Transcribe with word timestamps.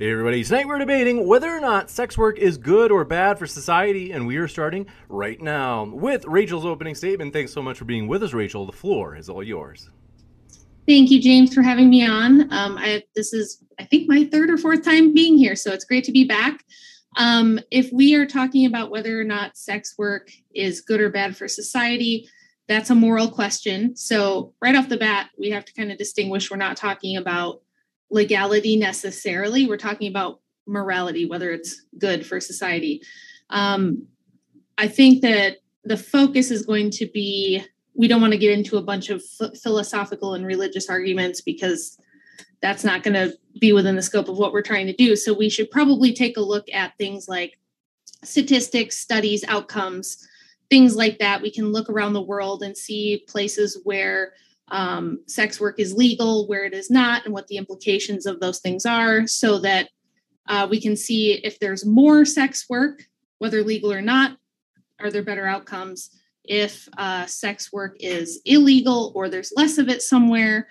Hey 0.00 0.12
everybody, 0.12 0.44
tonight 0.44 0.68
we're 0.68 0.78
debating 0.78 1.26
whether 1.26 1.48
or 1.48 1.58
not 1.58 1.90
sex 1.90 2.16
work 2.16 2.38
is 2.38 2.56
good 2.56 2.92
or 2.92 3.04
bad 3.04 3.36
for 3.36 3.48
society, 3.48 4.12
and 4.12 4.28
we 4.28 4.36
are 4.36 4.46
starting 4.46 4.86
right 5.08 5.40
now 5.42 5.86
with 5.86 6.24
Rachel's 6.24 6.64
opening 6.64 6.94
statement. 6.94 7.32
Thanks 7.32 7.52
so 7.52 7.60
much 7.60 7.78
for 7.78 7.84
being 7.84 8.06
with 8.06 8.22
us, 8.22 8.32
Rachel. 8.32 8.64
The 8.64 8.70
floor 8.70 9.16
is 9.16 9.28
all 9.28 9.42
yours. 9.42 9.90
Thank 10.86 11.10
you, 11.10 11.20
James, 11.20 11.52
for 11.52 11.62
having 11.62 11.90
me 11.90 12.06
on. 12.06 12.42
Um, 12.52 12.78
I, 12.78 13.02
this 13.16 13.32
is, 13.32 13.64
I 13.80 13.86
think, 13.86 14.08
my 14.08 14.22
third 14.22 14.50
or 14.50 14.56
fourth 14.56 14.84
time 14.84 15.12
being 15.14 15.36
here, 15.36 15.56
so 15.56 15.72
it's 15.72 15.84
great 15.84 16.04
to 16.04 16.12
be 16.12 16.22
back. 16.22 16.64
Um, 17.16 17.58
if 17.72 17.90
we 17.92 18.14
are 18.14 18.24
talking 18.24 18.66
about 18.66 18.92
whether 18.92 19.20
or 19.20 19.24
not 19.24 19.56
sex 19.56 19.96
work 19.98 20.30
is 20.54 20.80
good 20.80 21.00
or 21.00 21.10
bad 21.10 21.36
for 21.36 21.48
society, 21.48 22.28
that's 22.68 22.90
a 22.90 22.94
moral 22.94 23.32
question. 23.32 23.96
So, 23.96 24.54
right 24.62 24.76
off 24.76 24.88
the 24.88 24.96
bat, 24.96 25.30
we 25.36 25.50
have 25.50 25.64
to 25.64 25.72
kind 25.72 25.90
of 25.90 25.98
distinguish 25.98 26.52
we're 26.52 26.56
not 26.56 26.76
talking 26.76 27.16
about 27.16 27.62
legality 28.10 28.76
necessarily, 28.76 29.66
we're 29.66 29.76
talking 29.76 30.08
about 30.08 30.40
morality, 30.66 31.26
whether 31.26 31.50
it's 31.50 31.82
good 31.98 32.26
for 32.26 32.40
society. 32.40 33.02
Um, 33.50 34.06
I 34.76 34.88
think 34.88 35.22
that 35.22 35.58
the 35.84 35.96
focus 35.96 36.50
is 36.50 36.66
going 36.66 36.90
to 36.90 37.06
be 37.06 37.64
we 37.94 38.06
don't 38.06 38.20
want 38.20 38.32
to 38.32 38.38
get 38.38 38.56
into 38.56 38.76
a 38.76 38.82
bunch 38.82 39.10
of 39.10 39.20
ph- 39.38 39.58
philosophical 39.60 40.34
and 40.34 40.46
religious 40.46 40.88
arguments 40.88 41.40
because 41.40 41.98
that's 42.62 42.84
not 42.84 43.02
going 43.02 43.14
to 43.14 43.36
be 43.60 43.72
within 43.72 43.96
the 43.96 44.02
scope 44.02 44.28
of 44.28 44.38
what 44.38 44.52
we're 44.52 44.62
trying 44.62 44.86
to 44.86 44.92
do. 44.92 45.16
So 45.16 45.34
we 45.34 45.48
should 45.48 45.68
probably 45.70 46.12
take 46.12 46.36
a 46.36 46.42
look 46.42 46.66
at 46.72 46.96
things 46.96 47.28
like 47.28 47.58
statistics, 48.22 48.98
studies, 48.98 49.44
outcomes, 49.48 50.28
things 50.70 50.94
like 50.94 51.18
that. 51.18 51.42
We 51.42 51.50
can 51.50 51.72
look 51.72 51.90
around 51.90 52.12
the 52.12 52.22
world 52.22 52.62
and 52.62 52.76
see 52.76 53.24
places 53.26 53.80
where 53.82 54.32
um, 54.70 55.20
sex 55.26 55.60
work 55.60 55.78
is 55.78 55.94
legal, 55.94 56.46
where 56.46 56.64
it 56.64 56.74
is 56.74 56.90
not, 56.90 57.24
and 57.24 57.34
what 57.34 57.46
the 57.48 57.56
implications 57.56 58.26
of 58.26 58.40
those 58.40 58.60
things 58.60 58.84
are, 58.86 59.26
so 59.26 59.58
that 59.60 59.88
uh, 60.48 60.66
we 60.70 60.80
can 60.80 60.96
see 60.96 61.34
if 61.44 61.58
there's 61.58 61.84
more 61.84 62.24
sex 62.24 62.66
work, 62.68 63.04
whether 63.38 63.62
legal 63.62 63.92
or 63.92 64.02
not, 64.02 64.36
are 65.00 65.10
there 65.10 65.22
better 65.22 65.46
outcomes? 65.46 66.10
If 66.44 66.88
uh, 66.96 67.26
sex 67.26 67.72
work 67.72 67.96
is 68.00 68.40
illegal 68.44 69.12
or 69.14 69.28
there's 69.28 69.52
less 69.54 69.78
of 69.78 69.88
it 69.88 70.02
somewhere, 70.02 70.68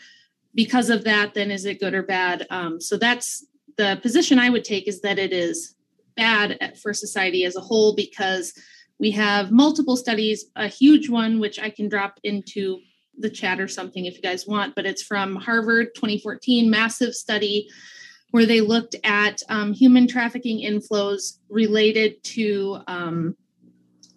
because 0.55 0.89
of 0.89 1.03
that, 1.03 1.35
then 1.35 1.51
is 1.51 1.65
it 1.65 1.79
good 1.79 1.93
or 1.93 2.03
bad? 2.03 2.47
Um, 2.49 2.81
so 2.81 2.97
that's 2.97 3.45
the 3.77 3.99
position 4.01 4.39
I 4.39 4.49
would 4.49 4.63
take 4.63 4.87
is 4.87 5.01
that 5.01 5.19
it 5.19 5.31
is 5.31 5.75
bad 6.15 6.77
for 6.81 6.93
society 6.93 7.45
as 7.45 7.55
a 7.55 7.61
whole 7.61 7.95
because 7.95 8.53
we 8.99 9.11
have 9.11 9.51
multiple 9.51 9.95
studies, 9.95 10.45
a 10.55 10.67
huge 10.67 11.09
one, 11.09 11.39
which 11.39 11.59
I 11.59 11.69
can 11.69 11.87
drop 11.87 12.19
into 12.23 12.79
the 13.17 13.29
chat 13.29 13.59
or 13.59 13.67
something 13.67 14.05
if 14.05 14.15
you 14.15 14.21
guys 14.21 14.47
want, 14.47 14.75
but 14.75 14.85
it's 14.85 15.03
from 15.03 15.35
Harvard 15.35 15.95
2014, 15.95 16.69
massive 16.69 17.13
study 17.13 17.67
where 18.31 18.45
they 18.45 18.61
looked 18.61 18.95
at 19.03 19.41
um, 19.49 19.73
human 19.73 20.07
trafficking 20.07 20.59
inflows 20.59 21.39
related 21.49 22.21
to 22.23 22.79
um, 22.87 23.35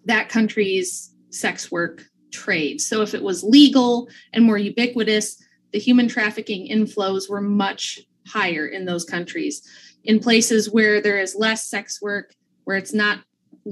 that 0.05 0.29
country's 0.29 1.13
sex 1.29 1.71
work 1.71 2.03
trade. 2.31 2.81
So 2.81 3.01
if 3.01 3.13
it 3.13 3.23
was 3.23 3.43
legal 3.43 4.09
and 4.33 4.43
more 4.43 4.57
ubiquitous, 4.57 5.41
the 5.71 5.79
human 5.79 6.07
trafficking 6.07 6.69
inflows 6.69 7.29
were 7.29 7.41
much 7.41 7.99
higher 8.27 8.67
in 8.67 8.85
those 8.85 9.05
countries. 9.05 9.61
In 10.03 10.19
places 10.19 10.69
where 10.69 11.01
there 11.01 11.19
is 11.19 11.35
less 11.35 11.67
sex 11.67 12.01
work, 12.01 12.33
where 12.65 12.77
it's 12.77 12.93
not 12.93 13.19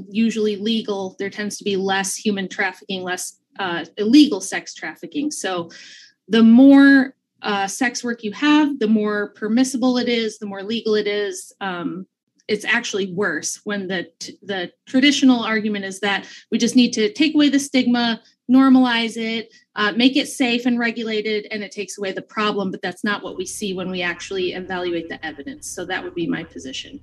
usually 0.09 0.55
legal, 0.55 1.15
there 1.19 1.29
tends 1.29 1.57
to 1.57 1.63
be 1.63 1.75
less 1.75 2.15
human 2.15 2.47
trafficking, 2.47 3.03
less 3.03 3.38
uh, 3.59 3.85
illegal 3.97 4.41
sex 4.41 4.73
trafficking. 4.73 5.29
So 5.29 5.69
the 6.27 6.43
more 6.43 7.15
uh, 7.41 7.67
sex 7.67 8.03
work 8.03 8.23
you 8.23 8.31
have, 8.33 8.79
the 8.79 8.87
more 8.87 9.29
permissible 9.29 9.97
it 9.97 10.09
is, 10.09 10.39
the 10.39 10.45
more 10.45 10.63
legal 10.63 10.95
it 10.95 11.07
is. 11.07 11.53
Um, 11.61 12.07
it's 12.47 12.65
actually 12.65 13.13
worse 13.13 13.59
when 13.63 13.87
the 13.87 14.07
the 14.41 14.71
traditional 14.87 15.43
argument 15.43 15.85
is 15.85 15.99
that 15.99 16.27
we 16.51 16.57
just 16.57 16.75
need 16.75 16.91
to 16.93 17.13
take 17.13 17.35
away 17.35 17.49
the 17.49 17.59
stigma, 17.59 18.21
normalize 18.51 19.17
it, 19.17 19.53
uh, 19.75 19.91
make 19.91 20.17
it 20.17 20.27
safe 20.27 20.65
and 20.65 20.79
regulated, 20.79 21.47
and 21.51 21.63
it 21.63 21.71
takes 21.71 21.99
away 21.99 22.11
the 22.11 22.23
problem. 22.23 22.71
But 22.71 22.81
that's 22.81 23.03
not 23.03 23.23
what 23.23 23.37
we 23.37 23.45
see 23.45 23.73
when 23.73 23.91
we 23.91 24.01
actually 24.01 24.53
evaluate 24.53 25.09
the 25.09 25.23
evidence. 25.23 25.69
So 25.69 25.85
that 25.85 26.03
would 26.03 26.15
be 26.15 26.25
my 26.25 26.43
position. 26.43 26.99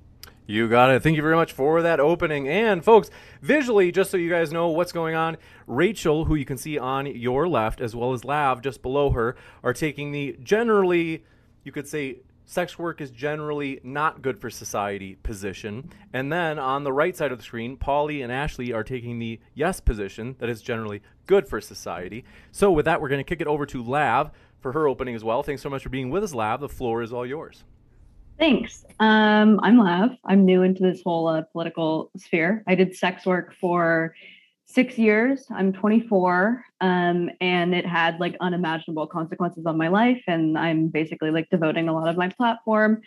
You 0.49 0.69
got 0.69 0.89
it. 0.91 1.03
Thank 1.03 1.17
you 1.17 1.21
very 1.21 1.35
much 1.35 1.51
for 1.51 1.81
that 1.81 1.99
opening. 1.99 2.47
And 2.47 2.81
folks, 2.81 3.09
visually, 3.41 3.91
just 3.91 4.09
so 4.09 4.15
you 4.15 4.29
guys 4.29 4.53
know 4.53 4.69
what's 4.69 4.93
going 4.93 5.13
on, 5.13 5.35
Rachel, 5.67 6.23
who 6.23 6.35
you 6.35 6.45
can 6.45 6.57
see 6.57 6.79
on 6.79 7.05
your 7.05 7.49
left, 7.49 7.81
as 7.81 7.93
well 7.93 8.13
as 8.13 8.23
Lav 8.23 8.61
just 8.61 8.81
below 8.81 9.09
her, 9.09 9.35
are 9.61 9.73
taking 9.73 10.13
the 10.13 10.37
generally, 10.41 11.25
you 11.65 11.73
could 11.73 11.85
say, 11.85 12.19
sex 12.45 12.79
work 12.79 13.01
is 13.01 13.11
generally 13.11 13.81
not 13.83 14.21
good 14.21 14.39
for 14.39 14.49
society 14.49 15.17
position. 15.21 15.89
And 16.13 16.31
then 16.31 16.57
on 16.57 16.85
the 16.85 16.93
right 16.93 17.15
side 17.15 17.33
of 17.33 17.39
the 17.39 17.43
screen, 17.43 17.75
Polly 17.75 18.21
and 18.21 18.31
Ashley 18.31 18.71
are 18.71 18.85
taking 18.85 19.19
the 19.19 19.41
yes 19.53 19.81
position 19.81 20.37
that 20.39 20.47
is 20.47 20.61
generally 20.61 21.01
good 21.25 21.45
for 21.45 21.59
society. 21.59 22.23
So 22.53 22.71
with 22.71 22.85
that, 22.85 23.01
we're 23.01 23.09
going 23.09 23.19
to 23.19 23.29
kick 23.29 23.41
it 23.41 23.47
over 23.47 23.65
to 23.65 23.83
Lav 23.83 24.31
for 24.61 24.71
her 24.71 24.87
opening 24.87 25.13
as 25.13 25.25
well. 25.25 25.43
Thanks 25.43 25.61
so 25.61 25.69
much 25.69 25.83
for 25.83 25.89
being 25.89 26.09
with 26.09 26.23
us, 26.23 26.33
Lav. 26.33 26.61
The 26.61 26.69
floor 26.69 27.01
is 27.01 27.11
all 27.11 27.25
yours. 27.25 27.65
Thanks. 28.39 28.85
Um, 28.99 29.59
I'm 29.63 29.79
Lav. 29.79 30.11
I'm 30.23 30.45
new 30.45 30.61
into 30.61 30.83
this 30.83 31.01
whole 31.01 31.27
uh, 31.27 31.41
political 31.41 32.11
sphere. 32.17 32.63
I 32.67 32.75
did 32.75 32.95
sex 32.95 33.25
work 33.25 33.55
for 33.59 34.13
six 34.65 34.95
years. 34.97 35.47
I'm 35.49 35.73
24, 35.73 36.63
um, 36.79 37.31
and 37.41 37.73
it 37.73 37.85
had 37.85 38.19
like 38.19 38.35
unimaginable 38.39 39.07
consequences 39.07 39.65
on 39.65 39.75
my 39.75 39.87
life. 39.87 40.21
And 40.27 40.55
I'm 40.55 40.87
basically 40.89 41.31
like 41.31 41.49
devoting 41.49 41.89
a 41.89 41.93
lot 41.93 42.09
of 42.09 42.15
my 42.15 42.29
platform 42.29 43.01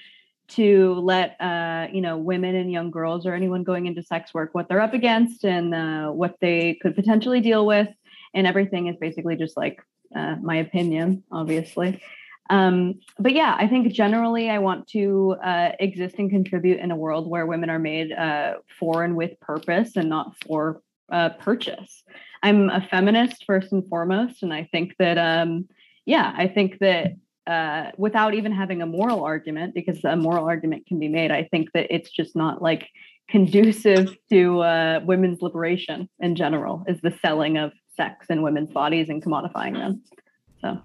to 0.49 0.95
let 0.95 1.41
uh, 1.41 1.87
you 1.93 2.01
know 2.01 2.19
women 2.19 2.57
and 2.57 2.73
young 2.73 2.91
girls 2.91 3.25
or 3.25 3.33
anyone 3.33 3.63
going 3.63 3.87
into 3.87 4.03
sex 4.03 4.35
work 4.35 4.53
what 4.53 4.69
they're 4.69 4.81
up 4.81 4.95
against 4.95 5.45
and 5.45 5.73
uh, 5.73 6.09
what 6.09 6.39
they 6.41 6.75
could 6.83 6.97
potentially 6.97 7.41
deal 7.41 7.65
with. 7.67 7.89
And 8.35 8.49
everything 8.49 8.89
is 8.89 8.97
basically 8.97 9.37
just 9.37 9.57
like 9.57 9.81
uh, 10.15 10.37
my 10.43 10.57
opinion, 10.57 11.23
obviously. 11.31 12.03
Um, 12.51 12.99
but 13.19 13.33
yeah, 13.33 13.55
I 13.57 13.69
think 13.69 13.93
generally 13.93 14.51
I 14.51 14.59
want 14.59 14.89
to 14.89 15.37
uh, 15.43 15.71
exist 15.79 16.17
and 16.19 16.29
contribute 16.29 16.81
in 16.81 16.91
a 16.91 16.97
world 16.97 17.31
where 17.31 17.47
women 17.47 17.71
are 17.71 17.79
made 17.79 18.13
uh, 18.13 18.55
for 18.79 19.05
and 19.05 19.17
with 19.17 19.39
purpose 19.41 19.97
and 19.97 20.09
not 20.09 20.35
for 20.45 20.83
uh, 21.11 21.31
purchase. 21.31 22.03
I'm 22.43 22.69
a 22.69 22.87
feminist 22.91 23.45
first 23.45 23.71
and 23.73 23.89
foremost, 23.89 24.43
and 24.43 24.53
I 24.53 24.69
think 24.73 24.97
that 24.99 25.17
um, 25.17 25.69
yeah, 26.07 26.35
I 26.37 26.49
think 26.49 26.79
that 26.81 27.13
uh, 27.47 27.93
without 27.97 28.35
even 28.35 28.51
having 28.51 28.83
a 28.83 28.87
moral 28.87 29.23
argument, 29.23 29.75
because 29.75 30.03
a 30.05 30.17
moral 30.17 30.45
argument 30.45 30.87
can 30.87 30.99
be 30.99 31.09
made, 31.09 31.31
I 31.31 31.45
think 31.45 31.71
that 31.75 31.87
it's 31.95 32.11
just 32.11 32.35
not 32.35 32.61
like 32.61 32.89
conducive 33.29 34.17
to 34.31 34.61
uh, 34.61 35.01
women's 35.05 35.41
liberation 35.41 36.09
in 36.19 36.35
general. 36.35 36.85
Is 36.89 37.01
the 37.01 37.17
selling 37.23 37.59
of 37.59 37.73
sex 37.97 38.27
and 38.29 38.43
women's 38.43 38.73
bodies 38.73 39.09
and 39.09 39.23
commodifying 39.23 39.75
them. 39.75 40.03
So. 40.61 40.81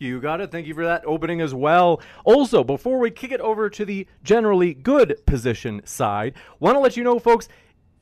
You 0.00 0.18
got 0.18 0.40
it. 0.40 0.50
Thank 0.50 0.66
you 0.66 0.72
for 0.72 0.84
that 0.86 1.04
opening 1.04 1.42
as 1.42 1.52
well. 1.52 2.00
Also, 2.24 2.64
before 2.64 2.98
we 2.98 3.10
kick 3.10 3.32
it 3.32 3.40
over 3.42 3.68
to 3.68 3.84
the 3.84 4.06
generally 4.24 4.72
good 4.72 5.20
position 5.26 5.82
side, 5.84 6.32
want 6.58 6.74
to 6.74 6.80
let 6.80 6.96
you 6.96 7.04
know, 7.04 7.18
folks, 7.18 7.48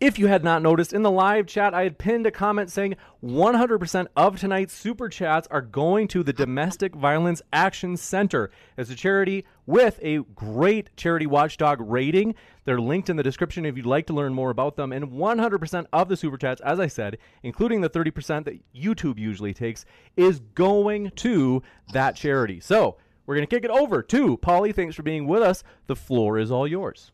if 0.01 0.17
you 0.17 0.29
had 0.29 0.45
not 0.45 0.63
noticed, 0.63 0.93
in 0.93 1.03
the 1.03 1.11
live 1.11 1.47
chat, 1.47 1.75
I 1.75 1.83
had 1.83 1.99
pinned 1.99 2.25
a 2.25 2.31
comment 2.31 2.71
saying 2.71 2.95
100% 3.25 4.07
of 4.17 4.39
tonight's 4.39 4.73
super 4.73 5.09
chats 5.09 5.49
are 5.51 5.61
going 5.61 6.07
to 6.09 6.23
the 6.23 6.33
Domestic 6.33 6.95
Violence 6.95 7.43
Action 7.53 7.97
Center 7.97 8.51
as 8.77 8.91
a 8.91 8.95
charity 8.95 9.45
with 9.67 9.99
a 10.01 10.19
great 10.37 10.97
charity 10.97 11.27
watchdog 11.27 11.81
rating. 11.81 12.37
They're 12.65 12.81
linked 12.81 13.11
in 13.11 13.17
the 13.17 13.25
description 13.25 13.67
if 13.67 13.77
you'd 13.77 13.87
like 13.87 14.07
to 14.07 14.13
learn 14.13 14.35
more 14.35 14.51
about 14.51 14.77
them. 14.77 14.93
And 14.93 15.07
100% 15.07 15.87
of 15.93 16.09
the 16.09 16.17
super 16.17 16.39
chats, 16.39 16.61
as 16.61 16.79
I 16.79 16.87
said, 16.87 17.19
including 17.43 17.81
the 17.81 17.91
30% 17.91 18.45
that 18.45 18.61
YouTube 18.73 19.19
usually 19.19 19.53
takes, 19.53 19.85
is 20.17 20.39
going 20.55 21.11
to 21.17 21.61
that 21.93 22.15
charity. 22.15 22.61
So 22.61 22.99
we're 23.27 23.35
going 23.35 23.49
to 23.49 23.55
kick 23.55 23.65
it 23.65 23.71
over 23.71 24.03
to 24.05 24.37
Polly. 24.37 24.71
Thanks 24.71 24.95
for 24.95 25.03
being 25.03 25.27
with 25.27 25.43
us. 25.43 25.65
The 25.89 25.97
floor 25.97 26.39
is 26.39 26.53
all 26.53 26.69
yours. 26.69 27.11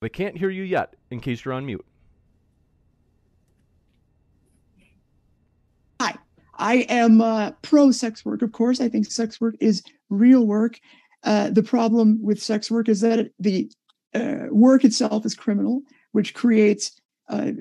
They 0.00 0.08
can't 0.08 0.36
hear 0.36 0.48
you 0.48 0.62
yet, 0.62 0.94
in 1.10 1.20
case 1.20 1.44
you're 1.44 1.52
on 1.52 1.66
mute. 1.66 1.84
Hi, 6.00 6.14
I 6.56 6.74
am 6.88 7.20
uh, 7.20 7.50
pro 7.60 7.90
sex 7.90 8.24
work, 8.24 8.40
of 8.40 8.52
course. 8.52 8.80
I 8.80 8.88
think 8.88 9.10
sex 9.10 9.40
work 9.40 9.56
is 9.60 9.82
real 10.08 10.46
work. 10.46 10.80
Uh, 11.22 11.50
the 11.50 11.62
problem 11.62 12.18
with 12.22 12.42
sex 12.42 12.70
work 12.70 12.88
is 12.88 13.02
that 13.02 13.30
the 13.38 13.70
uh, 14.14 14.46
work 14.50 14.84
itself 14.84 15.26
is 15.26 15.34
criminal, 15.34 15.82
which 16.12 16.32
creates 16.32 16.98
uh, 17.28 17.52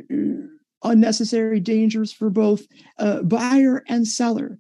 unnecessary 0.86 1.60
dangers 1.60 2.14
for 2.14 2.30
both 2.30 2.66
uh, 3.00 3.22
buyer 3.24 3.84
and 3.90 4.08
seller. 4.08 4.60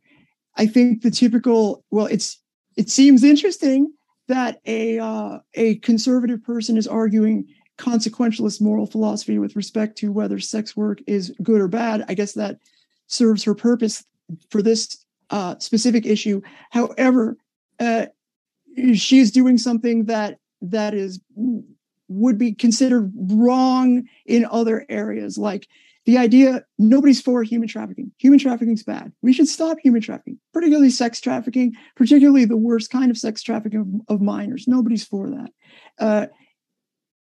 I 0.57 0.67
think 0.67 1.01
the 1.01 1.11
typical 1.11 1.85
well, 1.91 2.07
it's 2.07 2.41
it 2.75 2.89
seems 2.89 3.23
interesting 3.23 3.93
that 4.27 4.59
a 4.67 5.39
a 5.53 5.75
conservative 5.75 6.43
person 6.43 6.75
is 6.75 6.85
arguing 6.85 7.47
consequentialist 7.79 8.61
moral 8.61 8.85
philosophy 8.85 9.39
with 9.39 9.55
respect 9.55 9.97
to 9.97 10.11
whether 10.11 10.37
sex 10.39 10.75
work 10.75 10.99
is 11.07 11.33
good 11.41 11.61
or 11.61 11.67
bad. 11.67 12.03
I 12.07 12.13
guess 12.13 12.33
that 12.33 12.59
serves 13.07 13.43
her 13.43 13.55
purpose 13.55 14.03
for 14.51 14.61
this 14.61 15.05
uh, 15.29 15.57
specific 15.59 16.05
issue. 16.05 16.41
However, 16.71 17.37
uh, 17.79 18.07
she's 18.93 19.31
doing 19.31 19.57
something 19.57 20.05
that 20.05 20.37
that 20.61 20.93
is 20.93 21.19
would 22.09 22.37
be 22.37 22.53
considered 22.53 23.11
wrong 23.15 24.03
in 24.25 24.45
other 24.51 24.85
areas. 24.89 25.37
Like 25.37 25.67
the 26.05 26.17
idea 26.17 26.65
nobody's 26.77 27.21
for 27.21 27.43
human 27.43 27.69
trafficking. 27.69 28.11
Human 28.17 28.39
trafficking 28.39 28.73
is 28.73 28.83
bad. 28.83 29.13
We 29.21 29.31
should 29.31 29.47
stop 29.47 29.77
human 29.81 30.01
trafficking 30.01 30.39
particularly 30.53 30.89
sex 30.89 31.21
trafficking 31.21 31.75
particularly 31.95 32.45
the 32.45 32.57
worst 32.57 32.91
kind 32.91 33.09
of 33.09 33.17
sex 33.17 33.41
trafficking 33.41 34.03
of, 34.09 34.15
of 34.15 34.21
minors. 34.21 34.67
Nobody's 34.67 35.05
for 35.05 35.29
that. 35.29 35.51
Uh, 35.97 36.27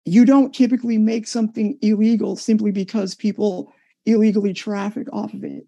you 0.06 0.24
don't 0.24 0.54
typically 0.54 0.96
make 0.96 1.26
something 1.26 1.76
illegal 1.82 2.36
simply 2.36 2.70
because 2.70 3.14
people 3.14 3.72
illegally 4.06 4.54
traffic 4.54 5.08
off 5.12 5.34
of 5.34 5.44
it. 5.44 5.66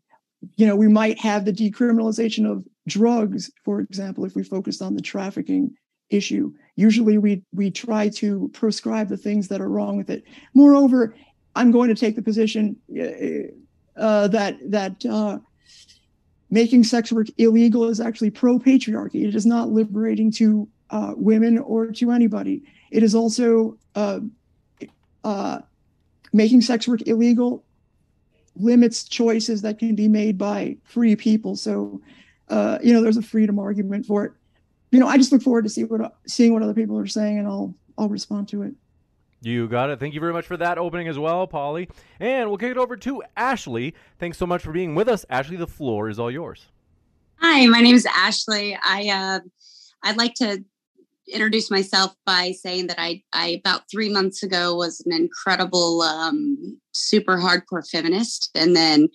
You 0.56 0.66
know 0.66 0.76
we 0.76 0.88
might 0.88 1.18
have 1.20 1.44
the 1.44 1.52
decriminalization 1.52 2.50
of 2.50 2.64
drugs 2.86 3.50
for 3.64 3.80
example 3.80 4.24
if 4.24 4.34
we 4.34 4.42
focused 4.42 4.80
on 4.80 4.94
the 4.94 5.02
trafficking 5.02 5.74
issue. 6.08 6.52
Usually 6.76 7.18
we 7.18 7.42
we 7.52 7.70
try 7.70 8.08
to 8.10 8.48
prescribe 8.54 9.08
the 9.08 9.16
things 9.16 9.48
that 9.48 9.60
are 9.60 9.68
wrong 9.68 9.98
with 9.98 10.08
it. 10.08 10.24
Moreover 10.54 11.14
i'm 11.58 11.70
going 11.70 11.88
to 11.88 11.94
take 11.94 12.16
the 12.16 12.22
position 12.22 12.76
uh, 12.98 14.00
uh, 14.00 14.28
that 14.28 14.56
that 14.70 15.04
uh, 15.06 15.38
making 16.50 16.84
sex 16.84 17.12
work 17.12 17.26
illegal 17.36 17.84
is 17.88 18.00
actually 18.00 18.30
pro 18.30 18.58
patriarchy 18.58 19.26
it 19.26 19.34
is 19.34 19.44
not 19.44 19.68
liberating 19.68 20.30
to 20.30 20.68
uh, 20.90 21.14
women 21.16 21.58
or 21.58 21.86
to 21.86 22.10
anybody 22.10 22.62
it 22.90 23.02
is 23.02 23.14
also 23.14 23.76
uh, 23.94 24.20
uh, 25.24 25.60
making 26.32 26.60
sex 26.60 26.88
work 26.88 27.06
illegal 27.06 27.64
limits 28.56 29.04
choices 29.04 29.62
that 29.62 29.78
can 29.78 29.94
be 29.94 30.08
made 30.08 30.36
by 30.36 30.76
free 30.84 31.14
people 31.14 31.54
so 31.56 32.00
you 32.82 32.92
know 32.92 33.02
there's 33.02 33.16
a 33.16 33.22
freedom 33.22 33.58
argument 33.58 34.06
for 34.06 34.24
it 34.24 34.32
you 34.90 34.98
know, 34.98 35.06
I 35.06 35.16
just 35.16 35.32
look 35.32 35.42
forward 35.42 35.64
to 35.64 35.70
see 35.70 35.84
what 35.84 36.14
seeing 36.26 36.52
what 36.52 36.62
other 36.62 36.74
people 36.74 36.98
are 36.98 37.06
saying, 37.06 37.38
and 37.38 37.46
I'll 37.46 37.74
I'll 37.96 38.08
respond 38.08 38.48
to 38.48 38.62
it. 38.62 38.74
You 39.40 39.68
got 39.68 39.90
it. 39.90 40.00
Thank 40.00 40.14
you 40.14 40.20
very 40.20 40.32
much 40.32 40.46
for 40.46 40.56
that 40.56 40.78
opening 40.78 41.06
as 41.06 41.18
well, 41.18 41.46
Polly. 41.46 41.88
And 42.18 42.48
we'll 42.48 42.58
kick 42.58 42.72
it 42.72 42.76
over 42.76 42.96
to 42.96 43.22
Ashley. 43.36 43.94
Thanks 44.18 44.36
so 44.36 44.46
much 44.46 44.62
for 44.62 44.72
being 44.72 44.96
with 44.96 45.08
us. 45.08 45.24
Ashley, 45.30 45.56
the 45.56 45.66
floor 45.66 46.08
is 46.08 46.18
all 46.18 46.30
yours. 46.30 46.66
Hi, 47.36 47.66
my 47.66 47.80
name 47.80 47.94
is 47.94 48.06
Ashley. 48.06 48.76
I 48.82 49.08
uh, 49.08 49.40
I'd 50.02 50.16
like 50.16 50.34
to 50.34 50.64
introduce 51.32 51.70
myself 51.70 52.14
by 52.26 52.52
saying 52.52 52.88
that 52.88 53.00
I, 53.00 53.22
I 53.32 53.60
about 53.64 53.82
three 53.90 54.08
months 54.08 54.42
ago 54.42 54.74
was 54.74 55.00
an 55.06 55.12
incredible, 55.12 56.02
um, 56.02 56.78
super 56.92 57.36
hardcore 57.36 57.88
feminist, 57.88 58.50
and 58.54 58.74
then 58.74 59.08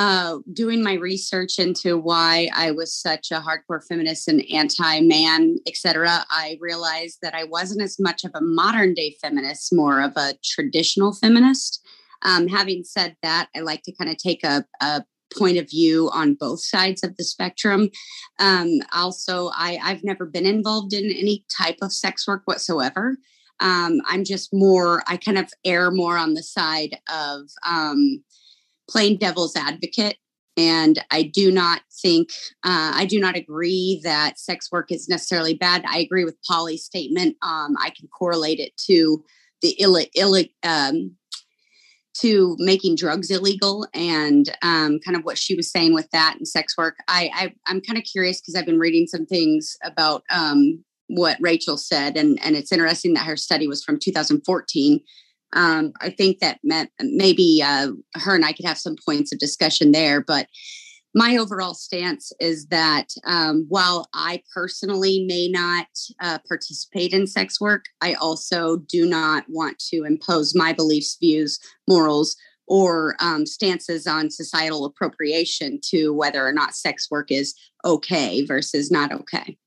uh, 0.00 0.38
doing 0.54 0.82
my 0.82 0.94
research 0.94 1.58
into 1.58 1.98
why 1.98 2.48
I 2.54 2.70
was 2.70 2.94
such 2.94 3.30
a 3.30 3.42
hardcore 3.42 3.86
feminist 3.86 4.28
and 4.28 4.42
anti-man, 4.50 5.58
etc., 5.66 6.24
I 6.30 6.56
realized 6.58 7.18
that 7.20 7.34
I 7.34 7.44
wasn't 7.44 7.82
as 7.82 8.00
much 8.00 8.24
of 8.24 8.30
a 8.34 8.40
modern 8.40 8.94
day 8.94 9.16
feminist, 9.20 9.74
more 9.74 10.00
of 10.00 10.12
a 10.16 10.32
traditional 10.42 11.12
feminist. 11.12 11.86
Um, 12.22 12.48
having 12.48 12.82
said 12.82 13.14
that, 13.22 13.48
I 13.54 13.60
like 13.60 13.82
to 13.82 13.92
kind 13.92 14.10
of 14.10 14.16
take 14.16 14.42
a, 14.42 14.64
a 14.80 15.04
point 15.38 15.58
of 15.58 15.70
view 15.70 16.10
on 16.12 16.34
both 16.34 16.60
sides 16.60 17.02
of 17.04 17.16
the 17.16 17.24
spectrum. 17.24 17.90
Um, 18.38 18.80
also, 18.92 19.50
I, 19.54 19.78
I've 19.82 20.04
never 20.04 20.26
been 20.26 20.46
involved 20.46 20.92
in 20.92 21.10
any 21.10 21.44
type 21.56 21.78
of 21.82 21.92
sex 21.92 22.26
work 22.26 22.42
whatsoever. 22.46 23.16
Um, 23.60 24.00
I'm 24.06 24.24
just 24.24 24.50
more, 24.52 25.02
I 25.06 25.16
kind 25.16 25.38
of 25.38 25.50
err 25.64 25.90
more 25.90 26.16
on 26.16 26.34
the 26.34 26.42
side 26.42 26.98
of 27.12 27.42
um, 27.66 28.22
playing 28.88 29.18
devil's 29.18 29.54
advocate. 29.56 30.16
And 30.56 31.02
I 31.10 31.22
do 31.22 31.52
not 31.52 31.82
think, 32.02 32.30
uh, 32.64 32.92
I 32.94 33.06
do 33.06 33.20
not 33.20 33.36
agree 33.36 34.00
that 34.02 34.38
sex 34.38 34.70
work 34.72 34.90
is 34.90 35.08
necessarily 35.08 35.54
bad. 35.54 35.84
I 35.86 35.98
agree 35.98 36.24
with 36.24 36.42
Polly's 36.42 36.84
statement. 36.84 37.36
Um, 37.42 37.76
I 37.78 37.90
can 37.90 38.08
correlate 38.08 38.58
it 38.58 38.76
to 38.86 39.24
the 39.62 39.76
Ill, 39.78 40.44
um, 40.62 41.16
to 42.18 42.56
making 42.58 42.96
drugs 42.96 43.30
illegal 43.30 43.86
and 43.94 44.56
um, 44.62 44.98
kind 45.04 45.16
of 45.16 45.24
what 45.24 45.38
she 45.38 45.54
was 45.54 45.70
saying 45.70 45.94
with 45.94 46.10
that 46.10 46.34
and 46.36 46.46
sex 46.46 46.76
work. 46.76 46.96
I, 47.08 47.52
I 47.66 47.70
am 47.70 47.80
kind 47.80 47.98
of 47.98 48.04
curious 48.04 48.40
because 48.40 48.56
I've 48.56 48.66
been 48.66 48.78
reading 48.78 49.06
some 49.06 49.26
things 49.26 49.76
about 49.84 50.24
um, 50.30 50.84
what 51.06 51.38
Rachel 51.40 51.76
said, 51.76 52.16
and 52.16 52.38
and 52.42 52.56
it's 52.56 52.72
interesting 52.72 53.14
that 53.14 53.26
her 53.26 53.36
study 53.36 53.66
was 53.66 53.84
from 53.84 53.98
2014 53.98 55.00
um, 55.52 55.92
I 56.00 56.10
think 56.10 56.38
that 56.40 56.60
maybe 57.00 57.62
uh, 57.64 57.88
her 58.14 58.34
and 58.34 58.44
I 58.44 58.52
could 58.52 58.66
have 58.66 58.78
some 58.78 58.96
points 59.04 59.32
of 59.32 59.38
discussion 59.38 59.92
there. 59.92 60.20
But 60.20 60.46
my 61.14 61.36
overall 61.36 61.74
stance 61.74 62.32
is 62.40 62.66
that 62.66 63.06
um, 63.24 63.66
while 63.68 64.08
I 64.14 64.42
personally 64.54 65.24
may 65.26 65.48
not 65.48 65.86
uh, 66.20 66.38
participate 66.46 67.12
in 67.12 67.26
sex 67.26 67.60
work, 67.60 67.86
I 68.00 68.14
also 68.14 68.76
do 68.76 69.06
not 69.06 69.44
want 69.48 69.78
to 69.90 70.04
impose 70.04 70.54
my 70.54 70.72
beliefs, 70.72 71.16
views, 71.18 71.58
morals, 71.88 72.36
or 72.68 73.16
um, 73.20 73.44
stances 73.44 74.06
on 74.06 74.30
societal 74.30 74.84
appropriation 74.84 75.80
to 75.86 76.12
whether 76.12 76.46
or 76.46 76.52
not 76.52 76.76
sex 76.76 77.10
work 77.10 77.32
is 77.32 77.54
okay 77.84 78.44
versus 78.46 78.92
not 78.92 79.10
okay. 79.12 79.58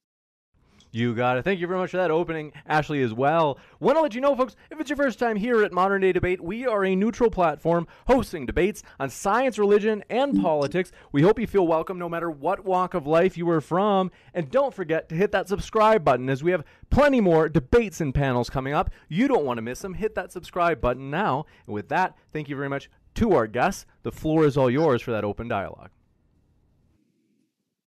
You 0.95 1.15
got 1.15 1.39
it. 1.39 1.43
Thank 1.43 1.59
you 1.59 1.65
very 1.65 1.79
much 1.79 1.89
for 1.89 1.97
that 1.97 2.11
opening, 2.11 2.53
Ashley, 2.67 3.01
as 3.01 3.11
well. 3.11 3.57
Want 3.79 3.97
to 3.97 4.01
let 4.03 4.13
you 4.13 4.21
know, 4.21 4.35
folks, 4.35 4.55
if 4.69 4.79
it's 4.79 4.91
your 4.91 4.97
first 4.97 5.17
time 5.17 5.37
here 5.37 5.63
at 5.63 5.73
Modern 5.73 6.01
Day 6.01 6.11
Debate, 6.11 6.39
we 6.39 6.67
are 6.67 6.85
a 6.85 6.95
neutral 6.95 7.31
platform 7.31 7.87
hosting 8.05 8.45
debates 8.45 8.83
on 8.99 9.09
science, 9.09 9.57
religion, 9.57 10.03
and 10.07 10.39
politics. 10.39 10.91
We 11.11 11.23
hope 11.23 11.39
you 11.39 11.47
feel 11.47 11.65
welcome 11.65 11.97
no 11.97 12.07
matter 12.07 12.29
what 12.29 12.63
walk 12.63 12.93
of 12.93 13.07
life 13.07 13.39
you 13.39 13.49
are 13.49 13.59
from. 13.59 14.11
And 14.35 14.51
don't 14.51 14.71
forget 14.71 15.09
to 15.09 15.15
hit 15.15 15.31
that 15.31 15.49
subscribe 15.49 16.03
button 16.03 16.29
as 16.29 16.43
we 16.43 16.51
have 16.51 16.63
plenty 16.91 17.21
more 17.21 17.49
debates 17.49 17.99
and 17.99 18.13
panels 18.13 18.51
coming 18.51 18.75
up. 18.75 18.91
You 19.09 19.27
don't 19.27 19.45
want 19.45 19.57
to 19.57 19.63
miss 19.63 19.79
them. 19.79 19.95
Hit 19.95 20.13
that 20.13 20.31
subscribe 20.31 20.79
button 20.79 21.09
now. 21.09 21.47
And 21.65 21.73
with 21.73 21.89
that, 21.89 22.15
thank 22.31 22.49
you 22.49 22.55
very 22.55 22.69
much 22.69 22.91
to 23.15 23.31
our 23.31 23.47
guests. 23.47 23.87
The 24.03 24.11
floor 24.11 24.45
is 24.45 24.57
all 24.57 24.69
yours 24.69 25.01
for 25.01 25.09
that 25.09 25.23
open 25.23 25.47
dialogue. 25.47 25.89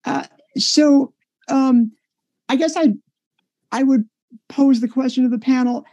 Uh, 0.04 0.26
so, 0.58 1.14
um, 1.48 1.92
I 2.50 2.56
guess 2.56 2.76
I 2.76 2.94
I 3.72 3.84
would 3.84 4.08
pose 4.50 4.82
the 4.82 4.88
question 4.88 5.24
to 5.24 5.30
the 5.30 5.40
panel: 5.40 5.86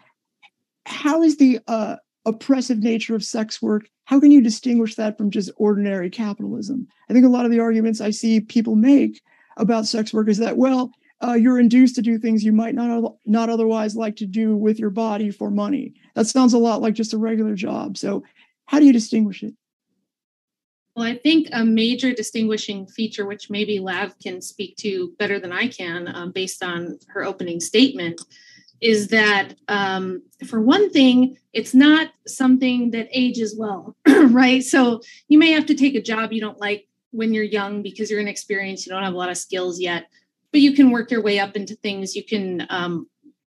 How 0.87 1.23
is 1.23 1.37
the 1.37 1.61
uh, 1.67 1.97
oppressive 2.25 2.79
nature 2.79 3.15
of 3.15 3.25
sex 3.25 3.61
work? 3.61 3.89
How 4.05 4.21
can 4.21 4.31
you 4.31 4.43
distinguish 4.43 4.95
that 4.97 5.17
from 5.17 5.31
just 5.31 5.51
ordinary 5.57 6.11
capitalism? 6.11 6.87
I 7.09 7.13
think 7.13 7.25
a 7.25 7.31
lot 7.31 7.45
of 7.45 7.51
the 7.51 7.61
arguments 7.61 8.01
I 8.01 8.11
see 8.11 8.41
people 8.41 8.77
make 8.77 9.23
about 9.57 9.87
sex 9.87 10.13
work 10.13 10.29
is 10.29 10.39
that 10.39 10.57
well, 10.57 10.93
uh, 11.23 11.35
you're 11.35 11.61
induced 11.61 11.95
to 11.95 12.03
do 12.03 12.19
things 12.19 12.45
you 12.45 12.53
might 12.53 12.75
not 12.75 13.15
not 13.27 13.49
otherwise 13.49 13.95
like 13.95 14.17
to 14.17 14.27
do 14.27 14.57
with 14.57 14.79
your 14.79 14.91
body 14.91 15.31
for 15.31 15.51
money. 15.51 15.95
That 16.15 16.27
sounds 16.27 16.53
a 16.53 16.59
lot 16.59 16.83
like 16.83 16.95
just 16.95 17.15
a 17.15 17.19
regular 17.19 17.55
job. 17.55 17.97
So, 17.97 18.25
how 18.67 18.81
do 18.81 18.87
you 18.87 18.93
distinguish 18.93 19.43
it? 19.43 19.55
Well, 20.95 21.07
I 21.07 21.17
think 21.17 21.49
a 21.53 21.65
major 21.65 22.13
distinguishing 22.13 22.87
feature, 22.87 23.25
which 23.25 23.49
maybe 23.49 23.79
Lav 23.79 24.19
can 24.19 24.43
speak 24.43 24.77
to 24.79 25.13
better 25.19 25.41
than 25.41 25.53
I 25.53 25.69
can, 25.69 26.07
um, 26.15 26.33
based 26.33 26.63
on 26.63 26.99
her 27.09 27.25
opening 27.25 27.61
statement, 27.61 28.21
is 28.83 29.09
that 29.09 29.55
um, 29.69 30.23
for 30.47 30.61
one 30.61 30.91
thing, 30.91 31.39
it's 31.55 31.73
not 31.73 32.11
something 32.27 32.91
that 32.91 33.09
ages 33.11 33.57
well, 33.57 33.97
right? 34.07 34.63
So 34.63 35.01
you 35.29 35.39
may 35.39 35.53
have 35.53 35.67
to 35.67 35.75
take 35.75 35.95
a 35.95 36.03
job 36.03 36.33
you 36.33 36.41
don't 36.41 36.61
like 36.61 36.87
when 37.11 37.33
you're 37.33 37.45
young 37.45 37.83
because 37.83 38.11
you're 38.11 38.21
inexperienced, 38.21 38.85
you 38.85 38.93
don't 38.93 39.05
have 39.05 39.15
a 39.15 39.19
lot 39.19 39.31
of 39.31 39.39
skills 39.39 39.81
yet, 39.81 40.09
but 40.51 40.61
you 40.61 40.75
can 40.75 40.91
work 40.91 41.11
your 41.11 41.23
way 41.23 41.39
up 41.39 41.57
into 41.57 41.75
things. 41.77 42.15
You 42.17 42.25
can 42.25 42.67
um, 42.69 43.07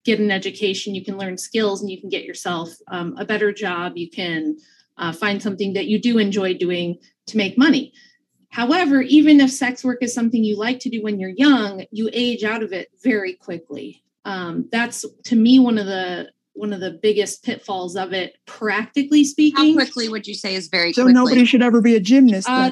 get 0.06 0.20
an 0.20 0.32
education, 0.32 0.96
you 0.96 1.04
can 1.04 1.18
learn 1.18 1.38
skills, 1.38 1.82
and 1.82 1.92
you 1.92 2.00
can 2.00 2.10
get 2.10 2.24
yourself 2.24 2.70
um, 2.88 3.16
a 3.18 3.26
better 3.26 3.52
job. 3.52 3.94
You 3.96 4.10
can 4.10 4.58
uh, 4.98 5.12
find 5.12 5.42
something 5.42 5.74
that 5.74 5.86
you 5.86 6.00
do 6.00 6.18
enjoy 6.18 6.56
doing 6.56 6.98
to 7.28 7.38
make 7.38 7.58
money. 7.58 7.94
However, 8.50 9.02
even 9.02 9.40
if 9.40 9.52
sex 9.52 9.84
work 9.84 10.00
is 10.02 10.14
something 10.14 10.44
you 10.44 10.58
like 10.58 10.80
to 10.80 10.90
do 10.90 11.04
when 11.04 11.20
you're 11.20 11.30
young, 11.30 11.86
you 11.92 12.10
age 12.14 12.44
out 12.44 12.64
of 12.64 12.74
it 12.74 12.90
very 13.04 13.34
quickly. 13.34 14.04
Um, 14.26 14.68
that's 14.72 15.06
to 15.26 15.36
me 15.36 15.60
one 15.60 15.78
of 15.78 15.86
the 15.86 16.32
one 16.54 16.74
of 16.74 16.80
the 16.80 16.92
biggest 16.92 17.44
pitfalls 17.44 17.96
of 17.96 18.14
it, 18.14 18.36
practically 18.46 19.24
speaking. 19.24 19.78
How 19.78 19.84
quickly 19.84 20.10
would 20.10 20.26
you 20.26 20.34
say 20.34 20.56
is 20.56 20.68
very 20.70 20.92
so 20.92 21.04
quickly? 21.04 21.14
nobody 21.14 21.46
should 21.46 21.62
ever 21.62 21.82
be 21.82 21.96
a 21.96 22.00
gymnast. 22.00 22.50
Uh, 22.50 22.72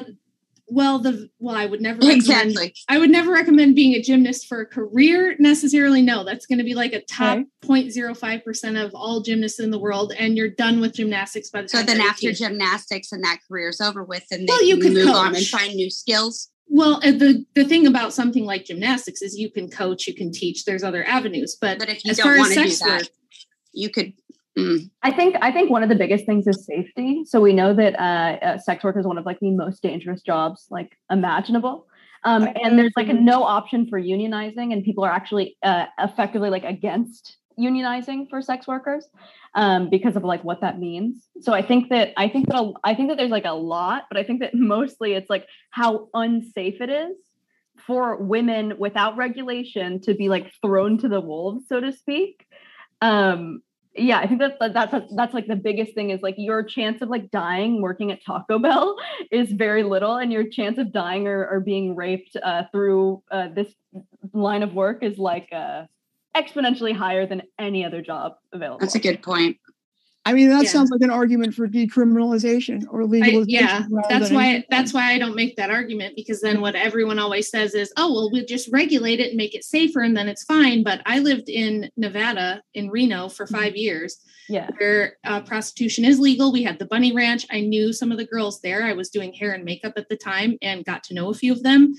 well, 0.68 0.98
the 0.98 1.30
well, 1.38 1.54
I 1.54 1.66
would 1.66 1.80
never 1.80 1.98
recommend, 1.98 2.50
Exactly. 2.50 2.74
I 2.88 2.98
would 2.98 3.10
never 3.10 3.30
recommend 3.32 3.76
being 3.76 3.94
a 3.94 4.02
gymnast 4.02 4.48
for 4.48 4.60
a 4.60 4.66
career 4.66 5.36
necessarily. 5.38 6.02
No, 6.02 6.24
that's 6.24 6.46
going 6.46 6.58
to 6.58 6.64
be 6.64 6.74
like 6.74 6.92
a 6.92 7.02
top 7.02 7.38
Okay. 7.38 7.84
0.05 7.88 8.44
percent 8.44 8.76
of 8.76 8.92
all 8.94 9.20
gymnasts 9.20 9.60
in 9.60 9.70
the 9.70 9.78
world, 9.78 10.12
and 10.18 10.36
you're 10.36 10.50
done 10.50 10.80
with 10.80 10.94
gymnastics 10.94 11.50
by 11.50 11.62
the 11.62 11.68
time. 11.68 11.86
So 11.86 11.86
then 11.86 12.00
after 12.00 12.30
18. 12.30 12.34
gymnastics 12.34 13.12
and 13.12 13.22
that 13.24 13.38
career 13.46 13.68
is 13.68 13.80
over 13.80 14.02
with, 14.02 14.24
and 14.30 14.40
then 14.40 14.46
Well, 14.48 14.64
you 14.64 14.78
can 14.78 14.94
could 14.94 15.04
move 15.04 15.14
on 15.14 15.36
and 15.36 15.46
find 15.46 15.74
new 15.74 15.90
skills. 15.90 16.50
Well, 16.68 16.96
uh, 16.96 17.12
the 17.12 17.44
the 17.54 17.64
thing 17.64 17.86
about 17.86 18.12
something 18.12 18.44
like 18.44 18.64
gymnastics 18.64 19.22
is 19.22 19.36
you 19.38 19.50
can 19.50 19.70
coach, 19.70 20.06
you 20.08 20.14
can 20.14 20.32
teach. 20.32 20.64
There's 20.64 20.82
other 20.82 21.04
avenues, 21.04 21.56
but, 21.60 21.78
But 21.78 21.88
if 21.88 22.04
you 22.04 22.10
as 22.10 22.16
don't 22.16 22.24
far 22.24 22.34
as 22.34 22.40
want 22.40 22.54
to 22.54 22.62
do 22.64 22.76
that, 22.76 23.00
work, 23.02 23.08
you 23.72 23.88
could. 23.90 24.12
Mm, 24.58 24.90
I 25.02 25.10
think 25.12 25.36
I 25.40 25.52
think 25.52 25.70
one 25.70 25.82
of 25.82 25.88
the 25.88 25.94
biggest 25.94 26.26
things 26.26 26.46
is 26.46 26.64
safety. 26.64 27.24
So 27.24 27.40
we 27.40 27.52
know 27.52 27.74
that 27.74 27.98
uh, 27.98 28.44
uh, 28.44 28.58
sex 28.58 28.84
work 28.84 28.96
is 28.96 29.06
one 29.06 29.18
of 29.18 29.26
like 29.26 29.40
the 29.40 29.50
most 29.50 29.82
dangerous 29.82 30.22
jobs 30.22 30.66
like 30.70 30.96
imaginable. 31.10 31.86
Um, 32.24 32.48
and 32.62 32.76
there's 32.78 32.92
like 32.96 33.08
no 33.08 33.44
option 33.44 33.86
for 33.88 34.00
unionizing, 34.00 34.72
and 34.72 34.82
people 34.82 35.04
are 35.04 35.12
actually 35.12 35.56
uh, 35.62 35.86
effectively 35.98 36.50
like 36.50 36.64
against 36.64 37.36
unionizing 37.58 38.28
for 38.28 38.42
sex 38.42 38.66
workers 38.66 39.08
um, 39.54 39.88
because 39.88 40.16
of 40.16 40.24
like 40.24 40.44
what 40.44 40.60
that 40.60 40.78
means. 40.78 41.28
So 41.40 41.52
I 41.52 41.62
think 41.62 41.88
that 41.90 42.12
I 42.16 42.28
think 42.28 42.48
that 42.48 42.56
a, 42.56 42.72
I 42.84 42.94
think 42.94 43.08
that 43.08 43.16
there's 43.16 43.30
like 43.30 43.44
a 43.44 43.54
lot, 43.54 44.04
but 44.10 44.18
I 44.18 44.24
think 44.24 44.40
that 44.40 44.50
mostly 44.54 45.12
it's 45.12 45.30
like 45.30 45.46
how 45.70 46.08
unsafe 46.14 46.80
it 46.80 46.90
is 46.90 47.16
for 47.86 48.16
women 48.16 48.74
without 48.78 49.16
regulation 49.16 50.00
to 50.02 50.14
be 50.14 50.28
like 50.28 50.52
thrown 50.60 50.98
to 50.98 51.08
the 51.08 51.20
wolves, 51.20 51.64
so 51.68 51.80
to 51.80 51.92
speak. 51.92 52.46
Um, 53.02 53.62
yeah, 53.96 54.18
I 54.18 54.26
think 54.26 54.40
that's 54.40 54.56
that's 54.72 55.14
that's 55.14 55.34
like 55.34 55.46
the 55.46 55.56
biggest 55.56 55.94
thing 55.94 56.10
is 56.10 56.20
like 56.22 56.34
your 56.38 56.62
chance 56.62 57.02
of 57.02 57.08
like 57.08 57.30
dying 57.30 57.80
working 57.80 58.12
at 58.12 58.24
Taco 58.24 58.58
Bell 58.60 58.96
is 59.30 59.50
very 59.52 59.82
little, 59.82 60.16
and 60.16 60.32
your 60.32 60.48
chance 60.48 60.78
of 60.78 60.92
dying 60.92 61.26
or, 61.26 61.46
or 61.46 61.60
being 61.60 61.96
raped 61.96 62.36
uh, 62.42 62.64
through 62.72 63.22
uh, 63.30 63.48
this 63.48 63.68
line 64.32 64.62
of 64.62 64.74
work 64.74 65.02
is 65.02 65.18
like 65.18 65.48
uh, 65.52 65.84
exponentially 66.36 66.94
higher 66.94 67.26
than 67.26 67.42
any 67.58 67.84
other 67.84 68.02
job 68.02 68.34
available. 68.52 68.78
That's 68.78 68.94
a 68.94 69.00
good 69.00 69.22
point. 69.22 69.58
I 70.26 70.32
mean, 70.32 70.48
that 70.48 70.64
Yeah. 70.64 70.70
sounds 70.70 70.90
like 70.90 71.02
an 71.02 71.10
argument 71.10 71.54
for 71.54 71.68
decriminalization 71.68 72.84
or 72.90 73.02
I, 73.02 73.04
legalization. 73.04 73.46
yeah, 73.48 73.86
that's 74.08 74.30
why 74.32 74.46
anything 74.46 74.64
that's 74.70 74.92
why 74.92 75.12
I 75.12 75.18
don't 75.18 75.36
make 75.36 75.54
that 75.54 75.70
argument 75.70 76.16
because 76.16 76.40
then 76.40 76.60
what 76.60 76.74
everyone 76.74 77.20
always 77.20 77.48
says 77.48 77.74
is, 77.74 77.92
oh 77.96 78.12
well, 78.12 78.30
we'll 78.32 78.44
just 78.44 78.68
regulate 78.72 79.20
it 79.20 79.28
and 79.28 79.36
make 79.36 79.54
it 79.54 79.62
safer, 79.62 80.00
and 80.00 80.16
then 80.16 80.28
it's 80.28 80.42
fine. 80.42 80.82
But 80.82 81.00
I 81.06 81.20
lived 81.20 81.48
in 81.48 81.90
Nevada 81.96 82.60
in 82.74 82.90
Reno 82.90 83.28
for 83.28 83.46
five 83.46 83.76
years, 83.76 84.18
yeah. 84.48 84.68
where 84.78 85.16
uh, 85.24 85.42
prostitution 85.42 86.04
is 86.04 86.18
legal. 86.18 86.50
We 86.52 86.64
had 86.64 86.80
the 86.80 86.86
Bunny 86.86 87.12
Ranch. 87.12 87.46
I 87.52 87.60
knew 87.60 87.92
some 87.92 88.10
of 88.10 88.18
the 88.18 88.26
girls 88.26 88.60
there. 88.60 88.82
I 88.82 88.94
was 88.94 89.10
doing 89.10 89.32
hair 89.32 89.52
and 89.52 89.64
makeup 89.64 89.92
at 89.96 90.08
the 90.08 90.16
time 90.16 90.58
and 90.60 90.84
got 90.84 91.04
to 91.04 91.14
know 91.14 91.30
a 91.30 91.34
few 91.34 91.52
of 91.52 91.62
them. 91.62 91.94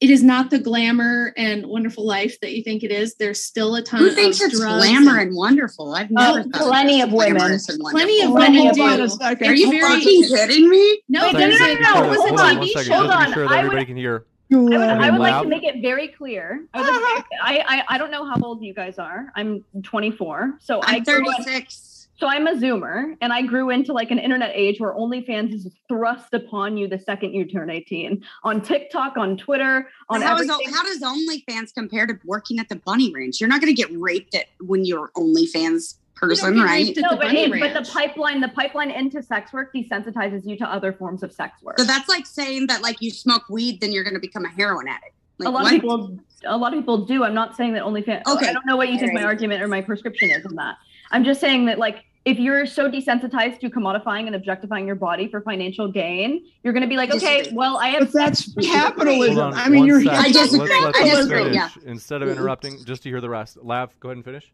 It 0.00 0.10
is 0.10 0.22
not 0.22 0.50
the 0.50 0.60
glamour 0.60 1.32
and 1.36 1.66
wonderful 1.66 2.06
life 2.06 2.38
that 2.40 2.52
you 2.56 2.62
think 2.62 2.84
it 2.84 2.92
is. 2.92 3.16
There's 3.16 3.42
still 3.42 3.74
a 3.74 3.82
ton 3.82 3.98
Who 4.00 4.06
of 4.08 4.14
thinks 4.14 4.40
it's 4.40 4.56
glamour 4.60 5.18
and- 5.18 5.30
and 5.30 5.36
wonderful? 5.36 5.92
I've 5.92 6.08
Oh, 6.16 6.34
never 6.36 6.42
thought 6.44 6.68
plenty 6.68 7.00
of 7.00 7.12
women. 7.12 7.36
glamorous 7.38 7.68
and 7.68 7.80
Plenty 7.80 8.22
of 8.22 8.30
wonderful. 8.30 8.34
Well, 8.34 8.50
women 8.50 8.62
hold 8.62 8.74
do. 9.18 9.22
a. 9.24 9.26
Are 9.26 9.32
you 9.32 9.50
Are 9.50 9.54
you 9.54 9.70
very- 9.72 9.82
fucking 10.00 10.22
kidding 10.28 10.68
me? 10.68 11.02
No, 11.08 11.22
Wait, 11.24 11.32
no, 11.32 11.38
there's 11.40 11.58
no, 11.60 11.66
a, 11.66 11.74
no, 11.74 11.80
no, 11.80 12.00
there 12.02 12.10
was 12.10 12.18
hold 12.20 12.38
a 12.38 12.42
on, 12.44 12.56
TV 12.58 12.66
show. 12.68 12.74
Hold 12.74 12.84
just 12.84 12.90
to 12.90 12.98
on, 13.26 13.32
sure 13.32 13.42
that 13.48 13.52
I 13.52 13.58
everybody 13.58 13.80
would- 13.80 13.86
can 13.88 13.96
hear. 13.96 14.24
I 14.50 14.56
would. 14.56 14.72
I 14.72 15.10
would 15.10 15.20
like 15.20 15.42
to 15.42 15.48
make 15.48 15.64
it 15.64 15.82
very 15.82 16.08
clear. 16.08 16.64
I, 16.72 16.80
would 16.80 16.86
like 17.02 17.24
I, 17.42 17.64
I 17.88 17.94
I 17.96 17.98
don't 17.98 18.10
know 18.10 18.24
how 18.24 18.36
old 18.42 18.62
you 18.62 18.72
guys 18.72 18.98
are. 18.98 19.32
I'm 19.36 19.62
24, 19.82 20.58
so 20.60 20.80
I 20.80 20.96
I'm 20.96 21.02
grew 21.02 21.28
up- 21.28 21.36
36. 21.44 21.87
So 22.18 22.26
I'm 22.26 22.48
a 22.48 22.54
Zoomer, 22.54 23.16
and 23.20 23.32
I 23.32 23.42
grew 23.42 23.70
into 23.70 23.92
like 23.92 24.10
an 24.10 24.18
internet 24.18 24.50
age 24.52 24.80
where 24.80 24.92
OnlyFans 24.92 25.54
is 25.54 25.68
thrust 25.86 26.34
upon 26.34 26.76
you 26.76 26.88
the 26.88 26.98
second 26.98 27.32
you 27.32 27.44
turn 27.44 27.70
18 27.70 28.24
on 28.42 28.60
TikTok, 28.60 29.16
on 29.16 29.36
Twitter, 29.36 29.88
on 30.08 30.20
How, 30.20 30.36
is, 30.36 30.50
everything. 30.50 30.74
how 30.74 30.82
does 30.82 31.00
OnlyFans 31.00 31.72
compare 31.72 32.08
to 32.08 32.18
working 32.24 32.58
at 32.58 32.68
the 32.68 32.74
Bunny 32.74 33.14
Ranch? 33.14 33.40
You're 33.40 33.48
not 33.48 33.60
going 33.60 33.74
to 33.74 33.80
get 33.80 33.96
raped 33.96 34.34
at 34.34 34.46
when 34.60 34.84
you're 34.84 35.10
OnlyFans 35.16 35.94
person, 36.16 36.56
get 36.56 36.64
right? 36.64 36.86
raped 36.86 36.98
no, 37.00 37.10
the 37.10 37.16
but, 37.16 37.26
Bunny 37.26 37.44
it- 37.44 37.60
but 37.60 37.72
the 37.84 37.88
pipeline, 37.88 38.40
the 38.40 38.48
pipeline 38.48 38.90
into 38.90 39.22
sex 39.22 39.52
work 39.52 39.72
desensitizes 39.72 40.44
you 40.44 40.56
to 40.58 40.68
other 40.68 40.92
forms 40.92 41.22
of 41.22 41.32
sex 41.32 41.62
work. 41.62 41.78
So 41.78 41.84
that's 41.84 42.08
like 42.08 42.26
saying 42.26 42.66
that 42.66 42.82
like 42.82 43.00
you 43.00 43.12
smoke 43.12 43.48
weed, 43.48 43.80
then 43.80 43.92
you're 43.92 44.02
going 44.02 44.14
to 44.14 44.20
become 44.20 44.44
a 44.44 44.50
heroin 44.50 44.88
addict. 44.88 45.14
Like, 45.38 45.46
a 45.46 45.50
lot 45.52 45.62
what? 45.62 45.72
of 45.72 45.80
people, 45.80 46.18
a 46.46 46.56
lot 46.56 46.74
of 46.74 46.80
people 46.80 47.04
do. 47.04 47.22
I'm 47.22 47.34
not 47.34 47.56
saying 47.56 47.74
that 47.74 47.84
OnlyFans. 47.84 48.26
Okay. 48.26 48.48
I 48.48 48.52
don't 48.52 48.66
know 48.66 48.76
what 48.76 48.88
you 48.88 48.98
think 48.98 49.12
my 49.12 49.22
argument 49.22 49.62
or 49.62 49.68
my 49.68 49.80
prescription 49.80 50.30
is 50.30 50.44
on 50.44 50.56
that. 50.56 50.78
I'm 51.10 51.24
just 51.24 51.40
saying 51.40 51.66
that 51.66 51.78
like 51.78 52.04
if 52.28 52.38
you're 52.38 52.66
so 52.66 52.90
desensitized 52.90 53.58
to 53.60 53.70
commodifying 53.70 54.26
and 54.26 54.34
objectifying 54.34 54.86
your 54.86 54.96
body 54.96 55.28
for 55.28 55.40
financial 55.40 55.90
gain, 55.90 56.44
you're 56.62 56.74
going 56.74 56.82
to 56.82 56.88
be 56.88 56.96
like, 56.96 57.10
okay, 57.10 57.50
well, 57.54 57.78
I 57.78 57.88
have 57.88 58.00
But 58.00 58.12
that's 58.12 58.54
capitalism. 58.62 59.38
On 59.38 59.54
I 59.54 59.70
mean, 59.70 59.86
you're. 59.86 60.02
sec. 60.02 60.12
I 60.12 60.30
disagree. 60.30 60.68
Let's 60.68 60.84
let 60.84 60.96
I 60.96 61.08
them 61.08 61.16
disagree, 61.16 61.38
finish 61.44 61.54
yeah. 61.54 61.90
Instead 61.90 62.20
of 62.20 62.28
interrupting, 62.28 62.84
just 62.84 63.02
to 63.04 63.08
hear 63.08 63.22
the 63.22 63.30
rest. 63.30 63.56
Laugh. 63.62 63.98
Go 63.98 64.10
ahead 64.10 64.18
and 64.18 64.24
finish. 64.24 64.52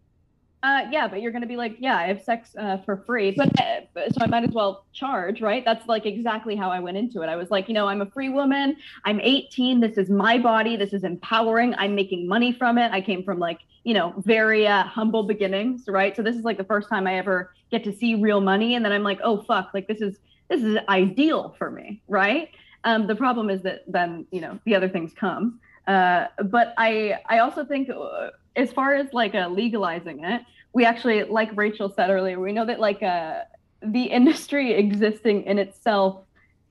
Uh, 0.62 0.86
yeah, 0.90 1.06
but 1.06 1.20
you're 1.20 1.32
gonna 1.32 1.46
be 1.46 1.56
like, 1.56 1.76
yeah, 1.78 1.98
I 1.98 2.06
have 2.06 2.22
sex 2.22 2.56
uh, 2.58 2.78
for 2.86 2.96
free, 3.04 3.32
but 3.32 3.50
uh, 3.60 3.80
so 4.10 4.22
I 4.22 4.26
might 4.26 4.44
as 4.44 4.50
well 4.50 4.86
charge, 4.94 5.42
right? 5.42 5.62
That's 5.62 5.86
like 5.88 6.06
exactly 6.06 6.56
how 6.56 6.70
I 6.70 6.80
went 6.80 6.96
into 6.96 7.20
it. 7.20 7.26
I 7.26 7.36
was 7.36 7.50
like, 7.50 7.68
you 7.68 7.74
know, 7.74 7.86
I'm 7.86 8.00
a 8.00 8.06
free 8.06 8.30
woman. 8.30 8.76
I'm 9.04 9.20
18. 9.20 9.80
This 9.80 9.98
is 9.98 10.08
my 10.08 10.38
body. 10.38 10.76
This 10.76 10.94
is 10.94 11.04
empowering. 11.04 11.74
I'm 11.74 11.94
making 11.94 12.26
money 12.26 12.50
from 12.50 12.78
it. 12.78 12.90
I 12.92 13.02
came 13.02 13.22
from 13.24 13.38
like, 13.38 13.58
you 13.84 13.92
know, 13.92 14.14
very 14.18 14.66
uh, 14.66 14.82
humble 14.84 15.22
beginnings, 15.22 15.84
right? 15.86 16.16
So 16.16 16.22
this 16.22 16.36
is 16.36 16.42
like 16.42 16.56
the 16.56 16.64
first 16.64 16.88
time 16.88 17.06
I 17.06 17.16
ever 17.18 17.52
get 17.70 17.84
to 17.84 17.94
see 17.94 18.14
real 18.14 18.40
money, 18.40 18.74
and 18.74 18.84
then 18.84 18.92
I'm 18.92 19.02
like, 19.02 19.20
oh 19.22 19.42
fuck, 19.42 19.70
like 19.74 19.86
this 19.86 20.00
is 20.00 20.18
this 20.48 20.62
is 20.62 20.78
ideal 20.88 21.54
for 21.58 21.70
me, 21.70 22.02
right? 22.08 22.50
Um, 22.84 23.06
the 23.06 23.14
problem 23.14 23.50
is 23.50 23.62
that 23.62 23.84
then 23.86 24.26
you 24.30 24.40
know 24.40 24.58
the 24.64 24.74
other 24.74 24.88
things 24.88 25.12
come. 25.14 25.60
Uh, 25.86 26.26
but 26.44 26.72
I 26.78 27.18
I 27.26 27.38
also 27.38 27.64
think 27.64 27.90
uh, 27.90 28.30
as 28.56 28.72
far 28.72 28.94
as 28.94 29.12
like 29.12 29.34
uh, 29.34 29.48
legalizing 29.48 30.24
it, 30.24 30.42
we 30.72 30.86
actually 30.86 31.24
like 31.24 31.50
Rachel 31.54 31.92
said 31.94 32.08
earlier, 32.08 32.40
we 32.40 32.52
know 32.52 32.64
that 32.64 32.80
like 32.80 33.02
uh, 33.02 33.42
the 33.82 34.02
industry 34.18 34.72
existing 34.72 35.44
in 35.44 35.58
itself, 35.58 36.22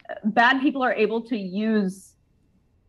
uh, 0.09 0.15
bad 0.25 0.61
people 0.61 0.83
are 0.83 0.93
able 0.93 1.21
to 1.21 1.37
use 1.37 2.12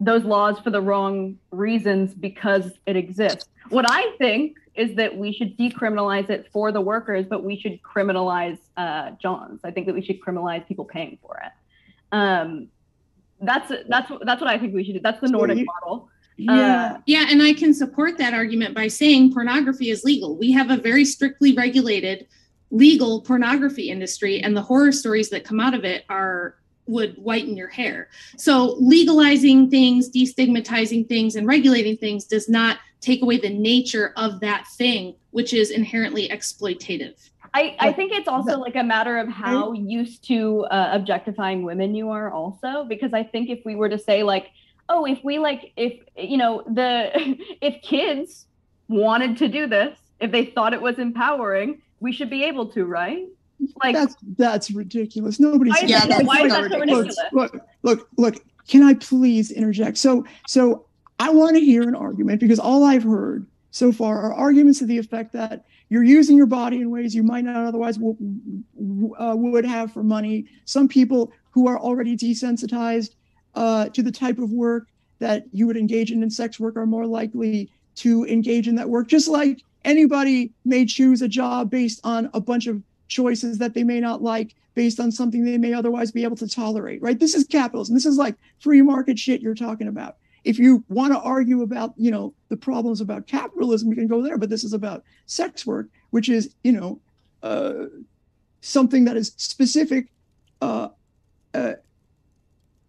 those 0.05 0.25
laws 0.25 0.59
for 0.61 0.71
the 0.71 0.81
wrong 0.81 1.39
reasons 1.51 2.15
because 2.15 2.73
it 2.87 2.97
exists. 2.97 3.49
What 3.71 3.87
I 3.89 4.15
think 4.19 4.57
is 4.75 4.95
that 4.97 5.17
we 5.17 5.33
should 5.33 5.57
decriminalize 5.57 6.29
it 6.31 6.49
for 6.53 6.73
the 6.73 6.81
workers, 6.81 7.27
but 7.29 7.45
we 7.45 7.59
should 7.59 7.81
criminalize 7.83 8.59
uh, 8.77 9.13
Johns. 9.23 9.61
I 9.65 9.71
think 9.71 9.87
that 9.87 9.95
we 9.95 10.03
should 10.03 10.21
criminalize 10.21 10.67
people 10.67 10.85
paying 10.85 11.19
for 11.23 11.41
it. 11.45 11.53
Um, 12.13 12.69
that's 13.41 13.73
that's 13.89 14.11
that's 14.23 14.41
what 14.41 14.51
I 14.51 14.59
think 14.59 14.75
we 14.75 14.85
should 14.85 14.95
do. 14.95 15.01
That's 15.01 15.21
the 15.21 15.29
Nordic 15.29 15.59
you- 15.59 15.67
model. 15.67 16.09
Yeah. 16.37 16.99
Yeah, 17.07 17.27
and 17.31 17.41
I 17.41 17.53
can 17.53 17.73
support 17.73 18.19
that 18.19 18.35
argument 18.35 18.75
by 18.75 18.89
saying 18.89 19.33
pornography 19.33 19.91
is 19.91 20.03
legal. 20.03 20.37
We 20.37 20.51
have 20.51 20.69
a 20.69 20.77
very 20.77 21.05
strictly 21.05 21.55
regulated 21.55 22.27
legal 22.73 23.21
pornography 23.21 23.89
industry, 23.89 24.41
and 24.41 24.57
the 24.57 24.63
horror 24.63 24.91
stories 24.91 25.31
that 25.31 25.45
come 25.45 25.61
out 25.61 25.75
of 25.75 25.85
it 25.85 26.05
are 26.09 26.57
would 26.87 27.15
whiten 27.17 27.57
your 27.57 27.69
hair. 27.69 28.09
So 28.37 28.77
legalizing 28.79 29.71
things, 29.71 30.11
destigmatizing 30.11 31.09
things, 31.09 31.37
and 31.37 31.47
regulating 31.47 31.97
things 31.97 32.25
does 32.25 32.49
not 32.49 32.79
take 33.01 33.23
away 33.23 33.39
the 33.39 33.51
nature 33.51 34.13
of 34.17 34.41
that 34.41 34.67
thing, 34.77 35.15
which 35.31 35.53
is 35.53 35.71
inherently 35.71 36.29
exploitative. 36.29 37.31
I, 37.55 37.77
I 37.79 37.93
think 37.93 38.13
it's 38.13 38.27
also 38.27 38.59
like 38.59 38.75
a 38.75 38.83
matter 38.83 39.17
of 39.17 39.29
how 39.29 39.73
used 39.73 40.27
to 40.27 40.65
uh, 40.65 40.91
objectifying 40.93 41.63
women 41.63 41.95
you 41.95 42.11
are 42.11 42.31
also 42.31 42.85
because 42.85 43.13
I 43.15 43.23
think 43.23 43.49
if 43.49 43.65
we 43.65 43.77
were 43.77 43.89
to 43.89 43.99
say 43.99 44.25
like 44.25 44.51
oh 44.89 45.05
if 45.05 45.23
we 45.23 45.39
like 45.39 45.73
if 45.77 46.01
you 46.17 46.37
know 46.37 46.65
the 46.67 47.11
if 47.61 47.81
kids 47.83 48.47
wanted 48.89 49.37
to 49.39 49.49
do 49.49 49.69
this 49.69 49.97
if 50.19 50.33
they 50.33 50.47
thought 50.47 50.75
it 50.75 50.83
was 50.83 50.99
empowering 50.99 51.81
we 52.01 52.11
should 52.13 52.29
be 52.29 52.43
able 52.43 52.67
to 52.73 52.85
right 52.85 53.29
like 53.83 53.95
that's 53.95 54.15
that's 54.37 54.71
ridiculous. 54.71 55.39
Nobody's 55.41 55.75
why 55.75 55.85
is, 55.85 55.91
Yeah, 55.91 56.07
that, 56.07 56.25
why 56.25 56.43
is 56.43 56.53
that 56.53 56.57
so 56.59 56.63
ridiculous. 56.63 57.07
ridiculous 57.07 57.33
look, 57.33 57.61
look, 57.83 58.09
look. 58.17 58.35
Can 58.67 58.83
I 58.83 58.95
please 58.95 59.51
interject? 59.51 59.99
So, 59.99 60.25
so 60.47 60.87
I 61.19 61.29
want 61.31 61.57
to 61.57 61.61
hear 61.61 61.83
an 61.83 61.95
argument 61.95 62.41
because 62.41 62.59
all 62.59 62.83
I've 62.85 63.03
heard 63.03 63.47
so 63.71 63.93
far 63.93 64.23
are 64.23 64.33
arguments 64.33 64.79
to 64.79 64.87
the 64.87 64.97
effect 64.97 65.33
that 65.35 65.65
you're 65.91 66.03
using 66.03 66.37
your 66.37 66.47
body 66.47 66.81
in 66.81 66.91
ways 66.91 67.15
you 67.15 67.23
might 67.23 67.45
not 67.45 67.57
otherwise 67.67 67.97
w- 67.97 68.17
w- 68.75 69.15
uh, 69.17 69.35
would 69.37 69.67
have 69.67 69.93
for 69.93 70.03
money. 70.03 70.47
Some 70.65 70.89
people 70.89 71.31
who 71.51 71.69
are 71.69 71.79
already 71.79 72.17
desensitized 72.17 73.11
uh, 73.55 73.91
to 73.91 74.03
the 74.03 74.11
type 74.11 74.39
of 74.39 74.51
work 74.51 74.89
that 75.19 75.45
you 75.53 75.67
would 75.67 75.77
engage 75.77 76.11
in 76.11 76.23
in 76.23 76.31
sex 76.31 76.59
work 76.59 76.77
are 76.77 76.87
more 76.87 77.07
likely 77.07 77.71
to 77.97 78.25
engage 78.25 78.67
in 78.67 78.75
that 78.77 78.89
work. 78.89 79.09
Just 79.09 79.29
like 79.29 79.63
anybody 79.85 80.53
may 80.65 80.87
choose 80.87 81.21
a 81.21 81.29
job 81.29 81.71
based 81.71 82.01
on 82.03 82.31
a 82.33 82.41
bunch 82.41 82.67
of 82.67 82.83
choices 83.09 83.59
that 83.59 83.75
they 83.75 83.85
may 83.85 84.01
not 84.01 84.23
like 84.23 84.55
based 84.75 84.99
on 84.99 85.13
something 85.13 85.45
they 85.45 85.59
may 85.59 85.73
otherwise 85.73 86.11
be 86.11 86.25
able 86.25 86.37
to 86.37 86.49
tolerate, 86.49 87.01
right? 87.01 87.19
This 87.19 87.35
is 87.35 87.45
capitalism. 87.47 87.95
This 87.95 88.07
is 88.07 88.17
like 88.17 88.37
free 88.59 88.83
market 88.83 89.19
shit 89.19 89.41
you're 89.41 89.55
talking 89.55 89.89
about. 89.89 90.17
If 90.43 90.59
you 90.59 90.85
want 90.89 91.13
to 91.13 91.21
argue 91.21 91.63
about, 91.63 91.95
you 91.97 92.11
know, 92.11 92.35
the 92.49 92.57
problems 92.57 93.01
about 93.01 93.27
capitalism, 93.27 93.89
you 93.89 93.95
can 93.95 94.09
go 94.09 94.23
there, 94.23 94.37
but 94.37 94.51
this 94.51 94.65
is 94.65 94.73
about 94.73 95.05
sex 95.27 95.65
work, 95.65 95.89
which 96.11 96.29
is, 96.29 96.55
you 96.65 96.73
know, 96.73 97.01
uh, 97.43 97.87
something 98.61 99.05
that 99.05 99.17
is 99.17 99.33
specific, 99.37 100.09
uh, 100.61 100.89
uh, 101.55 101.75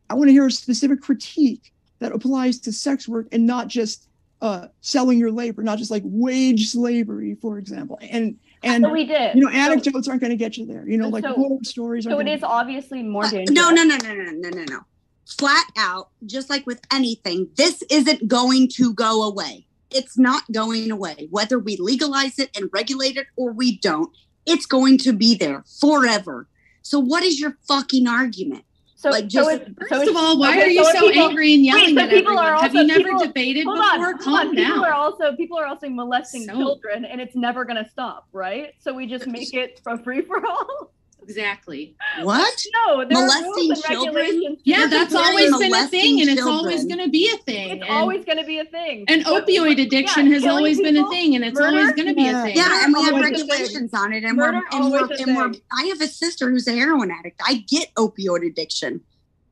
I 0.10 0.14
want 0.16 0.28
to 0.28 0.34
hear 0.34 0.48
a 0.48 0.52
specific 0.52 1.02
critique 1.02 1.72
that 2.00 2.12
applies 2.12 2.60
to 2.60 2.72
sex 2.72 3.08
work 3.08 3.28
and 3.32 3.46
not 3.46 3.68
just 3.68 4.08
uh, 4.42 4.68
selling 4.82 5.18
your 5.18 5.32
labor, 5.32 5.64
not 5.64 5.78
just 5.78 5.92
like 5.92 6.04
wage 6.06 6.70
slavery, 6.70 7.36
for 7.42 7.58
example. 7.58 7.98
And 8.02 8.38
and 8.64 8.84
So 8.84 8.92
we 8.92 9.06
did. 9.06 9.36
you 9.36 9.42
know, 9.46 9.52
So- 9.52 9.58
anecdotes 9.58 10.08
aren't 10.08 10.22
going 10.22 10.32
to 10.32 10.38
get 10.38 10.58
you 10.58 10.66
there. 10.66 10.88
You 10.88 10.98
know, 10.98 11.10
like 11.10 11.24
So- 11.24 11.34
horror 11.34 11.60
stories. 11.64 12.04
So 12.06 12.16
aren't 12.16 12.30
it 12.30 12.42
gonna 12.42 12.54
obviously 12.54 13.04
more 13.04 13.26
Uh, 13.26 13.30
dangerous. 13.32 13.56
no, 13.56 13.70
no, 13.72 13.84
no, 13.84 13.98
no, 13.98 14.14
no, 14.14 14.32
no, 14.32 14.50
no, 14.50 14.64
no. 14.70 14.80
Flat 15.26 15.66
out, 15.78 16.10
just 16.26 16.50
like 16.50 16.66
with 16.68 16.82
anything, 16.94 17.50
this 17.56 17.84
isn't 17.90 18.28
going 18.28 18.68
to 18.76 18.94
go 18.94 19.24
away. 19.24 19.66
It's 19.90 20.18
not 20.18 20.44
going 20.52 20.92
away. 20.92 21.28
Whether 21.32 21.58
we 21.58 21.78
legalize 21.78 22.38
it 22.40 22.50
and 22.56 22.70
regulate 22.74 23.18
it 23.18 23.28
or 23.36 23.52
we 23.52 23.78
don't, 23.80 24.12
it's 24.46 24.66
going 24.66 24.98
to 25.00 25.14
be 25.14 25.36
there 25.36 25.64
forever. 25.80 26.48
So, 26.84 27.00
what 27.00 27.24
is 27.24 27.40
your 27.40 27.58
fucking 27.68 28.08
argument? 28.08 28.64
So, 29.06 29.12
like, 29.12 29.30
so 29.30 29.44
just- 29.44 29.66
so 29.66 29.74
First 29.82 29.92
it's- 29.94 30.10
of 30.10 30.16
all, 30.16 30.40
why 30.40 30.50
okay, 30.50 30.64
are 30.64 30.68
you 30.68 30.84
so 30.84 30.92
so 30.94 31.10
people- 31.12 31.28
angry 31.30 31.54
and 31.54 31.64
yelling 31.64 31.96
so 31.96 32.02
at 32.02 32.10
people 32.10 32.32
everyone? 32.32 32.46
are 32.46 32.60
Have 32.60 32.74
you 32.74 32.84
never 32.86 33.04
people- 33.04 33.20
debated 33.20 33.66
Hold 33.66 33.78
before? 33.78 33.92
on, 33.94 34.00
hold 34.04 34.20
Calm 34.22 34.34
on. 34.50 34.56
down. 34.56 34.66
People 34.66 34.86
are 34.86 34.94
also 34.94 35.36
people 35.36 35.58
are 35.60 35.68
also 35.68 35.90
molesting 35.90 36.46
So- 36.46 36.54
children, 36.54 37.06
and 37.06 37.22
it's 37.22 37.36
never 37.36 37.66
going 37.66 37.84
to 37.84 37.88
stop, 37.90 38.28
right? 38.34 38.74
So 38.80 38.94
we 38.96 39.06
just 39.06 39.28
make 39.28 39.54
it 39.54 39.80
a 39.86 39.98
free 40.00 40.22
for 40.22 40.44
all. 40.46 40.92
Exactly. 41.28 41.96
What? 42.22 42.66
No, 42.74 42.98
there 43.00 43.18
Molesting 43.18 43.46
are 43.46 43.56
rules 43.56 43.70
and 43.70 43.84
children? 43.84 44.16
regulations. 44.16 44.60
Yeah, 44.64 44.88
that's 44.88 45.16
always 45.16 45.58
been 45.58 45.74
a 45.74 45.88
thing, 45.88 46.22
and 46.22 46.30
it's 46.30 46.42
always 46.46 46.86
going 46.86 47.00
to 47.00 47.10
be 47.10 47.32
a 47.34 47.38
thing. 47.38 47.70
It's 47.72 47.82
and, 47.82 47.92
always 47.92 48.24
going 48.26 48.38
to 48.38 48.44
be 48.44 48.60
a 48.60 48.66
thing. 48.66 49.06
and 49.08 49.24
But- 49.24 49.48
opioid 49.48 49.82
addiction 49.82 50.28
yeah, 50.28 50.34
has 50.34 50.44
killing 50.44 50.58
always 50.58 50.80
been 50.82 50.98
a 50.98 51.10
thing, 51.10 51.36
and 51.36 51.44
it's 51.44 51.60
murder, 51.60 51.78
always 51.80 51.92
going 51.94 52.08
to 52.08 52.14
be 52.14 52.24
Yeah. 52.24 52.42
a 52.42 52.46
thing. 52.46 52.56
Yeah, 52.56 52.86
and 52.86 52.94
we 52.94 53.04
have 53.04 53.16
regulations 53.16 53.94
on 53.94 54.14
it, 54.14 54.24
and 54.24 54.38
Murder, 54.38 54.62
we're 54.72 54.80
and 54.80 54.92
we're, 54.92 55.16
and 55.20 55.36
we're. 55.36 55.52
I 55.78 55.86
have 55.88 56.02
a 56.02 56.08
sister 56.08 56.50
who's 56.50 56.68
a 56.68 56.74
heroin 56.74 57.12
addict. 57.12 57.42
I 57.46 57.66
get 57.68 57.94
opioid 57.96 58.46
addiction. 58.46 59.02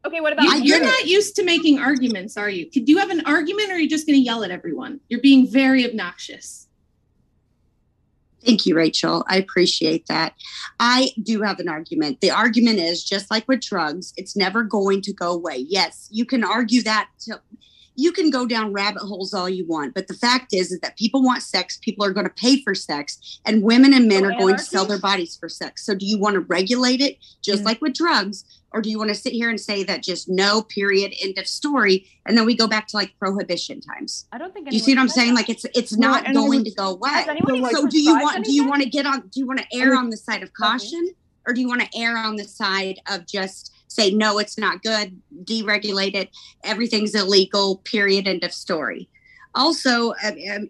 Okay, 0.06 0.20
what 0.20 0.34
about 0.34 0.44
you? 0.44 0.64
You're 0.64 0.82
it. 0.82 0.84
not 0.84 1.06
used 1.06 1.36
to 1.38 1.44
making 1.44 1.80
arguments, 1.80 2.36
are 2.36 2.50
you? 2.50 2.70
Could 2.70 2.90
you 2.90 2.98
have 2.98 3.10
an 3.10 3.22
argument, 3.26 3.70
or 3.72 3.76
are 3.76 3.78
you 3.78 3.90
just 3.90 4.06
going 4.06 4.20
to 4.20 4.24
yell 4.24 4.44
at 4.44 4.52
everyone? 4.52 5.00
You're 5.10 5.22
being 5.22 5.48
very 5.48 5.86
obnoxious. 5.90 6.63
Thank 8.46 8.66
you, 8.66 8.76
Rachel. 8.76 9.24
I 9.28 9.38
appreciate 9.38 10.08
that. 10.08 10.34
I 10.80 11.12
do 11.22 11.42
have 11.42 11.60
an 11.60 11.70
argument. 11.70 12.20
The 12.22 12.32
argument 12.32 12.80
is 12.80 13.04
just 13.04 13.32
like 13.32 13.48
with 13.48 13.62
drugs, 13.62 14.14
it's 14.18 14.36
never 14.36 14.64
going 14.64 15.02
to 15.04 15.14
go 15.14 15.32
away. 15.32 15.66
Yes, 15.70 16.10
you 16.12 16.26
can 16.26 16.44
argue 16.44 16.82
that. 16.84 17.10
To, 17.22 17.40
you 17.96 18.12
can 18.12 18.32
go 18.32 18.48
down 18.48 18.74
rabbit 18.74 19.04
holes 19.04 19.36
all 19.36 19.48
you 19.48 19.68
want, 19.68 19.94
but 19.94 20.08
the 20.08 20.16
fact 20.16 20.52
is, 20.52 20.72
is 20.72 20.80
that 20.80 20.98
people 20.98 21.24
want 21.24 21.44
sex. 21.44 21.78
People 21.82 22.04
are 22.04 22.12
going 22.12 22.26
to 22.26 22.34
pay 22.34 22.62
for 22.64 22.74
sex, 22.74 23.40
and 23.46 23.62
women 23.62 23.94
and 23.94 24.08
men 24.08 24.26
are 24.26 24.38
going 24.38 24.58
to 24.58 24.64
sell 24.64 24.86
their 24.86 25.00
bodies 25.00 25.38
for 25.38 25.48
sex. 25.48 25.86
So, 25.86 25.94
do 25.94 26.06
you 26.06 26.18
want 26.18 26.34
to 26.34 26.40
regulate 26.42 27.02
it 27.02 27.18
just 27.44 27.60
Yeah. 27.60 27.66
like 27.66 27.82
with 27.82 27.94
drugs, 27.94 28.46
or 28.74 28.82
do 28.82 28.90
you 28.90 28.98
want 28.98 29.10
to 29.10 29.16
sit 29.16 29.34
here 29.34 29.50
and 29.50 29.60
say 29.60 29.84
that 29.84 30.02
just 30.02 30.28
no 30.28 30.64
period, 30.64 31.14
end 31.22 31.38
of 31.38 31.48
story, 31.48 32.08
and 32.26 32.36
then 32.36 32.46
we 32.46 32.56
go 32.56 32.68
back 32.68 32.88
to 32.88 32.98
like 32.98 33.18
prohibition 33.20 33.80
times? 33.80 34.26
I 34.32 34.40
don't 34.40 34.54
think 34.54 34.72
You 34.72 34.80
see 34.80 34.94
what 34.96 35.02
I'm 35.02 35.10
saying? 35.10 35.30
that. 35.30 35.36
Like 35.36 35.50
it's 35.50 35.66
it's 35.76 35.96
Well, 35.96 36.12
not 36.12 36.34
going 36.34 36.64
to 36.64 36.72
go 36.72 36.90
away. 36.90 37.24
So, 37.26 37.54
like- 37.56 37.76
So 37.76 37.88
do 37.88 38.02
you 38.02 38.14
want 38.20 38.44
do 38.44 38.52
you 38.52 38.68
want 38.68 38.82
to 38.82 38.90
get 38.90 39.06
on 39.06 39.28
do 39.28 39.40
you 39.40 39.48
want 39.48 39.60
to 39.60 39.78
err 39.78 39.96
on 39.96 40.10
the 40.10 40.18
side 40.18 40.42
of 40.44 40.54
caution 40.54 41.14
or 41.46 41.54
do 41.54 41.62
you 41.62 41.68
want 41.68 41.82
to 41.82 41.90
err 41.98 42.18
on 42.18 42.36
the 42.36 42.46
side 42.46 43.00
of 43.08 43.28
just 43.28 43.72
say 43.88 44.12
no 44.12 44.40
it's 44.40 44.58
not 44.58 44.82
good 44.82 45.22
deregulate 45.44 46.16
it 46.16 46.30
everything's 46.64 47.14
illegal 47.14 47.78
period 47.84 48.28
end 48.28 48.44
of 48.44 48.52
story 48.52 49.08
also 49.54 50.14
um, 50.24 50.36
um, 50.52 50.70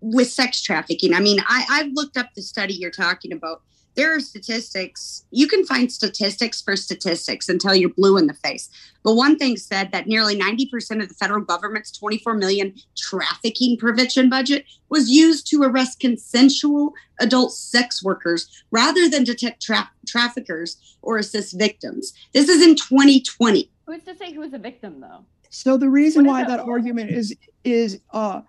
with 0.00 0.28
sex 0.30 0.60
trafficking 0.60 1.14
i 1.14 1.20
mean 1.20 1.38
i 1.46 1.64
i've 1.70 1.92
looked 1.94 2.18
up 2.18 2.26
the 2.36 2.42
study 2.42 2.74
you're 2.74 2.90
talking 2.90 3.32
about 3.32 3.62
there 3.94 4.14
are 4.14 4.20
statistics 4.20 5.24
you 5.30 5.46
can 5.46 5.64
find 5.64 5.92
statistics 5.92 6.60
for 6.60 6.76
statistics 6.76 7.48
until 7.48 7.74
you're 7.74 7.90
blue 7.90 8.16
in 8.16 8.26
the 8.26 8.34
face 8.34 8.68
but 9.04 9.14
one 9.14 9.36
thing 9.36 9.56
said 9.56 9.92
that 9.92 10.06
nearly 10.06 10.34
90% 10.34 11.02
of 11.02 11.08
the 11.08 11.14
federal 11.14 11.42
government's 11.42 11.92
24 11.92 12.34
million 12.34 12.74
trafficking 12.96 13.76
prevention 13.76 14.30
budget 14.30 14.64
was 14.88 15.10
used 15.10 15.46
to 15.50 15.62
arrest 15.62 16.00
consensual 16.00 16.94
adult 17.20 17.52
sex 17.52 18.02
workers 18.02 18.64
rather 18.70 19.08
than 19.08 19.22
detect 19.22 19.62
tra- 19.62 19.90
traffickers 20.06 20.96
or 21.02 21.18
assist 21.18 21.58
victims. 21.58 22.14
This 22.32 22.48
is 22.48 22.62
in 22.62 22.76
2020. 22.76 23.70
Who's 23.86 24.02
to 24.04 24.16
say 24.16 24.32
who's 24.32 24.54
a 24.54 24.58
victim 24.58 25.00
though? 25.00 25.24
So 25.50 25.76
the 25.76 25.90
reason 25.90 26.24
why 26.24 26.42
that 26.44 26.56
that? 26.56 26.66
argument 26.66 27.10
is 27.10 27.36
is 27.62 28.00
uh, 28.12 28.40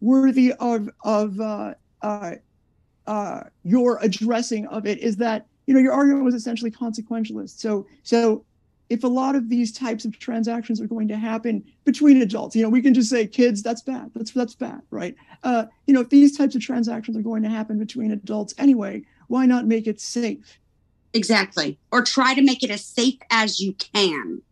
worthy 0.00 0.52
of 0.54 0.90
of 1.04 1.40
uh, 1.40 1.74
uh, 2.02 2.32
uh, 3.06 3.44
your 3.64 3.98
addressing 4.00 4.66
of 4.66 4.86
it 4.86 4.98
is 4.98 5.16
that 5.16 5.46
you 5.66 5.74
know 5.74 5.80
your 5.80 5.92
argument 5.92 6.24
was 6.24 6.34
essentially 6.34 6.70
consequentialist. 6.70 7.58
So 7.58 7.86
so 8.02 8.44
if 8.92 9.04
a 9.04 9.08
lot 9.08 9.34
of 9.34 9.48
these 9.48 9.72
types 9.72 10.04
of 10.04 10.18
transactions 10.18 10.78
are 10.78 10.86
going 10.86 11.08
to 11.08 11.16
happen 11.16 11.64
between 11.84 12.20
adults, 12.20 12.54
you 12.54 12.62
know, 12.62 12.68
we 12.68 12.82
can 12.82 12.92
just 12.92 13.08
say 13.08 13.26
kids, 13.26 13.62
that's 13.62 13.80
bad. 13.80 14.10
That's 14.14 14.32
that's 14.32 14.54
bad, 14.54 14.82
right? 14.90 15.14
Uh, 15.42 15.64
you 15.86 15.94
know, 15.94 16.00
if 16.00 16.10
these 16.10 16.36
types 16.36 16.54
of 16.54 16.60
transactions 16.60 17.16
are 17.16 17.22
going 17.22 17.42
to 17.42 17.48
happen 17.48 17.78
between 17.78 18.10
adults 18.10 18.54
anyway, 18.58 19.02
why 19.28 19.46
not 19.46 19.66
make 19.66 19.86
it 19.86 19.98
safe? 19.98 20.58
Exactly. 21.14 21.78
Or 21.90 22.02
try 22.02 22.34
to 22.34 22.42
make 22.42 22.62
it 22.62 22.70
as 22.70 22.84
safe 22.84 23.18
as 23.30 23.60
you 23.60 23.74
can. 23.74 24.42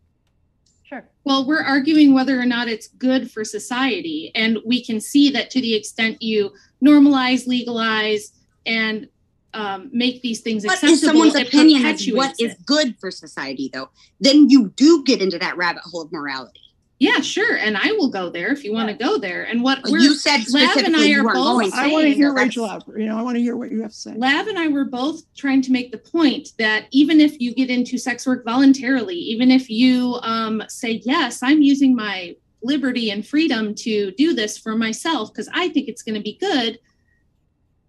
Sure. 0.83 1.07
Well, 1.23 1.45
we're 1.45 1.61
arguing 1.61 2.13
whether 2.13 2.39
or 2.39 2.45
not 2.45 2.67
it's 2.67 2.87
good 2.87 3.31
for 3.31 3.45
society. 3.45 4.31
And 4.35 4.57
we 4.65 4.83
can 4.83 4.99
see 4.99 5.29
that 5.31 5.49
to 5.51 5.61
the 5.61 5.75
extent 5.75 6.21
you 6.21 6.51
normalize, 6.83 7.47
legalize, 7.47 8.33
and 8.65 9.07
um, 9.53 9.89
make 9.91 10.21
these 10.21 10.41
things 10.41 10.65
What 10.65 10.75
acceptable, 10.75 10.93
is 10.93 11.01
someone's 11.01 11.35
opinion 11.35 11.85
is 11.85 12.07
what 12.13 12.35
is 12.39 12.55
good 12.65 12.95
for 12.99 13.11
society, 13.11 13.69
though? 13.73 13.89
Then 14.19 14.49
you 14.49 14.69
do 14.75 15.03
get 15.03 15.21
into 15.21 15.37
that 15.39 15.57
rabbit 15.57 15.83
hole 15.83 16.03
of 16.03 16.11
morality. 16.11 16.61
Yeah, 17.01 17.19
sure. 17.19 17.55
And 17.55 17.77
I 17.77 17.93
will 17.93 18.09
go 18.09 18.29
there 18.29 18.51
if 18.51 18.63
you 18.63 18.71
want 18.71 18.89
to 18.89 18.93
go 18.93 19.17
there. 19.17 19.41
And 19.41 19.63
what 19.63 19.81
Well, 19.81 19.93
we're 19.93 20.01
you 20.01 20.13
said 20.13 20.41
Lav 20.51 20.77
and 20.77 20.95
I 20.95 21.11
are 21.13 21.23
both 21.23 21.33
going. 21.33 21.71
I 21.73 21.87
want 21.87 22.03
to 22.03 22.13
hear 22.13 22.31
Rachel 22.31 22.63
out. 22.63 22.83
You 22.95 23.07
know, 23.07 23.17
I 23.17 23.23
want 23.23 23.37
to 23.37 23.41
hear 23.41 23.57
what 23.57 23.71
you 23.71 23.81
have 23.81 23.89
to 23.89 23.97
say. 23.97 24.13
Lav 24.13 24.45
and 24.45 24.59
I 24.59 24.67
were 24.67 24.85
both 24.85 25.23
trying 25.35 25.63
to 25.63 25.71
make 25.71 25.91
the 25.91 25.97
point 25.97 26.49
that 26.59 26.85
even 26.91 27.19
if 27.19 27.39
you 27.41 27.55
get 27.55 27.71
into 27.71 27.97
sex 27.97 28.27
work 28.27 28.45
voluntarily, 28.45 29.15
even 29.15 29.49
if 29.49 29.67
you 29.67 30.19
um, 30.21 30.61
say, 30.67 31.01
yes, 31.03 31.41
I'm 31.41 31.63
using 31.63 31.95
my 31.95 32.35
liberty 32.61 33.09
and 33.09 33.25
freedom 33.25 33.73
to 33.73 34.11
do 34.11 34.35
this 34.35 34.59
for 34.59 34.75
myself 34.75 35.33
because 35.33 35.49
I 35.55 35.69
think 35.69 35.87
it's 35.87 36.03
going 36.03 36.13
to 36.13 36.21
be 36.21 36.37
good, 36.39 36.77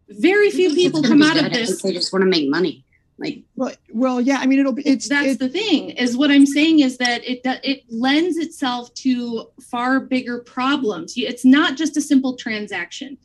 very 0.09 0.51
few 0.51 0.75
people 0.75 1.03
come 1.03 1.23
out 1.23 1.37
of 1.43 1.53
this. 1.53 1.83
They 1.83 1.93
just 1.93 2.13
want 2.13 2.23
to 2.23 2.29
make 2.29 2.49
money. 2.49 2.85
Like 3.19 3.43
Well, 3.57 3.73
well, 3.93 4.21
yeah. 4.21 4.39
I 4.41 4.47
mean, 4.47 4.59
it'll 4.59 4.73
be. 4.73 4.83
It's 4.83 5.09
That's 5.09 5.33
it- 5.33 5.39
the 5.39 5.49
thing 5.49 5.91
is 5.91 6.17
what 6.17 6.31
I'm 6.31 6.47
saying 6.47 6.81
is 6.81 6.97
that 6.99 7.25
it 7.29 7.43
do- 7.43 7.61
it 7.63 7.85
lends 7.89 8.37
itself 8.37 8.93
to 8.95 9.49
far 9.61 10.01
bigger 10.01 10.41
problems. 10.41 11.15
It's 11.17 11.45
not 11.45 11.77
just 11.77 11.97
a 11.97 12.01
simple 12.01 12.37
transaction. 12.37 13.19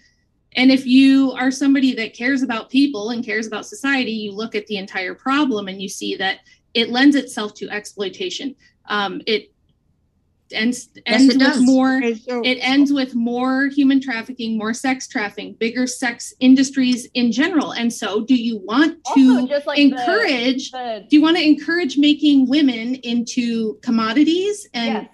And 0.55 0.71
if 0.71 0.85
you 0.85 1.31
are 1.33 1.51
somebody 1.51 1.93
that 1.95 2.13
cares 2.13 2.41
about 2.41 2.69
people 2.69 3.11
and 3.11 3.23
cares 3.23 3.47
about 3.47 3.65
society, 3.65 4.11
you 4.11 4.31
look 4.31 4.55
at 4.55 4.67
the 4.67 4.77
entire 4.77 5.13
problem 5.13 5.67
and 5.67 5.81
you 5.81 5.87
see 5.89 6.15
that 6.15 6.39
it 6.73 6.89
lends 6.89 7.15
itself 7.15 7.53
to 7.55 7.69
exploitation. 7.69 8.55
Um, 8.89 9.21
it 9.25 9.51
ends 10.51 10.89
Yes, 10.95 11.21
ends 11.21 11.35
it 11.35 11.37
with 11.37 11.47
does. 11.47 11.61
more 11.61 11.97
okay, 11.97 12.15
so 12.15 12.41
it 12.43 12.55
ends 12.61 12.91
with 12.93 13.15
more 13.15 13.67
human 13.67 14.01
trafficking, 14.01 14.57
more 14.57 14.73
sex 14.73 15.07
trafficking, 15.07 15.53
bigger 15.59 15.87
sex 15.87 16.33
industries 16.39 17.07
in 17.13 17.31
general. 17.31 17.71
And 17.73 17.91
so, 17.91 18.23
do 18.23 18.35
you 18.35 18.59
want 18.59 18.97
to 19.15 19.47
just 19.47 19.67
like 19.67 19.79
encourage? 19.79 20.71
the, 20.71 21.05
do 21.09 21.15
you 21.15 21.21
want 21.21 21.37
to 21.37 21.43
encourage 21.43 21.97
making 21.97 22.47
women 22.47 22.95
into 22.95 23.75
commodities? 23.81 24.67
And 24.73 24.93
yes. 24.93 25.13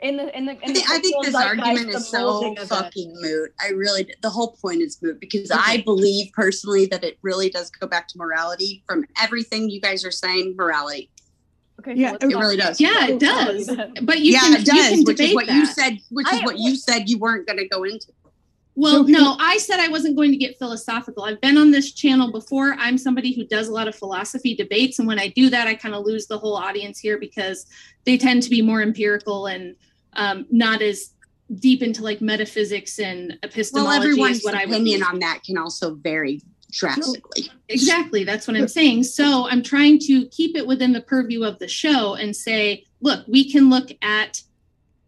In 0.00 0.18
the 0.18 0.36
in 0.36 0.44
the, 0.44 0.52
I 0.52 0.54
in 0.56 0.74
think, 0.74 0.86
the 0.86 0.92
I 0.92 0.98
think 0.98 1.14
cultural 1.14 1.22
this 1.24 1.34
argument 1.34 1.88
is 1.94 2.08
so 2.08 2.18
molding 2.18 2.52
it. 2.54 2.68
fucking 2.68 3.16
moot. 3.20 3.54
I 3.58 3.68
really, 3.70 4.12
the 4.20 4.28
whole 4.28 4.52
point 4.60 4.82
is 4.82 5.00
moot 5.00 5.18
because 5.18 5.50
I 5.50 5.82
believe 5.86 6.30
personally 6.34 6.84
that 6.86 7.02
it 7.04 7.16
really 7.22 7.48
does 7.48 7.70
go 7.70 7.86
back 7.86 8.08
to 8.08 8.18
morality 8.18 8.82
from 8.86 9.06
everything 9.22 9.70
you 9.70 9.80
guys 9.80 10.04
are 10.04 10.10
saying. 10.10 10.56
Morality. 10.58 11.10
Okay, 11.86 11.98
Yeah, 12.00 12.12
let's 12.12 12.24
it 12.24 12.28
really 12.28 12.56
does. 12.56 12.80
yeah, 12.80 13.06
it 13.08 13.20
does. 13.20 13.66
But 14.02 14.20
you 14.20 14.32
yeah, 14.32 14.40
can 14.40 14.52
it 14.54 14.64
does, 14.64 14.76
you 14.76 14.82
can 14.96 15.04
which 15.04 15.20
is 15.20 15.34
what 15.34 15.46
that. 15.46 15.54
you 15.54 15.66
said. 15.66 15.98
Which 16.10 16.26
is 16.32 16.40
I- 16.40 16.44
what 16.44 16.58
you 16.58 16.76
said 16.76 17.08
you 17.10 17.18
weren't 17.18 17.46
going 17.46 17.58
to 17.58 17.68
go 17.68 17.84
into. 17.84 18.06
Well, 18.76 19.04
So- 19.04 19.10
no, 19.12 19.36
I 19.38 19.58
said 19.58 19.78
I 19.80 19.88
wasn't 19.88 20.16
going 20.16 20.30
to 20.32 20.36
get 20.36 20.58
philosophical. 20.58 21.24
I've 21.24 21.40
been 21.40 21.58
on 21.58 21.70
this 21.70 21.92
channel 21.92 22.32
before. 22.32 22.74
I'm 22.78 22.96
somebody 22.98 23.32
who 23.32 23.44
does 23.46 23.68
a 23.68 23.72
lot 23.72 23.86
of 23.86 23.94
philosophy 23.94 24.54
debates. 24.54 24.98
And 24.98 25.06
when 25.06 25.18
I 25.18 25.28
do 25.28 25.50
that, 25.50 25.68
I 25.68 25.74
kind 25.74 25.94
of 25.94 26.04
lose 26.04 26.26
the 26.26 26.38
whole 26.38 26.56
audience 26.56 26.98
here 26.98 27.18
because 27.18 27.66
they 28.04 28.16
tend 28.16 28.42
to 28.44 28.50
be 28.50 28.62
more 28.62 28.82
empirical 28.82 29.46
and 29.46 29.76
um, 30.14 30.46
not 30.50 30.80
as 30.82 31.10
deep 31.56 31.82
into 31.82 32.02
like 32.02 32.20
metaphysics 32.22 32.98
and 32.98 33.38
epistemology. 33.42 33.74
Well, 33.74 33.96
epistemology 33.96 34.10
everyone's 34.10 34.38
is 34.38 34.44
what 34.44 34.54
I 34.54 34.64
would 34.64 34.74
opinion 34.74 35.02
on 35.02 35.18
that 35.20 35.42
can 35.44 35.58
also 35.58 35.94
vary 35.94 36.40
drastically. 36.74 37.48
Exactly. 37.68 38.24
That's 38.24 38.46
what 38.46 38.56
I'm 38.56 38.68
saying. 38.68 39.04
So 39.04 39.48
I'm 39.48 39.62
trying 39.62 39.98
to 40.00 40.26
keep 40.28 40.56
it 40.56 40.66
within 40.66 40.92
the 40.92 41.00
purview 41.00 41.44
of 41.44 41.58
the 41.58 41.68
show 41.68 42.14
and 42.14 42.34
say, 42.34 42.84
look, 43.00 43.24
we 43.28 43.50
can 43.50 43.70
look 43.70 43.90
at 44.02 44.42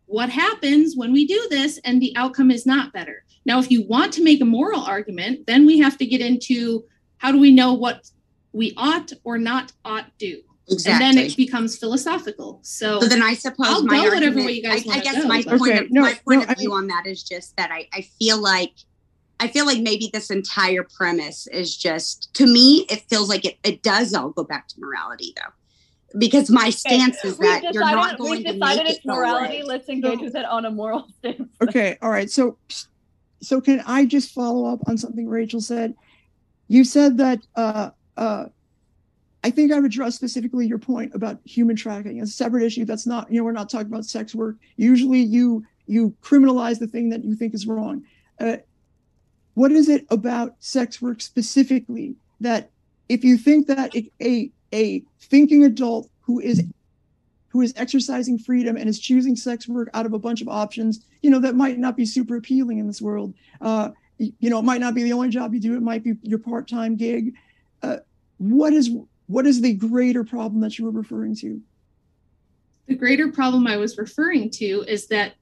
what 0.06 0.28
happens 0.30 0.96
when 0.96 1.12
we 1.12 1.26
do 1.26 1.46
this, 1.50 1.78
and 1.84 2.00
the 2.00 2.14
outcome 2.16 2.50
is 2.52 2.64
not 2.64 2.92
better. 2.92 3.24
Now, 3.44 3.58
if 3.58 3.70
you 3.70 3.84
want 3.86 4.12
to 4.14 4.22
make 4.22 4.40
a 4.40 4.44
moral 4.44 4.80
argument, 4.80 5.46
then 5.46 5.66
we 5.66 5.78
have 5.80 5.98
to 5.98 6.06
get 6.06 6.20
into 6.20 6.84
how 7.18 7.32
do 7.32 7.38
we 7.40 7.52
know 7.52 7.74
what 7.74 8.08
we 8.52 8.72
ought 8.76 9.12
or 9.24 9.36
not 9.38 9.72
ought 9.84 10.06
to 10.20 10.26
do. 10.36 10.42
Exactly. 10.68 11.06
and 11.06 11.16
then 11.18 11.24
it 11.24 11.36
becomes 11.36 11.76
philosophical. 11.78 12.58
So, 12.62 13.00
So 13.00 13.06
then 13.06 13.22
I 13.22 13.34
suppose 13.34 13.66
I'll 13.68 13.84
my 13.84 14.02
go 14.02 14.14
whatever 14.14 14.36
way 14.44 14.52
you 14.52 14.62
guys 14.62 14.82
I, 14.84 14.84
I 14.84 14.88
wanna 14.88 15.02
guess 15.02 15.22
go, 15.22 15.28
my 15.28 15.42
point 15.42 15.62
Okay, 15.62 15.78
of 15.78 15.90
no, 15.92 16.00
my 16.02 16.14
point 16.26 16.42
no, 16.46 16.52
of 16.52 16.58
view 16.58 16.72
I- 16.72 16.76
on 16.76 16.86
that 16.88 17.04
is 17.06 17.22
just 17.22 17.56
that 17.56 17.70
I, 17.70 17.88
I 17.92 18.02
feel 18.18 18.38
like 18.40 18.72
I 19.38 19.48
feel 19.48 19.66
like 19.66 19.80
maybe 19.82 20.08
this 20.12 20.30
entire 20.30 20.82
premise 20.96 21.46
is 21.48 21.76
just 21.76 22.32
to 22.34 22.46
me 22.46 22.86
it 22.88 23.02
feels 23.08 23.28
like 23.28 23.44
it, 23.44 23.58
it 23.64 23.82
does 23.82 24.14
all 24.14 24.30
go 24.30 24.44
back 24.44 24.68
to 24.68 24.80
morality 24.80 25.34
though. 25.36 25.52
Because 26.18 26.48
my 26.50 26.70
stance 26.70 27.22
is 27.24 27.38
We've 27.38 27.48
that 27.50 27.74
you're 27.74 27.82
not 27.82 27.94
decided- 28.16 28.18
going 28.18 28.44
to 28.44 28.52
decided 28.54 28.84
make 28.84 28.88
it's 28.96 28.98
it 29.00 29.06
morality. 29.06 29.56
away. 29.58 29.62
Let's 29.64 29.88
engage 29.88 30.18
So- 30.20 30.24
with 30.24 30.36
it 30.36 30.44
on 30.46 30.64
a 30.64 30.70
moral 30.70 31.06
stance. 31.18 31.42
Okay, 31.62 31.98
all 32.00 32.10
right. 32.10 32.30
So, 32.30 32.56
so 33.42 33.60
can 33.60 33.82
I 33.86 34.06
just 34.06 34.32
follow 34.32 34.64
up 34.72 34.80
on 34.88 34.96
something 34.96 35.28
Rachel 35.28 35.60
said? 35.60 35.94
You 36.68 36.84
said 36.84 37.18
that 37.18 37.40
uh, 37.54 37.90
uh, 38.16 38.46
I 39.44 39.50
think 39.50 39.72
I've 39.72 39.84
addressed 39.84 40.16
specifically 40.16 40.66
your 40.66 40.78
point 40.78 41.14
about 41.14 41.38
human 41.44 41.76
trafficking. 41.76 42.18
It's 42.18 42.30
a 42.30 42.34
separate 42.34 42.62
issue. 42.64 42.84
That's 42.86 43.06
not, 43.06 43.30
you 43.30 43.38
know, 43.38 43.44
we're 43.44 43.52
not 43.52 43.68
talking 43.68 43.88
about 43.88 44.06
sex 44.06 44.34
work. 44.34 44.56
Usually, 44.76 45.20
you 45.20 45.64
you 45.86 46.14
criminalize 46.22 46.78
the 46.78 46.86
thing 46.88 47.10
that 47.10 47.24
you 47.24 47.34
think 47.36 47.52
is 47.52 47.66
wrong. 47.66 48.04
Uh, 48.40 48.56
what 49.56 49.72
is 49.72 49.88
it 49.88 50.06
about 50.10 50.54
sex 50.60 51.00
work 51.00 51.22
specifically 51.22 52.14
that, 52.40 52.70
if 53.08 53.24
you 53.24 53.38
think 53.38 53.66
that 53.68 53.96
a 53.96 54.50
a, 54.72 55.02
thinking 55.18 55.64
adult 55.64 56.10
who 56.20 56.40
is 56.40 56.62
who 57.48 57.62
is 57.62 57.72
exercising 57.76 58.38
freedom 58.38 58.76
and 58.76 58.86
is 58.88 58.98
choosing 58.98 59.34
sex 59.34 59.66
work 59.66 59.88
out 59.94 60.04
of 60.04 60.12
a 60.12 60.18
bunch 60.18 60.42
of 60.42 60.48
options, 60.48 61.06
you 61.22 61.30
know, 61.30 61.38
that 61.38 61.54
might 61.54 61.78
not 61.78 61.96
be 61.96 62.04
super 62.04 62.36
appealing 62.36 62.78
in 62.78 62.86
this 62.86 63.00
world. 63.00 63.32
Uh, 63.62 63.90
you 64.18 64.50
know, 64.50 64.58
it 64.58 64.64
might 64.64 64.80
not 64.80 64.94
be 64.94 65.02
the 65.02 65.12
only 65.14 65.30
job 65.30 65.54
you 65.54 65.60
do. 65.60 65.74
It 65.74 65.82
might 65.82 66.04
be 66.04 66.14
your 66.22 66.38
part-time 66.38 66.96
gig. 66.96 67.32
Uh, 67.82 67.98
what 68.36 68.74
is 68.74 68.90
what 69.26 69.46
is 69.46 69.62
the 69.62 69.72
greater 69.72 70.22
problem 70.22 70.60
that 70.60 70.78
you 70.78 70.84
were 70.84 70.90
referring 70.90 71.34
to? 71.36 71.62
the 72.86 72.94
greater 72.94 73.32
problem 73.32 73.66
I 73.66 73.76
was 73.78 73.98
referring 73.98 74.50
to 74.50 74.84
is 74.86 75.06
that 75.08 75.34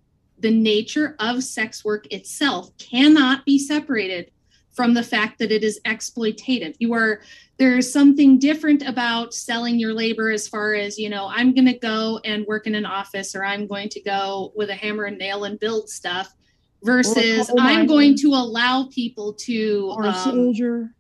the 0.45 0.51
nature 0.51 1.17
of 1.21 1.43
sex 1.43 1.87
work 1.87 2.07
itself 2.13 2.77
cannot 2.77 3.47
be 3.47 3.59
separated 3.59 4.31
from 4.75 4.93
the 4.93 5.03
fact 5.03 5.39
that 5.39 5.51
it 5.51 5.65
is 5.65 5.81
exploitative. 5.87 6.77
You 6.79 6.93
are 6.93 7.23
there's 7.57 7.91
something 7.91 8.39
different 8.39 8.87
about 8.87 9.33
selling 9.33 9.79
your 9.79 9.95
labor 9.95 10.31
as 10.31 10.47
far 10.47 10.75
as, 10.75 10.99
you 10.99 11.09
know, 11.09 11.31
I'm 11.33 11.55
going 11.55 11.65
to 11.65 11.79
go 11.79 12.21
and 12.27 12.45
work 12.45 12.67
in 12.67 12.75
an 12.75 12.85
office 12.85 13.35
or 13.35 13.43
I'm 13.43 13.67
going 13.67 13.89
to 13.89 14.03
go 14.03 14.53
with 14.55 14.69
a 14.69 14.75
hammer 14.75 15.05
and 15.05 15.17
nail 15.17 15.45
and 15.45 15.59
build 15.59 15.89
stuff 15.89 16.35
versus 16.83 17.51
I'm 17.59 17.87
going 17.87 18.15
to 18.19 18.29
allow 18.35 18.89
people 18.93 19.33
to 19.45 19.95
Or 19.97 20.05
a 20.05 20.09
um, 20.09 20.15
soldier? 20.15 20.91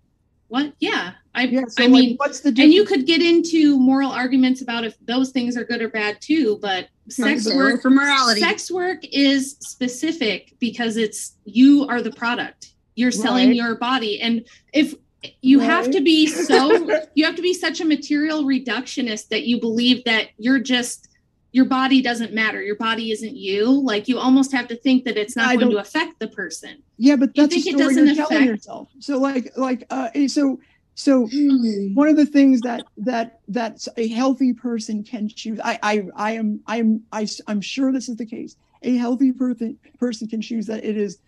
What? 0.48 0.72
Yeah. 0.80 1.12
I 1.34 1.44
Yeah. 1.44 1.62
So 1.68 1.82
I 1.84 1.86
like, 1.86 1.92
mean 1.92 2.16
what's 2.16 2.40
the 2.40 2.48
and 2.50 2.72
you 2.72 2.84
could 2.84 3.06
get 3.06 3.20
into 3.22 3.78
moral 3.78 4.10
arguments 4.10 4.62
about 4.62 4.84
if 4.84 4.96
those 5.04 5.30
things 5.30 5.56
are 5.56 5.64
good 5.64 5.82
or 5.82 5.88
bad 5.88 6.20
too, 6.20 6.58
but 6.62 6.88
sex 7.08 7.44
but- 7.46 7.56
work 7.56 7.82
for 7.82 7.90
morality. 7.90 8.40
sex 8.40 8.70
work 8.70 8.98
is 9.12 9.56
specific 9.60 10.54
because 10.60 10.96
it's 10.96 11.34
you 11.44 11.86
are 11.88 12.00
the 12.02 12.12
product. 12.12 12.72
You're 12.94 13.10
selling 13.10 13.48
Right. 13.48 13.56
your 13.56 13.74
body 13.76 14.20
and 14.20 14.44
if 14.72 14.94
you 15.42 15.58
have 15.58 15.90
to 15.90 16.00
be 16.02 16.26
so 16.26 17.00
you 17.14 17.24
have 17.24 17.34
to 17.34 17.42
be 17.42 17.54
such 17.54 17.80
a 17.80 17.84
material 17.84 18.44
reductionist 18.44 19.28
that 19.28 19.44
you 19.46 19.58
believe 19.58 20.04
that 20.04 20.28
you're 20.38 20.58
just 20.60 21.08
your 21.54 21.66
body 21.66 22.02
doesn't 22.02 22.34
matter. 22.34 22.60
Your 22.60 22.74
body 22.74 23.12
isn't 23.12 23.36
you. 23.36 23.80
Like 23.80 24.08
you 24.08 24.18
almost 24.18 24.50
have 24.50 24.66
to 24.68 24.76
think 24.76 25.04
that 25.04 25.16
it's 25.16 25.36
not 25.36 25.50
I 25.50 25.54
going 25.56 25.70
to 25.70 25.78
affect 25.78 26.18
the 26.18 26.26
person. 26.26 26.82
yeah, 26.98 27.14
but 27.14 27.30
you 27.34 27.42
that's 27.42 27.54
a 27.54 27.60
think 27.60 27.66
it 27.68 27.78
story 27.78 27.94
doesn't 27.94 28.06
you're 28.06 28.14
telling 28.16 28.34
affect- 28.38 28.46
yourself. 28.50 28.88
So 28.98 29.18
like 29.18 29.52
like 29.56 29.86
uh, 29.88 30.08
so 30.26 30.58
so 30.96 31.28
Hmm. 31.32 31.94
one 31.94 32.08
of 32.08 32.16
the 32.16 32.26
things 32.26 32.62
that 32.62 32.86
that 32.98 33.38
that 33.48 33.78
a 33.96 34.08
healthy 34.08 34.52
person 34.52 35.04
can 35.04 35.28
choose 35.28 35.60
I, 35.62 35.78
I 35.82 36.02
i 36.16 36.30
am 36.32 36.60
i 36.66 36.76
am 36.78 37.02
I, 37.10 37.26
i'm 37.48 37.60
sure 37.60 37.92
this 37.92 38.08
is 38.08 38.16
the 38.16 38.26
case 38.26 38.54
a 38.82 38.96
healthy 38.96 39.32
person 39.32 39.78
person 39.98 40.28
can 40.28 40.40
choose 40.40 40.66
that 40.66 40.84
it 40.84 40.96
is 40.96 41.18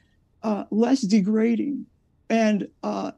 uh, 0.45 0.65
less 0.71 1.01
degrading 1.01 1.87
and 2.31 2.69
uh, 2.85 3.11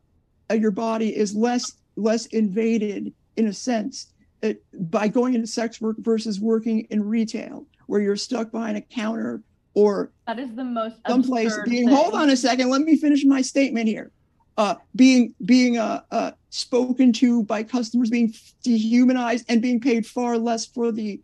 your 0.51 0.71
body 0.71 1.14
is 1.14 1.35
less 1.35 1.75
less 1.97 2.25
invaded 2.27 3.12
in 3.37 3.47
a 3.47 3.53
sense 3.53 4.11
uh, 4.42 4.53
by 4.72 5.09
going 5.09 5.35
into 5.35 5.46
sex 5.46 5.81
work 5.81 5.96
versus 5.98 6.40
working 6.40 6.87
in 6.90 7.03
retail 7.03 7.66
where 7.87 8.01
you're 8.01 8.16
stuck 8.16 8.51
behind 8.51 8.77
a 8.77 8.81
counter 8.81 9.42
or 9.74 10.12
That 10.27 10.38
is 10.38 10.55
the 10.55 10.64
most 10.64 10.96
someplace 11.07 11.57
being 11.64 11.87
thing. 11.87 11.96
hold 11.96 12.14
on 12.14 12.31
a 12.31 12.37
second 12.37 12.70
let 12.70 12.83
me 12.83 12.96
finish 12.96 13.24
my 13.24 13.42
statement 13.42 13.88
here 13.88 14.11
uh 14.57 14.74
being 14.94 15.35
being 15.44 15.79
uh, 15.79 16.03
uh 16.11 16.33
spoken 16.51 17.12
to 17.14 17.42
by 17.44 17.62
customers 17.62 18.11
being 18.11 18.33
dehumanized 18.62 19.44
and 19.48 19.62
being 19.62 19.81
paid 19.81 20.07
far 20.07 20.38
less 20.38 20.66
for 20.66 20.92
the 20.92 21.20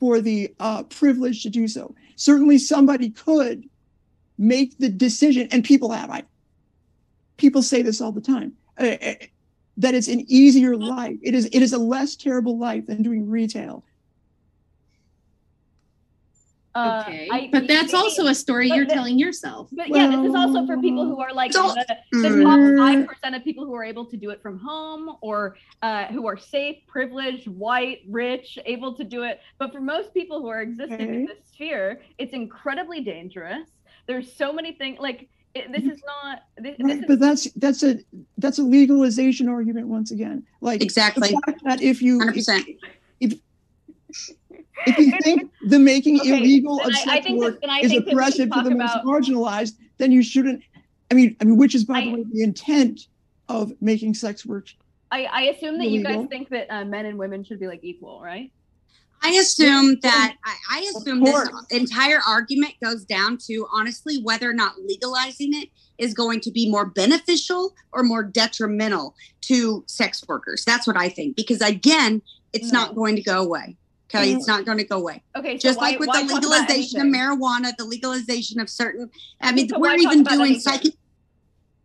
for 0.00 0.20
the 0.20 0.54
uh 0.60 0.82
privilege 0.84 1.42
to 1.42 1.50
do 1.50 1.68
so 1.68 1.94
certainly 2.16 2.58
somebody 2.58 3.10
could 3.10 3.64
make 4.38 4.78
the 4.78 4.88
decision 4.88 5.48
and 5.50 5.64
people 5.64 5.90
have 5.90 6.10
i 6.10 6.22
people 7.36 7.62
say 7.62 7.82
this 7.82 8.00
all 8.00 8.12
the 8.12 8.20
time 8.20 8.52
uh, 8.78 8.96
that 9.78 9.94
it's 9.94 10.08
an 10.08 10.24
easier 10.28 10.76
life 10.76 11.16
it 11.22 11.34
is 11.34 11.46
it 11.46 11.62
is 11.62 11.72
a 11.72 11.78
less 11.78 12.16
terrible 12.16 12.58
life 12.58 12.84
than 12.86 13.02
doing 13.02 13.28
retail 13.28 13.84
Uh, 16.74 17.02
okay. 17.04 17.28
I- 17.32 17.48
but 17.50 17.66
that's 17.66 17.92
maybe- 17.92 18.02
also 18.02 18.26
a 18.26 18.34
story 18.34 18.68
you're 18.68 18.84
the- 18.86 18.92
telling 18.94 19.18
yourself. 19.18 19.68
But 19.72 19.88
yeah, 19.88 20.06
this 20.08 20.28
is 20.28 20.34
also 20.34 20.64
for 20.64 20.78
people 20.78 21.06
who 21.06 21.18
are 21.20 21.32
like 21.32 21.52
So- 21.52 21.74
the, 21.74 21.96
the 22.12 22.28
Mm. 22.28 22.42
top 22.44 22.78
five 22.78 23.06
percent 23.08 23.34
of 23.34 23.42
people 23.42 23.64
who 23.66 23.74
are 23.74 23.82
able 23.82 24.04
to 24.04 24.16
do 24.16 24.30
it 24.30 24.40
from 24.42 24.60
home 24.60 25.16
or 25.20 25.56
uh, 25.82 26.04
who 26.06 26.28
are 26.28 26.36
safe, 26.36 26.76
privileged, 26.86 27.48
white, 27.48 28.02
rich, 28.08 28.58
able 28.64 28.94
to 28.94 29.02
do 29.02 29.22
it. 29.24 29.40
But 29.58 29.72
for 29.72 29.80
most 29.80 30.14
people 30.14 30.40
who 30.40 30.46
are 30.48 30.60
existing 30.62 31.00
in 31.14 31.24
this 31.24 31.38
sphere, 31.52 32.00
it's 32.18 32.32
incredibly 32.34 33.00
dangerous. 33.00 33.68
There's 34.06 34.32
so 34.32 34.52
many 34.52 34.72
things 34.72 34.98
like 35.00 35.28
it, 35.58 35.72
this 35.72 35.84
is 35.84 36.02
not. 36.06 36.42
This, 36.56 36.76
this 36.78 36.86
right 36.86 36.98
is, 36.98 37.04
but 37.06 37.20
that's 37.20 37.50
that's 37.52 37.82
a 37.82 37.98
that's 38.38 38.58
a 38.58 38.62
legalization 38.62 39.48
argument 39.48 39.88
once 39.88 40.10
again 40.10 40.44
like 40.60 40.82
Exactly. 40.82 41.34
that 41.64 41.82
if 41.82 42.00
you 42.02 42.18
Hundred 42.18 42.36
if, 42.36 42.46
percent. 42.46 42.66
if 43.20 44.98
you 44.98 45.12
think 45.22 45.50
the 45.66 45.78
making 45.78 46.20
Okay, 46.20 46.38
illegal 46.38 46.78
then 46.78 46.88
of 46.90 46.94
I- 46.94 46.98
I 46.98 47.04
sex 47.14 47.26
think 47.26 47.40
work 47.40 47.60
then 47.60 47.70
I 47.70 47.80
is 47.80 47.90
think 47.90 48.08
oppressive 48.08 48.50
to 48.50 48.62
the 48.62 48.70
talk 48.70 49.04
most 49.04 49.04
marginalized, 49.04 49.74
then 49.98 50.12
you 50.12 50.22
shouldn't. 50.22 50.62
I 51.10 51.14
mean, 51.14 51.36
I 51.40 51.44
mean, 51.44 51.56
which 51.56 51.74
is 51.74 51.84
by 51.84 52.00
the 52.02 52.12
way 52.12 52.24
the 52.30 52.42
intent 52.42 53.00
of 53.48 53.72
making 53.80 54.14
sex 54.14 54.44
work. 54.44 54.68
I, 55.10 55.24
I 55.24 55.40
assume 55.44 55.78
that 55.78 55.88
you 55.88 56.04
guys 56.04 56.26
think 56.28 56.50
that 56.50 56.66
uh, 56.70 56.84
men 56.84 57.06
and 57.06 57.18
women 57.18 57.42
should 57.42 57.58
be 57.58 57.66
like 57.66 57.80
equal, 57.82 58.20
right? 58.22 58.52
I 59.22 59.30
assume 59.32 59.98
that 60.02 60.36
I, 60.44 60.54
I 60.70 60.92
assume 60.94 61.24
this 61.24 61.48
entire 61.70 62.20
argument 62.26 62.74
goes 62.82 63.04
down 63.04 63.38
to 63.46 63.66
honestly 63.72 64.20
whether 64.22 64.48
or 64.48 64.54
not 64.54 64.74
legalizing 64.84 65.54
it 65.54 65.68
is 65.98 66.14
going 66.14 66.40
to 66.40 66.50
be 66.50 66.70
more 66.70 66.86
beneficial 66.86 67.74
or 67.92 68.02
more 68.02 68.22
detrimental 68.22 69.14
to 69.42 69.84
sex 69.86 70.24
workers. 70.28 70.64
That's 70.64 70.86
what 70.86 70.96
I 70.96 71.08
think. 71.08 71.36
Because 71.36 71.60
again, 71.60 72.22
it's 72.52 72.72
No. 72.72 72.80
not 72.80 72.92
mm. 72.92 72.96
going 72.96 73.16
to 73.16 73.22
go 73.22 73.42
away. 73.42 73.76
Okay, 74.14 74.32
it's 74.32 74.44
mm. 74.44 74.48
not 74.48 74.64
going 74.64 74.78
to 74.78 74.84
go 74.84 74.98
away. 74.98 75.22
Okay, 75.36 75.58
so 75.58 75.68
Just 75.68 75.78
why- 75.78 75.90
like 75.90 75.98
with 75.98 76.10
the 76.12 76.34
legalization 76.34 77.00
of 77.00 77.06
marijuana, 77.08 77.76
the 77.76 77.84
legalization 77.84 78.60
of 78.60 78.70
certain. 78.70 79.10
I 79.40 79.52
mean, 79.52 79.68
so 79.68 79.78
we're 79.78 79.96
even 79.96 80.22
doing 80.22 80.60
psychic. 80.60 80.94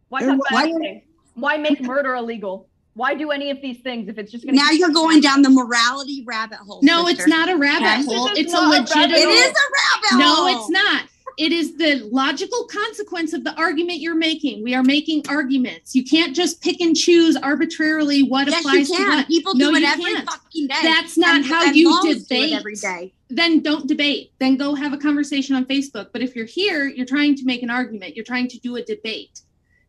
Why 0.09 0.23
why-? 0.49 1.03
Why 1.35 1.57
make 1.57 1.81
murder 1.81 2.13
illegal? 2.15 2.69
Why 2.95 3.15
do 3.15 3.31
any 3.31 3.49
of 3.49 3.59
these 3.61 3.79
things 3.79 4.07
if 4.07 4.17
it's 4.17 4.31
just 4.31 4.45
going 4.45 4.55
to 4.55 4.61
Now 4.63 4.69
you're 4.71 4.91
going 4.91 5.19
down 5.19 5.41
the 5.41 5.49
morality 5.49 6.23
rabbit 6.25 6.59
hole. 6.59 6.79
No, 6.83 7.05
sister. 7.07 7.23
it's 7.23 7.27
not 7.29 7.49
a 7.49 7.57
rabbit 7.57 7.87
Okay. 7.87 8.03
hole. 8.15 8.27
This 8.29 8.39
It's 8.39 8.53
a 8.53 8.57
not 8.57 8.69
legitimate. 8.81 9.17
It 9.17 9.29
is 9.29 9.49
a 9.49 10.13
rabbit 10.13 10.19
No, 10.23 10.35
hole. 10.35 10.59
it's 10.61 10.69
not. 10.69 11.03
It 11.35 11.51
is 11.51 11.75
the 11.77 12.07
logical 12.11 12.65
consequence 12.65 13.33
of 13.33 13.43
the 13.43 13.55
argument 13.55 13.99
you're 14.01 14.13
making. 14.13 14.61
We 14.63 14.75
are 14.75 14.83
making 14.83 15.23
arguments. 15.27 15.95
You 15.95 16.03
can't 16.03 16.35
just 16.35 16.61
pick 16.61 16.79
and 16.79 16.95
choose 16.95 17.35
arbitrarily 17.35 18.21
what 18.21 18.47
Yes, 18.47 18.59
applies 18.59 18.89
you 18.91 18.97
to 18.97 19.03
what. 19.03 19.27
People 19.27 19.55
No, 19.55 19.71
do 19.71 19.77
it 19.77 19.79
you 19.79 19.87
every 19.87 20.13
can't. 20.13 20.29
fucking 20.29 20.67
day. 20.67 20.75
That's 20.83 21.17
not 21.17 21.37
And- 21.37 21.45
how 21.45 21.65
and 21.65 21.75
you 21.75 21.89
moms 21.89 22.03
do 22.05 22.11
it 22.11 22.19
debate. 22.29 22.53
every 22.53 22.75
day. 22.75 23.13
Then 23.31 23.61
don't 23.61 23.87
debate. 23.87 24.29
Then 24.39 24.57
go 24.57 24.75
have 24.75 24.93
a 24.93 24.97
conversation 24.97 25.55
on 25.55 25.65
Facebook. 25.65 26.09
But 26.13 26.21
if 26.21 26.35
you're 26.35 26.45
here, 26.45 26.85
you're 26.87 27.07
trying 27.07 27.33
to 27.37 27.45
make 27.45 27.63
an 27.63 27.71
argument. 27.71 28.15
You're 28.15 28.25
trying 28.25 28.47
to 28.49 28.59
do 28.59 28.75
a 28.75 28.83
debate. 28.83 29.41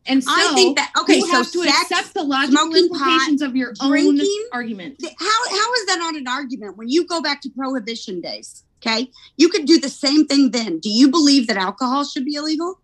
And 0.06 0.22
so 0.22 0.30
I 0.32 0.52
think 0.54 0.76
that 0.76 0.92
okay. 1.00 1.16
you 1.16 1.26
So 1.26 1.32
have 1.32 1.50
to 1.52 1.62
sex, 1.64 1.90
accept 1.90 2.14
the 2.14 2.22
logical 2.22 2.58
smoking 2.58 2.88
pot, 2.90 3.00
implications 3.00 3.42
of 3.42 3.56
your 3.56 3.72
own 3.80 4.20
argument. 4.52 5.02
how 5.02 5.48
how 5.50 5.72
is 5.74 5.86
that 5.86 5.96
not 5.98 6.14
an 6.14 6.28
argument 6.28 6.76
when 6.76 6.88
you 6.90 7.06
go 7.06 7.22
back 7.22 7.40
to 7.42 7.50
prohibition 7.50 8.20
days? 8.20 8.64
Okay, 8.86 9.10
you 9.38 9.48
could 9.48 9.64
do 9.64 9.78
the 9.80 9.88
same 9.88 10.26
thing 10.26 10.50
then. 10.50 10.78
Do 10.78 10.90
you 10.90 11.08
believe 11.10 11.46
that 11.46 11.56
alcohol 11.56 12.04
should 12.04 12.26
be 12.26 12.34
illegal? 12.34 12.80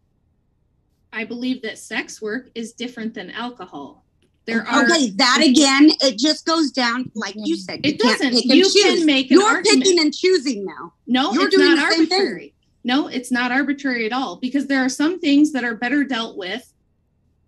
I 1.12 1.24
believe 1.24 1.60
that 1.62 1.76
sex 1.78 2.22
work 2.22 2.50
is 2.54 2.72
different 2.72 3.14
than 3.14 3.30
alcohol. 3.30 4.04
There 4.46 4.66
are 4.66 4.84
Okay, 4.84 5.10
that 5.10 5.42
again, 5.44 5.90
it 6.00 6.18
just 6.18 6.46
goes 6.46 6.70
down 6.70 7.10
like 7.14 7.34
you 7.36 7.56
said. 7.56 7.84
You 7.84 7.92
It 7.92 8.00
can't 8.00 8.18
doesn't. 8.18 8.34
pick 8.34 8.44
and 8.46 8.54
You 8.54 8.64
choose. 8.64 8.82
can 8.82 9.06
make 9.06 9.30
an 9.30 9.38
You're 9.38 9.46
argument. 9.46 9.82
picking 9.84 10.00
and 10.00 10.14
choosing 10.14 10.64
now. 10.64 10.94
No, 11.06 11.32
You're 11.34 11.48
it's 11.48 11.56
doing 11.56 11.74
not 11.74 11.90
the 11.90 11.94
same 11.96 12.06
thing. 12.06 12.18
arbitrary. 12.20 12.54
No, 12.82 13.08
it's 13.08 13.30
not 13.30 13.52
arbitrary 13.52 14.06
at 14.06 14.12
all 14.12 14.36
because 14.36 14.66
there 14.68 14.82
are 14.82 14.88
some 14.88 15.20
things 15.20 15.52
that 15.52 15.64
are 15.64 15.74
better 15.74 16.02
dealt 16.04 16.38
with 16.38 16.72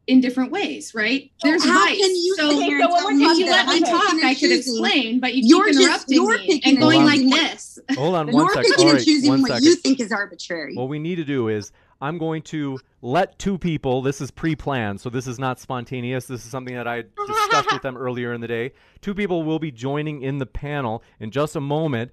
in 0.08 0.20
different 0.20 0.50
ways, 0.50 0.94
right? 0.94 1.30
There's 1.42 1.64
how 1.64 1.86
vice. 1.86 1.96
can 1.98 2.10
you 2.10 2.34
so 2.36 2.50
sit 2.50 2.58
so 2.58 2.88
tell 2.88 3.04
when 3.06 3.20
if 3.20 3.38
you 3.38 3.46
let 3.46 3.66
me 3.68 3.76
I'm 3.76 3.82
talk, 3.82 4.24
I 4.24 4.34
could 4.34 4.50
explain, 4.52 5.20
but 5.20 5.34
you 5.34 5.42
You're 5.44 5.66
keep 5.66 5.74
just- 5.74 5.80
interrupting 6.10 6.14
you're 6.16 6.38
me 6.38 6.46
picking 6.46 6.60
and 6.64 6.72
and 6.74 6.82
going 6.82 7.04
like 7.04 7.14
choosing 7.20 7.30
this. 7.30 7.78
Hold 7.96 8.14
on 8.16 8.26
one 8.32 8.44
You're 8.46 8.54
second. 8.54 8.70
picking 8.72 8.86
All 8.88 8.94
and 8.96 9.04
choosing 9.04 9.30
one 9.30 9.42
what 9.42 9.48
second. 9.52 9.64
you 9.64 9.74
think 9.76 10.00
is 10.00 10.10
arbitrary. 10.12 10.74
What 10.74 10.88
we 10.88 10.98
need 10.98 11.16
to 11.16 11.24
do 11.24 11.48
is 11.48 11.70
I'm 12.00 12.18
going 12.18 12.42
to 12.42 12.80
let 13.00 13.38
two 13.38 13.56
people, 13.58 14.02
this 14.02 14.20
is 14.20 14.32
pre 14.32 14.56
planned, 14.56 15.00
so 15.00 15.08
this 15.08 15.28
is 15.28 15.38
not 15.38 15.60
spontaneous. 15.60 16.26
This 16.26 16.44
is 16.44 16.50
something 16.50 16.74
that 16.74 16.88
I 16.88 17.04
discussed 17.26 17.72
with 17.72 17.82
them 17.82 17.96
earlier 17.96 18.32
in 18.32 18.40
the 18.40 18.48
day. 18.48 18.72
Two 19.02 19.14
people 19.14 19.44
will 19.44 19.60
be 19.60 19.70
joining 19.70 20.22
in 20.22 20.38
the 20.38 20.46
panel 20.46 21.04
in 21.20 21.30
just 21.30 21.54
a 21.54 21.60
moment. 21.60 22.10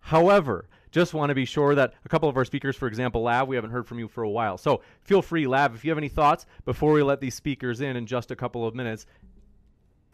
However, 0.00 0.68
just 0.96 1.12
want 1.12 1.28
to 1.28 1.34
be 1.34 1.44
sure 1.44 1.74
that 1.74 1.92
a 2.06 2.08
couple 2.08 2.26
of 2.26 2.38
our 2.38 2.44
speakers, 2.46 2.74
for 2.74 2.88
example, 2.88 3.20
Lav, 3.20 3.48
we 3.48 3.54
haven't 3.54 3.70
heard 3.70 3.86
from 3.86 3.98
you 3.98 4.08
for 4.08 4.22
a 4.22 4.30
while. 4.30 4.56
So 4.56 4.80
feel 5.02 5.20
free, 5.20 5.46
Lav, 5.46 5.74
if 5.74 5.84
you 5.84 5.90
have 5.90 5.98
any 5.98 6.08
thoughts 6.08 6.46
before 6.64 6.92
we 6.94 7.02
let 7.02 7.20
these 7.20 7.34
speakers 7.34 7.82
in 7.82 7.96
in 7.96 8.06
just 8.06 8.30
a 8.30 8.36
couple 8.36 8.66
of 8.66 8.74
minutes, 8.74 9.04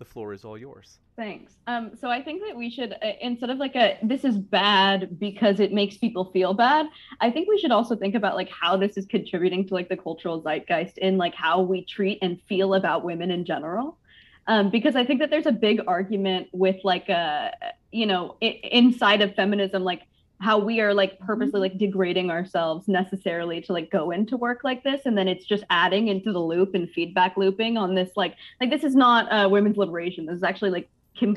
the 0.00 0.04
floor 0.04 0.32
is 0.32 0.44
all 0.44 0.58
yours. 0.58 0.98
Thanks. 1.14 1.52
Um, 1.68 1.92
so 2.00 2.10
I 2.10 2.20
think 2.20 2.42
that 2.44 2.56
we 2.56 2.68
should, 2.68 2.94
uh, 2.94 3.12
instead 3.20 3.50
of 3.50 3.58
like 3.58 3.76
a 3.76 3.96
this 4.02 4.24
is 4.24 4.36
bad 4.36 5.20
because 5.20 5.60
it 5.60 5.72
makes 5.72 5.96
people 5.96 6.24
feel 6.32 6.52
bad, 6.52 6.86
I 7.20 7.30
think 7.30 7.48
we 7.48 7.60
should 7.60 7.70
also 7.70 7.94
think 7.94 8.16
about 8.16 8.34
like 8.34 8.50
how 8.50 8.76
this 8.76 8.96
is 8.96 9.06
contributing 9.06 9.64
to 9.68 9.74
like 9.74 9.88
the 9.88 9.96
cultural 9.96 10.42
zeitgeist 10.42 10.98
in 10.98 11.16
like 11.16 11.36
how 11.36 11.60
we 11.60 11.84
treat 11.84 12.18
and 12.22 12.42
feel 12.48 12.74
about 12.74 13.04
women 13.04 13.30
in 13.30 13.44
general. 13.44 13.98
Um, 14.48 14.70
because 14.70 14.96
I 14.96 15.04
think 15.04 15.20
that 15.20 15.30
there's 15.30 15.46
a 15.46 15.52
big 15.52 15.82
argument 15.86 16.48
with 16.50 16.78
like 16.82 17.08
a, 17.08 17.52
you 17.92 18.06
know, 18.06 18.36
inside 18.40 19.22
of 19.22 19.36
feminism, 19.36 19.84
like 19.84 20.02
how 20.42 20.58
we 20.58 20.80
are 20.80 20.92
like 20.92 21.18
purposely 21.20 21.60
like 21.60 21.78
degrading 21.78 22.28
ourselves 22.30 22.88
necessarily 22.88 23.60
to 23.60 23.72
like 23.72 23.90
go 23.90 24.10
into 24.10 24.36
work 24.36 24.62
like 24.64 24.82
this 24.82 25.02
and 25.04 25.16
then 25.16 25.28
it's 25.28 25.44
just 25.44 25.62
adding 25.70 26.08
into 26.08 26.32
the 26.32 26.40
loop 26.40 26.74
and 26.74 26.90
feedback 26.90 27.36
looping 27.36 27.76
on 27.76 27.94
this 27.94 28.10
like 28.16 28.34
like 28.60 28.68
this 28.68 28.82
is 28.82 28.96
not 28.96 29.30
uh, 29.30 29.48
women's 29.48 29.76
liberation 29.76 30.26
this 30.26 30.36
is 30.36 30.42
actually 30.42 30.70
like 30.70 30.88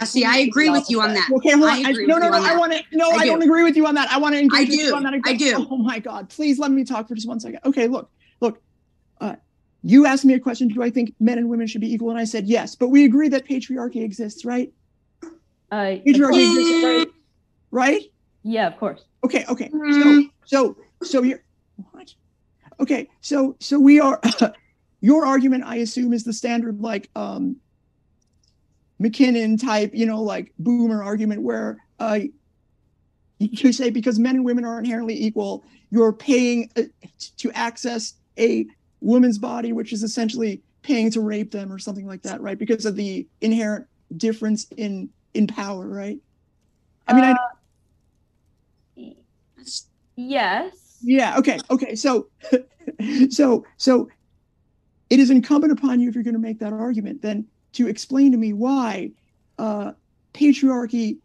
see, 0.06 0.24
I 0.26 0.38
agree 0.38 0.70
with 0.70 0.90
you 0.90 1.02
on 1.02 1.12
opposite. 1.12 1.28
that. 1.30 1.36
Okay, 1.36 1.52
hold 1.52 1.66
I. 1.66 1.90
I- 1.90 1.92
no, 1.92 2.18
no, 2.18 2.30
no. 2.30 2.44
I 2.44 2.58
want 2.58 2.74
to. 2.74 2.82
No, 2.94 3.10
I 3.12 3.16
I, 3.16 3.24
do. 3.26 3.32
don't 3.32 3.44
agree 3.44 3.64
with 3.64 3.76
you 3.76 3.86
on 3.86 3.94
that. 3.96 4.10
I 4.10 4.18
want 4.18 4.34
to 4.34 4.40
engage 4.40 4.70
with 4.70 4.80
do. 4.80 4.86
you 4.86 4.96
on 4.96 5.04
that. 5.04 5.14
I 5.26 5.34
do. 5.34 5.68
Oh 5.70 5.78
my 5.78 6.00
God! 6.00 6.30
Please 6.30 6.60
let 6.60 6.72
me 6.72 6.84
talk 6.84 7.08
for 7.08 7.14
just 7.14 7.28
one 7.28 7.40
second. 7.40 7.60
Okay, 7.66 7.88
look, 7.88 8.10
look. 8.40 8.62
Uh, 9.20 9.36
you 9.84 10.06
asked 10.06 10.26
me 10.26 10.34
a 10.34 10.40
question. 10.40 10.70
Do 10.70 10.82
I 10.82 10.90
think 10.90 11.14
men 11.20 11.38
and 11.38 11.50
women 11.50 11.68
should 11.68 11.82
be 11.82 11.94
equal? 11.94 12.10
And 12.10 12.18
I 12.18 12.24
said 12.24 12.48
yes. 12.48 12.74
But 12.74 12.88
we 12.88 13.06
agree 13.06 13.28
that 13.30 13.46
patriarchy 13.46 14.04
exists, 14.04 14.46
right? 14.46 14.72
uh, 15.72 15.76
Patriarchy 15.76 16.46
exists, 16.46 16.84
right? 16.84 17.08
Right? 17.72 18.04
Yeah 18.46 18.68
of 18.68 18.78
course 18.78 19.04
Okay, 19.26 19.44
okay. 19.50 19.70
So, 19.72 19.78
Mhm. 19.80 20.30
so, 20.46 20.78
so 21.02 21.24
you're 21.24 21.44
what? 21.92 22.14
Okay, 22.80 23.10
so, 23.22 23.56
so 23.60 23.80
we 23.80 24.00
are. 24.00 24.22
your 25.02 25.26
argument, 25.26 25.64
I 25.66 25.78
assume, 25.78 26.14
is 26.14 26.24
the 26.24 26.34
standard 26.34 26.80
like 26.80 27.10
um, 27.16 27.58
MacKinnon 29.00 29.58
type, 29.58 29.92
you 29.96 30.06
know, 30.06 30.22
like 30.22 30.54
boomer 30.60 31.02
argument 31.04 31.42
where 31.42 31.80
uh, 32.00 32.20
you 33.40 33.74
say 33.74 33.90
because 33.90 34.20
men 34.20 34.36
and 34.36 34.46
women 34.46 34.64
are 34.64 34.78
inherently 34.78 35.20
equal, 35.20 35.64
you're 35.90 36.14
paying 36.14 36.70
uh, 36.78 36.84
to 37.38 37.52
access 37.54 38.14
a 38.38 38.66
woman's 39.02 39.40
body, 39.40 39.74
which 39.74 39.92
is 39.92 40.04
essentially 40.04 40.62
paying 40.84 41.10
to 41.12 41.22
rape 41.22 41.52
them 41.52 41.74
or 41.74 41.80
something 41.80 42.06
like 42.06 42.22
that, 42.22 42.42
right? 42.42 42.60
Because 42.60 42.86
of 42.86 42.96
the 42.96 43.28
inherent 43.42 43.88
difference 44.16 44.68
in 44.78 45.10
in 45.34 45.48
power, 45.48 45.88
right? 45.88 46.18
I 47.08 47.14
mean, 47.14 47.26
I 47.26 47.32
Uh, 47.32 47.38
yes 50.16 50.86
Yeah. 51.06 51.38
Okay. 51.38 51.60
Okay. 51.70 51.96
So, 51.96 52.28
so, 53.30 53.66
so, 53.78 54.10
it 55.10 55.20
is 55.20 55.30
incumbent 55.30 55.72
upon 55.72 56.00
you 56.00 56.10
if 56.10 56.16
you're 56.16 56.24
going 56.24 56.34
to 56.34 56.40
make 56.40 56.60
that 56.60 56.74
argument, 56.74 57.22
then 57.22 57.46
to 57.74 57.88
explain 57.88 58.32
to 58.32 58.38
me 58.38 58.54
why 58.54 59.12
uh, 59.60 59.92
patriarchy, 60.34 61.18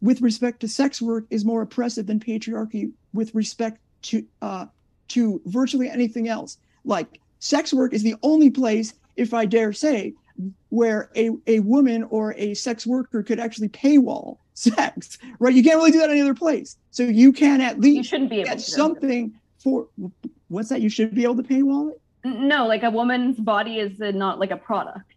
with 0.00 0.22
respect 0.22 0.60
to 0.60 0.68
sex 0.68 1.02
work, 1.02 1.26
is 1.28 1.44
more 1.44 1.60
oppressive 1.60 2.06
than 2.06 2.18
patriarchy 2.18 2.90
with 3.12 3.34
respect 3.34 3.78
to 4.02 4.24
uh, 4.40 4.66
to 5.08 5.40
virtually 5.44 5.90
anything 5.90 6.28
else. 6.28 6.56
Like 6.84 7.20
sex 7.40 7.74
work 7.74 7.92
is 7.92 8.02
the 8.02 8.16
only 8.22 8.50
place, 8.50 8.94
if 9.16 9.34
I 9.34 9.44
dare 9.44 9.72
say, 9.74 10.14
where 10.70 11.10
a, 11.14 11.30
a 11.46 11.60
woman 11.60 12.04
or 12.04 12.34
a 12.34 12.54
sex 12.54 12.86
worker 12.86 13.22
could 13.22 13.38
actually 13.38 13.68
paywall 13.68 14.38
sex, 14.56 15.18
right? 15.38 15.54
You 15.54 15.62
can't 15.62 15.76
really 15.76 15.92
do 15.92 15.98
that 16.00 16.10
any 16.10 16.20
other 16.20 16.34
place. 16.34 16.76
So 16.90 17.04
you 17.04 17.32
can 17.32 17.60
at 17.60 17.78
least 17.78 17.96
you 17.96 18.02
shouldn't 18.02 18.30
be 18.30 18.40
able 18.40 18.50
get 18.50 18.58
to 18.58 18.64
something 18.64 19.32
for 19.58 19.86
what's 20.48 20.70
that? 20.70 20.80
You 20.80 20.88
should 20.88 21.14
be 21.14 21.24
able 21.24 21.36
to 21.36 21.42
paywall 21.42 21.90
it. 21.90 22.00
No 22.24 22.66
like 22.66 22.82
a 22.82 22.90
woman's 22.90 23.38
body 23.38 23.78
is 23.78 23.98
not 24.00 24.40
like 24.40 24.50
a 24.50 24.56
product 24.56 25.12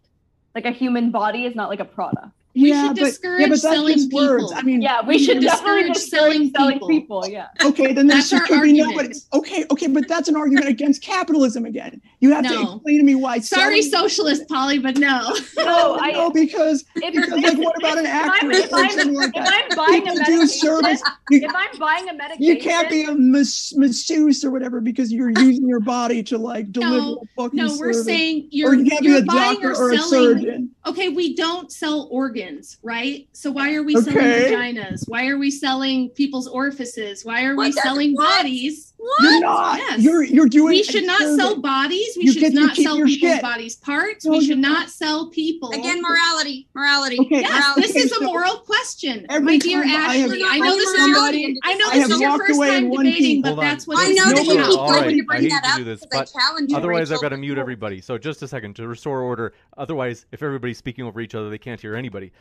like 0.54 0.64
a 0.64 0.70
human 0.70 1.10
body 1.10 1.44
is 1.44 1.54
not 1.54 1.68
like 1.68 1.80
a 1.80 1.84
product 1.84 2.32
We 2.60 2.70
yeah, 2.70 2.88
should 2.88 2.96
but, 2.96 3.04
discourage 3.04 3.40
yeah, 3.40 3.46
but 3.46 3.50
that's 3.50 3.62
selling 3.62 3.94
just 3.96 4.12
words. 4.12 4.44
people. 4.44 4.54
I 4.58 4.62
mean, 4.62 4.82
yeah 4.82 5.00
we 5.02 5.08
We 5.14 5.18
should 5.18 5.36
should 5.36 5.42
definitely 5.42 5.92
discourage 5.92 5.94
discourage 5.94 6.10
selling 6.10 6.50
selling 6.54 6.74
people. 6.78 6.88
people 6.88 7.28
yeah 7.28 7.48
okay, 7.64 7.92
then 7.92 8.06
That's 8.06 8.30
there 8.30 8.40
should 8.40 8.48
could 8.48 8.62
be 8.62 8.72
nobody. 8.74 9.14
Okay, 9.32 9.64
okay, 9.70 9.86
but 9.86 10.08
that's 10.08 10.28
an 10.28 10.36
argument 10.36 10.68
against 10.68 11.02
capitalism 11.02 11.64
again. 11.64 12.00
You 12.20 12.32
have 12.34 12.44
to 12.46 12.60
explain 12.62 12.98
to 12.98 13.04
me 13.04 13.14
why. 13.14 13.38
Sorry, 13.40 13.82
selling- 13.82 14.08
socialist 14.08 14.48
Polly, 14.48 14.78
but 14.78 14.96
no. 14.98 15.34
no 15.56 15.96
i 16.00 16.12
no, 16.12 16.30
because 16.30 16.84
if, 16.96 17.14
because 17.14 17.32
if, 17.32 17.44
like, 17.44 17.58
what 17.58 17.76
about 17.78 17.98
an 17.98 18.06
if 18.06 18.12
I'm, 18.14 18.30
actor 18.30 18.50
if, 18.50 18.72
I'm, 18.72 19.14
like 19.14 19.30
if? 19.34 19.46
I'm 19.70 19.76
buying 19.76 20.02
a 20.08 20.12
People 20.12 20.14
do 20.14 20.20
medication 20.20 20.48
service. 20.48 21.02
You, 21.30 21.40
if 21.44 21.52
I'm 21.54 21.78
buying 21.78 22.08
a 22.08 22.14
medication 22.14 22.42
you 22.42 22.58
can't 22.58 22.88
be 22.90 23.04
a 23.04 23.14
mas- 23.14 23.74
masseuse 23.76 24.44
or 24.44 24.50
whatever 24.50 24.80
because 24.80 25.12
you're 25.12 25.30
using 25.30 25.68
your 25.68 25.80
body 25.80 26.22
to 26.24 26.38
like 26.38 26.72
deliver 26.72 26.96
No, 26.96 27.22
a 27.22 27.26
fucking 27.42 27.56
No, 27.58 27.66
we're 27.78 27.92
service. 27.92 28.04
saying 28.04 28.48
you're, 28.50 28.74
you 28.74 28.84
can't 28.90 29.02
be 29.02 29.08
you're 29.08 29.18
a 29.18 29.22
buying 29.22 29.54
doctor 29.60 29.72
or 29.72 29.90
or 29.90 29.92
a 29.92 29.98
selling. 29.98 30.38
surgeon. 30.38 30.70
Okay, 30.86 31.10
we 31.10 31.34
don't 31.34 31.70
sell 31.70 32.08
organs, 32.10 32.78
right? 32.82 33.28
So 33.32 33.50
why 33.50 33.74
are 33.74 33.82
we 33.82 33.94
selling 33.96 34.16
vaginas? 34.16 35.04
Why 35.08 35.26
are 35.28 35.36
we 35.38 35.50
selling 35.50 36.08
people's 36.10 36.48
orifices? 36.48 37.22
Why 37.24 37.44
are 37.44 37.50
we 37.52 37.66
What 37.68 37.74
the- 37.74 37.80
selling 37.82 38.14
what? 38.14 38.38
bodies? 38.42 38.89
You're 39.20 39.40
not. 39.40 39.78
Yes. 39.78 40.00
You're 40.00 40.22
you're 40.22 40.48
doing. 40.48 40.68
We 40.74 40.82
should 40.82 41.04
not 41.04 41.20
sell 41.20 41.60
bodies. 41.60 42.16
We 42.16 42.24
You 42.24 42.32
should 42.32 42.40
get 42.40 42.52
not 42.52 42.76
sell 42.76 42.96
people's 42.96 43.12
shit. 43.14 43.42
bodies 43.42 43.76
parts. 43.76 44.24
No, 44.26 44.32
we 44.32 44.44
should 44.44 44.58
not. 44.58 44.72
not 44.72 44.90
sell 44.90 45.30
people. 45.30 45.70
Again, 45.70 46.02
morality, 46.02 46.68
morality. 46.74 47.18
Okay. 47.20 47.40
Yes, 47.40 47.50
morality. 47.50 47.80
this 47.80 47.96
is 47.96 48.12
a 48.12 48.24
moral 48.24 48.56
question, 48.58 49.26
every 49.30 49.44
my 49.54 49.58
dear 49.58 49.82
time 49.82 49.90
I 49.90 50.16
have- 50.16 50.30
Ashley. 50.30 50.42
I 50.46 50.58
know 50.58 50.76
this 50.76 50.88
is 50.90 51.06
your, 51.06 51.14
Somebody- 51.16 51.56
I 51.64 51.74
know 51.74 51.86
I 51.90 51.98
this 51.98 52.10
is 52.10 52.20
your 52.20 52.38
first 52.38 52.60
time 52.60 52.90
debating, 52.90 53.42
but 53.42 53.56
that's 53.56 53.86
what 53.86 53.98
I 54.06 54.10
know 54.12 54.24
that 54.34 54.44
you 54.44 54.52
keep 54.64 54.78
all 54.78 54.90
going 54.92 55.16
to 55.16 55.24
bring 55.24 55.48
that 55.48 55.64
to 55.64 55.70
up 55.70 55.84
this, 55.84 56.00
but 56.10 56.20
I 56.20 56.24
challenge 56.40 56.70
you. 56.70 56.76
Otherwise, 56.76 57.10
I've 57.12 57.20
got 57.22 57.30
to 57.30 57.36
mute 57.36 57.58
everybody. 57.58 58.00
So 58.00 58.18
just 58.18 58.42
a 58.42 58.48
second 58.48 58.76
to 58.76 58.86
restore 58.86 59.20
order. 59.22 59.54
Otherwise, 59.78 60.26
if 60.32 60.42
everybody's 60.42 60.78
speaking 60.78 61.04
over 61.04 61.20
each 61.20 61.34
other, 61.34 61.48
they 61.50 61.58
can't 61.58 61.80
hear 61.80 61.94
anybody. 61.96 62.32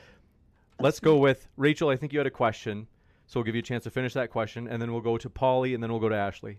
Let's 0.82 1.00
go 1.00 1.18
with 1.18 1.48
Rachel. 1.58 1.90
I 1.90 1.96
think 1.96 2.14
you 2.14 2.20
had 2.20 2.28
a 2.28 2.32
question, 2.32 2.88
so 3.30 3.40
we'll 3.40 3.46
give 3.46 3.54
you 3.54 3.60
a 3.60 3.64
chance 3.64 3.84
to 3.84 3.92
finish 3.92 4.16
that 4.16 4.32
question, 4.32 4.68
and 4.68 4.82
then 4.82 4.92
we'll 4.92 5.02
go 5.02 5.16
to 5.16 5.30
Polly, 5.30 5.76
and 5.76 5.84
then 5.84 5.92
we'll 5.92 6.00
go 6.00 6.10
to 6.10 6.16
Ashley. 6.16 6.58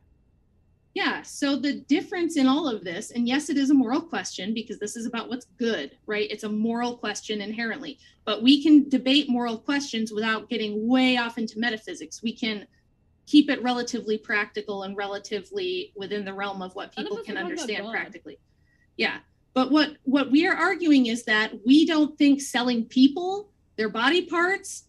Yeah. 0.94 1.20
So 1.22 1.56
the 1.56 1.80
difference 1.80 2.36
in 2.36 2.46
all 2.46 2.68
of 2.68 2.84
this, 2.84 3.10
and 3.10 3.26
yes, 3.26 3.50
it 3.50 3.56
is 3.56 3.70
a 3.70 3.74
moral 3.74 4.00
question 4.00 4.54
because 4.54 4.78
this 4.78 4.94
is 4.94 5.04
about 5.04 5.28
what's 5.28 5.46
good, 5.58 5.98
right? 6.06 6.30
It's 6.30 6.44
a 6.44 6.48
moral 6.48 6.96
question 6.96 7.40
inherently, 7.40 7.98
but 8.24 8.44
we 8.44 8.62
can 8.62 8.88
debate 8.88 9.28
moral 9.28 9.58
questions 9.58 10.12
without 10.12 10.48
getting 10.48 10.86
way 10.86 11.16
off 11.16 11.38
into 11.38 11.58
metaphysics. 11.58 12.22
We 12.22 12.36
can 12.36 12.68
keep 13.26 13.50
it 13.50 13.60
relatively 13.64 14.16
practical 14.16 14.84
and 14.84 14.96
relatively 14.96 15.92
within 15.96 16.24
the 16.24 16.32
realm 16.32 16.62
of 16.62 16.72
what 16.76 16.94
people 16.94 17.16
can 17.16 17.16
are 17.16 17.16
talking 17.16 17.36
about 17.36 17.50
understand 17.50 17.90
practically. 17.90 18.38
Yeah. 18.96 19.18
But 19.54 19.72
what 19.72 19.96
what 20.04 20.30
we 20.30 20.46
are 20.46 20.54
arguing 20.54 21.06
is 21.06 21.24
that 21.24 21.52
we 21.66 21.84
don't 21.84 22.16
think 22.16 22.40
selling 22.40 22.84
people, 22.84 23.50
their 23.74 23.88
body 23.88 24.22
parts, 24.22 24.84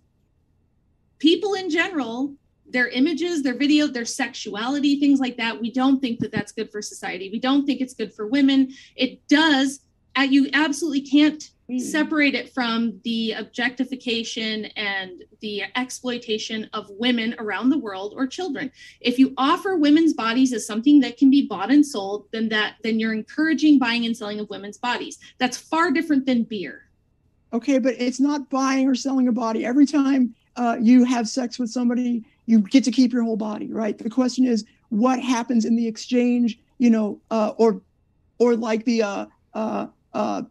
people 1.22 1.54
in 1.54 1.70
general 1.70 2.34
their 2.68 2.88
images, 2.88 3.44
their 3.44 3.58
video, 3.58 3.86
their 3.86 4.06
sexuality, 4.06 5.00
things 5.00 5.20
like 5.20 5.38
that. 5.38 5.60
We 5.60 5.72
don't 5.72 6.00
think 6.00 6.20
that 6.20 6.32
that's 6.32 6.54
good 6.54 6.72
for 6.72 6.82
society. 6.82 7.30
We 7.30 7.40
don't 7.40 7.66
think 7.66 7.82
it's 7.82 7.94
good 7.94 8.14
for 8.14 8.28
women. 8.28 8.74
It 8.96 9.28
does. 9.28 9.82
Uh, 10.18 10.22
you 10.22 10.50
absolutely 10.54 11.02
can't 11.02 11.52
separate 11.78 12.36
it 12.36 12.54
from 12.54 13.00
the 13.06 13.32
objectification 13.34 14.66
and 14.76 15.24
the 15.40 15.64
exploitation 15.76 16.70
of 16.74 16.90
women 16.92 17.36
around 17.40 17.70
the 17.70 17.78
world 17.78 18.14
or 18.16 18.28
children. 18.28 18.72
If 19.00 19.18
you 19.18 19.34
offer 19.38 19.78
women's 19.78 20.14
bodies 20.14 20.52
as 20.52 20.66
something 20.66 21.00
that 21.02 21.18
can 21.18 21.30
be 21.30 21.48
bought 21.48 21.72
and 21.72 21.86
sold, 21.86 22.26
then 22.32 22.50
that 22.50 22.76
then 22.84 23.00
you're 23.00 23.14
encouraging 23.14 23.80
buying 23.80 24.06
and 24.06 24.16
selling 24.16 24.40
of 24.40 24.50
women's 24.50 24.78
bodies. 24.78 25.18
That's 25.38 25.58
far 25.58 25.92
different 25.92 26.26
than 26.26 26.44
beer. 26.44 26.90
Okay, 27.54 27.80
but 27.80 27.96
it's 27.98 28.20
not 28.20 28.50
buying 28.50 28.88
or 28.88 28.96
selling 28.96 29.28
a 29.28 29.32
body. 29.32 29.66
Every 29.66 29.86
time 29.86 30.36
uh, 30.56 30.78
you 30.80 31.04
have 31.04 31.28
sex 31.28 31.58
with 31.58 31.70
somebody, 31.70 32.24
you 32.46 32.60
get 32.60 32.84
to 32.84 32.92
keep 32.92 33.14
your 33.14 33.24
whole 33.24 33.38
body, 33.38 33.72
right? 33.72 33.98
The 33.98 34.10
question 34.10 34.46
is, 34.46 34.66
what 34.90 35.20
happens 35.20 35.66
in 35.66 35.76
the 35.76 35.88
exchange? 35.88 36.60
You 36.78 36.90
know, 36.90 37.22
uh, 37.30 37.54
or 37.58 37.82
or 38.40 38.56
like 38.56 38.86
the 38.86 39.04
uh, 39.04 39.26
uh, 39.54 39.88
uh, 40.14 40.42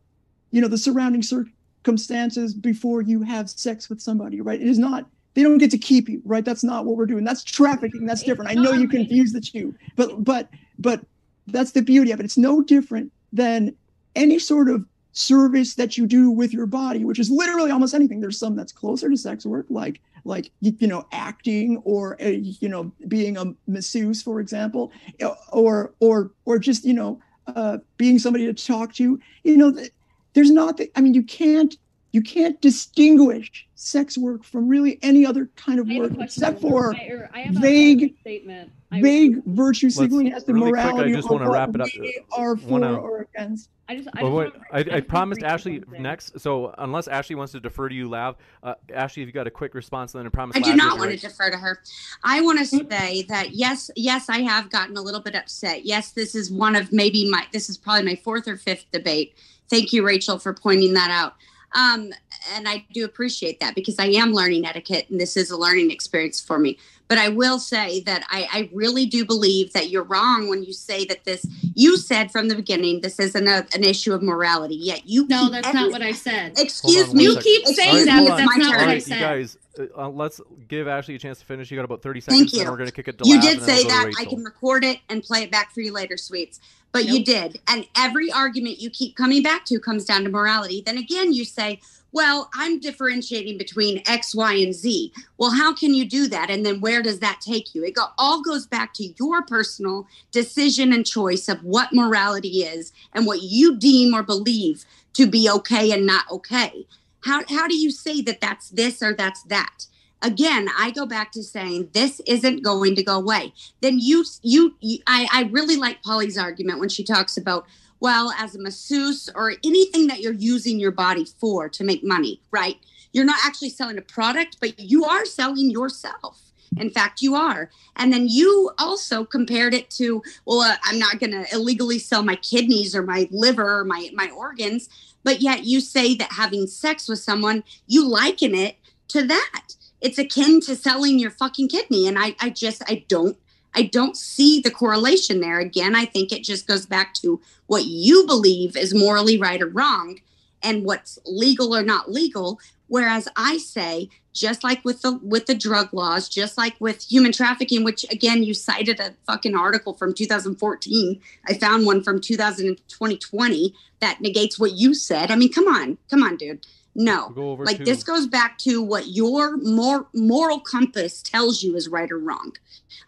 you 0.50 0.60
know 0.60 0.68
the 0.68 0.78
surrounding 0.78 1.22
circumstances 1.22 2.54
before 2.54 3.02
you 3.02 3.22
have 3.22 3.50
sex 3.50 3.88
with 3.88 4.00
somebody, 4.00 4.40
right? 4.40 4.60
It 4.60 4.68
is 4.68 4.78
not. 4.78 5.06
They 5.34 5.42
don't 5.42 5.58
get 5.58 5.70
to 5.72 5.78
keep 5.78 6.08
you, 6.08 6.22
right? 6.24 6.44
That's 6.44 6.64
not 6.64 6.86
what 6.86 6.96
we're 6.96 7.06
doing. 7.06 7.24
That's 7.24 7.44
trafficking. 7.44 8.06
That's 8.06 8.22
different. 8.22 8.50
I 8.50 8.54
know 8.54 8.72
you 8.72 8.88
confuse 8.88 9.32
the 9.32 9.40
two, 9.40 9.74
but 9.96 10.24
but 10.24 10.48
but 10.78 11.04
that's 11.46 11.72
the 11.72 11.82
beauty 11.82 12.12
of 12.12 12.20
it. 12.20 12.24
It's 12.24 12.38
no 12.38 12.62
different 12.62 13.12
than 13.32 13.76
any 14.16 14.38
sort 14.38 14.68
of 14.68 14.84
service 15.12 15.74
that 15.74 15.96
you 15.96 16.06
do 16.06 16.30
with 16.30 16.52
your 16.52 16.66
body, 16.66 17.04
which 17.04 17.18
is 17.18 17.30
literally 17.30 17.70
almost 17.70 17.94
anything. 17.94 18.20
There's 18.20 18.38
some 18.38 18.56
that's 18.56 18.72
closer 18.72 19.08
to 19.08 19.16
sex 19.16 19.44
work, 19.44 19.66
like 19.68 20.00
like 20.24 20.50
you, 20.60 20.86
know 20.86 21.06
acting 21.12 21.78
or 21.84 22.20
uh, 22.22 22.28
you 22.28 22.68
know 22.68 22.92
being 23.08 23.36
a 23.36 23.54
masseuse, 23.66 24.22
for 24.22 24.40
example, 24.40 24.92
uh, 25.22 25.34
or 25.52 25.94
or 26.00 26.32
or 26.44 26.58
just 26.58 26.84
you 26.84 26.94
know 26.94 27.20
uh, 27.46 27.78
being 27.96 28.18
somebody 28.18 28.46
to 28.46 28.54
talk 28.54 28.92
to. 28.94 29.18
You 29.44 29.56
know, 29.56 29.72
th- 29.72 29.92
there's 30.34 30.50
not. 30.50 30.76
The, 30.76 30.90
I 30.96 31.00
mean, 31.00 31.14
you 31.14 31.22
can't 31.22 31.76
you 32.12 32.22
can't 32.22 32.60
distinguish 32.60 33.66
sex 33.74 34.18
work 34.18 34.44
from 34.44 34.68
really 34.68 34.98
any 35.02 35.24
other 35.24 35.48
kind 35.56 35.78
of 35.80 35.88
I 35.88 35.94
have 35.94 36.04
a 36.04 36.08
work 36.08 36.18
except 36.20 36.60
for- 36.60 36.92
for 36.94 37.30
I, 37.32 37.42
I 37.42 37.48
vague- 37.50 38.16
statement. 38.20 38.70
I- 38.92 39.00
vague 39.00 39.44
virtue 39.46 39.88
signaling 39.90 40.32
as 40.32 40.44
to 40.44 40.52
really 40.52 40.72
quick, 40.72 40.80
I 40.84 40.90
morality 40.90 41.12
just 41.14 41.30
or 41.30 41.38
wanna 41.38 41.50
wrap 41.50 41.74
it 41.74 41.80
up. 41.80 41.88
we 41.98 42.20
are 42.32 42.56
for 42.56 42.66
Wanna- 42.68 42.96
or 42.96 43.28
against. 43.34 43.70
I 43.88 43.96
just, 43.96 44.08
I 44.14 44.22
Well, 44.22 44.44
just 44.44 44.56
wait, 44.72 44.86
I, 44.92 44.96
I 44.96 45.00
promised 45.00 45.42
Ashley 45.42 45.80
something. 45.80 46.02
next. 46.02 46.38
So 46.38 46.72
unless 46.78 47.08
Ashley 47.08 47.34
wants 47.36 47.52
to 47.52 47.60
defer 47.60 47.88
to 47.88 47.94
you, 47.94 48.08
Lav, 48.08 48.36
uh, 48.62 48.74
Ashley, 48.94 49.22
if 49.22 49.26
you 49.26 49.32
got 49.32 49.48
a 49.48 49.50
quick 49.50 49.74
response, 49.74 50.12
then 50.12 50.24
I 50.26 50.28
promise. 50.28 50.56
I 50.56 50.60
do 50.60 50.70
Lav, 50.70 50.76
not 50.76 50.98
want 50.98 51.10
right. 51.10 51.18
to 51.20 51.26
defer 51.28 51.50
to 51.50 51.56
her. 51.56 51.80
I 52.22 52.40
want 52.40 52.58
to 52.60 52.66
say 52.66 53.22
that 53.22 53.50
yes, 53.52 53.90
yes, 53.96 54.28
I 54.28 54.42
have 54.42 54.70
gotten 54.70 54.96
a 54.96 55.02
little 55.02 55.20
bit 55.20 55.34
upset. 55.34 55.84
Yes, 55.86 56.10
this 56.12 56.34
is 56.36 56.50
one 56.52 56.76
of 56.76 56.92
maybe 56.92 57.28
my 57.30 57.46
this 57.52 57.68
is 57.70 57.76
probably 57.78 58.04
my 58.04 58.14
fourth 58.16 58.46
or 58.46 58.56
fifth 58.56 58.86
debate. 58.92 59.34
Thank 59.68 59.92
you, 59.92 60.04
Rachel, 60.04 60.38
for 60.38 60.52
pointing 60.52 60.94
that 60.94 61.10
out. 61.10 61.34
Um, 61.72 62.12
and 62.54 62.68
I 62.68 62.84
do 62.92 63.04
appreciate 63.04 63.60
that 63.60 63.74
because 63.74 63.98
I 63.98 64.06
am 64.06 64.32
learning 64.32 64.66
etiquette 64.66 65.06
and 65.10 65.20
this 65.20 65.36
is 65.36 65.50
a 65.50 65.56
learning 65.56 65.90
experience 65.90 66.40
for 66.40 66.58
me. 66.58 66.78
But 67.06 67.18
I 67.18 67.28
will 67.28 67.58
say 67.58 68.00
that 68.02 68.24
I, 68.30 68.48
I 68.52 68.70
really 68.72 69.04
do 69.06 69.24
believe 69.24 69.72
that 69.72 69.90
you're 69.90 70.04
wrong 70.04 70.48
when 70.48 70.62
you 70.62 70.72
say 70.72 71.04
that 71.06 71.24
this. 71.24 71.44
You 71.74 71.96
said 71.96 72.30
from 72.30 72.48
the 72.48 72.54
beginning 72.54 73.00
this 73.00 73.18
isn't 73.18 73.46
a, 73.48 73.66
an 73.74 73.82
issue 73.84 74.12
of 74.12 74.22
morality. 74.22 74.76
Yet 74.76 75.08
you 75.08 75.26
No, 75.28 75.42
keep 75.44 75.52
that's 75.52 75.66
every- 75.68 75.80
not 75.80 75.90
what 75.92 76.02
I 76.02 76.12
said. 76.12 76.52
Excuse 76.58 77.08
one 77.08 77.16
me. 77.16 77.24
You 77.24 77.30
second. 77.34 77.42
keep 77.44 77.66
saying 77.66 77.96
All 77.98 78.04
that, 78.04 78.16
hold 78.16 78.28
but 78.30 78.36
that's 78.36 78.50
my 78.50 78.56
not 78.56 78.70
turn. 78.70 78.78
what 78.78 78.80
I 78.82 78.86
right, 78.86 78.94
you 78.94 79.00
said. 79.00 79.20
guys, 79.20 79.58
uh, 79.78 79.84
uh, 79.96 80.08
let's 80.08 80.40
give 80.68 80.88
Ashley 80.88 81.14
a 81.14 81.18
chance 81.18 81.38
to 81.38 81.44
finish. 81.44 81.70
You 81.70 81.76
got 81.76 81.84
about 81.84 82.02
30 82.02 82.20
seconds, 82.20 82.38
Thank 82.38 82.52
you. 82.52 82.70
we're 82.70 82.76
going 82.76 82.88
to 82.88 82.94
kick 82.94 83.08
it 83.08 83.18
to 83.18 83.28
You 83.28 83.40
did 83.40 83.62
say 83.62 83.84
we'll 83.84 83.84
go 83.84 84.10
to 84.10 84.10
that. 84.10 84.14
I 84.18 84.24
can 84.24 84.42
record 84.42 84.84
it 84.84 84.98
and 85.08 85.22
play 85.22 85.42
it 85.42 85.50
back 85.50 85.72
for 85.72 85.80
you 85.80 85.92
later, 85.92 86.16
sweets. 86.16 86.60
But 86.92 87.04
you 87.04 87.24
did. 87.24 87.60
And 87.68 87.86
every 87.96 88.32
argument 88.32 88.80
you 88.80 88.90
keep 88.90 89.16
coming 89.16 89.44
back 89.44 89.64
to 89.66 89.78
comes 89.78 90.04
down 90.04 90.24
to 90.24 90.28
morality. 90.28 90.82
Then 90.84 90.98
again, 90.98 91.32
you 91.32 91.44
say, 91.44 91.80
well, 92.10 92.50
I'm 92.54 92.80
differentiating 92.80 93.58
between 93.58 94.02
X, 94.06 94.34
Y, 94.34 94.54
and 94.54 94.74
Z. 94.74 95.12
Well, 95.38 95.52
how 95.52 95.72
can 95.72 95.94
you 95.94 96.04
do 96.04 96.26
that? 96.28 96.50
And 96.50 96.66
then 96.66 96.80
where 96.80 97.00
does 97.00 97.20
that 97.20 97.40
take 97.40 97.76
you? 97.76 97.84
It 97.84 97.94
go, 97.94 98.06
all 98.18 98.42
goes 98.42 98.66
back 98.66 98.92
to 98.94 99.04
your 99.20 99.42
personal 99.42 100.08
decision 100.32 100.92
and 100.92 101.06
choice 101.06 101.48
of 101.48 101.62
what 101.62 101.92
morality 101.92 102.62
is 102.62 102.92
and 103.12 103.24
what 103.24 103.42
you 103.42 103.76
deem 103.76 104.12
or 104.12 104.24
believe 104.24 104.84
to 105.12 105.28
be 105.28 105.48
okay 105.48 105.92
and 105.92 106.06
not 106.06 106.28
okay. 106.30 106.86
How, 107.24 107.42
how 107.48 107.68
do 107.68 107.76
you 107.76 107.90
say 107.90 108.20
that 108.22 108.40
that's 108.40 108.70
this 108.70 109.02
or 109.02 109.14
that's 109.14 109.42
that? 109.44 109.86
Again, 110.22 110.68
I 110.78 110.90
go 110.90 111.06
back 111.06 111.32
to 111.32 111.42
saying 111.42 111.90
this 111.92 112.20
isn't 112.26 112.62
going 112.62 112.94
to 112.96 113.02
go 113.02 113.16
away. 113.16 113.54
Then 113.80 113.98
you, 113.98 114.24
you, 114.42 114.76
you 114.80 114.98
I, 115.06 115.26
I 115.32 115.42
really 115.44 115.76
like 115.76 116.02
Polly's 116.02 116.36
argument 116.36 116.78
when 116.78 116.90
she 116.90 117.04
talks 117.04 117.36
about 117.36 117.66
well, 118.00 118.32
as 118.38 118.54
a 118.54 118.58
masseuse 118.58 119.28
or 119.34 119.52
anything 119.62 120.06
that 120.08 120.20
you're 120.20 120.32
using 120.32 120.80
your 120.80 120.90
body 120.90 121.26
for 121.38 121.68
to 121.68 121.84
make 121.84 122.02
money, 122.02 122.40
right? 122.50 122.78
You're 123.12 123.26
not 123.26 123.40
actually 123.44 123.70
selling 123.70 123.98
a 123.98 124.02
product, 124.02 124.56
but 124.60 124.80
you 124.80 125.04
are 125.04 125.26
selling 125.26 125.70
yourself. 125.70 126.40
In 126.76 126.90
fact, 126.90 127.20
you 127.20 127.34
are. 127.34 127.68
And 127.96 128.12
then 128.12 128.28
you 128.28 128.70
also 128.78 129.24
compared 129.24 129.74
it 129.74 129.90
to, 129.90 130.22
well, 130.46 130.60
uh, 130.60 130.76
I'm 130.84 131.00
not 131.00 131.18
going 131.18 131.32
to 131.32 131.44
illegally 131.52 131.98
sell 131.98 132.22
my 132.22 132.36
kidneys 132.36 132.94
or 132.94 133.02
my 133.02 133.28
liver 133.32 133.80
or 133.80 133.84
my, 133.84 134.10
my 134.14 134.30
organs. 134.30 134.88
But 135.22 135.40
yet 135.40 135.64
you 135.64 135.80
say 135.80 136.14
that 136.16 136.32
having 136.32 136.66
sex 136.66 137.08
with 137.08 137.18
someone, 137.18 137.64
you 137.86 138.06
liken 138.06 138.54
it 138.54 138.76
to 139.08 139.26
that. 139.26 139.74
It's 140.00 140.18
akin 140.18 140.60
to 140.62 140.76
selling 140.76 141.18
your 141.18 141.30
fucking 141.30 141.68
kidney. 141.68 142.08
And 142.08 142.18
I, 142.18 142.34
I 142.40 142.50
just, 142.50 142.82
I 142.88 143.04
don't 143.08 143.36
I 143.74 143.82
don't 143.82 144.16
see 144.16 144.60
the 144.60 144.70
correlation 144.70 145.40
there. 145.40 145.60
Again, 145.60 145.94
I 145.94 146.04
think 146.04 146.32
it 146.32 146.42
just 146.42 146.66
goes 146.66 146.86
back 146.86 147.14
to 147.14 147.40
what 147.66 147.84
you 147.84 148.26
believe 148.26 148.76
is 148.76 148.94
morally 148.94 149.38
right 149.38 149.62
or 149.62 149.68
wrong 149.68 150.18
and 150.62 150.84
what's 150.84 151.18
legal 151.24 151.74
or 151.74 151.82
not 151.82 152.10
legal. 152.10 152.58
Whereas 152.90 153.28
I 153.36 153.58
say, 153.58 154.08
just 154.32 154.64
like 154.64 154.84
with 154.84 155.02
the 155.02 155.18
with 155.22 155.46
the 155.46 155.54
drug 155.54 155.94
laws, 155.94 156.28
just 156.28 156.58
like 156.58 156.74
with 156.80 157.04
human 157.04 157.30
trafficking, 157.30 157.84
which 157.84 158.04
again 158.10 158.42
you 158.42 158.52
cited 158.52 158.98
a 158.98 159.14
fucking 159.26 159.54
article 159.54 159.94
from 159.94 160.12
2014. 160.12 161.20
I 161.46 161.54
found 161.54 161.86
one 161.86 162.02
from 162.02 162.20
2020 162.20 163.74
that 164.00 164.20
negates 164.20 164.58
what 164.58 164.72
you 164.72 164.92
said. 164.94 165.30
I 165.30 165.36
mean, 165.36 165.52
come 165.52 165.68
on, 165.68 165.98
come 166.10 166.24
on, 166.24 166.36
dude. 166.36 166.66
No. 166.96 167.32
We'll 167.34 167.56
Like 167.58 167.78
to- 167.78 167.84
this 167.84 168.02
goes 168.02 168.26
back 168.26 168.58
to 168.58 168.82
what 168.82 169.06
your 169.06 169.56
mor- 169.58 170.08
moral 170.12 170.58
compass 170.58 171.22
tells 171.22 171.62
you 171.62 171.76
is 171.76 171.88
right 171.88 172.10
or 172.10 172.18
wrong. 172.18 172.56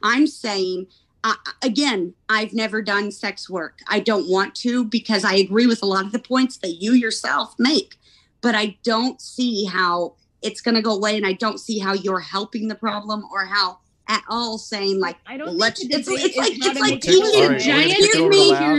I'm 0.00 0.28
saying 0.28 0.86
uh, 1.24 1.34
again, 1.62 2.14
I've 2.28 2.52
never 2.52 2.82
done 2.82 3.10
sex 3.12 3.48
work. 3.48 3.80
I 3.88 4.00
don't 4.00 4.28
want 4.28 4.54
to 4.56 4.84
because 4.84 5.24
I 5.24 5.34
agree 5.34 5.66
with 5.66 5.82
a 5.82 5.86
lot 5.86 6.04
of 6.04 6.12
the 6.12 6.18
points 6.18 6.56
that 6.58 6.82
you 6.82 6.92
yourself 6.92 7.54
make, 7.58 7.96
but 8.42 8.54
I 8.54 8.76
don't 8.82 9.20
see 9.20 9.64
how 9.64 10.14
it's 10.42 10.60
going 10.60 10.74
to 10.74 10.82
go 10.82 10.94
away, 10.94 11.16
and 11.16 11.24
I 11.26 11.32
don't 11.32 11.58
see 11.58 11.78
how 11.78 11.94
you're 11.94 12.20
helping 12.20 12.68
the 12.68 12.74
problem 12.74 13.24
or 13.32 13.46
how 13.46 13.78
at 14.08 14.24
all 14.28 14.58
saying 14.58 14.98
like 14.98 15.16
I 15.26 15.36
don't 15.36 15.46
well, 15.46 15.56
let's 15.56 15.80
the 15.80 15.94
it's, 15.94 16.08
debate 16.08 16.24
it's 16.24 16.36
like 16.36 16.52
it's 16.54 16.66
like 16.80 16.80
make 16.80 17.04
it 17.06 17.06
go 17.06 17.12
teaching 17.12 17.44
away. 17.44 17.44
All 17.44 17.48
right, 17.48 17.60
we're 17.60 17.88
excuse 17.88 18.06
kick 18.06 18.14
it 18.14 18.20
over 18.20 18.30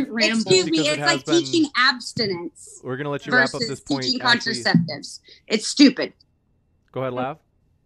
to 0.06 0.12
me 0.12 0.28
excuse 0.30 0.65
me 0.65 0.71
Because 0.71 0.86
it 0.88 0.91
it's 0.91 0.99
like 0.99 1.26
been- 1.26 1.39
teaching 1.39 1.65
abstinence 1.78 2.82
We're 2.84 2.97
going 2.97 3.06
to 3.06 3.10
let 3.10 3.26
you 3.26 3.32
wrap 3.34 3.45
up 3.45 3.52
versus 3.54 3.69
this 3.69 3.80
point. 3.80 4.04
teaching 4.04 4.19
contraceptives 4.19 5.19
it's 5.47 5.65
stupid 5.67 6.12
Go 6.91 7.02
ahead, 7.02 7.13
Lav. 7.13 7.38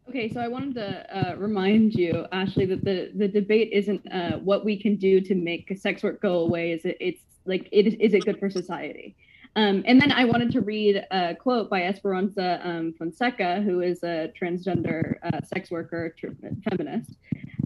Okay, 0.09 0.29
so 0.33 0.39
I 0.41 0.47
wanted 0.47 0.75
to 0.75 1.17
uh, 1.31 1.35
remind 1.35 1.93
you, 1.93 2.25
Ashley, 2.31 2.65
that 2.65 2.83
the 2.83 3.11
the 3.13 3.27
debate 3.27 3.69
isn't 3.71 4.01
uh, 4.11 4.37
what 4.39 4.65
we 4.65 4.81
can 4.81 4.95
do 4.95 5.21
to 5.21 5.35
make 5.35 5.71
sex 5.77 6.01
work 6.03 6.21
go 6.21 6.39
away. 6.39 6.71
Is 6.71 6.83
it? 6.85 6.97
It's 6.99 7.21
like 7.45 7.69
it 7.71 7.87
is. 7.87 7.93
Is 7.99 8.13
it 8.13 8.25
good 8.25 8.39
for 8.39 8.49
society? 8.49 9.15
Um, 9.57 9.81
and 9.87 9.99
then 9.99 10.11
I 10.11 10.23
wanted 10.23 10.51
to 10.51 10.61
read 10.61 11.03
a 11.09 11.33
quote 11.33 11.67
by 11.67 11.81
Esperanza 11.81 12.61
um, 12.63 12.93
Fonseca, 12.93 13.61
who 13.63 13.81
is 13.81 14.03
a 14.03 14.31
transgender 14.39 15.15
uh, 15.23 15.41
sex 15.43 15.71
worker, 15.71 16.13
tr- 16.15 16.27
feminist. 16.69 17.15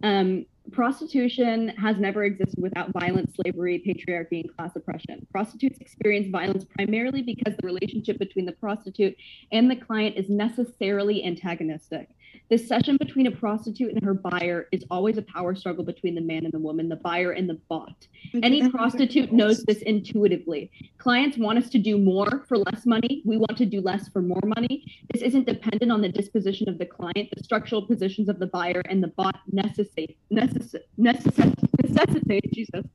Um, 0.02 0.46
prostitution 0.72 1.68
has 1.78 1.98
never 1.98 2.24
existed 2.24 2.62
without 2.62 2.94
violence, 2.94 3.36
slavery, 3.36 3.84
patriarchy, 3.86 4.42
and 4.42 4.56
class 4.56 4.74
oppression. 4.78 5.28
Prostitutes 5.34 5.80
experience 5.82 6.30
violence 6.32 6.64
primarily 6.64 7.24
because 7.24 7.58
the 7.58 7.68
relationship 7.68 8.18
between 8.20 8.46
the 8.46 8.54
prostitute 8.54 9.18
and 9.52 9.70
the 9.70 9.76
client 9.76 10.16
is 10.16 10.30
necessarily 10.30 11.26
antagonistic. 11.26 12.08
The 12.50 12.58
session 12.58 12.98
between 12.98 13.28
a 13.28 13.32
prostitute 13.32 13.94
and 13.94 14.04
her 14.04 14.14
buyer 14.14 14.68
is 14.72 14.84
always 14.92 15.18
a 15.18 15.22
power 15.22 15.56
struggle 15.56 15.84
between 15.84 16.16
the 16.16 16.22
man 16.22 16.44
and 16.44 16.54
the 16.54 16.60
woman, 16.60 16.90
the 16.90 16.98
buyer 16.98 17.32
and 17.32 17.50
the 17.50 17.60
bot. 17.70 18.08
Any 18.44 18.70
prostitute 18.70 19.32
knows 19.32 19.64
this 19.64 19.82
intuitively. 19.84 20.72
Clients 20.98 21.38
want 21.38 21.58
us 21.60 21.70
to 21.70 21.80
do 21.80 21.98
more 21.98 22.44
for 22.48 22.58
less 22.58 22.86
money. 22.86 23.22
We 23.26 23.38
want 23.38 23.58
to 23.58 23.66
do 23.66 23.82
less 23.82 24.10
for 24.10 24.22
more 24.22 24.42
money. 24.44 24.86
This 25.14 25.22
isn't 25.22 25.46
dependent 25.46 25.92
on 25.92 26.02
the 26.02 26.10
disposition 26.10 26.68
of 26.68 26.78
the 26.78 26.86
client. 26.86 27.30
The 27.36 27.44
structural 27.44 27.86
positions 27.86 28.30
of 28.30 28.40
the 28.40 28.48
buyer 28.48 28.82
and 28.90 29.02
the 29.02 29.10
bot 29.10 29.40
necessitate 29.52 30.18
necess- 30.32 30.76
necess- 31.00 31.56
necessitate 31.82 32.52
Jesus 32.54 32.86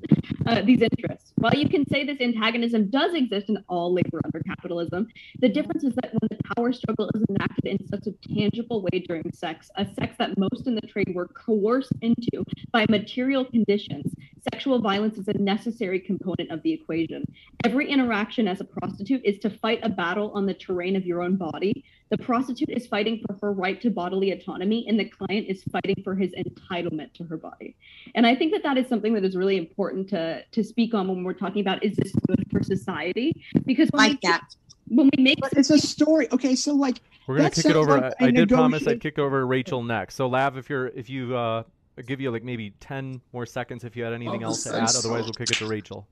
uh, 0.47 0.63
these 0.63 0.83
interests. 0.83 1.33
While 1.37 1.55
you 1.55 1.69
can 1.69 1.87
say 1.89 2.05
this 2.05 2.21
antagonism 2.21 2.89
does 2.89 3.15
exist 3.15 3.49
in 3.49 3.63
all 3.69 3.93
labor 3.93 4.21
under 4.25 4.41
capitalism, 4.47 5.09
the 5.41 5.49
difference 5.49 5.85
is 5.85 5.95
that 5.97 6.13
when 6.13 6.29
the 6.31 6.39
power 6.55 6.73
struggle 6.73 7.11
is 7.15 7.23
enacted 7.29 7.65
in 7.65 7.89
such 7.89 8.07
a 8.07 8.13
tangible 8.35 8.83
way 8.83 9.05
during 9.07 9.26
sex, 9.33 9.71
a 9.77 9.87
sex 9.95 10.17
that 10.19 10.39
most 10.39 10.67
in 10.67 10.75
the 10.75 10.81
trade 10.83 11.13
were 11.15 11.29
coerced 11.29 11.93
into 12.03 12.45
by 12.73 12.87
material 12.89 13.45
conditions, 13.45 14.15
sexual 14.53 14.81
violence 14.81 15.19
is 15.19 15.29
a 15.29 15.39
necessary 15.39 16.01
component 16.01 16.51
of 16.51 16.63
the 16.63 16.73
equation. 16.73 17.25
Every 17.65 17.91
interaction 17.91 18.49
as 18.49 18.61
a 18.61 18.65
prostitute 18.65 19.23
is 19.25 19.39
to 19.41 19.51
fight 19.51 19.81
a 19.83 19.89
battle 19.89 20.31
on 20.35 20.47
the 20.47 20.55
terrain 20.55 20.97
of 20.97 21.07
your 21.07 21.23
own 21.23 21.37
body. 21.37 21.85
The 22.11 22.19
prostitute 22.19 22.71
is 22.71 22.87
fighting 22.87 23.23
for 23.27 23.37
her 23.43 23.53
right 23.53 23.81
to 23.83 23.91
bodily 23.91 24.31
autonomy, 24.31 24.87
and 24.89 24.99
the 24.99 25.09
client 25.09 25.47
is 25.49 25.65
fighting 25.65 26.03
for 26.05 26.15
his 26.15 26.33
entitlement 26.33 27.13
to 27.15 27.25
her 27.25 27.37
body. 27.37 27.75
And 28.15 28.27
I 28.27 28.37
think 28.37 28.53
that 28.53 28.63
that 28.63 28.79
is 28.79 28.87
something 28.89 29.15
that 29.15 29.25
is 29.25 29.37
really 29.37 29.57
important 29.57 30.09
to 30.11 30.45
to 30.53 30.63
speak 30.63 30.95
on 30.95 31.09
when 31.09 31.25
we're 31.25 31.33
talking 31.33 31.61
about 31.61 31.83
is 31.83 31.97
this 31.97 32.13
good 32.27 32.45
for 32.51 32.63
society? 32.63 33.45
Because 33.65 33.89
when 33.91 34.11
like 34.11 34.21
that 34.21 34.43
when 34.89 35.11
we 35.17 35.23
make 35.23 35.39
it's 35.53 35.71
a 35.71 35.79
story. 35.79 36.29
Okay, 36.33 36.55
so 36.55 36.75
like 36.75 37.01
We're 37.27 37.39
gonna 37.39 37.51
kick 37.51 37.67
it 37.67 37.77
over. 37.77 38.01
like 38.01 38.15
I, 38.21 38.25
a 38.25 38.29
I 38.29 38.31
did 38.31 38.49
promise 38.49 38.87
I'd 38.87 39.01
kick 39.01 39.19
over 39.19 39.47
Rachel 39.47 39.83
next. 39.83 40.15
So 40.15 40.27
Lav, 40.29 40.57
if 40.57 40.69
you're 40.71 40.89
if 40.89 41.09
you 41.11 41.37
uh 41.37 41.63
I'll 41.99 42.05
give 42.05 42.21
you 42.21 42.31
like 42.31 42.45
maybe 42.45 42.71
ten 42.81 43.21
more 43.33 43.47
seconds 43.47 43.85
if 43.85 43.97
you 43.97 44.05
had 44.05 44.13
anything 44.13 44.41
Well, 44.41 44.51
else 44.51 44.65
to 44.65 44.71
add. 44.71 44.89
thing's 44.89 44.97
Otherwise, 45.05 45.25
we'll 45.25 45.33
kick 45.33 45.51
it 45.51 45.57
to 45.59 45.67
Rachel. 45.67 46.07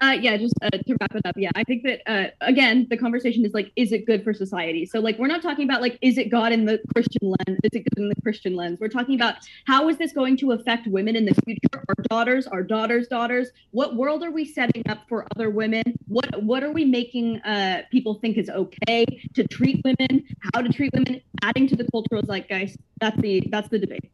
Uh, 0.00 0.16
yeah, 0.20 0.36
just 0.36 0.52
uh, 0.62 0.68
to 0.70 0.96
wrap 1.00 1.14
it 1.14 1.22
up. 1.24 1.34
Yeah, 1.38 1.50
I 1.54 1.64
think 1.64 1.82
that 1.84 2.02
uh, 2.06 2.26
again, 2.42 2.86
the 2.90 2.98
conversation 2.98 3.46
is 3.46 3.54
like, 3.54 3.72
is 3.76 3.92
it 3.92 4.04
good 4.04 4.22
for 4.22 4.34
society? 4.34 4.84
So 4.84 5.00
like, 5.00 5.18
we're 5.18 5.26
not 5.26 5.42
talking 5.42 5.64
about 5.64 5.80
like, 5.80 5.98
is 6.02 6.18
it 6.18 6.30
God 6.30 6.52
in 6.52 6.66
the 6.66 6.80
Christian 6.94 7.22
lens? 7.22 7.58
Is 7.64 7.70
it 7.72 7.84
good 7.84 7.98
in 7.98 8.08
the 8.10 8.20
Christian 8.22 8.56
lens? 8.56 8.78
We're 8.78 8.88
talking 8.88 9.14
about 9.14 9.36
how 9.66 9.88
is 9.88 9.96
this 9.96 10.12
going 10.12 10.36
to 10.38 10.52
affect 10.52 10.86
women 10.86 11.16
in 11.16 11.24
the 11.24 11.34
future? 11.46 11.82
Our 11.88 12.04
daughters, 12.10 12.46
our 12.46 12.62
daughters' 12.62 13.08
daughters. 13.08 13.48
What 13.70 13.96
world 13.96 14.22
are 14.22 14.30
we 14.30 14.44
setting 14.44 14.82
up 14.88 15.08
for 15.08 15.26
other 15.34 15.48
women? 15.48 15.84
What 16.08 16.42
what 16.42 16.62
are 16.62 16.72
we 16.72 16.84
making 16.84 17.40
uh, 17.40 17.82
people 17.90 18.14
think 18.14 18.36
is 18.36 18.50
okay 18.50 19.06
to 19.34 19.46
treat 19.48 19.82
women? 19.84 20.24
How 20.52 20.60
to 20.60 20.68
treat 20.68 20.92
women? 20.92 21.22
Adding 21.42 21.68
to 21.68 21.76
the 21.76 21.86
cultural 21.90 22.22
zeitgeist. 22.22 22.76
That's 23.00 23.18
the 23.20 23.42
that's 23.50 23.68
the 23.68 23.78
debate. 23.78 24.10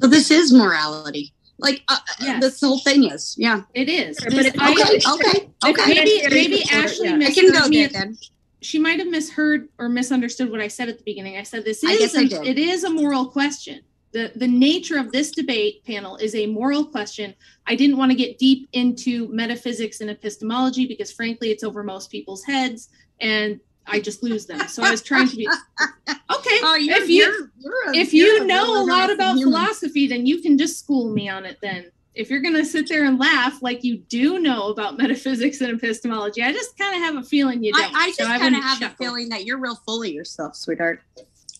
So 0.00 0.06
this 0.06 0.30
is 0.30 0.52
morality. 0.52 1.32
Like 1.58 1.82
uh, 1.88 1.98
Yes. 2.20 2.40
this 2.42 2.60
whole 2.60 2.78
thing 2.80 3.04
is. 3.04 3.34
Yeah. 3.38 3.62
It 3.74 3.88
is. 3.88 4.18
But 4.22 4.32
This- 4.34 4.46
it- 4.46 4.54
Okay. 4.56 5.00
I- 5.06 5.14
Okay. 5.14 5.50
Okay. 5.70 5.94
maybe 5.94 6.22
maybe 6.34 6.62
Ashley 6.70 7.08
yeah. 7.08 7.14
I 7.14 7.16
misheard 7.18 7.52
can 7.52 7.62
go 7.62 7.68
me 7.68 7.78
there 7.86 7.88
then. 7.88 8.18
she 8.60 8.78
might 8.78 8.98
have 8.98 9.08
misheard 9.08 9.68
or 9.78 9.88
misunderstood 9.88 10.50
what 10.50 10.60
I 10.60 10.68
said 10.68 10.88
at 10.88 10.98
the 10.98 11.04
beginning. 11.04 11.36
I 11.38 11.42
said 11.44 11.64
this 11.64 11.82
is 11.82 11.98
guess 11.98 12.14
I 12.16 12.22
a- 12.22 12.44
it 12.44 12.58
is 12.58 12.84
a 12.84 12.90
moral 12.90 13.26
question. 13.26 13.80
The 14.12 14.32
the 14.36 14.46
nature 14.46 14.98
of 14.98 15.12
this 15.12 15.30
debate 15.30 15.84
panel 15.84 16.16
is 16.16 16.34
a 16.34 16.46
moral 16.46 16.84
question. 16.84 17.34
I 17.66 17.74
didn't 17.74 17.96
want 17.96 18.10
to 18.12 18.16
get 18.16 18.38
deep 18.38 18.68
into 18.72 19.28
metaphysics 19.28 20.00
and 20.00 20.10
epistemology 20.10 20.86
because 20.86 21.10
frankly 21.12 21.50
it's 21.50 21.64
over 21.64 21.82
most 21.82 22.10
people's 22.10 22.44
heads 22.44 22.88
and 23.20 23.60
I 23.86 24.00
just 24.00 24.22
lose 24.22 24.46
them. 24.46 24.66
So 24.68 24.82
I 24.82 24.90
was 24.90 25.02
trying 25.02 25.28
to 25.28 25.36
be 25.36 25.46
okay. 25.46 26.58
Oh, 26.62 26.76
if 26.78 27.08
you 27.08 27.24
you're, 27.24 27.50
you're 27.58 27.90
a, 27.90 27.96
if 27.96 28.12
you're 28.12 28.42
a 28.42 28.46
know 28.46 28.82
a 28.82 28.84
lot 28.84 29.10
about 29.10 29.36
human. 29.36 29.52
philosophy, 29.52 30.06
then 30.06 30.26
you 30.26 30.40
can 30.40 30.58
just 30.58 30.78
school 30.78 31.12
me 31.12 31.28
on 31.28 31.44
it 31.44 31.58
then. 31.62 31.90
If 32.14 32.30
you're 32.30 32.40
gonna 32.40 32.64
sit 32.64 32.88
there 32.88 33.04
and 33.04 33.18
laugh 33.18 33.62
like 33.62 33.84
you 33.84 33.98
do 33.98 34.38
know 34.38 34.68
about 34.68 34.96
metaphysics 34.98 35.60
and 35.60 35.70
epistemology, 35.70 36.42
I 36.42 36.52
just 36.52 36.76
kind 36.78 36.94
of 36.94 37.02
have 37.02 37.16
a 37.16 37.26
feeling 37.26 37.62
you 37.62 37.72
don't. 37.72 37.94
I, 37.94 38.06
I 38.06 38.10
so 38.12 38.24
just 38.24 38.30
kind 38.30 38.42
wouldn't 38.42 38.58
of 38.58 38.64
have 38.64 38.80
chuckle. 38.80 39.06
a 39.06 39.08
feeling 39.08 39.28
that 39.30 39.44
you're 39.44 39.58
real 39.58 39.76
full 39.76 40.02
of 40.02 40.08
yourself, 40.08 40.56
sweetheart. 40.56 41.02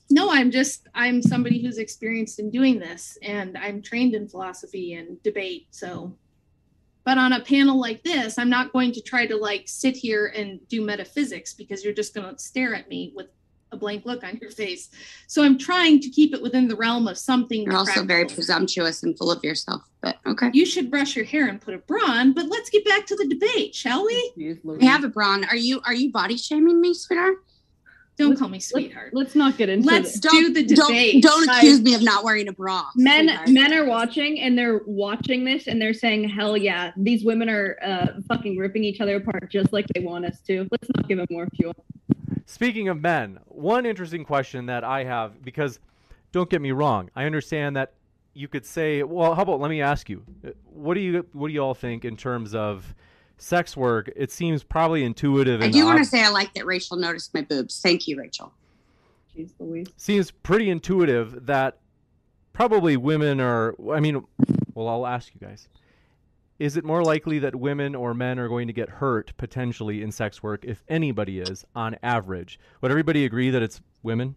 No, 0.09 0.31
I'm 0.31 0.51
just 0.51 0.87
I'm 0.95 1.21
somebody 1.21 1.61
who's 1.61 1.79
experienced 1.79 2.39
in 2.39 2.51
doing 2.51 2.79
this 2.79 3.19
and 3.23 3.59
I'm 3.59 3.83
trained 3.83 4.15
in 4.15 4.29
philosophy 4.29 4.95
and 4.95 5.21
debate. 5.23 5.67
So 5.71 6.17
but 7.07 7.19
on 7.19 7.33
a 7.33 7.41
panel 7.41 7.81
like 7.81 8.03
this, 8.03 8.37
I'm 8.37 8.51
not 8.51 8.73
going 8.73 8.91
to 8.91 9.01
try 9.01 9.27
to 9.27 9.37
like 9.37 9.69
sit 9.69 9.97
here 9.97 10.27
and 10.27 10.59
do 10.69 10.85
metaphysics 10.85 11.55
because 11.55 11.85
you're 11.85 11.95
just 11.95 12.13
going 12.13 12.29
to 12.29 12.37
stare 12.37 12.75
at 12.75 12.89
me 12.89 13.13
with 13.15 13.29
a 13.71 13.77
blank 13.77 14.05
look 14.05 14.25
on 14.25 14.39
your 14.43 14.51
face. 14.51 14.91
So 15.29 15.45
I'm 15.45 15.57
trying 15.57 16.01
to 16.01 16.11
keep 16.11 16.35
it 16.35 16.43
within 16.43 16.67
the 16.67 16.75
realm 16.75 17.07
of 17.07 17.17
something. 17.17 17.63
You're 17.63 17.77
also 17.77 18.05
very 18.05 18.25
presumptuous 18.25 19.05
and 19.05 19.17
full 19.17 19.31
of 19.31 19.45
yourself. 19.45 19.83
But 20.01 20.17
okay. 20.27 20.51
You 20.53 20.67
should 20.67 20.91
brush 20.91 21.15
your 21.15 21.25
hair 21.25 21.47
and 21.47 21.61
put 21.61 21.75
a 21.75 21.79
bra 21.79 22.03
on, 22.03 22.33
but 22.33 22.47
let's 22.47 22.71
get 22.71 22.85
back 22.85 23.07
to 23.07 23.15
the 23.17 23.29
debate, 23.29 23.73
shall 23.73 24.05
we? 24.05 24.59
We 24.65 24.85
have 24.85 25.05
a 25.05 25.09
brawn. 25.09 25.45
Are 25.45 25.57
you 25.57 25.81
are 25.85 25.95
you 25.95 26.11
body 26.11 26.37
shaming 26.37 26.81
me, 26.81 26.93
sweetheart? 26.93 27.37
Don't 28.19 28.31
Let's- 28.31 28.41
call 28.41 28.49
me 28.49 28.61
sweetheart. 28.61 29.11
Let's 29.13 29.35
not 29.35 29.57
get 29.59 29.69
into 29.69 29.87
Let's 29.87 30.19
this. 30.19 30.33
do 30.33 30.53
the 30.53 30.65
Don't 30.65 30.89
debate. 30.89 31.23
don't 31.23 31.47
Guys. 31.47 31.59
accuse 31.59 31.83
me 31.83 31.95
of 31.95 32.03
not 32.03 32.25
wearing 32.25 32.49
a 32.49 32.53
bra. 32.53 32.87
men 32.97 33.27
sweetheart. 33.29 33.49
men 33.49 33.73
are 33.75 33.85
watching 33.85 34.41
and 34.41 34.57
they're 34.57 34.81
watching 34.87 35.45
this 35.45 35.67
and 35.67 35.81
they're 35.81 35.93
saying 35.95 36.29
hell 36.29 36.57
yeah 36.57 36.93
these 36.97 37.25
women 37.25 37.49
are 37.51 37.77
uh, 37.83 38.07
fucking 38.29 38.57
ripping 38.57 38.85
each 38.85 39.01
other 39.01 39.17
apart 39.17 39.51
just 39.51 39.73
like 39.73 39.87
they 39.95 40.01
want 40.01 40.25
us 40.25 40.41
to 40.41 40.67
let's 40.71 40.89
not 40.97 41.07
give 41.09 41.19
them 41.19 41.27
more 41.31 41.47
fuel 41.57 41.75
Speaking 42.49 42.89
of 42.89 43.01
men, 43.03 43.41
one 43.47 43.85
interesting 43.85 44.25
question 44.25 44.67
that 44.67 44.85
I 44.85 45.03
have 45.05 45.43
because 45.43 45.81
don't 46.33 46.49
get 46.49 46.61
me 46.63 46.71
wrong, 46.71 47.11
I 47.17 47.25
understand 47.25 47.75
that 47.77 47.93
you 48.35 48.47
could 48.49 48.65
say, 48.65 49.03
well, 49.03 49.35
how 49.35 49.43
about 49.43 49.59
let 49.61 49.69
me 49.69 49.83
ask 49.83 50.09
you, 50.09 50.23
uh, 50.47 50.51
what 50.65 50.95
do 50.95 51.01
you 51.01 51.27
what 51.33 51.49
do 51.49 51.55
you 51.55 51.61
all 51.61 51.75
think 51.75 52.05
in 52.05 52.17
terms 52.17 52.55
of 52.55 52.95
sex 53.39 53.77
work? 53.77 54.11
It 54.17 54.33
seems 54.33 54.63
probably 54.63 55.05
intuitive 55.05 55.63
I 55.63 55.71
do 55.71 55.85
want 55.85 55.97
to 55.99 56.03
ob- 56.03 56.09
say 56.09 56.23
I 56.23 56.29
like 56.29 56.53
that 56.55 56.67
Rachel 56.67 56.97
noticed 56.97 57.35
my 57.35 57.43
boobs. 57.43 57.81
Thank 57.81 58.09
you, 58.09 58.19
Rachel. 58.19 58.53
Jeez 59.37 59.51
Louise. 59.59 59.89
seems 59.97 60.31
pretty 60.31 60.71
intuitive 60.71 61.47
that 61.47 61.79
probably 62.53 62.97
women 62.97 63.41
are 63.41 63.75
I 63.93 64.01
mean, 64.01 64.25
well, 64.75 64.89
I'll 64.89 65.07
ask 65.07 65.33
you 65.35 65.47
guys. 65.47 65.69
Is 66.59 66.79
it 66.79 66.85
more 66.85 67.03
likely 67.05 67.39
that 67.41 67.55
women 67.55 67.95
or 67.95 68.15
men 68.15 68.39
are 68.39 68.49
going 68.49 68.67
to 68.67 68.73
get 68.73 68.89
hurt 68.89 69.35
potentially 69.37 70.03
in 70.03 70.11
sex 70.11 70.43
work 70.43 70.65
if 70.65 70.83
anybody 70.89 71.39
is 71.41 71.67
on 71.75 71.97
average? 72.03 72.59
Would 72.81 72.91
everybody 72.91 73.27
agree 73.27 73.51
that 73.51 73.61
it's 73.61 73.83
women? 74.03 74.37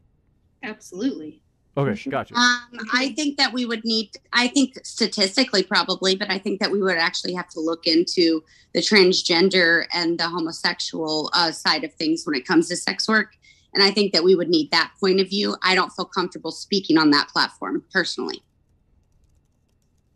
Absolutely. 0.62 1.42
Okay, 1.78 1.96
sure. 1.96 2.12
gotcha. 2.12 2.36
Um, 2.36 2.80
I 2.94 3.14
think 3.16 3.38
that 3.38 3.54
we 3.54 3.66
would 3.66 3.86
need, 3.86 4.12
I 4.34 4.48
think 4.48 4.74
statistically 4.84 5.64
probably, 5.64 6.16
but 6.16 6.30
I 6.30 6.38
think 6.38 6.60
that 6.60 6.72
we 6.72 6.82
would 6.82 6.98
actually 6.98 7.34
have 7.34 7.48
to 7.50 7.60
look 7.60 7.88
into 7.88 8.44
the 8.74 8.82
transgender 8.82 9.86
and 9.94 10.20
the 10.20 10.28
homosexual 10.28 11.30
uh, 11.34 11.52
side 11.52 11.84
of 11.84 11.94
things 11.94 12.26
when 12.26 12.36
it 12.36 12.46
comes 12.46 12.68
to 12.70 12.76
sex 12.76 13.08
work. 13.08 13.34
And 13.74 13.84
I 13.84 13.92
think 13.92 14.14
that 14.14 14.24
we 14.24 14.36
would 14.36 14.50
need 14.50 14.72
that 14.72 14.92
point 15.00 15.20
of 15.20 15.30
view. 15.30 15.56
I 15.64 15.76
don't 15.76 15.92
feel 15.92 16.06
comfortable 16.06 16.52
speaking 16.52 16.98
on 16.98 17.12
that 17.12 17.30
platform 17.30 17.84
personally. 17.94 18.44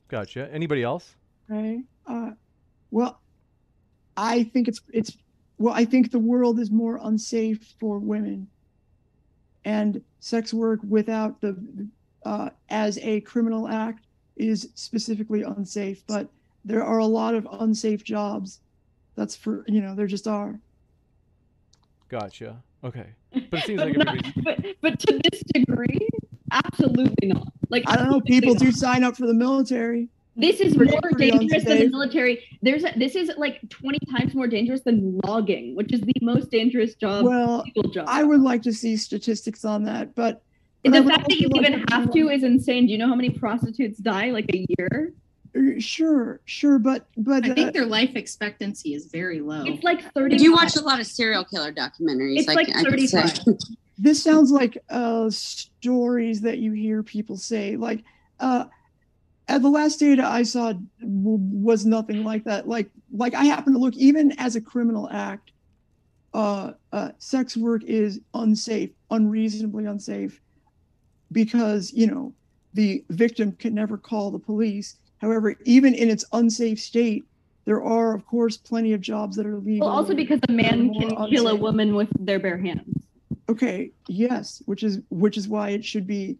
Gotcha. 0.07 0.49
Anybody 0.51 0.83
else? 0.83 1.15
Right. 1.47 1.83
Uh, 2.07 2.31
well, 2.91 3.21
I 4.17 4.43
think 4.43 4.67
it's 4.67 4.81
it's 4.91 5.17
well, 5.57 5.73
I 5.73 5.85
think 5.85 6.11
the 6.11 6.19
world 6.19 6.59
is 6.59 6.71
more 6.71 6.99
unsafe 7.01 7.73
for 7.79 7.99
women, 7.99 8.47
and 9.65 10.01
sex 10.19 10.53
work 10.53 10.79
without 10.87 11.39
the 11.41 11.55
uh, 12.25 12.49
as 12.69 12.97
a 12.99 13.21
criminal 13.21 13.67
act 13.67 14.05
is 14.35 14.69
specifically 14.75 15.43
unsafe. 15.43 16.03
But 16.07 16.29
there 16.65 16.83
are 16.83 16.99
a 16.99 17.05
lot 17.05 17.35
of 17.35 17.47
unsafe 17.51 18.03
jobs. 18.03 18.59
That's 19.15 19.35
for 19.35 19.65
you 19.67 19.81
know 19.81 19.95
there 19.95 20.07
just 20.07 20.27
are. 20.27 20.59
Gotcha. 22.09 22.61
Okay. 22.83 23.07
But 23.49 23.59
it 23.61 23.65
seems 23.65 23.81
but, 23.81 23.87
like 23.87 23.97
not, 23.97 24.33
but 24.43 24.65
but 24.81 24.99
to 24.99 25.19
this 25.23 25.41
degree 25.53 26.07
absolutely 26.51 27.29
not 27.29 27.47
like 27.69 27.83
I 27.87 27.95
don't 27.95 28.09
know. 28.09 28.21
People 28.21 28.53
not. 28.53 28.61
do 28.61 28.71
sign 28.71 29.03
up 29.03 29.17
for 29.17 29.25
the 29.25 29.33
military. 29.33 30.09
This 30.35 30.59
is 30.59 30.75
more 30.75 31.11
dangerous 31.17 31.63
than 31.63 31.79
the 31.79 31.89
military 31.89 32.43
there's 32.61 32.83
a, 32.83 32.91
this 32.97 33.15
is 33.15 33.31
like 33.37 33.61
20 33.69 33.99
times 34.11 34.33
more 34.33 34.47
dangerous 34.47 34.81
than 34.81 35.19
logging 35.25 35.75
which 35.75 35.93
is 35.93 36.01
the 36.01 36.13
most 36.21 36.49
dangerous 36.49 36.95
job 36.95 37.25
Well, 37.25 37.63
job 37.93 38.05
I 38.07 38.23
would 38.23 38.41
like 38.41 38.61
to 38.63 38.73
see 38.73 38.97
statistics 38.97 39.65
on 39.65 39.83
that, 39.83 40.15
but. 40.15 40.41
But 40.83 40.91
the 40.91 41.03
fact 41.03 41.29
that 41.29 41.39
you 41.39 41.47
like 41.47 41.65
even 41.65 41.85
have 41.91 42.11
to 42.11 42.29
is 42.29 42.43
insane. 42.43 42.87
Do 42.87 42.91
you 42.91 42.97
know 42.97 43.07
how 43.07 43.15
many 43.15 43.29
prostitutes 43.29 43.99
die 43.99 44.31
like 44.31 44.49
a 44.53 44.65
year? 44.77 45.13
Uh, 45.55 45.79
Sure, 45.79 46.41
sure, 46.43 46.77
but 46.77 47.07
but 47.15 47.45
I 47.45 47.51
uh, 47.51 47.53
think 47.53 47.73
their 47.73 47.85
life 47.85 48.15
expectancy 48.15 48.93
is 48.93 49.05
very 49.05 49.39
low. 49.39 49.63
It's 49.65 49.83
like 49.83 50.01
30. 50.13 50.37
do 50.37 50.43
you 50.43 50.51
watch 50.51 50.75
a 50.75 50.81
lot 50.81 50.99
of 50.99 51.05
serial 51.05 51.45
killer 51.45 51.71
documentaries. 51.71 52.39
It's 52.39 52.49
I, 52.49 52.53
like 52.53 52.69
I 52.75 52.83
35. 52.83 53.39
this 53.97 54.21
sounds 54.21 54.51
like 54.51 54.77
uh 54.89 55.29
stories 55.29 56.41
that 56.41 56.57
you 56.57 56.73
hear 56.73 57.01
people 57.03 57.37
say 57.37 57.77
like 57.77 58.03
uh 58.39 58.65
at 59.47 59.61
the 59.61 59.69
last 59.69 59.99
data 59.99 60.25
i 60.25 60.43
saw 60.43 60.73
was 61.01 61.85
nothing 61.85 62.23
like 62.23 62.43
that. 62.45 62.67
Like 62.67 62.89
like 63.11 63.33
i 63.33 63.43
happen 63.45 63.73
to 63.73 63.79
look 63.79 63.95
even 63.95 64.33
as 64.39 64.55
a 64.55 64.61
criminal 64.61 65.09
act 65.11 65.51
uh 66.33 66.71
uh 66.91 67.09
sex 67.19 67.55
work 67.55 67.83
is 67.83 68.19
unsafe 68.33 68.89
unreasonably 69.11 69.85
unsafe 69.85 70.39
because 71.31 71.91
you 71.93 72.07
know 72.07 72.33
the 72.73 73.03
victim 73.09 73.51
can 73.51 73.75
never 73.75 73.97
call 73.97 74.31
the 74.31 74.39
police. 74.39 74.97
However 75.19 75.55
even 75.65 75.93
in 75.93 76.09
its 76.09 76.25
unsafe 76.33 76.79
state 76.79 77.23
there 77.65 77.83
are 77.83 78.13
of 78.13 78.25
course 78.25 78.57
plenty 78.57 78.93
of 78.93 79.01
jobs 79.01 79.37
that 79.37 79.45
are 79.45 79.57
legal. 79.57 79.87
Well, 79.87 79.95
also 79.95 80.13
because 80.15 80.39
a 80.49 80.51
man 80.51 80.93
can 80.93 81.29
kill 81.29 81.47
a 81.47 81.55
woman 81.55 81.95
with 81.95 82.09
their 82.19 82.39
bare 82.39 82.57
hands. 82.57 82.93
okay 83.49 83.91
yes 84.07 84.61
which 84.65 84.83
is 84.83 84.99
which 85.09 85.37
is 85.37 85.47
why 85.47 85.69
it 85.69 85.83
should 85.83 86.07
be 86.07 86.37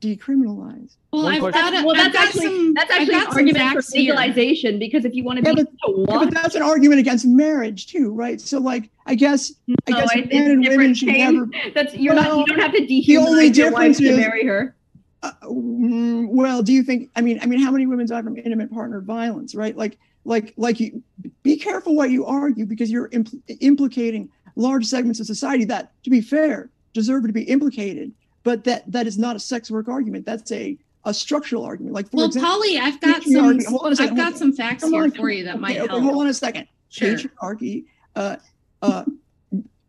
decriminalized 0.00 0.96
well, 1.12 1.24
One 1.24 1.34
I've 1.34 1.40
question- 1.40 1.60
got 1.60 1.82
a, 1.82 1.86
well, 1.86 1.96
I've 1.96 2.12
that's 2.12 2.14
got 2.14 2.26
actually 2.28 2.46
some, 2.46 2.74
that's 2.74 2.90
I've 2.90 3.00
actually 3.00 3.14
got 3.14 3.22
an 3.22 3.32
argument 3.38 3.56
for 3.56 3.74
facts 3.82 3.92
here. 3.92 4.02
legalization 4.14 4.78
because 4.78 5.04
if 5.04 5.14
you 5.14 5.24
want 5.24 5.38
to 5.38 5.44
Yeah, 5.48 5.54
be 5.54 5.62
but- 5.64 5.72
Yeah, 6.08 6.18
but 6.24 6.34
that's 6.34 6.54
an 6.54 6.62
argument 6.62 7.00
against 7.00 7.26
marriage 7.26 7.86
too 7.86 8.12
right 8.12 8.40
so 8.40 8.58
like 8.60 8.90
i 9.06 9.14
guess 9.14 9.52
I 9.86 9.92
guess 9.92 10.10
it's 10.14 10.32
men 10.32 10.50
and 10.50 10.66
women 10.68 10.94
should 10.94 11.08
Kane. 11.08 11.34
never 11.34 11.72
That's 11.74 11.94
you're 11.94 12.14
not. 12.14 12.36
You 12.38 12.46
don't 12.46 12.60
have 12.60 12.72
to 12.72 12.86
the 12.86 13.16
only 13.18 13.50
dehumanize 13.50 13.56
your 13.56 13.70
wife 13.72 13.96
difference 13.96 13.98
to 13.98 14.16
marry 14.16 14.44
her. 14.46 14.74
uh, 15.22 15.32
mm, 15.44 16.28
well 16.28 16.62
do 16.62 16.72
you 16.72 16.82
think 16.82 17.10
i 17.16 17.20
mean 17.20 17.38
i 17.42 17.46
mean 17.46 17.60
how 17.60 17.70
many 17.70 17.86
women 17.86 18.06
die 18.06 18.22
from 18.22 18.36
intimate 18.36 18.70
partner 18.70 19.00
violence 19.00 19.54
right 19.54 19.76
like 19.76 19.98
like 20.24 20.52
like 20.56 20.78
you 20.78 21.02
be 21.42 21.56
careful 21.56 21.94
what 21.96 22.10
you 22.10 22.26
argue 22.26 22.66
because 22.66 22.90
you're 22.90 23.08
impl- 23.10 23.40
implicating 23.60 24.28
large 24.56 24.84
segments 24.84 25.20
of 25.20 25.26
society 25.26 25.64
that 25.64 25.90
to 26.04 26.10
be 26.10 26.20
fair 26.20 26.68
deserve 26.92 27.26
to 27.26 27.32
be 27.32 27.42
implicated 27.44 28.12
but 28.48 28.64
that 28.64 28.90
that 28.90 29.06
is 29.06 29.18
not 29.18 29.36
a 29.36 29.38
sex 29.38 29.70
work 29.70 29.88
argument 29.88 30.24
that's 30.24 30.50
a 30.52 30.78
a 31.04 31.12
structural 31.12 31.64
argument 31.64 31.94
like 31.94 32.10
for 32.10 32.16
Well, 32.16 32.26
example 32.26 32.50
Polly, 32.50 32.78
I've 32.78 32.98
got 32.98 33.22
some. 33.22 33.60
hold 33.66 33.84
on 33.86 33.92
a 33.92 33.96
second, 33.96 34.18
I've 34.20 34.32
got 34.32 34.38
some 34.38 34.52
facts 34.54 34.82
Come 34.84 34.94
here 34.94 35.10
for 35.10 35.28
you 35.28 35.44
that 35.44 35.56
Okay, 35.56 35.60
might 35.60 35.76
okay, 35.80 35.88
help. 35.88 36.02
hold 36.02 36.22
on 36.22 36.28
a 36.28 36.34
second 36.34 36.66
Sure. 36.88 37.08
patriarchy 37.10 37.84
uh, 38.16 38.36
uh, 38.80 39.04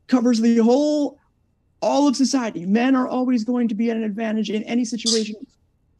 covers 0.10 0.42
the 0.42 0.58
whole 0.58 1.18
all 1.82 2.06
of 2.10 2.18
society 2.18 2.66
men 2.66 2.98
are 2.98 3.08
always 3.08 3.46
going 3.46 3.70
to 3.70 3.76
be 3.76 3.90
at 3.92 3.96
an 3.96 4.04
advantage 4.04 4.50
in 4.50 4.62
any 4.64 4.84
situation 4.84 5.36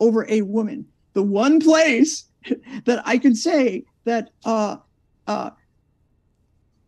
over 0.02 0.26
a 0.30 0.42
woman 0.42 0.86
the 1.14 1.24
one 1.24 1.62
place 1.62 2.26
that 2.86 3.02
i 3.06 3.18
can 3.18 3.34
say 3.34 3.86
that 4.04 4.32
uh, 4.44 4.76
uh, 5.28 5.52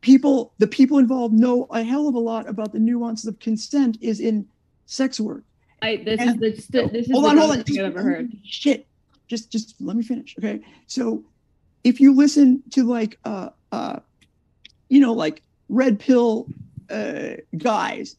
people 0.01 0.53
the 0.57 0.67
people 0.67 0.97
involved 0.97 1.33
know 1.33 1.65
a 1.71 1.81
hell 1.81 2.09
of 2.09 2.15
a 2.15 2.19
lot 2.19 2.49
about 2.49 2.73
the 2.73 2.79
nuances 2.79 3.25
of 3.25 3.39
consent 3.39 3.97
is 4.01 4.19
in 4.19 4.45
sex 4.85 5.19
work. 5.19 5.45
I 5.81 5.97
this 5.97 6.19
And- 6.19 6.43
is 6.43 6.67
the 6.67 6.87
this 6.87 7.05
is 7.07 7.11
hold 7.11 7.25
on, 7.25 7.37
hold 7.37 7.51
on. 7.51 7.59
I've 7.59 7.77
ever 7.79 8.01
heard. 8.01 8.31
Shit. 8.43 8.85
Just 9.27 9.51
just 9.51 9.75
let 9.79 9.95
me 9.95 10.03
finish. 10.03 10.35
Okay. 10.37 10.61
So 10.87 11.23
if 11.83 11.99
you 11.99 12.13
listen 12.15 12.63
to 12.71 12.83
like 12.83 13.17
uh 13.25 13.49
uh 13.71 13.99
you 14.89 14.99
know 14.99 15.13
like 15.13 15.41
red 15.69 15.99
pill 15.99 16.47
uh 16.89 17.35
guys 17.57 18.17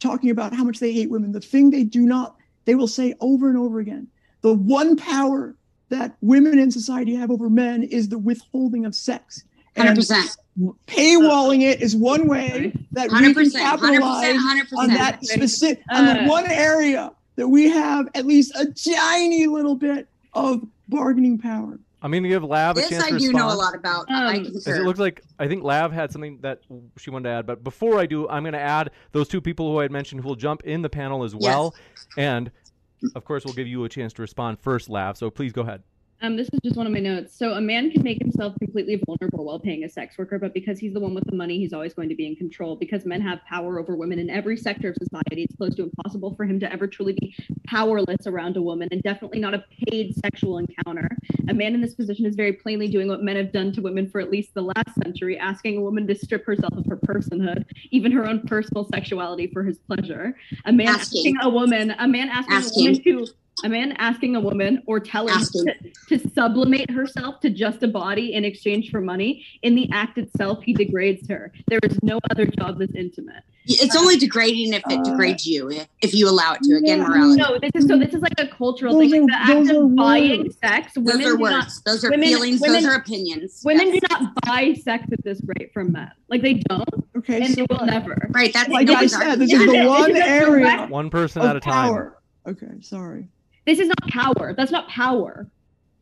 talking 0.00 0.30
about 0.30 0.54
how 0.54 0.64
much 0.64 0.78
they 0.78 0.92
hate 0.92 1.10
women, 1.10 1.32
the 1.32 1.40
thing 1.40 1.70
they 1.70 1.84
do 1.84 2.02
not 2.02 2.36
they 2.64 2.74
will 2.74 2.88
say 2.88 3.14
over 3.20 3.48
and 3.48 3.58
over 3.58 3.78
again, 3.78 4.08
the 4.40 4.52
one 4.54 4.96
power 4.96 5.54
that 5.88 6.16
women 6.20 6.58
in 6.58 6.70
society 6.70 7.14
have 7.14 7.30
over 7.30 7.48
men 7.48 7.84
is 7.84 8.08
the 8.08 8.18
withholding 8.18 8.84
of 8.84 8.94
sex. 8.94 9.44
Hundred 9.76 9.90
And 9.90 9.96
percent. 9.98 10.36
paywalling 10.86 11.62
it 11.62 11.80
is 11.82 11.94
one 11.96 12.28
way 12.28 12.72
that 12.92 13.08
we 13.08 13.14
Hundred 13.14 13.34
can 13.34 13.44
percent. 13.44 13.64
Hundred 13.80 14.00
capitalize 14.00 14.20
percent. 14.26 14.38
Hundred 14.40 14.66
on 14.78 14.88
that 14.88 15.24
specific 15.24 15.82
on 15.90 16.06
the 16.06 16.22
Uh, 16.22 16.28
one 16.28 16.46
area 16.50 17.12
that 17.36 17.48
we 17.48 17.68
have 17.68 18.08
at 18.14 18.24
least 18.26 18.54
a 18.56 18.66
tiny 18.66 19.46
little 19.46 19.74
bit 19.74 20.08
of 20.32 20.62
bargaining 20.88 21.38
power. 21.38 21.78
I'm 22.02 22.10
going 22.12 22.22
to 22.22 22.28
give 22.28 22.44
Lav 22.44 22.76
a 22.76 22.80
This 22.80 22.90
chance 22.90 23.04
I 23.04 23.10
to 23.10 23.18
do 23.18 23.32
know 23.32 23.48
a 23.48 23.54
lot 23.54 23.74
about. 23.74 24.06
I 24.08 24.36
Um, 24.36 24.44
it 24.66 24.82
looks 24.84 25.00
like 25.00 25.22
I 25.38 25.48
think 25.48 25.64
Lav 25.64 25.92
had 25.92 26.12
something 26.12 26.38
that 26.42 26.60
she 26.98 27.10
wanted 27.10 27.28
to 27.30 27.34
add, 27.34 27.46
but 27.46 27.64
before 27.64 27.98
I 27.98 28.06
do, 28.06 28.28
I'm 28.28 28.42
going 28.42 28.52
to 28.52 28.60
add 28.60 28.90
those 29.12 29.28
two 29.28 29.40
people 29.40 29.72
who 29.72 29.80
I 29.80 29.82
had 29.82 29.90
mentioned 29.90 30.20
who 30.22 30.28
will 30.28 30.36
jump 30.36 30.62
in 30.64 30.82
the 30.82 30.88
panel 30.90 31.24
as 31.24 31.34
well, 31.34 31.74
and 32.16 32.50
of 33.14 33.24
course 33.24 33.44
we'll 33.44 33.54
give 33.54 33.66
you 33.66 33.84
a 33.84 33.88
chance 33.88 34.12
to 34.14 34.22
respond 34.22 34.60
first, 34.60 34.88
Lav. 34.88 35.16
So 35.16 35.30
please 35.30 35.52
go 35.52 35.62
ahead. 35.62 35.82
Um, 36.22 36.36
this 36.36 36.48
is 36.50 36.60
just 36.64 36.76
one 36.76 36.86
of 36.86 36.92
my 36.92 36.98
notes. 36.98 37.36
So 37.36 37.52
a 37.52 37.60
man 37.60 37.90
can 37.90 38.02
make 38.02 38.18
himself 38.18 38.54
completely 38.58 39.00
vulnerable 39.04 39.44
while 39.44 39.60
paying 39.60 39.84
a 39.84 39.88
sex 39.88 40.16
worker, 40.16 40.38
but 40.38 40.54
because 40.54 40.78
he's 40.78 40.94
the 40.94 41.00
one 41.00 41.14
with 41.14 41.24
the 41.26 41.36
money, 41.36 41.58
he's 41.58 41.74
always 41.74 41.92
going 41.92 42.08
to 42.08 42.14
be 42.14 42.26
in 42.26 42.34
control. 42.36 42.74
Because 42.74 43.04
men 43.04 43.20
have 43.20 43.40
power 43.44 43.78
over 43.78 43.94
women 43.96 44.18
in 44.18 44.30
every 44.30 44.56
sector 44.56 44.88
of 44.88 44.96
society, 44.96 45.42
it's 45.44 45.54
close 45.56 45.74
to 45.74 45.82
impossible 45.84 46.34
for 46.34 46.44
him 46.44 46.58
to 46.60 46.72
ever 46.72 46.86
truly 46.86 47.12
be 47.20 47.34
powerless 47.66 48.26
around 48.26 48.56
a 48.56 48.62
woman, 48.62 48.88
and 48.92 49.02
definitely 49.02 49.40
not 49.40 49.52
a 49.52 49.62
paid 49.90 50.14
sexual 50.16 50.58
encounter. 50.58 51.08
A 51.48 51.54
man 51.54 51.74
in 51.74 51.82
this 51.82 51.94
position 51.94 52.24
is 52.24 52.34
very 52.34 52.54
plainly 52.54 52.88
doing 52.88 53.08
what 53.08 53.22
men 53.22 53.36
have 53.36 53.52
done 53.52 53.70
to 53.72 53.82
women 53.82 54.08
for 54.08 54.20
at 54.20 54.30
least 54.30 54.54
the 54.54 54.62
last 54.62 54.94
century, 55.04 55.38
asking 55.38 55.76
a 55.76 55.80
woman 55.82 56.06
to 56.06 56.14
strip 56.14 56.46
herself 56.46 56.72
of 56.76 56.86
her 56.86 56.96
personhood, 56.96 57.64
even 57.90 58.10
her 58.10 58.26
own 58.26 58.40
personal 58.46 58.88
sexuality 58.88 59.48
for 59.48 59.62
his 59.64 59.78
pleasure. 59.78 60.34
A 60.64 60.72
man 60.72 60.88
Asking. 60.88 61.18
asking, 61.20 61.36
a 61.42 61.50
woman, 61.50 61.94
a 61.98 62.08
man 62.08 62.30
asking, 62.30 62.56
Asking. 62.56 62.86
a 62.86 62.90
woman 62.90 63.26
to 63.26 63.32
a 63.64 63.68
man 63.68 63.92
asking 63.92 64.36
a 64.36 64.40
woman 64.40 64.82
or 64.86 65.00
telling 65.00 65.32
Asking. 65.34 65.66
to, 66.08 66.18
to 66.18 66.30
sublimate 66.34 66.90
herself 66.90 67.40
to 67.40 67.50
just 67.50 67.82
a 67.82 67.88
body 67.88 68.34
in 68.34 68.44
exchange 68.44 68.90
for 68.90 69.00
money, 69.00 69.44
in 69.62 69.74
the 69.74 69.88
act 69.92 70.18
itself, 70.18 70.62
he 70.62 70.74
degrades 70.74 71.26
her. 71.28 71.52
There 71.68 71.78
is 71.82 71.98
no 72.02 72.18
other 72.30 72.44
job 72.46 72.78
that's 72.78 72.94
intimate. 72.94 73.42
It's 73.68 73.96
only 73.96 74.16
degrading 74.16 74.74
if 74.74 74.82
it 74.88 74.98
Uh, 75.00 75.02
degrades 75.02 75.44
you, 75.46 75.70
if, 75.70 75.88
if 76.00 76.14
you 76.14 76.28
allow 76.28 76.52
it 76.52 76.60
to. 76.64 76.76
Again, 76.76 76.98
yeah, 76.98 77.08
morality. 77.08 77.40
No, 77.42 77.58
this 77.58 77.70
is 77.74 77.88
so. 77.88 77.98
This 77.98 78.14
is 78.14 78.20
like 78.22 78.34
a 78.38 78.46
cultural 78.46 78.92
Those 79.00 79.10
thing. 79.10 79.22
are- 79.22 79.26
Like 79.26 79.46
the 79.64 79.70
act 79.70 79.70
of 79.70 79.96
buying 79.96 80.42
words. 80.42 80.56
sex. 80.62 80.92
Those 80.94 81.04
Women 81.04 81.26
are 81.26 81.36
do 81.36 81.38
not. 81.38 81.64
words. 81.64 81.82
Those 81.82 82.04
are 82.04 82.10
women- 82.10 82.28
feelings. 82.28 82.60
women- 82.60 82.82
those 82.84 82.92
are 82.92 82.96
opinions. 82.96 83.62
Women 83.64 83.88
Yes. 83.94 84.00
do 84.02 84.06
not 84.14 84.34
buy 84.46 84.74
sex 84.74 85.06
at 85.10 85.24
this 85.24 85.40
rate 85.58 85.72
from 85.72 85.90
men. 85.92 86.12
Like 86.28 86.42
they 86.42 86.54
don't, 86.68 86.88
Okay, 87.16 87.38
and 87.40 87.48
so 87.48 87.54
they 87.54 87.66
will 87.74 87.86
never. 87.86 88.28
Right. 88.30 88.52
That's 88.52 88.68
like 88.68 88.88
I 88.88 88.92
nobody's 88.92 89.18
said, 89.18 89.36
this 89.40 89.52
is 89.52 89.58
the 89.66 89.84
one 89.88 90.12
This 90.12 90.18
is 90.22 90.24
a 90.24 90.28
area 90.28 90.86
One 90.88 91.10
person 91.10 91.42
at 91.42 91.56
a 91.56 91.60
time. 91.60 91.88
power. 91.88 92.18
Okay, 92.46 92.68
sorry. 92.82 93.26
This 93.66 93.78
is 93.80 93.88
not 93.88 94.08
power. 94.08 94.54
That's 94.54 94.70
not 94.70 94.88
power. 94.88 95.46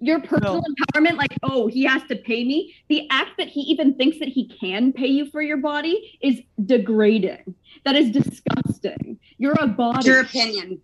Your 0.00 0.20
personal 0.20 0.62
empowerment, 0.62 1.16
like, 1.16 1.32
oh, 1.42 1.66
he 1.66 1.84
has 1.84 2.02
to 2.04 2.16
pay 2.16 2.44
me. 2.44 2.74
The 2.88 3.08
act 3.10 3.38
that 3.38 3.48
he 3.48 3.60
even 3.62 3.94
thinks 3.94 4.18
that 4.18 4.28
he 4.28 4.46
can 4.48 4.92
pay 4.92 5.06
you 5.06 5.30
for 5.30 5.40
your 5.40 5.56
body 5.56 6.18
is 6.20 6.40
degrading. 6.66 7.54
That 7.84 7.96
is 7.96 8.10
disgusting. 8.10 9.18
You're 9.38 9.56
a 9.60 9.66
body. 9.66 10.06
Your 10.06 10.20
opinion. 10.20 10.80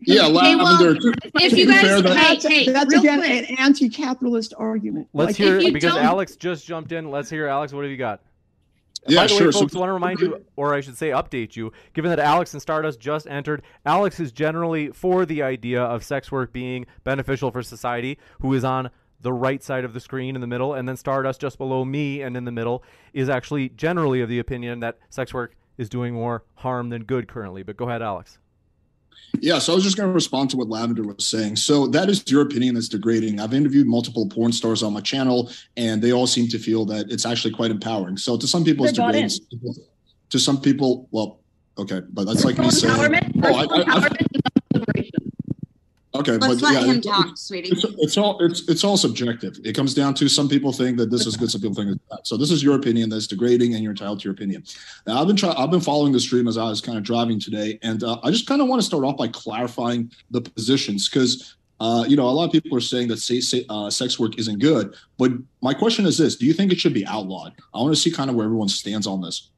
Yeah, 0.00 0.26
Okay, 0.26 0.56
well, 0.56 0.74
Lavender. 0.82 1.12
if 1.36 1.52
you 1.52 1.66
guys, 1.66 1.80
fair, 1.82 2.02
that- 2.02 2.16
hey, 2.16 2.34
That's, 2.34 2.46
hey, 2.46 2.68
that's 2.70 2.94
again 2.94 3.18
quick. 3.20 3.50
an 3.50 3.56
anti-capitalist 3.58 4.54
argument. 4.58 5.08
Let's 5.14 5.28
Like, 5.28 5.36
hear 5.36 5.58
you 5.58 5.72
because 5.72 5.96
Alex 5.96 6.36
just 6.36 6.66
jumped 6.66 6.92
in. 6.92 7.10
Let's 7.10 7.30
hear 7.30 7.46
Alex. 7.46 7.72
What 7.72 7.82
have 7.82 7.90
you 7.90 7.96
got? 7.96 8.20
Yeah, 9.08 9.20
By 9.20 9.26
the 9.26 9.34
sure. 9.34 9.46
way, 9.46 9.52
So- 9.52 9.60
folks, 9.60 9.74
want 9.74 9.88
to 9.88 9.92
remind 9.94 10.20
you, 10.20 10.44
or 10.56 10.74
I 10.74 10.80
should 10.80 10.96
say, 10.96 11.10
update 11.10 11.56
you. 11.56 11.72
Given 11.94 12.10
that 12.10 12.18
Alex 12.18 12.52
and 12.52 12.60
Stardust 12.62 12.98
just 13.00 13.26
entered, 13.26 13.62
Alex 13.84 14.18
is 14.20 14.32
generally 14.32 14.88
for 14.90 15.24
the 15.26 15.42
idea 15.42 15.82
of 15.82 16.04
sex 16.04 16.30
work 16.32 16.52
being 16.52 16.86
beneficial 17.04 17.50
for 17.50 17.62
society. 17.62 18.18
Who 18.40 18.52
is 18.54 18.64
on 18.64 18.90
the 19.20 19.32
right 19.32 19.62
side 19.62 19.84
of 19.84 19.94
the 19.94 20.00
screen 20.00 20.34
in 20.34 20.40
the 20.40 20.46
middle, 20.46 20.74
and 20.74 20.88
then 20.88 20.96
Stardust 20.96 21.40
just 21.40 21.56
below 21.58 21.84
me 21.84 22.20
and 22.22 22.36
in 22.36 22.44
the 22.44 22.52
middle 22.52 22.82
is 23.12 23.28
actually 23.28 23.70
generally 23.70 24.20
of 24.20 24.28
the 24.28 24.38
opinion 24.38 24.80
that 24.80 24.98
sex 25.08 25.32
work 25.32 25.56
is 25.78 25.88
doing 25.88 26.12
more 26.14 26.44
harm 26.56 26.90
than 26.90 27.04
good 27.04 27.26
currently. 27.28 27.62
But 27.62 27.76
go 27.76 27.88
ahead, 27.88 28.02
Alex. 28.02 28.38
Yeah, 29.40 29.58
so 29.58 29.72
I 29.72 29.74
was 29.74 29.84
just 29.84 29.96
going 29.98 30.08
to 30.08 30.14
respond 30.14 30.48
to 30.50 30.56
what 30.56 30.68
Lavender 30.68 31.02
was 31.02 31.26
saying. 31.26 31.56
So 31.56 31.86
that 31.88 32.08
is 32.08 32.24
your 32.30 32.40
opinion 32.42 32.74
that's 32.74 32.88
degrading. 32.88 33.38
I've 33.38 33.52
interviewed 33.52 33.86
multiple 33.86 34.26
porn 34.28 34.50
stars 34.52 34.82
on 34.82 34.92
my 34.94 35.00
channel, 35.00 35.50
and 35.76 36.00
they 36.00 36.12
all 36.12 36.26
seem 36.26 36.48
to 36.48 36.58
feel 36.58 36.84
that 36.86 37.10
it's 37.10 37.26
actually 37.26 37.52
quite 37.52 37.70
empowering. 37.70 38.16
So 38.16 38.38
to 38.38 38.46
some 38.46 38.64
people, 38.64 38.86
it's 38.86 38.96
They're 38.96 39.06
degrading. 39.06 39.24
in. 39.24 39.30
Some 39.30 39.46
people- 39.50 39.74
To 40.30 40.38
some 40.38 40.60
people, 40.60 41.06
well, 41.12 41.38
okay, 41.78 42.00
but 42.12 42.24
that's 42.26 42.44
like 42.44 42.58
me 42.58 42.70
saying, 42.70 42.94
oh, 42.96 43.02
I, 43.02 43.04
I, 43.04 43.60
I, 43.60 43.66
empowerment 43.84 44.20
is 44.34 44.40
not 44.42 44.62
liberation. 44.80 45.32
Okay, 46.20 46.32
Let's 46.32 46.60
but 46.60 46.62
let 46.62 46.72
yeah, 46.74 46.90
him 46.92 46.96
it- 46.98 47.02
talk, 47.04 47.36
sweetie. 47.38 47.68
It's, 47.70 47.84
it's 47.98 48.16
all 48.16 48.38
it's 48.44 48.68
it's 48.68 48.84
all 48.84 48.96
subjective. 48.96 49.56
It 49.64 49.74
comes 49.74 49.94
down 49.94 50.14
to 50.14 50.28
some 50.28 50.48
people 50.48 50.72
think 50.72 50.96
that 50.98 51.10
this 51.10 51.26
is 51.26 51.36
good, 51.36 51.50
some 51.50 51.60
people 51.60 51.74
think 51.74 51.90
it's 51.90 52.02
bad. 52.10 52.20
So 52.24 52.36
this 52.36 52.50
is 52.50 52.62
your 52.62 52.76
opinion 52.76 53.08
that's 53.10 53.26
degrading, 53.26 53.74
and 53.74 53.82
you're 53.82 53.92
entitled 53.92 54.20
to 54.20 54.24
your 54.24 54.34
opinion. 54.34 54.64
Now 55.06 55.20
I've 55.20 55.26
been 55.26 55.36
trying. 55.36 55.56
I've 55.56 55.70
been 55.70 55.80
following 55.80 56.12
the 56.12 56.20
stream 56.20 56.48
as 56.48 56.56
I 56.58 56.64
was 56.64 56.80
kind 56.80 56.98
of 56.98 57.04
driving 57.04 57.38
today, 57.40 57.78
and 57.82 58.02
uh, 58.02 58.18
I 58.22 58.30
just 58.30 58.46
kind 58.46 58.60
of 58.60 58.68
want 58.68 58.80
to 58.80 58.86
start 58.86 59.04
off 59.04 59.16
by 59.16 59.28
clarifying 59.28 60.10
the 60.30 60.40
positions 60.40 61.08
because. 61.08 61.54
Uh, 61.78 62.06
you 62.08 62.16
know, 62.16 62.26
a 62.26 62.30
lot 62.32 62.46
of 62.46 62.50
people 62.52 62.74
are 62.74 62.80
saying 62.80 63.06
that 63.06 63.18
say, 63.18 63.38
say, 63.38 63.62
uh, 63.68 63.90
sex 63.90 64.18
work 64.18 64.38
isn't 64.38 64.60
good, 64.60 64.94
but 65.18 65.30
my 65.60 65.74
question 65.74 66.06
is 66.06 66.16
this: 66.16 66.34
Do 66.36 66.46
you 66.46 66.54
think 66.54 66.72
it 66.72 66.80
should 66.80 66.94
be 66.94 67.04
outlawed? 67.06 67.52
I 67.74 67.80
want 67.82 67.94
to 67.94 68.00
see 68.00 68.10
kind 68.10 68.30
of 68.30 68.36
where 68.36 68.46
everyone 68.46 68.68
stands 68.70 69.06
on 69.06 69.20
this. 69.20 69.50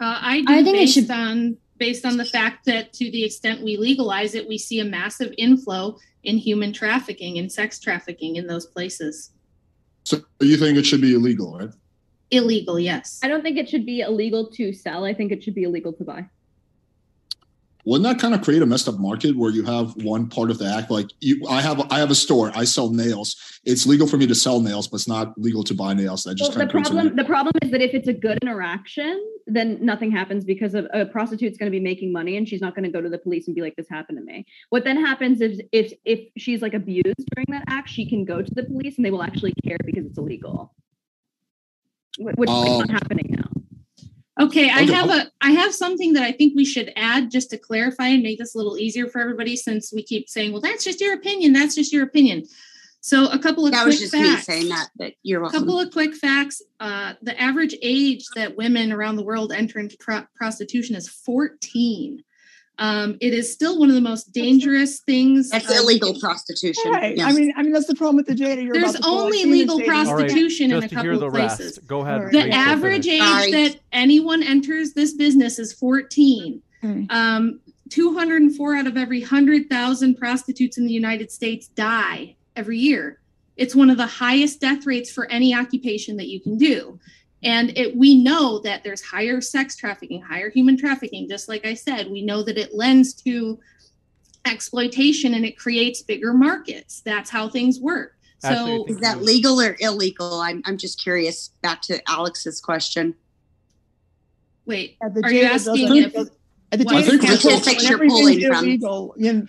Uh, 0.00 0.18
I 0.20 0.40
do 0.40 0.52
I 0.52 0.56
think 0.64 0.68
it 0.76 0.80
based 0.80 0.94
should- 0.94 1.10
on 1.12 1.56
based 1.78 2.04
on 2.04 2.16
the 2.16 2.24
fact 2.24 2.64
that 2.66 2.92
to 2.94 3.10
the 3.10 3.24
extent 3.24 3.62
we 3.62 3.76
legalize 3.76 4.34
it, 4.34 4.48
we 4.48 4.58
see 4.58 4.80
a 4.80 4.84
massive 4.84 5.32
inflow 5.38 5.96
in 6.24 6.36
human 6.36 6.72
trafficking 6.72 7.38
and 7.38 7.50
sex 7.50 7.78
trafficking 7.78 8.36
in 8.36 8.46
those 8.46 8.66
places. 8.66 9.30
So 10.04 10.20
you 10.40 10.56
think 10.56 10.76
it 10.76 10.86
should 10.86 11.00
be 11.00 11.14
illegal, 11.14 11.58
right? 11.58 11.70
Illegal, 12.30 12.78
yes. 12.78 13.20
I 13.22 13.28
don't 13.28 13.42
think 13.42 13.56
it 13.56 13.68
should 13.68 13.86
be 13.86 14.00
illegal 14.00 14.50
to 14.50 14.72
sell. 14.72 15.04
I 15.04 15.14
think 15.14 15.32
it 15.32 15.42
should 15.42 15.54
be 15.54 15.62
illegal 15.62 15.92
to 15.94 16.04
buy. 16.04 16.28
Wouldn't 17.88 18.06
that 18.08 18.20
kind 18.20 18.34
of 18.34 18.42
create 18.42 18.60
a 18.60 18.66
messed 18.66 18.86
up 18.86 18.98
market 18.98 19.34
where 19.36 19.50
you 19.50 19.64
have 19.64 19.86
one 20.04 20.28
part 20.28 20.50
of 20.50 20.58
the 20.58 20.66
act 20.66 20.90
like 20.90 21.08
you 21.20 21.34
i 21.48 21.60
have 21.60 21.80
i 21.90 21.98
have 21.98 22.10
a 22.10 22.14
store 22.14 22.52
i 22.54 22.64
sell 22.64 22.90
nails 22.90 23.60
it's 23.64 23.86
legal 23.86 24.06
for 24.06 24.18
me 24.18 24.26
to 24.26 24.34
sell 24.34 24.60
nails 24.60 24.86
but 24.86 24.96
it's 24.96 25.08
not 25.08 25.26
legal 25.38 25.62
to 25.64 25.74
buy 25.74 25.94
nails 25.94 26.22
that 26.24 26.34
just 26.34 26.56
Well, 26.56 26.66
the 26.66 26.70
problem 26.70 27.16
the 27.16 27.24
problem 27.24 27.54
is 27.62 27.70
that 27.70 27.80
if 27.80 27.94
it's 27.94 28.08
a 28.08 28.12
good 28.12 28.38
interaction, 28.42 29.14
then 29.46 29.78
nothing 29.92 30.10
happens 30.10 30.44
because 30.44 30.74
of, 30.74 30.86
a 30.92 31.06
prostitute's 31.06 31.56
going 31.58 31.70
to 31.72 31.76
be 31.80 31.84
making 31.92 32.12
money 32.12 32.36
and 32.36 32.46
she's 32.48 32.60
not 32.60 32.74
going 32.74 32.84
to 32.84 32.90
go 32.90 33.00
to 33.00 33.08
the 33.08 33.18
police 33.18 33.46
and 33.46 33.54
be 33.54 33.62
like, 33.62 33.76
"This 33.76 33.88
happened 33.88 34.18
to 34.18 34.24
me." 34.24 34.46
What 34.70 34.84
then 34.84 34.98
happens 35.10 35.40
is 35.40 35.60
if 35.72 35.92
if 36.04 36.20
she's 36.36 36.60
like 36.62 36.74
abused 36.74 37.22
during 37.34 37.46
that 37.50 37.64
act, 37.68 37.88
she 37.88 38.08
can 38.08 38.24
go 38.24 38.42
to 38.42 38.54
the 38.54 38.64
police 38.64 38.96
and 38.96 39.04
they 39.04 39.10
will 39.10 39.22
actually 39.22 39.54
care 39.64 39.78
because 39.84 40.04
it's 40.06 40.18
illegal, 40.18 40.74
Wh- 42.18 42.36
which 42.40 42.50
is 42.50 42.56
Um, 42.56 42.78
not 42.78 42.90
happening 42.90 43.28
now. 43.30 43.57
Okay, 44.40 44.70
I 44.70 44.82
Okay, 44.84 44.92
have 44.92 45.10
a 45.10 45.30
I 45.40 45.50
have 45.50 45.74
something 45.74 46.12
that 46.12 46.22
I 46.22 46.32
think 46.32 46.54
we 46.54 46.64
should 46.64 46.92
add 46.96 47.30
just 47.30 47.50
to 47.50 47.58
clarify 47.58 48.06
and 48.08 48.22
make 48.22 48.38
this 48.38 48.54
a 48.54 48.58
little 48.58 48.78
easier 48.78 49.08
for 49.08 49.20
everybody 49.20 49.56
since 49.56 49.92
we 49.92 50.02
keep 50.02 50.28
saying, 50.28 50.52
well, 50.52 50.60
that's 50.60 50.84
just 50.84 51.00
your 51.00 51.14
opinion, 51.14 51.52
that's 51.52 51.74
just 51.74 51.92
your 51.92 52.04
opinion. 52.04 52.44
So 53.00 53.28
a 53.30 53.38
couple 53.38 53.64
of 53.64 53.72
That 53.72 53.82
quick 53.82 53.92
was 53.92 54.00
just 54.00 54.12
facts. 54.12 54.48
me 54.48 54.54
saying 54.54 54.68
that. 54.68 54.88
But 54.96 55.14
you're 55.22 55.40
welcome. 55.40 55.56
A 55.56 55.60
couple 55.60 55.80
of 55.80 55.90
quick 55.92 56.14
facts. 56.14 56.60
Uh, 56.80 57.14
the 57.22 57.40
average 57.40 57.74
age 57.82 58.26
that 58.34 58.56
women 58.56 58.92
around 58.92 59.16
the 59.16 59.24
world 59.24 59.52
enter 59.52 59.78
into 59.78 59.96
tra- 59.96 60.28
prostitution 60.36 60.94
is 60.96 61.08
14. 61.08 62.22
Um, 62.80 63.16
it 63.20 63.34
is 63.34 63.52
still 63.52 63.78
one 63.78 63.88
of 63.88 63.96
the 63.96 64.00
most 64.00 64.32
dangerous 64.32 65.00
things. 65.00 65.50
That's 65.50 65.68
uh, 65.70 65.82
illegal 65.82 66.18
prostitution. 66.20 66.92
Right. 66.92 67.16
Yes. 67.16 67.26
I 67.26 67.36
mean, 67.36 67.52
I 67.56 67.62
mean 67.62 67.72
that's 67.72 67.86
the 67.88 67.94
problem 67.96 68.16
with 68.16 68.26
the 68.26 68.34
data. 68.34 68.62
You're 68.62 68.74
There's 68.74 68.90
about 68.94 69.02
to 69.02 69.08
only 69.08 69.44
legal 69.44 69.78
savings. 69.78 70.08
All 70.08 70.14
right, 70.14 70.20
prostitution 70.28 70.70
in 70.70 70.76
a 70.76 70.80
Just 70.82 70.94
to 70.94 71.00
hear 71.00 71.12
couple 71.14 71.20
the 71.20 71.26
of 71.26 71.32
places. 71.32 71.76
rest. 71.78 71.86
Go 71.88 72.00
ahead. 72.02 72.14
All 72.18 72.22
right. 72.24 72.32
The 72.32 72.38
Rachel, 72.44 72.54
average 72.54 73.04
finish. 73.06 73.20
age 73.20 73.28
Sorry. 73.28 73.50
that 73.52 73.80
anyone 73.92 74.42
enters 74.42 74.92
this 74.92 75.14
business 75.14 75.58
is 75.58 75.72
14. 75.72 76.62
Okay. 76.84 77.06
Um, 77.10 77.60
204 77.90 78.76
out 78.76 78.86
of 78.86 78.96
every 78.96 79.20
100,000 79.20 80.14
prostitutes 80.16 80.78
in 80.78 80.86
the 80.86 80.92
United 80.92 81.32
States 81.32 81.68
die 81.68 82.36
every 82.54 82.78
year. 82.78 83.18
It's 83.56 83.74
one 83.74 83.90
of 83.90 83.96
the 83.96 84.06
highest 84.06 84.60
death 84.60 84.86
rates 84.86 85.10
for 85.10 85.26
any 85.30 85.54
occupation 85.54 86.16
that 86.18 86.28
you 86.28 86.38
can 86.40 86.56
do. 86.58 87.00
And 87.42 87.76
it, 87.78 87.96
we 87.96 88.16
know 88.20 88.58
that 88.60 88.82
there's 88.82 89.00
higher 89.02 89.40
sex 89.40 89.76
trafficking, 89.76 90.20
higher 90.20 90.50
human 90.50 90.76
trafficking. 90.76 91.28
Just 91.28 91.48
like 91.48 91.64
I 91.64 91.74
said, 91.74 92.10
we 92.10 92.22
know 92.22 92.42
that 92.42 92.58
it 92.58 92.74
lends 92.74 93.12
to 93.22 93.58
exploitation 94.44 95.34
and 95.34 95.44
it 95.44 95.56
creates 95.58 96.02
bigger 96.02 96.32
markets. 96.32 97.00
That's 97.04 97.30
how 97.30 97.48
things 97.48 97.78
work. 97.80 98.16
So 98.40 98.66
think 98.66 98.90
Is 98.90 98.98
that 99.00 99.18
you- 99.18 99.24
legal 99.24 99.60
or 99.60 99.76
illegal? 99.80 100.40
I'm, 100.40 100.62
I'm 100.64 100.78
just 100.78 101.00
curious. 101.02 101.50
Back 101.62 101.82
to 101.82 102.00
Alex's 102.10 102.60
question. 102.60 103.14
wait, 104.66 104.96
the 105.00 105.22
are 105.24 105.32
you 105.32 105.42
asking 105.44 105.86
doesn't- 105.88 105.96
if 106.04 106.12
the 106.12 106.84
Well, 106.84 106.96
I 106.98 107.02
think 107.02 107.22
can't 107.22 107.32
Rachel- 107.32 107.50
show 107.50 107.56
Statistics 107.58 107.88
you're 107.88 107.98
pulling 108.08 108.40
from. 108.46 108.64
illegal, 108.64 109.14
You 109.16 109.32
know, 109.32 109.46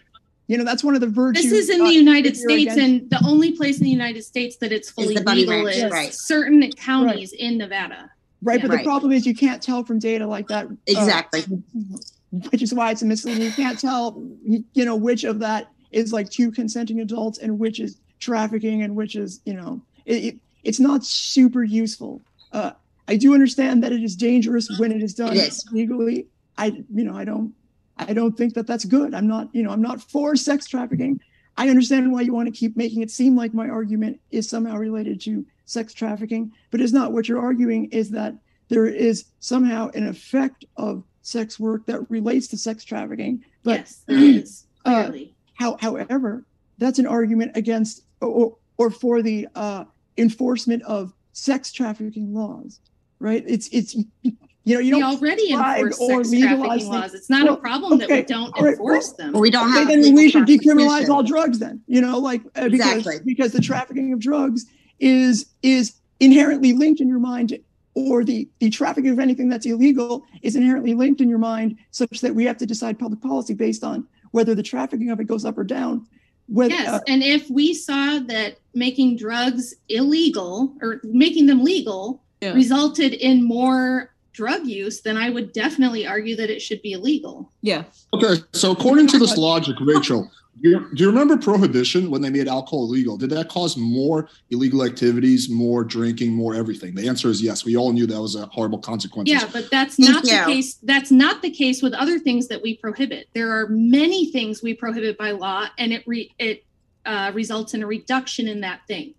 you 0.50 0.58
know, 0.58 0.64
that's 0.64 0.84
one 0.84 0.96
of 0.96 1.02
the 1.02 1.08
virtues. 1.08 1.44
this 1.44 1.54
is 1.54 1.70
in 1.70 1.80
uh, 1.80 1.86
the 1.86 1.94
United 1.94 2.36
States, 2.36 2.74
against- 2.74 2.80
and 2.80 3.10
the 3.12 3.24
only 3.26 3.52
place 3.52 3.78
in 3.78 3.84
the 3.84 3.90
United 3.92 4.24
States 4.24 4.58
that 4.58 4.72
it's 4.72 4.90
fully 4.90 5.14
the 5.14 5.24
legal 5.32 5.64
Ranch, 5.64 5.78
is 5.78 5.92
right. 5.92 6.12
certain 6.14 6.70
counties 6.72 7.32
in 7.34 7.58
Nevada. 7.60 8.10
right, 8.42 8.60
but 8.60 8.70
Right. 8.72 8.80
the 8.80 8.84
problem 8.84 9.12
is 9.12 9.28
you 9.28 9.36
can't 9.36 9.62
tell 9.62 9.84
from 9.84 10.00
data 10.00 10.26
like 10.26 10.48
that. 10.48 10.66
uh, 10.66 10.70
Exactly. 10.88 11.42
which 12.52 12.62
is 12.64 12.74
why 12.74 12.90
it's 12.92 13.04
a 13.04 13.06
misleading. 13.06 13.44
You 13.44 13.52
can't 13.52 13.80
tell, 13.80 14.22
you 14.44 14.64
you 14.74 14.86
know, 14.86 14.96
which 14.96 15.24
of 15.24 15.38
that 15.40 15.72
is 15.92 16.12
like 16.14 16.30
two 16.32 16.52
consenting 16.52 17.00
adults 17.00 17.38
and 17.40 17.60
which 17.60 17.80
is 17.80 17.98
trafficking 18.20 18.82
and 18.84 18.96
which 18.96 19.16
is, 19.16 19.42
you 19.46 19.54
know, 19.54 19.82
it, 20.06 20.16
it, 20.26 20.36
it's 20.64 20.80
not 20.80 21.06
super 21.06 21.64
useful. 21.64 22.22
Uh, 22.52 22.72
I 23.08 23.16
do 23.18 23.34
understand 23.36 23.84
that 23.84 23.92
it 23.92 24.04
is 24.04 24.16
dangerous 24.16 24.68
when 24.80 24.92
it 24.92 25.02
is 25.04 25.14
done 25.14 25.34
It 25.38 25.48
is. 25.48 25.66
legally. 25.72 26.26
I, 26.58 26.68
you 26.94 27.04
know, 27.04 27.16
I 27.16 27.24
don't, 27.26 27.54
I 28.00 28.14
don't 28.14 28.38
think 28.38 28.54
that 28.54 28.66
that's 28.66 28.86
good. 28.86 29.14
I'm 29.14 29.28
not, 29.28 29.50
you 29.54 29.64
know, 29.64 29.72
I'm 29.72 29.82
not 29.82 30.02
for 30.02 30.36
sex 30.36 30.66
trafficking. 30.68 31.20
I 31.58 31.70
understand 31.70 32.12
why 32.12 32.22
you 32.22 32.34
want 32.34 32.48
to 32.48 32.58
keep 32.58 32.78
making 32.78 33.02
it 33.02 33.12
seem 33.12 33.36
like 33.36 33.54
my 33.54 33.68
argument 33.68 34.22
is 34.32 34.50
somehow 34.50 34.78
related 34.78 35.20
to 35.22 35.46
sex 35.66 35.94
trafficking, 35.94 36.52
but 36.72 36.80
it's 36.80 36.94
not. 36.94 37.12
What 37.12 37.28
you're 37.28 37.42
arguing 37.42 37.90
is 37.92 38.10
that 38.12 38.36
there 38.70 38.86
is 38.86 39.26
somehow 39.40 39.90
an 39.94 40.08
effect 40.08 40.64
of 40.78 41.04
sex 41.22 41.60
work 41.60 41.86
that 41.88 42.10
relates 42.10 42.48
to 42.48 42.58
sex 42.58 42.86
trafficking. 42.86 43.44
But 43.64 43.80
yes, 43.80 44.04
there 44.08 44.18
is 44.18 44.66
uh, 44.86 45.12
how, 45.56 45.78
however, 45.82 46.46
that's 46.78 47.00
an 47.00 47.08
argument 47.08 47.52
against 47.56 48.04
or, 48.22 48.56
or 48.78 48.90
for 48.90 49.22
the 49.22 49.48
uh, 49.56 49.84
enforcement 50.18 50.84
of 50.84 51.14
sex 51.34 51.72
trafficking 51.72 52.34
laws, 52.34 52.80
right? 53.20 53.44
It's 53.46 53.68
it's 53.70 53.98
you 54.70 54.76
know 54.76 54.82
you 54.82 54.96
we 54.96 55.02
don't 55.02 55.18
already 55.22 55.52
enforce 55.52 56.00
or 56.00 56.24
sex 56.24 56.30
legalize 56.32 56.60
trafficking 56.60 56.88
laws. 56.92 57.14
It's 57.14 57.30
not 57.30 57.46
Well, 57.46 57.54
a 57.56 57.58
problem 57.58 58.00
that 58.00 58.10
we 58.10 58.22
don't 58.24 58.52
all 58.56 58.64
right, 58.64 58.72
enforce 58.74 59.08
well, 59.10 59.18
them. 59.18 59.34
Well, 59.34 59.42
we 59.42 59.50
don't 59.52 59.70
Okay, 59.70 59.80
have. 59.80 59.88
then 60.04 60.16
we 60.16 60.30
should 60.30 60.46
decriminalize 60.46 61.10
all 61.10 61.24
drugs 61.24 61.60
then 61.60 61.82
you 61.88 62.02
know 62.02 62.18
like 62.20 62.42
uh, 62.56 62.70
because 62.70 62.98
Exactly. 62.98 63.22
because 63.26 63.52
the 63.52 63.62
trafficking 63.62 64.14
of 64.14 64.20
drugs 64.20 64.66
is 65.00 65.46
is 65.64 65.94
inherently 66.20 66.74
linked 66.74 67.02
in 67.02 67.08
your 67.08 67.20
mind 67.20 67.58
or 67.96 68.24
the 68.24 68.48
the 68.60 68.70
trafficking 68.70 69.12
of 69.12 69.20
anything 69.20 69.50
that's 69.50 69.66
illegal 69.66 70.24
is 70.42 70.56
inherently 70.56 70.94
linked 70.94 71.22
in 71.22 71.30
your 71.30 71.40
mind 71.40 71.78
such 71.92 72.22
that 72.22 72.36
we 72.36 72.44
have 72.46 72.58
to 72.58 72.66
decide 72.66 73.00
public 73.00 73.22
policy 73.22 73.54
based 73.54 73.84
on 73.84 74.06
whether 74.32 74.54
the 74.54 74.64
trafficking 74.64 75.10
of 75.10 75.20
it 75.20 75.26
goes 75.26 75.46
up 75.46 75.58
or 75.58 75.64
down 75.64 76.06
whether 76.48 76.74
Yes, 76.74 76.88
uh, 76.90 77.00
and 77.08 77.22
if 77.24 77.50
we 77.50 77.74
saw 77.74 78.20
that 78.20 78.58
making 78.74 79.18
drugs 79.18 79.74
illegal 79.88 80.76
or 80.82 81.00
making 81.04 81.46
them 81.46 81.64
legal 81.64 82.24
Yeah. 82.42 82.54
resulted 82.54 83.14
in 83.14 83.44
more 83.44 84.14
drug 84.34 84.66
use, 84.66 85.02
then 85.02 85.18
I 85.18 85.30
would 85.30 85.54
definitely 85.54 86.06
argue 86.08 86.36
that 86.36 86.50
it 86.50 86.62
should 86.62 86.82
be 86.82 86.94
illegal. 86.94 87.52
Yeah. 87.62 87.84
Okay, 88.14 88.42
so 88.54 88.72
according 88.72 89.08
to 89.08 89.20
this 89.20 89.38
logic, 89.38 89.76
Rachel, 89.82 90.32
you, 90.62 90.94
do 90.94 91.04
you 91.04 91.10
remember 91.10 91.38
prohibition 91.38 92.12
when 92.12 92.22
they 92.22 92.30
made 92.30 92.48
alcohol 92.48 92.84
illegal? 92.84 93.18
Did 93.18 93.30
that 93.30 93.50
cause 93.50 93.78
more 93.78 94.28
illegal 94.50 94.84
activities, 94.84 95.50
more 95.50 95.84
drinking, 95.84 96.34
more 96.34 96.54
everything? 96.54 96.96
The 96.96 97.08
answer 97.08 97.30
is 97.30 97.42
yes. 97.42 97.64
We 97.64 97.78
all 97.78 97.94
knew 97.94 98.06
that 98.08 98.22
was 98.22 98.36
a 98.36 98.46
horrible 98.48 98.80
consequence. 98.80 99.30
Yeah, 99.30 99.48
but 99.52 99.70
that's 99.72 99.96
Thank 99.96 100.12
not 100.12 100.24
the 100.24 100.54
case. 100.54 100.76
That's 100.76 101.12
not 101.12 101.42
the 101.42 101.52
case 101.52 101.82
with 101.82 101.94
other 101.94 102.20
things 102.20 102.50
that 102.50 102.62
we 102.62 102.76
prohibit. 102.76 103.28
There 103.34 103.52
are 103.52 103.68
many 103.70 104.32
things 104.32 104.62
we 104.62 104.74
prohibit 104.74 105.18
by 105.18 105.32
law, 105.32 105.68
and 105.78 105.94
it 105.94 106.04
re, 106.06 106.34
it 106.40 106.66
uh, 107.06 107.32
results 107.34 107.74
in 107.74 107.82
a 107.82 107.88
reduction 107.88 108.48
in 108.48 108.62
that 108.62 108.86
thing. 108.86 109.14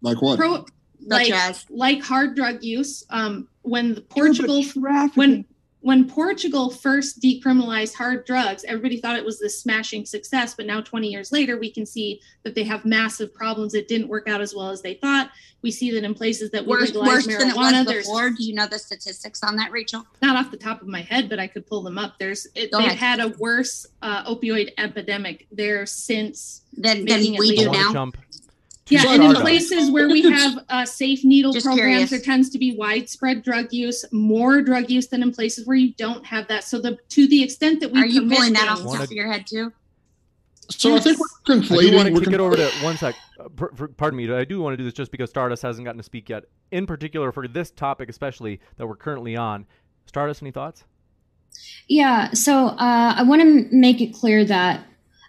Like 0.00 0.20
what? 0.20 0.38
Pro, 0.38 0.66
like 1.06 1.30
as? 1.30 1.66
like 1.70 2.02
hard 2.02 2.34
drug 2.34 2.64
use. 2.64 3.04
Um, 3.10 3.48
when 3.68 3.94
the 3.94 4.00
Portugal 4.00 4.62
when 5.14 5.44
when 5.80 6.08
Portugal 6.08 6.70
first 6.70 7.22
decriminalized 7.22 7.94
hard 7.94 8.26
drugs, 8.26 8.64
everybody 8.64 9.00
thought 9.00 9.16
it 9.16 9.24
was 9.24 9.38
this 9.38 9.60
smashing 9.60 10.04
success. 10.04 10.54
But 10.54 10.66
now, 10.66 10.80
20 10.80 11.08
years 11.08 11.30
later, 11.30 11.58
we 11.58 11.70
can 11.70 11.86
see 11.86 12.20
that 12.42 12.54
they 12.54 12.64
have 12.64 12.84
massive 12.84 13.32
problems. 13.32 13.74
It 13.74 13.86
didn't 13.86 14.08
work 14.08 14.28
out 14.28 14.40
as 14.40 14.54
well 14.54 14.70
as 14.70 14.82
they 14.82 14.94
thought. 14.94 15.30
We 15.62 15.70
see 15.70 15.92
that 15.92 16.04
in 16.04 16.14
places 16.14 16.50
that 16.50 16.64
we 16.64 16.70
Worse, 16.70 16.88
legalize 16.88 17.08
worse 17.08 17.26
than 17.26 17.48
it 17.50 17.54
marijuana, 17.54 17.78
was 17.78 17.86
there's 17.86 18.06
before. 18.06 18.30
Do 18.30 18.44
you 18.44 18.54
know 18.54 18.66
the 18.66 18.78
statistics 18.78 19.42
on 19.42 19.56
that, 19.56 19.70
Rachel? 19.70 20.04
not 20.20 20.36
off 20.36 20.50
the 20.50 20.56
top 20.56 20.82
of 20.82 20.88
my 20.88 21.02
head, 21.02 21.28
but 21.28 21.38
I 21.38 21.46
could 21.46 21.66
pull 21.66 21.82
them 21.82 21.96
up. 21.96 22.18
There's 22.18 22.46
it, 22.54 22.70
they've 22.72 22.80
ahead. 22.80 22.98
had 22.98 23.20
a 23.20 23.28
worse 23.38 23.86
uh, 24.02 24.24
opioid 24.24 24.70
epidemic 24.78 25.46
there 25.52 25.86
since. 25.86 26.62
Than, 26.76 27.04
Making 27.04 27.32
than 27.32 27.34
it 27.34 27.40
we 27.40 27.52
I 27.52 27.64
do 27.64 27.70
now. 27.72 27.92
jump 27.92 28.16
to 28.16 28.27
Yeah, 28.90 29.02
and 29.06 29.22
in 29.22 29.30
Stardust. 29.30 29.40
places 29.42 29.90
where 29.90 30.08
we 30.08 30.22
have 30.22 30.58
uh, 30.68 30.84
safe 30.84 31.24
needle 31.24 31.52
Just 31.52 31.66
programs, 31.66 31.88
curious. 31.90 32.10
there 32.10 32.20
tends 32.20 32.48
to 32.50 32.58
be 32.58 32.74
widespread 32.76 33.42
drug 33.42 33.72
use, 33.72 34.04
more 34.12 34.62
drug 34.62 34.88
use 34.90 35.08
than 35.08 35.22
in 35.22 35.32
places 35.32 35.66
where 35.66 35.76
you 35.76 35.92
don't 35.94 36.24
have 36.26 36.48
that. 36.48 36.64
So 36.64 36.80
the 36.80 36.98
to 37.10 37.26
the 37.28 37.42
extent 37.42 37.80
that 37.80 37.92
we 37.92 38.00
Are 38.00 38.06
you 38.06 38.28
pulling 38.28 38.54
that 38.54 38.68
off 38.68 38.78
the 38.80 38.84
Wanna- 38.86 38.98
top 39.00 39.06
of 39.08 39.12
your 39.12 39.30
head 39.30 39.46
too? 39.46 39.72
So 40.70 40.94
I 40.96 41.00
think 41.00 41.18
we're 41.18 41.26
I 41.56 41.60
do 41.60 41.62
conflating. 41.62 41.94
want 41.94 42.08
to 42.08 42.12
we're 42.14 42.20
kick 42.20 42.28
it 42.28 42.32
con- 42.32 42.40
over 42.40 42.56
to 42.56 42.68
one 42.82 42.96
sec. 42.98 43.14
Uh, 43.40 43.48
per, 43.48 43.68
per- 43.68 43.88
pardon 43.88 44.18
me. 44.18 44.30
I 44.30 44.44
do 44.44 44.60
want 44.60 44.74
to 44.74 44.76
do 44.76 44.84
this 44.84 44.92
just 44.92 45.10
because 45.10 45.30
Stardust 45.30 45.62
hasn't 45.62 45.84
gotten 45.86 45.96
to 45.98 46.02
speak 46.04 46.28
yet. 46.28 46.44
In 46.72 46.86
particular, 46.86 47.32
for 47.32 47.48
this 47.48 47.70
topic, 47.70 48.10
especially 48.10 48.60
that 48.76 48.86
we're 48.86 48.96
currently 48.96 49.34
on. 49.34 49.64
Stardust, 50.04 50.42
any 50.42 50.50
thoughts? 50.50 50.84
Yeah, 51.88 52.32
so 52.32 52.66
uh, 52.68 53.14
I 53.16 53.22
want 53.22 53.40
to 53.42 53.66
make 53.74 54.02
it 54.02 54.12
clear 54.12 54.44
that 54.44 54.84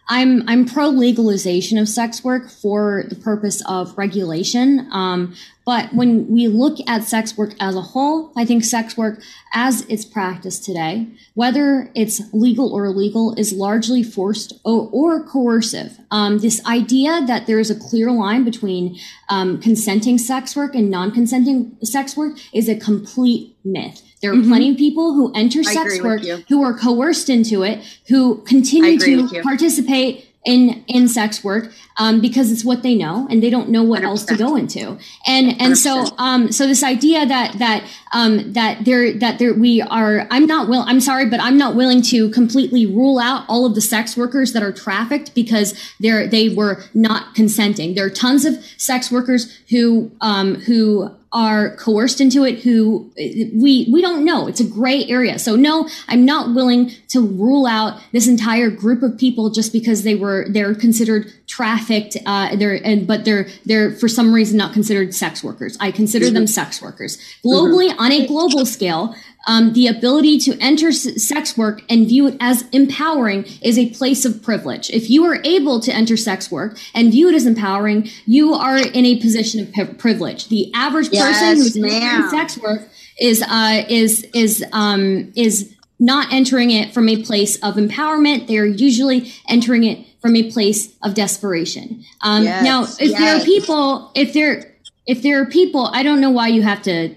I'm 0.09 0.43
I'm 0.49 0.65
pro 0.65 0.89
legalization 0.89 1.77
of 1.77 1.87
sex 1.87 2.23
work 2.23 2.49
for 2.49 3.03
the 3.07 3.15
purpose 3.15 3.61
of 3.67 3.95
regulation. 3.95 4.89
Um, 4.91 5.35
but 5.65 5.93
when 5.93 6.27
we 6.27 6.47
look 6.47 6.77
at 6.87 7.03
sex 7.03 7.37
work 7.37 7.53
as 7.59 7.75
a 7.75 7.81
whole, 7.81 8.31
I 8.35 8.43
think 8.43 8.63
sex 8.63 8.97
work 8.97 9.21
as 9.53 9.81
it's 9.81 10.03
practiced 10.03 10.63
today, 10.63 11.07
whether 11.35 11.91
it's 11.93 12.21
legal 12.33 12.73
or 12.73 12.85
illegal, 12.85 13.35
is 13.35 13.53
largely 13.53 14.01
forced 14.01 14.53
or, 14.65 14.89
or 14.91 15.23
coercive. 15.23 15.99
Um, 16.09 16.39
this 16.39 16.65
idea 16.65 17.23
that 17.27 17.45
there 17.45 17.59
is 17.59 17.69
a 17.69 17.75
clear 17.75 18.11
line 18.11 18.43
between 18.43 18.97
um, 19.29 19.61
consenting 19.61 20.17
sex 20.17 20.55
work 20.55 20.73
and 20.73 20.89
non-consenting 20.89 21.77
sex 21.83 22.17
work 22.17 22.39
is 22.51 22.67
a 22.67 22.75
complete 22.75 23.55
myth. 23.63 24.08
There 24.21 24.31
are 24.31 24.35
Mhm. 24.35 24.47
plenty 24.47 24.69
of 24.71 24.77
people 24.77 25.13
who 25.13 25.31
enter 25.33 25.63
sex 25.63 26.01
work 26.01 26.21
who 26.49 26.61
are 26.61 26.73
coerced 26.73 27.29
into 27.29 27.63
it, 27.63 27.79
who 28.07 28.41
continue 28.45 28.99
to 28.99 29.41
participate 29.41 30.25
in 30.45 30.83
in 30.87 31.05
sex 31.07 31.43
work 31.43 31.69
um, 31.97 32.21
because 32.21 32.49
it's 32.49 32.63
what 32.63 32.81
they 32.81 32.95
know 32.95 33.27
and 33.29 33.43
they 33.43 33.49
don't 33.49 33.67
know 33.69 33.83
what 33.83 34.03
else 34.05 34.23
to 34.23 34.35
go 34.37 34.55
into. 34.55 34.97
And 35.27 35.61
and 35.61 35.77
so 35.77 36.03
100%. 36.03 36.13
um 36.17 36.51
so 36.53 36.65
this 36.65 36.81
idea 36.81 37.25
that 37.25 37.59
that 37.59 37.83
um 38.13 38.53
that 38.53 38.85
there 38.85 39.11
that 39.19 39.37
there 39.37 39.53
we 39.53 39.81
are 39.81 40.25
I'm 40.31 40.45
not 40.45 40.69
will 40.69 40.83
I'm 40.87 41.01
sorry 41.01 41.25
but 41.25 41.41
I'm 41.41 41.57
not 41.57 41.75
willing 41.75 42.01
to 42.03 42.29
completely 42.29 42.85
rule 42.85 43.19
out 43.19 43.43
all 43.49 43.65
of 43.65 43.75
the 43.75 43.81
sex 43.81 44.15
workers 44.15 44.53
that 44.53 44.63
are 44.63 44.71
trafficked 44.71 45.35
because 45.35 45.73
they're 45.99 46.25
they 46.25 46.47
were 46.47 46.83
not 46.93 47.35
consenting. 47.35 47.95
There 47.95 48.05
are 48.05 48.09
tons 48.09 48.45
of 48.45 48.63
sex 48.77 49.11
workers 49.11 49.51
who 49.69 50.09
um 50.21 50.55
who 50.55 51.11
are 51.31 51.75
coerced 51.75 52.19
into 52.19 52.43
it 52.43 52.59
who 52.59 53.11
we 53.17 53.87
we 53.91 54.01
don't 54.01 54.25
know. 54.25 54.47
It's 54.47 54.59
a 54.59 54.67
gray 54.67 55.05
area. 55.05 55.37
So 55.37 55.55
no 55.55 55.87
i'm 56.07 56.25
not 56.25 56.55
willing 56.55 56.91
to 57.09 57.21
rule 57.21 57.65
out 57.65 58.01
this 58.11 58.27
entire 58.27 58.69
group 58.69 59.03
of 59.03 59.17
people 59.17 59.49
just 59.49 59.71
because 59.71 60.03
they 60.03 60.15
were 60.15 60.47
they're 60.49 60.73
considered 60.75 61.31
trafficked 61.47 62.17
uh 62.25 62.55
they're 62.55 62.75
and 62.85 63.07
but 63.07 63.25
they're 63.25 63.47
they're 63.65 63.91
for 63.91 64.07
some 64.07 64.33
reason 64.33 64.57
not 64.57 64.73
considered 64.73 65.13
sex 65.13 65.43
workers. 65.43 65.77
I 65.79 65.91
consider 65.91 66.29
them 66.29 66.47
sex 66.47 66.81
workers. 66.81 67.17
Globally 67.43 67.93
on 67.97 68.11
a 68.11 68.25
global 68.27 68.65
scale 68.65 69.15
um, 69.47 69.73
the 69.73 69.87
ability 69.87 70.37
to 70.39 70.57
enter 70.59 70.89
s- 70.89 71.25
sex 71.25 71.57
work 71.57 71.81
and 71.89 72.07
view 72.07 72.27
it 72.27 72.37
as 72.39 72.63
empowering 72.71 73.45
is 73.61 73.77
a 73.77 73.89
place 73.91 74.25
of 74.25 74.43
privilege. 74.43 74.89
If 74.89 75.09
you 75.09 75.23
are 75.25 75.39
able 75.43 75.79
to 75.79 75.91
enter 75.93 76.17
sex 76.17 76.51
work 76.51 76.77
and 76.93 77.11
view 77.11 77.29
it 77.29 77.35
as 77.35 77.45
empowering, 77.45 78.09
you 78.25 78.53
are 78.53 78.77
in 78.77 79.05
a 79.05 79.15
position 79.19 79.61
of 79.61 79.73
pri- 79.73 79.93
privilege. 79.93 80.49
The 80.49 80.71
average 80.75 81.07
person 81.07 81.21
Yes, 81.21 81.57
who's 81.63 81.77
ma'am. 81.77 81.91
entering 81.91 82.29
sex 82.29 82.57
work 82.57 82.81
is 83.19 83.41
uh, 83.41 83.85
is 83.89 84.25
is 84.33 84.63
um, 84.73 85.31
is 85.35 85.73
not 85.99 86.31
entering 86.31 86.71
it 86.71 86.93
from 86.93 87.09
a 87.09 87.21
place 87.23 87.57
of 87.57 87.75
empowerment. 87.75 88.47
They 88.47 88.57
are 88.57 88.65
usually 88.65 89.33
entering 89.49 89.83
it 89.83 90.05
from 90.21 90.35
a 90.35 90.49
place 90.51 90.93
of 91.01 91.13
desperation. 91.13 92.03
Um, 92.21 92.43
Yes, 92.43 92.63
now, 92.63 92.83
if 92.99 93.17
there 93.17 93.37
are 93.37 93.43
people, 93.43 94.11
if 94.15 94.33
there 94.33 94.73
if 95.05 95.21
there 95.21 95.41
are 95.41 95.45
people, 95.45 95.87
I 95.87 96.03
don't 96.03 96.21
know 96.21 96.29
why 96.29 96.47
you 96.49 96.61
have 96.61 96.81
to 96.83 97.15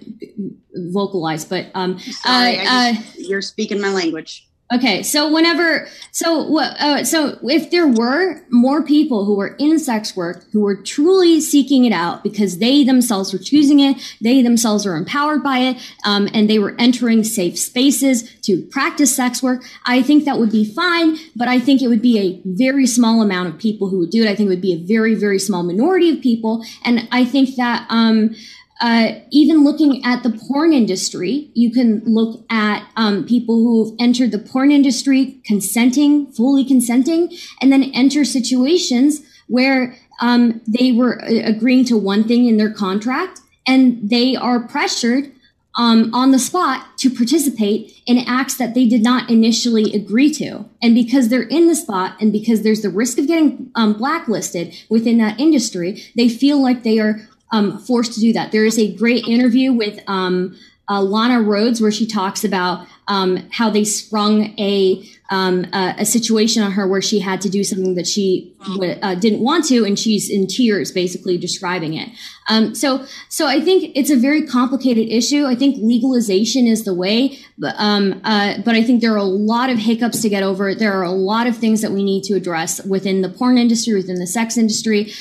vocalize, 0.74 1.44
but 1.44 1.66
um, 1.74 1.98
Sorry, 1.98 2.58
uh, 2.58 2.64
I 2.66 2.92
just, 2.94 3.28
you're 3.28 3.42
speaking 3.42 3.80
my 3.80 3.90
language. 3.90 4.48
Okay, 4.72 5.02
so 5.02 5.30
whenever, 5.30 5.86
so 6.12 6.44
what, 6.44 6.80
uh, 6.80 7.04
so 7.04 7.38
if 7.42 7.70
there 7.70 7.86
were 7.86 8.40
more 8.48 8.82
people 8.82 9.26
who 9.26 9.36
were 9.36 9.54
in 9.58 9.78
sex 9.78 10.16
work 10.16 10.44
who 10.52 10.60
were 10.60 10.76
truly 10.76 11.42
seeking 11.42 11.84
it 11.84 11.92
out 11.92 12.22
because 12.22 12.58
they 12.58 12.82
themselves 12.82 13.34
were 13.34 13.38
choosing 13.38 13.80
it, 13.80 13.98
they 14.22 14.40
themselves 14.40 14.86
were 14.86 14.96
empowered 14.96 15.42
by 15.42 15.58
it, 15.58 15.76
um, 16.06 16.26
and 16.32 16.48
they 16.48 16.58
were 16.58 16.74
entering 16.78 17.22
safe 17.22 17.58
spaces 17.58 18.32
to 18.40 18.62
practice 18.70 19.14
sex 19.14 19.42
work, 19.42 19.62
I 19.84 20.02
think 20.02 20.24
that 20.24 20.38
would 20.38 20.52
be 20.52 20.64
fine. 20.64 21.18
But 21.36 21.48
I 21.48 21.58
think 21.58 21.82
it 21.82 21.88
would 21.88 22.02
be 22.02 22.18
a 22.18 22.40
very 22.44 22.86
small 22.86 23.20
amount 23.20 23.48
of 23.48 23.58
people 23.58 23.90
who 23.90 23.98
would 23.98 24.10
do 24.10 24.22
it. 24.22 24.28
I 24.28 24.34
think 24.34 24.46
it 24.46 24.50
would 24.50 24.62
be 24.62 24.72
a 24.72 24.78
very, 24.78 25.14
very 25.14 25.38
small 25.38 25.62
minority 25.62 26.10
of 26.10 26.22
people, 26.22 26.64
and 26.84 27.08
I 27.12 27.26
think 27.26 27.56
that. 27.56 27.86
Um, 27.90 28.34
uh, 28.82 29.12
even 29.30 29.62
looking 29.62 30.04
at 30.04 30.24
the 30.24 30.30
porn 30.30 30.72
industry, 30.72 31.48
you 31.54 31.70
can 31.70 32.02
look 32.04 32.44
at 32.50 32.84
um, 32.96 33.24
people 33.24 33.54
who've 33.54 33.94
entered 34.00 34.32
the 34.32 34.40
porn 34.40 34.72
industry 34.72 35.40
consenting, 35.44 36.26
fully 36.32 36.64
consenting, 36.64 37.32
and 37.60 37.72
then 37.72 37.84
enter 37.94 38.24
situations 38.24 39.20
where 39.46 39.94
um, 40.20 40.60
they 40.66 40.90
were 40.90 41.22
uh, 41.22 41.28
agreeing 41.44 41.84
to 41.84 41.96
one 41.96 42.24
thing 42.24 42.46
in 42.46 42.56
their 42.56 42.72
contract 42.72 43.40
and 43.68 44.10
they 44.10 44.34
are 44.34 44.58
pressured 44.58 45.30
um, 45.76 46.12
on 46.12 46.32
the 46.32 46.38
spot 46.38 46.98
to 46.98 47.08
participate 47.08 48.02
in 48.06 48.18
acts 48.18 48.56
that 48.56 48.74
they 48.74 48.86
did 48.86 49.02
not 49.02 49.30
initially 49.30 49.94
agree 49.94 50.32
to. 50.34 50.64
And 50.82 50.94
because 50.94 51.28
they're 51.28 51.42
in 51.42 51.68
the 51.68 51.76
spot 51.76 52.20
and 52.20 52.32
because 52.32 52.62
there's 52.62 52.82
the 52.82 52.90
risk 52.90 53.16
of 53.18 53.26
getting 53.26 53.70
um, 53.74 53.94
blacklisted 53.94 54.76
within 54.90 55.18
that 55.18 55.40
industry, 55.40 56.02
they 56.16 56.28
feel 56.28 56.60
like 56.60 56.82
they 56.82 56.98
are 56.98 57.26
um, 57.52 57.78
forced 57.78 58.14
to 58.14 58.20
do 58.20 58.32
that. 58.32 58.50
There 58.50 58.64
is 58.64 58.78
a 58.78 58.92
great 58.94 59.28
interview 59.28 59.72
with 59.72 60.00
um, 60.08 60.56
uh, 60.88 61.00
Lana 61.00 61.44
Rhoades 61.44 61.80
where 61.80 61.92
she 61.92 62.06
talks 62.06 62.44
about 62.44 62.86
um, 63.08 63.48
how 63.50 63.70
they 63.70 63.84
sprung 63.84 64.54
a, 64.58 65.04
um, 65.30 65.66
a, 65.72 65.94
a 65.98 66.04
situation 66.04 66.62
on 66.62 66.72
her 66.72 66.86
where 66.86 67.02
she 67.02 67.20
had 67.20 67.40
to 67.40 67.48
do 67.48 67.64
something 67.64 67.94
that 67.94 68.06
she 68.06 68.54
uh, 68.60 69.14
didn't 69.14 69.40
want 69.40 69.64
to, 69.66 69.84
and 69.84 69.98
she's 69.98 70.30
in 70.30 70.46
tears, 70.46 70.92
basically 70.92 71.36
describing 71.36 71.94
it. 71.94 72.08
Um, 72.48 72.74
so, 72.74 73.04
so 73.28 73.46
I 73.46 73.60
think 73.60 73.92
it's 73.94 74.10
a 74.10 74.16
very 74.16 74.46
complicated 74.46 75.08
issue. 75.08 75.46
I 75.46 75.54
think 75.54 75.76
legalization 75.78 76.66
is 76.66 76.84
the 76.84 76.94
way, 76.94 77.38
but 77.58 77.74
um, 77.78 78.20
uh, 78.24 78.58
but 78.64 78.74
I 78.74 78.82
think 78.82 79.00
there 79.00 79.12
are 79.12 79.16
a 79.16 79.24
lot 79.24 79.70
of 79.70 79.78
hiccups 79.78 80.20
to 80.22 80.28
get 80.28 80.42
over. 80.42 80.74
There 80.74 80.92
are 80.92 81.04
a 81.04 81.10
lot 81.10 81.46
of 81.46 81.56
things 81.56 81.80
that 81.82 81.92
we 81.92 82.04
need 82.04 82.22
to 82.24 82.34
address 82.34 82.84
within 82.84 83.22
the 83.22 83.28
porn 83.28 83.58
industry, 83.58 83.94
within 83.94 84.16
the 84.16 84.26
sex 84.26 84.56
industry. 84.56 85.12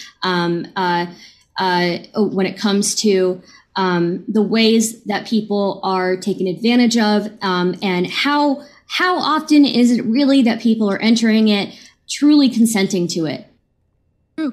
Uh, 1.59 1.97
uh, 2.15 2.23
when 2.23 2.45
it 2.45 2.57
comes 2.57 2.95
to 2.95 3.41
um, 3.75 4.23
the 4.27 4.41
ways 4.41 5.03
that 5.03 5.27
people 5.27 5.79
are 5.83 6.15
taken 6.17 6.47
advantage 6.47 6.97
of 6.97 7.27
um, 7.41 7.75
and 7.81 8.07
how 8.07 8.63
how 8.87 9.17
often 9.17 9.63
is 9.65 9.91
it 9.91 10.03
really 10.05 10.41
that 10.41 10.59
people 10.61 10.89
are 10.89 10.97
entering 10.99 11.47
it 11.49 11.73
truly 12.09 12.49
consenting 12.49 13.07
to 13.07 13.25
it 13.25 13.45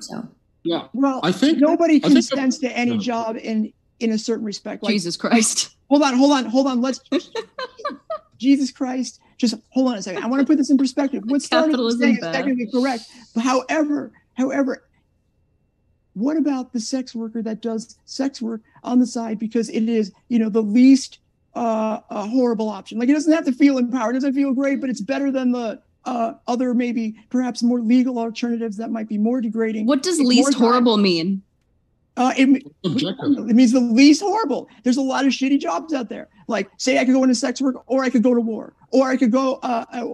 so 0.00 0.28
Yeah. 0.64 0.88
Well, 0.92 1.20
I 1.22 1.32
think 1.32 1.58
nobody 1.58 1.96
I 1.96 1.98
think- 2.00 2.14
consents 2.14 2.58
to 2.58 2.76
any 2.76 2.92
No. 2.92 2.98
job 2.98 3.36
in 3.36 3.72
in 4.00 4.10
a 4.12 4.18
certain 4.18 4.44
respect. 4.44 4.82
Like, 4.82 4.92
Jesus 4.92 5.16
Christ. 5.16 5.74
hold 5.88 6.02
on, 6.02 6.14
hold 6.16 6.32
on, 6.32 6.44
hold 6.46 6.66
on. 6.66 6.80
Let's 6.80 7.00
Jesus 8.38 8.70
Christ. 8.70 9.20
Just 9.38 9.54
hold 9.70 9.88
on 9.88 9.94
a 9.96 10.02
second. 10.02 10.22
I 10.22 10.26
want 10.26 10.40
to 10.40 10.46
put 10.46 10.58
this 10.58 10.70
in 10.70 10.76
perspective. 10.78 11.22
What 11.26 11.42
started 11.42 11.70
Capitalism 11.70 12.00
saying 12.00 12.14
is 12.16 12.20
bad. 12.20 12.32
technically 12.34 12.68
correct. 12.70 13.04
But 13.34 13.42
however, 13.44 14.12
however, 14.34 14.82
what 16.18 16.36
about 16.36 16.72
the 16.72 16.80
sex 16.80 17.14
worker 17.14 17.42
that 17.42 17.60
does 17.60 17.96
sex 18.04 18.42
work 18.42 18.60
on 18.84 18.98
the 18.98 19.06
side 19.06 19.38
because 19.38 19.68
it 19.70 19.88
is, 19.88 20.12
you 20.28 20.38
know, 20.38 20.48
the 20.48 20.62
least 20.62 21.18
uh, 21.54 22.00
a 22.10 22.26
horrible 22.26 22.68
option? 22.68 22.98
Like 22.98 23.08
it 23.08 23.14
doesn't 23.14 23.32
have 23.32 23.44
to 23.46 23.52
feel 23.52 23.78
empowered, 23.78 24.16
it 24.16 24.20
doesn't 24.20 24.34
feel 24.34 24.52
great, 24.52 24.80
but 24.80 24.90
it's 24.90 25.00
better 25.00 25.30
than 25.30 25.52
the 25.52 25.80
uh, 26.04 26.34
other 26.46 26.74
maybe 26.74 27.14
perhaps 27.28 27.62
more 27.62 27.80
legal 27.80 28.18
alternatives 28.18 28.76
that 28.78 28.90
might 28.90 29.08
be 29.08 29.18
more 29.18 29.40
degrading. 29.40 29.86
What 29.86 30.02
does 30.02 30.18
It's 30.18 30.28
least 30.28 30.54
horrible 30.54 30.96
mean? 30.96 31.42
Uh, 32.16 32.32
it, 32.36 32.48
it 32.82 33.54
means 33.54 33.70
the 33.70 33.80
least 33.80 34.22
horrible. 34.22 34.68
There's 34.82 34.96
a 34.96 35.02
lot 35.02 35.24
of 35.24 35.30
shitty 35.30 35.60
jobs 35.60 35.94
out 35.94 36.08
there. 36.08 36.28
Like, 36.48 36.68
say 36.76 36.98
I 36.98 37.04
could 37.04 37.14
go 37.14 37.22
into 37.22 37.34
sex 37.34 37.60
work, 37.60 37.76
or 37.86 38.02
I 38.02 38.10
could 38.10 38.24
go 38.24 38.34
to 38.34 38.40
war, 38.40 38.72
or 38.90 39.08
I 39.08 39.16
could 39.16 39.30
go, 39.30 39.60
uh, 39.62 39.84
uh, 39.92 40.04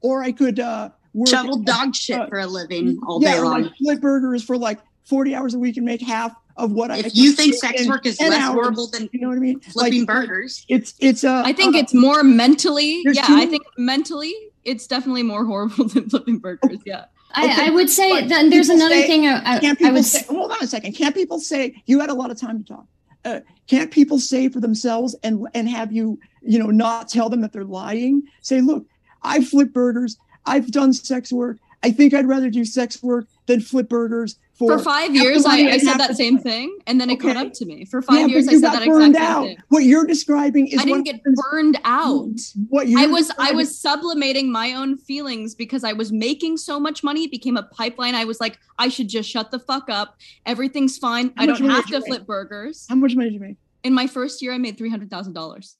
or 0.00 0.24
I 0.24 0.32
could 0.32 0.58
uh, 0.58 0.88
work 1.14 1.28
Shovel 1.28 1.58
dog 1.58 1.94
shit 1.94 2.18
uh, 2.18 2.26
for 2.26 2.38
a 2.38 2.46
living 2.46 2.98
all 3.06 3.22
yeah, 3.22 3.34
day 3.34 3.38
or 3.38 3.44
long. 3.44 3.62
like 3.62 3.76
flip 3.76 4.00
burgers 4.00 4.42
for 4.42 4.56
like 4.56 4.80
40 5.10 5.34
hours 5.34 5.52
a 5.54 5.58
week 5.58 5.76
and 5.76 5.84
make 5.84 6.00
half 6.00 6.34
of 6.56 6.72
what 6.72 6.90
I. 6.90 6.98
If 6.98 7.14
you 7.14 7.32
think 7.32 7.54
sex 7.54 7.86
work 7.86 8.06
is 8.06 8.16
10 8.16 8.30
less 8.30 8.40
hours. 8.40 8.54
horrible 8.54 8.86
than 8.86 9.08
you 9.12 9.20
know 9.20 9.28
what 9.28 9.36
I 9.36 9.40
mean? 9.40 9.60
flipping 9.60 10.00
Like, 10.00 10.06
burgers, 10.06 10.64
It's 10.68 10.94
it's 11.00 11.24
uh. 11.24 11.42
I 11.44 11.52
think 11.52 11.74
uh, 11.74 11.80
it's 11.80 11.92
more 11.92 12.22
mentally. 12.22 13.02
Yeah, 13.04 13.26
I 13.28 13.46
think 13.46 13.62
mentally 13.76 14.34
it's 14.64 14.86
definitely 14.86 15.22
more 15.22 15.44
horrible 15.50 15.88
than 15.88 16.08
flipping 16.08 16.38
burgers. 16.38 16.78
Yeah. 16.86 17.04
I, 17.32 17.44
Okay, 17.44 17.66
I 17.66 17.70
would 17.70 17.88
say 17.88 18.10
but 18.22 18.28
that 18.28 18.50
there's 18.50 18.68
another 18.70 18.94
say- 18.94 19.06
thing 19.06 19.26
I, 19.28 19.36
I, 19.56 19.58
can't 19.60 19.64
I 19.64 19.84
people 19.84 19.92
would 19.92 20.04
say, 20.04 20.24
hold 20.24 20.50
on 20.50 20.58
a 20.62 20.66
second 20.66 20.94
can't 20.94 21.14
people 21.14 21.38
say 21.38 21.80
you 21.86 22.00
had 22.00 22.10
a 22.10 22.14
lot 22.14 22.32
of 22.32 22.40
time 22.40 22.60
to 22.60 22.64
talk 22.74 22.86
uh, 23.24 23.38
can't 23.68 23.92
people 23.92 24.18
say 24.18 24.48
for 24.48 24.58
themselves 24.58 25.14
and 25.22 25.46
and 25.54 25.68
have 25.68 25.92
you 25.92 26.18
you 26.42 26.58
know 26.58 26.70
not 26.70 27.08
tell 27.08 27.28
them 27.28 27.40
that 27.42 27.52
they're 27.52 27.62
lying 27.64 28.24
say 28.42 28.60
look 28.60 28.84
i 29.22 29.40
flip 29.44 29.72
burgers 29.72 30.16
i've 30.46 30.72
done 30.72 30.92
sex 30.92 31.32
work 31.32 31.58
i 31.84 31.90
think 31.92 32.14
i'd 32.14 32.26
rather 32.26 32.50
do 32.50 32.64
sex 32.64 33.00
work 33.00 33.26
than 33.46 33.60
flip 33.60 33.88
burgers 33.88 34.36
for, 34.60 34.76
For 34.76 34.84
five 34.84 35.14
years, 35.14 35.46
I, 35.46 35.56
I 35.70 35.78
said 35.78 35.96
that 35.96 36.18
same 36.18 36.36
thing, 36.36 36.80
and 36.86 37.00
then 37.00 37.08
it 37.08 37.18
caught 37.18 37.38
up 37.38 37.54
to 37.54 37.64
me. 37.64 37.86
For 37.86 38.02
five 38.02 38.18
yeah, 38.18 38.26
years, 38.26 38.46
I 38.46 38.52
you 38.52 38.58
said 38.58 38.72
that 38.74 38.82
exact 38.82 38.90
burned 38.90 39.14
same 39.14 39.24
out. 39.24 39.46
thing. 39.46 39.56
What 39.70 39.84
you're 39.84 40.04
describing 40.04 40.66
is 40.66 40.78
I 40.78 40.84
didn't 40.84 41.04
get 41.04 41.22
burned 41.24 41.80
out. 41.84 42.38
What 42.68 42.86
you're 42.86 43.00
I 43.00 43.06
was 43.06 43.30
I 43.38 43.52
was 43.52 43.80
sublimating 43.80 44.52
my 44.52 44.74
own 44.74 44.98
feelings 44.98 45.54
because 45.54 45.82
I 45.82 45.94
was 45.94 46.12
making 46.12 46.58
so 46.58 46.78
much 46.78 47.02
money. 47.02 47.24
It 47.24 47.30
became 47.30 47.56
a 47.56 47.62
pipeline. 47.62 48.14
I 48.14 48.26
was 48.26 48.38
like, 48.38 48.58
I 48.78 48.88
should 48.88 49.08
just 49.08 49.30
shut 49.30 49.50
the 49.50 49.60
fuck 49.60 49.88
up. 49.88 50.18
Everything's 50.44 50.98
fine. 50.98 51.32
How 51.36 51.44
I 51.44 51.46
don't 51.46 51.64
have 51.64 51.86
to 51.86 52.02
flip 52.02 52.26
burgers. 52.26 52.84
How 52.86 52.96
much 52.96 53.16
money 53.16 53.30
did 53.30 53.34
you 53.36 53.40
make? 53.40 53.56
In 53.82 53.94
my 53.94 54.06
first 54.06 54.42
year, 54.42 54.52
I 54.52 54.58
made 54.58 54.76
three 54.76 54.90
hundred 54.90 55.08
thousand 55.08 55.32
dollars. 55.32 55.78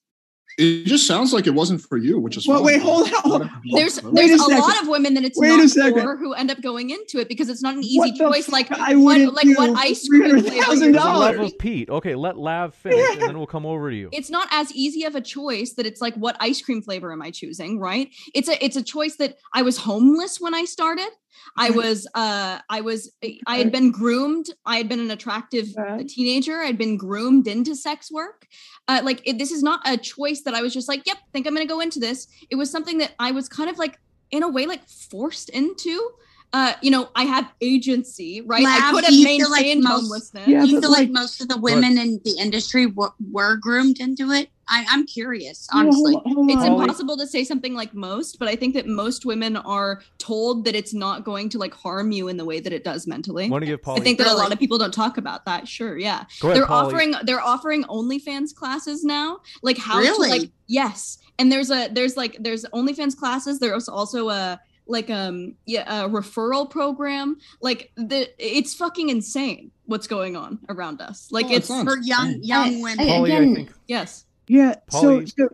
It 0.59 0.85
just 0.85 1.07
sounds 1.07 1.33
like 1.33 1.47
it 1.47 1.55
wasn't 1.55 1.81
for 1.81 1.97
you, 1.97 2.19
which 2.19 2.37
is 2.37 2.47
Well, 2.47 2.59
fine. 2.59 2.67
wait, 2.67 2.83
hold 2.83 3.07
on, 3.07 3.21
hold. 3.23 3.49
There's 3.73 3.97
there's 3.97 4.31
a 4.33 4.45
a, 4.45 4.59
lot 4.59 4.83
of 4.83 4.89
women 4.89 5.15
that 5.15 5.25
it's 5.25 5.39
Wait 5.39 5.51
a 5.53 5.57
not 5.57 5.69
second. 5.71 6.03
for 6.03 6.17
who 6.17 6.35
end 6.35 6.51
up 6.51 6.61
going 6.61 6.91
into 6.91 7.19
it 7.19 7.29
because 7.29 7.49
it's 7.49 7.63
not 7.63 7.75
an 7.77 7.85
easy 7.85 8.11
the 8.11 8.19
choice. 8.19 8.49
Like? 8.49 8.71
I 8.73 8.95
what 8.97 9.21
like 9.33 9.47
what 9.57 9.77
ice 9.79 10.07
cream 10.09 10.23
flavor 10.41 10.49
$300,000. 10.49 10.55
you're 10.55 10.65
There's 10.67 10.81
a 10.81 10.85
doing. 10.93 10.95
level 10.95 11.47
of 11.47 11.59
Pete. 11.59 11.89
Okay, 11.89 12.15
let 12.15 12.37
Lav 12.37 12.75
finish, 12.75 13.13
and 13.13 13.23
then 13.23 13.39
we'll 13.39 13.47
come 13.47 13.65
over 13.65 13.91
to 13.91 13.97
you. 13.97 14.09
it's 14.13 14.31
not 14.31 14.49
as 14.51 14.71
easy 14.73 15.05
of 15.05 15.15
a 15.15 15.21
choice 15.21 15.75
that 15.75 15.87
it's 15.87 16.01
like 16.01 16.15
what 16.17 16.37
ice 16.41 16.61
cream 16.61 16.83
flavor 16.83 17.13
am 17.13 17.23
I 17.23 17.31
choosing, 17.31 17.79
right? 17.81 18.09
It's 18.35 18.49
a 18.49 18.63
it's 18.65 18.77
a 18.77 18.83
choice 18.83 19.17
that 19.17 19.37
I 19.55 19.63
was 19.63 19.77
homeless 19.79 20.41
when 20.41 20.55
I 20.55 20.65
started. 20.65 21.09
I 21.57 21.71
was 21.71 22.07
uh 22.15 22.59
I 22.69 22.81
was 22.83 23.13
I 23.47 23.57
had 23.59 23.73
been 23.73 23.93
groomed. 23.93 24.47
I 24.67 24.77
had 24.77 24.89
been 24.89 25.01
an 25.01 25.11
attractive 25.11 25.69
Okay. 25.79 26.05
teenager. 26.05 26.59
I'd 26.61 26.77
been 26.77 26.97
groomed 26.97 27.47
into 27.47 27.75
sex 27.75 28.11
work. 28.11 28.47
Uh, 28.91 29.01
like 29.05 29.21
it, 29.25 29.39
this 29.39 29.53
is 29.53 29.63
not 29.63 29.81
a 29.87 29.97
choice 29.97 30.41
that 30.41 30.53
I 30.53 30.63
was 30.63 30.75
just 30.75 30.89
like, 30.89 31.07
yep, 31.07 31.19
think 31.33 31.47
I'm 31.47 31.55
going 31.55 31.65
to 31.67 31.73
go 31.73 31.79
into 31.79 32.01
this. 32.01 32.27
It 32.51 32.57
was 32.57 32.69
something 32.71 32.99
that 32.99 33.13
I 33.21 33.31
was 33.31 33.49
kind 33.49 33.71
of 33.71 33.79
like 33.79 34.01
in 34.33 34.43
a 34.43 34.49
way 34.49 34.67
like 34.67 34.83
forced 34.89 35.49
into. 35.51 36.11
Uh, 36.53 36.73
you 36.83 36.91
know, 36.91 37.09
I 37.15 37.23
have 37.23 37.53
agency, 37.61 38.41
right? 38.41 38.67
I 38.67 38.91
Lav, 38.91 38.95
could 38.95 39.01
do 39.03 39.07
have 39.07 39.15
you 39.15 39.27
feel 39.27 39.51
like 39.51 39.63
maintained 39.63 39.85
most- 39.85 40.01
homelessness. 40.01 40.49
Yeah, 40.49 40.65
you 40.65 40.81
feel 40.81 40.91
like, 40.91 41.03
like- 41.03 41.11
most 41.11 41.41
of 41.41 41.47
the 41.47 41.59
women 41.59 41.99
in 41.99 42.21
the 42.25 42.35
industry 42.41 42.87
were, 42.87 43.13
were 43.31 43.55
groomed 43.57 44.01
into 44.01 44.33
it? 44.33 44.51
I, 44.71 44.87
I'm 44.89 45.05
curious, 45.07 45.69
Yeah, 45.75 45.83
hold 45.83 45.87
honestly. 45.95 46.15
on, 46.15 46.33
hold 46.35 46.51
it's 46.51 46.61
on. 46.63 46.69
Polly- 46.69 46.83
impossible 46.85 47.17
to 47.19 47.27
say 47.27 47.45
something 47.45 47.75
like 47.75 47.93
most, 47.93 48.39
but 48.39 48.49
I 48.49 48.55
think 48.57 48.75
that 48.75 48.87
most 48.87 49.27
women 49.27 49.57
are 49.57 50.01
told 50.19 50.65
that 50.65 50.75
it's 50.77 50.95
not 50.95 51.25
going 51.25 51.49
to 51.51 51.59
like 51.59 51.75
harm 51.75 52.13
you 52.13 52.29
in 52.29 52.37
the 52.37 52.45
way 52.45 52.61
that 52.61 52.73
it 52.73 52.85
does 52.85 53.07
mentally. 53.07 53.51
Want 53.51 53.63
to 53.63 53.67
give 53.67 53.81
I 53.87 53.99
think 54.01 54.19
that 54.19 54.27
a 54.29 54.35
lot 54.35 54.53
of 54.53 54.59
people 54.59 54.79
don't 54.79 54.95
talk 54.95 55.19
about 55.19 55.45
that. 55.47 55.67
Sure, 55.69 55.99
yeah. 55.99 56.25
Ahead, 56.43 56.57
they're 56.57 56.67
Polly. 56.67 56.87
offering 56.95 57.15
they're 57.25 57.41
offering 57.43 57.85
OnlyFans 57.85 58.55
classes 58.55 59.05
now. 59.05 59.39
Like 59.63 59.77
how 59.77 59.99
Really? 59.99 60.29
to 60.29 60.41
like 60.43 60.51
yes. 60.69 61.19
And 61.39 61.51
there's 61.51 61.71
a 61.71 61.89
there's 61.89 62.17
like 62.17 62.37
there's 62.39 62.65
OnlyFans 62.67 63.17
classes. 63.17 63.59
There's 63.59 63.89
also 63.89 64.29
a 64.29 64.61
like 64.87 65.09
um 65.11 65.55
yeah 65.67 66.05
a 66.05 66.09
referral 66.09 66.69
program. 66.71 67.39
Like 67.61 67.91
the 67.97 68.29
it's 68.39 68.75
fucking 68.75 69.09
insane 69.09 69.71
what's 69.87 70.07
going 70.07 70.37
on 70.37 70.59
around 70.69 71.01
us. 71.01 71.29
Like 71.33 71.47
Oh, 71.49 71.55
it's 71.55 71.67
For 71.69 71.99
young 72.03 72.39
young 72.43 72.81
women. 72.83 73.01
I- 73.09 73.09
Polly, 73.17 73.33
I 73.33 73.39
think. 73.55 73.73
yes. 73.89 74.27
Yeah. 74.51 74.75
Polly- 74.89 75.27
so 75.27 75.49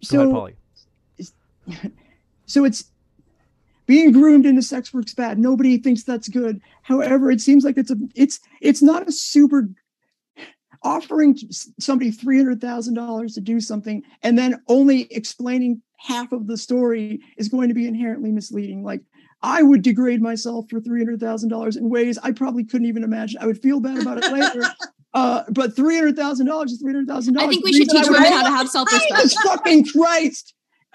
so 0.00 0.30
so 0.30 0.50
so 2.46 2.64
it's 2.64 2.84
being 3.86 4.12
groomed 4.12 4.46
into 4.46 4.62
sex 4.62 4.94
work's 4.94 5.12
bad. 5.12 5.40
Nobody 5.40 5.76
thinks 5.76 6.04
that's 6.04 6.28
good. 6.28 6.60
However, 6.82 7.32
it 7.32 7.40
seems 7.40 7.64
like 7.64 7.76
it's 7.76 7.90
a 7.90 7.96
it's 8.14 8.38
it's 8.60 8.80
not 8.80 9.08
a 9.08 9.12
super 9.12 9.68
offering 10.84 11.36
somebody 11.80 12.12
three 12.12 12.36
hundred 12.36 12.60
thousand 12.60 12.94
dollars 12.94 13.34
to 13.34 13.40
do 13.40 13.60
something 13.60 14.04
and 14.22 14.38
then 14.38 14.62
only 14.68 15.12
explaining 15.12 15.82
half 15.96 16.30
of 16.30 16.46
the 16.46 16.56
story 16.56 17.18
is 17.38 17.48
going 17.48 17.66
to 17.66 17.74
be 17.74 17.88
inherently 17.88 18.30
misleading. 18.30 18.84
Like 18.84 19.00
I 19.42 19.62
would 19.62 19.82
degrade 19.82 20.22
myself 20.22 20.66
for 20.70 20.80
three 20.80 21.00
hundred 21.00 21.18
thousand 21.18 21.48
dollars 21.48 21.74
in 21.74 21.90
ways 21.90 22.18
I 22.22 22.30
probably 22.30 22.62
couldn't 22.62 22.86
even 22.86 23.02
imagine. 23.02 23.40
I 23.42 23.46
would 23.46 23.60
feel 23.60 23.80
bad 23.80 23.98
about 23.98 24.24
it 24.24 24.32
later. 24.32 24.62
Uh, 25.18 25.44
but 25.50 25.74
three 25.74 25.96
hundred 25.96 26.16
thousand 26.16 26.46
dollars 26.46 26.72
is 26.72 26.80
three 26.80 26.92
hundred 26.92 27.08
thousand 27.08 27.34
dollars. 27.34 27.48
I 27.48 27.50
think 27.50 27.64
we 27.64 27.72
should 27.72 27.88
teach 27.88 28.06
women 28.08 28.32
how 28.32 28.42
to 28.44 28.50
have 28.50 28.68
self-respect. 28.68 29.22
Jesus 29.22 29.34
fucking 29.42 29.86
Christ! 29.86 30.54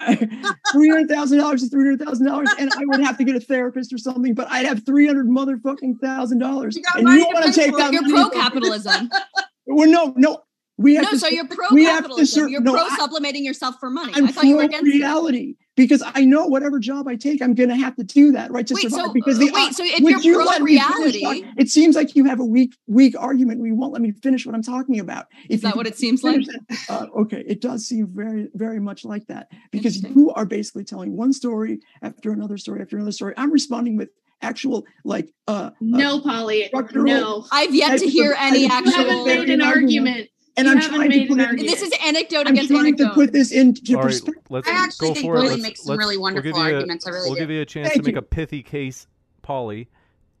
three 0.72 0.88
hundred 0.88 1.08
thousand 1.08 1.38
dollars 1.38 1.62
is 1.62 1.70
three 1.70 1.84
hundred 1.84 2.04
thousand 2.04 2.26
dollars, 2.26 2.48
and 2.58 2.70
I 2.72 2.82
would 2.86 3.00
have 3.00 3.16
to 3.18 3.24
get 3.24 3.36
a 3.36 3.40
therapist 3.40 3.92
or 3.92 3.98
something. 3.98 4.34
But 4.34 4.50
I'd 4.50 4.66
have 4.66 4.84
three 4.86 5.06
hundred 5.06 5.28
motherfucking 5.28 5.98
thousand 6.00 6.38
dollars, 6.38 6.76
got 6.78 6.98
and 7.00 7.08
you 7.08 7.24
want 7.32 7.46
to 7.46 7.52
take 7.52 7.76
that? 7.76 7.92
You're 7.92 8.08
pro 8.08 8.30
capitalism. 8.30 9.10
Well, 9.66 9.88
no, 9.90 10.12
no. 10.16 10.42
We 10.76 10.94
have 10.96 11.04
No, 11.04 11.10
to. 11.12 11.18
so 11.18 11.26
you're 11.28 11.48
pro 11.48 11.68
we 11.72 11.84
have 11.84 11.96
to 11.96 12.02
capitalism. 12.02 12.48
You're 12.48 12.60
no, 12.60 12.72
pro 12.74 12.82
I- 12.82 12.96
supplementing 12.96 13.46
yourself 13.46 13.76
for 13.80 13.88
money. 13.88 14.12
I'm 14.14 14.26
I 14.26 14.30
thought 14.30 14.44
you 14.44 14.56
were 14.56 14.68
pro 14.68 14.78
against 14.78 14.94
it. 14.94 15.56
Reality 15.76 15.88
because 15.88 16.02
I 16.14 16.24
know 16.24 16.46
whatever 16.46 16.78
job 16.78 17.08
I 17.08 17.16
take, 17.16 17.42
I'm 17.42 17.54
going 17.54 17.68
to 17.68 17.76
have 17.76 17.96
to 17.96 18.04
do 18.04 18.32
that, 18.32 18.50
right? 18.50 18.66
To 18.66 18.74
Wait, 18.74 18.82
survive. 18.82 19.06
so, 19.06 19.12
because 19.12 19.36
uh, 19.36 19.40
the 19.40 19.50
wait, 19.52 19.74
so 19.74 19.84
if 19.84 20.00
would 20.02 20.24
you're 20.24 20.40
you 20.40 20.46
let 20.46 20.62
me 20.62 20.78
finish 20.78 20.86
pro-reality- 21.20 21.42
talk- 21.42 21.52
it 21.58 21.68
seems 21.68 21.96
like 21.96 22.14
you 22.14 22.24
have 22.26 22.40
a 22.40 22.44
weak, 22.44 22.74
weak 22.86 23.14
argument. 23.18 23.60
We 23.60 23.72
won't 23.72 23.92
let 23.92 24.02
me 24.02 24.12
finish 24.12 24.46
what 24.46 24.54
I'm 24.54 24.62
talking 24.62 25.00
about. 25.00 25.26
If 25.44 25.56
Is 25.56 25.60
that 25.62 25.76
what 25.76 25.86
it 25.86 25.96
seems 25.96 26.22
like? 26.22 26.34
finish 26.36 26.48
it- 26.48 26.78
uh, 26.88 27.06
okay, 27.22 27.44
it 27.46 27.60
does 27.60 27.86
seem 27.86 28.06
very, 28.08 28.48
very 28.54 28.80
much 28.80 29.04
like 29.04 29.26
that 29.26 29.48
because 29.70 30.02
you 30.02 30.32
are 30.34 30.46
basically 30.46 30.84
telling 30.84 31.16
one 31.16 31.32
story 31.32 31.80
after 32.02 32.32
another 32.32 32.56
story 32.58 32.80
after 32.80 32.96
another 32.96 33.12
story. 33.12 33.34
I'm 33.36 33.50
responding 33.52 33.96
with 33.96 34.10
actual, 34.42 34.84
like, 35.04 35.32
uh, 35.48 35.70
No, 35.80 36.20
Polly. 36.20 36.70
No. 36.92 37.46
I've 37.50 37.74
yet 37.74 37.98
to 38.00 38.06
hear 38.08 38.32
of- 38.32 38.38
any 38.40 38.66
actual. 38.66 38.90
You 38.92 38.96
haven't 38.98 39.24
made 39.24 39.50
an 39.50 39.62
argument. 39.62 40.28
And 40.56 40.66
You 40.66 40.72
I'm 40.74 40.80
trying 40.80 41.10
to 41.10 41.26
put 41.26 41.40
it. 41.40 41.58
This 41.58 41.82
is 41.82 41.92
anecdote 42.04 42.46
I'm 42.46 42.54
against 42.54 42.70
trying 42.70 42.86
anecdote. 42.86 43.08
to 43.08 43.14
put 43.14 43.32
this 43.32 43.50
into 43.52 43.94
All 43.96 44.02
right, 44.02 44.06
perspective. 44.08 44.42
let's 44.50 44.68
I 44.68 44.72
actually 44.72 45.08
go 45.08 45.14
think 45.14 45.26
for 45.26 45.36
it. 45.36 45.40
Polly 45.48 45.60
makes 45.60 45.82
some 45.82 45.90
let's- 45.90 45.98
really 45.98 46.16
we'll 46.16 46.22
wonderful 46.22 46.50
give 46.52 46.56
you 46.56 46.62
a- 46.62 46.74
arguments. 46.74 47.06
I 47.06 47.10
really 47.10 47.28
We'll 47.28 47.34
do. 47.34 47.40
give 47.40 47.50
you 47.50 47.60
a 47.62 47.66
chance 47.66 47.88
Thank 47.88 48.02
to 48.02 48.06
make 48.06 48.14
you. 48.14 48.18
a 48.20 48.22
pithy 48.22 48.62
case, 48.62 49.06
Polly. 49.42 49.88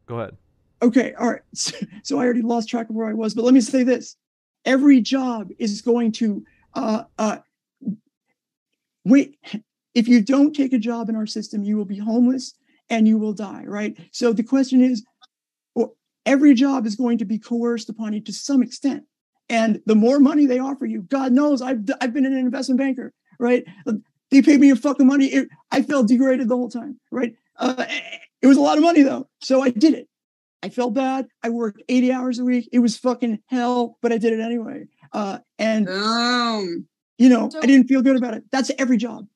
Go 0.06 0.20
ahead. 0.20 0.36
Okay, 0.82 1.14
all 1.14 1.30
right. 1.30 1.40
So, 1.54 1.76
so 2.02 2.18
I 2.18 2.24
already 2.24 2.42
lost 2.42 2.68
track 2.68 2.90
of 2.90 2.94
where 2.96 3.06
I 3.08 3.14
was, 3.14 3.34
but 3.34 3.44
let 3.44 3.54
me 3.54 3.60
say 3.60 3.82
this: 3.82 4.16
every 4.64 5.00
job 5.00 5.50
is 5.58 5.80
going 5.82 6.12
to 6.12 6.44
uh, 6.74 7.04
uh, 7.18 7.38
wait. 9.04 9.38
If 9.94 10.08
you 10.08 10.20
don't 10.22 10.52
take 10.54 10.72
a 10.72 10.78
job 10.78 11.08
in 11.08 11.16
our 11.16 11.26
system, 11.26 11.62
you 11.62 11.76
will 11.76 11.84
be 11.84 11.98
homeless 11.98 12.54
and 12.90 13.06
you 13.06 13.16
will 13.18 13.32
die. 13.32 13.64
Right. 13.66 13.96
So 14.12 14.32
the 14.32 14.42
question 14.42 14.80
is, 14.82 15.04
or 15.74 15.92
every 16.26 16.54
job 16.54 16.86
is 16.86 16.96
going 16.96 17.18
to 17.18 17.24
be 17.24 17.38
coerced 17.38 17.88
upon 17.88 18.12
you 18.12 18.20
to 18.22 18.32
some 18.32 18.62
extent, 18.62 19.04
and 19.48 19.80
the 19.86 19.94
more 19.94 20.18
money 20.20 20.46
they 20.46 20.58
offer 20.58 20.86
you, 20.86 21.02
God 21.02 21.32
knows, 21.32 21.60
I've 21.62 21.80
I've 22.00 22.12
been 22.12 22.26
an 22.26 22.36
investment 22.36 22.78
banker. 22.78 23.12
Right. 23.38 23.64
They 24.30 24.42
paid 24.42 24.60
me 24.60 24.70
a 24.70 24.76
fucking 24.76 25.06
money. 25.06 25.26
It, 25.26 25.48
I 25.70 25.82
felt 25.82 26.08
degraded 26.08 26.48
the 26.48 26.56
whole 26.56 26.70
time. 26.70 26.98
Right. 27.10 27.34
Uh, 27.56 27.84
it 28.42 28.46
was 28.46 28.56
a 28.56 28.60
lot 28.60 28.76
of 28.78 28.82
money 28.82 29.02
though, 29.02 29.28
so 29.40 29.62
I 29.62 29.70
did 29.70 29.94
it. 29.94 30.08
I 30.62 30.70
felt 30.70 30.94
bad. 30.94 31.26
I 31.42 31.50
worked 31.50 31.82
80 31.88 32.10
hours 32.12 32.38
a 32.38 32.44
week. 32.44 32.68
It 32.72 32.78
was 32.78 32.96
fucking 32.96 33.40
hell, 33.46 33.98
but 34.00 34.12
I 34.12 34.18
did 34.18 34.32
it 34.32 34.40
anyway. 34.40 34.86
Uh, 35.12 35.38
and 35.58 35.86
Boom. 35.86 36.86
you 37.18 37.28
know, 37.28 37.50
So- 37.50 37.60
I 37.62 37.66
didn't 37.66 37.86
feel 37.86 38.02
good 38.02 38.16
about 38.16 38.34
it. 38.34 38.44
That's 38.50 38.70
every 38.78 38.96
job. 38.96 39.26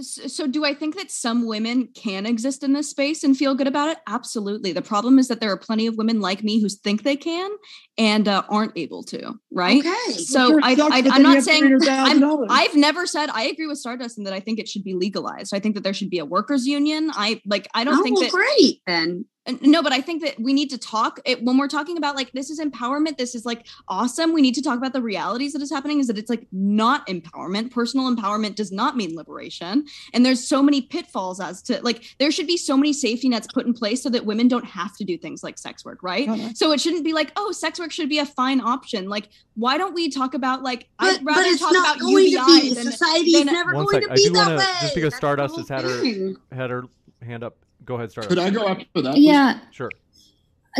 So, 0.00 0.46
do 0.48 0.64
I 0.64 0.74
think 0.74 0.96
that 0.96 1.10
some 1.10 1.46
women 1.46 1.88
can 1.94 2.26
exist 2.26 2.64
in 2.64 2.72
this 2.72 2.90
space 2.90 3.22
and 3.22 3.36
feel 3.36 3.54
good 3.54 3.68
about 3.68 3.90
it? 3.90 3.98
Absolutely. 4.08 4.72
The 4.72 4.82
problem 4.82 5.18
is 5.18 5.28
that 5.28 5.40
there 5.40 5.50
are 5.52 5.56
plenty 5.56 5.86
of 5.86 5.96
women 5.96 6.20
like 6.20 6.42
me 6.42 6.60
who 6.60 6.68
think 6.68 7.02
they 7.02 7.16
can 7.16 7.50
and 7.96 8.26
uh, 8.26 8.42
aren't 8.48 8.76
able 8.76 9.04
to. 9.04 9.34
Right. 9.52 9.80
Okay. 9.80 10.12
So 10.14 10.58
I, 10.62 10.72
I, 10.72 11.02
i'm 11.12 11.22
not 11.22 11.42
saying 11.42 11.78
I'm, 11.88 12.50
i've 12.50 12.74
never 12.74 13.06
said 13.06 13.30
I 13.30 13.44
agree 13.44 13.68
with 13.68 13.78
Stardust 13.78 14.18
and 14.18 14.26
that 14.26 14.34
I 14.34 14.40
think 14.40 14.58
it 14.58 14.68
should 14.68 14.82
be 14.82 14.94
legalized. 14.94 15.54
I 15.54 15.60
think 15.60 15.76
that 15.76 15.84
there 15.84 15.94
should 15.94 16.10
be 16.10 16.18
a 16.18 16.24
workers 16.24 16.66
union. 16.66 17.10
I 17.12 17.40
like 17.46 17.68
I 17.74 17.84
don't 17.84 18.00
oh, 18.00 18.02
think 18.02 18.16
well, 18.16 18.24
that 18.24 18.32
great 18.32 18.80
then. 18.86 19.26
No 19.60 19.82
but 19.82 19.92
i 19.92 20.00
think 20.00 20.22
that 20.22 20.40
we 20.40 20.54
need 20.54 20.70
to 20.70 20.78
talk 20.78 21.20
it, 21.26 21.42
when 21.44 21.58
we're 21.58 21.68
talking 21.68 21.98
about 21.98 22.16
like 22.16 22.32
this 22.32 22.48
is 22.48 22.58
empowerment 22.58 23.18
this 23.18 23.34
is 23.34 23.44
like 23.44 23.66
awesome 23.88 24.32
we 24.32 24.40
need 24.40 24.54
to 24.54 24.62
talk 24.62 24.78
about 24.78 24.94
the 24.94 25.02
realities 25.02 25.52
that 25.52 25.60
is 25.60 25.70
happening 25.70 25.98
is 25.98 26.06
that 26.06 26.16
it's 26.16 26.30
like 26.30 26.46
not 26.50 27.06
empowerment 27.08 27.70
personal 27.70 28.14
empowerment 28.14 28.54
does 28.54 28.72
not 28.72 28.96
mean 28.96 29.14
liberation 29.14 29.84
and 30.14 30.24
there's 30.24 30.42
so 30.46 30.62
many 30.62 30.80
pitfalls 30.80 31.40
as 31.40 31.60
to 31.60 31.78
like 31.82 32.14
there 32.18 32.30
should 32.30 32.46
be 32.46 32.56
so 32.56 32.74
many 32.74 32.90
safety 32.94 33.28
nets 33.28 33.46
put 33.52 33.66
in 33.66 33.74
place 33.74 34.02
so 34.02 34.08
that 34.08 34.24
women 34.24 34.48
don't 34.48 34.64
have 34.64 34.96
to 34.96 35.04
do 35.04 35.18
things 35.18 35.42
like 35.42 35.58
sex 35.58 35.84
work 35.84 36.02
right 36.02 36.26
Uh-huh. 36.26 36.48
so 36.54 36.72
it 36.72 36.80
shouldn't 36.80 37.04
be 37.04 37.12
like 37.12 37.30
oh 37.36 37.52
sex 37.52 37.78
work 37.78 37.92
should 37.92 38.08
be 38.08 38.20
a 38.20 38.26
fine 38.26 38.62
option 38.62 39.10
like 39.10 39.28
why 39.56 39.76
don't 39.76 39.94
we 39.94 40.08
talk 40.08 40.32
about 40.32 40.62
like 40.62 40.88
But, 40.98 41.16
i'd 41.18 41.24
but 41.24 41.36
rather 41.36 41.48
it's 41.48 41.60
talk 41.60 41.72
not 41.74 41.96
about 41.96 42.00
going 42.00 42.24
to 42.24 42.30
UBI 42.30 42.60
be. 42.70 42.74
than, 42.74 42.84
Society 42.92 43.30
is 43.32 43.44
than- 43.44 43.52
never 43.52 43.72
going 43.72 43.88
sec. 43.90 44.02
to 44.04 44.10
I 44.10 44.14
be 44.14 44.24
do 44.24 44.30
that 44.32 44.38
wanna- 44.46 44.56
way. 44.56 44.64
just 44.80 44.94
because 44.94 45.10
That's 45.10 45.16
Stardust 45.16 45.56
has 45.58 45.68
had 45.68 45.82
her 45.84 46.32
had 46.50 46.70
her 46.70 46.84
hand 47.20 47.44
up. 47.44 47.56
Go 47.84 47.96
ahead, 47.96 48.10
start. 48.10 48.28
Could 48.28 48.38
I 48.38 48.50
go 48.50 48.68
after 48.68 48.86
that? 49.02 49.14
please? 49.14 49.26
Yeah. 49.26 49.58
Sure. 49.70 49.90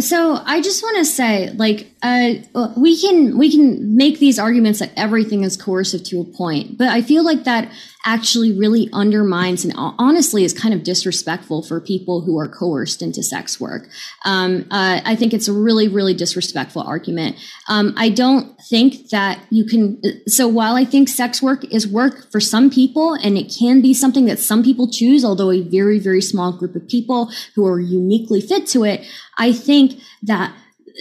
So 0.00 0.40
I 0.44 0.61
just 0.61 0.82
want 0.82 0.96
to 0.98 1.05
say, 1.05 1.50
like, 1.50 1.94
uh, 2.02 2.34
we 2.76 3.00
can 3.00 3.38
we 3.38 3.50
can 3.50 3.96
make 3.96 4.18
these 4.18 4.40
arguments 4.40 4.80
that 4.80 4.90
everything 4.96 5.44
is 5.44 5.57
coercive 5.57 6.02
to 6.05 6.20
a 6.20 6.24
point, 6.24 6.76
but 6.78 6.88
I 6.88 7.00
feel 7.00 7.24
like 7.24 7.44
that 7.44 7.70
actually 8.07 8.52
really 8.57 8.88
undermines 8.92 9.64
and 9.64 9.72
honestly 9.76 10.44
is 10.44 10.52
kind 10.52 10.74
of 10.74 10.82
disrespectful 10.84 11.62
for 11.62 11.80
people 11.80 12.20
who 12.20 12.38
are 12.38 12.48
coerced 12.48 13.00
into 13.00 13.22
sex 13.22 13.59
work. 13.59 13.88
Um, 14.24 14.66
uh, 14.70 15.00
I 15.05 15.16
think 15.16 15.32
it's 15.32 15.48
a 15.48 15.52
really 15.52 15.88
really 15.88 16.14
disrespectful 16.14 16.82
argument. 16.82 17.36
Um, 17.68 17.94
I 17.96 18.11
don't 18.11 18.57
think 18.68 19.09
that 19.11 19.40
you 19.50 19.64
can. 19.64 20.00
So 20.26 20.46
while 20.48 20.74
I 20.76 20.84
think 20.84 21.09
sex 21.09 21.42
work 21.42 21.64
is 21.72 21.86
work 21.88 22.30
for 22.30 22.40
some 22.40 22.70
people 22.70 23.14
and 23.14 23.38
it 23.38 23.55
can 23.59 23.80
be 23.80 23.94
something 23.94 24.26
that 24.26 24.38
some 24.38 24.62
people 24.62 24.90
choose, 24.90 25.24
although 25.24 25.50
a 25.50 25.62
very 25.62 25.98
very 25.98 26.20
small 26.20 26.52
group 26.52 26.74
of 26.74 26.86
people 26.88 27.30
who 27.55 27.66
are 27.66 27.80
uniquely 27.80 28.40
fit 28.40 28.66
to 28.68 28.84
it, 28.84 29.07
I 29.38 29.52
think 29.52 30.00
that 30.22 30.55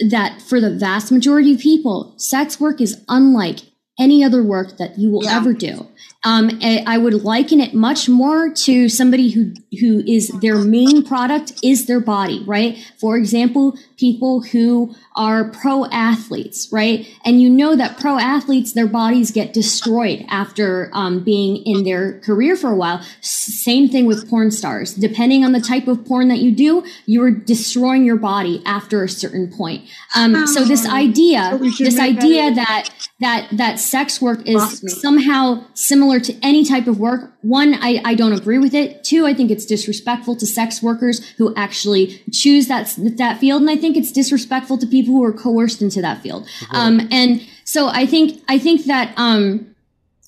that 0.08 0.42
for 0.42 0.60
the 0.60 0.70
vast 0.70 1.12
majority 1.12 1.54
of 1.54 1.60
people, 1.60 2.14
sex 2.16 2.58
work 2.58 2.80
is 2.80 3.02
unlike 3.08 3.60
any 3.98 4.24
other 4.24 4.42
work 4.42 4.76
that 4.78 4.98
you 4.98 5.10
will 5.10 5.22
Yeah. 5.24 5.36
ever 5.36 5.52
do. 5.52 5.86
Um, 6.24 6.58
I 6.62 6.98
would 6.98 7.22
liken 7.22 7.60
it 7.60 7.74
much 7.74 8.08
more 8.08 8.50
to 8.50 8.88
somebody 8.88 9.30
who 9.30 9.52
who 9.78 10.02
is 10.06 10.28
their 10.40 10.58
main 10.58 11.04
product 11.04 11.52
is 11.62 11.86
their 11.86 12.00
body, 12.00 12.42
right? 12.46 12.78
For 12.98 13.16
example, 13.16 13.76
people 13.98 14.42
who 14.42 14.94
are 15.16 15.50
pro 15.50 15.86
athletes, 15.86 16.68
right? 16.72 17.06
And 17.24 17.40
you 17.40 17.48
know 17.50 17.76
that 17.76 17.98
pro 17.98 18.18
athletes, 18.18 18.72
their 18.72 18.86
bodies 18.86 19.30
get 19.30 19.52
destroyed 19.52 20.24
after 20.28 20.90
um, 20.92 21.22
being 21.22 21.56
in 21.64 21.84
their 21.84 22.20
career 22.20 22.56
for 22.56 22.70
a 22.70 22.76
while. 22.76 23.04
Same 23.20 23.88
thing 23.88 24.06
with 24.06 24.28
porn 24.28 24.50
stars. 24.50 24.94
Depending 24.94 25.44
on 25.44 25.52
the 25.52 25.60
type 25.60 25.86
of 25.88 26.04
porn 26.04 26.28
that 26.28 26.38
you 26.38 26.50
do, 26.52 26.84
you 27.06 27.22
are 27.22 27.30
destroying 27.30 28.04
your 28.04 28.16
body 28.16 28.62
after 28.66 29.04
a 29.04 29.08
certain 29.08 29.52
point. 29.52 29.84
Um, 30.16 30.46
so 30.46 30.64
this 30.64 30.86
idea, 30.86 31.58
So 31.60 31.84
this 31.84 31.98
idea 31.98 32.54
that 32.54 33.03
that 33.20 33.48
that 33.52 33.78
sex 33.78 34.20
work 34.20 34.40
is 34.46 34.82
somehow 35.00 35.64
similar 35.74 36.18
to 36.18 36.34
any 36.42 36.64
type 36.64 36.88
of 36.88 36.98
work. 36.98 37.32
One, 37.42 37.74
I, 37.74 38.02
I 38.04 38.14
don't 38.14 38.32
agree 38.32 38.58
with 38.58 38.74
it. 38.74 39.04
Two, 39.04 39.24
I 39.24 39.32
think 39.32 39.50
it's 39.52 39.64
disrespectful 39.64 40.34
to 40.36 40.46
sex 40.46 40.82
workers 40.82 41.26
who 41.38 41.54
actually 41.54 42.22
choose 42.32 42.66
that 42.66 42.92
that 43.16 43.38
field, 43.38 43.62
and 43.62 43.70
I 43.70 43.76
think 43.76 43.96
it's 43.96 44.10
disrespectful 44.10 44.78
to 44.78 44.86
people 44.86 45.14
who 45.14 45.24
are 45.24 45.32
coerced 45.32 45.80
into 45.80 46.00
that 46.02 46.22
field. 46.22 46.48
Um, 46.70 47.08
and 47.12 47.40
so 47.64 47.88
I 47.88 48.04
think 48.04 48.42
I 48.48 48.58
think 48.58 48.86
that 48.86 49.14
um, 49.16 49.74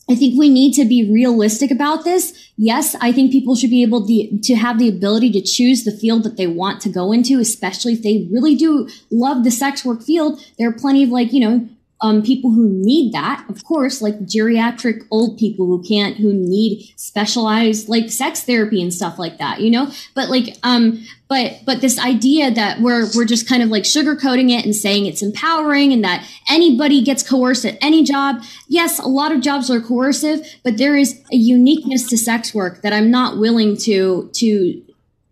I 0.09 0.14
think 0.14 0.39
we 0.39 0.49
need 0.49 0.72
to 0.74 0.84
be 0.84 1.11
realistic 1.11 1.72
about 1.72 2.05
this. 2.05 2.51
Yes, 2.57 2.95
I 3.01 3.11
think 3.11 3.32
people 3.32 3.57
should 3.57 3.70
be 3.70 3.82
able 3.82 4.07
to, 4.07 4.39
to 4.39 4.55
have 4.55 4.78
the 4.78 4.89
ability 4.89 5.32
to 5.32 5.43
choose 5.43 5.82
the 5.82 5.91
field 5.91 6.22
that 6.22 6.37
they 6.37 6.47
want 6.47 6.80
to 6.82 6.89
go 6.89 7.11
into, 7.11 7.41
especially 7.41 7.95
if 7.95 8.03
they 8.03 8.28
really 8.30 8.55
do 8.55 8.89
love 9.11 9.43
the 9.43 9.51
sex 9.51 9.84
work 9.84 10.03
field. 10.03 10.41
There 10.59 10.68
are 10.68 10.72
plenty 10.72 11.03
of 11.03 11.11
like, 11.11 11.32
you 11.32 11.41
know, 11.41 11.68
um, 12.01 12.22
people 12.22 12.51
who 12.51 12.68
need 12.68 13.12
that, 13.12 13.44
of 13.49 13.64
course, 13.64 14.03
like 14.03 14.18
geriatric 14.20 15.07
old 15.11 15.38
people 15.38 15.66
who 15.66 15.82
can't, 15.82 16.16
who 16.16 16.32
need 16.32 16.92
specialized 16.97 17.88
like 17.88 18.11
sex 18.11 18.42
therapy 18.42 18.82
and 18.82 18.92
stuff 18.92 19.18
like 19.18 19.38
that, 19.38 19.61
you 19.61 19.70
know? 19.70 19.90
But 20.14 20.28
like, 20.28 20.57
um, 20.62 21.03
but, 21.28 21.61
but 21.64 21.80
this 21.80 21.99
idea 21.99 22.51
that 22.51 22.80
we're, 22.80 23.07
we're 23.14 23.24
just 23.24 23.49
kind 23.49 23.62
of 23.62 23.70
like 23.70 23.84
sugarcoating 23.84 24.51
it 24.51 24.64
and 24.64 24.76
saying 24.76 25.07
it's 25.07 25.22
empowering 25.22 25.92
and 25.92 26.05
that 26.05 26.28
anybody 26.51 27.03
gets 27.03 27.22
coerced 27.22 27.64
at 27.64 27.78
any 27.80 28.05
job. 28.05 28.42
Yes, 28.68 28.99
a 28.99 29.09
lot 29.09 29.32
of 29.32 29.40
jobs 29.40 29.70
are 29.70 29.80
coercive, 29.80 30.47
but 30.62 30.76
there 30.76 30.97
is 30.97 31.22
a 31.32 31.36
uniqueness 31.36 32.07
to 32.11 32.18
sex 32.18 32.55
work 32.55 32.82
that 32.82 32.92
I'm 32.92 33.11
not 33.11 33.38
willing 33.38 33.76
to, 33.78 34.30
to 34.34 34.82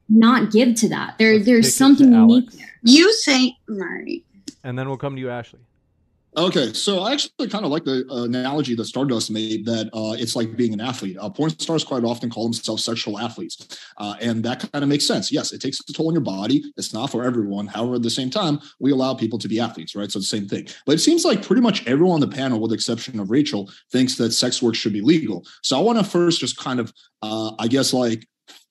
not 0.09 0.51
give 0.51 0.77
to 0.77 0.89
that. 0.89 1.19
There, 1.19 1.35
Let's 1.35 1.45
there's 1.45 1.67
kick 1.67 1.69
it 1.69 1.73
to 1.73 1.77
something 1.77 2.13
unique 2.13 2.51
there. 2.53 2.81
You 2.83 3.13
say, 3.13 3.57
right. 3.69 4.23
and 4.63 4.79
then 4.79 4.89
we'll 4.89 4.99
come 4.99 5.15
to 5.15 5.21
you, 5.21 5.31
Ashley. 5.31 5.61
Okay, 6.37 6.73
so 6.73 7.01
I 7.01 7.13
actually 7.13 7.49
kind 7.49 7.65
of 7.65 7.71
like 7.71 7.85
the 7.85 8.05
uh, 8.11 8.25
analogy 8.25 8.75
that 8.75 8.87
Stardust 8.87 9.31
made 9.31 9.65
that 9.67 9.87
uh, 9.95 10.17
it's 10.19 10.35
like 10.35 10.57
being 10.57 10.73
an 10.73 10.81
athlete. 10.81 11.17
Uh, 11.21 11.31
porn 11.31 11.51
stars 11.51 11.85
quite 11.85 12.03
often 12.03 12.29
call 12.29 12.45
themselves 12.45 12.83
sexual 12.83 13.21
athletes, 13.21 13.79
uh, 13.99 14.17
and 14.21 14.45
that 14.45 14.69
kind 14.73 14.83
of 14.83 14.89
makes 14.89 15.07
sense. 15.07 15.31
Yes, 15.31 15.53
it 15.53 15.61
takes 15.61 15.79
a 15.89 15.93
toll 15.93 16.09
on 16.09 16.15
your 16.15 16.23
body. 16.23 16.65
It's 16.77 16.93
not 16.93 17.11
for 17.11 17.23
everyone. 17.23 17.69
However, 17.69 17.95
at 17.95 18.03
the 18.03 18.11
same 18.11 18.31
time, 18.31 18.59
we 18.81 18.91
allow 18.91 19.15
people 19.15 19.39
to 19.39 19.49
be 19.49 19.61
athletes, 19.61 19.95
right? 19.95 20.11
So 20.11 20.19
the 20.19 20.25
same 20.25 20.49
thing. 20.49 20.67
But 20.87 20.97
it 20.97 21.01
seems 21.01 21.25
like 21.25 21.41
pretty 21.41 21.63
much 21.63 21.87
everyone 21.87 22.15
on 22.15 22.29
the 22.29 22.37
panel, 22.37 22.59
with 22.59 22.71
the 22.71 22.75
exception 22.75 23.21
of 23.21 23.31
Rachel, 23.31 23.71
thinks 23.93 24.17
that 24.17 24.33
sex 24.33 24.61
work 24.61 24.75
should 24.75 24.93
be 24.93 25.03
legal. 25.03 25.45
So 25.63 25.79
I 25.79 25.83
want 25.83 25.99
to 25.99 26.05
first 26.05 26.41
just 26.41 26.57
kind 26.57 26.81
of, 26.81 26.93
uh, 27.23 27.53
I 27.61 27.69
guess, 27.69 27.93
like 27.93 28.27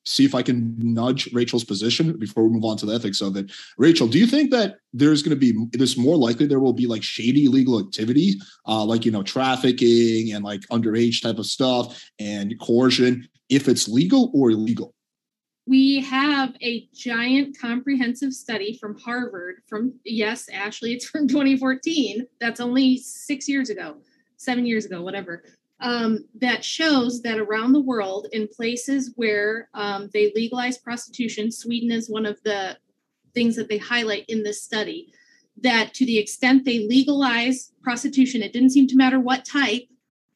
see 0.06 0.26
if 0.26 0.36
I 0.36 0.42
can 0.42 0.76
nudge 0.78 1.32
Rachel's 1.34 1.64
position 1.64 2.18
before 2.18 2.44
we 2.44 2.54
move 2.54 2.66
on 2.66 2.78
to 2.78 2.86
the 2.86 2.94
ethics 2.94 3.22
of 3.22 3.38
it. 3.38 3.52
Rachel, 3.78 4.08
do 4.08 4.20
you 4.20 4.28
think 4.28 4.52
that 4.52 4.78
there's 4.92 5.24
going 5.24 5.38
to 5.38 5.54
be 5.54 5.68
is 5.74 5.98
more 5.98 6.18
likely 6.18 6.46
there 6.46 6.60
will 6.60 6.74
be 6.74 6.88
like 6.88 7.04
shady 7.04 7.48
legal 7.48 7.80
activity, 7.80 8.36
uh, 8.68 8.84
like 8.84 9.06
you 9.06 9.12
know 9.12 9.24
trafficking 9.24 10.34
and 10.34 10.44
like 10.44 10.62
underage 10.72 11.22
type 11.22 11.40
of 11.40 11.46
stuff 11.46 12.04
and 12.20 12.60
coercion 12.60 13.28
if 13.50 13.68
it's 13.68 13.88
legal 13.88 14.32
or 14.34 14.52
illegal? 14.52 14.94
We 15.66 16.02
have 16.02 16.56
a 16.62 16.90
giant 16.94 17.58
comprehensive 17.58 18.34
study 18.34 18.78
from 18.82 19.00
Harvard 19.00 19.62
from, 19.68 19.94
yes, 20.04 20.50
Ashley, 20.50 20.92
it's 20.94 21.06
from 21.06 21.26
2014. 21.28 22.28
That's 22.42 22.60
only 22.60 22.98
six 22.98 23.48
years 23.48 23.70
ago, 23.70 23.96
seven 24.36 24.66
years 24.66 24.86
ago, 24.86 25.02
whatever. 25.02 25.44
Um, 25.84 26.12
that 26.36 26.64
shows 26.64 27.22
that 27.24 27.40
around 27.40 27.74
the 27.74 27.82
world, 27.82 28.28
in 28.32 28.48
places 28.48 29.12
where 29.18 29.68
um, 29.74 30.10
they 30.14 30.32
legalize 30.34 30.78
prostitution, 30.78 31.52
Sweden 31.52 31.92
is 31.92 32.10
one 32.10 32.26
of 32.26 32.42
the 32.44 32.78
things 33.34 33.58
that 33.58 33.68
they 33.68 33.80
highlight 33.80 34.24
in 34.30 34.44
this 34.44 34.64
study. 34.64 35.12
That 35.62 35.94
to 35.96 36.06
the 36.06 36.18
extent 36.18 36.64
they 36.64 36.88
legalize 36.88 37.74
prostitution, 37.82 38.42
it 38.42 38.54
didn't 38.54 38.72
seem 38.72 38.88
to 38.88 38.96
matter 38.96 39.20
what 39.20 39.44
type 39.44 39.84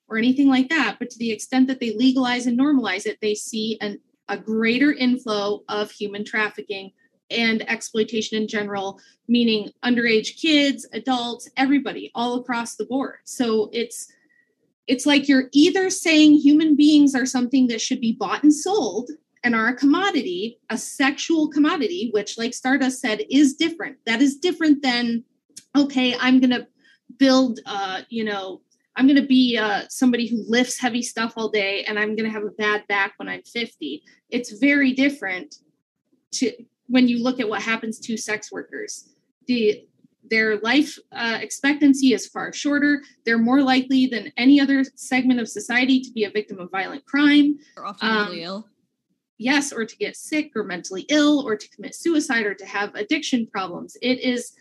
or 0.09 0.17
anything 0.17 0.49
like 0.49 0.67
that, 0.67 0.97
but 0.99 1.09
to 1.11 1.19
the 1.19 1.31
extent 1.31 1.67
that 1.67 1.79
they 1.79 1.95
legalize 1.95 2.45
and 2.45 2.59
normalize 2.59 3.05
it, 3.05 3.17
they 3.21 3.35
see 3.35 3.77
an, 3.79 3.99
a 4.27 4.37
greater 4.37 4.91
inflow 4.91 5.63
of 5.69 5.91
human 5.91 6.25
trafficking 6.25 6.91
and 7.29 7.69
exploitation 7.69 8.41
in 8.41 8.47
general, 8.47 8.99
meaning 9.27 9.71
underage 9.83 10.41
kids, 10.41 10.87
adults, 10.91 11.49
everybody, 11.55 12.11
all 12.15 12.35
across 12.35 12.75
the 12.75 12.85
board. 12.85 13.15
So 13.23 13.69
it's 13.71 14.11
it's 14.87 15.05
like 15.05 15.27
you're 15.27 15.49
either 15.51 15.89
saying 15.89 16.33
human 16.35 16.75
beings 16.75 17.13
are 17.13 17.25
something 17.25 17.67
that 17.67 17.81
should 17.81 17.99
be 17.99 18.13
bought 18.13 18.43
and 18.43 18.53
sold 18.53 19.09
and 19.43 19.53
are 19.53 19.67
a 19.67 19.75
commodity, 19.75 20.59
a 20.69 20.77
sexual 20.77 21.49
commodity, 21.49 22.09
which, 22.13 22.37
like 22.37 22.53
Stardust 22.53 22.99
said, 22.99 23.21
is 23.29 23.55
different. 23.55 23.97
That 24.05 24.21
is 24.21 24.37
different 24.37 24.81
than, 24.81 25.23
okay, 25.77 26.15
I'm 26.19 26.39
going 26.39 26.51
to 26.51 26.67
build, 27.17 27.59
uh, 27.65 28.01
you 28.09 28.23
know, 28.23 28.61
I'm 28.95 29.05
going 29.05 29.21
to 29.21 29.27
be 29.27 29.57
uh, 29.57 29.83
somebody 29.89 30.27
who 30.27 30.43
lifts 30.47 30.79
heavy 30.79 31.03
stuff 31.03 31.33
all 31.37 31.49
day 31.49 31.83
and 31.83 31.99
I'm 31.99 32.15
going 32.15 32.25
to 32.25 32.31
have 32.31 32.43
a 32.43 32.51
bad 32.51 32.87
back 32.87 33.13
when 33.17 33.29
I'm 33.29 33.43
50. 33.43 34.03
It's 34.29 34.57
very 34.57 34.93
different 34.93 35.55
to 36.33 36.51
when 36.87 37.07
you 37.07 37.21
look 37.21 37.39
at 37.39 37.47
what 37.47 37.61
happens 37.61 37.99
to 37.99 38.17
sex 38.17 38.51
workers. 38.51 39.13
The 39.45 39.85
their 40.29 40.57
life 40.59 40.97
uh, 41.11 41.37
expectancy 41.41 42.13
is 42.13 42.27
far 42.27 42.53
shorter. 42.53 43.03
They're 43.25 43.37
more 43.37 43.61
likely 43.61 44.07
than 44.07 44.31
any 44.37 44.59
other 44.59 44.83
segment 44.95 45.39
of 45.39 45.47
society 45.49 45.99
to 46.01 46.11
be 46.11 46.23
a 46.25 46.29
victim 46.29 46.59
of 46.59 46.71
violent 46.71 47.05
crime. 47.05 47.57
Or 47.75 47.85
often 47.85 48.07
mentally 48.07 48.43
Um, 48.43 48.49
ill. 48.49 48.69
Yes, 49.39 49.71
or 49.71 49.85
to 49.85 49.97
get 49.97 50.15
sick 50.15 50.51
or 50.55 50.63
mentally 50.63 51.05
ill 51.09 51.47
or 51.47 51.55
to 51.55 51.69
commit 51.69 51.93
suicide 51.93 52.45
or 52.45 52.55
to 52.55 52.65
have 52.65 52.95
addiction 52.95 53.45
problems. 53.45 53.95
It 54.01 54.19
is 54.19 54.53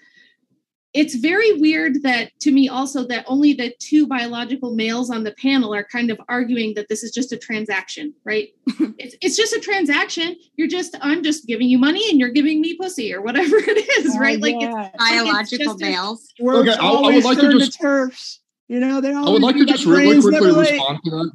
it's 0.97 1.15
very 1.17 1.53
weird 1.61 2.03
that 2.03 2.31
to 2.41 2.51
me 2.51 2.69
also 2.69 3.07
that 3.09 3.25
only 3.29 3.53
the 3.53 3.75
two 3.79 4.07
biological 4.07 4.75
males 4.75 5.11
on 5.11 5.23
the 5.25 5.33
panel 5.33 5.75
are 5.75 5.85
kind 5.85 6.11
of 6.11 6.19
arguing 6.29 6.75
that 6.75 6.89
this 6.89 7.03
is 7.05 7.11
just 7.13 7.33
a 7.33 7.37
transaction, 7.37 8.15
right? 8.25 8.49
it's, 8.99 9.15
it's 9.21 9.37
just 9.37 9.53
a 9.53 9.61
transaction. 9.61 10.35
You're 10.57 10.69
just 10.69 10.97
I'm 11.03 11.23
just 11.23 11.47
giving 11.47 11.69
you 11.69 11.79
money 11.79 12.09
and 12.11 12.19
you're 12.19 12.31
giving 12.31 12.61
me 12.61 12.77
pussy 12.77 13.13
or 13.15 13.21
whatever 13.23 13.57
it 13.59 13.89
is, 14.05 14.17
Oh, 14.17 14.19
right? 14.19 14.41
Like 14.41 14.57
yeah. 14.59 14.73
like 14.73 14.91
it's 14.95 15.05
Biological 15.11 15.65
just 15.67 15.81
males. 15.81 16.33
Works 16.41 16.71
Okay, 16.71 16.79
I- 16.81 16.87
I 16.87 16.91
would 16.91 16.97
always 16.97 17.25
like 17.25 17.39
to 17.41 17.53
just- 17.59 17.81
TERFs. 17.81 18.39
You 18.69 18.81
know, 18.81 19.01
they 19.01 19.13
all 19.13 19.29
I 19.29 19.31
would 19.31 19.43
like 19.43 19.57
to 19.57 19.65
just 19.65 19.85
really 19.87 20.07
brains 20.07 20.25
quickly 20.25 20.51
late. 20.51 20.71
respond 20.73 20.99
to 21.05 21.11
that. 21.11 21.31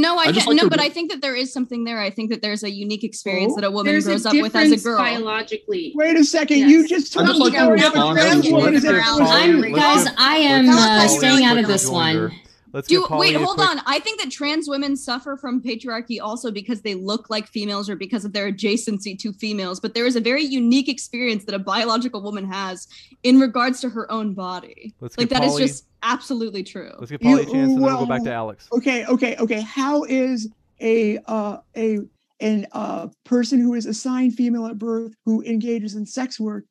No, 0.00 0.16
I 0.16 0.22
I 0.22 0.26
just 0.32 0.38
can't. 0.38 0.48
like 0.48 0.56
no, 0.56 0.62
to- 0.64 0.70
but 0.70 0.80
I 0.80 0.88
think 0.88 1.10
that 1.10 1.20
there 1.20 1.34
is 1.34 1.52
something 1.52 1.84
there. 1.84 2.00
I 2.00 2.10
think 2.10 2.30
that 2.30 2.42
there's 2.42 2.62
a 2.62 2.70
unique 2.70 3.04
experience 3.04 3.52
Oh, 3.56 3.60
that 3.60 3.66
a 3.66 3.70
woman 3.70 4.00
grows 4.00 4.24
a 4.26 4.28
up 4.30 4.34
with 4.36 4.54
as 4.56 4.72
a 4.72 4.76
girl. 4.78 4.98
biologically. 4.98 5.92
Wait 5.94 6.16
a 6.16 6.24
second. 6.24 6.58
Yes. 6.58 6.70
You 6.70 6.88
just 6.88 7.16
I'd 7.16 7.26
told 7.26 7.28
just 7.28 7.38
me 7.38 7.44
like 7.44 7.52
that 7.54 7.66
to 7.66 7.72
we 7.72 7.80
have 7.80 7.94
a 7.94 7.98
respond 7.98 8.16
to 8.18 8.22
trans 8.24 8.42
this. 8.42 8.52
woman. 8.52 8.72
Let's 8.72 8.76
Is 8.76 8.82
get 8.90 8.94
it- 8.94 9.02
Polly- 9.02 9.22
I'm 9.30 9.60
let's 9.60 9.74
guys. 9.76 10.04
get- 10.04 10.14
I 10.18 10.36
am 10.36 10.66
let's 10.66 10.78
uh, 10.80 10.84
get 10.86 11.06
Polly 11.06 11.18
staying 11.18 11.44
a 11.44 11.48
out 11.48 11.52
quick 11.52 11.64
of 11.64 11.68
this 11.70 11.84
rejoinder. 11.84 12.28
one. 12.28 12.40
Let's 12.72 12.88
Do 12.88 13.00
give 13.00 13.18
wait, 13.18 13.34
hold 13.36 13.56
quick- 13.56 13.68
on. 13.68 13.80
I 13.86 13.98
think 13.98 14.20
that 14.20 14.30
trans 14.30 14.68
women 14.68 14.96
suffer 14.96 15.36
from 15.36 15.60
patriarchy 15.62 16.20
also 16.20 16.50
because 16.50 16.82
they 16.82 16.94
look 16.94 17.30
like 17.30 17.48
females 17.48 17.90
or 17.90 17.96
because 17.96 18.24
of 18.24 18.32
their 18.32 18.50
adjacency 18.52 19.18
to 19.18 19.32
females. 19.32 19.80
But 19.80 19.94
there 19.94 20.06
is 20.06 20.16
a 20.16 20.20
very 20.20 20.44
unique 20.44 20.88
experience 20.88 21.44
that 21.46 21.54
a 21.54 21.58
biological 21.58 22.22
woman 22.22 22.44
has 22.44 22.86
in 23.22 23.40
regards 23.40 23.80
to 23.80 23.88
her 23.90 24.10
own 24.10 24.34
body. 24.34 24.94
Let's 25.00 25.18
like 25.18 25.28
give 25.28 25.38
that 25.38 25.44
is 25.44 25.52
Polly- 25.52 25.66
just 25.66 25.86
absolutely 26.02 26.62
true. 26.62 26.92
Let's 26.98 27.10
give 27.10 27.20
Polly 27.20 27.42
a 27.42 27.44
chance, 27.44 27.54
and 27.54 27.70
then 27.72 27.80
we'll 27.80 27.98
go 27.98 28.06
back 28.06 28.22
to 28.24 28.32
Alex. 28.32 28.68
Okay, 28.72 29.04
okay, 29.06 29.36
okay. 29.36 29.60
How 29.60 30.04
is 30.04 30.48
a 30.80 31.18
uh, 31.26 31.58
a 31.76 31.98
an 32.40 32.66
uh, 32.72 33.08
person 33.24 33.60
who 33.60 33.74
is 33.74 33.86
assigned 33.86 34.34
female 34.34 34.66
at 34.66 34.78
birth 34.78 35.14
who 35.24 35.42
engages 35.42 35.94
in 35.94 36.06
sex 36.06 36.40
work 36.40 36.64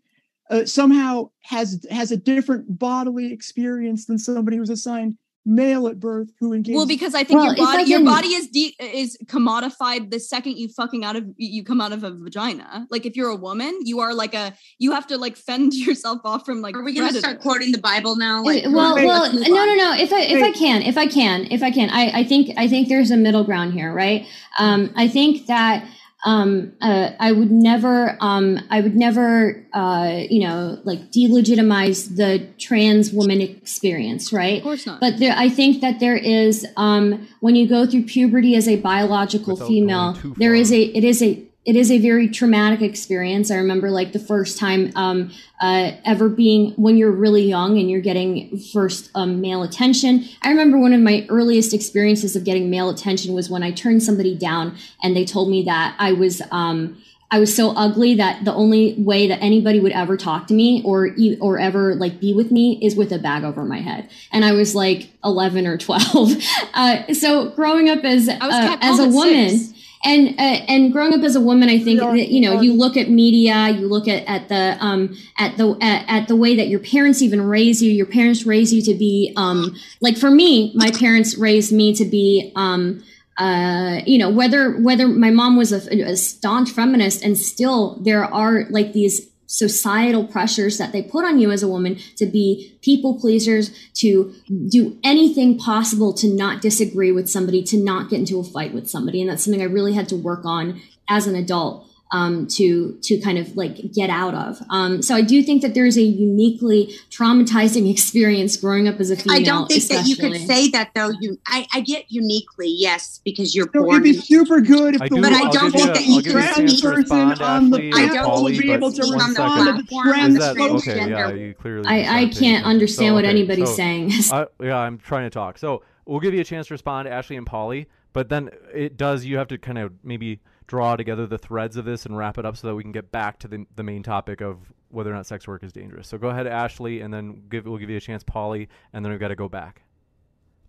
uh, 0.50 0.66
somehow 0.66 1.30
has 1.42 1.86
has 1.92 2.12
a 2.12 2.18
different 2.18 2.80
bodily 2.80 3.32
experience 3.32 4.06
than 4.06 4.18
somebody 4.18 4.58
who's 4.58 4.70
assigned 4.72 5.16
male 5.50 5.88
at 5.88 6.00
birth 6.00 6.30
who 6.40 6.54
engages? 6.54 6.78
Well, 6.78 6.86
because 6.86 7.16
I 7.16 7.24
think 7.24 7.40
Well, 7.40 7.56
your 7.56 7.66
body 7.66 7.84
your 7.84 8.04
body 8.06 8.30
is 8.30 8.48
de- 8.48 8.76
is 8.80 9.18
commodified 9.26 10.12
the 10.12 10.20
second 10.20 10.58
you 10.58 10.70
fucking 10.70 11.04
out 11.04 11.16
of 11.16 11.26
you 11.38 11.64
come 11.64 11.82
out 11.82 11.92
of 11.92 12.04
a 12.04 12.12
vagina. 12.12 12.88
Like 12.92 13.06
if 13.06 13.16
you're 13.16 13.30
a 13.30 13.36
woman, 13.36 13.78
you 13.84 14.00
are 14.00 14.14
like 14.14 14.34
a 14.36 14.54
you 14.78 14.92
have 14.92 15.08
to 15.08 15.18
like 15.18 15.36
fend 15.36 15.74
yourself 15.88 16.22
off 16.24 16.46
from 16.46 16.62
like 16.62 16.78
Are 16.78 16.84
we 16.84 16.94
going 16.94 17.12
to 17.12 17.20
start 17.20 17.42
quoting 17.42 17.72
the 17.72 17.80
Bible 17.80 18.16
now? 18.16 18.44
Like, 18.44 18.66
Uh, 18.66 18.72
well, 18.72 18.96
well, 18.96 19.34
no, 19.34 19.66
no, 19.66 19.76
no. 19.76 19.94
If 19.94 20.14
I 20.14 20.22
if 20.22 20.44
I 20.44 20.52
can, 20.52 20.84
if 20.84 20.98
I 20.98 21.08
can, 21.08 21.48
if 21.52 21.64
I 21.64 21.72
can, 21.72 21.90
I 21.90 22.20
I 22.20 22.24
think 22.24 22.52
I 22.58 22.68
think 22.68 22.88
there's 22.88 23.12
a 23.12 23.18
middle 23.18 23.44
ground 23.44 23.74
here, 23.74 23.92
right? 23.92 24.26
Um, 24.60 24.92
I 24.96 25.08
think 25.08 25.48
that 25.48 25.84
um, 26.26 26.74
uh, 26.82 27.12
I 27.20 27.32
would 27.32 27.52
never, 27.52 28.18
um, 28.20 28.60
I 28.70 28.82
would 28.82 28.96
never, 28.96 29.66
uh, 29.74 30.24
you 30.30 30.46
know, 30.46 30.80
like 30.84 31.12
delegitimize 31.12 32.18
the 32.18 32.46
trans 32.58 33.14
woman 33.14 33.42
experience, 33.42 34.34
right? 34.34 34.58
Of 34.58 34.64
course 34.64 34.86
not. 34.86 35.00
But 35.00 35.20
there, 35.20 35.34
I 35.36 35.50
think 35.50 35.82
that 35.82 36.00
there 36.00 36.18
is, 36.18 36.68
um, 36.76 37.28
when 37.40 37.56
you 37.56 37.68
go 37.68 37.86
through 37.86 38.04
puberty 38.04 38.56
as 38.56 38.68
a 38.68 38.76
biological 38.76 39.54
Without 39.54 39.68
female, 39.68 40.18
there 40.38 40.54
is 40.54 40.74
a, 40.74 40.82
it 40.82 41.04
is 41.04 41.24
a, 41.24 41.49
it 41.66 41.76
is 41.76 41.92
a 41.92 42.00
very 42.00 42.30
traumatic 42.30 42.82
experience. 42.82 43.52
I 43.52 43.56
remember 43.56 43.92
like 43.92 44.14
the 44.14 44.20
first 44.20 44.58
time, 44.58 44.92
um, 44.96 45.32
uh, 45.62 45.92
ever 46.06 46.30
being 46.30 46.72
when 46.72 46.96
you're 46.96 47.12
really 47.12 47.44
young 47.44 47.78
and 47.78 47.92
you're 47.92 48.02
getting 48.02 48.58
first 48.58 49.12
um, 49.14 49.42
male 49.42 49.62
attention. 49.62 50.26
I 50.42 50.50
remember 50.50 50.80
one 50.80 50.94
of 50.94 51.02
my 51.02 51.26
earliest 51.30 51.74
experiences 51.74 52.36
of 52.36 52.46
getting 52.46 52.70
male 52.70 52.90
attention 52.90 53.34
was 53.34 53.50
when 53.50 53.62
I 53.62 53.72
turned 53.72 54.04
somebody 54.04 54.38
down 54.38 54.78
and 55.04 55.16
they 55.16 55.26
told 55.26 55.50
me 55.50 55.64
that 55.64 55.96
I 56.00 56.14
was, 56.14 56.42
um, 56.50 56.98
I 57.32 57.40
was 57.40 57.56
so 57.56 57.72
ugly 57.72 58.16
that 58.16 58.46
the 58.46 58.54
only 58.54 58.96
way 58.98 59.28
that 59.28 59.40
anybody 59.40 59.80
would 59.80 59.92
ever 59.92 60.18
talk 60.18 60.48
to 60.48 60.54
me 60.56 60.82
or 60.84 61.16
or 61.40 61.60
ever 61.60 61.94
like 61.94 62.20
be 62.20 62.34
with 62.34 62.50
me 62.50 62.80
is 62.82 62.96
with 62.96 63.12
a 63.12 63.20
bag 63.20 63.44
over 63.44 63.64
my 63.66 63.82
head. 63.82 64.10
And 64.32 64.44
I 64.44 64.54
was 64.54 64.74
like 64.74 65.12
11 65.24 65.68
or 65.68 65.78
12. 65.78 66.32
Uh, 66.74 67.14
so 67.14 67.50
growing 67.50 67.90
up 67.90 68.04
as 68.04 68.30
I 68.30 68.46
was 68.46 68.56
uh, 68.56 68.78
as 68.82 69.00
a 69.00 69.10
woman 69.10 69.50
six. 69.50 69.79
And 70.04 70.30
uh, 70.40 70.64
and 70.68 70.94
growing 70.94 71.14
up 71.14 71.22
as 71.22 71.36
a 71.36 71.42
woman, 71.42 71.68
I 71.68 71.78
think 71.78 72.00
that 72.00 72.30
you 72.30 72.40
know 72.42 72.62
you 72.62 72.74
look 72.74 72.96
at 72.96 73.10
media, 73.10 73.70
you 73.70 73.88
look 73.88 74.08
at 74.08 74.26
at 74.28 74.48
the 74.48 74.78
um 74.80 75.18
at 75.38 75.58
the 75.58 75.78
at, 75.82 76.06
at 76.08 76.28
the 76.28 76.38
way 76.38 76.56
that 76.56 76.70
your 76.70 76.80
parents 76.80 77.22
even 77.22 77.42
raise 77.42 77.84
you. 77.84 77.92
Your 77.92 78.06
parents 78.06 78.46
raise 78.46 78.74
you 78.74 78.82
to 78.84 78.94
be 78.94 79.34
um 79.36 79.76
like 80.00 80.18
for 80.18 80.32
me, 80.32 80.72
my 80.74 80.92
parents 80.92 81.38
raised 81.38 81.74
me 81.74 81.94
to 81.96 82.06
be 82.06 82.54
um 82.56 83.04
uh 83.38 84.00
you 84.06 84.18
know 84.18 84.30
whether 84.30 84.78
whether 84.80 85.08
my 85.08 85.32
mom 85.32 85.58
was 85.58 85.72
a, 85.74 86.02
a 86.04 86.16
staunch 86.16 86.70
feminist 86.70 87.24
and 87.24 87.38
still 87.38 87.98
there 88.02 88.24
are 88.24 88.66
like 88.70 88.94
these 88.94 89.29
societal 89.50 90.24
pressures 90.24 90.78
that 90.78 90.92
they 90.92 91.02
put 91.02 91.26
on 91.26 91.40
you 91.40 91.50
as 91.50 91.64
a 91.64 91.68
woman 91.68 91.98
to 92.16 92.28
be 92.28 92.78
people 92.84 93.20
pleasers 93.20 93.72
to 93.96 94.32
do 94.70 94.96
anything 95.04 95.58
possible 95.58 96.14
to 96.14 96.32
not 96.32 96.62
disagree 96.62 97.12
with 97.12 97.28
somebody 97.28 97.64
to 97.64 97.76
not 97.84 98.12
get 98.12 98.20
into 98.20 98.40
a 98.40 98.44
fight 98.44 98.76
with 98.76 98.88
somebody. 98.88 99.20
And 99.20 99.30
that's 99.30 99.44
something 99.44 99.62
i 99.62 99.66
really 99.66 99.94
had 99.94 100.08
to 100.10 100.16
work 100.16 100.46
on 100.46 100.80
as 101.10 101.26
an 101.26 101.34
adult 101.34 101.89
um, 102.12 102.48
to 102.48 102.98
to 103.04 103.20
kind 103.22 103.38
of 103.38 103.56
like 103.56 103.92
get 103.94 104.10
out 104.10 104.34
of 104.34 104.60
um, 104.70 105.02
so 105.02 105.14
i 105.16 105.22
do 105.22 105.44
think 105.44 105.62
that 105.62 105.74
there's 105.76 105.98
a 105.98 106.02
uniquely 106.02 106.94
traumatizing 107.12 107.90
experience 107.96 108.58
growing 108.58 108.88
up 108.88 109.00
as 109.00 109.12
a 109.12 109.16
female 109.16 109.38
I 109.38 109.44
don't 109.44 109.68
think 109.68 109.84
that 109.90 110.06
you 110.08 110.16
could 110.16 110.36
say 110.48 110.70
that 110.70 110.92
though. 110.96 111.12
You, 111.22 111.38
I, 111.48 111.68
I 111.74 111.82
get 111.82 112.06
uniquely, 112.10 112.68
yes, 112.70 113.20
because 113.24 113.54
you're 113.56 113.68
So 113.74 113.84
born. 113.84 113.92
it'd 113.96 114.04
be 114.04 114.14
super 114.14 114.62
good 114.62 114.96
if 114.96 115.02
I 115.02 115.08
the 115.10 115.16
do, 115.16 115.22
But 115.22 115.34
I 115.34 115.46
I'll 115.46 115.52
don't 115.52 115.72
think 115.72 115.86
you, 115.88 115.94
that 115.94 116.06
you 116.06 116.22
give 116.22 116.34
you 116.34 116.40
a 116.40 116.44
can 116.44 116.68
chance 116.68 116.82
person 116.82 117.18
on 117.42 117.70
the 117.70 117.92
I 117.94 118.08
don't 118.08 118.26
Polly, 118.26 118.54
think 118.54 118.66
you 118.66 118.74
able 118.74 118.92
to 118.92 119.04
speak 119.04 119.16
one 119.16 119.22
on 119.22 119.30
the 119.34 119.36
second. 119.36 119.66
respond 119.66 119.78
to 119.78 119.82
the 119.84 119.88
platform 119.88 120.14
trans 120.14 120.38
that 120.40 120.58
okay? 120.58 121.10
Yeah, 121.10 121.30
you 121.32 121.54
clearly. 121.54 121.86
I, 121.88 121.94
I 121.94 122.26
decided 122.26 122.34
to 122.34 122.40
pay 122.40 122.46
can't 122.46 122.66
understand 122.66 123.10
So, 123.10 123.14
what 123.16 123.26
okay, 123.26 123.30
anybody's 123.32 123.70
so- 123.70 123.76
saying. 123.76 124.12
I, 124.32 124.46
yeah, 124.64 124.78
I'm 124.78 124.98
trying 124.98 125.26
to 125.26 125.30
talk. 125.30 125.58
So 125.58 125.84
we'll 126.06 126.20
give 126.20 126.34
you 126.34 126.42
a 126.42 126.46
chance 126.46 126.68
to 126.68 126.74
respond, 126.74 127.08
Ashley 127.08 127.36
and 127.38 127.46
Polly. 127.46 127.88
But 128.14 128.30
then 128.30 128.50
it 128.74 128.98
does. 128.98 129.26
You 129.26 129.38
have 129.38 129.48
to 129.50 129.58
kind 129.58 129.78
of 129.78 129.94
maybe 130.04 130.40
draw 130.70 130.96
together 130.96 131.26
the 131.26 131.38
threads 131.38 131.78
of 131.78 131.84
this 131.84 132.06
and 132.06 132.16
wrap 132.16 132.38
it 132.38 132.46
up 132.46 132.56
so 132.56 132.68
that 132.68 132.76
we 132.76 132.84
can 132.84 132.92
get 132.92 133.12
back 133.12 133.40
to 133.40 133.48
the 133.48 133.66
the 133.76 133.84
main 133.84 134.04
topic 134.04 134.40
of 134.40 134.72
whether 134.90 135.12
or 135.12 135.16
not 135.16 135.26
sex 135.26 135.48
work 135.48 135.64
is 135.64 135.74
dangerous. 135.74 136.08
So 136.08 136.18
go 136.18 136.30
ahead, 136.30 136.48
Ashley, 136.48 137.02
and 137.02 137.14
then 137.14 137.44
give 137.50 137.66
we'll 137.66 137.80
give 137.80 137.90
you 137.90 137.98
a 137.98 138.02
chance, 138.02 138.24
Polly, 138.24 138.70
and 138.94 139.04
then 139.04 139.12
we've 139.12 139.20
got 139.20 139.30
to 139.30 139.36
go 139.36 139.50
back. 139.50 139.82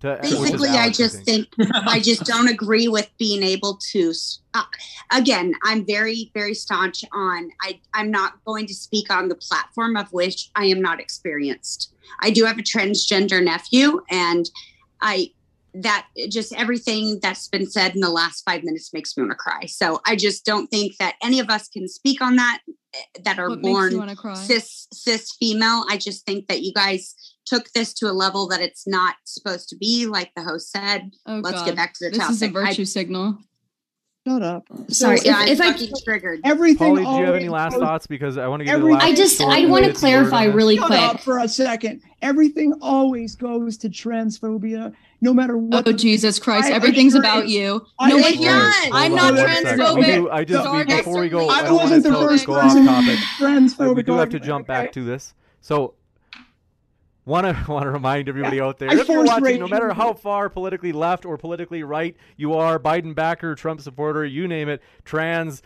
To, 0.01 0.18
Basically, 0.22 0.70
I 0.70 0.88
just 0.88 1.22
think 1.24 1.48
I 1.86 2.01
just 2.01 2.24
don't 2.24 2.48
agree 2.48 2.88
with 2.88 3.11
being 3.18 3.42
able 3.42 3.78
to. 3.90 4.14
Uh, 4.55 4.62
again, 5.12 5.53
I'm 5.62 5.84
very, 5.84 6.30
very 6.32 6.55
staunch 6.55 7.05
on. 7.12 7.51
I 7.61 7.78
I'm 7.92 8.11
not 8.11 8.42
going 8.46 8.66
to 8.68 8.74
speak 8.74 9.11
on 9.11 9.28
the 9.28 9.34
platform 9.34 9.98
of 9.98 10.11
which 10.14 10.51
I 10.57 10.64
am 10.66 10.80
not 10.80 10.98
experienced. 10.98 11.92
I 12.20 12.30
do 12.30 12.46
have 12.46 12.59
a 12.59 12.62
transgender 12.62 13.44
nephew, 13.44 14.01
and 14.09 14.48
I 15.03 15.32
that 15.74 16.06
just 16.28 16.52
everything 16.54 17.18
that's 17.22 17.48
been 17.48 17.66
said 17.70 17.94
in 17.94 18.00
the 18.00 18.10
last 18.10 18.42
five 18.44 18.62
minutes 18.64 18.92
makes 18.92 19.16
me 19.16 19.22
want 19.22 19.32
to 19.32 19.36
cry. 19.36 19.66
So 19.66 20.00
I 20.06 20.16
just 20.16 20.44
don't 20.44 20.66
think 20.68 20.96
that 20.98 21.14
any 21.22 21.38
of 21.40 21.48
us 21.50 21.68
can 21.68 21.88
speak 21.88 22.20
on 22.20 22.36
that 22.36 22.60
eh, 22.94 22.98
that 23.24 23.38
are 23.38 23.50
What 23.50 23.62
born 23.62 24.16
cis 24.36 24.86
cis 24.92 25.32
female. 25.38 25.84
I 25.88 25.96
just 25.96 26.26
think 26.26 26.48
that 26.48 26.62
you 26.62 26.72
guys 26.72 27.14
took 27.46 27.70
this 27.72 27.92
to 27.94 28.06
a 28.06 28.12
level 28.12 28.46
that 28.48 28.60
it's 28.60 28.86
not 28.86 29.14
supposed 29.24 29.68
to 29.70 29.76
be. 29.76 30.06
Like 30.06 30.32
the 30.36 30.42
host 30.42 30.70
said, 30.70 31.10
Oh, 31.26 31.36
let's 31.42 31.58
God. 31.58 31.66
get 31.66 31.76
back 31.76 31.94
to 31.94 32.04
the 32.06 32.10
This 32.10 32.18
topic. 32.18 32.34
is 32.34 32.42
a 32.42 32.48
virtue 32.48 32.82
I, 32.82 32.84
signal. 32.84 33.38
Shut 34.28 34.42
up. 34.42 34.64
Sorry, 34.90 35.16
So 35.16 35.30
if, 35.30 35.34
I'm 35.34 35.48
if 35.48 35.60
I 35.62 36.02
triggered. 36.04 36.40
everything. 36.44 36.94
Polly, 36.94 37.04
do 37.04 37.10
you 37.20 37.24
have 37.24 37.34
any 37.36 37.48
last 37.48 37.72
goes- 37.72 37.80
thoughts? 37.82 38.06
Because 38.06 38.36
I 38.36 38.48
want 38.48 38.60
to 38.60 38.64
get 38.66 38.72
to 38.72 38.76
the 38.78 38.82
Every- 38.82 38.92
last. 38.92 39.04
I 39.04 39.14
just 39.14 39.40
I 39.40 39.64
want 39.66 39.86
to 39.86 39.92
clarify 39.94 40.40
on 40.42 40.46
this. 40.48 40.56
really 40.56 40.76
Shut 40.76 40.86
quick. 40.88 41.00
up 41.00 41.20
for 41.20 41.38
a 41.38 41.48
second. 41.48 42.02
Everything 42.20 42.74
always 42.82 43.34
goes 43.34 43.78
to 43.78 43.88
transphobia, 43.88 44.92
no 45.20 45.34
matter 45.34 45.56
what. 45.56 45.86
Oh 45.86 45.92
Jesus 45.92 46.38
Christ! 46.38 46.68
I 46.68 46.72
Everything's 46.72 47.14
assure 47.14 47.22
about 47.24 47.48
you- 47.48 47.60
you. 47.60 47.86
I 47.98 48.10
No, 48.10 48.16
assure 48.18 48.28
it 48.30 48.36
you- 48.38 48.44
does. 48.46 48.74
Hold 48.76 48.94
I'm 48.94 49.14
not 49.14 49.34
transphobic. 49.34 50.02
I 50.04 50.14
do, 50.16 50.30
I 50.30 50.44
just 50.44 50.64
Sorry, 50.64 50.84
before 50.84 51.20
we 51.20 51.28
go, 51.28 51.48
I 51.48 51.52
I 51.52 51.58
I 51.58 51.62
don't 51.62 51.70
want 51.76 51.82
wasn't 51.90 52.02
the 52.04 52.10
go, 52.10 52.26
first 52.28 52.46
go 52.46 52.54
off 52.54 52.62
person 52.62 52.82
to 52.82 52.88
topic. 52.88 53.06
make 53.06 53.18
transphobic 53.18 53.96
we 53.96 54.02
do 54.02 54.12
have 54.14 54.30
to 54.30 54.40
jump 54.40 54.66
back 54.66 54.84
okay? 54.84 54.92
to 54.92 55.04
this. 55.04 55.34
So, 55.60 55.94
want 57.26 57.46
to 57.46 57.70
want 57.70 57.84
to 57.84 57.90
remind 57.90 58.28
everybody 58.28 58.56
Yeah, 58.58 58.64
out 58.66 58.78
there, 58.78 58.90
I 58.90 58.94
if 58.98 59.08
you're 59.08 59.24
watching, 59.24 59.60
no 59.60 59.68
matter 59.68 59.92
how 59.92 60.14
far 60.14 60.48
politically 60.48 60.92
left 60.92 61.24
or 61.26 61.36
politically 61.36 61.82
right 61.82 62.16
you 62.36 62.54
are, 62.54 62.78
Biden 62.78 63.14
backer, 63.14 63.54
Trump 63.54 63.80
supporter, 63.80 64.24
you 64.24 64.48
name 64.48 64.68
it, 64.68 64.80
trans, 65.04 65.62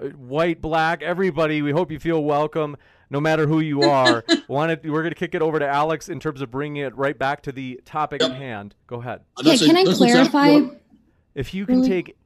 uh, 0.00 0.06
white, 0.10 0.60
black, 0.60 1.02
everybody, 1.02 1.60
we 1.62 1.72
hope 1.72 1.90
you 1.90 1.98
feel 1.98 2.22
welcome. 2.22 2.76
No 3.08 3.20
matter 3.20 3.46
who 3.46 3.60
you 3.60 3.82
are, 3.82 4.24
wanted 4.48 4.88
we're 4.88 5.02
going 5.02 5.12
to 5.12 5.18
kick 5.18 5.34
it 5.34 5.42
over 5.42 5.58
to 5.58 5.66
Alex 5.66 6.08
in 6.08 6.18
terms 6.20 6.40
of 6.40 6.50
bringing 6.50 6.82
it 6.84 6.96
right 6.96 7.16
back 7.18 7.42
to 7.42 7.52
the 7.52 7.80
topic 7.84 8.22
at 8.22 8.32
hand. 8.32 8.74
Go 8.86 9.00
ahead. 9.00 9.20
Yeah, 9.42 9.56
can. 9.56 9.76
I 9.76 9.84
That's 9.84 10.00
exactly 10.00 10.10
clarify? 10.10 10.74
If 11.34 11.54
you 11.54 11.66
can 11.66 11.76
Really? 11.82 11.88
take 11.88 12.16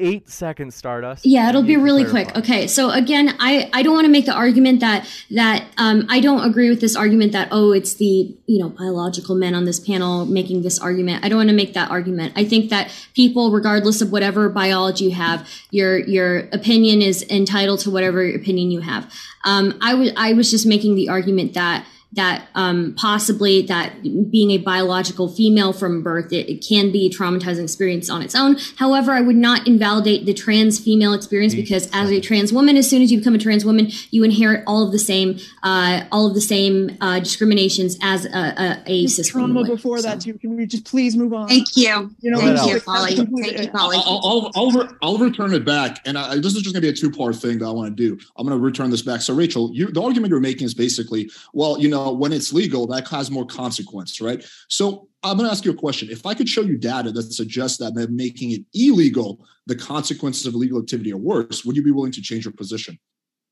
eight 0.00 0.28
seconds, 0.28 0.74
Stardust. 0.74 1.24
Yeah, 1.24 1.48
it'll 1.48 1.62
be 1.62 1.76
really 1.76 2.04
clarify. 2.04 2.32
quick. 2.32 2.44
Okay, 2.44 2.66
so 2.66 2.90
again, 2.90 3.36
I 3.38 3.70
I 3.72 3.82
don't 3.82 3.94
want 3.94 4.06
to 4.06 4.10
make 4.10 4.26
the 4.26 4.34
argument 4.34 4.80
that 4.80 5.08
that 5.30 5.66
um, 5.76 6.06
I 6.08 6.20
don't 6.20 6.44
agree 6.44 6.68
with 6.68 6.80
this 6.80 6.96
argument 6.96 7.32
that 7.32 7.48
oh 7.52 7.72
it's 7.72 7.94
the 7.94 8.34
you 8.46 8.58
know 8.58 8.70
biological 8.70 9.34
men 9.34 9.54
on 9.54 9.64
this 9.64 9.78
panel 9.78 10.26
making 10.26 10.62
this 10.62 10.78
argument. 10.78 11.24
I 11.24 11.28
don't 11.28 11.38
want 11.38 11.50
to 11.50 11.54
make 11.54 11.74
that 11.74 11.90
argument. 11.90 12.32
I 12.36 12.44
think 12.44 12.70
that 12.70 12.90
people, 13.14 13.52
regardless 13.52 14.00
of 14.00 14.10
whatever 14.10 14.48
biology 14.48 15.04
you 15.04 15.12
have, 15.12 15.48
your 15.70 15.98
your 15.98 16.48
opinion 16.52 17.02
is 17.02 17.22
entitled 17.30 17.80
to 17.80 17.90
whatever 17.90 18.26
opinion 18.28 18.70
you 18.70 18.80
have. 18.80 19.12
Um, 19.44 19.78
I 19.80 19.94
was 19.94 20.12
I 20.16 20.32
was 20.32 20.50
just 20.50 20.66
making 20.66 20.94
the 20.94 21.08
argument 21.08 21.54
that 21.54 21.86
that 22.12 22.48
um, 22.54 22.94
possibly 22.96 23.62
that 23.62 24.02
being 24.02 24.50
a 24.50 24.58
biological 24.58 25.28
female 25.28 25.72
from 25.72 26.02
birth 26.02 26.32
it, 26.32 26.48
it 26.48 26.64
can 26.66 26.90
be 26.90 27.06
a 27.06 27.10
traumatizing 27.10 27.62
experience 27.62 28.10
on 28.10 28.22
its 28.22 28.34
own 28.34 28.56
however 28.76 29.12
i 29.12 29.20
would 29.20 29.36
not 29.36 29.66
invalidate 29.66 30.26
the 30.26 30.34
trans 30.34 30.78
female 30.78 31.12
experience 31.12 31.54
because 31.54 31.88
as 31.92 32.10
a 32.10 32.20
trans 32.20 32.52
woman 32.52 32.76
as 32.76 32.88
soon 32.88 33.00
as 33.02 33.12
you 33.12 33.18
become 33.18 33.34
a 33.34 33.38
trans 33.38 33.64
woman 33.64 33.88
you 34.10 34.24
inherit 34.24 34.62
all 34.66 34.84
of 34.84 34.92
the 34.92 34.98
same 34.98 35.38
uh, 35.62 36.02
all 36.10 36.26
of 36.26 36.34
the 36.34 36.40
same 36.40 36.96
uh, 37.00 37.20
discriminations 37.20 37.96
as 38.02 38.26
a, 38.26 38.28
a, 38.30 38.82
a 38.86 39.06
cis 39.06 39.28
trauma 39.28 39.54
woman 39.54 39.70
before 39.70 39.98
So- 39.98 40.08
that 40.08 40.20
too. 40.20 40.34
Can 40.34 40.56
we 40.56 40.66
just 40.66 40.84
please 40.84 41.16
move 41.16 41.32
on? 41.32 41.48
Thank 41.48 41.76
you. 41.76 42.14
You 42.20 42.30
know, 42.30 42.38
Thank 42.38 42.56
you, 42.66 42.70
Alex. 42.70 42.84
Polly. 42.84 43.16
Thank 43.16 43.60
you, 43.62 43.70
Polly. 43.70 43.96
I'll, 44.04 44.20
I'll, 44.24 44.50
I'll, 44.54 44.70
re- 44.70 44.88
I'll 45.02 45.18
return 45.18 45.52
it 45.52 45.64
back. 45.64 46.00
And 46.06 46.16
I, 46.18 46.36
this 46.36 46.54
is 46.56 46.62
just 46.62 46.66
going 46.66 46.74
to 46.74 46.80
be 46.80 46.88
a 46.88 46.92
two 46.92 47.10
part 47.10 47.36
thing 47.36 47.58
that 47.58 47.66
I 47.66 47.70
want 47.70 47.94
to 47.96 48.08
do. 48.08 48.18
I'm 48.36 48.46
going 48.46 48.58
to 48.58 48.64
return 48.64 48.90
this 48.90 49.02
back. 49.02 49.20
So, 49.20 49.34
Rachel, 49.34 49.70
you, 49.72 49.90
the 49.90 50.02
argument 50.02 50.30
you're 50.30 50.40
making 50.40 50.64
is 50.64 50.74
basically, 50.74 51.30
well, 51.52 51.78
you 51.78 51.88
know, 51.88 51.99
Uh, 52.00 52.12
when 52.12 52.32
it's 52.32 52.52
legal, 52.52 52.86
that 52.86 53.06
has 53.08 53.30
more 53.30 53.46
consequence, 53.46 54.20
right? 54.20 54.44
So, 54.68 55.08
I'm 55.22 55.36
going 55.36 55.46
to 55.46 55.52
ask 55.52 55.66
you 55.66 55.72
a 55.72 55.74
question. 55.74 56.08
If 56.10 56.24
I 56.24 56.32
could 56.32 56.48
show 56.48 56.62
you 56.62 56.78
data 56.78 57.12
that 57.12 57.32
suggests 57.32 57.76
that 57.78 57.94
by 57.94 58.06
making 58.06 58.52
it 58.52 58.62
illegal, 58.72 59.44
the 59.66 59.76
consequences 59.76 60.46
of 60.46 60.54
illegal 60.54 60.80
activity 60.80 61.12
are 61.12 61.18
worse, 61.18 61.62
would 61.64 61.76
you 61.76 61.82
be 61.82 61.90
willing 61.90 62.12
to 62.12 62.22
change 62.22 62.46
your 62.46 62.54
position? 62.54 62.98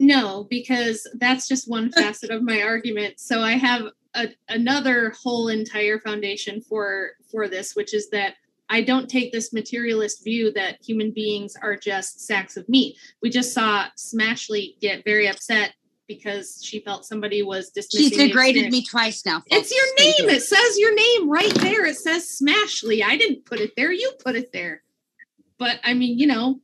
No, 0.01 0.46
because 0.49 1.07
that's 1.14 1.46
just 1.46 1.68
one 1.68 1.92
facet 1.96 2.30
of 2.30 2.42
my 2.42 2.62
argument. 2.62 3.20
So 3.20 3.40
I 3.40 3.53
have 3.53 3.82
a, 4.14 4.28
another 4.49 5.12
whole 5.22 5.49
entire 5.49 5.99
foundation 6.01 6.61
for 6.61 7.11
for 7.30 7.49
this, 7.49 7.74
which 7.74 7.92
is 7.92 8.09
that 8.11 8.34
I 8.70 8.82
don't 8.82 9.09
take 9.09 9.32
this 9.32 9.53
materialist 9.53 10.24
view 10.24 10.53
that 10.53 10.78
human 10.84 11.11
beings 11.11 11.55
are 11.62 11.76
just 11.76 12.26
sacks 12.26 12.57
of 12.57 12.68
meat. 12.68 12.96
We 13.22 13.30
just 13.30 13.53
saw 13.55 13.86
Smashley 13.96 14.78
get 14.80 15.05
very 15.05 15.26
upset 15.26 15.74
because 16.09 16.59
she 16.62 16.80
felt 16.80 17.04
somebody 17.04 17.42
was 17.42 17.70
dismissing. 17.70 18.09
She's 18.11 18.18
degraded 18.18 18.72
me 18.72 18.82
twice 18.82 19.24
now. 19.24 19.42
It's 19.46 19.70
your 19.70 20.04
name. 20.04 20.14
you. 20.30 20.36
It 20.36 20.42
says 20.42 20.78
your 20.78 20.94
name 20.94 21.30
right 21.30 21.54
there. 21.56 21.86
It 21.86 21.96
says 21.96 22.40
Smashley. 22.42 23.04
I 23.04 23.16
didn't 23.16 23.44
put 23.44 23.61
it 23.61 23.72
there. 23.76 23.92
You 23.92 24.12
put 24.24 24.34
it 24.34 24.50
there. 24.52 24.82
But 25.59 25.78
I 25.84 25.94
mean, 25.94 26.18
you 26.18 26.26
know, 26.26 26.61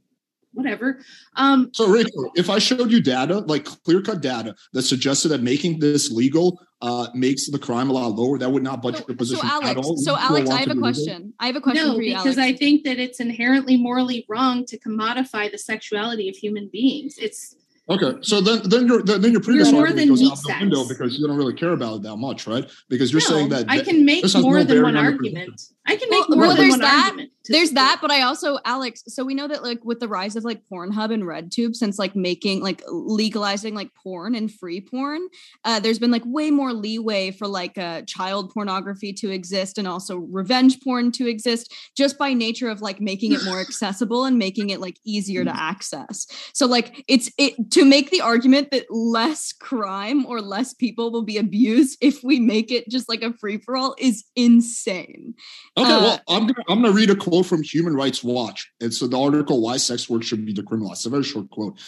whatever. 0.53 1.01
Um, 1.36 1.70
So, 1.74 1.88
Rachel, 1.88 2.30
if 2.34 2.49
I 2.49 2.59
showed 2.59 2.90
you 2.90 3.03
data, 3.03 3.38
like 3.40 3.64
clear 3.64 4.01
cut 4.03 4.20
data 4.22 4.55
that 4.72 4.82
suggested 4.82 5.28
that 5.28 5.42
making 5.42 5.78
this 5.80 6.11
legal 6.11 6.61
uh, 6.80 7.09
makes 7.14 7.51
the 7.51 7.59
crime 7.59 7.90
a 7.90 7.92
lot 7.92 8.12
lower, 8.14 8.38
that 8.38 8.51
would 8.51 8.62
not 8.62 8.80
budge 8.82 8.97
So, 8.97 9.05
your 9.09 9.14
so 9.14 9.14
position 9.16 9.47
Alex, 9.51 9.70
at 9.70 9.76
all. 9.76 9.97
so 9.97 10.16
Alex, 10.16 10.49
I 10.51 10.61
have 10.61 10.68
a 10.68 10.74
be 10.74 10.74
legal? 10.76 10.82
question. 10.82 11.34
I 11.40 11.47
have 11.47 11.57
a 11.57 11.61
question 11.61 11.86
no, 11.86 11.95
for 11.97 12.03
you, 12.03 12.14
because 12.16 12.38
Alex. 12.38 12.55
I 12.55 12.57
think 12.57 12.84
that 12.84 12.99
it's 12.99 13.20
inherently 13.20 13.76
morally 13.76 14.24
wrong 14.28 14.64
to 14.66 14.78
commodify 14.78 15.51
the 15.51 15.59
sexuality 15.59 16.28
of 16.28 16.36
human 16.36 16.68
beings. 16.72 17.16
It's 17.18 17.57
Okay, 17.87 18.14
so 18.22 18.41
then 18.41 18.62
then 18.64 18.87
your 18.87 19.03
then 19.03 19.30
your 19.30 19.43
previous 19.43 19.70
more 19.70 19.82
argument 19.87 20.09
goes 20.09 20.30
out 20.30 20.39
the 20.43 20.57
window 20.59 20.89
because 20.89 21.18
you 21.18 21.26
don't 21.26 21.37
really 21.37 21.53
care 21.53 21.72
about 21.72 21.97
it 21.97 22.03
that 22.05 22.16
much, 22.16 22.47
right? 22.47 22.70
Because 22.89 23.12
you're 23.12 23.20
no, 23.20 23.26
saying 23.26 23.49
that 23.51 23.66
I 23.68 23.80
can 23.80 24.07
make 24.07 24.24
more 24.37 24.55
no 24.55 24.64
than 24.64 24.82
one 24.82 24.95
bearing 24.95 24.97
on 24.97 25.05
your 25.05 25.18
position. 25.18 25.37
argument. 25.37 25.61
I 25.87 25.97
can 25.97 26.09
Well, 26.11 26.20
make 26.20 26.30
more 26.30 26.39
well, 26.39 26.49
than 26.49 26.57
there's 26.57 26.70
one 26.70 26.80
that. 26.80 27.05
argument. 27.11 27.30
There's 27.47 27.68
support- 27.68 27.74
that, 27.85 27.99
but 28.01 28.11
I 28.11 28.22
also, 28.22 28.59
Alex. 28.64 29.03
So 29.09 29.22
we 29.22 29.35
know 29.35 29.47
that 29.49 29.62
like 29.62 29.85
with 29.85 30.01
the 30.01 30.09
rise 30.09 30.35
of 30.35 30.45
like 30.45 30.62
Pornhub 30.72 31.12
and 31.12 31.24
RedTube, 31.24 31.74
since 31.74 31.99
like 31.99 32.16
making 32.16 32.62
like 32.62 32.82
legalizing 32.89 33.74
like 33.74 33.91
porn 34.03 34.35
and 34.35 34.51
free 34.51 34.80
porn, 34.80 35.28
uh, 35.64 35.78
there's 35.78 35.99
been 35.99 36.11
like 36.11 36.22
way 36.24 36.51
more 36.51 36.72
leeway 36.72 37.30
for 37.32 37.47
like 37.47 37.76
uh, 37.76 38.01
child 38.07 38.51
pornography 38.55 39.12
to 39.12 39.30
exist 39.30 39.76
and 39.76 39.87
also 39.87 40.16
revenge 40.16 40.80
porn 40.80 41.12
to 41.12 41.28
exist, 41.28 41.70
just 41.95 42.16
by 42.16 42.32
nature 42.32 42.70
of 42.70 42.80
like 42.80 42.99
making 43.03 43.32
it 43.32 43.45
more 43.45 43.61
accessible 43.68 44.24
and 44.24 44.39
making 44.39 44.70
it 44.70 44.80
like 44.80 44.97
easier 45.05 45.45
to 45.45 45.55
access. 45.55 46.26
So 46.55 46.64
like 46.64 47.05
it's 47.09 47.30
it 47.37 47.70
to 47.72 47.85
make 47.85 48.09
the 48.11 48.22
argument 48.22 48.70
that 48.70 48.87
less 48.91 49.53
crime 49.53 50.24
or 50.24 50.41
less 50.41 50.72
people 50.72 51.12
will 51.12 51.24
be 51.24 51.37
abused 51.37 51.99
if 52.01 52.24
we 52.24 52.41
make 52.41 52.72
it 52.72 52.89
just 52.89 53.07
like 53.07 53.22
a 53.22 53.35
free 53.35 53.59
for 53.59 53.76
all 53.76 53.95
is 53.99 54.24
insane. 54.35 55.35
Okay, 55.77 55.91
Uh, 55.91 56.01
well, 56.01 56.20
I'm 56.29 56.47
gonna 56.47 56.64
I'm 56.68 56.83
gonna 56.83 56.95
read 56.95 57.11
a 57.11 57.16
quote 57.16 57.47
from 57.47 57.62
Human 57.62 57.95
Rights 57.95 58.22
Watch. 58.22 58.70
It's 58.81 59.01
the 59.01 59.18
article 59.18 59.61
"Why 59.61 59.77
Sex 59.77 60.09
Work 60.09 60.22
Should 60.22 60.47
Be 60.47 60.55
Decriminalized." 60.55 60.93
It's 60.93 61.07
a 61.07 61.11
very 61.11 61.25
short 61.25 61.51
quote. 61.51 61.79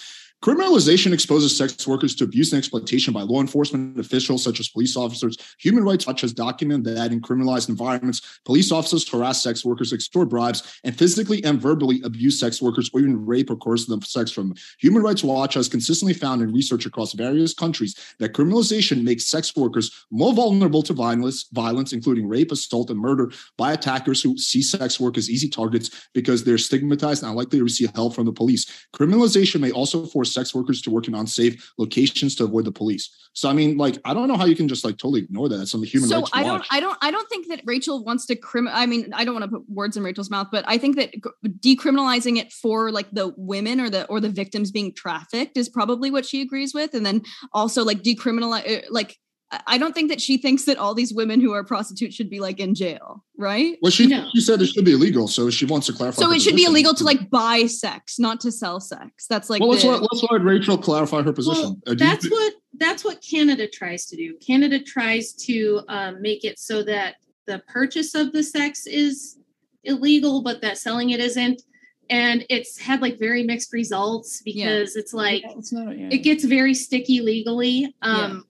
Criminalization 0.43 1.13
exposes 1.13 1.57
sex 1.57 1.87
workers 1.89 2.15
to 2.15 2.25
abuse 2.25 2.53
and 2.53 2.59
exploitation 2.59 3.13
by 3.13 3.23
law 3.23 3.41
enforcement 3.41 3.99
officials 3.99 4.45
such 4.45 4.61
as 4.61 4.69
police 4.69 4.95
officers. 4.97 5.37
Human 5.59 5.83
Rights 5.83 6.07
Watch 6.07 6.21
has 6.21 6.33
documented 6.33 6.97
that 6.97 7.11
in 7.11 7.23
criminalized 7.23 7.71
environments, 7.71 8.39
police 8.45 8.71
officers 8.71 9.09
harass 9.09 9.43
sex 9.43 9.65
workers, 9.65 9.95
extort 9.95 10.29
bribes, 10.29 10.79
and 10.85 10.97
physically 10.97 11.43
and 11.43 11.61
verbally 11.61 12.03
abuse 12.05 12.39
sex 12.39 12.61
workers 12.61 12.91
or 12.93 13.01
even 13.01 13.25
rape 13.25 13.51
or 13.51 13.57
coerce 13.57 13.87
them 13.87 14.01
for 14.01 14.07
sex 14.07 14.31
from 14.31 14.49
them. 14.49 14.57
Human 14.79 15.03
Rights 15.03 15.25
Watch 15.25 15.55
has 15.55 15.69
consistently 15.69 16.15
found 16.15 16.43
in 16.43 16.53
research 16.53 16.85
across 16.85 17.15
various 17.15 17.55
countries 17.55 17.97
that 18.19 18.35
criminalization 18.35 19.03
makes 19.03 19.27
sex 19.27 19.57
workers 19.57 20.07
more 20.11 20.35
vulnerable 20.35 20.83
to 20.83 20.93
violence, 20.93 21.49
violence, 21.55 21.95
including 21.95 22.29
rape, 22.29 22.53
assault, 22.53 22.91
and 22.91 23.01
murder 23.01 23.33
by 23.57 23.73
attackers 23.73 24.23
who 24.23 24.37
see 24.37 24.63
sex 24.63 25.01
work 25.01 25.17
as 25.17 25.31
easy 25.31 25.49
targets 25.49 26.09
because 26.13 26.45
they're 26.45 26.59
stigmatized 26.59 27.23
and 27.23 27.31
unlikely 27.31 27.59
to 27.59 27.65
receive 27.65 27.91
help 27.95 28.15
from 28.15 28.27
the 28.27 28.33
police. 28.33 28.87
Criminalization 28.95 29.61
may 29.61 29.71
also 29.71 30.05
force 30.05 30.26
sex 30.27 30.55
workers 30.55 30.83
to 30.83 30.91
work 30.91 31.09
in 31.09 31.15
unsafe 31.15 31.73
locations 31.79 32.35
to 32.37 32.45
avoid 32.45 32.65
the 32.65 32.73
police. 32.73 33.11
So 33.33 33.51
I 33.51 33.53
mean, 33.53 33.77
like, 33.77 33.99
I 34.05 34.15
don't 34.15 34.29
know 34.29 34.37
how 34.37 34.47
you 34.47 34.57
can 34.57 34.67
just 34.67 34.85
like 34.85 34.97
totally 34.97 35.21
ignore 35.21 35.49
that. 35.49 35.61
It's 35.61 35.75
on 35.75 35.81
the 35.81 35.87
Human 35.87 36.09
so 36.09 36.21
Rights 36.21 36.31
I 36.33 36.43
don't, 36.43 36.65
I 36.71 36.81
don't, 36.81 36.99
I 37.03 37.11
don't 37.11 37.29
think 37.29 37.49
that 37.49 37.61
Rachel 37.65 38.03
wants 38.03 38.25
to 38.27 38.37
crim. 38.37 38.67
I 38.69 38.87
mean, 38.87 39.13
I 39.13 39.25
don't 39.25 39.35
want 39.35 39.45
to 39.45 39.59
put 39.59 39.69
words 39.69 39.97
in 39.97 40.03
Rachel's 40.03 40.31
mouth, 40.31 40.49
but 40.51 40.65
I 40.67 40.79
think 40.79 40.97
that 40.97 41.15
decriminalizing 41.61 42.39
it 42.39 42.53
for 42.53 42.91
like 42.91 43.11
the 43.13 43.35
women 43.37 43.81
or 43.81 43.91
the 43.91 44.07
or 44.07 44.21
the 44.21 44.31
victims 44.31 44.71
being 44.71 44.95
trafficked 44.95 45.57
is 45.57 45.69
probably 45.69 46.11
what 46.11 46.25
she 46.25 46.41
agrees 46.41 46.73
with, 46.73 46.95
and 46.95 47.05
then 47.05 47.23
also 47.53 47.85
like 47.85 48.03
decriminalize, 48.03 48.79
uh, 48.79 48.87
like 48.91 49.19
I- 49.53 49.61
I 49.67 49.79
don't 49.79 49.95
think 49.95 50.09
that 50.11 50.21
she 50.21 50.39
thinks 50.39 50.65
that 50.65 50.77
all 50.77 50.95
these 50.95 51.13
women 51.15 51.41
who 51.41 51.53
are 51.53 51.63
prostitutes 51.63 52.15
should 52.17 52.29
be 52.31 52.41
like 52.41 52.59
in 52.59 52.75
jail, 52.75 53.25
right? 53.39 53.79
well, 53.81 53.93
she 53.93 54.07
No. 54.07 54.29
she 54.35 54.41
said 54.41 54.61
it 54.61 54.67
should 54.67 54.85
be 54.85 54.93
illegal, 54.93 55.29
so 55.29 55.51
she 55.51 55.65
wants 55.67 55.87
to 55.87 55.93
clarify. 55.93 56.21
So 56.23 56.29
her 56.29 56.35
it 56.35 56.43
should 56.43 56.57
be 56.57 56.65
illegal 56.65 56.95
to 56.95 57.05
like 57.05 57.31
buy 57.31 57.67
sex, 57.67 58.19
not 58.19 58.41
to 58.41 58.51
sell 58.51 58.81
sex. 58.81 59.27
That's 59.29 59.49
like 59.49 59.61
well, 59.61 59.71
let's 59.71 59.83
the- 59.83 59.91
let, 59.91 60.03
let's 60.03 60.25
let 60.31 60.43
Rachel 60.43 60.77
clarify 60.79 61.23
her 61.23 61.33
position. 61.33 61.63
Well, 61.63 61.79
Uh, 61.87 61.95
do 61.95 62.05
you 62.05 62.11
that's 62.11 62.25
thi- 62.25 62.31
what 62.31 62.55
that's 62.79 63.05
what 63.05 63.23
Canada 63.23 63.67
tries 63.69 64.05
to 64.07 64.17
do. 64.17 64.37
Canada 64.45 64.79
tries 64.81 65.33
to 65.33 65.81
um, 65.89 66.21
make 66.21 66.45
it 66.45 66.59
so 66.59 66.83
that 66.83 67.15
the 67.47 67.63
purchase 67.69 68.15
of 68.15 68.33
the 68.33 68.43
sex 68.43 68.87
is 68.87 69.39
illegal, 69.85 70.43
but 70.43 70.61
that 70.63 70.77
selling 70.77 71.11
it 71.11 71.21
isn't. 71.21 71.63
And 72.11 72.45
it's 72.51 72.79
had 72.79 73.01
like 73.01 73.19
very 73.19 73.43
mixed 73.45 73.73
results 73.73 74.43
because 74.45 74.95
it's 74.97 75.15
like 75.15 75.43
It's 75.57 75.73
not. 75.73 75.97
Yeah. 75.99 76.09
it 76.11 76.19
gets 76.19 76.45
very 76.45 76.75
sticky 76.75 77.21
legally. 77.21 77.95
Um, 78.03 78.45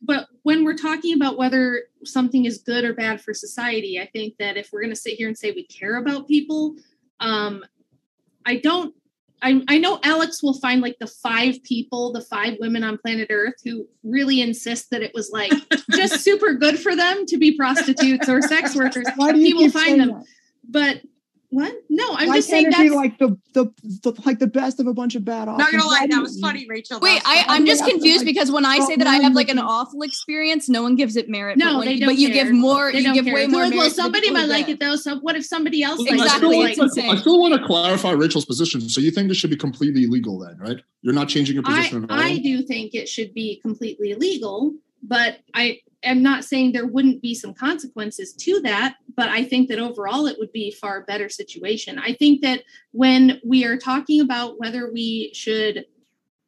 but 0.00 0.28
when 0.42 0.64
we're 0.64 0.76
talking 0.76 1.14
about 1.14 1.38
whether 1.38 1.84
something 2.04 2.44
is 2.44 2.58
good 2.58 2.84
or 2.84 2.94
bad 2.94 3.20
for 3.20 3.34
society, 3.34 4.00
I 4.00 4.06
think 4.06 4.36
that 4.38 4.56
if 4.56 4.70
we're 4.72 4.82
going 4.82 4.94
to 4.94 5.00
sit 5.00 5.14
here 5.14 5.28
and 5.28 5.36
say 5.36 5.52
we 5.52 5.64
care 5.66 5.96
about 5.96 6.28
people, 6.28 6.76
um, 7.20 7.64
I 8.44 8.56
don't. 8.56 8.94
I, 9.44 9.60
I 9.66 9.78
know 9.78 9.98
Alex 10.04 10.40
will 10.40 10.58
find 10.60 10.80
like 10.80 10.98
the 11.00 11.08
five 11.08 11.60
people, 11.64 12.12
the 12.12 12.20
five 12.20 12.58
women 12.60 12.84
on 12.84 12.96
planet 12.96 13.26
Earth 13.28 13.56
who 13.64 13.88
really 14.04 14.40
insist 14.40 14.90
that 14.90 15.02
it 15.02 15.12
was 15.14 15.30
like 15.32 15.52
just 15.90 16.20
super 16.20 16.54
good 16.54 16.78
for 16.78 16.94
them 16.94 17.26
to 17.26 17.38
be 17.38 17.56
prostitutes 17.56 18.28
or 18.28 18.40
sex 18.40 18.76
workers. 18.76 19.06
Why 19.16 19.32
do 19.32 19.40
you 19.40 19.46
he 19.46 19.54
will 19.54 19.70
find 19.70 20.00
them. 20.00 20.10
that? 20.10 20.24
But 20.68 21.02
what? 21.52 21.70
No, 21.90 22.14
I'm 22.16 22.28
Why 22.28 22.36
just 22.36 22.48
saying 22.48 22.70
can't 22.72 22.82
be 22.82 22.88
that's 22.88 22.96
like 22.96 23.18
the, 23.18 23.36
the 23.52 23.66
the 24.02 24.22
like 24.24 24.38
the 24.38 24.46
best 24.46 24.80
of 24.80 24.86
a 24.86 24.94
bunch 24.94 25.14
of 25.16 25.22
bad 25.22 25.48
options? 25.48 25.58
Not 25.58 25.70
gonna 25.70 25.84
lie, 25.84 26.00
Why 26.00 26.06
that 26.06 26.22
was 26.22 26.40
funny, 26.40 26.66
Rachel. 26.66 26.98
Wait, 26.98 27.20
I, 27.26 27.44
I'm 27.46 27.66
just 27.66 27.84
confused 27.84 28.20
like, 28.20 28.34
because 28.34 28.50
when 28.50 28.64
I 28.64 28.78
say 28.78 28.96
that 28.96 29.06
I 29.06 29.16
have 29.16 29.34
like 29.34 29.50
an 29.50 29.58
awful 29.58 30.00
experience, 30.00 30.70
no 30.70 30.82
one 30.82 30.96
gives 30.96 31.14
it 31.14 31.28
merit. 31.28 31.58
No, 31.58 31.74
but, 31.74 31.78
when, 31.80 31.86
they 31.88 31.94
but 31.96 32.00
don't 32.00 32.08
but 32.08 32.16
you 32.16 32.32
give 32.32 32.50
more. 32.52 32.90
They 32.90 33.00
you 33.00 33.04
don't 33.04 33.12
give 33.12 33.26
care. 33.26 33.34
way 33.34 33.46
more. 33.48 33.60
well, 33.60 33.70
merit 33.70 33.92
somebody 33.92 34.30
might 34.30 34.48
like 34.48 34.70
it 34.70 34.80
though. 34.80 34.96
So 34.96 35.18
what 35.18 35.36
if 35.36 35.44
somebody 35.44 35.82
else 35.82 36.00
Exactly. 36.00 36.56
likes 36.58 36.78
I 36.78 36.86
still, 36.88 37.06
Like, 37.06 37.18
I 37.18 37.20
still 37.20 37.38
want 37.38 37.52
to 37.60 37.66
clarify 37.66 38.12
Rachel's 38.12 38.46
position. 38.46 38.80
So 38.88 39.02
you 39.02 39.10
think 39.10 39.28
this 39.28 39.36
should 39.36 39.50
be 39.50 39.56
completely 39.56 40.04
illegal 40.04 40.38
then, 40.38 40.56
right? 40.56 40.80
You're 41.02 41.12
not 41.12 41.28
changing 41.28 41.56
your 41.56 41.64
I, 41.66 41.76
position 41.76 42.04
at 42.04 42.10
all? 42.10 42.18
I 42.18 42.38
do 42.38 42.62
think 42.62 42.94
it 42.94 43.10
should 43.10 43.34
be 43.34 43.60
completely 43.60 44.12
illegal, 44.12 44.72
but 45.02 45.38
I 45.54 45.80
am 46.02 46.22
not 46.22 46.44
saying 46.44 46.72
there 46.72 46.86
wouldn't 46.86 47.22
be 47.22 47.34
some 47.34 47.54
consequences 47.54 48.32
to 48.34 48.60
that. 48.60 48.96
But 49.14 49.28
I 49.28 49.44
think 49.44 49.68
that 49.68 49.78
overall 49.78 50.26
it 50.26 50.38
would 50.38 50.52
be 50.52 50.70
far 50.70 51.04
better 51.04 51.28
situation. 51.28 51.98
I 51.98 52.14
think 52.14 52.42
that 52.42 52.62
when 52.92 53.40
we 53.44 53.64
are 53.64 53.76
talking 53.76 54.20
about 54.20 54.58
whether 54.58 54.90
we 54.90 55.32
should 55.34 55.84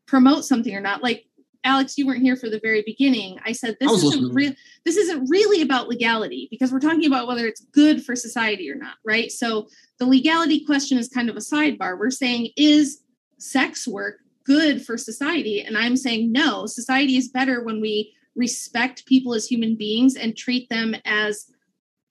promote 0.06 0.44
something 0.44 0.74
or 0.74 0.80
not, 0.80 1.02
like 1.02 1.26
Alex, 1.62 1.96
you 1.96 2.06
weren't 2.06 2.22
here 2.22 2.36
for 2.36 2.50
the 2.50 2.60
very 2.60 2.82
beginning. 2.84 3.38
I 3.44 3.52
said 3.52 3.76
this 3.80 3.90
I 3.90 3.94
isn't 3.94 4.34
real. 4.34 4.52
This 4.84 4.96
isn't 4.96 5.28
really 5.30 5.62
about 5.62 5.88
legality 5.88 6.48
because 6.50 6.72
we're 6.72 6.80
talking 6.80 7.06
about 7.06 7.26
whether 7.26 7.46
it's 7.46 7.64
good 7.72 8.04
for 8.04 8.14
society 8.14 8.70
or 8.70 8.74
not, 8.74 8.96
right? 9.04 9.32
So 9.32 9.68
the 9.98 10.06
legality 10.06 10.64
question 10.64 10.98
is 10.98 11.08
kind 11.08 11.30
of 11.30 11.36
a 11.36 11.40
sidebar. 11.40 11.98
We're 11.98 12.10
saying 12.10 12.50
is 12.56 13.00
sex 13.38 13.88
work 13.88 14.18
good 14.44 14.84
for 14.84 14.96
society? 14.96 15.60
And 15.60 15.76
I'm 15.76 15.96
saying 15.96 16.30
no. 16.30 16.66
Society 16.66 17.16
is 17.16 17.28
better 17.28 17.62
when 17.62 17.80
we 17.80 18.14
respect 18.36 19.06
people 19.06 19.34
as 19.34 19.46
human 19.46 19.76
beings 19.76 20.16
and 20.16 20.36
treat 20.36 20.68
them 20.68 20.94
as 21.04 21.46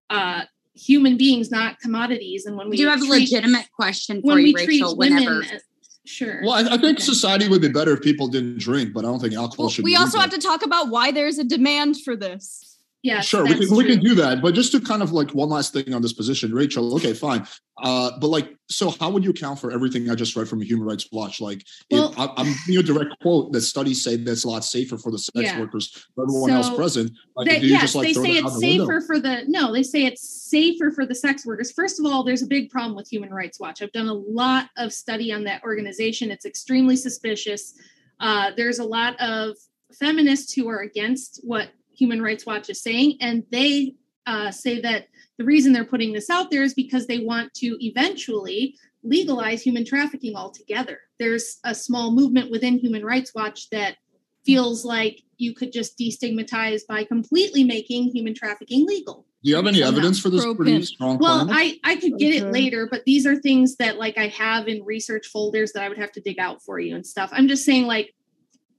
uh, 0.09 0.43
human 0.73 1.17
beings, 1.17 1.51
not 1.51 1.79
commodities. 1.79 2.45
And 2.45 2.57
when 2.57 2.69
we 2.69 2.77
I 2.77 2.77
do 2.77 2.87
have 2.87 3.01
a 3.01 3.05
legitimate 3.05 3.67
question 3.75 4.21
for 4.21 4.27
when 4.27 4.37
you, 4.39 4.43
we 4.45 4.53
treat 4.53 4.67
Rachel. 4.81 4.97
women, 4.97 5.17
Whenever 5.25 5.43
as- 5.43 5.63
sure. 6.05 6.41
Well, 6.43 6.53
I, 6.53 6.59
I 6.75 6.77
think 6.77 6.97
Okay. 6.97 7.03
society 7.03 7.47
would 7.47 7.61
be 7.61 7.69
better 7.69 7.93
if 7.93 8.01
people 8.01 8.27
didn't 8.27 8.59
drink, 8.59 8.93
but 8.93 9.05
I 9.05 9.09
don't 9.09 9.19
think 9.19 9.33
alcohol 9.33 9.65
Well, 9.65 9.69
should 9.69 9.83
we 9.85 9.91
be 9.91 9.95
also 9.97 10.19
have 10.19 10.29
to 10.31 10.37
talk 10.39 10.63
about 10.63 10.89
why 10.89 11.11
there's 11.11 11.37
a 11.39 11.43
demand 11.43 12.01
for 12.01 12.15
this. 12.15 12.72
Yes, 13.03 13.25
sure, 13.25 13.43
we 13.43 13.55
can, 13.55 13.75
we 13.75 13.84
can 13.84 13.99
do 13.99 14.15
that. 14.15 14.41
But 14.41 14.55
just 14.55 14.71
to 14.71 14.80
kind 14.80 15.01
of 15.03 15.11
like 15.11 15.31
one 15.31 15.49
last 15.49 15.73
thing 15.73 15.93
on 15.93 16.01
this 16.01 16.13
position, 16.13 16.53
Rachel, 16.53 16.95
okay, 16.95 17.13
fine. 17.13 17.45
Uh, 17.84 18.11
but 18.21 18.27
like, 18.30 18.55
so 18.69 18.91
how 18.91 19.09
would 19.09 19.25
you 19.25 19.31
account 19.31 19.59
for 19.59 19.71
everything 19.73 20.09
I 20.09 20.15
just 20.15 20.38
read 20.38 20.47
from 20.47 20.61
Human 20.61 20.88
Rights 20.88 21.09
Watch? 21.11 21.41
Like, 21.41 21.65
Well- 21.91 22.11
if 22.13 22.19
I, 22.19 22.27
I'm 22.38 22.45
giving 22.45 22.59
you 22.67 22.80
a 22.80 22.84
direct 22.84 23.19
quote 23.21 23.51
that 23.51 23.61
studies 23.61 24.01
say 24.05 24.15
that's 24.15 24.45
a 24.45 24.49
lot 24.49 24.63
safer 24.63 24.97
for 24.97 25.11
the 25.11 25.19
sex 25.19 25.35
Yeah. 25.35 25.59
workers, 25.59 25.89
for 26.15 26.23
everyone 26.23 26.51
else 26.51 26.73
present. 26.73 27.11
Like, 27.35 27.49
They- 27.49 27.59
do 27.59 27.65
you 27.67 27.73
yes, 27.73 27.81
just 27.81 27.95
like 27.95 28.07
they 28.07 28.13
throw 28.13 28.23
say 28.23 28.31
it's 28.38 28.53
the 28.53 28.67
window? 28.67 28.85
safer 28.85 29.01
for 29.01 29.19
the 29.19 29.43
no. 29.49 29.73
They 29.73 29.84
say 29.84 30.05
it's 30.05 30.30
safer 30.49 30.89
for 30.89 31.05
the 31.05 31.15
sex 31.15 31.45
workers. 31.45 31.73
First 31.73 31.99
of 31.99 32.05
all, 32.05 32.23
there's 32.23 32.41
a 32.41 32.47
big 32.47 32.69
problem 32.69 32.95
with 32.95 33.11
Human 33.11 33.31
Rights 33.31 33.59
Watch. 33.59 33.81
I've 33.81 33.91
done 33.91 34.07
a 34.07 34.13
lot 34.13 34.69
of 34.77 34.93
study 34.93 35.34
on 35.34 35.43
that 35.43 35.61
organization. 35.63 36.31
It's 36.31 36.45
extremely 36.45 36.95
suspicious. 36.95 37.73
Uh, 38.21 38.51
there's 38.55 38.80
a 38.80 38.85
lot 38.85 39.19
of 39.19 39.57
feminists 39.99 40.53
who 40.53 40.69
are 40.69 40.80
against 40.80 41.41
what 41.43 41.67
Human 41.95 42.21
Rights 42.21 42.45
Watch 42.45 42.69
is 42.69 42.81
saying, 42.81 43.17
and 43.21 43.43
they 43.51 43.95
uh, 44.25 44.51
say 44.51 44.81
that 44.81 45.07
the 45.37 45.45
reason 45.45 45.73
they're 45.73 45.85
putting 45.85 46.13
this 46.13 46.29
out 46.29 46.51
there 46.51 46.63
is 46.63 46.73
because 46.73 47.07
they 47.07 47.19
want 47.19 47.53
to 47.55 47.77
eventually 47.79 48.75
legalize 49.03 49.61
human 49.61 49.85
trafficking 49.85 50.35
altogether. 50.35 50.99
There's 51.19 51.59
a 51.63 51.75
small 51.75 52.11
movement 52.11 52.51
within 52.51 52.77
Human 52.77 53.03
Rights 53.03 53.33
Watch 53.35 53.69
that 53.71 53.97
feels 54.45 54.85
like 54.85 55.21
you 55.37 55.53
could 55.53 55.71
just 55.71 55.97
destigmatize 55.97 56.81
by 56.87 57.03
completely 57.03 57.63
making 57.63 58.09
human 58.09 58.33
trafficking 58.33 58.85
legal. 58.85 59.25
Do 59.43 59.49
you 59.49 59.55
have 59.57 59.67
any 59.67 59.83
evidence 59.83 60.19
for 60.19 60.29
this 60.29 60.45
pretty 60.55 60.81
strong 60.83 61.17
Well, 61.17 61.45
premise? 61.45 61.79
I 61.83 61.91
I 61.91 61.95
could 61.97 62.17
get 62.17 62.33
it 62.33 62.51
later, 62.51 62.87
but 62.89 63.03
these 63.05 63.25
are 63.27 63.35
things 63.35 63.75
that 63.75 63.97
like 63.97 64.17
I 64.17 64.27
have 64.27 64.69
in 64.69 64.83
research 64.85 65.27
folders 65.27 65.73
that 65.73 65.83
I 65.83 65.89
would 65.89 65.97
have 65.97 66.13
to 66.13 66.21
dig 66.21 66.39
out 66.39 66.63
for 66.63 66.79
you 66.79 66.95
and 66.95 67.05
stuff. 67.05 67.29
I'm 67.33 67.49
just 67.49 67.65
saying 67.65 67.85
like 67.85 68.13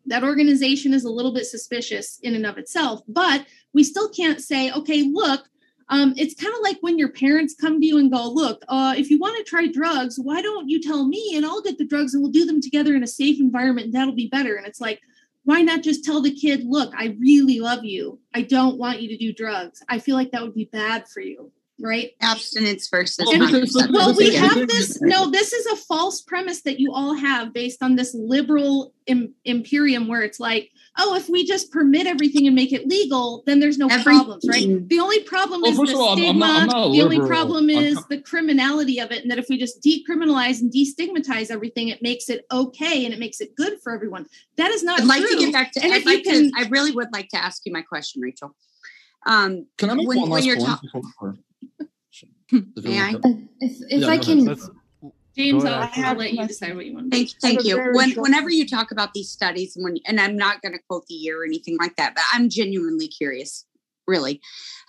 that 0.07 0.25
organization 0.25 0.93
is 0.93 1.05
a 1.05 1.11
little 1.11 1.33
bit 1.33 1.47
suspicious 1.47 2.19
in 2.23 2.35
and 2.35 2.47
of 2.47 2.59
itself, 2.59 3.01
but 3.09 3.47
we 3.73 3.83
still 3.85 4.09
can't 4.09 4.41
say, 4.41 4.71
okay, 4.73 5.03
look, 5.03 5.49
um, 5.89 6.15
it's 6.17 6.35
kind 6.35 6.55
of 6.55 6.61
like 6.63 6.79
when 6.81 6.99
your 6.99 7.11
parents 7.11 7.55
come 7.61 7.81
to 7.81 7.87
you 7.87 7.99
and 7.99 8.11
go, 8.11 8.31
look, 8.31 8.63
uh, 8.69 8.95
if 8.97 9.11
you 9.11 9.19
want 9.19 9.37
to 9.37 9.45
try 9.45 9.67
drugs, 9.67 10.19
why 10.19 10.41
don't 10.41 10.69
you 10.69 10.81
tell 10.81 11.07
me 11.07 11.35
and 11.37 11.45
I'll 11.45 11.61
get 11.61 11.79
the 11.79 11.87
drugs 11.87 12.15
and 12.15 12.23
we'll 12.23 12.33
do 12.33 12.47
them 12.47 12.61
together 12.61 12.95
in 12.95 13.03
a 13.03 13.09
safe 13.09 13.39
environment 13.39 13.87
and 13.87 13.95
that'll 13.95 14.15
be 14.15 14.29
better. 14.29 14.57
And 14.57 14.67
it's 14.67 14.81
like, 14.81 15.01
why 15.45 15.61
not 15.61 15.83
just 15.83 16.05
tell 16.05 16.23
the 16.23 16.35
kid, 16.35 16.65
look, 16.65 16.93
I 16.97 17.17
really 17.21 17.61
love 17.61 17.85
you. 17.85 18.19
I 18.33 18.43
don't 18.43 18.79
want 18.79 19.03
you 19.03 19.09
to 19.09 19.17
do 19.19 19.33
drugs. 19.35 19.83
I 19.89 19.99
feel 19.99 20.17
like 20.17 20.33
that 20.33 20.43
would 20.43 20.55
be 20.55 20.71
bad 20.73 21.07
for 21.07 21.21
you, 21.21 21.53
right? 21.81 22.11
abstinence 22.21 22.89
versus 22.89 23.27
Well. 23.27 23.89
Well, 23.93 24.15
we 24.17 24.35
have 24.35 24.69
this. 24.69 24.99
No, 25.03 25.31
this 25.31 25.53
is 25.53 25.67
a 25.67 25.77
false 25.77 26.21
premise 26.23 26.63
that 26.63 26.79
you 26.81 26.93
all 26.93 27.15
have 27.15 27.53
based 27.53 27.83
on 27.83 27.97
this 27.97 28.15
liberal 28.15 28.93
Im- 29.07 29.35
imperium 29.45 30.09
where 30.09 30.23
it's 30.23 30.41
like, 30.41 30.71
oh, 30.97 31.15
if 31.17 31.29
we 31.29 31.45
just 31.45 31.71
permit 31.73 32.07
everything 32.07 32.47
and 32.47 32.55
make 32.57 32.73
it 32.73 32.87
legal, 32.87 33.43
then 33.47 33.59
there's 33.61 33.77
no 33.77 33.89
Every- 33.89 34.03
problems, 34.15 34.47
right? 34.49 34.89
The 34.89 35.01
only 35.01 35.21
problem 35.25 35.61
Well, 35.63 35.73
is 35.73 35.79
first 35.79 35.93
the 35.93 35.99
all, 35.99 36.09
I'm- 36.11 36.19
I'm 36.19 36.25
stigma. 36.25 36.39
not- 36.47 36.61
I'm 36.63 36.67
not 36.69 36.93
the 36.93 37.03
only 37.03 37.19
problem 37.19 37.69
is 37.71 37.99
the 38.09 38.19
criminality 38.23 39.01
of 39.01 39.11
it, 39.11 39.23
and 39.23 39.31
that 39.31 39.39
if 39.39 39.47
we 39.51 39.59
just 39.59 39.83
decriminalize 39.83 40.61
and 40.61 40.73
destigmatize 40.73 41.51
everything, 41.51 41.89
it 41.89 42.01
makes 42.03 42.31
it 42.31 42.47
okay 42.53 43.05
and 43.05 43.13
it 43.13 43.19
makes 43.21 43.41
it 43.41 43.55
good 43.57 43.79
for 43.83 43.93
everyone. 43.93 44.27
That 44.57 44.71
is 44.71 44.83
not 44.83 45.01
I'd 45.01 45.07
like 45.07 45.21
true. 45.23 45.31
to 45.37 45.45
get 45.45 45.53
back 45.53 45.73
to. 45.73 45.83
And 45.85 45.93
I'd 45.93 46.03
if 46.03 46.07
you 46.07 46.23
can- 46.23 46.51
to. 46.53 46.53
I 46.57 46.69
really 46.69 46.93
would 46.93 47.09
like 47.13 47.29
to 47.31 47.37
ask 47.45 47.63
you 47.67 47.73
my 47.73 47.83
question, 47.83 48.23
Rachel. 48.23 48.55
Um, 49.27 49.67
Can 49.79 49.91
I 49.91 49.95
make 49.95 50.07
when- 50.09 50.19
one 50.21 50.31
when 50.31 50.39
last 50.39 50.47
you're 50.47 50.57
point? 50.57 50.69
ta- 50.69 50.81
before- 50.83 51.31
If 51.31 51.39
May 52.77 53.01
I? 53.01 53.15
If, 53.61 53.79
if 53.89 54.01
Yeah, 54.03 54.09
I 54.09 54.19
can, 54.19 54.45
Let's 54.45 54.69
James, 55.37 55.65
Go 55.65 55.69
ahead, 55.69 55.91
I'll, 55.97 56.11
I'll 56.11 56.17
let 56.17 56.33
you 56.33 56.47
decide 56.47 56.77
what 56.77 56.87
you 56.87 56.95
want. 56.95 57.11
to 57.11 57.19
do. 57.19 57.27
Thank, 57.27 57.41
thank 57.41 57.65
you. 57.65 57.77
When, 57.93 58.13
whenever 58.13 58.51
you 58.51 58.69
talk 58.69 58.93
about 58.93 59.15
these 59.15 59.31
studies, 59.31 59.75
and 59.75 59.85
when 59.85 59.97
and 60.07 60.21
I'm 60.21 60.37
not 60.37 60.63
going 60.63 60.73
to 60.73 60.81
quote 60.89 61.07
the 61.07 61.15
year 61.15 61.43
or 61.43 61.45
anything 61.45 61.77
like 61.79 61.97
that, 61.97 62.15
but 62.15 62.23
I'm 62.33 62.49
genuinely 62.49 63.09
curious. 63.09 63.65
Really, 64.07 64.41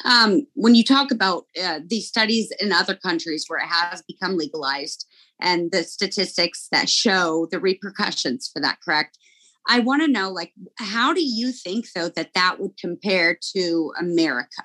um, 0.04 0.46
when 0.56 0.76
you 0.76 0.84
talk 0.84 1.10
about 1.10 1.46
uh, 1.64 1.80
these 1.88 2.06
studies 2.06 2.52
in 2.60 2.74
other 2.74 2.96
countries 2.96 3.46
where 3.48 3.60
it 3.60 3.68
has 3.68 4.04
become 4.04 4.38
legalized, 4.38 5.08
and 5.40 5.72
the 5.72 5.84
statistics 5.84 6.68
that 6.72 6.90
show 6.90 7.48
the 7.50 7.60
repercussions 7.60 8.50
for 8.52 8.62
that, 8.62 8.80
correct? 8.84 9.18
I 9.68 9.80
want 9.80 10.04
to 10.04 10.08
know, 10.08 10.30
like, 10.30 10.54
how 10.78 11.14
do 11.14 11.24
you 11.24 11.52
think 11.52 11.88
though 11.96 12.10
that 12.10 12.34
that 12.36 12.60
would 12.60 12.78
compare 12.78 13.40
to 13.56 13.94
America? 13.98 14.64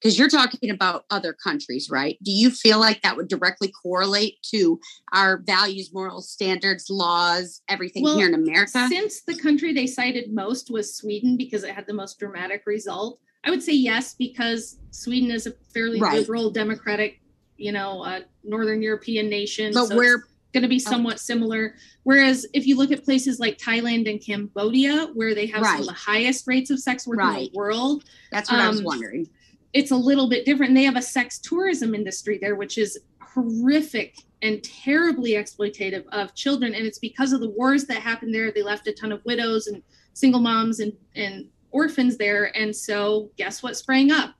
Because 0.00 0.18
you're 0.18 0.28
talking 0.28 0.70
about 0.70 1.04
other 1.10 1.32
countries, 1.32 1.88
right? 1.90 2.18
Do 2.22 2.30
you 2.30 2.50
feel 2.50 2.78
like 2.78 3.00
that 3.02 3.16
would 3.16 3.28
directly 3.28 3.72
correlate 3.82 4.36
to 4.54 4.78
our 5.12 5.38
values, 5.46 5.90
morals, 5.92 6.30
standards, 6.30 6.90
laws, 6.90 7.62
everything 7.68 8.02
Well, 8.04 8.16
here 8.18 8.28
in 8.28 8.34
America? 8.34 8.86
Since 8.88 9.22
the 9.22 9.36
country 9.36 9.72
they 9.72 9.86
cited 9.86 10.32
most 10.32 10.70
was 10.70 10.94
Sweden 10.96 11.36
because 11.36 11.64
it 11.64 11.74
had 11.74 11.86
the 11.86 11.94
most 11.94 12.18
dramatic 12.18 12.64
result, 12.66 13.20
I 13.44 13.50
would 13.50 13.62
say 13.62 13.72
yes 13.72 14.14
because 14.18 14.78
Sweden 14.90 15.30
is 15.30 15.46
a 15.46 15.52
fairly 15.72 16.00
Right. 16.00 16.18
liberal, 16.20 16.50
democratic, 16.50 17.20
you 17.56 17.72
know, 17.72 18.02
uh, 18.02 18.20
Northern 18.44 18.82
European 18.82 19.30
nation. 19.30 19.72
But 19.72 19.86
so 19.88 19.96
we're- 19.96 20.22
going 20.52 20.62
to 20.62 20.68
be 20.68 20.78
somewhat 20.78 21.20
similar. 21.20 21.74
Whereas 22.04 22.46
if 22.54 22.66
you 22.66 22.78
look 22.78 22.90
at 22.90 23.04
places 23.04 23.38
like 23.38 23.58
Thailand 23.58 24.08
and 24.08 24.24
Cambodia, 24.24 25.10
where 25.12 25.34
they 25.34 25.44
have 25.46 25.62
some 25.66 25.80
of 25.80 25.86
the 25.86 25.92
highest 25.92 26.46
rates 26.46 26.70
of 26.70 26.80
sex 26.80 27.06
work 27.06 27.18
in 27.20 27.28
the 27.28 27.50
world, 27.52 28.04
That's 28.32 28.50
what 28.50 28.60
I 28.60 28.68
was 28.68 28.78
um, 28.78 28.84
wondering. 28.84 29.28
It's 29.76 29.90
a 29.90 29.96
little 29.96 30.26
bit 30.26 30.46
different. 30.46 30.74
They 30.74 30.84
have 30.84 30.96
a 30.96 31.02
sex 31.02 31.38
tourism 31.38 31.94
industry 31.94 32.38
there, 32.40 32.56
which 32.56 32.78
is 32.78 32.98
horrific 33.20 34.16
and 34.40 34.64
terribly 34.64 35.32
exploitative 35.32 36.06
of 36.12 36.34
children. 36.34 36.74
And 36.74 36.86
it's 36.86 36.98
because 36.98 37.34
of 37.34 37.40
the 37.40 37.50
wars 37.50 37.84
that 37.84 37.98
happened 37.98 38.34
there. 38.34 38.50
They 38.50 38.62
left 38.62 38.86
a 38.86 38.92
ton 38.94 39.12
of 39.12 39.22
widows 39.26 39.66
and 39.66 39.82
single 40.14 40.40
moms 40.40 40.80
and, 40.80 40.94
and 41.14 41.44
orphans 41.72 42.16
there. 42.16 42.56
And 42.56 42.74
so 42.74 43.30
guess 43.36 43.62
what 43.62 43.76
sprang 43.76 44.10
up? 44.10 44.34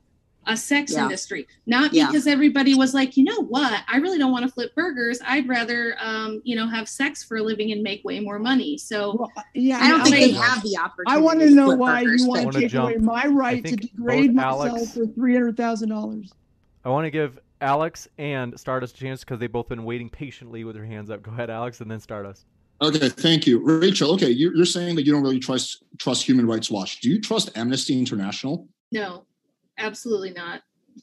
A 0.48 0.56
sex 0.56 0.92
Yeah. 0.92 1.02
industry. 1.04 1.46
Not 1.66 1.92
Yeah. 1.92 2.06
because 2.06 2.26
everybody 2.26 2.74
was 2.74 2.94
like, 2.94 3.16
you 3.16 3.24
know 3.24 3.40
what? 3.42 3.82
I 3.88 3.96
really 3.96 4.16
don't 4.18 4.30
want 4.30 4.44
to 4.46 4.50
flip 4.52 4.74
burgers. 4.74 5.18
I'd 5.26 5.48
rather 5.48 5.96
um, 6.00 6.40
you 6.44 6.54
know, 6.54 6.68
have 6.68 6.88
sex 6.88 7.24
for 7.24 7.38
a 7.38 7.42
living 7.42 7.72
and 7.72 7.82
make 7.82 8.04
way 8.04 8.20
more 8.20 8.38
money. 8.38 8.78
So 8.78 9.16
Well, 9.18 9.32
yeah, 9.54 9.78
I 9.82 9.88
don't 9.88 10.04
mean, 10.04 10.12
think 10.12 10.32
they 10.34 10.40
have 10.40 10.62
the 10.62 10.76
opportunity. 10.78 11.04
I 11.08 11.18
want 11.18 11.40
to 11.40 11.50
know 11.50 11.74
why 11.74 12.04
burgers, 12.04 12.22
you 12.22 12.28
want 12.28 12.44
Wanna 12.46 12.60
take 12.60 12.70
jump. 12.70 12.90
away 12.90 12.96
my 12.98 13.26
right 13.26 13.64
to 13.64 13.76
degrade 13.76 14.34
myself 14.34 14.66
Alex- 14.68 14.94
for 14.94 15.06
three 15.06 15.34
hundred 15.34 15.56
thousand 15.56 15.88
dollars. 15.88 16.32
I 16.84 16.90
want 16.90 17.06
to 17.06 17.10
give 17.10 17.38
Alex 17.60 18.06
and 18.18 18.58
Stardust 18.60 18.96
a 18.96 19.00
chance 19.00 19.20
because 19.24 19.40
they've 19.40 19.50
both 19.50 19.68
been 19.68 19.84
waiting 19.84 20.08
patiently 20.10 20.62
with 20.62 20.76
their 20.76 20.84
hands 20.84 21.10
up. 21.10 21.22
Go 21.22 21.32
ahead, 21.32 21.50
Alex, 21.50 21.80
and 21.80 21.90
then 21.90 21.98
Stardust. 22.00 22.44
Okay, 22.82 23.08
thank 23.08 23.46
you, 23.46 23.58
Rachel. 23.64 24.12
Okay, 24.12 24.28
you're, 24.30 24.54
you're 24.54 24.66
saying 24.66 24.94
that 24.96 25.06
you 25.06 25.12
don't 25.12 25.22
really 25.22 25.38
trust 25.40 25.82
trust 25.98 26.22
Human 26.28 26.46
Rights 26.46 26.70
Watch. 26.70 27.00
Do 27.00 27.08
you 27.08 27.20
trust 27.20 27.50
Amnesty 27.56 27.98
International? 27.98 28.68
No, 28.92 29.24
absolutely 29.78 30.30
not. 30.32 30.62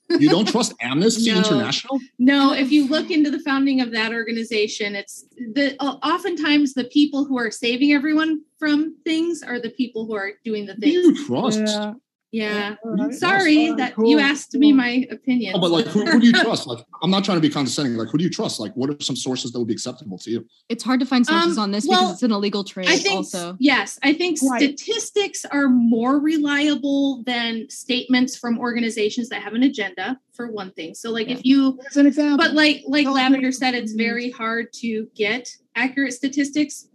You 0.09 0.29
don't 0.29 0.47
trust 0.47 0.73
Amnesty 0.81 1.31
No. 1.31 1.37
International? 1.37 1.99
No, 2.17 2.53
if 2.53 2.71
you 2.71 2.87
look 2.87 3.11
into 3.11 3.29
the 3.29 3.39
founding 3.39 3.79
of 3.81 3.91
that 3.91 4.11
organization, 4.13 4.95
it's 4.95 5.25
the 5.53 5.75
oftentimes 5.79 6.73
the 6.73 6.85
people 6.85 7.25
who 7.25 7.37
are 7.37 7.51
saving 7.51 7.93
everyone 7.93 8.41
from 8.57 8.95
things 9.05 9.43
are 9.43 9.59
the 9.59 9.69
people 9.69 10.05
who 10.05 10.15
are 10.15 10.31
doing 10.43 10.65
the 10.65 10.73
Who 10.73 10.81
do 10.81 10.91
things. 11.03 11.19
you 11.19 11.25
trust? 11.27 11.59
Yeah. 11.59 11.93
Yeah. 12.33 12.75
All 12.83 12.95
right. 12.95 13.13
Sorry 13.13 13.67
Fine, 13.67 13.75
that 13.77 13.93
cool, 13.95 14.09
you 14.09 14.17
asked 14.19 14.55
me 14.55 14.73
my 14.73 15.05
opinion. 15.11 15.53
Oh, 15.55 15.61
but 15.61 15.69
like, 15.69 15.85
who, 15.85 16.03
who 16.03 16.19
do 16.19 16.25
you 16.25 16.33
trust? 16.33 16.65
Like, 16.65 16.83
I'm 17.03 17.11
not 17.11 17.23
trying 17.23 17.37
to 17.37 17.41
be 17.41 17.49
condescending. 17.49 17.95
Like, 17.95 18.09
who 18.09 18.17
do 18.17 18.23
you 18.23 18.29
trust? 18.31 18.59
Like, 18.59 18.73
what 18.73 18.89
are 18.89 18.97
some 19.01 19.15
sources 19.15 19.51
that 19.51 19.59
would 19.59 19.67
be 19.67 19.73
acceptable 19.75 20.17
to 20.17 20.31
you? 20.31 20.47
It's 20.67 20.83
hard 20.83 20.99
to 21.01 21.05
find 21.05 21.23
sources 21.27 21.59
Um, 21.59 21.63
on 21.65 21.71
this 21.71 21.85
well, 21.87 21.99
because 22.01 22.13
it's 22.15 22.23
an 22.23 22.31
illegal 22.31 22.63
trade. 22.63 22.87
I 22.89 22.95
think 22.97 23.17
also, 23.17 23.55
yes, 23.59 23.99
I 24.01 24.13
think 24.13 24.39
Right. 24.41 24.59
statistics 24.79 25.45
are 25.45 25.69
more 25.69 26.19
reliable 26.19 27.21
than 27.23 27.69
statements 27.69 28.35
from 28.35 28.57
organizations 28.57 29.29
that 29.29 29.43
have 29.43 29.53
an 29.53 29.61
agenda 29.61 30.19
for 30.33 30.51
one 30.51 30.71
thing. 30.71 30.95
So 30.95 31.11
like 31.11 31.27
if 31.29 31.45
you 31.45 31.79
As 31.87 31.97
an 31.97 32.07
example. 32.07 32.37
but 32.37 32.55
like 32.55 32.83
like 32.87 33.03
Tell 33.05 33.13
Lavender 33.13 33.47
me- 33.47 33.51
said 33.51 33.75
it's 33.75 33.93
very 33.93 34.31
hard 34.31 34.73
to 34.81 35.07
get 35.15 35.55
accurate 35.75 36.13
statistics. 36.13 36.87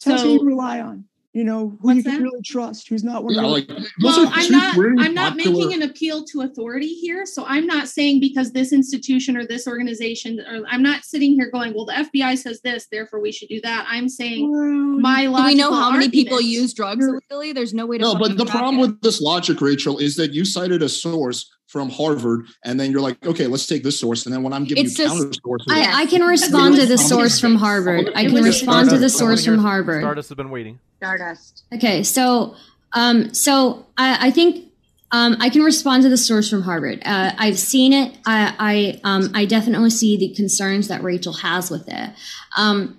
Tell 0.00 0.14
us 0.16 0.22
who 0.22 0.32
you 0.32 0.38
So 0.40 0.44
rely 0.44 0.80
on. 0.80 1.04
You 1.32 1.44
know, 1.44 1.78
who 1.80 1.92
you 1.94 2.02
can 2.02 2.14
that? 2.14 2.22
really 2.22 2.42
trust, 2.42 2.88
who's 2.88 3.04
not 3.04 3.22
one 3.22 3.34
Yeah, 3.34 3.42
of 3.42 3.68
those. 3.68 3.68
like 3.68 3.88
well, 4.02 4.26
are 4.26 4.32
I'm 4.34 4.50
not 4.50 4.76
I'm 4.76 5.14
not 5.14 5.38
popular- 5.38 5.68
making 5.68 5.80
an 5.80 5.88
appeal 5.88 6.24
to 6.24 6.40
authority 6.40 6.88
here. 6.88 7.24
So 7.24 7.44
I'm 7.46 7.66
not 7.68 7.86
saying 7.86 8.18
because 8.18 8.50
this 8.50 8.72
institution 8.72 9.36
or 9.36 9.46
this 9.46 9.68
organization 9.68 10.40
or 10.40 10.64
I'm 10.68 10.82
not 10.82 11.04
sitting 11.04 11.34
here 11.34 11.48
going, 11.48 11.72
well, 11.72 11.84
the 11.84 11.92
FBI 11.92 12.36
says 12.36 12.60
this, 12.62 12.88
therefore 12.90 13.20
we 13.20 13.30
should 13.30 13.48
do 13.48 13.60
that. 13.60 13.86
I'm 13.88 14.08
saying 14.08 14.50
Well, 14.50 14.60
my 15.00 15.26
do 15.26 15.32
we 15.32 15.54
know 15.54 15.70
logical 15.70 15.74
how 15.76 15.90
many 15.92 16.08
people 16.08 16.40
use 16.40 16.74
drugs 16.74 17.06
illegally? 17.06 17.52
There's 17.52 17.74
no 17.74 17.86
way 17.86 17.98
to. 17.98 18.02
No, 18.02 18.14
but 18.16 18.36
the 18.36 18.46
problem 18.46 18.78
it. 18.78 18.80
with 18.80 19.00
this 19.02 19.20
logic, 19.20 19.60
Rachel, 19.60 19.98
is 19.98 20.16
that 20.16 20.32
you 20.32 20.44
cited 20.44 20.82
a 20.82 20.88
source 20.88 21.48
from 21.70 21.88
Harvard, 21.88 22.46
and 22.64 22.80
then 22.80 22.90
you're 22.90 23.00
like, 23.00 23.24
okay, 23.24 23.46
let's 23.46 23.64
take 23.64 23.84
this 23.84 23.98
source, 23.98 24.26
and 24.26 24.34
then 24.34 24.42
when 24.42 24.52
I'm 24.52 24.64
giving 24.64 24.84
It's 24.84 24.98
you 24.98 25.04
just- 25.04 25.16
counter 25.16 25.32
sources, 25.44 25.68
I, 25.70 26.02
I 26.02 26.06
can 26.06 26.22
respond 26.22 26.74
to 26.76 26.86
the 26.86 26.98
source 26.98 27.38
from 27.38 27.54
Harvard. 27.54 28.10
I 28.16 28.24
can 28.24 28.42
respond 28.42 28.90
to 28.90 28.98
the 28.98 29.08
source 29.08 29.44
from 29.44 29.58
Harvard. 29.58 30.02
Stardust 30.02 30.30
has 30.30 30.36
been 30.36 30.50
waiting. 30.50 30.80
Stardust. 30.96 31.62
Okay, 31.72 32.02
so 32.02 32.56
um, 32.92 33.32
so 33.32 33.86
I, 33.96 34.26
I 34.26 34.30
think 34.32 34.66
um, 35.12 35.36
I 35.38 35.48
can 35.48 35.62
respond 35.62 36.02
to 36.02 36.08
the 36.08 36.16
source 36.16 36.50
from 36.50 36.62
Harvard. 36.62 37.02
Uh, 37.04 37.32
I've 37.38 37.58
seen 37.58 37.92
it. 37.92 38.18
I 38.26 38.54
I, 38.58 39.00
um, 39.04 39.30
I 39.32 39.44
definitely 39.44 39.90
see 39.90 40.16
the 40.16 40.34
concerns 40.34 40.88
that 40.88 41.04
Rachel 41.04 41.34
has 41.34 41.70
with 41.70 41.88
it, 41.88 42.10
um, 42.56 42.98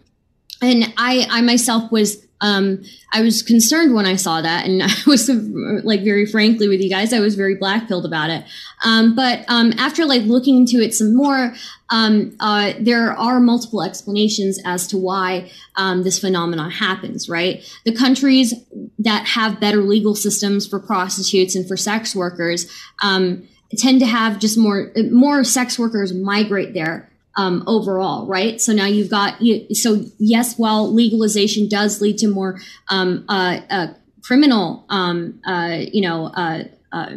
and 0.61 0.93
I 0.97 1.27
I 1.29 1.41
myself 1.41 1.91
was. 1.91 2.25
Um, 2.41 2.83
I 3.13 3.21
was 3.21 3.41
concerned 3.43 3.93
when 3.93 4.05
I 4.05 4.15
saw 4.15 4.41
that, 4.41 4.65
and 4.65 4.83
I 4.83 4.93
was 5.07 5.29
like 5.29 6.03
very 6.03 6.25
frankly 6.25 6.67
with 6.67 6.81
you 6.81 6.89
guys, 6.89 7.13
I 7.13 7.19
was 7.19 7.35
very 7.35 7.55
black 7.55 7.71
blackpilled 7.71 8.05
about 8.05 8.29
it. 8.29 8.43
Um, 8.83 9.15
but 9.15 9.45
um, 9.47 9.73
after 9.77 10.05
like 10.05 10.23
looking 10.23 10.57
into 10.57 10.81
it 10.81 10.93
some 10.93 11.15
more, 11.15 11.53
um, 11.89 12.35
uh, 12.39 12.73
there 12.79 13.11
are 13.11 13.39
multiple 13.39 13.81
explanations 13.81 14.59
as 14.65 14.87
to 14.87 14.97
why 14.97 15.51
um, 15.75 16.03
this 16.03 16.19
phenomenon 16.19 16.71
happens. 16.71 17.29
Right, 17.29 17.63
the 17.85 17.95
countries 17.95 18.53
that 18.99 19.27
have 19.27 19.59
better 19.59 19.81
legal 19.81 20.15
systems 20.15 20.67
for 20.67 20.79
prostitutes 20.79 21.55
and 21.55 21.67
for 21.67 21.77
sex 21.77 22.15
workers 22.15 22.71
um, 23.01 23.47
tend 23.77 23.99
to 23.99 24.05
have 24.05 24.39
just 24.39 24.57
more 24.57 24.91
more 25.11 25.43
sex 25.43 25.77
workers 25.77 26.13
migrate 26.13 26.73
there 26.73 27.10
um, 27.35 27.63
overall, 27.67 28.27
right? 28.27 28.59
So 28.59 28.73
now 28.73 28.85
you've 28.85 29.09
got 29.09 29.41
you, 29.41 29.73
so 29.73 30.03
yes, 30.17 30.57
while 30.57 30.91
legalization 30.93 31.67
does 31.67 32.01
lead 32.01 32.17
to 32.19 32.27
more 32.27 32.59
um, 32.89 33.25
uh, 33.29 33.59
uh, 33.69 33.87
criminal, 34.23 34.85
um, 34.89 35.41
uh, 35.45 35.77
you 35.91 36.01
know. 36.01 36.25
Uh, 36.27 36.63
uh, 36.91 37.15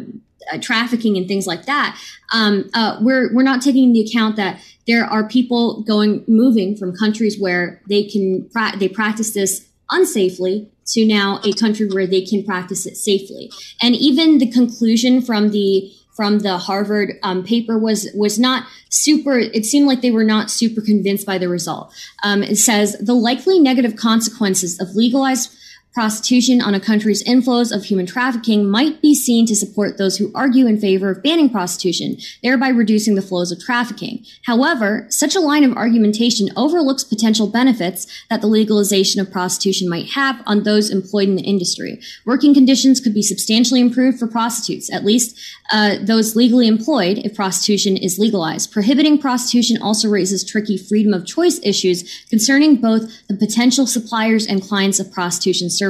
uh, 0.51 0.59
trafficking 0.59 1.17
and 1.17 1.27
things 1.27 1.47
like 1.47 1.65
that. 1.65 1.99
Um, 2.31 2.69
uh, 2.75 2.99
we're 3.01 3.33
we're 3.33 3.41
not 3.41 3.63
taking 3.63 3.95
into 3.95 4.07
account 4.07 4.35
that 4.35 4.61
there 4.85 5.03
are 5.03 5.27
people 5.27 5.81
going 5.81 6.23
moving 6.27 6.75
from 6.77 6.95
countries 6.95 7.39
where 7.39 7.81
they 7.89 8.03
can 8.03 8.47
pra- 8.53 8.77
they 8.77 8.87
practice 8.87 9.33
this 9.33 9.67
unsafely 9.89 10.67
to 10.87 11.05
now 11.05 11.39
a 11.43 11.51
country 11.53 11.87
where 11.89 12.05
they 12.05 12.23
can 12.23 12.43
practice 12.43 12.85
it 12.85 12.95
safely. 12.95 13.51
And 13.81 13.95
even 13.95 14.37
the 14.37 14.51
conclusion 14.51 15.21
from 15.21 15.49
the 15.49 15.91
from 16.15 16.39
the 16.39 16.57
Harvard 16.57 17.19
um, 17.23 17.43
paper 17.43 17.77
was 17.77 18.09
was 18.15 18.39
not 18.39 18.65
super. 18.89 19.37
It 19.37 19.65
seemed 19.65 19.87
like 19.87 20.01
they 20.01 20.11
were 20.11 20.23
not 20.23 20.49
super 20.49 20.81
convinced 20.81 21.25
by 21.25 21.37
the 21.37 21.49
result. 21.49 21.93
Um, 22.23 22.41
it 22.41 22.57
says 22.57 22.97
the 22.99 23.13
likely 23.13 23.59
negative 23.59 23.95
consequences 23.95 24.79
of 24.79 24.95
legalized 24.95 25.55
prostitution 25.95 26.61
on 26.61 26.75
a 26.75 26.79
country's 26.79 27.23
inflows 27.23 27.73
of 27.73 27.85
human 27.85 28.05
trafficking 28.05 28.69
might 28.69 29.01
be 29.01 29.15
seen 29.15 29.45
to 29.47 29.55
support 29.55 29.97
those 29.97 30.17
who 30.17 30.29
argue 30.35 30.67
in 30.67 30.77
favor 30.77 31.09
of 31.09 31.23
banning 31.23 31.49
prostitution, 31.49 32.17
thereby 32.43 32.67
reducing 32.67 33.15
the 33.15 33.21
flows 33.21 33.49
of 33.49 33.61
trafficking. 33.61 34.23
However, 34.43 35.07
such 35.09 35.35
a 35.35 35.39
line 35.39 35.63
of 35.63 35.71
argumentation 35.77 36.49
overlooks 36.57 37.05
potential 37.05 37.47
benefits 37.47 38.07
that 38.29 38.41
the 38.41 38.47
legalization 38.47 39.21
of 39.21 39.31
prostitution 39.31 39.89
might 39.89 40.11
have 40.11 40.43
on 40.45 40.63
those 40.63 40.89
employed 40.89 41.29
in 41.29 41.37
the 41.37 41.43
industry. 41.43 42.01
Working 42.25 42.53
conditions 42.53 42.99
could 42.99 43.13
be 43.13 43.21
substantially 43.21 43.79
improved 43.79 44.19
for 44.19 44.27
prostitutes, 44.27 44.91
at 44.91 45.05
least 45.05 45.39
uh, 45.71 45.95
those 46.01 46.35
legally 46.35 46.67
employed, 46.67 47.19
if 47.19 47.33
prostitution 47.33 47.95
is 47.95 48.19
legalized. 48.19 48.69
Prohibiting 48.73 49.17
prostitution 49.17 49.81
also 49.81 50.09
raises 50.09 50.43
tricky 50.43 50.77
freedom 50.77 51.13
of 51.13 51.25
choice 51.25 51.57
issues 51.63 52.25
concerning 52.29 52.75
both 52.75 53.09
the 53.29 53.37
potential 53.37 53.87
suppliers 53.87 54.45
and 54.45 54.61
clients 54.61 54.99
of 54.99 55.09
prostitution 55.09 55.69
services. 55.69 55.84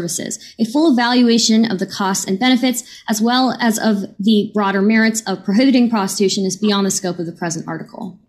A 0.60 0.66
full 0.66 0.92
evaluation 0.92 1.70
of 1.70 1.80
the 1.80 1.86
costs 1.88 2.26
and 2.26 2.40
benefits, 2.40 2.84
as 3.10 3.22
well 3.22 3.58
as 3.60 3.78
of 3.80 4.04
the 4.20 4.52
broader 4.54 4.82
merits 4.82 5.22
of 5.28 5.44
prohibiting 5.44 5.90
prostitution, 5.90 6.46
is 6.46 6.56
beyond 6.58 6.86
the 6.86 6.92
scope 6.92 7.20
of 7.20 7.26
the 7.26 7.32
present 7.32 7.68
article. 7.68 8.20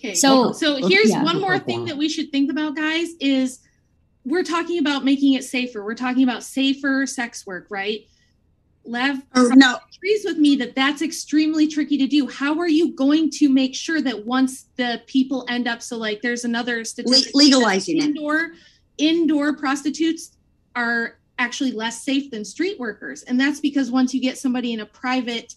Okay. 0.00 0.14
So- 0.14 0.52
so 0.52 0.76
here's 0.88 1.10
yeah. 1.10 1.22
one 1.22 1.40
more 1.40 1.58
thing 1.58 1.84
that 1.86 1.96
we 1.96 2.08
should 2.08 2.30
think 2.32 2.50
about, 2.50 2.74
guys, 2.76 3.08
is 3.20 3.58
we're 4.24 4.44
talking 4.44 4.78
about 4.78 5.04
making 5.04 5.34
it 5.34 5.44
safer. 5.44 5.84
We're 5.84 5.94
talking 5.94 6.22
about 6.22 6.42
safer 6.42 7.06
sex 7.06 7.46
work, 7.46 7.66
right? 7.70 8.06
Lev 8.84 9.18
Oh, 9.34 9.48
no. 9.54 9.78
agrees 9.94 10.24
with 10.24 10.38
me 10.38 10.56
that 10.56 10.74
that's 10.74 11.02
extremely 11.02 11.68
tricky 11.68 11.98
to 11.98 12.06
do. 12.06 12.26
How 12.26 12.58
are 12.58 12.68
you 12.68 12.92
going 12.92 13.30
to 13.32 13.48
make 13.50 13.74
sure 13.74 14.00
that 14.00 14.24
once 14.24 14.66
the 14.76 15.02
people 15.06 15.44
end 15.50 15.68
up, 15.68 15.82
so 15.82 15.98
like 15.98 16.22
there's 16.22 16.44
another 16.46 16.82
statistic 16.84 17.34
Le- 17.34 17.38
legalizing 17.38 17.98
it. 17.98 18.04
indoor 18.04 18.52
indoor 18.96 19.54
prostitutes 19.56 20.36
are 20.76 21.18
actually 21.38 21.72
less 21.72 22.02
safe 22.02 22.30
than 22.30 22.44
street 22.44 22.78
workers, 22.78 23.22
and 23.22 23.40
that's 23.40 23.60
because 23.60 23.90
once 23.90 24.12
you 24.14 24.20
get 24.20 24.38
somebody 24.38 24.72
in 24.72 24.80
a 24.80 24.86
private 24.86 25.54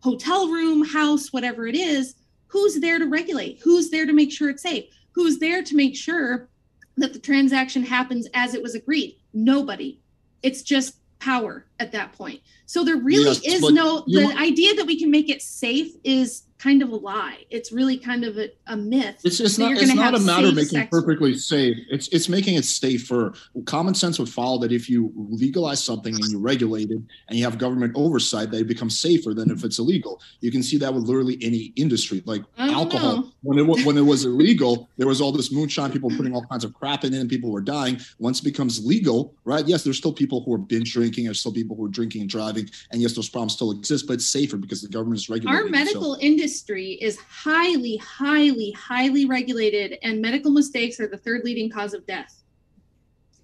hotel 0.00 0.48
room, 0.48 0.84
house, 0.84 1.32
whatever 1.32 1.66
it 1.66 1.74
is, 1.74 2.14
who's 2.46 2.80
there 2.80 2.98
to 2.98 3.06
regulate? 3.06 3.60
Who's 3.62 3.90
there 3.90 4.06
to 4.06 4.12
make 4.12 4.30
sure 4.30 4.50
it's 4.50 4.62
safe? 4.62 4.84
Who's 5.12 5.38
there 5.38 5.62
to 5.62 5.76
make 5.76 5.96
sure 5.96 6.48
that 6.96 7.12
the 7.12 7.18
transaction 7.18 7.82
happens 7.82 8.28
as 8.34 8.54
it 8.54 8.62
was 8.62 8.74
agreed? 8.74 9.18
Nobody. 9.32 10.00
It's 10.42 10.62
just 10.62 10.96
power 11.18 11.66
at 11.80 11.92
that 11.92 12.12
point. 12.12 12.40
So 12.66 12.84
there 12.84 12.96
really 12.96 13.38
Yes, 13.42 13.62
is 13.62 13.62
no 13.70 14.04
the 14.06 14.34
idea 14.38 14.74
that 14.74 14.86
we 14.86 14.98
can 14.98 15.10
make 15.10 15.28
it 15.28 15.42
safe 15.42 15.92
is 16.04 16.42
kind 16.66 16.82
of 16.82 16.90
a 16.90 16.96
lie. 16.96 17.44
It's 17.50 17.70
really 17.70 17.96
kind 17.96 18.24
of 18.24 18.38
a, 18.38 18.50
a 18.66 18.76
myth. 18.76 19.20
It's 19.22 19.38
it's 19.38 19.56
not 19.56 19.72
it's 19.72 19.94
not 19.94 20.14
a 20.14 20.18
matter 20.18 20.48
of 20.48 20.54
making 20.56 20.80
it 20.80 20.90
work. 20.90 21.02
perfectly 21.02 21.36
safe. 21.38 21.76
It's 21.90 22.08
it's 22.08 22.28
making 22.28 22.56
it 22.56 22.64
safer. 22.64 23.34
Common 23.66 23.94
sense 23.94 24.18
would 24.18 24.28
follow 24.28 24.58
that 24.58 24.72
if 24.72 24.90
you 24.90 25.12
legalize 25.14 25.82
something 25.82 26.12
and 26.14 26.24
you 26.24 26.40
regulate 26.40 26.90
it 26.90 27.00
and 27.28 27.38
you 27.38 27.44
have 27.44 27.58
government 27.58 27.92
oversight, 27.94 28.50
that 28.50 28.60
it 28.62 28.66
becomes 28.66 28.98
safer 28.98 29.32
than 29.32 29.50
if 29.50 29.62
it's 29.64 29.78
illegal. 29.78 30.20
You 30.40 30.50
can 30.50 30.62
see 30.62 30.76
that 30.78 30.92
with 30.92 31.04
literally 31.04 31.38
any 31.40 31.72
industry, 31.76 32.22
like 32.26 32.42
alcohol. 32.58 33.16
know. 33.16 33.32
When 33.46 33.58
it 33.58 33.86
when 33.86 33.96
it 33.96 34.00
was 34.02 34.24
illegal, 34.24 34.88
there 34.96 35.06
was 35.06 35.20
all 35.20 35.30
this 35.30 35.52
moonshine, 35.52 35.92
people 35.92 36.10
putting 36.10 36.34
all 36.34 36.44
kinds 36.46 36.64
of 36.64 36.74
crap 36.74 37.04
in 37.04 37.14
it, 37.14 37.20
and 37.20 37.30
people 37.30 37.52
were 37.52 37.60
dying. 37.60 38.00
Once 38.18 38.40
it 38.40 38.44
becomes 38.44 38.84
legal, 38.84 39.34
right? 39.44 39.64
Yes, 39.68 39.84
there's 39.84 39.98
still 39.98 40.12
people 40.12 40.42
who 40.42 40.52
are 40.52 40.58
binge 40.58 40.92
drinking, 40.92 41.26
there's 41.26 41.38
still 41.38 41.52
people 41.52 41.76
who 41.76 41.84
are 41.86 41.88
drinking 41.88 42.22
and 42.22 42.30
driving, 42.30 42.68
and 42.90 43.00
yes, 43.00 43.12
those 43.14 43.28
problems 43.28 43.52
still 43.52 43.70
exist, 43.70 44.08
but 44.08 44.14
it's 44.14 44.26
safer 44.26 44.56
because 44.56 44.82
the 44.82 44.88
government 44.88 45.20
is 45.20 45.28
regulating. 45.28 45.54
Our 45.56 45.66
it. 45.66 45.68
So- 45.68 45.72
medical 45.84 46.18
industry 46.20 46.98
is 47.00 47.18
highly, 47.18 47.98
highly, 47.98 48.72
highly 48.72 49.26
regulated, 49.26 49.96
and 50.02 50.20
medical 50.20 50.50
mistakes 50.50 50.98
are 50.98 51.06
the 51.06 51.18
third 51.18 51.42
leading 51.44 51.70
cause 51.70 51.94
of 51.94 52.04
death. 52.06 52.42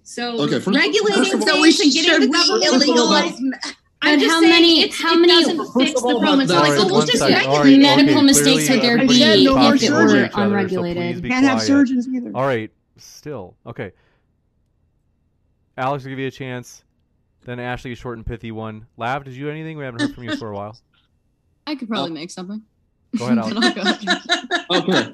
So 0.03 0.37
Okay, 0.41 0.59
first- 0.59 0.77
regulating 0.77 1.23
first 1.23 1.33
of 1.33 1.41
all- 1.43 1.47
So 1.47 1.61
we 1.61 1.71
things 1.71 1.95
and 1.95 2.05
getting 2.05 2.21
should 2.23 2.33
the 2.33 2.79
we 2.81 2.93
illegalize? 2.93 3.73
Involved- 4.05 4.13
I'm 4.13 4.19
But 4.19 4.19
just 4.23 4.33
how 4.33 4.39
saying 4.41 4.51
many- 4.51 4.81
it's, 4.81 5.01
how 5.01 5.13
it 5.13 5.19
many- 5.19 5.33
doesn't 5.33 5.73
fix 5.73 6.01
the 6.01 6.07
problem. 6.19 6.39
It's 6.41 6.49
that- 6.51 6.55
not 6.55 6.61
like, 6.63 6.71
Alright, 6.71 6.85
oh, 6.91 6.93
we'll 6.93 7.01
just 7.05 7.17
second. 7.19 7.35
regulate. 7.35 7.55
All 7.57 7.63
right, 7.63 7.79
Medical 7.79 8.15
okay, 8.17 8.25
mistakes 8.25 8.67
clearly 8.67 8.73
would 8.75 8.83
there 8.83 8.97
uh, 8.97 9.07
be 9.07 9.13
is 9.13 9.83
if 9.83 9.89
it 9.89 9.91
were 9.93 9.99
over 9.99 10.07
surgery. 10.09 10.25
each 10.25 10.31
other, 10.31 10.35
so 10.35 10.41
unregulated. 10.43 11.21
please 11.21 11.29
Can't 11.29 11.45
have 11.45 11.61
surgeons 11.61 12.07
either. 12.07 12.31
All 12.35 12.45
right, 12.45 12.71
still 12.97 13.55
okay. 13.65 13.91
Alex 15.77 16.03
will 16.03 16.09
give 16.11 16.19
you 16.19 16.27
a 16.27 16.31
chance. 16.31 16.83
Then 17.45 17.59
Ashley, 17.59 17.91
a 17.91 17.95
short 17.95 18.17
and 18.17 18.25
pithy 18.25 18.51
one. 18.51 18.85
Lav, 18.95 19.23
did 19.25 19.33
you 19.33 19.45
do 19.45 19.49
anything? 19.51 19.77
We 19.77 19.83
haven't 19.83 19.99
heard 20.01 20.13
from 20.15 20.23
you 20.23 20.35
for 20.37 20.49
a 20.51 20.55
while. 20.55 20.77
I 21.67 21.75
could 21.75 21.89
probably 21.89 22.11
oh. 22.11 22.13
make 22.13 22.31
something. 22.31 22.61
Go 23.17 23.25
ahead, 23.25 23.37
Alex. 23.77 24.05
But 24.05 24.65
I'll 24.69 24.81
go. 24.81 24.93
okay. 24.93 25.11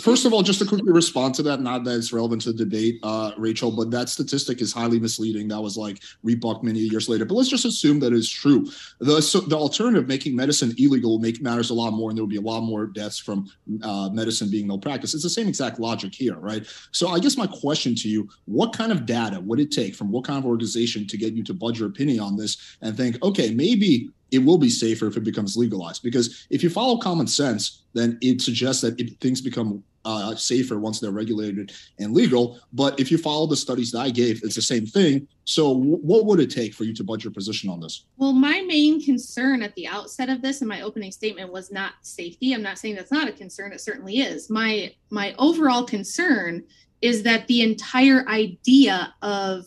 First 0.00 0.24
of 0.24 0.32
all, 0.32 0.42
just 0.42 0.58
to 0.60 0.66
quickly 0.66 0.92
respond 0.92 1.34
to 1.36 1.42
that, 1.44 1.60
not 1.60 1.84
that 1.84 1.96
it's 1.96 2.12
relevant 2.12 2.42
to 2.42 2.52
the 2.52 2.64
debate, 2.64 2.98
uh, 3.02 3.32
Rachel, 3.36 3.70
but 3.70 3.90
that 3.90 4.08
statistic 4.08 4.60
is 4.60 4.72
highly 4.72 4.98
misleading. 4.98 5.48
That 5.48 5.60
was 5.60 5.76
like 5.76 6.02
rebucked 6.22 6.64
many 6.64 6.80
years 6.80 7.08
later. 7.08 7.24
But 7.24 7.34
let's 7.34 7.48
just 7.48 7.64
assume 7.64 8.00
that 8.00 8.12
it's 8.12 8.28
true. 8.28 8.66
The 9.00 9.20
so 9.20 9.40
the 9.40 9.56
alternative, 9.56 10.08
making 10.08 10.36
medicine 10.36 10.74
illegal, 10.78 11.12
will 11.12 11.18
make 11.18 11.40
matters 11.42 11.70
a 11.70 11.74
lot 11.74 11.92
more, 11.92 12.10
and 12.10 12.16
there 12.16 12.24
will 12.24 12.30
be 12.30 12.36
a 12.36 12.40
lot 12.40 12.62
more 12.62 12.86
deaths 12.86 13.18
from 13.18 13.50
uh, 13.82 14.08
medicine 14.12 14.50
being 14.50 14.66
malpractice. 14.66 15.14
It's 15.14 15.22
the 15.22 15.30
same 15.30 15.48
exact 15.48 15.78
logic 15.78 16.14
here, 16.14 16.36
right? 16.36 16.66
So 16.92 17.08
I 17.08 17.18
guess 17.18 17.36
my 17.36 17.46
question 17.46 17.94
to 17.96 18.08
you: 18.08 18.28
What 18.46 18.72
kind 18.72 18.92
of 18.92 19.06
data 19.06 19.40
would 19.40 19.60
it 19.60 19.70
take 19.70 19.94
from 19.94 20.10
what 20.10 20.24
kind 20.24 20.38
of 20.38 20.46
organization 20.46 21.06
to 21.06 21.16
get 21.16 21.34
you 21.34 21.44
to 21.44 21.54
budge 21.54 21.78
your 21.78 21.88
opinion 21.88 22.20
on 22.20 22.36
this 22.36 22.76
and 22.82 22.96
think, 22.96 23.22
okay, 23.22 23.50
maybe 23.52 24.10
it 24.30 24.38
will 24.38 24.58
be 24.58 24.70
safer 24.70 25.06
if 25.06 25.16
it 25.16 25.24
becomes 25.24 25.56
legalized. 25.56 26.02
Because 26.02 26.46
if 26.50 26.62
you 26.62 26.70
follow 26.70 26.98
common 26.98 27.26
sense, 27.26 27.82
then 27.92 28.18
it 28.20 28.40
suggests 28.40 28.82
that 28.82 29.00
things 29.20 29.40
become 29.40 29.82
uh, 30.04 30.34
safer 30.34 30.78
once 30.78 31.00
they're 31.00 31.10
regulated 31.10 31.72
and 31.98 32.12
legal. 32.12 32.60
But 32.72 32.98
if 33.00 33.10
you 33.10 33.18
follow 33.18 33.46
the 33.46 33.56
studies 33.56 33.90
that 33.92 34.00
I 34.00 34.10
gave, 34.10 34.42
it's 34.42 34.54
the 34.54 34.62
same 34.62 34.86
thing. 34.86 35.26
So, 35.44 35.74
w- 35.74 35.96
what 35.96 36.26
would 36.26 36.40
it 36.40 36.50
take 36.50 36.74
for 36.74 36.84
you 36.84 36.94
to 36.94 37.04
budge 37.04 37.24
your 37.24 37.32
position 37.32 37.70
on 37.70 37.80
this? 37.80 38.04
Well, 38.16 38.32
my 38.32 38.62
main 38.66 39.02
concern 39.02 39.62
at 39.62 39.74
the 39.74 39.86
outset 39.86 40.28
of 40.28 40.42
this 40.42 40.60
and 40.60 40.68
my 40.68 40.82
opening 40.82 41.12
statement 41.12 41.52
was 41.52 41.70
not 41.72 41.92
safety. 42.02 42.52
I'm 42.52 42.62
not 42.62 42.78
saying 42.78 42.96
that's 42.96 43.12
not 43.12 43.28
a 43.28 43.32
concern. 43.32 43.72
It 43.72 43.80
certainly 43.80 44.18
is. 44.18 44.50
My 44.50 44.92
my 45.10 45.34
overall 45.38 45.84
concern 45.84 46.64
is 47.00 47.22
that 47.22 47.46
the 47.46 47.62
entire 47.62 48.26
idea 48.28 49.14
of 49.22 49.66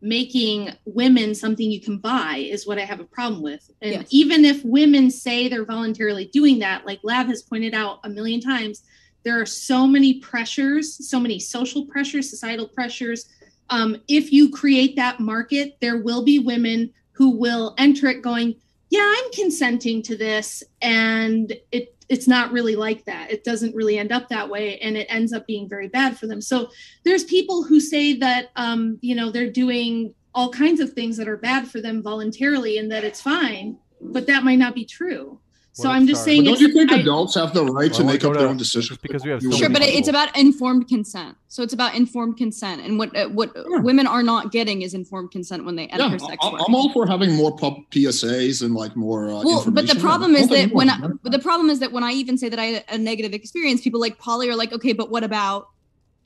making 0.00 0.70
women 0.84 1.34
something 1.34 1.70
you 1.70 1.80
can 1.80 1.98
buy 1.98 2.36
is 2.36 2.66
what 2.66 2.78
I 2.78 2.84
have 2.84 3.00
a 3.00 3.04
problem 3.04 3.42
with. 3.42 3.70
And 3.82 3.92
Yes. 3.92 4.08
even 4.10 4.44
if 4.44 4.64
women 4.64 5.10
say 5.10 5.48
they're 5.48 5.64
voluntarily 5.64 6.30
doing 6.32 6.58
that, 6.60 6.86
like 6.86 7.00
Lav 7.02 7.26
has 7.26 7.42
pointed 7.42 7.74
out 7.74 8.00
a 8.04 8.08
million 8.08 8.40
times, 8.40 8.82
there 9.22 9.40
are 9.40 9.46
so 9.46 9.86
many 9.86 10.14
pressures, 10.20 11.08
so 11.08 11.20
many 11.20 11.38
social 11.38 11.84
pressures, 11.84 12.30
societal 12.30 12.68
pressures. 12.68 13.26
Um, 13.68 13.98
if 14.08 14.32
you 14.32 14.50
create 14.50 14.96
that 14.96 15.20
market, 15.20 15.76
there 15.80 15.98
will 15.98 16.24
be 16.24 16.38
women 16.38 16.90
who 17.12 17.30
will 17.30 17.74
enter 17.76 18.06
it 18.06 18.22
going, 18.22 18.56
yeah, 18.88 19.04
I'm 19.04 19.32
consenting 19.32 20.02
to 20.04 20.16
this. 20.16 20.62
And 20.80 21.52
it 21.70 21.94
it's 22.10 22.26
not 22.26 22.50
really 22.50 22.74
like 22.74 23.04
that. 23.04 23.30
It 23.30 23.44
doesn't 23.44 23.74
really 23.74 23.96
end 23.96 24.10
up 24.10 24.28
that 24.28 24.50
way. 24.50 24.78
And 24.80 24.96
it 24.96 25.06
ends 25.08 25.32
up 25.32 25.46
being 25.46 25.68
very 25.68 25.88
bad 25.88 26.18
for 26.18 26.26
them. 26.26 26.40
So 26.40 26.68
there's 27.04 27.24
people 27.24 27.62
who 27.62 27.80
say 27.80 28.14
that 28.14 28.50
um, 28.56 28.98
you 29.00 29.14
know, 29.14 29.30
they're 29.30 29.48
doing 29.48 30.12
all 30.34 30.50
kinds 30.50 30.80
of 30.80 30.92
things 30.92 31.16
that 31.16 31.28
are 31.28 31.36
bad 31.36 31.68
for 31.68 31.80
them 31.80 32.02
voluntarily 32.02 32.78
and 32.78 32.90
that 32.90 33.04
it's 33.04 33.20
fine, 33.20 33.78
but 34.00 34.26
that 34.26 34.44
might 34.44 34.58
not 34.58 34.74
be 34.74 34.84
true. 34.84 35.38
So 35.72 35.84
Well, 35.88 35.92
I'm 35.96 36.06
just 36.06 36.22
sorry. 36.24 36.32
saying 36.38 36.44
But 36.46 36.50
don't 36.50 36.60
you 36.60 36.72
think 36.72 36.90
I- 36.92 36.96
adults 36.98 37.34
have 37.36 37.54
the 37.54 37.64
right 37.64 37.92
to 37.94 38.02
make 38.02 38.24
up 38.24 38.34
their 38.34 38.48
own 38.48 38.56
decisions? 38.56 38.98
because 39.00 39.24
we 39.24 39.30
have 39.30 39.40
You 39.42 39.52
so 39.52 39.58
Sure, 39.58 39.68
but 39.68 39.82
be 39.82 39.88
it's 39.88 40.08
about 40.08 40.36
informed 40.36 40.88
consent. 40.88 41.36
So 41.46 41.62
it's 41.62 41.72
about 41.72 41.94
informed 41.94 42.36
consent, 42.36 42.82
and 42.82 42.98
what 42.98 43.14
uh, 43.16 43.28
what 43.28 43.52
women 43.84 44.06
are 44.08 44.22
not 44.22 44.50
getting 44.50 44.82
is 44.82 44.94
informed 44.94 45.30
consent 45.30 45.64
when 45.64 45.76
they 45.76 45.86
enter 45.86 46.08
Yeah, 46.08 46.16
sex 46.16 46.36
I- 46.42 46.52
work. 46.52 46.62
I'm 46.66 46.74
all 46.74 46.92
for 46.92 47.06
having 47.06 47.34
more 47.36 47.54
pub 47.56 47.74
PSAs 47.92 48.62
and 48.62 48.74
like 48.74 48.96
more. 48.96 49.30
Uh, 49.30 49.42
well, 49.44 49.64
but 49.70 49.86
the 49.86 49.94
problem 50.00 50.34
is 50.34 50.48
that 50.48 50.72
when. 50.72 50.90
I, 50.90 50.98
but 51.22 51.30
the 51.30 51.38
problem 51.38 51.70
is 51.70 51.78
that 51.78 51.92
when 51.92 52.02
I 52.02 52.12
even 52.12 52.36
say 52.36 52.48
that 52.48 52.58
I 52.58 52.64
had 52.66 52.84
a 52.88 52.98
negative 52.98 53.32
experience, 53.32 53.80
people 53.80 54.00
like 54.00 54.18
Polly 54.18 54.48
are 54.50 54.56
like, 54.56 54.72
okay, 54.72 54.92
but 54.92 55.08
what 55.10 55.22
about 55.22 55.68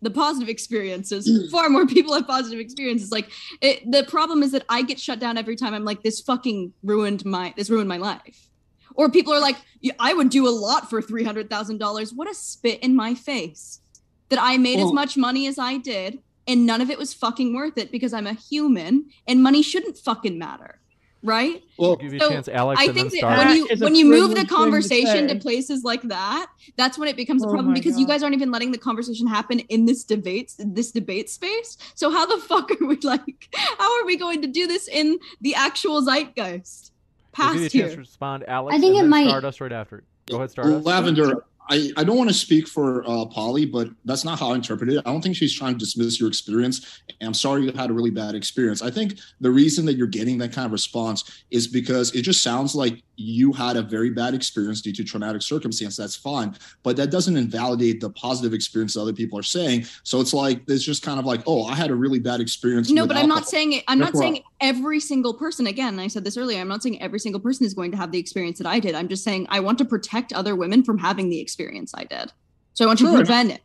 the 0.01 0.11
positive 0.11 0.49
experiences? 0.49 1.29
Mm. 1.29 1.51
Far 1.51 1.69
more 1.69 1.87
people 1.87 2.15
have 2.15 2.27
positive 2.27 2.61
experiences. 2.61 3.11
Like 3.13 3.29
it, 3.61 3.91
the 3.91 4.05
problem 4.05 4.43
is 4.43 4.53
that 4.53 4.65
I 4.71 4.81
get 4.83 4.99
shut 4.99 5.19
down 5.21 5.37
every 5.37 5.55
time 5.57 5.75
I'm 5.75 5.85
like, 5.85 6.03
this 6.03 6.21
fucking 6.23 6.73
ruined 6.83 7.27
my 7.27 7.53
this 7.59 7.69
ruined 7.69 7.89
my 7.89 7.99
life. 7.99 8.49
Or 8.95 9.11
people 9.11 9.33
are 9.33 9.41
like, 9.41 9.57
I 9.99 10.15
would 10.15 10.31
do 10.31 10.47
a 10.49 10.51
lot 10.51 10.89
for 10.89 11.03
three 11.03 11.25
hundred 11.25 11.51
thousand 11.51 11.79
dollars. 11.79 12.13
What 12.13 12.31
a 12.31 12.35
spit 12.35 12.81
in 12.81 12.95
my 12.97 13.15
face 13.15 13.81
that 14.29 14.39
I 14.41 14.57
made 14.57 14.79
as 14.81 14.93
much 14.93 15.17
money 15.17 15.47
as 15.47 15.59
I 15.59 15.77
did, 15.79 16.19
and 16.47 16.65
none 16.67 16.81
of 16.81 16.91
it 16.91 16.99
was 16.99 17.13
fucking 17.13 17.55
worth 17.55 17.77
it 17.79 17.91
because 17.93 18.13
I'm 18.13 18.27
a 18.27 18.35
human 18.35 19.07
and 19.27 19.43
money 19.43 19.63
shouldn't 19.63 19.99
fucking 19.99 20.39
matter, 20.39 20.81
right? 21.23 21.63
Well, 21.79 21.97
Give 21.97 22.15
you 22.15 22.21
So, 22.21 22.27
a 22.29 22.31
chance, 22.31 22.49
Alex, 22.49 22.81
I 22.81 22.89
think 22.89 23.11
that 23.13 23.19
Star. 23.19 23.39
when 23.39 23.57
you 23.57 23.67
That 23.69 23.75
is 23.75 23.81
when 23.83 23.95
you 23.95 24.07
move 24.07 24.31
the 24.31 24.37
thing 24.37 24.47
to 24.47 24.55
conversation 24.55 25.29
to, 25.29 25.35
places 25.37 25.85
like 25.85 26.03
that, 26.03 26.47
that's 26.77 26.97
when 26.99 27.09
it 27.09 27.17
becomes 27.17 27.43
a 27.45 27.49
Oh 27.49 27.51
problem 27.51 27.73
my 27.73 27.81
because 27.81 27.99
you 27.99 28.07
guys 28.07 28.23
aren't 28.23 28.35
even 28.35 28.51
letting 28.51 28.73
the 28.73 28.79
conversation 28.79 29.27
happen 29.27 29.59
in 29.61 29.85
this 29.85 30.05
debate 30.05 30.55
this 30.59 30.93
debate 30.93 31.29
space. 31.29 31.77
So 31.95 32.11
how 32.11 32.25
the 32.27 32.39
fuck 32.49 32.71
are 32.71 32.87
we 32.87 32.97
like? 33.03 33.55
How 33.79 34.01
are 34.01 34.07
we 34.07 34.17
going 34.17 34.41
to 34.43 34.49
do 34.49 34.67
this 34.67 34.89
in 34.89 35.19
the 35.41 35.55
actual 35.55 36.01
zeitgeist? 36.03 36.93
We'll 37.39 37.55
you 37.55 37.61
chance 37.61 37.73
to 37.73 37.79
here. 37.79 37.97
respond, 37.99 38.45
Alex. 38.49 38.77
I 38.77 38.81
think 38.81 38.91
and 38.91 38.99
it 38.99 39.01
then 39.03 39.11
might- 39.11 39.29
Stardust 39.29 39.61
right 39.61 39.73
after. 39.73 40.05
Go 40.27 40.37
ahead, 40.37 40.51
Stardust. 40.51 40.87
Lavender, 40.87 41.45
I, 41.71 41.91
I 41.97 42.05
don't 42.05 42.17
want 42.19 42.29
to 42.29 42.35
speak 42.35 42.69
for 42.69 43.09
uh, 43.09 43.25
Polly, 43.27 43.65
but 43.65 43.89
that's 44.05 44.25
not 44.25 44.39
how 44.39 44.53
I 44.53 44.55
interpret 44.55 44.91
it. 44.91 44.99
I 44.99 45.11
don't 45.11 45.23
think 45.23 45.35
she's 45.37 45.55
trying 45.55 45.73
to 45.75 45.79
dismiss 45.79 46.21
your 46.21 46.29
experience. 46.29 47.03
And 47.21 47.29
I'm 47.29 47.35
sorry 47.35 47.63
you 47.65 47.73
had 47.73 47.91
a 47.91 47.93
really 47.93 48.11
bad 48.11 48.35
experience. 48.35 48.83
I 48.83 48.91
think 48.91 49.19
the 49.41 49.51
reason 49.51 49.87
that 49.87 49.95
you're 49.95 50.07
getting 50.07 50.37
that 50.39 50.53
kind 50.53 50.67
of 50.67 50.73
response 50.73 51.25
is 51.51 51.67
because 51.67 52.15
it 52.15 52.23
just 52.23 52.43
sounds 52.43 52.75
like 52.75 53.03
you 53.17 53.53
had 53.53 53.77
a 53.77 53.83
very 53.83 54.11
bad 54.11 54.35
experience 54.35 54.81
due 54.81 54.93
to 54.93 55.05
traumatic 55.05 55.43
circumstance. 55.43 55.97
That's 55.97 56.17
fine. 56.17 56.57
But 56.83 56.97
that 56.97 57.11
doesn't 57.11 57.37
invalidate 57.37 58.01
the 58.01 58.11
positive 58.11 58.53
experience 58.53 58.95
that 58.95 59.01
other 59.03 59.13
people 59.13 59.39
are 59.39 59.45
saying. 59.45 59.87
So 60.03 60.21
it's 60.21 60.35
like, 60.35 60.63
it's 60.69 60.85
just 60.85 61.03
kind 61.03 61.19
of 61.19 61.27
like, 61.27 61.43
oh, 61.47 61.65
I 61.65 61.75
had 61.75 61.91
a 61.91 61.95
really 61.95 62.19
bad 62.19 62.41
experience. 62.41 62.91
No, 62.91 63.07
but 63.07 63.17
I'm 63.17 63.29
not 63.29 63.49
saying 63.49 63.73
it. 63.73 63.85
I'm 63.89 63.99
not 63.99 64.17
saying 64.17 64.43
every 64.61 65.01
single 65.01 65.35
person. 65.35 65.67
Again, 65.67 65.99
I 65.99 66.09
said 66.09 66.25
this 66.25 66.37
earlier. 66.37 66.61
I'm 66.61 66.69
not 66.69 66.83
saying 66.83 67.01
every 67.03 67.19
single 67.19 67.41
person 67.41 67.67
is 67.67 67.75
going 67.75 67.91
to 67.91 67.97
have 67.97 68.13
the 68.13 68.19
experience 68.19 68.59
that 68.59 68.67
I 68.67 68.81
did. 68.81 68.95
I'm 68.95 69.09
just 69.09 69.25
saying 69.25 69.47
I 69.51 69.61
want 69.61 69.79
to 69.79 69.85
protect 69.85 70.33
other 70.33 70.57
women 70.57 70.83
from 70.83 70.99
having 70.99 71.31
the 71.31 71.41
experience 71.41 71.93
I 71.95 72.05
did. 72.05 72.33
So 72.75 72.85
I 72.85 72.89
want 72.89 72.99
to 72.99 73.07
Sure. 73.07 73.17
prevent 73.17 73.53
it. 73.53 73.61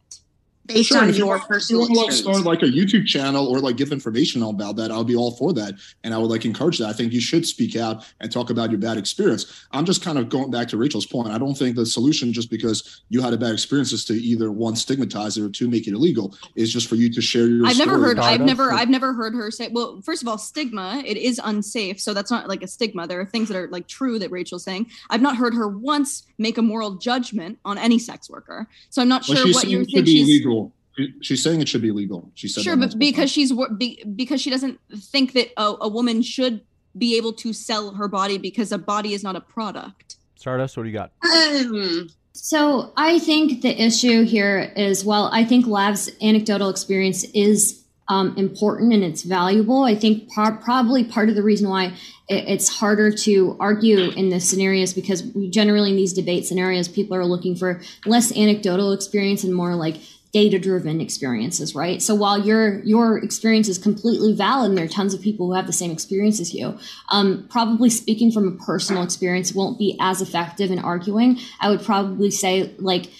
Based 0.69 0.89
Sure, 0.89 0.99
on 0.99 1.13
your 1.13 1.27
want- 1.27 1.47
personal 1.47 1.83
if 1.83 1.89
you 1.89 1.95
want 1.97 2.11
to 2.11 2.15
start 2.17 2.43
like 2.45 2.61
a 2.61 2.65
YouTube 2.67 3.05
channel 3.05 3.47
or 3.47 3.59
like 3.59 3.75
give 3.75 3.91
information 3.91 4.41
about 4.43 4.75
that, 4.77 4.91
I'll 4.91 5.03
be 5.03 5.15
all 5.15 5.31
for 5.31 5.51
that. 5.53 5.73
And 6.03 6.13
I 6.13 6.17
would 6.17 6.29
like 6.29 6.45
encourage 6.45 6.77
that. 6.77 6.87
I 6.87 6.93
think 6.93 7.11
you 7.11 7.19
should 7.19 7.45
speak 7.45 7.75
out 7.75 8.05
and 8.21 8.31
talk 8.31 8.49
about 8.49 8.69
your 8.69 8.79
bad 8.79 8.97
experience. 8.97 9.65
I'm 9.71 9.85
just 9.85 10.01
kind 10.03 10.17
of 10.17 10.29
going 10.29 10.51
back 10.51 10.67
to 10.69 10.77
Rachel's 10.77 11.05
point. 11.05 11.29
I 11.29 11.37
don't 11.37 11.55
think 11.55 11.75
the 11.75 11.85
solution 11.85 12.31
just 12.31 12.49
because 12.49 13.01
you 13.09 13.21
had 13.21 13.33
a 13.33 13.37
bad 13.37 13.51
experience 13.53 13.91
is 13.91 14.05
to 14.05 14.13
either 14.13 14.51
one 14.51 14.75
stigmatize 14.75 15.37
it 15.37 15.43
or 15.43 15.49
two 15.49 15.67
make 15.67 15.87
it 15.87 15.93
illegal. 15.93 16.35
Is 16.55 16.71
just 16.71 16.87
for 16.87 16.95
you 16.95 17.11
to 17.13 17.21
share 17.21 17.47
your. 17.47 17.65
I've 17.65 17.77
never 17.77 17.97
heard. 17.99 18.19
I've 18.19 18.41
never. 18.41 18.71
I've 18.71 18.89
never 18.89 19.13
heard 19.13 19.33
her 19.33 19.49
say. 19.51 19.69
Well, 19.71 20.01
first 20.01 20.21
of 20.21 20.27
all, 20.27 20.37
stigma. 20.37 21.01
It 21.05 21.17
is 21.17 21.41
unsafe, 21.43 21.99
so 21.99 22.13
that's 22.13 22.31
not 22.31 22.47
like 22.47 22.63
a 22.63 22.67
stigma. 22.67 23.07
There 23.07 23.19
are 23.19 23.25
things 23.25 23.47
that 23.49 23.57
are 23.57 23.67
like 23.69 23.87
true 23.87 24.19
that 24.19 24.29
Rachel's 24.31 24.63
saying. 24.63 24.87
I've 25.09 25.21
not 25.21 25.35
heard 25.37 25.53
her 25.55 25.67
once 25.67 26.23
make 26.37 26.57
a 26.57 26.61
moral 26.61 26.91
judgment 26.95 27.57
on 27.65 27.77
any 27.77 27.99
sex 27.99 28.29
worker. 28.29 28.67
So 28.89 29.01
I'm 29.01 29.07
not 29.07 29.25
Well, 29.27 29.37
sure 29.37 29.53
what 29.53 29.67
you 29.67 29.85
think 29.85 30.05
she's. 30.07 30.27
illegal. 30.27 30.58
She- 30.99 31.13
She's 31.21 31.43
saying 31.43 31.61
it 31.61 31.69
should 31.69 31.81
be 31.81 31.91
legal. 31.91 32.29
She 32.35 32.47
said 32.47 32.63
Sure, 32.63 32.75
but 32.75 32.97
because 32.99 33.31
she's 33.31 33.53
be, 33.77 34.03
because 34.15 34.41
she 34.41 34.49
doesn't 34.49 34.79
think 34.95 35.33
that 35.33 35.49
a, 35.57 35.75
a 35.81 35.87
woman 35.87 36.21
should 36.21 36.61
be 36.97 37.15
able 37.17 37.33
to 37.33 37.53
sell 37.53 37.93
her 37.93 38.07
body 38.07 38.37
because 38.37 38.71
a 38.71 38.77
body 38.77 39.13
is 39.13 39.23
not 39.23 39.35
a 39.35 39.41
product. 39.41 40.17
Stardust, 40.35 40.75
what 40.75 40.83
do 40.83 40.89
you 40.89 40.95
got? 40.95 41.11
Um, 41.23 42.09
So 42.33 42.91
I 42.97 43.19
think 43.19 43.61
the 43.61 43.81
issue 43.81 44.23
here 44.23 44.71
is 44.75 45.03
well, 45.05 45.29
I 45.31 45.43
think 45.45 45.65
Lav's 45.67 46.09
anecdotal 46.21 46.69
experience 46.69 47.23
is 47.33 47.83
um, 48.07 48.35
important 48.37 48.91
and 48.93 49.03
it's 49.03 49.21
valuable. 49.23 49.83
I 49.83 49.93
think 49.95 50.29
par- 50.31 50.57
probably 50.57 51.03
part 51.03 51.29
of 51.29 51.35
the 51.35 51.43
reason 51.43 51.69
why 51.69 51.93
it, 52.27 52.43
it's 52.47 52.67
harder 52.67 53.11
to 53.11 53.55
argue 53.59 54.09
in 54.11 54.29
this 54.29 54.49
scenario 54.49 54.81
is 54.81 54.93
because 54.93 55.21
generally 55.51 55.91
in 55.91 55.95
these 55.95 56.13
debate 56.13 56.45
scenarios, 56.47 56.87
people 56.87 57.15
are 57.15 57.25
looking 57.25 57.55
for 57.55 57.81
less 58.07 58.35
anecdotal 58.35 58.93
experience 58.93 59.43
and 59.43 59.53
more 59.53 59.75
like 59.75 59.97
data 60.31 60.59
driven 60.59 61.01
experiences, 61.01 61.73
right? 61.73 62.01
So 62.01 62.13
while 62.13 62.39
your 62.39 62.83
your 62.83 63.17
experience 63.17 63.67
is 63.67 63.77
completely 63.77 64.33
valid 64.33 64.69
and 64.69 64.77
there 64.77 64.85
are 64.85 64.89
tons 64.89 65.13
of 65.13 65.21
people 65.21 65.47
who 65.47 65.53
have 65.53 65.65
the 65.65 65.73
same 65.73 65.91
experience 65.91 66.39
as 66.39 66.53
you, 66.53 66.77
um, 67.09 67.47
probably 67.49 67.89
speaking 67.89 68.31
from 68.31 68.47
a 68.47 68.63
personal 68.63 69.01
experience 69.01 69.53
won't 69.53 69.79
be 69.79 69.97
as 69.99 70.21
effective 70.21 70.69
in 70.69 70.79
arguing. 70.79 71.39
I 71.59 71.69
would 71.69 71.81
probably 71.81 72.29
say 72.29 72.75
like 72.77 73.11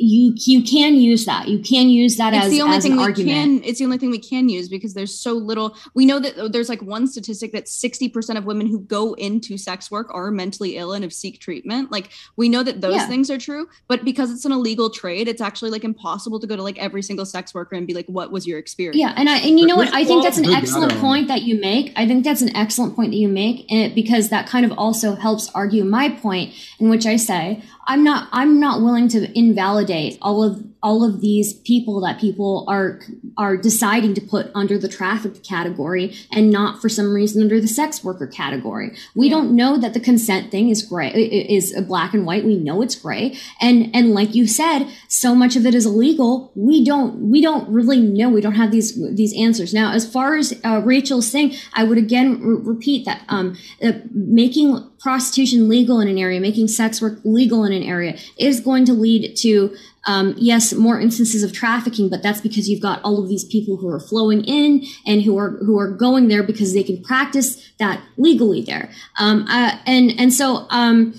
you 0.00 0.32
you 0.36 0.62
can 0.62 0.94
use 0.96 1.24
that. 1.26 1.48
You 1.48 1.58
can 1.58 1.88
use 1.88 2.16
that 2.16 2.32
it's 2.34 2.46
as, 2.46 2.50
the 2.50 2.62
only 2.62 2.76
as 2.76 2.82
thing 2.82 2.92
an 2.92 2.98
we 2.98 3.04
argument. 3.04 3.62
can 3.62 3.64
it's 3.68 3.78
the 3.78 3.84
only 3.84 3.98
thing 3.98 4.10
we 4.10 4.18
can 4.18 4.48
use 4.48 4.68
because 4.68 4.94
there's 4.94 5.14
so 5.14 5.34
little 5.34 5.76
we 5.94 6.06
know 6.06 6.18
that 6.18 6.52
there's 6.52 6.68
like 6.68 6.82
one 6.82 7.06
statistic 7.06 7.52
that 7.52 7.66
60% 7.66 8.36
of 8.36 8.44
women 8.44 8.66
who 8.66 8.80
go 8.80 9.14
into 9.14 9.58
sex 9.58 9.90
work 9.90 10.08
are 10.12 10.30
mentally 10.30 10.76
ill 10.76 10.92
and 10.92 11.02
have 11.04 11.12
seek 11.12 11.40
treatment 11.40 11.90
like 11.92 12.10
we 12.36 12.48
know 12.48 12.62
that 12.62 12.80
those 12.80 12.94
Yeah. 12.96 13.06
things 13.06 13.30
are 13.30 13.38
true 13.38 13.68
but 13.88 14.04
because 14.04 14.30
it's 14.32 14.44
an 14.44 14.52
illegal 14.52 14.90
trade 14.90 15.28
it's 15.28 15.40
actually 15.40 15.70
like 15.70 15.84
impossible 15.84 16.40
to 16.40 16.46
go 16.46 16.56
to 16.56 16.62
like 16.62 16.78
every 16.78 17.02
single 17.02 17.26
sex 17.26 17.52
worker 17.54 17.76
and 17.76 17.86
be 17.86 17.94
like 17.94 18.06
what 18.06 18.32
was 18.32 18.46
your 18.46 18.58
experience 18.58 18.96
Yeah, 18.96 19.12
and 19.16 19.28
I 19.28 19.38
and 19.38 19.58
you 19.60 19.66
know 19.66 19.76
what? 19.76 19.92
I 19.94 20.04
think 20.04 20.22
that's 20.24 20.38
an 20.38 20.46
excellent 20.50 20.92
point 21.00 21.28
that 21.28 21.42
you 21.42 21.60
make. 21.60 21.92
I 21.96 22.06
think 22.06 22.24
that's 22.24 22.42
an 22.42 22.54
excellent 22.56 22.96
point 22.96 23.10
that 23.12 23.16
you 23.18 23.28
make, 23.28 23.70
and 23.70 23.94
because 23.94 24.28
that 24.30 24.46
kind 24.46 24.64
of 24.64 24.72
also 24.78 25.14
helps 25.16 25.50
argue 25.54 25.84
my 25.84 26.08
point, 26.08 26.54
in 26.78 26.88
which 26.88 27.06
I 27.06 27.16
say 27.16 27.62
I'm 27.86 28.04
not 28.04 28.28
I'm 28.32 28.60
not 28.60 28.80
willing 28.82 29.08
to 29.08 29.38
invalidate 29.38 29.89
all 30.22 30.44
of 30.44 30.64
all 30.82 31.04
of 31.04 31.20
these 31.20 31.54
people 31.54 32.00
that 32.00 32.20
people 32.20 32.64
are 32.68 33.00
are 33.36 33.56
deciding 33.56 34.14
to 34.14 34.20
put 34.20 34.50
under 34.54 34.78
the 34.78 34.88
trafficked 34.88 35.42
category 35.46 36.14
and 36.32 36.50
not 36.50 36.80
for 36.80 36.88
some 36.88 37.12
reason 37.12 37.42
under 37.42 37.60
the 37.60 37.68
sex 37.68 38.02
worker 38.02 38.26
category. 38.26 38.96
We 39.14 39.28
don't 39.28 39.54
know 39.54 39.78
that 39.78 39.94
the 39.94 40.00
consent 40.00 40.50
thing 40.50 40.70
is 40.70 40.82
gray 40.82 41.10
is 41.10 41.78
black 41.82 42.14
and 42.14 42.24
white. 42.26 42.44
We 42.44 42.56
know 42.56 42.82
it's 42.82 42.94
gray. 42.94 43.36
And 43.60 43.94
and 43.94 44.14
like 44.14 44.34
you 44.34 44.46
said, 44.46 44.86
so 45.08 45.34
much 45.34 45.56
of 45.56 45.66
it 45.66 45.74
is 45.74 45.86
illegal. 45.86 46.50
We 46.54 46.84
don't 46.84 47.30
we 47.30 47.40
don't 47.40 47.68
really 47.68 48.00
know. 48.00 48.28
We 48.28 48.40
don't 48.40 48.54
have 48.54 48.70
these 48.70 48.96
these 49.14 49.34
answers. 49.38 49.74
Now, 49.74 49.92
as 49.92 50.10
far 50.10 50.36
as 50.36 50.58
uh, 50.64 50.80
Rachel's 50.84 51.30
saying, 51.30 51.54
I 51.74 51.84
would 51.84 51.98
again 51.98 52.40
re- 52.40 52.72
repeat 52.74 53.04
that 53.04 53.22
um, 53.28 53.56
uh, 53.82 53.92
making 54.12 54.90
prostitution 55.00 55.68
legal 55.68 56.00
in 56.00 56.08
an 56.08 56.18
area, 56.18 56.40
making 56.40 56.68
sex 56.68 57.00
work 57.00 57.18
legal 57.24 57.64
in 57.64 57.72
an 57.72 57.82
area 57.82 58.16
is 58.38 58.60
going 58.60 58.84
to 58.84 58.92
lead 58.92 59.34
to 59.36 59.74
um, 60.06 60.34
yes, 60.38 60.72
more 60.72 60.98
instances 60.98 61.42
of 61.42 61.52
trafficking, 61.52 62.08
but 62.08 62.22
that's 62.22 62.40
because 62.40 62.68
you've 62.68 62.80
got 62.80 63.02
all 63.02 63.22
of 63.22 63.28
these 63.28 63.44
people 63.44 63.76
who 63.76 63.88
are 63.88 64.00
flowing 64.00 64.44
in 64.44 64.84
and 65.06 65.22
who 65.22 65.36
are 65.36 65.50
who 65.64 65.78
are 65.78 65.90
going 65.90 66.28
there 66.28 66.42
because 66.42 66.72
they 66.72 66.82
can 66.82 67.02
practice 67.02 67.70
that 67.78 68.02
legally 68.16 68.62
there. 68.62 68.90
Um, 69.18 69.46
uh, 69.48 69.78
and 69.86 70.12
and 70.18 70.32
so 70.32 70.66
um, 70.70 71.14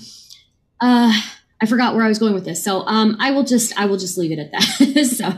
uh, 0.80 1.12
I 1.62 1.66
forgot 1.66 1.94
where 1.94 2.04
I 2.04 2.08
was 2.08 2.18
going 2.18 2.34
with 2.34 2.44
this. 2.44 2.62
So 2.62 2.84
um, 2.88 3.16
I 3.20 3.30
will 3.30 3.44
just 3.44 3.78
I 3.78 3.86
will 3.86 3.96
just 3.96 4.18
leave 4.18 4.32
it 4.32 4.40
at 4.40 4.50
that. 4.50 5.04
so 5.16 5.32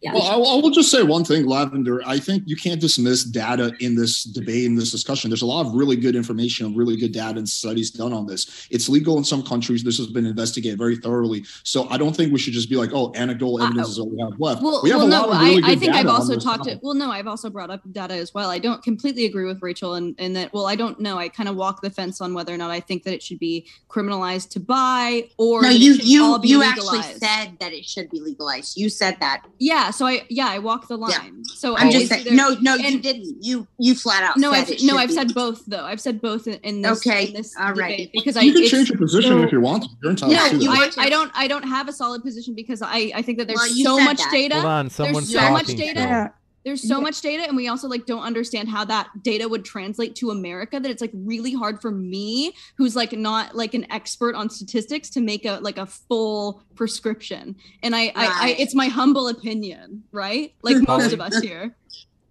yeah. 0.00 0.12
Well, 0.12 0.22
I, 0.22 0.34
I 0.34 0.60
will 0.60 0.70
just 0.70 0.90
say 0.90 1.04
one 1.04 1.24
thing, 1.24 1.46
Lavender. 1.46 2.02
I 2.04 2.18
think 2.18 2.44
you 2.46 2.56
can't 2.56 2.80
dismiss 2.80 3.22
data 3.24 3.72
in 3.78 3.94
this 3.96 4.24
debate, 4.24 4.64
in 4.64 4.74
this 4.74 4.90
discussion. 4.90 5.30
There's 5.30 5.42
a 5.42 5.46
lot 5.46 5.66
of 5.66 5.74
really 5.74 5.96
good 5.96 6.16
information 6.16 6.66
and 6.66 6.76
really 6.76 6.96
good 6.96 7.12
data 7.12 7.38
and 7.38 7.48
studies 7.48 7.92
done 7.92 8.12
on 8.12 8.26
this. 8.26 8.68
It's 8.70 8.88
legal 8.88 9.18
in 9.18 9.24
some 9.24 9.42
countries. 9.42 9.84
This 9.84 9.98
has 9.98 10.08
been 10.08 10.26
investigated 10.26 10.78
very 10.78 10.96
thoroughly. 10.96 11.44
So 11.62 11.88
I 11.90 11.96
don't 11.96 12.14
think 12.14 12.32
we 12.32 12.38
should 12.40 12.52
just 12.52 12.68
be 12.68 12.76
like, 12.76 12.90
oh, 12.92 13.12
anecdotal 13.14 13.62
evidence 13.62 13.88
is 13.88 13.98
all 14.00 14.08
we 14.08 14.20
have 14.20 14.38
left. 14.40 14.62
Well, 14.62 14.80
we 14.82 14.90
have 14.90 14.98
well 14.98 15.06
a 15.06 15.10
no, 15.10 15.26
lot 15.26 15.36
of 15.36 15.42
really 15.42 15.62
I, 15.62 15.66
I 15.66 15.70
good 15.74 15.80
think 15.80 15.94
I've 15.94 16.06
also 16.06 16.34
talked 16.34 16.58
topic. 16.58 16.74
to. 16.74 16.80
Well, 16.82 16.94
no, 16.94 17.10
I've 17.10 17.26
also 17.26 17.50
brought 17.50 17.70
up 17.70 17.82
data 17.90 18.14
as 18.14 18.34
well. 18.34 18.50
I 18.50 18.58
don't 18.58 18.82
completely 18.82 19.26
agree 19.26 19.46
with 19.46 19.62
Rachel 19.62 19.94
in, 19.94 20.14
in 20.18 20.32
that. 20.34 20.52
Well, 20.52 20.66
I 20.66 20.76
don't 20.76 21.00
know. 21.00 21.18
I 21.18 21.28
kind 21.28 21.48
of 21.48 21.56
walk 21.56 21.82
the 21.82 21.90
fence 21.90 22.20
on 22.20 22.34
whether 22.34 22.52
or 22.52 22.56
not 22.56 22.70
I 22.70 22.80
think 22.80 23.04
that 23.04 23.14
it 23.14 23.22
should 23.22 23.38
be 23.38 23.66
criminalized 23.88 24.50
to 24.50 24.60
buy 24.60 25.28
or 25.38 25.62
no, 25.70 25.76
you 25.76 25.92
you 25.94 26.38
you 26.42 26.58
legalized. 26.58 26.94
actually 26.94 27.18
said 27.18 27.56
that 27.60 27.72
it 27.72 27.84
should 27.84 28.10
be 28.10 28.20
legalized. 28.20 28.76
You 28.76 28.88
said 28.88 29.16
that. 29.20 29.44
Yeah. 29.58 29.90
So 29.90 30.06
I 30.06 30.24
yeah 30.28 30.48
I 30.48 30.58
walk 30.58 30.88
the 30.88 30.96
line. 30.96 31.44
So 31.44 31.76
I'm 31.76 31.88
I- 31.88 31.92
just 31.92 32.08
saying. 32.08 32.26
either- 32.26 32.34
No, 32.36 32.56
no, 32.60 32.74
you 32.74 32.98
didn't. 33.00 33.42
You 33.42 33.66
you 33.78 33.94
flat 33.94 34.22
out. 34.22 34.36
No, 34.36 34.52
said 34.52 34.60
I've 34.62 34.70
it 34.70 34.82
no, 34.82 34.96
I've 34.96 35.08
be. 35.08 35.14
said 35.14 35.34
both 35.34 35.64
though. 35.66 35.84
I've 35.84 36.00
said 36.00 36.20
both 36.20 36.46
in, 36.46 36.54
in 36.62 36.82
this. 36.82 37.06
Okay, 37.06 37.28
in 37.28 37.34
this 37.34 37.54
all 37.58 37.72
right. 37.74 37.90
debate 37.90 38.10
because 38.12 38.36
I 38.36 38.42
you 38.42 38.52
can 38.52 38.68
change 38.68 38.88
your 38.90 38.98
position 38.98 39.38
if 39.40 39.52
you 39.52 39.60
want 39.60 39.84
to. 39.84 39.88
You're 40.02 40.10
entitled 40.12 40.36
No, 40.36 40.48
to 40.50 40.58
that. 40.58 40.98
I, 40.98 41.04
I 41.04 41.08
don't. 41.10 41.30
I 41.34 41.48
don't 41.48 41.64
have 41.64 41.88
a 41.88 41.92
solid 41.92 42.22
position 42.22 42.54
because 42.54 42.82
I, 42.82 43.12
I 43.14 43.22
think 43.22 43.38
that 43.38 43.46
there's 43.46 43.58
Well, 43.58 43.98
so 43.98 44.00
much 44.04 44.18
that. 44.18 44.30
data. 44.32 44.54
Hold 44.56 44.66
on, 44.66 44.90
someone's 44.90 45.30
there's 45.32 45.44
so 45.44 45.50
much 45.52 45.66
data. 45.66 46.32
Still. 46.60 46.68
Yeah. 46.68 46.70
There's 46.70 46.88
so 46.88 46.98
Yeah. 46.98 47.02
much 47.02 47.20
data, 47.20 47.44
and 47.46 47.56
we 47.56 47.68
also 47.68 47.88
like 47.88 48.06
don't 48.06 48.22
understand 48.22 48.68
how 48.68 48.84
that 48.86 49.08
data 49.22 49.48
would 49.48 49.64
translate 49.64 50.14
to 50.16 50.30
America. 50.30 50.80
That 50.80 50.90
it's 50.90 51.00
like 51.00 51.12
really 51.14 51.52
hard 51.52 51.80
for 51.80 51.90
me, 51.90 52.52
who's 52.76 52.94
like 52.94 53.12
not 53.12 53.54
like 53.56 53.74
an 53.74 53.90
expert 53.90 54.34
on 54.34 54.50
statistics, 54.50 55.10
to 55.10 55.20
make 55.20 55.44
a 55.44 55.58
like 55.60 55.78
a 55.78 55.86
full 55.86 56.62
prescription. 56.74 57.56
And 57.82 57.94
I, 57.94 58.06
I, 58.08 58.12
I 58.16 58.56
it's 58.58 58.74
my 58.74 58.86
humble 58.86 59.28
opinion, 59.28 60.04
right? 60.12 60.52
Like 60.62 60.86
most 60.86 61.12
of 61.12 61.20
us 61.20 61.38
here. 61.40 61.74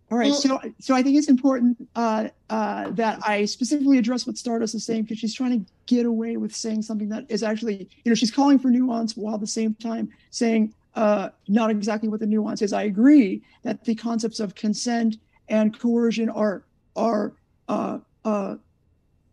All 0.10 0.18
right, 0.18 0.34
so 0.34 0.58
so 0.80 0.96
I 0.96 1.04
think 1.04 1.18
it's 1.18 1.28
important 1.28 1.86
uh, 1.94 2.30
uh, 2.50 2.92
that 2.92 3.20
I 3.28 3.44
specifically 3.44 3.98
address 3.98 4.26
what 4.26 4.38
Stardust 4.38 4.74
is 4.74 4.86
saying 4.86 5.02
because 5.02 5.20
she's 5.20 5.34
trying 5.34 5.60
to 5.60 5.72
get 5.86 6.06
away 6.06 6.38
with 6.38 6.56
saying 6.56 6.84
something 6.84 7.10
that 7.10 7.26
is 7.28 7.44
actually, 7.44 7.90
you 8.06 8.10
know, 8.10 8.16
she's 8.16 8.32
calling 8.32 8.58
for 8.58 8.70
nuance 8.70 9.18
while 9.18 9.34
at 9.36 9.42
the 9.42 9.48
same 9.48 9.74
time 9.76 10.08
saying 10.30 10.74
uh, 10.98 11.30
not 11.48 11.70
exactly 11.70 12.10
what 12.10 12.20
the 12.20 12.26
nuance 12.26 12.64
is. 12.64 12.74
I 12.74 12.84
agree 12.84 13.44
that 13.62 13.86
the 13.86 13.94
concepts 13.94 14.40
of 14.40 14.56
consent 14.56 15.18
and 15.48 15.78
coercion 15.78 16.28
are 16.28 16.66
are 16.96 17.34
uh, 17.70 18.00
uh, 18.26 18.56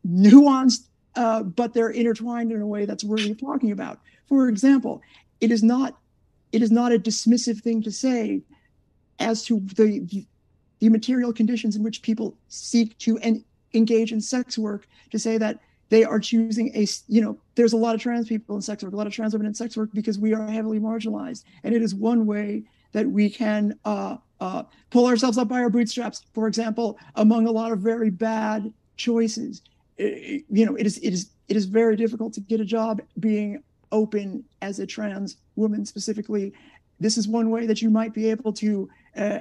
nuanced, 0.07 0.89
uh, 1.17 1.43
but 1.43 1.73
they're 1.73 1.89
intertwined 1.89 2.53
in 2.53 2.61
a 2.61 2.67
way 2.67 2.85
that's 2.85 3.03
worthy 3.03 3.31
of 3.31 3.41
talking 3.41 3.73
about. 3.73 3.99
For 4.29 4.49
example, 4.49 5.01
it 5.41 5.51
is 5.51 5.63
not 5.63 5.97
it 6.53 6.61
is 6.61 6.71
not 6.71 6.93
a 6.93 6.99
dismissive 6.99 7.63
thing 7.63 7.83
to 7.83 7.91
say 7.91 8.43
as 9.19 9.43
to 9.47 9.61
the, 9.61 10.01
the 10.01 10.27
the 10.81 10.91
material 10.91 11.33
conditions 11.33 11.77
in 11.77 11.83
which 11.83 12.03
people 12.03 12.37
seek 12.49 12.99
to 12.99 13.17
en- 13.21 13.43
engage 13.73 14.13
in 14.13 14.21
sex 14.21 14.59
work 14.59 14.87
to 15.11 15.19
say 15.19 15.39
that 15.39 15.61
they 15.89 16.05
are 16.05 16.21
choosing 16.21 16.77
a 16.77 16.87
you 17.09 17.23
know 17.23 17.39
there's 17.55 17.73
a 17.73 17.77
lot 17.77 17.95
of 17.95 18.01
trans 18.01 18.29
people 18.29 18.57
in 18.57 18.63
sex 18.63 18.83
work 18.83 18.93
a 18.93 18.97
lot 18.97 19.07
of 19.07 19.13
trans 19.13 19.33
women 19.33 19.47
in 19.47 19.55
sex 19.55 19.77
work 19.77 19.91
because 19.95 20.19
we 20.19 20.35
are 20.35 20.47
heavily 20.49 20.81
marginalized. 20.81 21.45
And 21.63 21.75
it 21.75 21.83
is 21.83 21.95
one 21.95 22.27
way 22.27 22.65
that 22.93 23.07
we 23.09 23.29
can 23.31 23.79
uh, 23.85 24.17
uh, 24.41 24.65
pull 24.91 25.07
ourselves 25.07 25.39
up 25.39 25.49
by 25.49 25.61
our 25.61 25.71
bootstraps. 25.71 26.23
For 26.35 26.47
example 26.49 26.99
among 27.17 27.47
a 27.47 27.53
lot 27.53 27.73
of 27.73 27.79
very 27.81 28.11
bad 28.11 28.73
choices 28.97 29.63
I- 29.99 30.03
I- 30.03 30.45
you 30.51 30.67
know 30.67 30.75
it 30.77 30.87
is 30.87 30.99
it 30.99 31.13
is 31.13 31.31
it 31.49 31.57
is 31.57 31.67
very 31.67 31.97
difficult 31.97 32.33
to 32.35 32.41
get 32.41 32.61
a 32.61 32.65
job 32.65 33.01
being 33.21 33.63
open 33.93 34.45
as 34.63 34.79
a 34.81 34.87
trans 34.87 35.37
woman 35.57 35.85
specifically. 35.87 36.53
This 36.99 37.17
is 37.19 37.29
one 37.29 37.51
way 37.51 37.67
that 37.67 37.83
you 37.83 37.91
might 37.91 38.13
be 38.15 38.31
able 38.31 38.53
to 38.55 38.89
uh, 39.17 39.39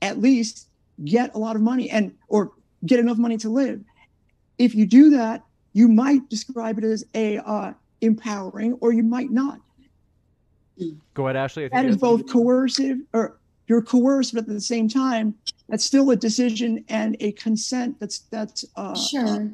at 0.00 0.18
least 0.20 0.68
get 1.04 1.34
a 1.34 1.38
lot 1.38 1.54
of 1.56 1.62
money 1.62 1.90
and 1.90 2.12
or 2.28 2.52
get 2.86 2.98
enough 2.98 3.18
money 3.18 3.36
to 3.38 3.48
live. 3.48 3.80
If 4.58 4.74
you 4.74 4.86
do 4.86 5.10
that 5.10 5.42
you 5.72 5.88
might 5.88 6.28
describe 6.28 6.78
it 6.78 6.84
as 6.84 7.04
a 7.14 7.38
uh, 7.38 7.72
empowering 8.00 8.74
or 8.80 8.92
you 8.92 9.02
might 9.02 9.30
not 9.30 9.58
Go 11.14 11.26
ahead, 11.26 11.36
Ashley. 11.36 11.66
I 11.66 11.68
think 11.68 11.72
that 11.74 11.82
you 11.82 11.88
is 11.90 11.94
had 11.94 12.00
something 12.00 12.26
both 12.26 12.32
coercive 12.32 12.98
or 13.12 13.38
you're 13.68 13.82
coerced 13.82 14.34
but 14.34 14.40
at 14.40 14.48
the 14.48 14.60
same 14.60 14.88
time 14.88 15.34
that's 15.68 15.84
still 15.84 16.10
a 16.10 16.16
decision 16.16 16.84
and 16.88 17.16
a 17.20 17.32
consent 17.32 17.98
that's 18.00 18.20
that's 18.30 18.64
uh 18.76 18.94
Sure. 18.94 19.50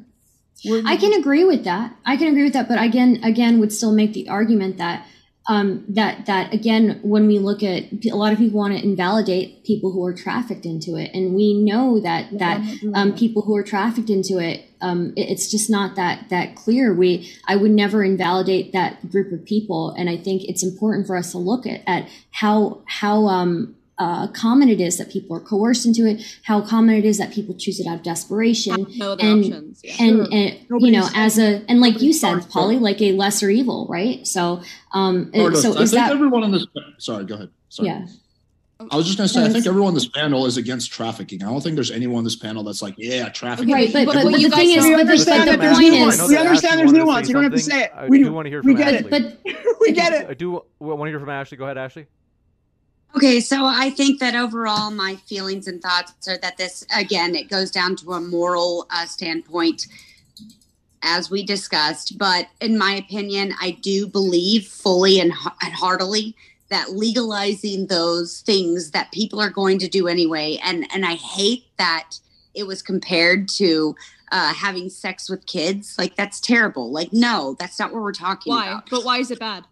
worthy 0.65 0.87
I 0.87 0.97
can 0.97 1.13
agree 1.19 1.43
with 1.43 1.63
that. 1.65 1.95
I 2.05 2.17
can 2.17 2.27
agree 2.27 2.43
with 2.43 2.53
that, 2.53 2.67
but 2.67 2.81
again, 2.81 3.19
again, 3.23 3.59
would 3.59 3.71
still 3.71 3.93
make 3.93 4.13
the 4.13 4.27
argument 4.29 4.77
that 4.77 5.05
um, 5.47 5.83
that 5.89 6.25
that 6.27 6.53
again, 6.53 6.99
when 7.01 7.25
we 7.25 7.39
look 7.39 7.63
at 7.63 7.85
a 8.05 8.15
lot 8.15 8.33
of 8.33 8.37
people 8.39 8.59
want 8.59 8.77
to 8.77 8.83
invalidate 8.83 9.63
people 9.63 9.91
who 9.91 10.03
are 10.05 10.13
trafficked 10.13 10.65
into 10.65 10.95
it, 10.95 11.09
and 11.13 11.33
we 11.33 11.53
know 11.53 11.99
that 11.99 12.37
that 12.37 12.57
I'm 12.57 12.65
not 12.65 12.79
doing 12.81 12.95
um, 12.95 13.13
people 13.15 13.41
who 13.43 13.55
are 13.55 13.63
trafficked 13.63 14.09
into 14.11 14.37
it, 14.37 14.65
um, 14.81 15.13
it- 15.15 15.29
it's 15.29 15.49
just 15.49 15.69
not 15.69 15.95
that 15.95 16.29
that 16.29 16.55
clear. 16.55 16.93
We 16.93 17.29
I 17.47 17.55
would 17.55 17.71
never 17.71 18.03
invalidate 18.03 18.73
that 18.73 19.09
group 19.09 19.31
of 19.31 19.43
people, 19.45 19.91
and 19.97 20.09
I 20.09 20.17
think 20.17 20.43
it's 20.43 20.63
important 20.63 21.07
for 21.07 21.15
us 21.15 21.31
to 21.31 21.39
look 21.39 21.65
at 21.65 21.81
at 21.87 22.07
how 22.31 22.81
how 22.85 23.25
um, 23.27 23.75
uh, 23.99 24.27
common 24.29 24.69
it 24.69 24.79
is 24.79 24.97
that 24.97 25.09
people 25.11 25.35
are 25.35 25.39
coerced 25.41 25.85
into 25.85 26.05
it, 26.07 26.21
how 26.43 26.61
common 26.61 26.95
it 26.95 27.05
is 27.05 27.17
that 27.17 27.31
people 27.31 27.53
choose 27.55 27.79
it 27.79 27.85
out 27.87 27.95
of 27.97 28.03
desperation, 28.03 28.87
No 28.95 29.11
other 29.11 29.23
and 29.23 29.43
options. 29.45 29.81
Yeah. 29.83 29.95
and, 29.99 30.15
Sure. 30.17 30.27
and 30.31 30.81
you 30.85 30.91
know 30.91 31.07
as 31.15 31.37
a 31.37 31.63
and 31.69 31.81
like 31.81 32.01
you 32.01 32.13
said 32.13 32.49
polly 32.49 32.77
like 32.79 33.01
a 33.01 33.11
lesser 33.11 33.49
evil 33.49 33.85
right 33.89 34.25
so 34.25 34.61
um 34.93 35.29
so 35.33 35.39
I 35.77 35.81
is 35.81 35.91
think 35.91 35.91
that 35.91 36.11
everyone 36.13 36.43
on 36.43 36.51
this. 36.51 36.65
Sorry, 36.97 37.25
go 37.25 37.35
ahead. 37.35 37.49
Sorry. 37.69 37.89
yeah 37.89 38.05
I 38.89 38.95
was 38.95 39.07
just 39.07 39.17
going 39.17 39.27
to 39.27 39.33
say, 39.33 39.43
I 39.43 39.49
think 39.49 39.67
everyone 39.67 39.89
on 39.89 39.93
this 39.93 40.07
panel 40.07 40.45
is 40.45 40.55
against 40.55 40.89
trafficking. 40.89 41.43
I 41.43 41.47
don't 41.47 41.59
think 41.59 41.75
there's 41.75 41.91
anyone 41.91 42.19
on 42.19 42.23
this 42.23 42.37
panel 42.37 42.63
that's 42.63 42.81
like, 42.81 42.95
yeah, 42.97 43.27
trafficking. 43.27 43.73
right 43.73 43.91
but 43.91 44.05
but 44.05 44.13
but, 44.15 44.23
what 44.23 44.31
but 44.31 44.39
you 44.39 44.47
the 44.49 44.55
guys 44.55 44.65
thing 44.67 44.77
is 44.77 44.85
we 44.85 44.95
understand 44.95 45.49
that 45.49 45.51
the 45.59 45.65
there's 45.65 45.77
point 45.77 45.93
nuance. 45.95 46.19
is 46.21 46.29
we 46.29 46.37
understand 46.37 46.79
there's 46.79 46.93
nuance. 46.93 47.27
You 47.27 47.33
don't 47.33 47.43
have 47.43 47.51
to 47.51 47.59
say 47.59 47.83
it. 47.83 47.91
I 47.93 48.07
We 48.07 48.19
do 48.19 48.23
do- 48.25 48.31
want 48.33 48.45
to 48.45 48.49
hear 48.49 48.61
we 48.61 48.71
from 48.71 48.81
get 48.81 48.93
Ashley. 48.93 49.17
it. 49.17 49.37
but 49.43 49.77
we 49.81 49.91
get 49.91 50.13
it 50.13 50.29
I 50.29 50.33
do 50.33 50.63
want 50.79 51.01
to 51.01 51.11
hear 51.11 51.19
from 51.19 51.27
Ashley. 51.29 51.57
Go 51.57 51.65
ahead, 51.65 51.77
Ashley. 51.77 52.05
Okay, 53.15 53.39
so 53.39 53.65
I 53.65 53.89
think 53.89 54.19
that 54.19 54.35
overall, 54.35 54.91
my 54.91 55.15
feelings 55.15 55.67
and 55.67 55.81
thoughts 55.81 56.27
are 56.27 56.37
that 56.37 56.57
this, 56.57 56.85
again, 56.95 57.33
it 57.35 57.49
goes 57.49 57.71
down 57.71 57.95
to 57.97 58.13
a 58.13 58.21
moral 58.21 58.85
uh, 58.91 59.05
standpoint, 59.05 59.87
as 61.01 61.31
we 61.31 61.43
discussed. 61.43 62.17
But 62.17 62.47
in 62.61 62.77
my 62.77 62.93
opinion, 62.93 63.53
I 63.59 63.71
do 63.81 64.07
believe 64.07 64.67
fully 64.67 65.19
and, 65.19 65.33
and 65.61 65.73
heartily 65.73 66.35
that 66.69 66.91
legalizing 66.91 67.87
those 67.87 68.41
things 68.41 68.91
that 68.91 69.11
people 69.11 69.41
are 69.41 69.49
going 69.49 69.79
to 69.79 69.87
do 69.87 70.07
anyway, 70.07 70.59
and 70.63 70.85
and 70.93 71.05
I 71.05 71.15
hate 71.15 71.65
that 71.77 72.19
it 72.53 72.67
was 72.67 72.81
compared 72.81 73.49
to 73.49 73.95
uh, 74.31 74.53
having 74.53 74.89
sex 74.89 75.29
with 75.29 75.45
kids. 75.47 75.95
Like 75.97 76.15
that's 76.15 76.39
terrible. 76.39 76.91
Like 76.91 77.11
no, 77.11 77.55
that's 77.59 77.79
not 77.79 77.91
what 77.91 78.03
we're 78.03 78.13
talking 78.13 78.53
Why? 78.53 78.67
about. 78.67 78.89
But 78.89 79.03
why 79.03 79.17
is 79.17 79.31
it 79.31 79.39
bad? 79.39 79.65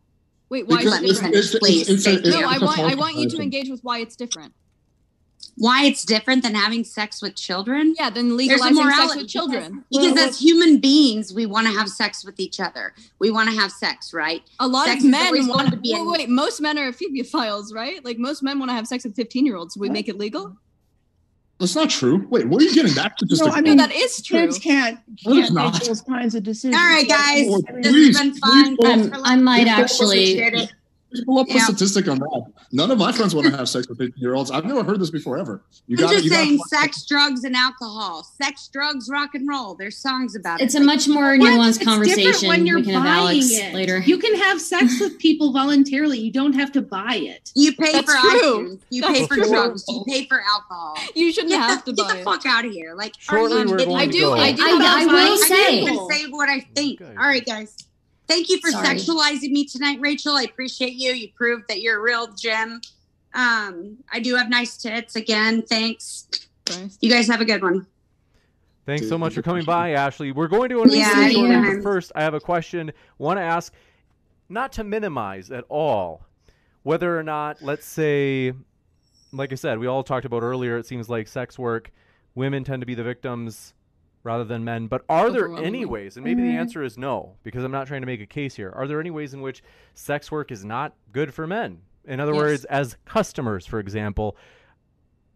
Wait, 0.50 0.68
why 0.68 0.78
Because 0.78 0.92
Let 0.92 1.04
is 1.04 1.04
me 1.04 1.08
it 1.10 1.14
different? 1.14 1.34
finish, 1.34 1.46
It's- 1.46 1.56
it's- 1.56 1.60
please. 1.60 1.90
it's 1.90 2.08
a- 2.08 2.14
it's. 2.28 2.30
No, 2.30 2.48
I 2.48 2.56
a 2.56 2.60
want 2.60 2.80
I 2.80 2.96
want 2.96 3.16
you 3.18 3.30
to 3.30 3.38
engage 3.42 3.70
with 3.70 3.84
why 3.84 4.00
it's 4.00 4.16
different. 4.16 4.54
Why 5.60 5.86
it's 5.86 6.06
different 6.06 6.44
than 6.44 6.54
having 6.54 6.84
sex 6.84 7.20
with 7.20 7.36
children? 7.36 7.96
Yeah, 7.98 8.12
then 8.12 8.26
There's 8.30 8.34
a 8.34 8.36
legalizing 8.36 8.76
sex 8.76 8.86
morality 8.86 9.22
with 9.22 9.28
children. 9.30 9.84
Because 9.92 10.14
Well, 10.14 10.30
as 10.30 10.40
human 10.40 10.78
beings, 10.78 11.34
we 11.34 11.48
want 11.48 11.66
to 11.66 11.74
have 11.74 11.90
sex 11.90 12.24
with 12.24 12.40
each 12.40 12.60
other. 12.60 12.94
We 13.18 13.32
want 13.32 13.50
to 13.50 13.56
have 13.56 13.72
sex, 13.72 14.14
right? 14.14 14.44
A 14.60 14.68
lot 14.68 14.86
Sex 14.86 15.04
of 15.04 15.10
men 15.10 15.48
want 15.48 15.72
to 15.72 15.78
be 15.78 15.94
wait, 15.96 16.06
wait, 16.20 16.30
most 16.30 16.62
men 16.62 16.78
are 16.78 16.92
ephebophiles, 16.94 17.74
right? 17.74 18.06
Like 18.06 18.20
most 18.20 18.44
men 18.44 18.60
want 18.60 18.70
to 18.70 18.76
have 18.76 18.86
sex 18.88 19.04
with 19.04 19.16
15 19.16 19.46
year 19.48 19.56
olds. 19.56 19.76
We 19.76 19.90
make 19.90 20.08
it 20.08 20.18
legal? 20.20 20.56
That's 21.60 21.76
not 21.76 21.90
true. 21.90 22.28
Wait, 22.30 22.48
what 22.48 22.62
are 22.62 22.66
you 22.66 22.74
getting 22.76 22.94
that 22.94 23.14
statistic? 23.18 23.48
No, 23.48 23.54
I 23.54 23.62
mean, 23.62 23.78
that 23.78 23.92
is 23.92 24.22
true. 24.22 24.42
kids 24.42 24.60
can't, 24.60 25.00
can't 25.24 25.36
make 25.38 25.52
not. 25.54 25.84
those 25.84 26.02
kinds 26.02 26.36
of 26.36 26.44
decisions 26.44 26.76
All 26.80 26.88
right, 26.88 27.08
guys. 27.08 27.48
Well, 27.50 27.62
This 27.82 28.18
has 28.18 28.20
been 28.20 28.34
fun. 28.36 28.76
don't- 28.80 29.14
Um, 29.16 29.22
I 29.26 29.36
might 29.38 29.68
actually- 29.68 30.40
Appreciate 30.40 30.54
it. 30.54 30.74
Pull 31.26 31.40
up 31.40 31.48
a 31.50 31.60
statistic 31.60 32.08
on 32.08 32.20
that. 32.20 32.52
None 32.72 32.92
of 32.92 32.98
my 32.98 33.12
friends 33.12 33.34
want 33.36 33.48
to 33.48 33.56
have 33.58 33.68
sex 33.70 33.88
with 33.88 33.98
15 33.98 34.22
year 34.22 34.36
olds. 34.36 34.52
I've 34.52 34.66
never 34.66 34.84
heard 34.84 35.00
this 35.00 35.10
before 35.10 35.38
ever. 35.38 35.62
You 35.88 35.98
I'm 35.98 36.04
got 36.04 36.12
just 36.14 36.26
you 36.26 36.30
gotta 36.32 36.44
saying, 36.46 36.60
sex, 36.68 37.06
drugs, 37.06 37.44
and 37.44 37.56
alcohol. 37.56 38.24
Sex, 38.24 38.70
drugs, 38.72 39.10
rock 39.10 39.36
and 39.36 39.48
roll. 39.48 39.76
There's 39.76 39.98
songs 39.98 40.36
about 40.36 40.62
It's 40.62 40.76
it. 40.76 40.78
It's 40.80 40.84
a 40.84 40.86
much 40.86 41.08
more 41.08 41.38
What? 41.38 41.40
nuanced 41.52 41.76
It's 41.78 41.86
conversation. 41.86 42.50
when 42.50 42.66
you're 42.66 42.78
we 42.78 42.84
can 42.84 42.94
have 42.94 43.04
buying 43.04 43.40
Alex 43.40 43.48
it. 43.52 43.74
later. 43.74 44.00
You 44.00 44.18
can 44.18 44.36
have 44.36 44.60
sex 44.62 45.00
with 45.00 45.18
people 45.20 45.52
voluntarily. 45.54 46.20
You 46.20 46.32
don't 46.32 46.54
have 46.54 46.72
to 46.74 46.82
buy 46.82 47.16
it. 47.16 47.52
You 47.56 47.74
pay 47.74 47.92
That's 47.94 48.14
for 48.14 48.20
true. 48.20 48.42
iTunes. 48.76 48.80
You 48.90 49.02
That's 49.02 49.20
pay 49.20 49.28
for 49.28 49.36
true. 49.36 49.48
drugs. 49.50 49.84
You 49.88 50.04
pay 50.08 50.26
for 50.28 50.42
alcohol. 50.42 50.98
You 51.16 51.32
shouldn't 51.32 51.52
Get 51.52 51.62
have 51.62 51.86
the, 51.86 51.92
to 51.92 51.96
get 51.96 52.08
buy 52.08 52.14
the 52.14 52.20
it. 52.20 52.24
fuck 52.24 52.46
out 52.46 52.66
of 52.66 52.72
here. 52.72 52.94
Like, 52.96 53.14
Shortly, 53.20 53.58
are 53.62 53.66
you 53.66 53.72
we're 53.72 53.78
going 53.78 53.96
I 53.96 54.06
to 54.06 54.12
do- 54.12 54.20
go. 54.22 54.34
I 54.34 54.52
do- 54.52 54.62
I, 54.64 55.02
I 55.02 55.06
will 55.06 55.16
I 55.16 55.46
say, 55.48 55.86
didn't 55.86 56.12
say 56.12 56.26
what 56.30 56.50
I 56.50 56.60
think. 56.76 57.02
Okay. 57.02 57.12
All 57.12 57.26
right, 57.28 57.46
guys. 57.46 57.76
Thank 58.28 58.50
you 58.50 58.60
for 58.60 58.72
Sorry. 58.72 58.88
sexualizing 58.88 59.52
me 59.52 59.66
tonight, 59.66 60.00
Rachel. 60.02 60.34
I 60.34 60.44
appreciate 60.44 60.94
you. 60.94 61.14
You 61.14 61.30
proved 61.36 61.66
that 61.70 61.82
you're 61.82 62.00
a 62.00 62.02
real 62.02 62.28
gem. 62.34 62.82
Um, 63.34 63.98
I 64.12 64.20
do 64.20 64.36
have 64.36 64.50
nice 64.50 64.78
tits 64.78 65.16
again. 65.16 65.62
Thanks. 65.62 66.28
Christ. 66.66 66.98
You 67.02 67.10
guys 67.10 67.28
have 67.28 67.42
a 67.42 67.46
good 67.46 67.62
one. 67.62 67.88
Thanks 68.86 69.08
so 69.08 69.18
much 69.18 69.34
for 69.34 69.42
coming 69.42 69.66
by, 69.66 69.92
Ashley. 69.92 70.32
We're 70.32 70.48
going 70.48 70.70
to 70.70 70.82
another 70.82 70.96
Yeah, 70.96 71.28
yeah, 71.28 71.74
but 71.76 71.84
first, 71.84 72.12
I 72.16 72.24
have 72.24 72.34
a 72.34 72.40
question. 72.40 72.92
Want 73.18 73.38
to 73.38 73.44
ask, 73.44 73.74
not 74.48 74.72
to 74.74 74.84
minimize 74.84 75.52
at 75.52 75.66
all, 75.68 76.26
whether 76.84 77.18
or 77.18 77.24
not, 77.24 77.62
let's 77.62 77.86
say, 77.86 78.54
like 79.34 79.52
I 79.52 79.56
said, 79.56 79.80
we 79.80 79.88
all 79.88 80.04
talked 80.04 80.26
about 80.26 80.42
earlier. 80.42 80.78
It 80.78 80.86
seems 80.86 81.10
like 81.10 81.28
sex 81.28 81.60
work, 81.60 81.92
women 82.34 82.64
tend 82.64 82.82
to 82.82 82.86
be 82.86 82.96
the 82.96 83.04
victims 83.04 83.74
rather 84.24 84.44
than 84.44 84.64
men. 84.64 84.88
But 84.88 85.04
are 85.10 85.30
there 85.32 85.56
any 85.58 85.86
ways? 85.86 86.18
And 86.18 86.24
maybe 86.24 86.42
the 86.42 86.50
Mhm. 86.50 86.60
answer 86.60 86.84
is 86.84 86.98
no, 86.98 87.36
because 87.44 87.64
I'm 87.64 87.72
not 87.72 87.88
trying 87.88 88.02
to 88.02 88.08
make 88.08 88.22
a 88.22 88.26
case 88.26 88.56
here. 88.56 88.72
Are 88.76 88.88
there 88.88 89.00
any 89.00 89.12
ways 89.12 89.34
in 89.34 89.42
which 89.42 89.64
sex 89.94 90.32
work 90.32 90.52
is 90.52 90.66
not 90.66 90.94
good 91.12 91.34
for 91.34 91.48
men? 91.48 91.80
In 92.06 92.20
other 92.20 92.34
Yes. 92.34 92.42
words, 92.42 92.66
as 92.66 92.98
customers, 93.06 93.66
for 93.66 93.80
example, 93.80 94.36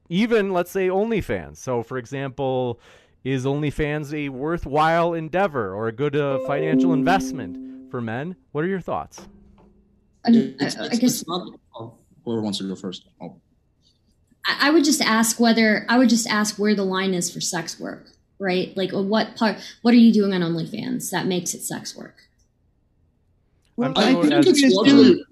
even 0.09 0.51
let's 0.51 0.71
say 0.71 0.87
OnlyFans. 0.89 1.57
So, 1.57 1.83
for 1.83 1.97
example, 1.97 2.79
is 3.23 3.45
OnlyFans 3.45 4.13
a 4.13 4.29
worthwhile 4.29 5.13
endeavor 5.13 5.73
or 5.73 5.87
a 5.87 5.91
good 5.91 6.15
uh, 6.15 6.39
financial 6.47 6.93
investment 6.93 7.89
for 7.91 8.01
men? 8.01 8.35
What 8.51 8.63
are 8.63 8.67
your 8.67 8.79
thoughts? 8.81 9.27
I, 10.25 10.31
It's- 10.31 10.77
I 10.77 10.89
guess 10.89 11.21
it's 11.21 11.27
not- 11.27 11.59
oh, 11.75 11.93
whoever 12.25 12.41
wants 12.41 12.57
to 12.59 12.67
go 12.67 12.75
first. 12.75 13.07
Oh. 13.21 13.37
I 14.45 14.67
I 14.67 14.69
would 14.71 14.83
just 14.83 15.01
ask 15.01 15.39
whether 15.39 15.85
I 15.87 15.97
would 15.97 16.09
just 16.09 16.27
ask 16.27 16.57
where 16.57 16.73
the 16.75 16.83
line 16.83 17.13
is 17.13 17.29
for 17.31 17.39
sex 17.41 17.79
work, 17.79 18.07
right? 18.41 18.75
Like 18.75 18.91
what 18.91 19.35
part? 19.37 19.57
What 19.83 19.93
are 19.93 19.97
you 19.97 20.11
doing 20.11 20.33
on 20.33 20.41
OnlyFans 20.41 21.11
that 21.11 21.27
makes 21.27 21.53
it 21.53 21.61
sex 21.61 21.95
work? 21.95 22.15
Well, 23.77 23.93
I'm 23.95 23.97
I 23.97 24.05
think 24.13 24.25
about 24.25 24.45
if 24.47 24.47
as- 24.47 24.61
we 24.61 24.65
assume, 24.67 25.23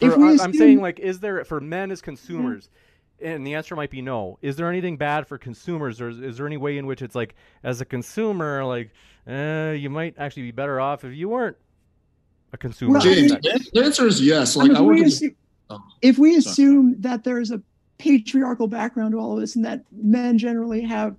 if 0.00 0.12
For- 0.12 0.18
we 0.18 0.24
I- 0.24 0.28
I'm 0.28 0.34
assume- 0.36 0.52
saying, 0.54 0.80
like, 0.80 1.00
is 1.00 1.18
there 1.20 1.44
for 1.44 1.60
men 1.60 1.90
as 1.90 2.00
consumers? 2.00 2.68
And 3.20 3.44
the 3.44 3.54
answer 3.54 3.74
might 3.74 3.90
be 3.90 4.00
no. 4.00 4.38
Is 4.42 4.54
there 4.54 4.68
anything 4.68 4.96
bad 4.96 5.26
for 5.26 5.38
consumers, 5.38 6.00
or 6.00 6.08
is, 6.10 6.20
is 6.20 6.36
there 6.36 6.46
any 6.46 6.56
way 6.56 6.78
in 6.78 6.86
which 6.86 7.02
it's 7.02 7.16
like, 7.16 7.34
as 7.64 7.80
a 7.80 7.84
consumer, 7.84 8.64
like, 8.64 8.90
eh, 9.26 9.72
you 9.72 9.90
might 9.90 10.14
actually 10.18 10.42
be 10.44 10.50
better 10.52 10.78
off 10.80 11.04
if 11.04 11.12
you 11.14 11.28
weren't 11.28 11.56
a 12.52 12.56
consumer? 12.56 12.92
Well, 12.92 13.00
James, 13.02 13.32
the 13.32 13.82
answer 13.82 14.06
is 14.06 14.20
yes. 14.24 14.56
I 14.56 14.62
mean, 14.62 14.72
Like 14.74 14.78
I 14.78 14.82
if, 14.82 14.86
we 14.86 14.96
work 15.00 15.06
assume, 15.08 15.36
oh, 15.70 15.80
if 16.00 16.18
we 16.18 16.30
sorry. 16.40 16.52
assume 16.52 17.00
that 17.00 17.24
there's 17.24 17.50
a 17.50 17.60
patriarchal 17.98 18.68
background 18.68 19.10
to 19.12 19.18
all 19.18 19.34
of 19.34 19.40
this 19.40 19.56
and 19.56 19.64
that 19.64 19.82
men 19.90 20.38
generally 20.38 20.82
have 20.82 21.16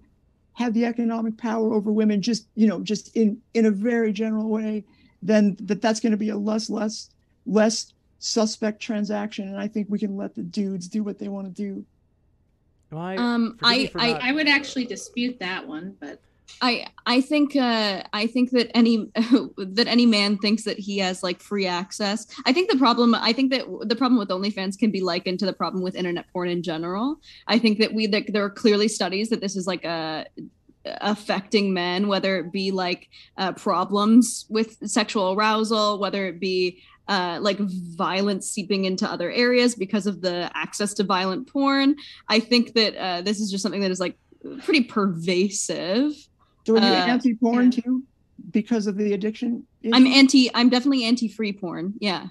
have 0.60 0.74
the 0.74 0.84
economic 0.86 1.38
power 1.38 1.74
over 1.74 1.90
women 1.90 2.22
just 2.22 2.46
you 2.56 2.68
know 2.68 2.82
just 2.82 3.16
in 3.16 3.42
in 3.54 3.66
a 3.66 3.72
very 3.72 4.12
general 4.12 4.50
way 4.50 4.84
then 5.24 5.56
that 5.62 5.82
that's 5.82 6.02
going 6.02 6.12
to 6.12 6.18
be 6.18 6.30
a 6.30 6.38
less 6.38 6.70
less 6.70 7.10
less 7.46 7.94
suspect 8.20 8.82
transaction. 8.82 9.48
And 9.48 9.58
i 9.58 9.68
think 9.70 9.88
we 9.90 9.98
can 9.98 10.18
let 10.18 10.36
the 10.36 10.44
dudes 10.44 10.90
do 10.90 11.02
what 11.04 11.18
they 11.18 11.30
want 11.30 11.48
to 11.48 11.54
do. 11.54 11.86
Well, 12.92 13.02
I- 13.02 13.16
Um, 13.16 13.58
I, 13.64 13.88
for 13.88 14.02
I, 14.02 14.12
not- 14.12 14.22
I 14.22 14.32
would 14.34 14.50
actually 14.50 14.84
dispute 14.86 15.40
that 15.40 15.66
one, 15.66 15.96
but 16.02 16.20
I 16.62 16.88
I 17.06 17.22
think 17.22 17.56
uh, 17.56 18.04
I 18.14 18.28
think 18.28 18.52
that 18.52 18.76
any 18.76 19.10
that 19.58 19.88
any 19.88 20.06
man 20.06 20.38
thinks 20.38 20.64
that 20.64 20.80
he 20.80 20.98
has 21.00 21.24
like 21.24 21.42
free 21.42 21.66
access. 21.66 22.28
I 22.46 22.54
think 22.54 22.70
the 22.70 22.78
problem 22.78 23.16
I 23.16 23.34
think 23.34 23.52
that 23.52 23.66
the 23.88 23.96
problem 23.96 24.20
with 24.20 24.30
OnlyFans 24.30 24.78
can 24.78 24.92
be 24.92 25.02
likened 25.02 25.40
to 25.40 25.46
the 25.46 25.54
problem 25.54 25.84
with 25.84 25.96
internet 25.96 26.26
porn 26.32 26.50
in 26.50 26.64
general. 26.64 27.20
I 27.48 27.60
think 27.60 27.80
that 27.80 27.94
we 27.94 28.08
like 28.08 28.28
there 28.34 28.44
are 28.44 28.50
clearly 28.50 28.88
studies 28.88 29.30
that 29.30 29.42
this 29.42 29.56
is 29.56 29.68
like 29.68 29.86
a 29.86 30.26
affecting 31.02 31.74
men 31.74 32.08
whether 32.08 32.38
it 32.38 32.52
be 32.52 32.72
like 32.72 33.10
uh, 33.38 33.52
problems 33.52 34.46
with 34.50 34.78
sexual 34.90 35.34
arousal 35.34 36.00
whether 36.00 36.26
it 36.26 36.40
be 36.40 36.82
uh, 37.10 37.38
like 37.42 37.58
violence 37.60 38.50
seeping 38.50 38.86
into 38.86 39.06
other 39.06 39.30
areas 39.30 39.76
because 39.76 40.08
of 40.08 40.22
the 40.22 40.50
access 40.56 40.94
to 40.94 41.04
violent 41.04 41.52
porn 41.52 41.96
i 42.30 42.40
think 42.40 42.74
that 42.74 42.96
uh, 42.96 43.22
this 43.22 43.42
is 43.42 43.52
just 43.52 43.62
something 43.62 43.82
that 43.82 43.92
is 43.92 44.00
like 44.00 44.18
pretty 44.64 44.82
pervasive 44.82 46.14
so 46.70 46.76
are 46.78 46.80
you 46.80 46.86
Uh, 46.86 47.06
anti-porn 47.08 47.72
yeah. 47.72 47.82
too 47.82 48.04
because 48.52 48.88
of 48.88 48.96
the 48.98 49.14
addiction 49.14 49.66
I'm 49.94 50.06
anti. 50.08 50.50
I'm 50.54 50.70
definitely 50.70 51.04
anti-free 51.06 51.54
porn. 51.54 51.94
Yeah, 52.00 52.28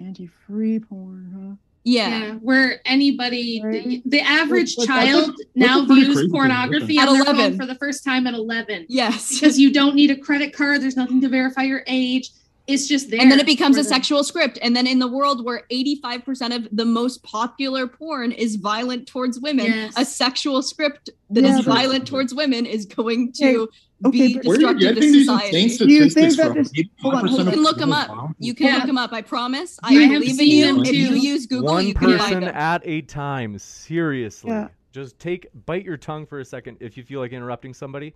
anti-free 0.00 0.80
porn 0.80 1.32
huh 1.34 1.56
yeah. 1.82 2.34
where 2.34 2.80
anybody, 2.84 3.60
the, 3.60 3.66
Right. 3.66 4.02
the 4.04 4.20
average 4.20 4.76
But- 4.76 4.86
but 4.86 4.94
that's 4.94 5.08
child 5.10 5.30
a- 5.30 5.58
now 5.58 5.78
that's 5.80 5.82
a 5.82 5.86
pretty 5.94 6.04
views 6.12 6.28
pornography 6.30 6.98
At 6.98 7.08
on 7.08 7.14
their 7.14 7.22
11. 7.24 7.50
phone 7.52 7.58
for 7.58 7.66
the 7.66 7.74
first 7.76 8.04
time 8.04 8.26
at 8.26 8.34
11 8.34 8.86
Yes. 8.88 9.32
because 9.40 9.58
you 9.58 9.72
don't 9.72 9.94
need 9.94 10.10
a 10.10 10.16
credit 10.16 10.52
card. 10.52 10.82
There's 10.82 10.96
nothing 10.96 11.20
to 11.22 11.28
verify 11.28 11.62
your 11.62 11.82
age. 11.86 12.30
It's 12.70 12.86
just 12.88 13.10
there. 13.10 13.20
and 13.20 13.30
then 13.30 13.38
it 13.40 13.46
becomes 13.46 13.76
a 13.76 13.82
the- 13.82 13.88
sexual 13.88 14.24
script. 14.24 14.58
And 14.62 14.74
then 14.76 14.86
in 14.86 14.98
the 14.98 15.08
world 15.08 15.44
where 15.44 15.62
85% 15.70 16.54
of 16.56 16.68
the 16.72 16.84
most 16.84 17.22
popular 17.22 17.86
porn 17.86 18.32
is 18.32 18.56
violent 18.56 19.06
towards 19.06 19.38
women, 19.40 19.66
Yes. 19.66 19.94
a 19.96 20.04
sexual 20.04 20.62
script 20.62 21.10
that 21.30 21.44
is 21.44 21.50
Yeah, 21.50 21.56
but- 21.58 21.64
violent 21.74 22.06
towards 22.06 22.34
women 22.34 22.66
is 22.66 22.86
going 22.86 23.32
to 23.34 23.68
Okay, 24.06 24.28
be 24.28 24.34
but- 24.34 24.44
Where 24.46 24.56
are 24.56 24.60
you 24.60 24.66
destructive 24.78 24.94
to 24.94 25.00
these 25.00 25.26
society. 25.26 25.62
insane 25.62 25.88
Do 25.88 25.92
you 25.94 26.00
think 26.08 26.32
statistics 26.32 26.36
that 26.36 26.54
this- 26.74 26.84
hold 27.00 27.14
on, 27.14 27.26
hold 27.28 27.40
of 27.40 27.46
You 27.46 27.52
can 27.52 27.62
look 27.62 27.76
them 27.78 27.92
up. 27.92 28.08
violent? 28.08 28.36
You 28.38 28.54
can 28.54 28.66
Yeah. 28.68 28.76
look 28.76 28.86
them 28.86 28.96
up. 28.98 29.12
I 29.12 29.20
promise. 29.22 29.78
I 29.82 29.88
I 29.88 29.92
have 30.04 30.22
believe 30.22 30.40
in 30.40 30.46
you. 30.46 30.82
If 30.82 30.92
you 30.94 31.14
use 31.16 31.46
Google, 31.46 31.74
One 31.74 31.86
you 31.86 31.92
can 31.94 32.16
person 32.18 32.44
at 32.44 32.80
a 32.86 33.02
time. 33.02 33.58
Seriously. 33.58 34.50
Yeah. 34.50 34.68
Just 34.92 35.18
take 35.18 35.46
bite 35.66 35.84
your 35.84 35.96
tongue 35.98 36.24
for 36.26 36.40
a 36.40 36.44
second 36.44 36.78
if 36.80 36.96
you 36.96 37.02
feel 37.04 37.20
like 37.20 37.32
interrupting 37.32 37.74
somebody. 37.74 38.14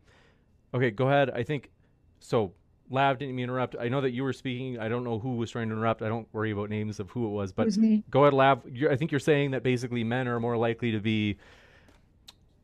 Okay, 0.73 0.91
go 0.91 1.07
ahead. 1.07 1.31
I 1.31 1.43
think 1.43 1.71
so. 2.19 2.53
Lav 2.95 3.19
didn't 3.19 3.35
mean 3.35 3.47
to 3.47 3.53
interrupt. 3.53 3.77
I 3.79 3.89
know 3.89 4.01
that 4.01 4.13
you 4.13 4.23
were 4.23 4.33
speaking. 4.33 4.79
I 4.79 4.89
don't 4.89 5.05
know 5.05 5.19
who 5.19 5.37
was 5.37 5.51
trying 5.51 5.69
to 5.69 5.75
interrupt. 5.75 6.01
I 6.01 6.09
don't 6.09 6.27
worry 6.33 6.51
about 6.51 6.71
names 6.71 7.01
of 7.01 7.11
who 7.11 7.27
it 7.27 7.31
was, 7.31 7.51
it 7.51 7.57
but 7.57 7.77
me 7.77 8.03
go 8.11 8.23
ahead, 8.23 8.33
Lav. 8.33 8.63
You're, 8.73 8.91
I 8.91 8.97
think 8.97 9.11
you're 9.11 9.21
saying 9.21 9.51
that 9.51 9.63
basically 9.63 10.05
men 10.05 10.29
are 10.29 10.41
more 10.41 10.57
likely 10.57 10.93
to 10.93 11.01
be 11.01 11.37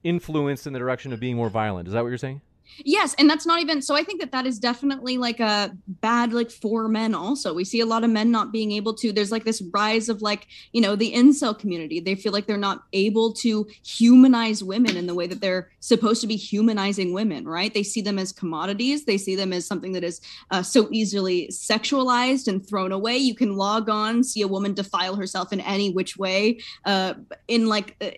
influenced 0.02 0.66
in 0.66 0.72
the 0.72 0.78
direction 0.78 1.12
of 1.12 1.20
being 1.20 1.36
more 1.36 1.50
violent. 1.50 1.88
Is 1.88 1.94
that 1.94 2.02
what 2.02 2.08
you're 2.08 2.18
saying? 2.18 2.40
Yes, 2.78 3.14
and 3.18 3.28
that's 3.28 3.46
not 3.46 3.60
even 3.60 3.82
so 3.82 3.94
I 3.94 4.04
think 4.04 4.20
that 4.20 4.32
that 4.32 4.46
is 4.46 4.58
definitely 4.58 5.18
like 5.18 5.40
a 5.40 5.72
bad 5.86 6.32
like 6.32 6.50
for 6.50 6.88
men 6.88 7.14
also. 7.14 7.54
We 7.54 7.64
see 7.64 7.80
a 7.80 7.86
lot 7.86 8.04
of 8.04 8.10
men 8.10 8.30
not 8.30 8.52
being 8.52 8.72
able 8.72 8.94
to 8.94 9.12
there's 9.12 9.32
like 9.32 9.44
this 9.44 9.62
rise 9.72 10.08
of 10.08 10.22
like, 10.22 10.46
you 10.72 10.80
know, 10.80 10.96
the 10.96 11.12
incel 11.12 11.58
community. 11.58 12.00
They 12.00 12.14
feel 12.14 12.32
like 12.32 12.46
they're 12.46 12.56
not 12.56 12.84
able 12.92 13.32
to 13.34 13.66
humanize 13.84 14.64
women 14.64 14.96
in 14.96 15.06
the 15.06 15.14
way 15.14 15.26
that 15.26 15.40
they're 15.40 15.70
supposed 15.80 16.20
to 16.22 16.26
be 16.26 16.36
humanizing 16.36 17.12
women, 17.12 17.46
right? 17.46 17.72
They 17.72 17.82
see 17.82 18.00
them 18.00 18.18
as 18.18 18.32
commodities. 18.32 19.04
They 19.04 19.18
see 19.18 19.36
them 19.36 19.52
as 19.52 19.66
something 19.66 19.92
that 19.92 20.04
is 20.04 20.20
uh, 20.50 20.62
so 20.62 20.88
easily 20.90 21.48
sexualized 21.48 22.48
and 22.48 22.66
thrown 22.66 22.92
away. 22.92 23.16
You 23.18 23.34
can 23.34 23.56
log 23.56 23.88
on, 23.88 24.24
see 24.24 24.42
a 24.42 24.48
woman 24.48 24.74
defile 24.74 25.16
herself 25.16 25.52
in 25.52 25.60
any 25.60 25.90
which 25.92 26.16
way 26.16 26.60
uh 26.84 27.14
in 27.48 27.66
like 27.66 27.96
uh, 28.00 28.10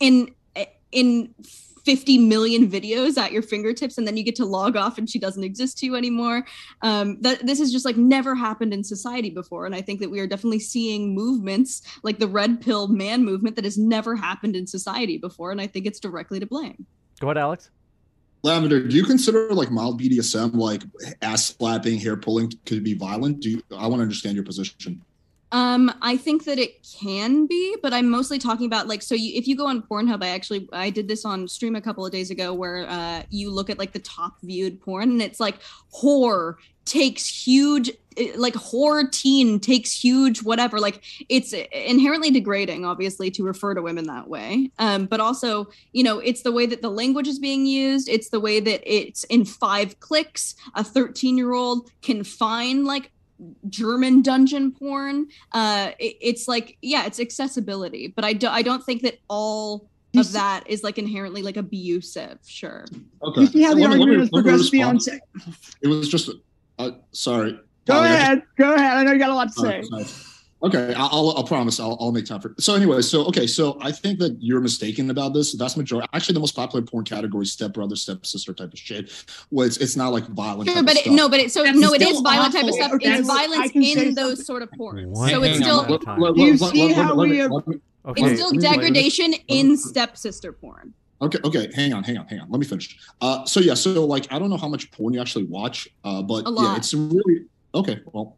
in 0.00 0.34
in 0.92 1.34
50 1.88 2.18
million 2.18 2.70
videos 2.70 3.16
at 3.16 3.32
your 3.32 3.40
fingertips 3.40 3.96
and 3.96 4.06
then 4.06 4.18
you 4.18 4.22
get 4.22 4.36
to 4.36 4.44
log 4.44 4.76
off 4.76 4.98
and 4.98 5.08
she 5.08 5.18
doesn't 5.18 5.42
exist 5.42 5.78
to 5.78 5.86
you 5.86 5.96
anymore 5.96 6.44
um 6.82 7.16
that 7.22 7.46
this 7.46 7.58
has 7.58 7.72
just 7.72 7.86
like 7.86 7.96
never 7.96 8.34
happened 8.34 8.74
in 8.74 8.84
society 8.84 9.30
before 9.30 9.64
and 9.64 9.74
i 9.74 9.80
think 9.80 9.98
that 10.00 10.10
we 10.10 10.20
are 10.20 10.26
definitely 10.26 10.58
seeing 10.58 11.14
movements 11.14 11.80
like 12.02 12.18
the 12.18 12.28
red 12.28 12.60
pill 12.60 12.88
man 12.88 13.24
movement 13.24 13.56
that 13.56 13.64
has 13.64 13.78
never 13.78 14.14
happened 14.14 14.54
in 14.54 14.66
society 14.66 15.16
before 15.16 15.50
and 15.50 15.62
i 15.62 15.66
think 15.66 15.86
it's 15.86 15.98
directly 15.98 16.38
to 16.38 16.46
blame 16.46 16.84
Go 17.20 17.28
ahead, 17.28 17.38
Alex. 17.38 17.70
Lavender, 18.44 18.86
do 18.86 18.94
you 18.94 19.04
consider 19.04 19.52
like 19.52 19.70
mild 19.70 20.00
BDSM, 20.00 20.54
like 20.54 20.82
ass 21.22 21.46
slapping, 21.46 21.98
hair 21.98 22.16
pulling, 22.16 22.52
could 22.66 22.84
be 22.84 22.94
violent? 22.94 23.40
Do 23.40 23.50
you, 23.50 23.62
I 23.76 23.88
want 23.88 23.98
to 23.98 24.02
understand 24.02 24.36
your 24.36 24.44
position. 24.44 25.02
Um, 25.50 25.92
I 26.02 26.16
think 26.16 26.44
that 26.44 26.58
it 26.58 26.86
can 27.00 27.46
be, 27.46 27.76
but 27.82 27.94
I'm 27.94 28.10
mostly 28.10 28.38
talking 28.38 28.66
about 28.66 28.86
like 28.86 29.02
so. 29.02 29.14
You, 29.14 29.32
if 29.34 29.46
you 29.46 29.56
go 29.56 29.66
on 29.66 29.82
Pornhub, 29.82 30.22
I 30.22 30.28
actually 30.28 30.68
I 30.72 30.90
did 30.90 31.08
this 31.08 31.24
on 31.24 31.48
stream 31.48 31.74
a 31.74 31.80
couple 31.80 32.04
of 32.04 32.12
days 32.12 32.30
ago, 32.30 32.52
where 32.52 32.86
uh, 32.88 33.22
you 33.30 33.50
look 33.50 33.70
at 33.70 33.78
like 33.78 33.92
the 33.92 34.00
top 34.00 34.40
viewed 34.42 34.80
porn, 34.80 35.10
and 35.10 35.22
it's 35.22 35.40
like 35.40 35.56
horror 35.90 36.58
takes 36.88 37.26
huge, 37.26 37.90
eh, 38.16 38.32
like 38.36 38.54
horror 38.54 39.04
teen 39.10 39.60
takes 39.60 39.92
huge 39.92 40.42
whatever. 40.42 40.80
Like 40.80 41.02
it's 41.28 41.52
inherently 41.52 42.30
degrading, 42.30 42.84
obviously, 42.84 43.30
to 43.32 43.44
refer 43.44 43.74
to 43.74 43.82
women 43.82 44.06
that 44.06 44.28
way. 44.28 44.70
Um, 44.78 45.06
but 45.06 45.20
also, 45.20 45.68
you 45.92 46.02
know, 46.02 46.18
it's 46.18 46.42
the 46.42 46.52
way 46.52 46.66
that 46.66 46.82
the 46.82 46.90
language 46.90 47.28
is 47.28 47.38
being 47.38 47.66
used. 47.66 48.08
It's 48.08 48.30
the 48.30 48.40
way 48.40 48.60
that 48.60 48.82
it's 48.84 49.24
in 49.24 49.44
five 49.44 50.00
clicks. 50.00 50.54
A 50.74 50.82
13 50.82 51.36
year 51.36 51.52
old 51.52 51.90
can 52.02 52.24
find 52.24 52.84
like 52.84 53.12
German 53.68 54.22
dungeon 54.22 54.72
porn. 54.72 55.28
Uh, 55.52 55.90
it- 55.98 56.16
it's 56.20 56.48
like 56.48 56.76
yeah, 56.82 57.06
it's 57.06 57.20
accessibility, 57.20 58.08
but 58.08 58.24
I 58.24 58.32
do 58.32 58.48
I 58.48 58.62
don't 58.62 58.82
think 58.84 59.02
that 59.02 59.18
all 59.28 59.88
You 60.12 60.20
of 60.20 60.26
see- 60.26 60.32
that 60.34 60.64
is 60.68 60.82
like 60.82 60.98
inherently 60.98 61.42
like 61.42 61.56
abusive. 61.56 62.38
Sure. 62.46 62.84
Okay. 63.22 63.42
You 63.42 63.46
see 63.46 63.62
how 63.62 63.74
the 63.74 63.80
Let 63.82 63.90
argument 63.90 64.10
me- 64.10 64.18
has 64.20 64.32
let 64.32 64.44
me 64.44 64.50
progressed 64.50 64.72
beyond 64.72 65.00
It 65.82 65.88
was 65.88 66.08
just, 66.08 66.30
uh, 66.78 66.90
sorry. 67.12 67.52
Go 67.86 67.94
Polly, 67.94 68.08
I 68.08 68.10
just- 68.12 68.22
ahead. 68.22 68.42
Go 68.58 68.74
ahead. 68.74 68.96
I 68.98 69.02
know 69.04 69.12
you 69.12 69.18
got 69.18 69.30
a 69.30 69.34
lot 69.34 69.48
to 69.48 69.52
say. 69.54 69.82
Sorry, 69.82 70.04
sorry. 70.04 70.04
Okay, 70.60 70.92
I'll, 70.94 71.08
I'll, 71.12 71.34
I'll 71.36 71.44
promise. 71.44 71.78
I'll, 71.78 71.96
I'll 72.00 72.10
make 72.10 72.26
time 72.26 72.40
for. 72.40 72.52
So 72.58 72.74
anyway, 72.74 73.00
so 73.02 73.24
okay, 73.26 73.46
so 73.46 73.78
I 73.80 73.92
think 73.92 74.18
that 74.18 74.36
you're 74.40 74.60
mistaken 74.60 75.08
about 75.10 75.32
this. 75.32 75.52
The 75.52 75.58
vast 75.58 75.76
majority, 75.76 76.08
actually, 76.12 76.34
the 76.34 76.40
most 76.40 76.56
popular 76.56 76.84
porn 76.84 77.04
category, 77.04 77.44
is 77.44 77.52
step 77.52 77.72
brother, 77.72 77.94
step 77.94 78.26
sister 78.26 78.52
type 78.52 78.72
of 78.72 78.78
shit. 78.78 79.24
Well, 79.52 79.66
it's 79.68 79.76
it's 79.76 79.94
not 79.94 80.12
like 80.12 80.26
violent. 80.26 80.68
Sure, 80.68 80.74
type 80.74 80.84
but 80.86 80.92
of 80.94 80.98
it, 80.98 81.02
stuff. 81.04 81.14
no, 81.14 81.28
but 81.28 81.38
it 81.40 81.52
so 81.52 81.62
That's 81.62 81.78
no, 81.78 81.92
it 81.94 82.02
is 82.02 82.08
still 82.08 82.16
is 82.16 82.22
violent 82.22 82.54
type 82.54 82.64
of 82.64 82.74
stuff. 82.74 82.92
Okay, 82.94 83.12
it's 83.18 83.26
violence 83.28 83.70
in 83.72 83.84
something. 83.84 84.14
those 84.16 84.44
sort 84.44 84.62
of 84.62 84.72
porn. 84.72 85.10
What? 85.12 85.30
So 85.30 85.42
it's 85.44 85.58
still 85.58 85.80
on, 85.80 85.90
let- 85.90 86.02
Time. 86.02 86.20
let- 86.20 86.34
Do 86.34 86.40
you 86.42 86.52
let- 86.52 86.60
let- 86.60 86.72
see 86.72 86.92
how 86.92 87.14
we 87.14 87.38
have- 87.38 87.52
Okay. 87.52 87.72
it's 88.06 88.08
still 88.08 88.16
let 88.16 88.36
me- 88.36 88.40
let 88.40 88.52
me- 88.54 88.58
degradation 88.76 89.34
in 89.46 89.76
stepsister 89.76 90.52
porn. 90.52 90.92
Okay, 91.22 91.38
okay, 91.44 91.68
hang 91.74 91.92
on, 91.92 92.02
hang 92.02 92.16
on, 92.18 92.26
hang 92.26 92.40
on. 92.40 92.50
Let 92.50 92.58
me 92.58 92.66
finish. 92.66 92.96
Uh, 93.20 93.44
so 93.44 93.60
yeah, 93.60 93.74
so 93.74 94.04
like 94.04 94.26
I 94.32 94.38
don't 94.40 94.50
know 94.50 94.56
how 94.56 94.68
much 94.68 94.90
porn 94.90 95.14
you 95.14 95.20
actually 95.20 95.44
watch, 95.44 95.88
uh, 96.02 96.20
but 96.22 96.44
yeah, 96.56 96.76
it's 96.76 96.92
really 96.94 97.44
okay. 97.74 98.00
Well, 98.12 98.36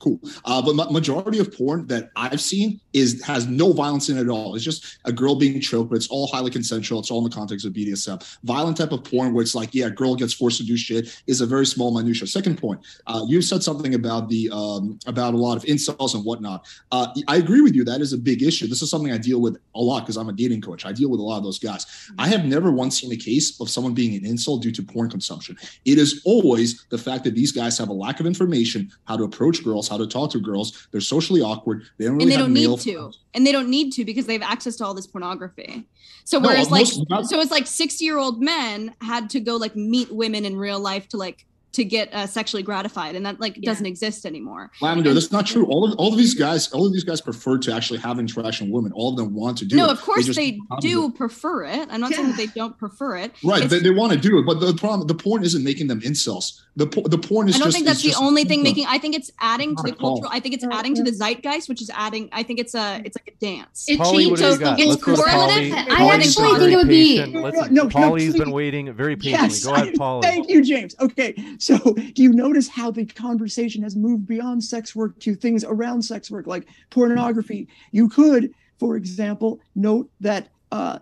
cool. 0.00 0.18
Uh, 0.44 0.60
but 0.60 0.74
ma- 0.74 0.90
majority 0.90 1.38
of 1.38 1.56
porn 1.56 1.86
that 1.86 2.10
I've 2.16 2.40
seen 2.40 2.80
is 2.92 3.22
has 3.22 3.46
no 3.46 3.72
violence 3.72 4.08
in 4.08 4.18
it 4.18 4.22
at 4.22 4.28
all. 4.28 4.56
It's 4.56 4.64
just 4.64 4.98
a 5.04 5.12
girl 5.12 5.36
being 5.36 5.60
choked, 5.60 5.90
but 5.90 5.96
it's 5.96 6.08
all 6.08 6.26
highly 6.26 6.50
consensual. 6.50 6.98
It's 7.00 7.10
all 7.10 7.18
in 7.18 7.30
the 7.30 7.34
context 7.34 7.64
of 7.64 7.72
BDSM. 7.72 8.38
Violent 8.42 8.76
type 8.76 8.92
of 8.92 9.04
porn 9.04 9.32
where 9.32 9.42
it's 9.42 9.54
like, 9.54 9.74
yeah, 9.74 9.88
girl 9.90 10.16
gets 10.16 10.32
forced 10.32 10.58
to 10.58 10.64
do 10.64 10.76
shit 10.76 11.22
is 11.26 11.40
a 11.40 11.46
very 11.46 11.66
small 11.66 11.96
minutia. 11.96 12.26
Second 12.26 12.58
point, 12.58 12.80
uh, 13.06 13.24
you 13.28 13.40
said 13.42 13.62
something 13.62 13.94
about 13.94 14.28
the 14.28 14.50
um, 14.50 14.98
about 15.06 15.34
a 15.34 15.36
lot 15.36 15.56
of 15.56 15.62
incels 15.64 16.14
and 16.14 16.24
whatnot. 16.24 16.66
Uh, 16.90 17.08
I 17.28 17.36
agree 17.36 17.60
with 17.60 17.74
you. 17.74 17.84
That 17.84 18.00
is 18.00 18.12
a 18.12 18.18
big 18.18 18.42
issue. 18.42 18.66
This 18.66 18.82
is 18.82 18.90
something 18.90 19.12
I 19.12 19.18
deal 19.18 19.40
with 19.40 19.58
a 19.74 19.80
lot 19.80 20.00
because 20.00 20.16
I'm 20.16 20.28
a 20.28 20.32
dating 20.32 20.62
coach. 20.62 20.86
I 20.86 20.92
deal 20.92 21.10
with 21.10 21.20
a 21.20 21.22
lot 21.22 21.36
of 21.38 21.44
those 21.44 21.58
guys. 21.58 21.86
I 22.18 22.28
have 22.28 22.44
never 22.44 22.70
once 22.72 23.00
seen 23.00 23.12
a 23.12 23.16
case 23.16 23.60
of 23.60 23.68
someone 23.68 23.94
being 23.94 24.14
an 24.16 24.30
incel 24.30 24.60
due 24.60 24.72
to 24.72 24.82
porn 24.82 25.10
consumption. 25.10 25.58
It 25.84 25.98
is 25.98 26.22
always 26.24 26.86
the 26.88 26.98
fact 26.98 27.24
that 27.24 27.34
these 27.34 27.52
guys 27.52 27.76
have 27.78 27.88
a 27.88 27.92
lack 27.92 28.20
of 28.20 28.26
information 28.26 28.90
how 29.04 29.16
to 29.16 29.24
approach 29.24 29.62
girls, 29.62 29.89
how 29.90 29.98
to 29.98 30.06
talk 30.06 30.30
to 30.30 30.38
girls. 30.40 30.88
They're 30.92 31.00
socially 31.00 31.42
awkward. 31.42 31.82
They 31.98 32.06
don't 32.06 32.14
really 32.16 32.24
and 32.24 32.32
they 32.32 32.36
don't 32.36 32.54
need 32.54 32.80
to 32.80 33.12
and 33.34 33.46
they 33.46 33.52
don't 33.52 33.68
need 33.68 33.92
to 33.92 34.04
because 34.04 34.26
they 34.26 34.32
have 34.32 34.42
access 34.42 34.76
to 34.76 34.84
all 34.86 34.94
this 34.94 35.06
pornography 35.06 35.86
so 36.24 36.38
No, 36.38 36.48
whereas 36.48 36.70
like 36.70 36.86
not- 37.08 37.26
so 37.26 37.40
it's 37.40 37.50
like 37.50 37.66
60 37.66 38.04
year 38.04 38.18
old 38.18 38.40
men 38.40 38.94
had 39.00 39.28
to 39.30 39.40
go 39.40 39.56
like 39.56 39.74
meet 39.76 40.10
women 40.12 40.44
in 40.44 40.56
real 40.56 40.78
life 40.80 41.08
to 41.08 41.16
like 41.16 41.44
to 41.72 41.84
get 41.84 42.12
uh, 42.12 42.26
sexually 42.26 42.62
gratified 42.62 43.14
and 43.14 43.24
that 43.26 43.40
like 43.40 43.56
Yeah. 43.56 43.70
doesn't 43.70 43.86
exist 43.86 44.26
anymore 44.26 44.70
Lavender, 44.80 45.14
that's 45.14 45.30
not 45.32 45.46
true. 45.46 45.66
All 45.66 45.84
of 45.84 45.96
all 45.98 46.12
of 46.12 46.18
these 46.18 46.34
guys, 46.34 46.70
all 46.72 46.86
of 46.86 46.92
these 46.92 47.04
guys 47.04 47.20
prefer 47.20 47.58
to 47.58 47.72
actually 47.72 48.00
have 48.00 48.18
interaction 48.18 48.66
with 48.68 48.74
women. 48.74 48.92
All 48.92 49.10
of 49.10 49.16
them 49.16 49.34
want 49.34 49.58
to 49.58 49.64
do 49.64 49.76
no 49.76 49.84
it. 49.86 49.90
of 49.90 50.00
course 50.02 50.26
just 50.26 50.36
they 50.38 50.52
don't 50.52 50.66
have 50.70 50.80
to 50.80 50.88
do 50.88 51.10
prefer 51.12 51.64
it 51.64 51.88
i'm 51.90 52.00
not 52.00 52.12
saying 52.12 52.28
that 52.28 52.36
they 52.36 52.46
don't 52.48 52.76
prefer 52.78 53.16
it 53.16 53.32
Right, 53.44 53.62
It's- 53.64 53.70
they, 53.70 53.78
they 53.80 53.90
want 53.94 54.12
to 54.12 54.18
do 54.18 54.38
it, 54.38 54.46
but 54.46 54.60
the 54.60 54.74
problem, 54.74 55.06
the 55.06 55.14
porn 55.14 55.44
isn't 55.44 55.62
making 55.64 55.86
them 55.86 56.00
incels. 56.00 56.60
The 56.76 56.86
the 56.86 57.18
porn 57.18 57.48
is 57.48 57.54
just. 57.56 57.60
I 57.60 57.64
don't 57.64 57.66
just. 57.68 57.76
think 57.76 57.86
that's 57.86 58.02
the 58.02 58.14
only 58.24 58.44
thing 58.44 58.62
making. 58.62 58.86
I 58.88 58.98
think 58.98 59.14
it's 59.16 59.30
adding 59.40 59.74
to 59.76 59.82
the 59.82 59.92
cultural. 59.92 60.30
I 60.32 60.38
think 60.40 60.54
it's 60.54 60.64
adding 60.70 60.94
to 60.94 61.02
the 61.02 61.10
zeitgeist, 61.10 61.68
which 61.68 61.82
is 61.82 61.90
adding. 61.90 62.28
I 62.32 62.42
think 62.44 62.58
it's 62.60 62.74
a 62.74 63.02
it's 63.04 63.16
like 63.18 63.34
a 63.34 63.44
dance. 63.44 63.86
It 63.88 63.98
Polly, 63.98 64.26
what 64.28 64.38
changes 64.38 64.40
do 64.40 64.46
you 64.46 64.54
so 64.54 64.60
got? 64.60 64.80
it's 64.80 64.88
Let's 64.90 65.02
go 65.04 65.16
to 65.16 65.22
correlative. 65.22 65.72
Polly. 65.72 65.90
I 65.90 65.96
Polly's 65.96 66.38
actually 66.38 66.48
been 66.52 66.58
think 66.60 66.72
it 66.72 66.76
would 66.76 66.86
very 66.86 66.98
be- 66.98 67.18
patient. 67.18 67.42
Let's- 67.42 67.56
No, 67.56 67.62
no, 67.66 67.82
no, 67.82 67.88
Polly's 67.88 68.32
been 68.34 68.42
please. 68.44 68.52
waiting 68.52 68.92
very 68.92 69.16
patiently. 69.16 69.48
Yes, 69.48 69.64
Go 69.64 69.74
ahead, 69.74 69.88
I- 69.88 69.96
Polly. 69.96 70.22
thank 70.22 70.48
you, 70.48 70.62
James. 70.62 70.94
Okay, 71.00 71.34
so 71.60 71.78
do 72.14 72.22
you 72.22 72.32
notice 72.32 72.68
how 72.68 72.90
the 72.90 73.06
conversation 73.06 73.82
has 73.82 73.94
moved 73.94 74.26
beyond 74.26 74.64
sex 74.64 74.96
work 74.96 75.18
to 75.20 75.34
things 75.34 75.62
around 75.64 76.02
sex 76.02 76.30
work, 76.30 76.46
like 76.46 76.66
pornography? 76.90 77.68
You 77.92 78.08
could, 78.08 78.52
for 78.78 78.96
example, 78.96 79.60
note 79.74 80.10
that 80.20 80.48
uh, 80.72 80.98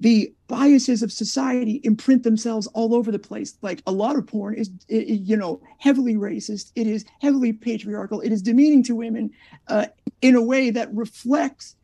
the 0.00 0.34
biases 0.46 1.02
of 1.02 1.10
society 1.10 1.80
imprint 1.84 2.22
themselves 2.22 2.66
all 2.74 2.94
over 2.94 3.10
the 3.10 3.18
place. 3.18 3.56
Like 3.62 3.80
a 3.86 3.92
lot 3.92 4.16
of 4.16 4.26
porn 4.26 4.54
is, 4.54 4.70
you 4.88 5.36
know, 5.36 5.60
heavily 5.78 6.16
racist. 6.16 6.72
It 6.74 6.86
is 6.86 7.06
heavily 7.20 7.52
patriarchal. 7.52 8.20
It 8.20 8.30
is 8.30 8.42
demeaning 8.42 8.82
to 8.84 8.94
women 8.94 9.30
uh, 9.68 9.86
in 10.20 10.34
a 10.36 10.42
way 10.42 10.70
that 10.70 10.94
reflects. 10.94 11.76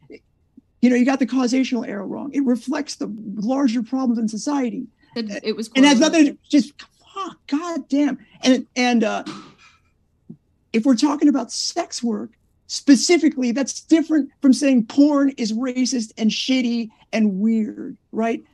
You 0.82 0.90
know, 0.90 0.96
you 0.96 1.04
got 1.04 1.18
the 1.18 1.26
causational 1.26 1.86
arrow 1.86 2.06
wrong. 2.06 2.32
It 2.32 2.44
reflects 2.44 2.96
the 2.96 3.10
larger 3.36 3.82
problems 3.82 4.18
in 4.18 4.28
society 4.28 4.86
It, 5.14 5.40
it 5.42 5.56
was 5.56 5.68
and 5.76 5.84
correlative. 5.84 6.00
nothing 6.00 6.38
just 6.50 6.72
fuck 7.24 7.38
god 7.46 7.88
damn 7.88 8.18
and 8.42 8.66
and 8.76 9.04
uh 9.04 9.24
if 10.72 10.84
we're 10.84 10.96
talking 10.96 11.28
about 11.28 11.50
sex 11.50 12.02
work 12.02 12.30
specifically 12.66 13.52
that's 13.52 13.80
different 13.80 14.30
from 14.40 14.52
saying 14.52 14.86
porn 14.86 15.30
is 15.30 15.52
racist 15.52 16.12
and 16.16 16.30
shitty 16.30 16.88
and 17.12 17.40
weird 17.40 17.96
right? 18.12 18.44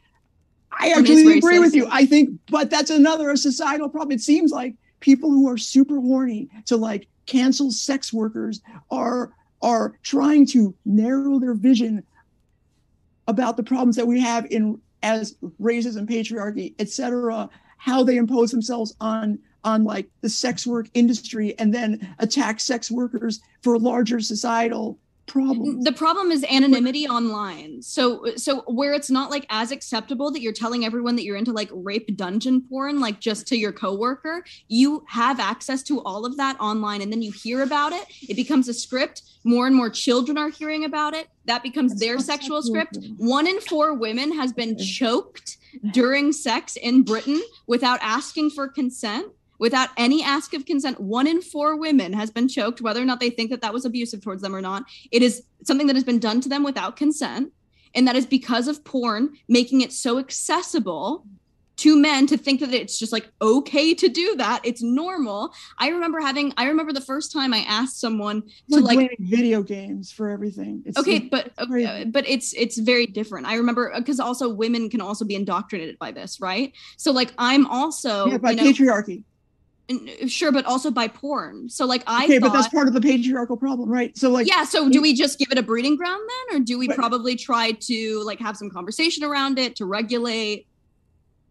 I 0.79 0.91
actually 0.91 1.39
agree 1.39 1.59
with 1.59 1.75
you 1.75 1.89
i 1.91 2.05
think 2.05 2.39
but 2.51 2.71
that's 2.71 2.91
another 2.91 3.35
societal 3.37 3.89
problem. 3.89 4.15
It 4.15 4.21
seems 4.21 4.53
like 4.53 4.75
people 5.01 5.31
who 5.31 5.49
are 5.49 5.59
super 5.59 6.01
horny 6.01 6.49
to 6.67 6.77
like 6.77 7.09
cancel 7.27 7.71
sex 7.71 8.13
workers 8.13 8.61
are 8.91 9.33
are 9.63 9.95
trying 10.03 10.47
to 10.47 10.75
narrow 10.85 11.39
their 11.39 11.55
vision 11.55 12.03
about 13.29 13.57
the 13.57 13.63
problems 13.63 13.97
that 13.97 14.07
we 14.07 14.21
have 14.21 14.47
in 14.51 14.81
as 15.03 15.37
racism, 15.61 16.09
patriarchy, 16.09 16.75
etc., 16.79 17.49
how 17.87 18.03
they 18.03 18.17
impose 18.17 18.51
themselves 18.51 18.95
on 19.01 19.39
on 19.63 19.85
like 19.85 20.09
the 20.21 20.29
sex 20.29 20.67
work 20.67 20.89
industry 20.95 21.57
and 21.59 21.73
then 21.73 22.15
attack 22.19 22.59
sex 22.61 22.91
workers 22.91 23.41
for 23.63 23.79
larger 23.79 24.21
societal 24.21 24.99
problems. 25.27 25.85
the 25.85 25.93
problem 25.93 26.31
is 26.31 26.45
anonymity 26.45 27.07
online. 27.09 27.83
So 27.83 28.35
so 28.37 28.63
where 28.67 28.93
it's 28.93 29.11
not 29.11 29.31
like 29.31 29.47
as 29.51 29.71
acceptable 29.71 30.31
that 30.33 30.41
you're 30.41 30.53
telling 30.53 30.85
everyone 30.85 31.17
that 31.17 31.25
you're 31.25 31.37
into 31.37 31.53
like 31.53 31.69
rape 31.73 32.17
dungeon 32.17 32.61
porn 32.61 33.01
like 33.01 33.21
just 33.21 33.47
to 33.49 33.57
your 33.57 33.73
coworker 33.73 34.45
you 34.69 35.05
have 35.09 35.41
access 35.41 35.83
to 35.85 36.01
all 36.03 36.27
of 36.27 36.37
that 36.37 36.59
online. 36.61 37.03
And 37.03 37.13
then 37.13 37.23
you 37.23 37.33
hear 37.33 37.63
about 37.63 37.93
it 37.93 38.05
it 38.29 38.35
becomes 38.35 38.69
a 38.69 38.75
script 38.75 39.23
more 39.45 39.67
and 39.69 39.77
more 39.77 39.91
children 39.91 40.39
are 40.39 40.49
hearing 40.49 40.85
about 40.85 41.15
it 41.15 41.29
that 41.45 41.63
becomes 41.63 41.93
That's 41.93 42.01
their 42.01 42.19
sexual 42.19 42.63
sexual 42.63 42.89
script. 42.89 42.99
one 43.17 43.47
in 43.47 43.61
four 43.61 43.95
women 43.95 44.33
has 44.37 44.53
been 44.53 44.77
choked 44.77 45.59
during 45.93 46.33
sex 46.33 46.77
in 46.77 47.03
britain 47.03 47.41
without 47.67 47.99
asking 48.03 48.51
for 48.51 48.69
consent 48.69 49.27
without 49.59 49.89
any 49.97 50.23
ask 50.23 50.55
of 50.55 50.67
consent. 50.67 51.01
One 51.01 51.27
in 51.27 51.41
four 51.41 51.77
women 51.77 52.13
has 52.13 52.31
been 52.31 52.49
choked 52.49 52.81
whether 52.81 53.01
or 53.01 53.05
not 53.05 53.21
they 53.21 53.31
think 53.31 53.51
that 53.51 53.63
that 53.63 53.73
was 53.73 53.85
abusive 53.85 54.21
towards 54.21 54.43
them 54.43 54.55
or 54.55 54.61
not. 54.61 54.85
It 55.11 55.23
is 55.23 55.45
something 55.65 55.87
that 55.87 55.97
has 55.97 56.05
been 56.05 56.19
done 56.19 56.41
to 56.43 56.49
them 56.49 56.63
without 56.63 56.97
consent 56.97 57.53
and 57.95 58.07
that 58.07 58.17
is 58.17 58.27
because 58.27 58.69
of 58.69 58.85
porn 58.85 59.31
making 59.49 59.81
it 59.81 59.93
so 59.93 60.19
accessible 60.19 61.27
to 61.79 61.97
men 61.97 62.27
to 62.27 62.37
think 62.37 62.61
that 62.61 62.73
it's 62.73 62.99
just 62.99 63.13
like 63.13 63.31
okay 63.41 63.95
to 63.95 64.09
do 64.09 64.37
that. 64.37 64.61
It's 64.65 64.83
normal. 64.83 65.53
I 65.79 65.89
remember 65.89 66.21
having 66.21 66.53
i 66.57 66.67
remember 66.67 66.93
the 66.93 67.01
first 67.01 67.33
time 67.33 67.53
i 67.53 67.59
asked 67.61 68.01
someone 68.01 68.43
to 68.43 68.51
We're 68.71 68.81
like 68.81 69.11
video 69.19 69.63
games 69.63 70.13
for 70.13 70.29
everything. 70.31 70.83
It's 70.87 70.99
okay 70.99 71.17
it's 71.17 71.29
but 71.31 71.51
uh, 71.59 72.05
but 72.07 72.29
it's 72.29 72.55
it's 72.55 72.79
very 72.79 73.07
different. 73.07 73.47
I 73.47 73.57
remember 73.57 73.93
because 73.97 74.21
also 74.21 74.49
women 74.49 74.89
can 74.91 75.01
also 75.01 75.25
be 75.25 75.35
indoctrinated 75.35 75.99
by 75.99 76.13
this 76.13 76.41
right? 76.41 76.73
So 76.97 77.13
like 77.13 77.33
i'm 77.39 77.67
also 77.67 78.31
yeah, 78.31 78.39
by 78.39 78.53
you 78.53 78.57
know, 78.57 78.63
patriarchy. 78.65 79.25
sure 80.29 80.53
but 80.53 80.65
also 80.65 80.91
by 80.91 81.09
porn. 81.09 81.69
So 81.69 81.87
like 81.87 82.03
i 82.07 82.25
Okay, 82.25 82.39
thought 82.39 82.53
but 82.53 82.59
that's 82.61 82.69
part 82.75 82.89
of 82.89 82.95
the 82.95 83.01
patriarchal 83.01 83.57
problem, 83.57 83.91
right? 83.91 84.17
So 84.17 84.31
like 84.31 84.47
yeah 84.47 84.65
so 84.65 84.89
do 84.89 85.03
we 85.03 85.15
just 85.15 85.39
give 85.39 85.49
it 85.51 85.59
a 85.59 85.63
breeding 85.63 85.97
ground 85.97 86.23
then? 86.51 86.57
Or 86.57 86.65
do 86.65 86.79
we 86.79 86.89
probably 86.89 87.37
try 87.37 87.73
to 87.73 88.23
like 88.25 88.41
have 88.41 88.57
some 88.57 88.71
conversation 88.71 89.25
around 89.25 89.59
it 89.59 89.77
to 89.77 89.85
regulate 89.85 90.67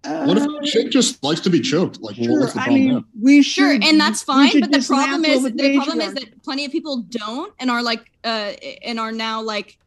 What 0.08 0.38
if 0.38 0.44
uh, 0.48 0.58
a 0.58 0.64
chick 0.66 0.92
just 0.92 1.24
likes 1.24 1.42
to 1.42 1.50
be 1.50 1.60
choked? 1.60 2.00
Like, 2.02 2.16
Sure, 2.16 2.40
what's 2.40 2.54
the 2.54 2.60
I 2.62 2.64
problem 2.66 2.84
mean, 2.84 2.94
there? 2.94 3.02
we 3.22 3.42
should. 3.42 3.82
sure 3.82 3.90
and 3.90 4.00
that's 4.00 4.22
fine 4.22 4.60
but 4.60 4.72
the 4.72 4.82
problem 4.82 5.26
is 5.26 5.44
the 5.44 5.50
the 5.52 5.76
problem 5.78 6.02
is 6.02 6.14
that 6.14 6.44
plenty 6.44 6.66
of 6.66 6.72
people 6.72 6.98
don't 7.10 7.54
and 7.60 7.70
are 7.72 7.82
like 7.84 8.12
uh 8.24 8.54
and 8.84 9.00
are 9.00 9.12
now 9.12 9.42
like 9.42 9.78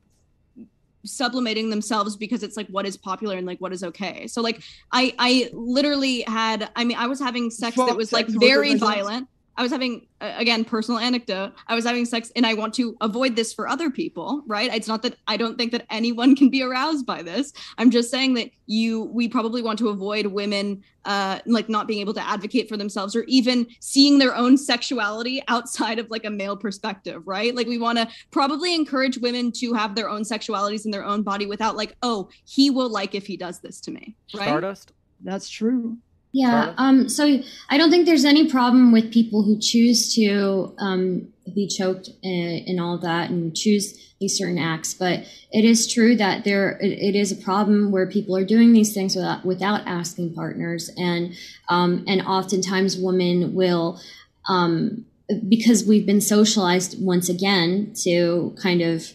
sublimating 1.05 1.71
themselves 1.71 2.17
because 2.17 2.43
it's 2.43 2.57
like 2.57 2.67
what 2.69 2.85
is 2.85 2.97
popular 2.97 3.37
and 3.37 3.47
like 3.47 3.59
what 3.61 3.73
is 3.73 3.83
okay 3.85 4.27
so 4.27 4.43
like 4.43 4.61
i 4.93 5.15
i 5.19 5.49
literally 5.53 6.23
had 6.23 6.69
i 6.77 6.85
mean 6.85 6.97
i 6.99 7.07
was 7.07 7.21
having 7.21 7.51
sex 7.51 7.77
that 7.77 7.97
was 7.97 8.13
like 8.13 8.27
sex 8.27 8.35
workers, 8.37 8.49
very 8.49 8.69
I 8.71 8.73
guess. 8.73 8.81
violent 8.81 9.29
i 9.59 9.63
was 9.63 9.71
having 9.71 10.07
again 10.21 10.65
personal 10.65 10.99
anecdote. 10.99 11.53
I 11.67 11.75
was 11.75 11.85
having 11.85 12.05
sex 12.05 12.33
and 12.35 12.47
i 12.47 12.55
want 12.55 12.73
to 12.75 12.97
avoid 13.01 13.37
this 13.37 13.53
for 13.53 13.69
other 13.69 13.91
people 13.91 14.43
right? 14.47 14.73
It's 14.75 14.89
not 14.89 15.03
that 15.03 15.17
i 15.27 15.37
don't 15.37 15.59
think 15.59 15.73
that 15.73 15.85
anyone 15.91 16.35
can 16.35 16.49
be 16.49 16.63
aroused 16.63 17.05
by 17.05 17.23
this. 17.23 17.53
I'm 17.77 17.91
just 17.91 18.11
saying 18.11 18.35
that 18.35 18.51
you 18.67 19.05
we 19.13 19.29
probably 19.29 19.63
want 19.63 19.79
to 19.81 19.89
avoid 19.89 20.27
women 20.27 20.83
uh 21.05 21.41
like 21.47 21.69
not 21.69 21.87
being 21.87 22.01
able 22.01 22.15
to 22.15 22.27
advocate 22.27 22.69
for 22.69 22.77
themselves 22.77 23.15
or 23.15 23.25
even 23.29 23.67
seeing 23.81 24.19
their 24.19 24.35
own 24.35 24.57
sexuality 24.57 25.43
outside 25.49 25.99
of 25.99 26.11
like 26.11 26.25
a 26.25 26.31
male 26.31 26.57
perspective 26.57 27.23
right? 27.27 27.55
Like 27.55 27.67
we 27.67 27.79
want 27.79 27.99
to 27.99 28.09
probably 28.31 28.75
encourage 28.75 29.19
women 29.19 29.53
to 29.53 29.75
have 29.75 29.95
their 29.95 30.09
own 30.09 30.23
sexualities 30.23 30.85
in 30.85 30.91
their 30.91 31.05
own 31.05 31.23
body 31.23 31.47
without 31.47 31.77
like 31.77 31.97
oh 32.03 32.29
he 32.47 32.71
will 32.71 32.89
like 32.89 33.15
if 33.15 33.27
he 33.27 33.37
does 33.37 33.59
this 33.61 33.81
to 33.83 33.91
me 33.91 34.15
right? 34.35 34.45
Stardust. 34.45 34.93
That's 35.21 35.49
true. 35.49 35.99
Yeah. 36.33 36.75
Um, 36.77 37.09
so 37.09 37.41
I 37.71 37.79
don't 37.79 37.91
think 37.91 38.07
there's 38.07 38.25
any 38.25 38.51
problem 38.51 38.93
with 38.93 39.13
people 39.13 39.43
who 39.43 39.59
choose 39.59 40.15
to 40.15 40.75
um, 40.79 41.29
be 41.55 41.67
choked 41.67 42.11
and, 42.23 42.69
and 42.69 42.81
all 42.81 42.99
that 42.99 43.31
and 43.31 43.57
choose 43.57 43.99
these 44.21 44.37
certain 44.37 44.59
acts. 44.59 44.93
But 44.95 45.21
it 45.51 45.65
is 45.65 45.91
true 45.91 46.17
that 46.17 46.45
there 46.45 46.77
it, 46.79 46.93
it 46.93 47.17
is 47.17 47.33
a 47.33 47.37
problem 47.37 47.91
where 47.91 48.07
people 48.07 48.37
are 48.37 48.45
doing 48.45 48.73
these 48.73 48.93
things 48.93 49.17
without 49.17 49.45
without 49.45 49.87
asking 49.87 50.35
partners, 50.35 50.91
and 50.97 51.35
um, 51.69 52.05
and 52.07 52.23
oftentimes 52.23 52.97
women 52.97 53.55
will. 53.55 54.01
Um, 54.49 55.05
because 55.47 55.85
we've 55.85 56.07
been 56.07 56.23
socialized 56.23 57.05
once 57.05 57.29
again 57.29 57.93
to 58.03 58.57
kind 58.63 58.81
of 58.81 59.13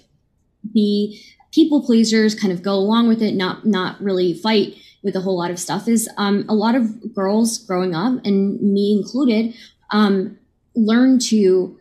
be 0.72 1.24
people 1.52 1.84
pleasers, 1.84 2.36
kind 2.36 2.54
of 2.54 2.62
go 2.62 2.76
along 2.76 3.08
with 3.08 3.22
it, 3.22 3.34
not 3.34 3.66
not 3.66 4.00
really 4.02 4.34
fight 4.34 4.76
with 5.04 5.16
a 5.16 5.22
whole 5.22 5.38
lot 5.38 5.52
of 5.52 5.60
stuff 5.60 5.88
is 5.88 6.10
um, 6.18 6.46
a 6.48 6.56
lot 6.56 6.76
of 6.76 7.14
girls 7.14 7.58
growing 7.60 7.94
up, 7.94 8.26
and 8.26 8.62
me 8.62 8.98
included, 8.98 9.54
um, 9.92 10.38
learn 10.76 11.20
to 11.20 11.78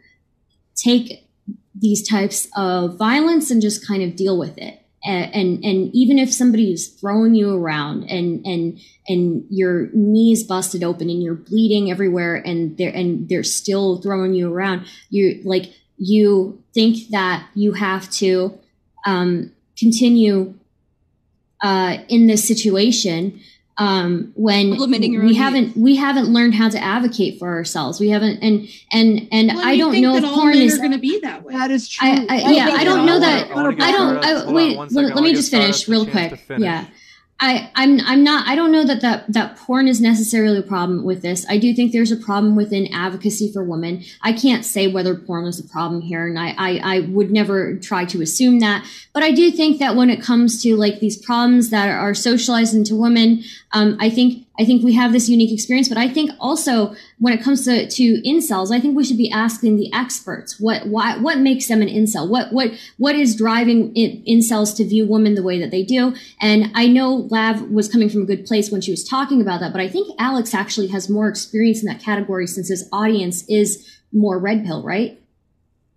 take 0.74 1.26
these 1.74 2.06
types 2.06 2.48
of 2.56 2.98
violence 2.98 3.50
and 3.50 3.62
just 3.62 3.86
kind 3.86 4.02
of 4.02 4.16
deal 4.16 4.38
with 4.38 4.58
it. 4.58 4.80
And, 5.04 5.34
and 5.34 5.64
and 5.64 5.94
even 5.94 6.18
if 6.18 6.32
somebody 6.32 6.72
is 6.72 6.86
throwing 6.86 7.34
you 7.34 7.56
around 7.56 8.04
and 8.04 8.46
and 8.46 8.78
and 9.08 9.44
your 9.50 9.88
knees 9.92 10.44
busted 10.44 10.84
open 10.84 11.10
and 11.10 11.20
you're 11.20 11.34
bleeding 11.34 11.90
everywhere 11.90 12.36
and 12.36 12.76
they're 12.78 12.94
and 12.94 13.28
they're 13.28 13.42
still 13.42 14.00
throwing 14.00 14.34
you 14.34 14.52
around, 14.52 14.86
you 15.10 15.40
like 15.44 15.72
you 15.96 16.62
think 16.72 17.08
that 17.10 17.48
you 17.54 17.72
have 17.72 18.08
to 18.10 18.56
um, 19.04 19.52
continue 19.76 20.54
uh, 21.62 21.98
in 22.08 22.26
this 22.26 22.46
situation 22.46 23.40
um, 23.78 24.32
when 24.36 24.76
we 24.76 25.34
haven't 25.34 25.76
we 25.76 25.96
haven't 25.96 26.28
learned 26.28 26.54
how 26.54 26.68
to 26.68 26.78
advocate 26.78 27.38
for 27.38 27.48
ourselves. 27.48 27.98
We 27.98 28.10
haven't 28.10 28.42
and 28.42 28.68
and 28.92 29.28
and 29.32 29.48
Well, 29.48 29.66
I 29.66 29.76
don't 29.76 30.00
know 30.00 30.14
that 30.14 30.24
if 30.24 30.30
porn 30.30 30.54
is 30.56 30.78
going 30.78 30.92
to 30.92 30.98
be 30.98 31.20
that 31.20 31.42
way. 31.42 31.54
That 31.54 31.70
is 31.70 31.88
true. 31.88 32.06
I, 32.06 32.26
I, 32.28 32.50
yeah, 32.52 32.68
I 32.70 32.84
don't 32.84 33.06
know 33.06 33.18
that. 33.18 33.50
I 33.50 33.54
wanna 33.54 33.74
get 33.74 33.82
I 33.82 33.92
don't. 33.92 34.18
I, 34.18 34.28
hold 34.28 34.48
on 34.48 34.54
wait, 34.54 34.76
let, 34.76 35.14
let 35.14 35.24
me 35.24 35.32
just 35.32 35.50
finish 35.50 35.88
real 35.88 36.04
quick. 36.04 36.38
finish. 36.40 36.62
Yeah, 36.62 36.86
I, 37.44 37.72
I'm. 37.74 37.98
I'm 38.02 38.22
not. 38.22 38.46
I 38.46 38.54
don't 38.54 38.70
know 38.70 38.84
that 38.84 39.00
that 39.00 39.32
that 39.32 39.56
porn 39.56 39.88
is 39.88 40.00
necessarily 40.00 40.58
a 40.58 40.62
problem 40.62 41.02
with 41.02 41.22
this. 41.22 41.44
I 41.48 41.58
do 41.58 41.74
think 41.74 41.90
there's 41.90 42.12
a 42.12 42.16
problem 42.16 42.54
within 42.54 42.86
advocacy 42.94 43.52
for 43.52 43.64
women. 43.64 44.04
I 44.22 44.32
can't 44.32 44.64
say 44.64 44.86
whether 44.86 45.16
porn 45.16 45.46
is 45.46 45.58
a 45.58 45.68
problem 45.68 46.02
here, 46.02 46.24
and 46.24 46.38
I, 46.38 46.54
I, 46.56 46.80
I 46.84 47.00
would 47.00 47.32
never 47.32 47.74
try 47.78 48.04
to 48.04 48.22
assume 48.22 48.60
that. 48.60 48.86
But 49.12 49.24
I 49.24 49.32
do 49.32 49.50
think 49.50 49.80
that 49.80 49.96
when 49.96 50.08
it 50.08 50.22
comes 50.22 50.62
to 50.62 50.76
like 50.76 51.00
these 51.00 51.16
problems 51.16 51.70
that 51.70 51.88
are 51.88 52.14
socialized 52.14 52.76
into 52.76 52.94
women, 52.94 53.42
um, 53.72 53.96
I 53.98 54.08
think 54.08 54.46
I 54.58 54.64
think 54.66 54.84
we 54.84 54.92
have 54.94 55.12
this 55.12 55.28
unique 55.28 55.52
experience, 55.52 55.88
but 55.88 55.96
I 55.96 56.08
think 56.08 56.30
also 56.38 56.94
when 57.18 57.32
it 57.32 57.42
comes 57.42 57.64
to, 57.64 57.88
to 57.88 58.22
incels, 58.22 58.70
I 58.70 58.80
think 58.80 58.96
we 58.96 59.04
should 59.04 59.16
be 59.16 59.30
asking 59.30 59.76
the 59.76 59.92
experts 59.94 60.60
what 60.60 60.86
why 60.86 61.16
what 61.16 61.38
makes 61.38 61.68
them 61.68 61.80
an 61.80 61.88
incel? 61.88 62.28
What 62.28 62.52
what 62.52 62.72
what 62.98 63.14
is 63.14 63.34
driving 63.34 63.94
in, 63.94 64.22
incels 64.24 64.76
to 64.76 64.84
view 64.84 65.06
women 65.06 65.34
the 65.34 65.42
way 65.42 65.58
that 65.58 65.70
they 65.70 65.82
do? 65.82 66.14
And 66.40 66.70
I 66.74 66.86
know 66.86 67.28
Lav 67.30 67.62
was 67.70 67.88
coming 67.88 68.10
from 68.10 68.22
a 68.22 68.26
good 68.26 68.44
place 68.44 68.70
when 68.70 68.82
she 68.82 68.90
was 68.90 69.04
talking 69.04 69.40
about 69.40 69.60
that, 69.60 69.72
but 69.72 69.80
I 69.80 69.88
think 69.88 70.14
Alex 70.18 70.54
actually 70.54 70.88
has 70.88 71.08
more 71.08 71.28
experience 71.28 71.80
in 71.80 71.86
that 71.86 72.00
category 72.00 72.46
since 72.46 72.68
his 72.68 72.88
audience 72.92 73.48
is 73.48 73.88
more 74.12 74.38
red 74.38 74.64
pill, 74.66 74.82
right? 74.82 75.21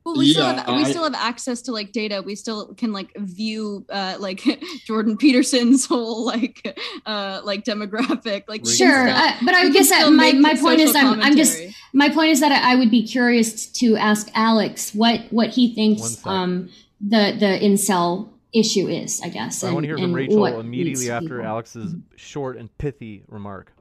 Well, 0.06 0.18
we 0.18 0.32
still 0.32 0.46
have 0.46 0.68
we 0.68 0.84
I- 0.84 0.90
still 0.90 1.04
have 1.04 1.16
access 1.16 1.64
to 1.64 1.72
like 1.72 1.92
data. 1.92 2.22
We 2.22 2.36
still 2.36 2.76
can 2.76 2.94
like 2.94 3.12
view 3.18 3.86
uh 3.90 4.18
like 4.20 4.44
Jordan 4.86 5.18
Peterson's 5.18 5.86
whole 5.88 6.26
like 6.26 6.78
uh 7.08 7.42
like 7.44 7.64
demographic. 7.64 8.44
Like 8.48 8.68
Sure, 8.68 9.08
uh, 9.08 9.34
but 9.44 9.56
I 9.56 9.66
we 9.66 9.72
guess 9.74 9.90
that 9.90 10.12
my, 10.12 10.34
my 10.34 10.56
point 10.56 10.80
is 10.80 10.96
I'm, 10.96 11.20
I'm 11.22 11.36
just 11.36 11.60
my 11.92 12.10
point 12.10 12.30
is 12.30 12.40
that 12.42 12.52
I 12.52 12.74
I 12.74 12.76
would 12.76 12.92
be 12.92 13.08
curious 13.08 13.66
to 13.80 13.96
ask 13.96 14.30
Alex 14.36 14.94
what 14.94 15.22
what 15.32 15.50
he 15.50 15.74
thinks 15.74 16.24
um 16.26 16.70
the 17.02 17.36
the 17.40 17.60
incel 17.60 18.30
issue 18.54 18.88
is. 18.88 19.22
I 19.24 19.30
guess. 19.30 19.64
I 19.64 19.72
want 19.72 19.84
to 19.84 19.88
hear 19.88 19.98
from 19.98 20.14
Rachel 20.14 20.46
immediately 20.60 21.10
after 21.10 21.38
people. 21.38 21.46
Alex's 21.46 21.96
short 22.16 22.58
and 22.58 22.76
pithy 22.78 23.24
remark. 23.28 23.72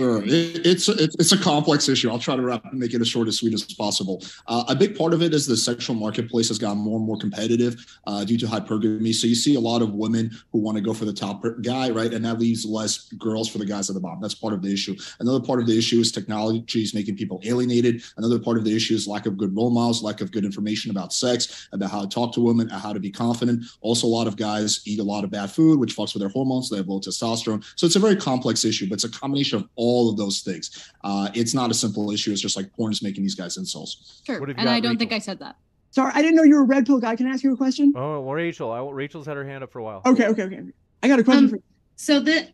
Sure. 0.00 0.22
It, 0.22 0.66
it's, 0.66 0.88
it's 0.88 1.32
a 1.32 1.38
complex 1.38 1.86
issue. 1.88 2.10
I'll 2.10 2.18
try 2.18 2.34
to 2.34 2.42
wrap, 2.42 2.72
make 2.72 2.94
it 2.94 3.02
as 3.02 3.08
short 3.08 3.28
as 3.28 3.36
sweet 3.36 3.52
as 3.52 3.62
possible. 3.74 4.22
Uh, 4.46 4.64
a 4.68 4.74
big 4.74 4.96
part 4.96 5.12
of 5.12 5.22
it 5.22 5.34
is 5.34 5.46
the 5.46 5.56
sexual 5.56 5.94
marketplace 5.94 6.48
has 6.48 6.58
gotten 6.58 6.78
more 6.78 6.96
and 6.96 7.06
more 7.06 7.18
competitive 7.18 7.76
uh, 8.06 8.24
due 8.24 8.38
to 8.38 8.46
hypergamy. 8.46 9.14
So 9.14 9.26
you 9.26 9.34
see 9.34 9.56
a 9.56 9.60
lot 9.60 9.82
of 9.82 9.92
women 9.92 10.30
who 10.52 10.58
want 10.58 10.78
to 10.78 10.80
go 10.82 10.94
for 10.94 11.04
the 11.04 11.12
top 11.12 11.44
guy, 11.62 11.90
right? 11.90 12.14
And 12.14 12.24
that 12.24 12.38
leaves 12.38 12.64
less 12.64 13.12
girls 13.14 13.48
for 13.48 13.58
the 13.58 13.66
guys 13.66 13.90
at 13.90 13.94
the 13.94 14.00
bottom. 14.00 14.22
That's 14.22 14.34
part 14.34 14.54
of 14.54 14.62
the 14.62 14.72
issue. 14.72 14.96
Another 15.20 15.40
part 15.40 15.60
of 15.60 15.66
the 15.66 15.76
issue 15.76 16.00
is 16.00 16.12
technology 16.12 16.82
is 16.82 16.94
making 16.94 17.16
people 17.16 17.38
alienated. 17.44 18.02
Another 18.16 18.38
part 18.38 18.56
of 18.56 18.64
the 18.64 18.74
issue 18.74 18.94
is 18.94 19.06
lack 19.06 19.26
of 19.26 19.36
good 19.36 19.54
role 19.54 19.70
models, 19.70 20.02
lack 20.02 20.22
of 20.22 20.32
good 20.32 20.46
information 20.46 20.90
about 20.90 21.12
sex, 21.12 21.68
about 21.72 21.90
how 21.90 22.00
to 22.00 22.08
talk 22.08 22.32
to 22.32 22.40
women, 22.40 22.70
how 22.70 22.94
to 22.94 23.00
be 23.00 23.10
confident. 23.10 23.64
Also, 23.82 24.06
a 24.06 24.08
lot 24.08 24.26
of 24.26 24.36
guys 24.36 24.80
eat 24.86 24.98
a 24.98 25.04
lot 25.04 25.24
of 25.24 25.30
bad 25.30 25.50
food, 25.50 25.78
which 25.78 25.94
fucks 25.94 26.14
with 26.14 26.22
their 26.22 26.30
hormones. 26.30 26.70
They 26.70 26.78
have 26.78 26.88
low 26.88 27.00
testosterone. 27.00 27.62
So 27.76 27.84
it's 27.84 27.96
a 27.96 28.00
very 28.00 28.16
complex 28.16 28.64
issue, 28.64 28.88
but 28.88 28.94
it's 28.94 29.04
a 29.04 29.10
combination 29.10 29.58
of 29.58 29.68
all 29.76 29.89
of 30.10 30.16
those 30.16 30.40
things. 30.40 30.92
Uh, 31.02 31.28
it's 31.34 31.54
not 31.54 31.70
a 31.70 31.74
simple 31.74 32.10
issue. 32.10 32.30
It's 32.30 32.40
just 32.40 32.56
like 32.56 32.72
porn 32.74 32.92
is 32.92 33.02
making 33.02 33.22
these 33.22 33.34
guys 33.34 33.58
incels. 33.58 34.24
Sure. 34.24 34.38
What 34.38 34.48
have 34.48 34.56
you 34.56 34.60
And 34.60 34.68
got, 34.68 34.74
I 34.74 34.80
don't 34.80 34.98
think 34.98 35.12
I 35.12 35.18
said 35.18 35.38
that. 35.40 35.56
Sorry, 35.90 36.12
I 36.14 36.22
didn't 36.22 36.36
know 36.36 36.44
you 36.44 36.54
were 36.54 36.62
a 36.62 36.66
red 36.66 36.86
pill 36.86 37.00
guy. 37.00 37.16
Can 37.16 37.26
I 37.26 37.30
ask 37.30 37.42
you 37.42 37.52
a 37.52 37.56
question? 37.56 37.92
Oh, 37.96 38.20
well, 38.20 38.34
Rachel. 38.34 38.70
I, 38.70 38.80
Rachel's 38.80 39.26
had 39.26 39.36
her 39.36 39.44
hand 39.44 39.64
up 39.64 39.72
for 39.72 39.80
a 39.80 39.82
while. 39.82 40.02
Okay, 40.06 40.26
okay, 40.28 40.44
okay. 40.44 40.62
I 41.02 41.08
got 41.08 41.18
a 41.18 41.24
question 41.24 41.44
Um, 41.44 41.50
for 41.50 41.58
So 41.96 42.20
that 42.20 42.50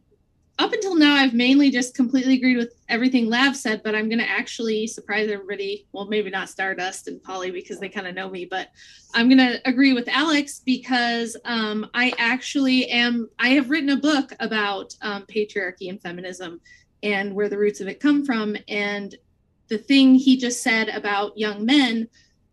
up 0.58 0.72
until 0.72 0.94
now, 0.94 1.14
I've 1.14 1.34
mainly 1.34 1.70
just 1.70 1.94
completely 1.94 2.36
agreed 2.36 2.56
with 2.56 2.72
everything 2.88 3.28
Lav 3.28 3.54
said, 3.54 3.82
but 3.82 3.94
I'm 3.94 4.08
going 4.08 4.20
to 4.20 4.28
actually 4.28 4.86
surprise 4.86 5.28
everybody. 5.30 5.86
Well, 5.92 6.06
maybe 6.06 6.30
not 6.30 6.48
Stardust 6.48 7.08
and 7.08 7.22
Polly 7.22 7.50
because 7.50 7.78
they 7.78 7.90
kind 7.90 8.06
of 8.06 8.14
know 8.14 8.30
me, 8.30 8.46
but 8.46 8.70
I'm 9.12 9.28
going 9.28 9.38
to 9.38 9.60
agree 9.68 9.92
with 9.92 10.08
Alex 10.08 10.62
because 10.64 11.36
um, 11.44 11.90
I 11.92 12.14
actually 12.16 12.86
am. 12.86 13.28
I 13.38 13.50
have 13.50 13.68
written 13.68 13.90
a 13.90 13.96
book 13.98 14.32
about 14.40 14.94
um, 15.02 15.26
patriarchy 15.26 15.90
and 15.90 16.00
feminism 16.00 16.60
and 17.06 17.34
where 17.34 17.48
the 17.48 17.58
roots 17.58 17.80
of 17.80 17.86
it 17.86 18.00
come 18.00 18.24
from. 18.24 18.56
And 18.66 19.14
the 19.68 19.78
thing 19.78 20.16
he 20.16 20.36
just 20.36 20.62
said 20.62 20.88
about 20.88 21.38
young 21.38 21.64
men 21.64 22.08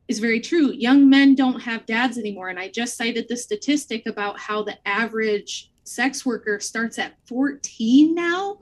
is 0.07 0.19
very 0.19 0.39
true. 0.39 0.71
Young 0.71 1.09
men 1.09 1.33
don't 1.33 1.61
have 1.61 1.85
dads 1.87 2.17
anymore. 2.17 2.49
And 2.49 2.59
I 2.59 2.69
just 2.69 2.95
cited 2.95 3.27
the 3.27 3.37
statistic 3.37 4.05
about 4.05 4.39
how 4.39 4.61
the 4.61 4.77
average 4.87 5.71
sex 5.83 6.25
worker 6.25 6.59
starts 6.59 6.99
at 6.99 7.15
14 7.27 8.13
now. 8.13 8.59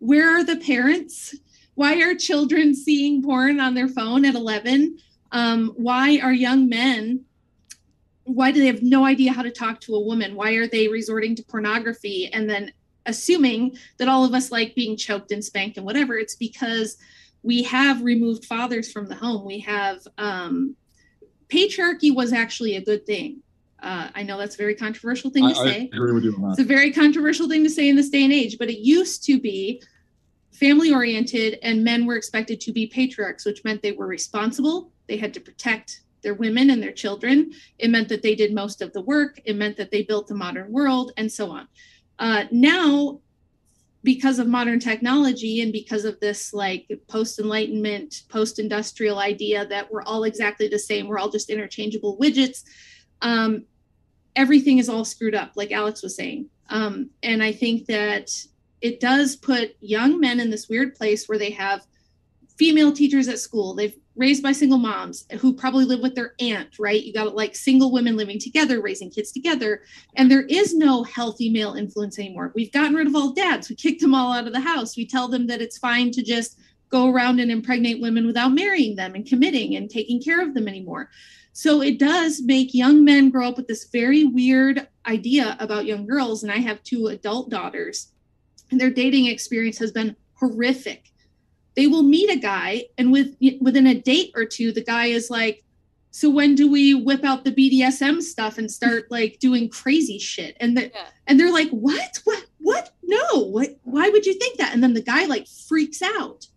Where 0.00 0.28
are 0.36 0.44
the 0.44 0.56
parents? 0.56 1.36
Why 1.74 2.02
are 2.02 2.14
children 2.14 2.74
seeing 2.74 3.22
porn 3.22 3.60
on 3.60 3.74
their 3.74 3.88
phone 3.88 4.24
at 4.24 4.34
11? 4.34 4.98
Um, 5.30 5.72
why 5.76 6.18
are 6.18 6.32
young 6.32 6.68
men? 6.68 7.24
Why 8.24 8.50
do 8.50 8.60
they 8.60 8.66
have 8.66 8.82
no 8.82 9.04
idea 9.04 9.32
how 9.32 9.42
to 9.42 9.50
talk 9.50 9.80
to 9.82 9.94
a 9.94 10.00
woman? 10.00 10.34
Why 10.34 10.52
are 10.54 10.66
they 10.66 10.88
resorting 10.88 11.36
to 11.36 11.44
pornography 11.44 12.28
and 12.32 12.50
then 12.50 12.72
assuming 13.08 13.76
that 13.96 14.08
all 14.08 14.24
of 14.24 14.34
us 14.34 14.52
like 14.52 14.76
being 14.76 14.96
choked 14.96 15.32
and 15.32 15.44
spanked 15.44 15.76
and 15.76 15.84
whatever? 15.84 16.16
It's 16.16 16.36
because 16.36 16.96
we 17.42 17.64
have 17.64 18.02
removed 18.02 18.44
fathers 18.44 18.92
from 18.92 19.08
the 19.08 19.14
home. 19.16 19.44
We 19.44 19.58
have 19.60 20.06
um, 20.18 20.76
patriarchy 21.48 22.14
was 22.14 22.32
actually 22.32 22.76
a 22.76 22.84
good 22.84 23.06
thing. 23.06 23.42
Uh, 23.80 24.08
I 24.14 24.22
know 24.22 24.38
that's 24.38 24.54
a 24.54 24.58
very 24.58 24.74
controversial 24.74 25.30
thing 25.30 25.44
I, 25.44 25.52
to 25.52 25.58
I 25.58 25.64
say. 25.64 25.90
agree 25.92 26.12
with 26.12 26.24
you 26.24 26.36
It's 26.50 26.60
a 26.60 26.64
very 26.64 26.92
controversial 26.92 27.48
thing 27.48 27.64
to 27.64 27.70
say 27.70 27.88
in 27.88 27.96
this 27.96 28.10
day 28.10 28.24
and 28.24 28.32
age, 28.32 28.58
but 28.58 28.68
it 28.68 28.80
used 28.80 29.24
to 29.24 29.40
be 29.40 29.82
family 30.52 30.92
oriented 30.92 31.58
and 31.62 31.84
men 31.84 32.04
were 32.04 32.16
expected 32.16 32.60
to 32.62 32.72
be 32.72 32.86
patriarchs, 32.88 33.44
which 33.44 33.64
meant 33.64 33.80
they 33.82 33.92
were 33.92 34.08
responsible. 34.08 34.90
They 35.06 35.16
had 35.16 35.32
to 35.34 35.40
protect 35.40 36.00
their 36.22 36.34
women 36.34 36.70
and 36.70 36.82
their 36.82 36.92
children. 36.92 37.52
It 37.78 37.90
meant 37.90 38.08
that 38.08 38.22
they 38.22 38.34
did 38.34 38.52
most 38.52 38.82
of 38.82 38.92
the 38.92 39.00
work. 39.00 39.40
It 39.44 39.54
meant 39.54 39.76
that 39.76 39.92
they 39.92 40.02
built 40.02 40.26
the 40.26 40.34
modern 40.34 40.72
world 40.72 41.12
and 41.16 41.30
so 41.30 41.50
on. 41.50 41.68
Uh, 42.18 42.44
now, 42.50 43.20
because 44.02 44.38
of 44.38 44.46
modern 44.46 44.80
technology 44.80 45.60
and 45.60 45.72
because 45.72 46.04
of 46.04 46.18
this 46.20 46.52
like 46.52 46.88
post 47.08 47.38
enlightenment, 47.38 48.22
post 48.28 48.58
industrial 48.58 49.18
idea 49.18 49.66
that 49.66 49.90
we're 49.90 50.02
all 50.02 50.24
exactly 50.24 50.68
the 50.68 50.78
same, 50.78 51.08
we're 51.08 51.18
all 51.18 51.30
just 51.30 51.50
interchangeable 51.50 52.16
widgets. 52.18 52.64
Um, 53.22 53.64
everything 54.36 54.78
is 54.78 54.88
all 54.88 55.04
screwed 55.04 55.34
up, 55.34 55.52
like 55.56 55.72
Alex 55.72 56.02
was 56.02 56.16
saying. 56.16 56.48
Um, 56.70 57.10
and 57.22 57.42
I 57.42 57.52
think 57.52 57.86
that 57.86 58.30
it 58.80 59.00
does 59.00 59.36
put 59.36 59.76
young 59.80 60.20
men 60.20 60.38
in 60.38 60.50
this 60.50 60.68
weird 60.68 60.94
place 60.94 61.28
where 61.28 61.38
they 61.38 61.50
have 61.50 61.84
female 62.56 62.92
teachers 62.92 63.28
at 63.28 63.38
school. 63.38 63.74
They've 63.74 63.96
raised 64.18 64.42
by 64.42 64.52
single 64.52 64.78
moms 64.78 65.26
who 65.38 65.54
probably 65.54 65.84
live 65.84 66.00
with 66.00 66.14
their 66.14 66.34
aunt, 66.40 66.78
right? 66.78 67.02
You 67.02 67.12
got 67.12 67.36
like 67.36 67.54
single 67.54 67.92
women 67.92 68.16
living 68.16 68.38
together, 68.38 68.82
raising 68.82 69.10
kids 69.10 69.32
together. 69.32 69.82
And 70.16 70.30
there 70.30 70.42
is 70.42 70.74
no 70.74 71.04
healthy 71.04 71.48
male 71.48 71.74
influence 71.74 72.18
anymore. 72.18 72.52
We've 72.54 72.72
gotten 72.72 72.94
rid 72.94 73.06
of 73.06 73.14
all 73.14 73.32
dads. 73.32 73.68
We 73.68 73.76
kicked 73.76 74.00
them 74.00 74.14
all 74.14 74.32
out 74.32 74.46
of 74.46 74.52
the 74.52 74.60
house. 74.60 74.96
We 74.96 75.06
tell 75.06 75.28
them 75.28 75.46
that 75.46 75.62
it's 75.62 75.78
fine 75.78 76.10
to 76.12 76.22
just 76.22 76.58
go 76.90 77.08
around 77.08 77.38
and 77.38 77.50
impregnate 77.50 78.00
women 78.00 78.26
without 78.26 78.52
marrying 78.52 78.96
them 78.96 79.14
and 79.14 79.26
committing 79.26 79.76
and 79.76 79.88
taking 79.88 80.20
care 80.20 80.42
of 80.42 80.54
them 80.54 80.68
anymore. 80.68 81.10
So 81.52 81.82
it 81.82 81.98
does 81.98 82.40
make 82.42 82.72
young 82.72 83.04
men 83.04 83.30
grow 83.30 83.48
up 83.48 83.56
with 83.56 83.66
this 83.66 83.88
very 83.90 84.24
weird 84.24 84.86
idea 85.06 85.56
about 85.60 85.86
young 85.86 86.06
girls. 86.06 86.42
And 86.42 86.52
I 86.52 86.58
have 86.58 86.82
two 86.82 87.08
adult 87.08 87.50
daughters, 87.50 88.12
and 88.70 88.80
their 88.80 88.90
dating 88.90 89.26
experience 89.26 89.78
has 89.78 89.90
been 89.90 90.16
horrific. 90.34 91.07
They 91.78 91.86
will 91.86 92.02
meet 92.02 92.28
a 92.28 92.34
guy, 92.36 92.86
and 92.98 93.12
with 93.12 93.36
within 93.60 93.86
a 93.86 93.94
date 93.94 94.32
or 94.34 94.44
two, 94.44 94.72
the 94.72 94.82
guy 94.82 95.06
is 95.06 95.30
like, 95.30 95.62
"So 96.10 96.28
when 96.28 96.56
do 96.56 96.68
we 96.68 96.92
whip 96.92 97.22
out 97.22 97.44
the 97.44 97.52
BDSM 97.52 98.20
stuff 98.20 98.58
and 98.58 98.68
start 98.68 99.04
like 99.16 99.38
doing 99.38 99.68
crazy 99.68 100.18
shit?" 100.18 100.56
And 100.58 100.76
the, 100.76 100.90
Yeah. 100.92 101.06
and 101.28 101.38
they're 101.38 101.52
like, 101.52 101.70
"What? 101.70 102.18
What? 102.24 102.44
What? 102.58 102.90
No! 103.04 103.44
What? 103.44 103.78
Why 103.84 104.08
would 104.08 104.26
you 104.26 104.34
think 104.34 104.58
that?" 104.58 104.74
And 104.74 104.82
then 104.82 104.94
the 104.94 105.00
guy 105.02 105.26
like 105.26 105.46
freaks 105.68 106.02
out, 106.02 106.48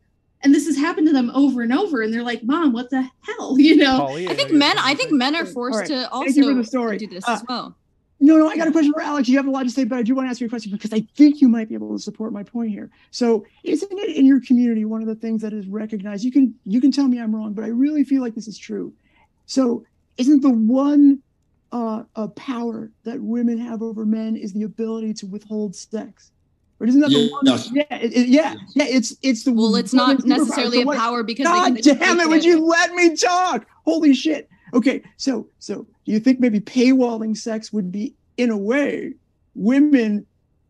and 0.41 0.55
this 0.55 0.65
has 0.65 0.75
happened 0.75 1.05
to 1.05 1.13
them 1.13 1.29
over 1.35 1.61
and 1.61 1.71
over, 1.71 2.01
and 2.01 2.11
they're 2.11 2.23
like, 2.23 2.43
"Mom, 2.43 2.73
what 2.73 2.89
the 2.89 3.07
hell?" 3.27 3.59
You 3.67 3.75
know? 3.75 3.99
Polly, 3.99 4.27
I 4.27 4.33
think 4.33 4.49
you 4.49 4.57
men. 4.57 4.75
I 4.79 4.95
think 4.95 5.11
men 5.11 5.35
are 5.35 5.45
forced 5.45 5.81
right. 5.81 5.87
to 5.89 6.09
also 6.09 6.25
Thank 6.25 6.37
you 6.37 6.49
for 6.49 6.55
the 6.55 6.63
story. 6.65 6.97
do 6.97 7.05
this 7.05 7.27
Uh, 7.27 7.33
as 7.33 7.43
well. 7.47 7.77
No, 8.23 8.37
no, 8.37 8.47
I 8.47 8.55
got 8.55 8.67
a 8.67 8.71
question 8.71 8.93
for 8.93 9.01
Alex. 9.01 9.27
You 9.27 9.37
have 9.37 9.47
a 9.47 9.51
lot 9.51 9.63
to 9.63 9.71
say, 9.71 9.83
but 9.83 9.97
I 9.97 10.03
do 10.03 10.13
want 10.13 10.27
to 10.27 10.29
ask 10.29 10.39
you 10.39 10.45
a 10.45 10.49
question 10.49 10.71
because 10.71 10.93
I 10.93 11.01
think 11.17 11.41
you 11.41 11.49
might 11.49 11.67
be 11.67 11.73
able 11.73 11.91
to 11.97 12.01
support 12.01 12.31
my 12.31 12.43
point 12.43 12.69
here. 12.69 12.91
So, 13.09 13.45
isn't 13.63 13.91
it 13.91 14.15
in 14.15 14.27
your 14.27 14.39
community 14.41 14.85
one 14.85 15.01
of 15.01 15.07
the 15.07 15.15
things 15.15 15.41
that 15.41 15.53
is 15.53 15.67
recognized? 15.67 16.23
You 16.23 16.31
can 16.31 16.53
you 16.63 16.79
can 16.79 16.91
tell 16.91 17.07
me 17.07 17.19
I'm 17.19 17.35
wrong, 17.35 17.53
but 17.53 17.63
I 17.65 17.69
really 17.69 18.03
feel 18.03 18.21
like 18.21 18.35
this 18.35 18.47
is 18.47 18.59
true. 18.59 18.93
So, 19.47 19.83
isn't 20.17 20.41
the 20.41 20.51
one 20.51 21.23
uh, 21.71 22.03
uh 22.15 22.27
power 22.29 22.91
that 23.05 23.19
women 23.19 23.57
have 23.57 23.81
over 23.81 24.05
men 24.05 24.35
is 24.35 24.53
the 24.53 24.63
ability 24.63 25.15
to 25.15 25.25
withhold 25.25 25.75
sex? 25.75 26.31
Or 26.79 26.85
isn't 26.87 27.01
that 27.01 27.09
the 27.09 27.29
one? 27.31 27.41
Yes. 27.45 27.69
Yeah, 27.73 27.95
it- 27.95 28.13
it- 28.13 28.27
yeah, 28.27 28.55
yeah. 28.75 28.85
It's 28.87 29.15
it's 29.23 29.43
the 29.45 29.51
Well, 29.53 29.75
it's 29.75 29.93
not 29.93 30.17
woman's 30.19 30.25
superpower. 30.25 30.27
necessarily 30.37 30.81
a 30.83 30.85
power 30.85 31.23
because 31.23 31.45
God 31.47 31.75
they 31.75 31.81
can 31.81 31.97
damn 31.97 32.19
it! 32.19 32.29
Would 32.29 32.43
you 32.43 32.63
let 32.65 32.93
me 32.93 33.15
talk? 33.15 33.65
Holy 33.85 34.13
shit! 34.13 34.47
Okay, 34.73 35.01
so 35.17 35.47
so 35.59 35.83
do 36.05 36.11
you 36.11 36.19
think 36.19 36.39
maybe 36.39 36.59
paywalling 36.59 37.35
sex 37.35 37.71
would 37.73 37.91
be, 37.91 38.15
in 38.37 38.49
a 38.49 38.57
way, 38.57 39.13
women 39.55 40.25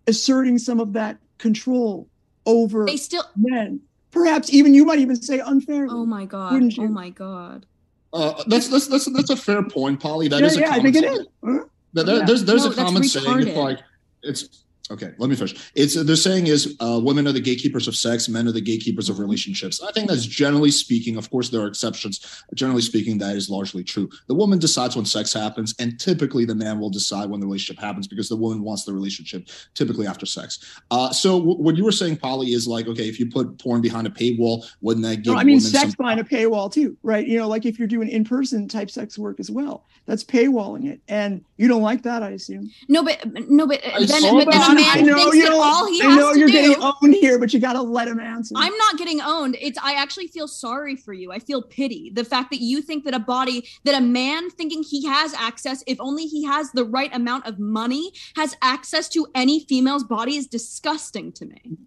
asserting 0.07 0.57
some 0.57 0.79
of 0.79 0.93
that 0.93 1.17
control 1.37 2.07
over 2.45 2.85
They 2.85 2.97
still. 2.97 3.23
men? 3.35 3.79
Perhaps 4.11 4.51
even 4.53 4.73
you 4.73 4.83
might 4.85 4.99
even 4.99 5.15
say 5.15 5.39
unfairly. 5.39 5.93
Oh 5.93 6.05
my 6.05 6.25
god. 6.25 6.53
Oh 6.79 6.87
my 6.87 7.09
god. 7.09 7.65
Uh, 8.13 8.43
that's, 8.47 8.67
that's 8.67 8.87
that's 8.87 9.05
that's 9.13 9.29
a 9.29 9.37
fair 9.37 9.63
point, 9.63 9.99
Polly. 10.01 10.27
That 10.27 10.41
yeah, 10.41 10.45
is 10.47 10.57
a 10.57 10.59
yeah, 10.59 10.71
I 10.71 10.79
think 10.81 10.95
it 10.97 11.03
saying. 11.03 11.13
is. 11.13 11.27
Huh? 11.45 11.59
There- 11.93 12.03
there- 12.03 12.17
Yeah. 12.17 12.25
There's 12.25 12.43
there's 12.43 12.65
No, 12.65 12.71
a 12.71 12.73
that's 12.73 12.89
common 12.89 13.03
saying. 13.03 13.39
It's 13.47 13.55
like 13.57 13.79
it's 14.23 14.63
okay. 14.91 15.11
Let 15.17 15.29
me 15.29 15.35
finish. 15.35 15.71
It's 15.75 16.01
they're 16.01 16.15
saying 16.15 16.47
is 16.47 16.75
uh, 16.79 16.99
women 17.03 17.27
are 17.27 17.31
the 17.31 17.41
gatekeepers 17.41 17.87
of 17.87 17.95
sex, 17.95 18.29
men 18.29 18.47
are 18.47 18.51
the 18.51 18.61
gatekeepers 18.61 19.09
of 19.09 19.19
relationships. 19.19 19.81
I 19.81 19.91
think 19.91 20.09
that's 20.09 20.25
generally 20.25 20.71
speaking. 20.71 21.17
Of 21.17 21.29
course, 21.29 21.49
there 21.49 21.61
are 21.61 21.67
exceptions. 21.67 22.43
Generally 22.53 22.81
speaking, 22.81 23.17
that 23.19 23.35
is 23.35 23.49
largely 23.49 23.83
true. 23.83 24.09
The 24.27 24.35
woman 24.35 24.59
decides 24.59 24.95
when 24.95 25.05
sex 25.05 25.33
happens, 25.33 25.73
and 25.79 25.99
typically 25.99 26.45
the 26.45 26.55
man 26.55 26.79
will 26.79 26.89
decide 26.89 27.29
when 27.29 27.39
the 27.39 27.45
relationship 27.45 27.81
happens 27.81 28.07
because 28.07 28.29
the 28.29 28.35
woman 28.35 28.63
wants 28.63 28.85
the 28.85 28.93
relationship 28.93 29.47
typically 29.73 30.07
after 30.07 30.25
sex. 30.25 30.81
Uh, 30.91 31.11
so 31.11 31.39
w- 31.39 31.57
what 31.57 31.75
you 31.75 31.83
were 31.83 31.91
saying, 31.91 32.17
Polly, 32.17 32.53
is 32.53 32.67
like 32.67 32.87
okay, 32.87 33.07
if 33.07 33.19
you 33.19 33.29
put 33.29 33.57
porn 33.59 33.81
behind 33.81 34.07
a 34.07 34.11
paywall, 34.11 34.65
wouldn't 34.81 35.05
that 35.05 35.17
give 35.17 35.33
No, 35.33 35.39
I 35.39 35.43
mean 35.43 35.57
women 35.57 35.61
sex 35.61 35.83
some 35.83 35.95
behind 35.97 36.19
a 36.19 36.23
paywall 36.23 36.71
too, 36.71 36.97
right? 37.03 37.25
You 37.25 37.39
know, 37.39 37.47
like 37.47 37.65
if 37.65 37.79
you're 37.79 37.87
doing 37.87 38.09
in-person 38.09 38.67
type 38.67 38.89
sex 38.91 39.17
work 39.17 39.39
as 39.39 39.49
well, 39.49 39.85
that's 40.05 40.23
paywalling 40.23 40.87
it, 40.87 41.01
and 41.07 41.43
you 41.57 41.67
don't 41.67 41.81
like 41.81 42.03
that, 42.03 42.23
I 42.23 42.31
assume. 42.31 42.69
No, 42.87 43.03
but 43.03 43.19
no, 43.49 43.67
but 43.67 43.85
I 43.85 44.05
then, 44.05 44.21
but 44.33 44.51
then 44.51 44.75
that. 44.75 44.80
A 44.81 44.95
man 44.95 44.97
I 44.97 45.01
know 45.01 45.15
thinks 45.15 45.35
you 45.37 45.43
that 45.43 45.49
don't. 45.49 45.61
all 45.63 45.87
he 45.87 46.01
I 46.01 46.05
has 46.05 46.17
know 46.17 46.33
to 46.33 46.39
you're 46.39 46.47
do. 46.47 46.53
getting 46.53 46.75
owned 46.81 47.13
here, 47.15 47.39
but 47.39 47.53
you 47.53 47.59
got 47.59 47.73
to 47.73 47.81
let 47.81 48.07
him 48.07 48.19
answer. 48.19 48.53
I'm 48.57 48.75
not 48.77 48.97
getting 48.97 49.21
owned. 49.21 49.57
It's 49.61 49.77
I 49.83 49.93
actually 49.93 50.27
feel 50.27 50.47
sorry 50.47 50.95
for 50.95 51.13
you. 51.13 51.31
I 51.31 51.39
feel 51.39 51.61
pity. 51.61 52.11
The 52.13 52.23
fact 52.25 52.51
that 52.51 52.61
you 52.61 52.81
think 52.81 53.05
that 53.05 53.13
a 53.13 53.19
body 53.19 53.67
that 53.83 53.95
a 53.95 54.01
man 54.01 54.49
thinking 54.51 54.83
he 54.83 55.05
has 55.07 55.33
access 55.35 55.83
if 55.87 55.99
only 55.99 56.25
he 56.25 56.43
has 56.45 56.71
the 56.71 56.85
right 56.85 57.13
amount 57.15 57.45
of 57.47 57.59
money 57.59 58.11
has 58.35 58.55
access 58.61 59.07
to 59.09 59.27
any 59.35 59.65
female's 59.65 60.03
body 60.03 60.35
is 60.35 60.47
disgusting 60.47 61.31
to 61.33 61.45
me. 61.45 61.77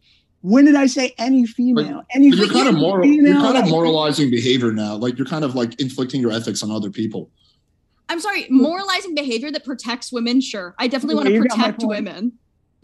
when 0.43 0.67
did 0.67 0.75
I 0.75 0.87
say 0.87 1.15
any 1.19 1.47
female? 1.47 2.03
any 2.11 2.31
But 2.31 2.39
you're 2.39 2.49
kind 2.51 2.69
of 2.69 2.75
moral. 2.75 3.07
You're 3.07 3.35
kind 3.35 3.57
of 3.57 3.69
moralizing 3.69 4.31
behavior 4.31 4.73
now. 4.73 4.97
Like 4.97 5.17
you're 5.19 5.27
kind 5.27 5.45
of 5.45 5.55
like 5.55 5.81
inflicting 5.81 6.21
your 6.21 6.33
ethics 6.33 6.63
on 6.63 6.71
other 6.71 6.91
people. 6.91 7.31
I'm 8.11 8.21
sorry, 8.21 8.47
moralizing 8.51 9.15
behavior 9.15 9.51
that 9.51 9.65
protects 9.65 10.13
women, 10.13 10.43
sure. 10.43 10.75
I 10.79 10.89
definitely 10.89 11.15
want 11.15 11.29
to 11.29 11.33
you 11.33 11.43
got 11.49 11.57
my 11.57 11.65
protect 11.73 11.85
women. 11.85 12.33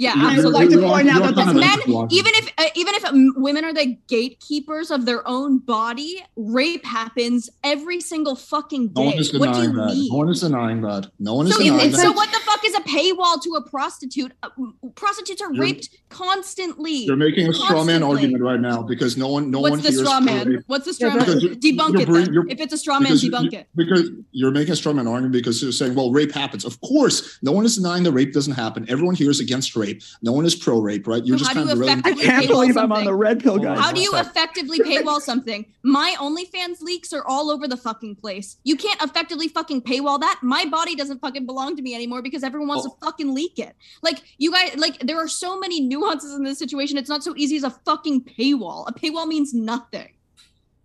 Yeah, 0.01 0.14
You're- 0.14 0.40
I 0.40 0.44
would 0.44 0.55
like 0.55 0.70
to 0.70 0.78
point 0.81 1.09
out 1.10 1.22
that 1.22 1.35
kind 1.35 1.48
the 1.59 1.62
of 1.62 1.86
men, 1.86 2.09
even 2.10 2.32
if 2.36 2.52
uh, 2.56 2.64
even 2.74 2.94
if 2.94 3.05
um, 3.05 3.35
women 3.36 3.66
are 3.66 3.74
the 3.74 3.98
gatekeepers 4.09 4.90
of 4.90 5.05
their 5.05 5.27
own 5.28 5.59
body, 5.59 6.24
rape 6.36 6.86
happens 6.86 7.51
every 7.62 8.01
single 8.01 8.35
fucking 8.35 8.93
No 8.97 9.02
day. 9.02 9.09
one 9.10 9.18
is 9.18 9.39
what 9.39 9.52
do 9.55 9.60
you 9.60 9.72
that. 9.74 9.86
mean? 9.94 10.09
No 10.10 10.16
one 10.16 10.28
is 10.31 10.40
denying 10.40 10.81
that. 10.81 11.10
No 11.18 11.35
one 11.35 11.47
is 11.48 11.52
so, 11.55 11.62
denying 11.62 11.81
if, 11.90 11.93
that. 11.93 12.01
so 12.01 12.12
what 12.12 12.31
the 12.32 12.39
fuck 12.47 12.64
is 12.64 12.74
a 12.74 12.81
paywall 12.81 13.43
to 13.43 13.51
a 13.59 13.68
prostitute? 13.68 14.32
Uh, 14.43 14.48
prostitutes 14.94 15.43
are 15.43 15.52
You're- 15.52 15.66
raped 15.72 15.90
constantly. 16.09 17.05
You're 17.05 17.16
making 17.16 17.48
a 17.48 17.52
straw 17.52 17.85
man 17.85 18.02
argument 18.02 18.43
right 18.43 18.60
now 18.60 18.82
because 18.82 19.18
no 19.18 19.28
one, 19.28 19.51
no 19.51 19.60
What's 19.60 19.70
one 19.72 19.81
the 19.82 19.89
hears 19.90 20.01
straw 20.01 20.20
man? 20.20 20.48
rape. 20.48 20.60
What's 20.66 20.86
the 20.86 20.94
straw 20.94 21.10
Yeah, 21.10 21.16
man? 21.16 21.27
Debunk 21.27 21.93
you're 21.93 22.02
it 22.02 22.09
then. 22.24 22.32
you're- 22.32 22.51
If 22.51 22.60
it's 22.60 22.72
a 22.72 22.78
straw 22.78 23.01
man, 23.01 23.12
debunk 23.12 23.52
you- 23.52 23.59
it. 23.59 23.68
Because 23.77 24.10
you're 24.32 24.51
making 24.51 24.72
a 24.72 24.77
straw 24.77 24.93
man 24.94 25.06
argument 25.06 25.32
because 25.35 25.60
you're 25.62 25.72
saying, 25.72 25.94
well, 25.94 26.10
rape 26.10 26.32
happens. 26.32 26.64
Of 26.64 26.81
course, 26.81 27.39
no 27.43 27.52
one 27.52 27.66
is 27.66 27.77
denying 27.77 28.05
that 28.05 28.12
rape 28.12 28.32
doesn't 28.32 28.55
happen. 28.55 28.86
Everyone 28.89 29.14
here 29.14 29.31
is 29.31 29.40
against 29.40 29.77
rape. 29.77 29.89
No 30.22 30.32
one 30.32 30.44
is 30.46 30.54
pro 30.54 30.80
rape, 30.80 31.06
right? 31.06 31.24
You're 31.24 31.38
So 31.38 31.44
just 31.44 31.56
how 31.56 31.62
do 31.64 31.66
kind 31.68 31.78
you 31.78 31.84
of 31.84 32.06
I 32.06 32.12
can't 32.14 32.44
paywall 32.44 32.48
believe 32.48 32.76
I'm 32.76 32.92
on 32.92 33.04
the 33.04 33.14
red 33.14 33.40
pill, 33.40 33.52
Hold 33.52 33.62
guys. 33.62 33.78
How 33.78 33.92
do 33.92 34.00
you 34.00 34.12
effectively 34.16 34.78
paywall 34.80 35.20
something? 35.20 35.64
My 35.82 36.14
OnlyFans 36.18 36.82
leaks 36.82 37.12
are 37.12 37.24
all 37.26 37.50
over 37.50 37.66
the 37.66 37.76
fucking 37.76 38.16
place. 38.16 38.56
You 38.64 38.76
can't 38.76 39.00
effectively 39.02 39.48
fucking 39.48 39.82
paywall 39.82 40.20
that. 40.20 40.40
My 40.42 40.64
body 40.66 40.94
doesn't 40.94 41.20
fucking 41.20 41.46
belong 41.46 41.76
to 41.76 41.82
me 41.82 41.94
anymore 41.94 42.22
because 42.22 42.42
everyone 42.42 42.68
wants 42.68 42.86
Oh. 42.86 42.90
to 42.90 43.04
fucking 43.04 43.34
leak 43.34 43.58
it. 43.58 43.74
Like 44.02 44.22
you 44.38 44.52
guys, 44.52 44.76
like 44.76 44.98
there 45.00 45.18
are 45.18 45.28
so 45.28 45.58
many 45.58 45.80
nuances 45.80 46.34
in 46.34 46.44
this 46.44 46.58
situation. 46.58 46.98
It's 46.98 47.08
not 47.08 47.22
so 47.22 47.34
easy 47.36 47.56
as 47.56 47.64
a 47.64 47.70
fucking 47.70 48.24
paywall. 48.24 48.84
A 48.88 48.92
paywall 48.92 49.26
means 49.26 49.54
nothing. 49.54 50.08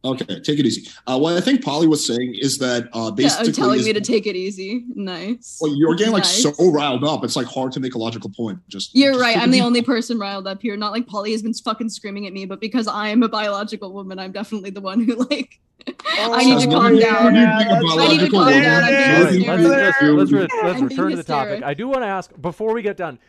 Okay, 0.06 0.40
take 0.42 0.60
it 0.60 0.66
easy. 0.66 0.88
Uh, 1.08 1.18
what 1.18 1.34
I 1.36 1.42
think 1.42 1.64
Polly 1.64 1.88
was 1.88 2.06
saying 2.06 2.36
is 2.40 2.58
that 2.60 2.90
uh, 2.94 3.06
Yeah, 3.06 3.12
basically, 3.16 3.52
telling 3.54 3.80
is- 3.80 3.86
me 3.88 3.94
to 3.94 4.02
take 4.02 4.28
it 4.28 4.36
easy. 4.36 4.86
Nice. 4.94 5.58
well, 5.62 5.76
you're 5.76 5.96
getting 5.96 6.14
like 6.14 6.24
Nice. 6.24 6.44
so 6.44 6.54
riled 6.72 7.04
up. 7.04 7.24
It's 7.24 7.36
like 7.36 7.48
hard 7.48 7.72
to 7.74 7.80
make 7.80 7.96
a 7.96 7.98
logical 7.98 8.30
point. 8.30 8.60
Just 8.68 8.96
You're 8.96 9.14
just 9.14 9.22
right. 9.22 9.38
I'm 9.38 9.50
the 9.52 9.58
easy. 9.58 9.66
only 9.66 9.82
person 9.82 10.20
riled 10.20 10.48
up 10.48 10.62
here. 10.62 10.78
Not 10.78 10.92
like 10.92 11.08
Polly 11.08 11.32
has 11.32 11.42
been 11.42 11.54
fucking 11.54 11.90
screaming 11.90 12.28
at 12.28 12.34
me, 12.34 12.46
but 12.46 12.62
because 12.62 12.88
I 12.88 13.10
am 13.10 13.24
a 13.24 13.30
biological 13.30 13.92
woman, 13.94 14.20
I'm 14.20 14.32
definitely 14.32 14.70
the 14.70 14.82
one 14.82 15.04
who 15.04 15.16
like. 15.30 15.60
I 16.08 16.44
need 16.44 16.62
to 16.62 16.68
Oh, 16.68 16.80
calm 16.80 16.98
down. 17.00 17.36
yeah, 17.36 17.58
I 17.60 18.08
need 18.08 18.20
to 18.22 18.30
calm 18.30 18.50
down. 18.50 18.84
I'm 18.84 19.30
being 19.34 19.48
let's, 19.48 20.02
let's, 20.02 20.32
let's, 20.32 20.54
let's 20.64 20.82
return 20.82 21.12
to 21.12 21.18
the 21.18 21.24
topic. 21.24 21.64
I 21.64 21.74
do 21.74 21.88
want 21.88 22.02
to 22.02 22.08
ask 22.08 22.32
before 22.42 22.74
we 22.74 22.82
get 22.82 22.98
done. 22.98 23.20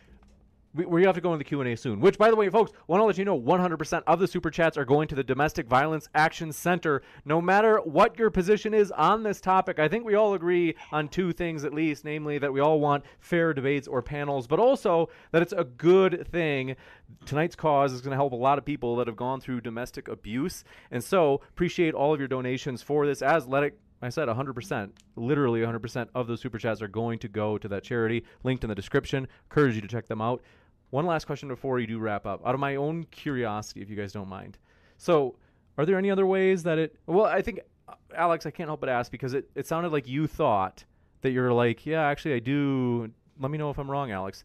We, 0.76 0.84
we 0.84 1.02
have 1.04 1.14
to 1.14 1.20
go 1.20 1.32
into 1.32 1.38
the 1.38 1.48
Q 1.48 1.60
and 1.62 1.70
A 1.70 1.76
soon. 1.76 2.00
Which, 2.00 2.18
by 2.18 2.28
the 2.28 2.36
way, 2.36 2.50
folks, 2.50 2.72
want 2.86 3.00
to 3.00 3.04
let 3.04 3.16
you 3.16 3.24
know, 3.24 3.40
100% 3.40 4.02
of 4.06 4.18
the 4.18 4.28
super 4.28 4.50
chats 4.50 4.76
are 4.76 4.84
going 4.84 5.08
to 5.08 5.14
the 5.14 5.24
Domestic 5.24 5.66
Violence 5.66 6.08
Action 6.14 6.52
Center. 6.52 7.02
No 7.24 7.40
matter 7.40 7.78
what 7.78 8.18
your 8.18 8.30
position 8.30 8.74
is 8.74 8.92
on 8.92 9.22
this 9.22 9.40
topic, 9.40 9.78
I 9.78 9.88
think 9.88 10.04
we 10.04 10.14
all 10.14 10.34
agree 10.34 10.74
on 10.92 11.08
two 11.08 11.32
things 11.32 11.64
at 11.64 11.72
least, 11.72 12.04
namely 12.04 12.38
that 12.38 12.52
we 12.52 12.60
all 12.60 12.78
want 12.78 13.04
fair 13.18 13.54
debates 13.54 13.88
or 13.88 14.02
panels, 14.02 14.46
but 14.46 14.60
also 14.60 15.08
that 15.32 15.42
it's 15.42 15.54
a 15.54 15.64
good 15.64 16.28
thing. 16.30 16.76
Tonight's 17.24 17.56
cause 17.56 17.92
is 17.92 18.02
going 18.02 18.10
to 18.10 18.16
help 18.16 18.32
a 18.32 18.36
lot 18.36 18.58
of 18.58 18.64
people 18.64 18.96
that 18.96 19.06
have 19.06 19.16
gone 19.16 19.40
through 19.40 19.62
domestic 19.62 20.08
abuse, 20.08 20.62
and 20.90 21.02
so 21.02 21.40
appreciate 21.48 21.94
all 21.94 22.12
of 22.12 22.20
your 22.20 22.28
donations 22.28 22.82
for 22.82 23.06
this. 23.06 23.22
As 23.22 23.46
let 23.46 23.62
it 23.62 23.78
I 24.02 24.10
said 24.10 24.28
100%, 24.28 24.90
literally 25.16 25.60
100% 25.60 26.08
of 26.14 26.26
those 26.26 26.40
super 26.40 26.58
chats 26.58 26.82
are 26.82 26.88
going 26.88 27.18
to 27.20 27.28
go 27.28 27.56
to 27.56 27.68
that 27.68 27.82
charity. 27.82 28.24
Linked 28.44 28.62
in 28.62 28.68
the 28.68 28.74
description. 28.74 29.26
Encourage 29.50 29.74
you 29.74 29.80
to 29.80 29.88
check 29.88 30.06
them 30.06 30.20
out. 30.20 30.42
One 30.90 31.06
last 31.06 31.26
question 31.26 31.48
before 31.48 31.80
you 31.80 31.86
do 31.86 31.98
wrap 31.98 32.26
up. 32.26 32.46
Out 32.46 32.54
of 32.54 32.60
my 32.60 32.76
own 32.76 33.04
curiosity, 33.04 33.82
if 33.82 33.90
you 33.90 33.96
guys 33.96 34.12
don't 34.12 34.28
mind. 34.28 34.58
So, 34.98 35.36
are 35.78 35.84
there 35.84 35.98
any 35.98 36.10
other 36.10 36.26
ways 36.26 36.62
that 36.62 36.78
it. 36.78 36.96
Well, 37.06 37.26
I 37.26 37.42
think, 37.42 37.60
uh, 37.88 37.94
Alex, 38.14 38.46
I 38.46 38.50
can't 38.50 38.68
help 38.68 38.80
but 38.80 38.88
ask 38.88 39.10
because 39.10 39.34
it, 39.34 39.50
it 39.54 39.66
sounded 39.66 39.92
like 39.92 40.08
you 40.08 40.26
thought 40.26 40.84
that 41.20 41.32
you're 41.32 41.52
like, 41.52 41.84
yeah, 41.84 42.06
actually, 42.06 42.34
I 42.34 42.38
do. 42.38 43.10
Let 43.38 43.50
me 43.50 43.58
know 43.58 43.70
if 43.70 43.78
I'm 43.78 43.90
wrong, 43.90 44.10
Alex. 44.10 44.44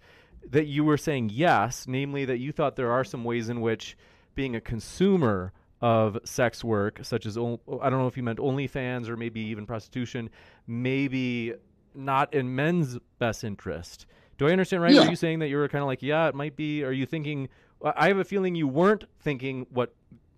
That 0.50 0.66
you 0.66 0.84
were 0.84 0.98
saying 0.98 1.30
yes, 1.32 1.86
namely 1.88 2.26
that 2.26 2.40
you 2.40 2.52
thought 2.52 2.76
there 2.76 2.92
are 2.92 3.04
some 3.04 3.24
ways 3.24 3.50
in 3.50 3.62
which 3.62 3.96
being 4.34 4.56
a 4.56 4.62
consumer 4.62 5.54
of 5.82 6.18
sex 6.24 6.64
work, 6.64 7.00
such 7.04 7.26
as 7.26 7.38
I 7.38 7.42
don't 7.42 7.60
know 7.68 8.08
if 8.08 8.18
you 8.18 8.24
meant 8.24 8.40
OnlyFans 8.40 9.08
or 9.08 9.18
maybe 9.18 9.40
even 9.42 9.66
prostitution, 9.66 10.30
maybe 10.68 11.54
not 11.96 12.34
in 12.34 12.56
men's 12.56 12.98
best 13.20 13.44
interest. 13.44 14.06
Do 14.42 14.48
I 14.48 14.54
understand 14.54 14.82
right? 14.82 14.92
Yeah. 14.92 15.02
Are 15.02 15.10
you 15.12 15.16
saying 15.16 15.38
that 15.40 15.50
you 15.50 15.58
were 15.58 15.68
kind 15.68 15.84
of 15.84 15.88
like, 15.88 16.02
yeah, 16.02 16.28
it 16.28 16.34
might 16.34 16.56
be? 16.56 16.84
Are 16.84 16.92
you 16.92 17.06
thinking? 17.06 17.48
I 17.86 17.94
I 17.96 18.08
have 18.08 18.18
a 18.18 18.24
feeling 18.24 18.56
you 18.56 18.68
weren't 18.68 19.04
thinking 19.20 19.68
what 19.70 19.94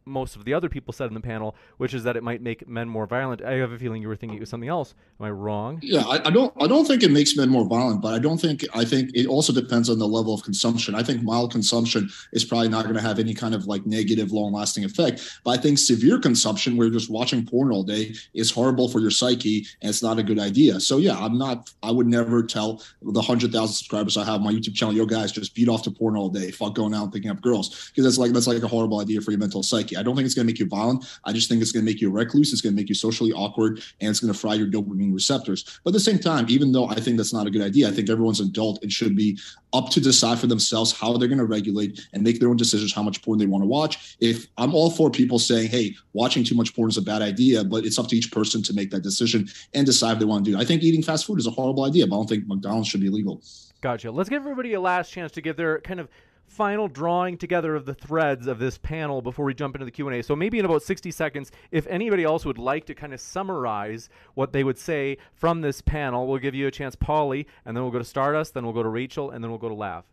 most 0.05 0.35
of 0.35 0.45
the 0.45 0.53
other 0.53 0.69
people 0.69 0.93
said 0.93 1.07
in 1.07 1.13
the 1.13 1.21
panel, 1.21 1.55
which 1.77 1.93
is 1.93 2.03
that 2.03 2.15
it 2.15 2.23
might 2.23 2.41
make 2.41 2.67
men 2.67 2.89
more 2.89 3.05
violent. 3.05 3.41
I 3.41 3.53
have 3.53 3.71
a 3.71 3.77
feeling 3.77 4.01
you 4.01 4.07
were 4.07 4.15
thinking 4.15 4.37
it 4.37 4.41
was 4.41 4.49
something 4.49 4.69
else. 4.69 4.93
Am 5.19 5.25
I 5.25 5.31
wrong? 5.31 5.79
Yeah, 5.81 6.01
I, 6.01 6.27
I, 6.27 6.31
don't. 6.31 6.53
I 6.61 6.67
don't 6.67 6.85
think 6.85 7.03
it 7.03 7.11
makes 7.11 7.35
men 7.37 7.49
more 7.49 7.65
violent, 7.65 8.01
but 8.01 8.13
I 8.13 8.19
don't 8.19 8.39
think. 8.39 8.65
I 8.73 8.85
think 8.85 9.11
it 9.13 9.27
also 9.27 9.53
depends 9.53 9.89
on 9.89 9.99
the 9.99 10.07
level 10.07 10.33
of 10.33 10.43
consumption. 10.43 10.95
I 10.95 11.03
think 11.03 11.23
mild 11.23 11.51
consumption 11.51 12.09
is 12.33 12.43
probably 12.43 12.69
not 12.69 12.83
going 12.83 12.95
to 12.95 13.01
have 13.01 13.19
any 13.19 13.33
kind 13.33 13.55
of 13.55 13.65
like 13.67 13.85
negative, 13.85 14.31
long-lasting 14.31 14.83
effect. 14.83 15.39
But 15.43 15.51
I 15.51 15.61
think 15.61 15.77
severe 15.77 16.19
consumption, 16.19 16.75
where 16.75 16.87
you're 16.87 16.99
just 16.99 17.09
watching 17.09 17.45
porn 17.45 17.71
all 17.71 17.83
day, 17.83 18.13
is 18.33 18.51
horrible 18.51 18.89
for 18.89 18.99
your 18.99 19.11
psyche, 19.11 19.65
and 19.81 19.89
it's 19.89 20.03
not 20.03 20.19
a 20.19 20.23
good 20.23 20.39
idea. 20.39 20.79
So 20.79 20.97
yeah, 20.97 21.17
I'm 21.17 21.37
not. 21.37 21.71
I 21.81 21.91
would 21.91 22.07
never 22.07 22.43
tell 22.43 22.81
the 23.01 23.21
hundred 23.21 23.51
thousand 23.51 23.75
subscribers 23.75 24.17
I 24.17 24.25
have 24.25 24.35
on 24.35 24.43
my 24.43 24.51
YouTube 24.51 24.75
channel, 24.75 24.95
yo 24.95 25.05
guys, 25.05 25.31
just 25.31 25.55
beat 25.55 25.69
off 25.69 25.83
to 25.83 25.91
porn 25.91 26.17
all 26.17 26.29
day, 26.29 26.51
fuck 26.51 26.75
going 26.75 26.93
out 26.93 27.03
and 27.03 27.13
picking 27.13 27.31
up 27.31 27.41
girls, 27.41 27.89
because 27.89 28.03
that's 28.03 28.17
like 28.17 28.33
that's 28.33 28.47
like 28.47 28.61
a 28.61 28.67
horrible 28.67 28.99
idea 28.99 29.21
for 29.21 29.31
your 29.31 29.39
mental 29.39 29.63
psyche. 29.63 29.92
I 29.97 30.03
don't 30.03 30.15
think 30.15 30.25
it's 30.25 30.35
going 30.35 30.47
to 30.47 30.51
make 30.51 30.59
you 30.59 30.65
violent. 30.65 31.05
I 31.25 31.33
just 31.33 31.49
think 31.49 31.61
it's 31.61 31.71
going 31.71 31.85
to 31.85 31.91
make 31.91 32.01
you 32.01 32.09
recluse. 32.09 32.51
It's 32.51 32.61
going 32.61 32.75
to 32.75 32.79
make 32.79 32.89
you 32.89 32.95
socially 32.95 33.31
awkward, 33.31 33.83
and 34.01 34.09
it's 34.09 34.19
going 34.19 34.33
to 34.33 34.39
fry 34.39 34.55
your 34.55 34.67
dopamine 34.67 35.13
receptors. 35.13 35.79
But 35.83 35.89
at 35.91 35.93
the 35.93 35.99
same 35.99 36.19
time, 36.19 36.45
even 36.49 36.71
though 36.71 36.87
I 36.87 36.95
think 36.95 37.17
that's 37.17 37.33
not 37.33 37.47
a 37.47 37.51
good 37.51 37.61
idea, 37.61 37.87
I 37.87 37.91
think 37.91 38.09
everyone's 38.09 38.39
adult 38.39 38.81
and 38.83 38.91
should 38.91 39.15
be 39.15 39.37
up 39.73 39.89
to 39.89 39.99
decide 39.99 40.39
for 40.39 40.47
themselves 40.47 40.91
how 40.91 41.17
they're 41.17 41.27
going 41.27 41.39
to 41.39 41.45
regulate 41.45 42.07
and 42.13 42.23
make 42.23 42.39
their 42.39 42.49
own 42.49 42.57
decisions 42.57 42.93
how 42.93 43.01
much 43.03 43.21
porn 43.23 43.39
they 43.39 43.45
want 43.45 43.63
to 43.63 43.67
watch. 43.67 44.15
If 44.19 44.47
I'm 44.57 44.73
all 44.75 44.91
for 44.91 45.09
people 45.09 45.39
saying, 45.39 45.69
"Hey, 45.69 45.95
watching 46.13 46.43
too 46.43 46.55
much 46.55 46.75
porn 46.75 46.89
is 46.89 46.97
a 46.97 47.01
bad 47.01 47.21
idea," 47.21 47.63
but 47.63 47.85
it's 47.85 47.97
up 47.97 48.07
to 48.09 48.15
each 48.15 48.31
person 48.31 48.61
to 48.63 48.73
make 48.73 48.91
that 48.91 49.01
decision 49.01 49.47
and 49.73 49.85
decide 49.85 50.13
if 50.13 50.19
they 50.19 50.25
want 50.25 50.45
to 50.45 50.51
do. 50.51 50.57
It. 50.57 50.61
I 50.61 50.65
think 50.65 50.83
eating 50.83 51.01
fast 51.01 51.25
food 51.25 51.39
is 51.39 51.47
a 51.47 51.51
horrible 51.51 51.85
idea, 51.85 52.05
but 52.07 52.15
I 52.15 52.19
don't 52.19 52.29
think 52.29 52.47
McDonald's 52.47 52.87
should 52.87 53.01
be 53.01 53.09
legal. 53.09 53.41
Gotcha. 53.81 54.11
Let's 54.11 54.29
give 54.29 54.41
everybody 54.41 54.73
a 54.73 54.81
last 54.81 55.11
chance 55.11 55.31
to 55.33 55.41
give 55.41 55.57
their 55.57 55.81
kind 55.81 55.99
of 55.99 56.07
final 56.53 56.87
drawing 56.87 57.35
together 57.35 57.75
of 57.75 57.85
the 57.85 57.95
threads 57.95 58.45
of 58.45 58.59
this 58.59 58.77
panel 58.77 59.21
before 59.21 59.43
we 59.43 59.53
jump 59.53 59.75
into 59.75 59.85
the 59.85 59.91
Q&A. 59.91 60.21
So 60.21 60.35
maybe 60.35 60.59
in 60.59 60.65
about 60.65 60.83
60 60.83 61.09
seconds, 61.09 61.51
if 61.71 61.87
anybody 61.87 62.23
else 62.23 62.45
would 62.45 62.59
like 62.59 62.85
to 62.85 62.93
kind 62.93 63.13
of 63.13 63.19
summarize 63.19 64.09
what 64.35 64.53
they 64.53 64.63
would 64.63 64.77
say 64.77 65.17
from 65.33 65.61
this 65.61 65.81
panel, 65.81 66.27
we'll 66.27 66.37
give 66.37 66.53
you 66.53 66.67
a 66.67 66.71
chance, 66.71 66.95
Polly, 66.95 67.47
and 67.65 67.75
then 67.75 67.83
we'll 67.83 67.91
go 67.91 67.97
to 67.97 68.05
Stardust, 68.05 68.53
then 68.53 68.63
we'll 68.63 68.73
go 68.73 68.83
to 68.83 68.89
Rachel, 68.89 69.31
and 69.31 69.43
then 69.43 69.49
we'll 69.49 69.59
go 69.59 69.69
to 69.69 69.75
Lav. 69.75 70.03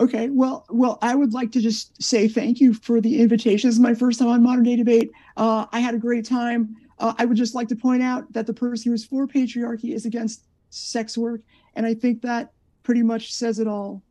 Okay, 0.00 0.28
well, 0.30 0.66
well, 0.70 0.98
I 1.02 1.14
would 1.14 1.34
like 1.34 1.52
to 1.52 1.60
just 1.60 2.02
say 2.02 2.26
thank 2.26 2.58
you 2.58 2.74
for 2.74 3.00
the 3.00 3.20
invitation. 3.20 3.68
This 3.68 3.76
is 3.76 3.80
my 3.80 3.94
first 3.94 4.18
time 4.18 4.28
on 4.28 4.42
Modern 4.42 4.64
Day 4.64 4.74
Debate. 4.74 5.10
Uh, 5.36 5.66
I 5.72 5.80
had 5.80 5.94
a 5.94 5.98
great 5.98 6.24
time. 6.24 6.74
Uh, 6.98 7.14
I 7.18 7.26
would 7.26 7.36
just 7.36 7.54
like 7.54 7.68
to 7.68 7.76
point 7.76 8.02
out 8.02 8.32
that 8.32 8.46
the 8.46 8.54
person 8.54 8.90
who 8.90 8.94
is 8.94 9.04
for 9.04 9.26
patriarchy 9.26 9.94
is 9.94 10.04
against 10.04 10.46
sex 10.70 11.16
work, 11.16 11.42
and 11.76 11.86
I 11.86 11.94
think 11.94 12.22
that 12.22 12.52
pretty 12.82 13.02
much 13.02 13.32
says 13.32 13.58
it 13.58 13.68
all. 13.68 14.02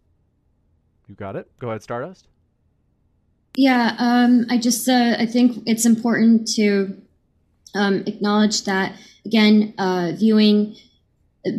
You 1.10 1.16
got 1.16 1.36
it. 1.36 1.52
Go 1.60 1.70
ahead, 1.70 1.82
Stardust. 1.82 2.28
Yeah, 3.58 3.96
um, 3.98 4.46
I 4.50 4.60
just 4.60 4.88
uh, 4.88 5.16
I 5.18 5.26
think 5.26 5.64
it's 5.66 5.86
important 5.86 6.48
to 6.56 6.96
um, 7.74 8.04
acknowledge 8.06 8.64
that 8.66 8.94
again, 9.26 9.74
uh, 9.80 10.12
viewing 10.16 10.76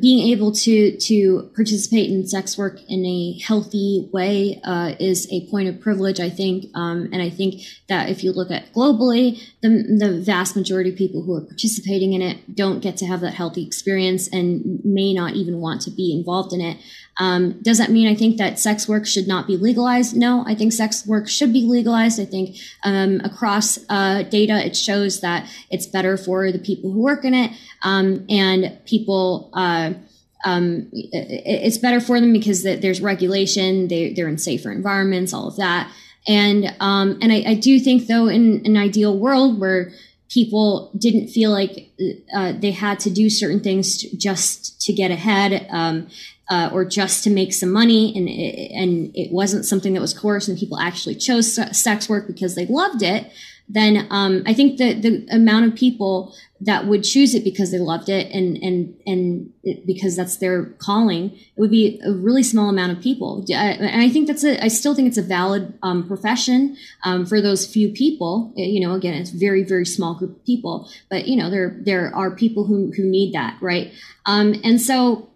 being 0.00 0.28
able 0.30 0.52
to 0.52 0.96
to 0.98 1.50
participate 1.54 2.10
in 2.10 2.26
sex 2.26 2.58
work 2.58 2.78
in 2.88 3.04
a 3.06 3.38
healthy 3.40 4.08
way 4.12 4.60
uh, 4.62 4.94
is 5.00 5.26
a 5.32 5.48
point 5.50 5.68
of 5.68 5.80
privilege, 5.80 6.20
I 6.20 6.28
think, 6.28 6.66
um, 6.74 7.08
and 7.12 7.22
I 7.22 7.30
think 7.30 7.62
that 7.88 8.10
if 8.10 8.22
you 8.22 8.32
look 8.32 8.50
at 8.50 8.72
globally, 8.74 9.42
the 9.62 9.68
the 9.98 10.20
vast 10.20 10.54
majority 10.54 10.90
of 10.90 10.96
people 10.96 11.22
who 11.22 11.34
are 11.34 11.40
participating 11.40 12.12
in 12.12 12.22
it 12.22 12.54
don't 12.54 12.80
get 12.80 12.98
to 12.98 13.06
have 13.06 13.20
that 13.22 13.34
healthy 13.34 13.66
experience 13.66 14.28
and 14.28 14.80
may 14.84 15.14
not 15.14 15.34
even 15.34 15.60
want 15.60 15.80
to 15.82 15.90
be 15.90 16.14
involved 16.14 16.52
in 16.52 16.60
it. 16.60 16.76
Um, 17.18 17.60
does 17.62 17.78
that 17.78 17.90
mean 17.90 18.08
I 18.08 18.14
think 18.14 18.38
that 18.38 18.58
sex 18.58 18.88
work 18.88 19.06
should 19.06 19.28
not 19.28 19.46
be 19.46 19.56
legalized? 19.56 20.16
No, 20.16 20.44
I 20.46 20.54
think 20.54 20.72
sex 20.72 21.06
work 21.06 21.28
should 21.28 21.52
be 21.52 21.62
legalized. 21.62 22.18
I 22.18 22.24
think 22.24 22.56
um, 22.82 23.20
across 23.24 23.78
uh, 23.88 24.22
data, 24.22 24.64
it 24.64 24.76
shows 24.76 25.20
that 25.20 25.48
it's 25.70 25.86
better 25.86 26.16
for 26.16 26.50
the 26.50 26.58
people 26.58 26.90
who 26.90 27.00
work 27.00 27.24
in 27.24 27.34
it 27.34 27.52
um, 27.82 28.24
and 28.28 28.78
people. 28.86 29.50
Uh, 29.52 29.94
um, 30.42 30.88
it's 30.92 31.76
better 31.76 32.00
for 32.00 32.18
them 32.18 32.32
because 32.32 32.62
there's 32.62 33.02
regulation. 33.02 33.88
They, 33.88 34.14
they're 34.14 34.26
in 34.26 34.38
safer 34.38 34.72
environments, 34.72 35.34
all 35.34 35.46
of 35.46 35.56
that. 35.56 35.92
And 36.26 36.74
um, 36.80 37.18
and 37.20 37.32
I, 37.32 37.44
I, 37.46 37.54
do 37.54 37.78
think 37.78 38.06
though, 38.06 38.26
in 38.26 38.62
an 38.64 38.76
ideal 38.76 39.18
world 39.18 39.60
where 39.60 39.92
people 40.30 40.92
didn't 40.96 41.28
feel 41.28 41.50
like 41.50 41.90
uh, 42.34 42.52
they 42.52 42.70
had 42.70 43.00
to 43.00 43.10
do 43.10 43.28
certain 43.28 43.60
things 43.60 44.02
just 44.02 44.80
to 44.82 44.92
get 44.92 45.10
ahead, 45.10 45.66
um, 45.70 46.08
uh, 46.50 46.68
or 46.72 46.84
just 46.84 47.24
to 47.24 47.30
make 47.30 47.52
some 47.52 47.72
money 47.72 48.12
and 48.16 48.28
it, 48.28 48.70
and 48.72 49.10
it 49.16 49.32
wasn't 49.32 49.64
something 49.64 49.94
that 49.94 50.00
was 50.00 50.12
coerced 50.12 50.48
and 50.48 50.58
people 50.58 50.78
actually 50.78 51.14
chose 51.14 51.58
sex 51.76 52.08
work 52.08 52.26
because 52.26 52.54
they 52.54 52.66
loved 52.66 53.02
it 53.02 53.30
then 53.72 54.08
um, 54.10 54.42
I 54.46 54.52
think 54.52 54.78
that 54.78 55.02
the 55.02 55.24
amount 55.30 55.66
of 55.66 55.76
people 55.76 56.34
that 56.60 56.86
would 56.86 57.04
choose 57.04 57.36
it 57.36 57.44
because 57.44 57.70
they 57.70 57.78
loved 57.78 58.08
it 58.08 58.26
and 58.34 58.56
and 58.56 58.96
and 59.06 59.52
it, 59.62 59.86
because 59.86 60.16
that's 60.16 60.38
their 60.38 60.64
calling, 60.78 61.30
it 61.30 61.60
would 61.60 61.70
be 61.70 62.00
a 62.04 62.10
really 62.10 62.42
small 62.42 62.68
amount 62.68 62.90
of 62.90 63.00
people. 63.00 63.46
And 63.48 64.02
I 64.02 64.10
think 64.10 64.26
that's 64.26 64.42
a, 64.42 64.62
I 64.62 64.66
still 64.66 64.96
think 64.96 65.06
it's 65.06 65.18
a 65.18 65.22
valid 65.22 65.78
um, 65.84 66.06
profession 66.08 66.76
um, 67.04 67.24
for 67.24 67.40
those 67.40 67.64
few 67.64 67.90
people. 67.90 68.52
You 68.56 68.80
know, 68.80 68.94
again, 68.94 69.14
it's 69.14 69.30
very 69.30 69.62
very 69.62 69.86
small 69.86 70.16
group 70.16 70.32
of 70.32 70.44
people, 70.44 70.90
but 71.08 71.28
you 71.28 71.36
know, 71.36 71.48
there 71.48 71.80
there 71.80 72.12
are 72.12 72.34
people 72.34 72.64
who 72.64 72.90
who 72.96 73.04
need 73.04 73.32
that, 73.34 73.56
right? 73.60 73.92
Um, 74.26 74.60
and 74.64 74.80
so 74.80 75.29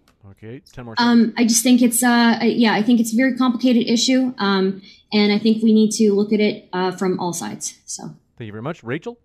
Okay, 0.45 0.61
ten 0.71 0.85
more. 0.85 0.95
Um, 0.97 1.33
I 1.37 1.43
just 1.45 1.63
think 1.63 1.81
it's 1.81 2.03
uh, 2.03 2.39
yeah, 2.43 2.73
I 2.73 2.83
think 2.83 2.99
it's 2.99 3.13
a 3.13 3.15
very 3.15 3.35
complicated 3.35 3.87
issue, 3.87 4.33
um, 4.37 4.81
and 5.11 5.33
I 5.33 5.39
think 5.39 5.63
we 5.63 5.73
need 5.73 5.91
to 5.93 6.13
look 6.13 6.31
at 6.31 6.39
it 6.39 6.69
uh, 6.71 6.91
from 6.91 7.19
all 7.19 7.33
sides. 7.33 7.79
So, 7.85 8.03
thank 8.37 8.47
you 8.47 8.51
very 8.51 8.61
much, 8.61 8.83
Rachel. 8.83 9.17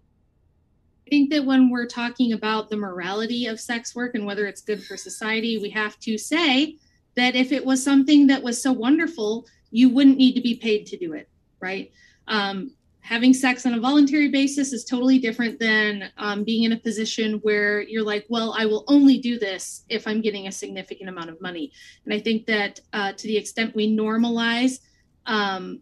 I 1.07 1.11
think 1.11 1.31
that 1.31 1.45
when 1.45 1.71
we're 1.71 1.87
talking 1.87 2.33
about 2.33 2.71
the 2.71 2.77
morality 2.77 3.47
of 3.47 3.61
sex 3.61 3.95
work 3.95 4.15
and 4.15 4.25
whether 4.25 4.47
it's 4.47 4.63
good 4.63 4.83
for 4.83 4.97
society, 4.97 5.59
we 5.59 5.71
have 5.71 5.99
to 6.01 6.17
say 6.17 6.77
that 7.17 7.35
if 7.35 7.53
it 7.53 7.65
was 7.65 7.83
something 7.83 8.29
that 8.29 8.43
was 8.43 8.63
so 8.63 8.73
wonderful, 8.73 9.47
you 9.71 9.89
wouldn't 9.89 10.17
need 10.17 10.35
to 10.35 10.41
be 10.41 10.55
paid 10.55 10.87
to 10.87 10.97
do 10.97 11.13
it, 11.13 11.29
right? 11.61 11.91
Um, 12.29 12.73
having 13.11 13.35
sex 13.35 13.67
on 13.67 13.75
a 13.75 13.81
voluntary 13.81 14.29
basis 14.29 14.73
is 14.73 14.85
totally 14.85 15.19
different 15.19 15.59
than 15.59 16.09
um, 16.17 16.45
being 16.45 16.63
in 16.63 16.73
a 16.73 16.77
position 16.77 17.41
where 17.43 17.83
you're 17.83 18.05
like, 18.05 18.25
well, 18.29 18.55
I 18.57 18.67
will 18.67 18.85
only 18.87 19.19
do 19.19 19.37
this 19.37 19.85
if 19.89 20.07
I'm 20.07 20.21
getting 20.21 20.47
a 20.47 20.53
significant 20.53 21.11
amount 21.11 21.29
of 21.29 21.41
money. 21.41 21.73
And 22.05 22.15
I 22.15 22.21
think 22.21 22.47
that 22.47 22.79
uh, 22.93 23.13
to 23.15 23.27
the 23.27 23.37
extent 23.37 23.75
we 23.75 23.93
normalize 23.95 24.79
um, 25.27 25.81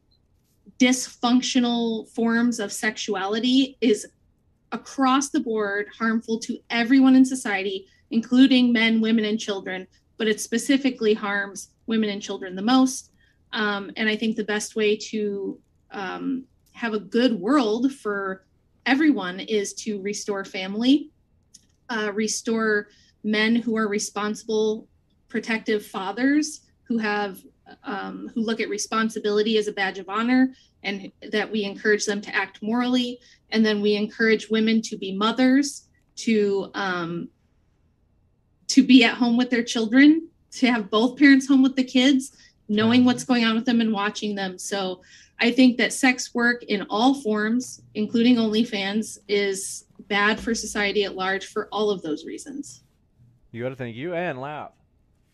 dysfunctional 0.79 2.09
forms 2.15 2.61
of 2.61 2.73
sexuality 2.73 3.77
is 3.83 4.07
across 4.73 5.29
the 5.29 5.41
board 5.41 5.89
harmful 5.99 6.39
to 6.39 6.59
everyone 6.71 7.15
in 7.15 7.27
society, 7.27 7.87
including 8.11 8.73
men, 8.73 9.03
women, 9.03 9.27
and 9.27 9.39
children, 9.39 9.87
but 10.17 10.29
it 10.29 10.41
specifically 10.41 11.13
harms 11.13 11.73
women 11.87 12.09
and 12.09 12.23
children 12.23 12.57
the 12.57 12.63
most. 12.63 13.11
Um, 13.53 13.91
and 13.99 14.09
I 14.09 14.17
think 14.17 14.37
the 14.37 14.45
best 14.45 14.77
way 14.77 14.97
to 14.97 15.59
um, 15.91 16.47
have 16.79 16.95
a 16.95 17.01
good 17.01 17.33
world 17.41 17.93
for 17.93 18.45
everyone 18.87 19.41
is 19.41 19.75
to 19.75 20.01
restore 20.01 20.45
family, 20.45 21.11
uh, 21.91 22.13
restore 22.15 22.87
men 23.25 23.57
who 23.57 23.77
are 23.77 23.89
responsible, 23.89 24.87
protective 25.29 25.85
fathers 25.85 26.61
who 26.85 26.97
have 26.97 27.41
um, 27.83 28.31
who 28.33 28.41
look 28.41 28.61
at 28.61 28.69
responsibility 28.69 29.59
as 29.59 29.67
a 29.67 29.73
badge 29.73 29.99
of 29.99 30.09
honor, 30.09 30.55
and 30.85 31.11
that 31.33 31.51
we 31.51 31.65
encourage 31.65 32.07
them 32.07 32.21
to 32.21 32.35
act 32.35 32.63
morally, 32.63 33.19
and 33.51 33.67
then 33.67 33.83
we 33.83 33.95
encourage 33.95 34.49
women 34.49 34.81
to 34.83 34.97
be 34.97 35.13
mothers, 35.13 35.89
to 36.17 36.71
um, 36.75 37.29
to 38.69 38.85
be 38.85 39.03
at 39.03 39.15
home 39.15 39.37
with 39.37 39.51
their 39.51 39.65
children, 39.65 40.29
to 40.53 40.71
have 40.71 40.91
both 40.91 41.19
parents 41.19 41.49
home 41.49 41.63
with 41.63 41.75
the 41.75 41.85
kids, 41.85 42.37
knowing 42.69 43.05
what's 43.05 43.25
going 43.25 43.45
on 43.45 43.57
with 43.57 43.67
them 43.67 43.81
and 43.81 43.93
watching 43.93 44.37
them. 44.37 44.59
So 44.59 45.03
I 45.41 45.53
think 45.53 45.77
that 45.79 45.93
sex 45.93 46.35
work 46.35 46.65
in 46.65 46.87
all 46.91 47.15
forms, 47.15 47.83
including 47.95 48.37
OnlyFans, 48.37 49.19
is 49.29 49.85
bad 50.09 50.41
for 50.41 50.55
society 50.55 51.05
at 51.05 51.15
large 51.15 51.47
for 51.47 51.69
all 51.71 51.91
of 51.91 52.03
those 52.03 52.25
reasons. 52.25 52.83
You 53.53 53.63
got 53.63 53.71
to 53.71 53.77
thank 53.77 53.97
you 53.97 54.15
and 54.15 54.41
Lav. 54.41 54.73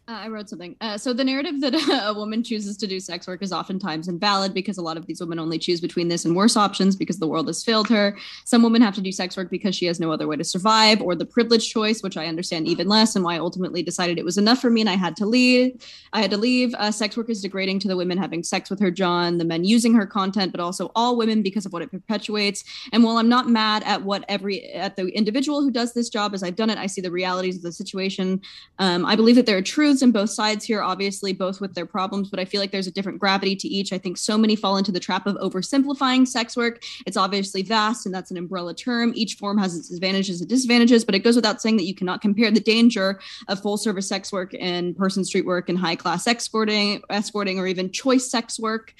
Uh, 0.07 0.21
I 0.25 0.29
wrote 0.29 0.51
something. 0.51 0.77
Uh, 0.83 0.99
so 0.99 1.15
the 1.15 1.25
narrative 1.25 1.63
that 1.63 1.75
a 2.07 2.13
woman 2.13 2.43
chooses 2.43 2.77
to 2.77 2.87
do 2.87 3.01
sex 3.01 3.27
work 3.27 3.43
is 3.43 3.55
oftentimes 3.55 4.07
invalid 4.07 4.53
because 4.53 4.77
a 4.77 4.83
lot 4.83 4.99
of 4.99 5.07
these 5.07 5.19
women 5.19 5.39
only 5.39 5.59
choose 5.59 5.81
between 5.81 6.09
this 6.09 6.27
and 6.27 6.37
worse 6.37 6.59
options 6.59 6.95
because 6.95 7.19
the 7.19 7.27
world 7.27 7.47
has 7.47 7.65
failed 7.65 7.89
her. 7.89 8.15
Some 8.45 8.63
women 8.63 8.83
have 8.83 8.95
to 8.97 9.01
do 9.01 9.11
sex 9.11 9.35
work 9.35 9.49
because 9.49 9.75
she 9.75 9.87
has 9.87 9.99
no 9.99 10.13
other 10.13 10.27
way 10.27 10.37
to 10.37 10.45
survive, 10.45 11.01
or 11.01 11.15
the 11.15 11.25
privilege 11.25 11.71
choice, 11.71 12.03
which 12.03 12.19
I 12.19 12.27
understand 12.27 12.69
even 12.69 12.87
less, 12.87 13.17
and 13.17 13.25
why 13.25 13.37
I 13.37 13.39
ultimately 13.39 13.83
decided 13.83 14.19
it 14.19 14.27
was 14.27 14.37
enough 14.37 14.61
for 14.61 14.69
me 14.69 14.83
and 14.83 14.91
I 14.91 14.95
had 14.95 15.17
to 15.17 15.27
leave. 15.27 15.83
I 16.13 16.21
had 16.21 16.31
to 16.33 16.37
leave. 16.37 16.75
Uh, 16.75 16.91
sex 16.91 17.17
work 17.17 17.31
is 17.31 17.41
degrading 17.41 17.79
to 17.81 17.89
the 17.89 17.97
women 17.97 18.19
having 18.19 18.43
sex 18.43 18.69
with 18.69 18.81
her, 18.81 18.91
John, 18.91 19.39
the 19.39 19.45
men 19.45 19.65
using 19.65 19.95
her 19.95 20.07
content, 20.07 20.53
but 20.53 20.61
also 20.61 20.93
all 20.95 21.17
women 21.17 21.41
because 21.41 21.65
of 21.65 21.73
what 21.73 21.81
it 21.81 21.91
perpetuates. 21.91 22.63
And 22.93 23.05
while 23.05 23.17
I'm 23.17 23.31
not 23.31 23.49
mad 23.49 23.83
at 23.85 24.03
what 24.03 24.27
every 24.29 24.71
at 24.73 24.97
the 24.97 25.09
individual 25.09 25.63
who 25.63 25.71
does 25.71 25.95
this 25.95 26.11
job, 26.11 26.35
as 26.35 26.43
I've 26.43 26.57
done 26.57 26.69
it, 26.69 26.77
I 26.77 26.89
see 26.89 27.01
the 27.01 27.11
realities 27.11 27.57
of 27.57 27.63
the 27.63 27.73
situation. 27.73 28.43
Um, 28.79 29.07
I 29.07 29.17
believe 29.17 29.37
that 29.37 29.47
there 29.47 29.57
are 29.57 29.63
truths 29.63 29.94
truths 29.95 30.03
in 30.03 30.11
both 30.11 30.31
sides 30.31 30.65
here, 30.65 30.83
obviously, 30.83 31.33
both 31.33 31.61
with 31.61 31.75
their 31.75 31.87
problems, 31.87 32.29
but 32.29 32.41
I 32.41 32.45
feel 32.45 32.61
like 32.61 32.73
there's 32.73 32.87
a 32.87 32.91
different 32.91 33.21
gravity 33.21 33.55
to 33.57 33.69
each. 33.69 33.93
I 33.93 33.99
think 33.99 34.17
so 34.17 34.37
many 34.37 34.57
fall 34.57 34.77
into 34.77 34.91
the 34.91 35.01
trap 35.01 35.27
of 35.27 35.37
oversimplifying 35.37 36.27
sex 36.27 36.57
work. 36.57 36.83
It's 37.07 37.17
obviously 37.17 37.63
vast, 37.63 38.07
and 38.07 38.15
that's 38.15 38.31
an 38.31 38.37
umbrella 38.37 38.75
term. 38.75 39.13
Each 39.15 39.35
form 39.35 39.59
has 39.59 39.77
its 39.77 39.93
advantages 39.93 40.41
and 40.41 40.49
disadvantages, 40.49 41.05
but 41.05 41.15
it 41.15 41.21
goes 41.21 41.37
without 41.37 41.63
saying 41.63 41.77
that 41.77 41.85
you 41.85 41.95
cannot 41.95 42.21
compare 42.21 42.51
the 42.51 42.61
danger 42.61 43.21
of 43.49 43.61
full 43.61 43.77
service 43.77 44.09
sex 44.09 44.33
work 44.33 44.53
and 44.59 44.97
person 44.97 45.25
street 45.25 45.47
work 45.47 45.69
and 45.69 45.79
high 45.79 45.97
class 45.97 46.27
escorting, 46.27 47.03
escorting, 47.11 47.59
or 47.59 47.67
even 47.67 47.93
choice 47.93 48.29
sex 48.29 48.59
work 48.59 48.95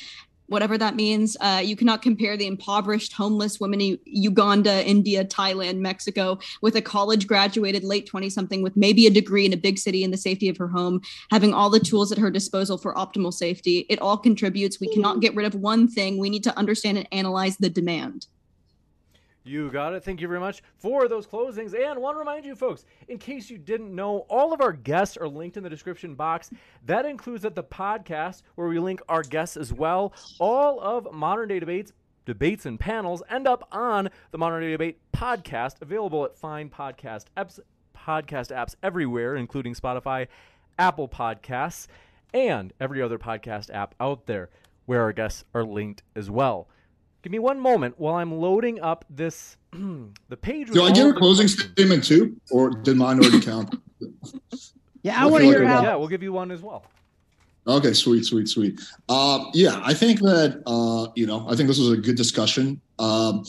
whatever 0.55 0.79
that 0.79 0.95
means. 0.95 1.37
Uh, 1.41 1.61
you 1.63 1.75
cannot 1.75 2.01
compare 2.01 2.37
the 2.37 2.47
impoverished 2.47 3.13
homeless 3.13 3.59
women 3.59 3.81
in 3.81 3.99
Uganda, 4.05 4.87
India, 4.89 5.25
Thailand, 5.25 5.79
Mexico 5.79 6.39
with 6.63 6.77
a 6.77 6.81
college 6.81 7.27
graduated 7.27 7.83
late 7.83 8.07
20 8.07 8.31
something 8.31 8.63
with 8.63 8.77
maybe 8.77 9.07
a 9.07 9.11
degree 9.11 9.45
in 9.45 9.53
a 9.53 9.57
big 9.57 9.79
city 9.79 10.05
in 10.05 10.13
the 10.13 10.17
safety 10.17 10.49
of 10.49 10.57
her 10.57 10.69
home, 10.69 11.03
having 11.31 11.53
all 11.53 11.69
the 11.69 11.81
tools 11.81 12.13
at 12.13 12.19
her 12.19 12.31
disposal 12.31 12.79
for 12.79 12.95
optimal 12.95 13.33
safety. 13.33 13.85
It 13.91 13.99
all 14.01 14.17
contributes. 14.17 14.81
We 14.81 14.89
cannot 14.95 15.21
get 15.21 15.35
rid 15.35 15.45
of 15.45 15.57
one 15.57 15.89
thing. 15.89 16.19
We 16.19 16.31
need 16.31 16.45
to 16.45 16.57
understand 16.57 16.99
and 16.99 17.09
analyze 17.11 17.57
the 17.57 17.69
demand. 17.69 18.29
You 19.47 19.71
got 19.71 19.93
it. 19.93 20.03
Thank 20.03 20.23
you 20.23 20.29
very 20.29 20.41
much 20.41 20.63
for 20.79 21.07
those 21.07 21.27
closings. 21.27 21.75
And 21.75 22.01
want 22.01 22.15
to 22.15 22.19
remind 22.19 22.47
you, 22.47 22.55
folks, 22.55 22.87
in 23.09 23.19
case 23.19 23.51
you 23.51 23.59
didn't 23.59 23.95
know, 23.95 24.21
all 24.31 24.55
of 24.55 24.63
our 24.63 24.73
guests 24.73 25.19
are 25.19 25.29
linked 25.29 25.59
in 25.59 25.63
the 25.63 25.69
description 25.69 26.15
box. 26.15 26.51
That 26.87 27.05
includes 27.05 27.45
at 27.45 27.55
the 27.55 27.63
podcast, 27.63 28.41
where 28.55 28.69
we 28.69 28.79
link 28.79 29.03
our 29.07 29.23
guests 29.23 29.59
as 29.59 29.71
well. 29.71 30.15
All 30.39 30.81
of 30.81 31.13
modern 31.13 31.51
day 31.51 31.61
debates, 31.61 31.93
debates 32.25 32.65
and 32.65 32.81
panels 32.81 33.23
end 33.29 33.47
up 33.47 33.69
on 33.71 34.09
the 34.31 34.39
Modern 34.39 34.63
Day 34.63 34.71
Debate 34.71 34.99
podcast, 35.13 35.83
available 35.83 36.25
at 36.25 36.35
fine 36.35 36.71
podcast 36.71 37.27
apps, 37.37 37.61
podcast 37.95 38.51
apps 38.51 38.77
everywhere, 38.83 39.37
including 39.37 39.75
Spotify, 39.75 40.27
Apple 40.79 41.07
Podcasts, 41.07 41.87
and 42.33 42.73
every 42.81 43.03
other 43.03 43.19
podcast 43.19 43.73
app 43.73 43.95
out 44.01 44.25
there, 44.25 44.49
where 44.87 45.03
our 45.03 45.13
guests 45.13 45.45
are 45.53 45.65
linked 45.65 46.03
as 46.17 46.31
well. 46.31 46.67
Give 47.25 47.31
me 47.31 47.39
one 47.39 47.59
moment 47.59 47.99
while 47.99 48.17
I'm 48.17 48.39
loading 48.39 48.83
up 48.83 49.07
this 49.09 49.57
the 49.73 50.37
page. 50.37 50.71
Do 50.71 50.83
I 50.85 50.93
get 50.93 51.07
a 51.07 51.13
closing 51.15 51.49
statement 51.49 52.05
too, 52.05 52.39
or 52.51 52.69
did 52.69 52.99
mine 52.99 53.19
already 53.19 53.41
count? 53.41 53.81
yeah, 55.03 55.19
I, 55.19 55.23
I 55.23 55.27
want 55.27 55.41
to 55.41 55.47
hear 55.47 55.65
like 55.65 55.85
Yeah, 55.85 55.95
we'll 55.97 56.09
give 56.09 56.23
you 56.23 56.35
one 56.35 56.51
as 56.51 56.61
well. 56.61 56.85
Okay, 57.67 57.95
sweet, 57.95 58.27
sweet, 58.27 58.47
sweet. 58.47 58.79
Uh, 59.09 59.47
yeah, 59.55 59.81
I 59.83 59.95
think 59.95 60.21
that 60.21 60.63
uh, 60.67 61.11
you 61.17 61.27
know, 61.27 61.49
I 61.49 61.57
think 61.57 61.69
this 61.69 61.79
was 61.79 61.93
a 61.93 61.97
good 61.97 62.15
discussion. 62.15 62.79
Um, 62.99 63.47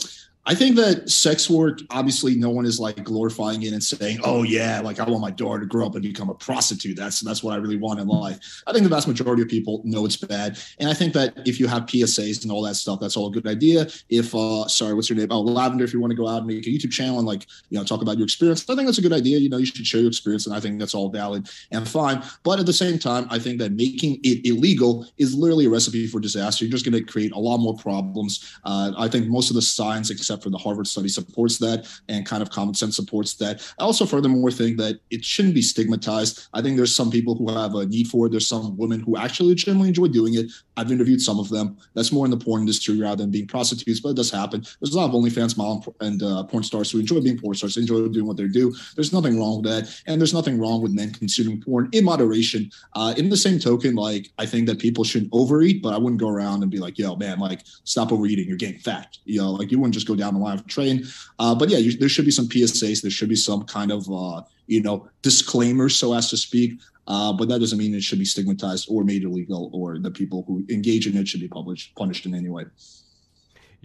I 0.47 0.53
think 0.53 0.75
that 0.75 1.09
sex 1.09 1.49
work, 1.49 1.79
obviously, 1.89 2.35
no 2.35 2.51
one 2.51 2.65
is 2.65 2.79
like 2.79 3.03
glorifying 3.03 3.63
it 3.63 3.73
and 3.73 3.83
saying, 3.83 4.19
"Oh 4.23 4.43
yeah, 4.43 4.79
like 4.79 4.99
I 4.99 5.09
want 5.09 5.21
my 5.21 5.31
daughter 5.31 5.61
to 5.61 5.65
grow 5.65 5.87
up 5.87 5.95
and 5.95 6.03
become 6.03 6.29
a 6.29 6.35
prostitute." 6.35 6.95
That's 6.95 7.21
that's 7.21 7.43
what 7.43 7.53
I 7.53 7.57
really 7.57 7.77
want 7.77 7.99
in 7.99 8.07
life. 8.07 8.63
I 8.67 8.71
think 8.71 8.83
the 8.83 8.89
vast 8.89 9.07
majority 9.07 9.41
of 9.41 9.47
people 9.47 9.81
know 9.83 10.05
it's 10.05 10.17
bad, 10.17 10.59
and 10.79 10.87
I 10.87 10.93
think 10.93 11.13
that 11.13 11.33
if 11.47 11.59
you 11.59 11.67
have 11.67 11.83
PSAs 11.83 12.43
and 12.43 12.51
all 12.51 12.61
that 12.63 12.75
stuff, 12.75 12.99
that's 12.99 13.17
all 13.17 13.27
a 13.27 13.31
good 13.31 13.47
idea. 13.47 13.87
If 14.09 14.35
uh, 14.35 14.67
sorry, 14.67 14.93
what's 14.93 15.09
your 15.09 15.17
name? 15.17 15.29
Oh, 15.31 15.41
Lavender. 15.41 15.83
If 15.83 15.93
you 15.93 15.99
want 15.99 16.11
to 16.11 16.17
go 16.17 16.27
out 16.27 16.39
and 16.39 16.47
make 16.47 16.65
a 16.67 16.69
YouTube 16.69 16.91
channel 16.91 17.17
and 17.17 17.27
like 17.27 17.47
you 17.69 17.77
know 17.77 17.83
talk 17.83 18.03
about 18.03 18.17
your 18.17 18.25
experience, 18.25 18.69
I 18.69 18.75
think 18.75 18.87
that's 18.87 18.99
a 18.99 19.03
good 19.03 19.13
idea. 19.13 19.39
You 19.39 19.49
know, 19.49 19.57
you 19.57 19.65
should 19.65 19.85
share 19.87 20.01
your 20.01 20.09
experience, 20.09 20.45
and 20.45 20.55
I 20.55 20.59
think 20.59 20.79
that's 20.79 20.93
all 20.93 21.09
valid 21.09 21.49
and 21.71 21.87
fine. 21.87 22.23
But 22.43 22.59
at 22.59 22.67
the 22.67 22.73
same 22.73 22.99
time, 22.99 23.25
I 23.31 23.39
think 23.39 23.59
that 23.59 23.71
making 23.71 24.19
it 24.23 24.45
illegal 24.45 25.07
is 25.17 25.33
literally 25.33 25.65
a 25.65 25.69
recipe 25.69 26.05
for 26.05 26.19
disaster. 26.19 26.65
You're 26.65 26.71
just 26.71 26.85
going 26.85 26.93
to 26.93 27.11
create 27.11 27.31
a 27.31 27.39
lot 27.39 27.57
more 27.57 27.75
problems. 27.75 28.59
Uh, 28.63 28.91
I 28.95 29.07
think 29.07 29.27
most 29.27 29.49
of 29.49 29.55
the 29.55 29.61
science, 29.61 30.11
except 30.35 30.43
for 30.43 30.49
the 30.49 30.57
Harvard 30.57 30.87
study 30.87 31.07
supports 31.07 31.57
that 31.59 31.87
and 32.09 32.25
kind 32.25 32.41
of 32.41 32.49
common 32.49 32.73
sense 32.73 32.95
supports 32.95 33.35
that. 33.35 33.61
I 33.79 33.83
also 33.83 34.05
furthermore 34.05 34.51
think 34.51 34.77
that 34.77 34.99
it 35.09 35.23
shouldn't 35.23 35.55
be 35.55 35.61
stigmatized. 35.61 36.47
I 36.53 36.61
think 36.61 36.75
there's 36.75 36.95
some 36.95 37.09
people 37.09 37.35
who 37.35 37.51
have 37.51 37.75
a 37.75 37.85
need 37.85 38.07
for 38.07 38.27
it. 38.27 38.31
There's 38.31 38.47
some 38.47 38.75
women 38.77 38.99
who 38.99 39.17
actually 39.17 39.49
legitimately 39.49 39.89
enjoy 39.89 40.07
doing 40.07 40.35
it. 40.35 40.47
I've 40.77 40.91
interviewed 40.91 41.21
some 41.21 41.39
of 41.39 41.49
them. 41.49 41.77
That's 41.93 42.11
more 42.11 42.25
in 42.25 42.31
the 42.31 42.37
porn 42.37 42.61
industry 42.61 42.99
rather 42.99 43.23
than 43.23 43.31
being 43.31 43.47
prostitutes, 43.47 44.01
but 44.01 44.09
it 44.09 44.15
does 44.17 44.31
happen. 44.31 44.65
There's 44.81 44.93
a 44.93 44.97
lot 44.97 45.09
of 45.09 45.11
OnlyFans 45.11 45.57
mom 45.57 45.83
and 46.01 46.21
uh, 46.21 46.43
porn 46.43 46.63
stars 46.63 46.91
who 46.91 46.99
enjoy 46.99 47.21
being 47.21 47.39
porn 47.39 47.55
stars, 47.55 47.77
enjoy 47.77 48.07
doing 48.09 48.27
what 48.27 48.37
they 48.37 48.47
do. 48.47 48.75
There's 48.95 49.13
nothing 49.13 49.39
wrong 49.39 49.61
with 49.61 49.71
that. 49.71 50.01
And 50.07 50.19
there's 50.19 50.33
nothing 50.33 50.59
wrong 50.59 50.81
with 50.81 50.91
men 50.91 51.13
consuming 51.13 51.61
porn 51.61 51.89
in 51.93 52.03
moderation. 52.03 52.69
Uh, 52.93 53.13
in 53.17 53.29
the 53.29 53.37
same 53.37 53.59
token, 53.59 53.95
like 53.95 54.31
I 54.37 54.45
think 54.45 54.67
that 54.67 54.79
people 54.79 55.03
shouldn't 55.03 55.31
overeat, 55.31 55.81
but 55.81 55.93
I 55.93 55.97
wouldn't 55.97 56.19
go 56.19 56.29
around 56.29 56.63
and 56.63 56.71
be 56.71 56.79
like, 56.79 56.97
yo, 56.97 57.15
man, 57.15 57.39
like 57.39 57.61
stop 57.83 58.11
overeating. 58.11 58.47
You're 58.47 58.57
getting 58.57 58.79
fat. 58.79 59.17
You 59.23 59.41
know, 59.41 59.51
like 59.51 59.71
you 59.71 59.79
wouldn't 59.79 59.93
just 59.93 60.07
go 60.07 60.15
down 60.15 60.24
the 60.33 60.39
line 60.39 60.57
of 60.57 60.67
train. 60.67 61.05
Uh, 61.39 61.55
but 61.55 61.69
yeah, 61.69 61.77
you, 61.77 61.97
there 61.97 62.09
should 62.09 62.25
be 62.25 62.31
some 62.31 62.47
PSAs. 62.47 63.01
There 63.01 63.11
should 63.11 63.29
be 63.29 63.35
some 63.35 63.63
kind 63.63 63.91
of, 63.91 64.09
uh, 64.11 64.41
you 64.67 64.81
know, 64.81 65.07
disclaimer, 65.21 65.89
so 65.89 66.13
as 66.13 66.29
to 66.31 66.37
speak. 66.37 66.79
Uh, 67.07 67.31
but 67.31 67.47
that 67.47 67.59
doesn't 67.59 67.77
mean 67.77 67.93
it 67.93 68.01
should 68.01 68.19
be 68.19 68.25
stigmatized 68.25 68.87
or 68.89 69.03
made 69.03 69.23
illegal, 69.23 69.69
or 69.73 69.99
the 69.99 70.11
people 70.11 70.43
who 70.47 70.65
engage 70.69 71.05
in 71.05 71.15
it 71.15 71.27
should 71.27 71.41
be 71.41 71.47
published, 71.47 71.93
punished 71.95 72.25
in 72.25 72.33
any 72.33 72.49
way. 72.49 72.65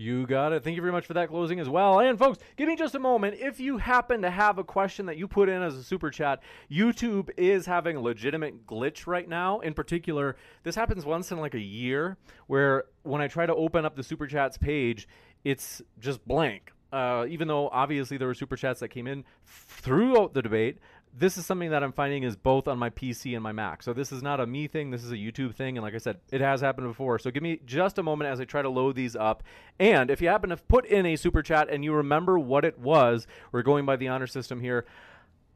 You 0.01 0.27
got 0.27 0.55
it. 0.55 0.65
Thank 0.65 0.77
you 0.77 0.81
very 0.81 0.93
much 0.93 1.05
for 1.05 1.13
that 1.13 1.29
closing 1.29 1.61
as 1.61 1.69
well. 1.69 2.01
And 2.01 2.19
folks, 2.19 2.39
give 2.57 2.67
me 2.67 2.75
just 2.75 2.95
a 2.95 2.99
moment. 2.99 3.37
If 3.39 3.61
you 3.61 3.77
happen 3.77 4.23
to 4.23 4.31
have 4.31 4.57
a 4.57 4.65
question 4.65 5.05
that 5.05 5.19
you 5.19 5.29
put 5.29 5.51
in 5.51 5.61
as 5.61 5.77
a 5.77 5.83
super 5.83 6.09
chat, 6.09 6.41
YouTube 6.73 7.29
is 7.37 7.67
having 7.67 7.97
a 7.97 8.01
legitimate 8.01 8.67
glitch 8.67 9.07
right 9.07 9.29
now. 9.29 9.61
In 9.61 9.75
particular, 9.75 10.37
this 10.63 10.75
happens 10.75 11.05
once 11.05 11.31
in 11.33 11.39
like 11.39 11.53
a 11.53 11.61
year 11.61 12.17
where 12.47 12.85
when 13.03 13.21
I 13.21 13.29
try 13.29 13.45
to 13.45 13.55
open 13.55 13.85
up 13.85 13.95
the 13.95 14.03
super 14.03 14.27
chats 14.27 14.57
page, 14.57 15.07
it's 15.45 15.83
just 15.99 16.27
blank. 16.27 16.73
Uh, 16.93 17.25
even 17.29 17.47
though 17.47 17.69
obviously 17.69 18.17
there 18.17 18.27
were 18.27 18.35
super 18.35 18.57
chats 18.57 18.81
that 18.81 18.89
came 18.89 19.07
in 19.07 19.25
throughout 19.45 20.35
the 20.35 20.43
debate, 20.43 20.79
this 21.17 21.37
is 21.37 21.45
something 21.45 21.71
that 21.71 21.83
I'm 21.83 21.93
finding 21.93 22.23
is 22.23 22.37
both 22.37 22.69
on 22.69 22.79
my 22.79 22.91
PC 22.91 23.35
and 23.35 23.43
my 23.43 23.53
Mac. 23.53 23.83
So 23.83 23.93
this 23.93 24.13
is 24.13 24.23
not 24.23 24.41
a 24.41 24.47
me 24.47 24.69
thing. 24.69 24.91
This 24.91 25.03
is 25.03 25.11
a 25.11 25.17
YouTube 25.17 25.55
thing. 25.55 25.77
And 25.77 25.85
like 25.85 25.95
I 25.95 25.99
said, 25.99 26.19
it 26.31 26.41
has 26.41 26.61
happened 26.61 26.87
before. 26.87 27.19
So 27.19 27.31
give 27.31 27.43
me 27.43 27.61
just 27.65 27.99
a 27.99 28.03
moment 28.03 28.31
as 28.31 28.41
I 28.41 28.45
try 28.45 28.63
to 28.63 28.69
load 28.69 28.95
these 28.95 29.17
up. 29.17 29.43
And 29.79 30.11
if 30.11 30.21
you 30.21 30.29
happen 30.29 30.51
to 30.51 30.57
put 30.57 30.87
in 30.87 31.07
a 31.07 31.17
super 31.17 31.43
chat 31.43 31.69
and 31.69 31.85
you 31.85 31.93
remember 31.93 32.39
what 32.39 32.65
it 32.65 32.79
was, 32.79 33.27
we're 33.51 33.63
going 33.63 33.87
by 33.87 33.97
the 33.97 34.09
honor 34.09 34.29
system 34.29 34.61
here. 34.61 34.87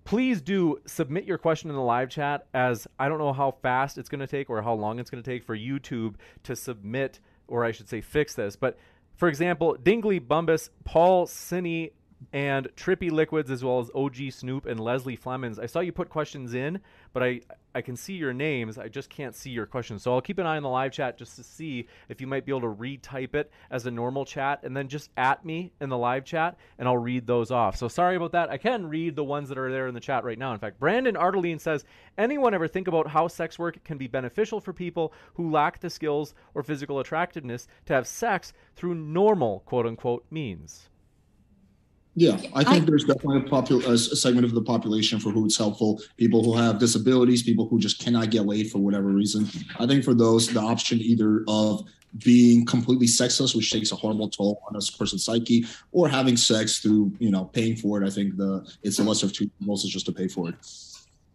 Please 0.04 0.42
do 0.42 0.78
submit 0.86 1.24
your 1.24 1.38
question 1.38 1.70
in 1.70 1.76
the 1.76 1.82
live 1.82 2.10
chat 2.10 2.46
as 2.52 2.86
I 2.98 3.08
don't 3.08 3.18
know 3.18 3.32
how 3.32 3.52
fast 3.62 3.96
it's 3.96 4.08
going 4.08 4.20
to 4.20 4.26
take 4.26 4.50
or 4.50 4.60
how 4.60 4.74
long 4.74 4.98
it's 4.98 5.08
going 5.08 5.22
to 5.22 5.30
take 5.30 5.44
for 5.44 5.56
YouTube 5.56 6.16
to 6.42 6.54
submit, 6.54 7.20
or 7.48 7.64
I 7.64 7.72
should 7.72 7.88
say 7.88 8.02
fix 8.02 8.34
this. 8.34 8.54
But 8.54 8.76
for 9.16 9.28
example, 9.28 9.76
Dingley 9.82 10.20
Bumbus, 10.20 10.70
Paul 10.84 11.26
Cine, 11.26 11.92
and 12.32 12.68
Trippy 12.76 13.10
Liquids, 13.10 13.50
as 13.50 13.64
well 13.64 13.80
as 13.80 13.90
OG 13.94 14.30
Snoop 14.30 14.66
and 14.66 14.80
Leslie 14.80 15.16
Flemons. 15.16 15.58
I 15.58 15.66
saw 15.66 15.80
you 15.80 15.92
put 15.92 16.08
questions 16.08 16.54
in, 16.54 16.80
but 17.12 17.22
I, 17.22 17.40
I 17.74 17.82
can 17.82 17.96
see 17.96 18.14
your 18.14 18.32
names. 18.32 18.78
I 18.78 18.88
just 18.88 19.10
can't 19.10 19.34
see 19.34 19.50
your 19.50 19.66
questions. 19.66 20.02
So 20.02 20.12
I'll 20.12 20.20
keep 20.20 20.38
an 20.38 20.46
eye 20.46 20.56
on 20.56 20.62
the 20.62 20.68
live 20.68 20.92
chat 20.92 21.18
just 21.18 21.36
to 21.36 21.42
see 21.42 21.86
if 22.08 22.20
you 22.20 22.26
might 22.26 22.46
be 22.46 22.52
able 22.52 22.62
to 22.62 22.66
retype 22.68 23.34
it 23.34 23.50
as 23.70 23.86
a 23.86 23.90
normal 23.90 24.24
chat 24.24 24.60
and 24.62 24.76
then 24.76 24.88
just 24.88 25.10
at 25.16 25.44
me 25.44 25.72
in 25.80 25.88
the 25.88 25.98
live 25.98 26.24
chat 26.24 26.56
and 26.78 26.86
I'll 26.86 26.98
read 26.98 27.26
those 27.26 27.50
off. 27.50 27.76
So 27.76 27.88
sorry 27.88 28.16
about 28.16 28.32
that. 28.32 28.50
I 28.50 28.58
can 28.58 28.86
read 28.86 29.16
the 29.16 29.24
ones 29.24 29.48
that 29.48 29.58
are 29.58 29.70
there 29.70 29.88
in 29.88 29.94
the 29.94 30.00
chat 30.00 30.24
right 30.24 30.38
now. 30.38 30.52
In 30.52 30.58
fact, 30.58 30.78
Brandon 30.78 31.16
Ardeline 31.16 31.58
says, 31.58 31.84
anyone 32.16 32.54
ever 32.54 32.68
think 32.68 32.88
about 32.88 33.08
how 33.08 33.28
sex 33.28 33.58
work 33.58 33.82
can 33.84 33.98
be 33.98 34.06
beneficial 34.06 34.60
for 34.60 34.72
people 34.72 35.12
who 35.34 35.50
lack 35.50 35.80
the 35.80 35.90
skills 35.90 36.34
or 36.54 36.62
physical 36.62 37.00
attractiveness 37.00 37.66
to 37.86 37.92
have 37.92 38.06
sex 38.06 38.52
through 38.76 38.94
normal 38.94 39.60
quote 39.66 39.86
unquote 39.86 40.24
means? 40.30 40.90
Yeah, 42.16 42.36
I 42.54 42.62
think 42.62 42.84
I, 42.84 42.86
there's 42.86 43.04
definitely 43.04 43.38
a, 43.38 43.50
popul- 43.50 43.86
a 43.88 43.98
segment 43.98 44.44
of 44.44 44.54
the 44.54 44.62
population 44.62 45.18
for 45.18 45.30
who 45.30 45.46
it's 45.46 45.58
helpful. 45.58 46.00
People 46.16 46.44
who 46.44 46.54
have 46.54 46.78
disabilities, 46.78 47.42
people 47.42 47.68
who 47.68 47.78
just 47.80 48.00
cannot 48.00 48.30
get 48.30 48.46
laid 48.46 48.70
for 48.70 48.78
whatever 48.78 49.08
reason. 49.08 49.48
I 49.80 49.86
think 49.86 50.04
for 50.04 50.14
those, 50.14 50.46
the 50.46 50.60
option 50.60 51.00
either 51.00 51.44
of 51.48 51.84
being 52.18 52.64
completely 52.64 53.08
sexless, 53.08 53.54
which 53.54 53.72
takes 53.72 53.90
a 53.90 53.96
horrible 53.96 54.28
toll 54.28 54.62
on 54.68 54.76
a 54.76 54.96
person's 54.96 55.24
psyche, 55.24 55.66
or 55.90 56.08
having 56.08 56.36
sex 56.36 56.78
through, 56.78 57.12
you 57.18 57.30
know, 57.30 57.46
paying 57.46 57.74
for 57.74 58.00
it. 58.00 58.06
I 58.06 58.10
think 58.10 58.36
the 58.36 58.64
it's 58.84 59.00
a 59.00 59.02
lesser 59.02 59.26
of 59.26 59.32
two 59.32 59.50
evils 59.60 59.84
is 59.84 59.90
just 59.90 60.06
to 60.06 60.12
pay 60.12 60.28
for 60.28 60.48
it. 60.48 60.54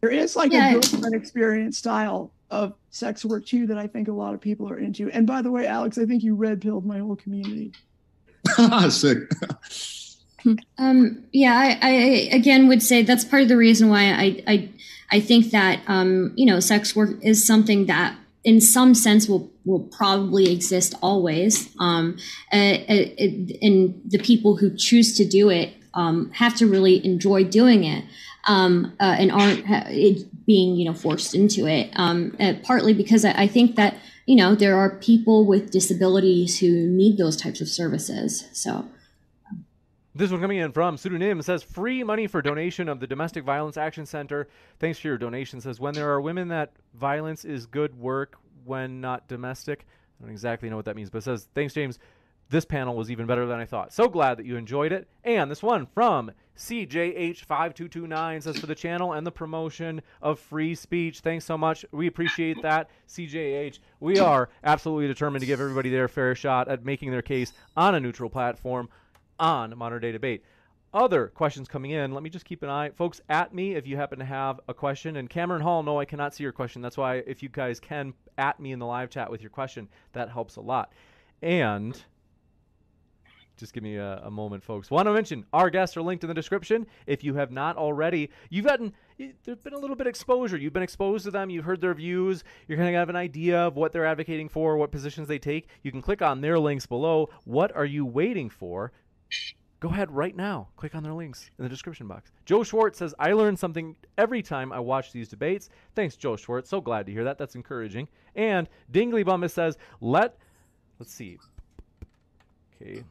There 0.02 0.12
is 0.12 0.38
like 0.38 0.54
yeah. 0.54 0.70
a 0.70 0.74
girlfriend 0.74 1.14
experience 1.14 1.78
style 1.78 2.32
of 2.52 2.74
sex 2.90 3.26
work 3.26 3.46
too 3.46 3.68
that 3.68 3.78
I 3.78 3.86
think 3.86 4.08
a 4.08 4.14
lot 4.14 4.34
of 4.34 4.40
people 4.40 4.70
are 4.70 4.80
into. 4.80 5.10
And 5.12 5.28
by 5.28 5.42
the 5.42 5.52
way, 5.52 5.68
Alex, 5.68 5.98
I 5.98 6.06
think 6.06 6.24
you 6.24 6.36
red 6.36 6.62
pilled 6.62 6.86
my 6.86 7.00
whole 7.00 7.18
community. 7.18 7.74
Sick. 8.90 9.18
Um, 10.78 11.26
yeah, 11.32 11.56
I, 11.56 11.78
I, 11.82 11.94
again 12.36 12.68
would 12.68 12.82
say 12.82 13.04
that's 13.04 13.26
part 13.26 13.44
of 13.44 13.50
the 13.50 13.58
reason 13.58 13.90
why 13.90 14.12
I 14.12 14.44
I, 14.48 14.70
I 15.12 15.20
think 15.20 15.52
that 15.52 15.82
um, 15.88 16.34
you 16.36 16.46
know 16.46 16.60
sex 16.60 16.96
work 16.96 17.12
is 17.22 17.46
something 17.46 17.88
that 17.88 18.16
in 18.44 18.62
some 18.62 18.94
sense 18.94 19.28
will 19.28 19.52
will 19.66 19.82
probably 19.82 20.52
exist 20.52 20.96
always. 21.02 21.74
Um, 21.80 22.18
and, 22.52 22.80
and 23.62 24.02
the 24.06 24.20
people 24.20 24.58
who 24.58 24.76
choose 24.76 25.16
to 25.18 25.26
do 25.26 25.50
it 25.50 25.74
um, 25.94 26.32
have 26.32 26.56
to 26.56 26.68
really 26.68 27.06
enjoy 27.06 27.44
doing 27.44 27.84
it 27.84 28.04
um, 28.48 28.96
uh, 29.00 29.16
and 29.20 29.32
aren't 29.32 29.66
being 30.46 30.76
you 30.76 30.86
know 30.86 30.94
forced 30.94 31.36
into 31.36 31.68
it. 31.68 31.92
Um, 31.96 32.36
uh, 32.40 32.54
partly 32.64 32.94
because 32.94 33.26
I, 33.26 33.44
I 33.44 33.48
think 33.48 33.76
that 33.76 33.96
you 34.26 34.36
know 34.36 34.56
there 34.56 34.78
are 34.78 34.90
people 34.98 35.46
with 35.46 35.72
disabilities 35.72 36.60
who 36.60 36.88
need 36.88 37.18
those 37.18 37.38
types 37.38 37.62
of 37.62 37.68
services. 37.68 38.48
So. 38.54 38.88
This 40.20 40.32
one 40.32 40.42
coming 40.42 40.58
in 40.58 40.74
from 40.74 40.98
pseudonym 40.98 41.42
says 41.42 41.64
free 41.64 42.04
money 42.04 42.28
for 42.28 42.42
donation 42.42 42.90
of 42.90 43.00
the 43.00 43.08
Domestic 43.08 43.46
Violence 43.46 43.78
Action 43.78 44.06
Center. 44.06 44.50
Thanks 44.78 45.00
for 45.00 45.08
your 45.08 45.18
donation. 45.18 45.62
Says 45.62 45.80
when 45.80 45.94
there 45.94 46.12
are 46.12 46.20
women 46.20 46.50
that 46.50 46.74
violence 46.94 47.46
is 47.46 47.66
good 47.66 47.98
work 47.98 48.38
when 48.66 49.00
not 49.00 49.30
domestic. 49.30 49.86
I 50.20 50.26
don't 50.26 50.32
exactly 50.34 50.70
know 50.70 50.76
what 50.76 50.84
that 50.84 50.98
means, 50.98 51.10
but 51.10 51.24
says 51.24 51.48
thanks 51.56 51.74
James. 51.74 52.00
This 52.50 52.66
panel 52.66 52.98
was 52.98 53.10
even 53.10 53.28
better 53.28 53.46
than 53.46 53.62
I 53.62 53.66
thought. 53.66 53.94
So 53.94 54.10
glad 54.10 54.36
that 54.36 54.46
you 54.46 54.58
enjoyed 54.58 54.92
it. 54.92 55.08
And 55.24 55.50
this 55.50 55.64
one 55.64 55.86
from 55.86 56.32
CJH5229 56.58 58.44
says 58.44 58.60
for 58.60 58.68
the 58.68 58.76
channel 58.76 59.14
and 59.14 59.26
the 59.26 59.32
promotion 59.32 60.02
of 60.22 60.38
free 60.38 60.76
speech. 60.76 61.22
Thanks 61.22 61.46
so 61.46 61.58
much. 61.58 61.86
We 61.94 62.08
appreciate 62.08 62.62
that, 62.62 62.90
CJH. 63.08 63.80
We 64.02 64.20
are 64.20 64.50
absolutely 64.66 65.08
determined 65.08 65.44
to 65.44 65.48
give 65.48 65.62
everybody 65.62 65.90
their 65.90 66.10
fair 66.10 66.36
shot 66.36 66.68
at 66.68 66.84
making 66.84 67.12
their 67.12 67.22
case 67.22 67.54
on 67.78 67.96
a 67.96 68.02
neutral 68.02 68.30
platform 68.30 68.90
on 69.40 69.78
Modern 69.78 70.02
Day 70.02 70.12
Debate. 70.12 70.44
Other 70.94 71.28
questions 71.28 71.68
coming 71.68 71.92
in. 71.92 72.14
Let 72.14 72.24
me 72.24 72.32
just 72.32 72.46
keep 72.46 72.64
an 72.64 72.70
eye, 72.70 72.90
folks, 72.90 73.22
at 73.30 73.54
me 73.54 73.76
if 73.76 73.86
you 73.86 73.96
happen 73.96 74.18
to 74.20 74.26
have 74.26 74.60
a 74.68 74.74
question. 74.74 75.18
And 75.18 75.30
Cameron 75.30 75.62
Hall, 75.62 75.84
no, 75.84 76.00
I 76.00 76.06
cannot 76.06 76.34
see 76.34 76.44
your 76.44 76.52
question. 76.52 76.82
That's 76.82 76.98
why 76.98 77.18
if 77.28 77.44
you 77.44 77.50
guys 77.50 77.80
can 77.80 78.14
at 78.40 78.60
me 78.60 78.72
in 78.72 78.80
the 78.80 78.88
live 78.88 79.12
chat 79.12 79.30
with 79.30 79.42
your 79.42 79.52
question, 79.52 79.88
that 80.14 80.32
helps 80.32 80.56
a 80.56 80.62
lot. 80.62 80.92
And 81.44 82.02
just 83.60 83.74
give 83.74 83.84
me 83.84 83.98
a, 83.98 84.22
a 84.24 84.32
moment, 84.32 84.64
folks. 84.64 84.90
Want 84.90 85.06
to 85.08 85.14
mention 85.14 85.46
our 85.54 85.70
guests 85.70 85.96
are 85.96 86.02
linked 86.02 86.24
in 86.24 86.28
the 86.28 86.34
description. 86.34 86.88
If 87.06 87.24
you 87.24 87.36
have 87.36 87.52
not 87.52 87.78
already, 87.78 88.32
you've 88.50 88.66
gotten 88.66 88.94
there's 89.44 89.60
been 89.60 89.74
a 89.74 89.78
little 89.78 89.98
bit 89.98 90.08
of 90.08 90.12
exposure. 90.12 90.58
You've 90.58 90.74
been 90.74 90.82
exposed 90.82 91.26
to 91.26 91.32
them. 91.32 91.50
You've 91.50 91.66
heard 91.66 91.82
their 91.82 91.94
views. 91.94 92.44
You're 92.68 92.78
to 92.78 92.94
have 92.94 93.10
an 93.10 93.18
idea 93.18 93.60
of 93.60 93.76
what 93.76 93.92
they're 93.92 94.06
advocating 94.06 94.48
for, 94.48 94.78
what 94.78 94.92
positions 94.92 95.28
they 95.28 95.40
take. 95.40 95.68
You 95.84 95.92
can 95.92 96.02
click 96.02 96.22
on 96.22 96.40
their 96.40 96.58
links 96.58 96.86
below. 96.86 97.30
What 97.44 97.76
are 97.76 97.86
you 97.86 98.06
waiting 98.06 98.50
for? 98.50 98.94
Go 99.80 99.90
ahead 99.90 100.12
right 100.12 100.36
now. 100.36 100.68
Click 100.76 100.94
on 100.94 101.04
their 101.04 101.14
links 101.14 101.50
in 101.58 101.64
the 101.64 101.70
description 101.70 102.08
box. 102.08 102.32
Joe 102.46 102.64
Schwartz 102.64 103.00
says, 103.00 103.16
I 103.18 103.32
learn 103.32 103.56
something 103.56 103.96
every 104.18 104.42
time 104.42 104.74
I 104.74 104.80
watch 104.80 105.14
these 105.14 105.30
debates. 105.30 105.70
Thanks, 105.96 106.18
Joe 106.18 106.36
Schwartz. 106.36 106.70
So 106.70 106.82
glad 106.82 107.06
to 107.06 107.14
hear 107.14 107.24
that. 107.24 107.38
That's 107.38 107.56
encouraging. 107.56 108.10
And 108.36 108.68
Dingley 108.92 109.24
Bummus 109.24 109.52
says, 109.52 109.78
let, 110.02 110.38
let's 111.00 111.14
see. 111.14 111.38
Okay, 112.76 113.04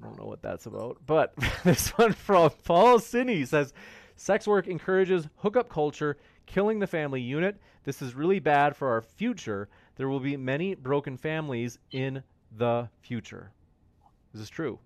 I 0.00 0.04
don't 0.04 0.18
know 0.18 0.26
what 0.26 0.42
that's 0.42 0.66
about. 0.66 0.98
But 1.06 1.32
this 1.64 1.88
one 1.90 2.12
from 2.12 2.50
Paul 2.64 2.98
Sinney 2.98 3.46
says 3.46 3.72
sex 4.16 4.46
work 4.46 4.68
encourages 4.68 5.26
hookup 5.36 5.70
culture, 5.70 6.18
killing 6.44 6.80
the 6.80 6.86
family 6.86 7.22
unit. 7.22 7.56
This 7.84 8.02
is 8.02 8.14
really 8.14 8.40
bad 8.40 8.76
for 8.76 8.90
our 8.90 9.00
future. 9.00 9.68
There 9.96 10.08
will 10.08 10.20
be 10.20 10.36
many 10.36 10.74
broken 10.74 11.16
families 11.16 11.78
in 11.92 12.22
the 12.58 12.90
future. 13.00 13.52
This 14.34 14.42
is 14.42 14.50
true. 14.50 14.78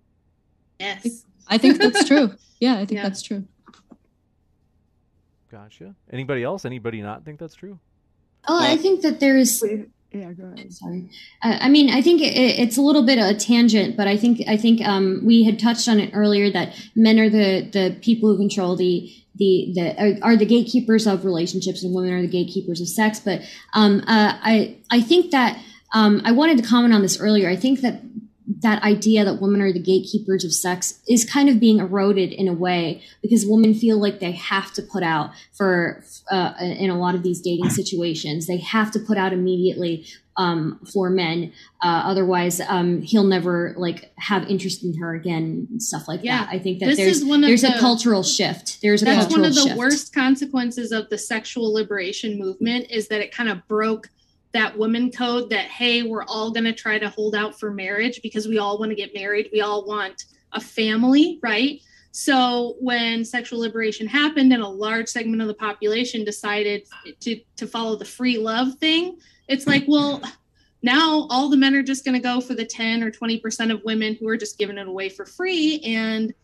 Yes. 0.78 1.24
I 1.48 1.59
think 1.59 1.78
that's 1.78 2.05
true. 2.09 2.32
Yeah, 2.60 2.74
I 2.74 2.84
think 2.86 2.92
Yeah. 2.92 3.02
that's 3.05 3.22
true. 3.22 3.44
Gotcha. 5.51 5.94
Anybody 6.12 6.42
else? 6.42 6.64
Anybody 6.64 7.01
not 7.02 7.24
think 7.24 7.38
that's 7.38 7.55
true? 7.55 7.78
Oh, 8.48 8.60
I 8.60 8.76
think 8.76 9.02
that 9.02 9.20
there's. 9.20 9.62
Yeah, 10.12 10.32
go 10.32 10.44
ahead. 10.55 10.72
Sorry. 10.72 11.09
Uh, 11.42 11.59
I 11.60 11.68
mean, 11.68 11.90
I 11.90 12.01
think 12.02 12.20
it, 12.20 12.34
it's 12.36 12.76
a 12.76 12.82
little 12.82 13.05
bit 13.05 13.18
of 13.18 13.24
a 13.24 13.34
tangent, 13.34 13.96
but 13.96 14.06
I 14.06 14.16
think 14.16 14.42
I 14.48 14.56
think 14.56 14.80
um, 14.86 15.22
we 15.24 15.44
had 15.44 15.59
touched 15.59 15.88
on 15.88 15.98
it 16.01 16.10
earlier 16.12 16.51
that 16.51 16.74
men 16.94 17.18
are 17.18 17.28
the 17.30 17.68
the 17.72 17.96
people 18.01 18.28
who 18.30 18.36
control 18.36 18.76
the 18.76 19.10
the 19.36 19.72
the 19.74 20.02
are, 20.22 20.30
are 20.32 20.36
the 20.36 20.46
gatekeepers 20.46 21.06
of 21.06 21.24
relationships, 21.24 21.82
and 21.82 21.94
women 21.94 22.12
are 22.12 22.22
the 22.22 22.28
gatekeepers 22.28 22.80
of 22.80 22.88
sex. 22.88 23.18
But 23.20 23.42
um, 23.74 24.01
uh, 24.06 24.38
I 24.42 24.76
I 24.90 25.01
think 25.01 25.30
that 25.32 25.59
um, 25.92 26.20
I 26.24 26.32
wanted 26.32 26.59
to 26.59 26.64
comment 26.64 26.94
on 26.94 27.02
this 27.02 27.20
earlier. 27.20 27.48
I 27.48 27.56
think 27.56 27.80
that 27.80 28.01
that 28.60 28.82
idea 28.82 29.24
that 29.24 29.40
women 29.40 29.60
are 29.60 29.72
the 29.72 29.78
gatekeepers 29.81 30.44
of 30.44 30.52
sex 30.52 31.01
is 31.09 31.24
kind 31.24 31.48
of 31.48 31.59
being 31.60 31.78
eroded 31.78 32.32
in 32.32 32.48
a 32.48 32.52
way 32.52 33.02
because 33.22 33.44
women 33.47 33.74
feel 33.74 33.98
like 33.98 34.20
they 34.20 34.32
have 34.32 34.72
to 34.74 34.82
put 34.82 35.02
out 35.02 35.31
for 35.52 36.02
uh, 36.31 36.52
in 36.60 36.90
a 36.90 36.98
lot 36.98 37.14
of 37.14 37.22
these 37.22 37.40
dating 37.40 37.70
situations 37.70 38.47
they 38.47 38.59
have 38.59 38.90
to 38.90 38.98
put 38.98 39.16
out 39.18 39.32
immediately 39.32 40.06
um, 40.36 40.81
for 40.93 41.10
men 41.10 41.52
uh, 41.82 42.02
otherwise 42.05 42.60
um, 42.68 43.01
he'll 43.02 43.24
never 43.24 43.74
like 43.76 44.12
have 44.16 44.44
interest 44.48 44.82
in 44.82 44.94
her 44.98 45.14
again 45.14 45.66
and 45.70 45.82
stuff 45.82 46.09
like 46.09 46.20
Yeah. 46.22 46.40
that 46.44 46.48
i 46.51 46.59
think 46.59 46.81
that 46.81 46.86
This 46.86 46.97
there's 46.97 47.16
is 47.18 47.24
one 47.24 47.44
of 47.44 47.48
there's 47.48 47.62
the- 47.62 47.76
a 47.76 47.78
cultural 47.81 48.22
shift 48.22 48.81
there's 48.82 49.02
a 49.02 49.05
That's 49.05 49.31
one 49.32 49.44
of 49.44 49.55
the 49.55 49.60
shift. 49.62 49.76
worst 49.76 50.14
consequences 50.14 50.93
of 50.93 51.09
the 51.10 51.18
sexual 51.18 51.72
liberation 51.72 52.39
movement 52.39 52.86
is 52.90 53.09
that 53.09 53.20
it 53.20 53.32
kind 53.32 53.48
of 53.48 53.66
broke 53.68 54.09
that 54.55 54.78
woman 54.78 55.10
code 55.10 55.51
that 55.51 55.66
hey 55.66 56.02
we're 56.02 56.24
all 56.24 56.51
going 56.51 56.64
to 56.64 56.72
try 56.72 56.98
to 56.98 57.10
hold 57.10 57.35
out 57.35 57.59
for 57.59 57.70
marriage 57.70 58.20
because 58.22 58.48
we 58.48 58.59
all 58.59 58.78
want 58.78 58.90
to 58.90 58.97
get 58.97 59.12
married 59.12 59.51
we 59.52 59.60
all 59.60 59.85
want 59.85 60.24
a 60.52 60.60
family 60.60 61.39
right 61.43 61.82
so 62.12 62.76
when 62.81 63.24
sexual 63.24 63.59
liberation 63.59 64.06
happened 64.06 64.52
and 64.52 64.62
a 64.62 64.68
large 64.68 65.09
segment 65.09 65.43
of 65.43 65.48
the 65.48 65.55
population 65.55 66.24
decided 66.24 66.82
to 67.20 67.39
to 67.56 67.66
follow 67.66 67.97
the 67.97 68.05
free 68.05 68.39
love 68.39 68.74
thing 68.76 69.18
it's 69.48 69.66
like 69.66 69.85
well 69.86 70.22
now 70.82 71.26
all 71.31 71.48
the 71.48 71.56
men 71.56 71.74
are 71.74 71.82
just 71.82 72.05
going 72.05 72.14
to 72.14 72.20
go 72.20 72.43
for 72.43 72.55
the 72.55 72.64
10 72.64 73.02
or 73.02 73.10
20% 73.10 73.72
of 73.72 73.82
women 73.85 74.14
who 74.20 74.28
are 74.28 74.36
just 74.36 74.59
giving 74.59 74.76
it 74.76 74.86
away 74.86 75.09
for 75.09 75.24
free 75.24 75.81
and 75.82 76.35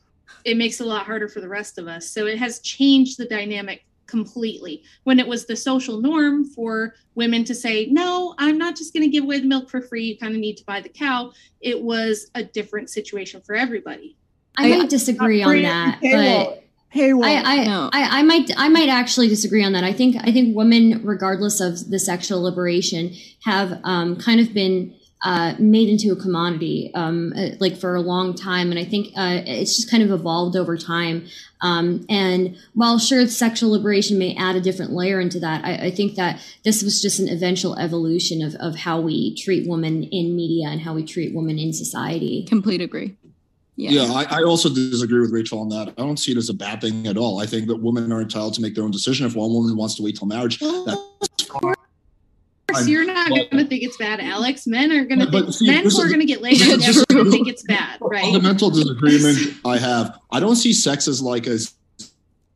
it 0.44 0.56
makes 0.56 0.80
it 0.80 0.84
a 0.84 0.86
lot 0.86 1.04
harder 1.04 1.28
for 1.28 1.42
the 1.42 1.48
rest 1.48 1.76
of 1.76 1.86
us. 1.86 2.10
So 2.10 2.26
it 2.26 2.38
has 2.38 2.60
changed 2.60 3.18
the 3.18 3.26
dynamic 3.26 3.84
completely. 4.10 4.82
When 5.04 5.18
it 5.18 5.26
was 5.26 5.46
the 5.46 5.56
social 5.56 6.00
norm 6.00 6.44
for 6.44 6.94
women 7.14 7.44
to 7.44 7.54
say, 7.54 7.86
no, 7.86 8.34
I'm 8.38 8.58
not 8.58 8.76
just 8.76 8.92
going 8.92 9.04
to 9.04 9.08
give 9.08 9.24
away 9.24 9.40
the 9.40 9.46
milk 9.46 9.70
for 9.70 9.80
free. 9.80 10.04
You 10.04 10.18
kind 10.18 10.34
of 10.34 10.40
need 10.40 10.56
to 10.56 10.64
buy 10.64 10.80
the 10.80 10.88
cow. 10.88 11.32
It 11.60 11.82
was 11.82 12.30
a 12.34 12.42
different 12.42 12.90
situation 12.90 13.40
for 13.40 13.54
everybody. 13.54 14.16
i 14.56 14.68
might 14.68 14.90
disagree 14.90 15.42
on 15.42 15.62
that 15.62 16.00
but 16.02 16.64
Paywall. 16.94 17.24
I, 17.24 17.36
I, 17.36 17.88
I, 17.92 18.18
I 18.18 18.22
might 18.22 18.50
I 18.56 18.68
might 18.68 18.88
actually 18.88 19.28
disagree 19.28 19.62
on 19.62 19.72
that. 19.74 19.84
I 19.84 19.92
think 19.92 20.16
I 20.20 20.32
think 20.32 20.56
women, 20.56 21.00
regardless 21.04 21.60
of 21.60 21.88
the 21.88 22.00
sexual 22.00 22.42
liberation, 22.42 23.14
have 23.44 23.80
um, 23.84 24.16
kind 24.16 24.40
of 24.40 24.52
been 24.52 24.92
uh, 25.22 25.54
made 25.58 25.88
into 25.88 26.12
a 26.12 26.16
commodity, 26.16 26.90
um, 26.94 27.32
uh, 27.36 27.50
like 27.60 27.76
for 27.76 27.94
a 27.94 28.00
long 28.00 28.34
time, 28.34 28.70
and 28.70 28.78
I 28.78 28.84
think 28.84 29.08
uh, 29.16 29.42
it's 29.46 29.76
just 29.76 29.90
kind 29.90 30.02
of 30.02 30.10
evolved 30.10 30.56
over 30.56 30.78
time. 30.78 31.26
Um, 31.60 32.06
and 32.08 32.56
while 32.72 32.98
sure, 32.98 33.26
sexual 33.26 33.70
liberation 33.70 34.18
may 34.18 34.34
add 34.34 34.56
a 34.56 34.60
different 34.60 34.92
layer 34.92 35.20
into 35.20 35.38
that, 35.40 35.62
I, 35.64 35.86
I 35.86 35.90
think 35.90 36.14
that 36.14 36.40
this 36.64 36.82
was 36.82 37.02
just 37.02 37.18
an 37.18 37.28
eventual 37.28 37.78
evolution 37.78 38.42
of 38.42 38.54
of 38.54 38.76
how 38.76 39.00
we 39.00 39.34
treat 39.34 39.68
women 39.68 40.04
in 40.04 40.34
media 40.34 40.68
and 40.68 40.80
how 40.80 40.94
we 40.94 41.04
treat 41.04 41.34
women 41.34 41.58
in 41.58 41.72
society. 41.72 42.46
Complete 42.48 42.80
agree. 42.80 43.16
Yeah, 43.76 44.12
I, 44.12 44.40
I 44.40 44.42
also 44.42 44.68
disagree 44.68 45.20
with 45.20 45.32
Rachel 45.32 45.60
on 45.60 45.70
that. 45.70 45.88
I 45.96 46.02
don't 46.02 46.18
see 46.18 46.32
it 46.32 46.36
as 46.36 46.50
a 46.50 46.54
bad 46.54 46.82
thing 46.82 47.06
at 47.06 47.16
all. 47.16 47.40
I 47.40 47.46
think 47.46 47.66
that 47.68 47.76
women 47.76 48.12
are 48.12 48.20
entitled 48.20 48.52
to 48.54 48.60
make 48.60 48.74
their 48.74 48.84
own 48.84 48.90
decision. 48.90 49.26
If 49.26 49.34
one 49.34 49.50
woman 49.50 49.74
wants 49.74 49.94
to 49.94 50.02
wait 50.02 50.16
till 50.16 50.28
marriage, 50.28 50.58
that's 50.58 51.44
fine. 51.44 51.74
So 52.76 52.84
you're 52.86 53.06
not 53.06 53.28
going 53.28 53.48
to 53.50 53.64
think 53.66 53.82
it's 53.82 53.96
bad, 53.96 54.20
Alex. 54.20 54.66
Men 54.66 54.92
are 54.92 55.04
going 55.04 55.20
to 55.20 55.30
think 55.30 55.52
see, 55.52 55.66
men 55.66 55.84
who 55.88 56.00
are 56.00 56.08
going 56.08 56.20
to 56.20 56.26
get 56.26 56.40
laid 56.40 56.60
are 56.62 56.76
never 56.78 57.04
going 57.06 57.24
to 57.26 57.30
think 57.30 57.48
it's 57.48 57.62
bad, 57.64 57.98
right? 58.00 58.22
fundamental 58.22 58.70
disagreement 58.80 59.56
I 59.64 59.78
have. 59.78 60.18
I 60.30 60.40
don't 60.40 60.56
see 60.56 60.72
sex 60.72 61.08
as 61.08 61.20
like 61.22 61.46
a 61.46 61.58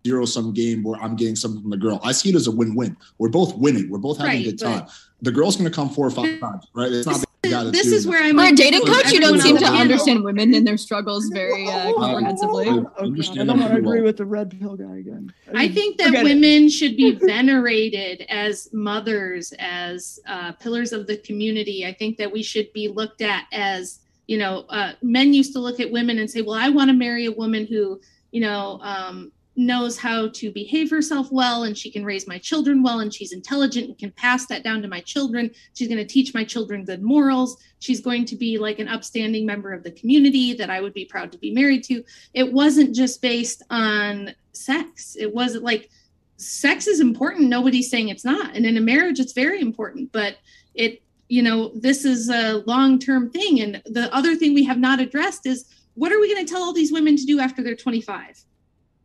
zero 0.06 0.24
sum 0.26 0.52
game 0.52 0.82
where 0.82 1.00
I'm 1.00 1.16
getting 1.16 1.36
something 1.36 1.60
from 1.62 1.70
the 1.70 1.76
girl. 1.76 2.00
I 2.02 2.12
see 2.12 2.28
it 2.30 2.34
as 2.34 2.46
a 2.46 2.50
win 2.50 2.74
win. 2.74 2.96
We're 3.18 3.28
both 3.30 3.56
winning. 3.56 3.90
We're 3.90 3.98
both 3.98 4.18
having 4.18 4.32
Right, 4.32 4.46
a 4.46 4.50
good 4.50 4.58
time. 4.58 4.86
The 5.22 5.32
girl's 5.32 5.56
going 5.56 5.70
to 5.70 5.74
come 5.74 5.88
four 5.88 6.06
or 6.06 6.10
five 6.10 6.38
times, 6.40 6.66
right? 6.74 6.92
It's 6.92 7.06
not 7.06 7.20
the 7.20 7.26
guy 7.26 7.32
that's 7.32 7.33
This 7.72 7.86
is 7.86 8.06
where 8.06 8.22
I'm 8.22 8.36
For 8.36 8.44
a 8.44 8.52
dating 8.52 8.86
coach, 8.86 9.12
you 9.12 9.20
don't 9.20 9.40
seem 9.40 9.56
to 9.58 9.64
panel- 9.64 9.80
understand 9.80 10.24
women 10.24 10.54
and 10.54 10.66
their 10.66 10.76
struggles 10.76 11.28
very 11.28 11.68
uh, 11.68 11.92
comprehensively. 11.94 12.68
I 12.68 12.72
Okay, 12.72 12.88
I 12.98 13.02
understand 13.02 13.48
don't 13.48 13.58
that 13.58 13.62
want 13.62 13.72
to 13.72 13.78
agree 13.78 13.98
well. 14.00 14.04
with 14.04 14.16
the 14.16 14.26
red 14.26 14.58
pill 14.60 14.76
guy 14.76 14.96
again. 14.98 15.32
I 15.54 15.68
think 15.68 15.98
that 15.98 16.06
Forget 16.08 16.26
it. 16.26 16.34
women 16.34 16.68
should 16.68 16.96
be 16.96 17.12
venerated 17.14 18.22
as 18.28 18.68
mothers, 18.72 19.52
as 19.58 20.18
uh, 20.26 20.52
pillars 20.52 20.92
of 20.92 21.06
the 21.06 21.16
community. 21.18 21.86
I 21.86 21.92
think 21.92 22.16
that 22.18 22.30
we 22.32 22.42
should 22.42 22.72
be 22.72 22.88
looked 22.88 23.22
at 23.22 23.44
as, 23.52 24.00
you 24.26 24.38
know, 24.38 24.64
uh, 24.70 24.92
men 25.02 25.34
used 25.34 25.52
to 25.54 25.58
look 25.60 25.80
at 25.80 25.90
women 25.90 26.18
and 26.18 26.30
say, 26.30 26.42
well, 26.42 26.54
I 26.58 26.68
want 26.70 26.88
to 26.88 26.94
marry 26.94 27.26
a 27.26 27.32
woman 27.32 27.66
who, 27.66 28.00
you 28.32 28.40
know, 28.40 28.80
um, 28.82 29.32
knows 29.56 29.96
how 29.96 30.28
to 30.28 30.50
behave 30.50 30.90
herself 30.90 31.30
well 31.30 31.64
and 31.64 31.78
she 31.78 31.90
can 31.90 32.04
raise 32.04 32.26
my 32.26 32.38
children 32.38 32.82
well 32.82 33.00
and 33.00 33.14
she's 33.14 33.32
intelligent 33.32 33.86
and 33.86 33.98
can 33.98 34.10
pass 34.12 34.46
that 34.46 34.64
down 34.64 34.82
to 34.82 34.88
my 34.88 35.00
children. 35.00 35.50
She's 35.74 35.88
going 35.88 35.98
to 35.98 36.06
teach 36.06 36.34
my 36.34 36.44
children 36.44 36.84
good 36.84 37.02
morals. 37.02 37.56
She's 37.78 38.00
going 38.00 38.24
to 38.26 38.36
be 38.36 38.58
like 38.58 38.78
an 38.80 38.88
upstanding 38.88 39.46
member 39.46 39.72
of 39.72 39.84
the 39.84 39.92
community 39.92 40.54
that 40.54 40.70
I 40.70 40.80
would 40.80 40.94
be 40.94 41.04
proud 41.04 41.30
to 41.32 41.38
be 41.38 41.52
married 41.52 41.84
to. 41.84 42.02
It 42.32 42.52
wasn't 42.52 42.94
just 42.94 43.22
based 43.22 43.62
on 43.70 44.34
sex. 44.52 45.16
It 45.18 45.32
wasn't 45.32 45.64
like 45.64 45.88
sex 46.36 46.88
is 46.88 47.00
important. 47.00 47.48
Nobody's 47.48 47.90
saying 47.90 48.08
it's 48.08 48.24
not. 48.24 48.56
And 48.56 48.66
in 48.66 48.76
a 48.76 48.80
marriage, 48.80 49.20
it's 49.20 49.32
very 49.32 49.60
important. 49.60 50.10
But 50.10 50.38
it, 50.74 51.00
you 51.28 51.42
know, 51.42 51.70
this 51.74 52.04
is 52.04 52.28
a 52.28 52.64
long 52.66 52.98
term 52.98 53.30
thing. 53.30 53.60
And 53.60 53.82
the 53.86 54.12
other 54.12 54.34
thing 54.34 54.52
we 54.52 54.64
have 54.64 54.78
not 54.78 55.00
addressed 55.00 55.46
is 55.46 55.66
what 55.94 56.12
are 56.12 56.18
we 56.18 56.32
going 56.32 56.44
to 56.44 56.52
tell 56.52 56.62
all 56.62 56.72
these 56.72 56.92
women 56.92 57.16
to 57.16 57.24
do 57.24 57.38
after 57.38 57.62
they're 57.62 57.76
25 57.76 58.44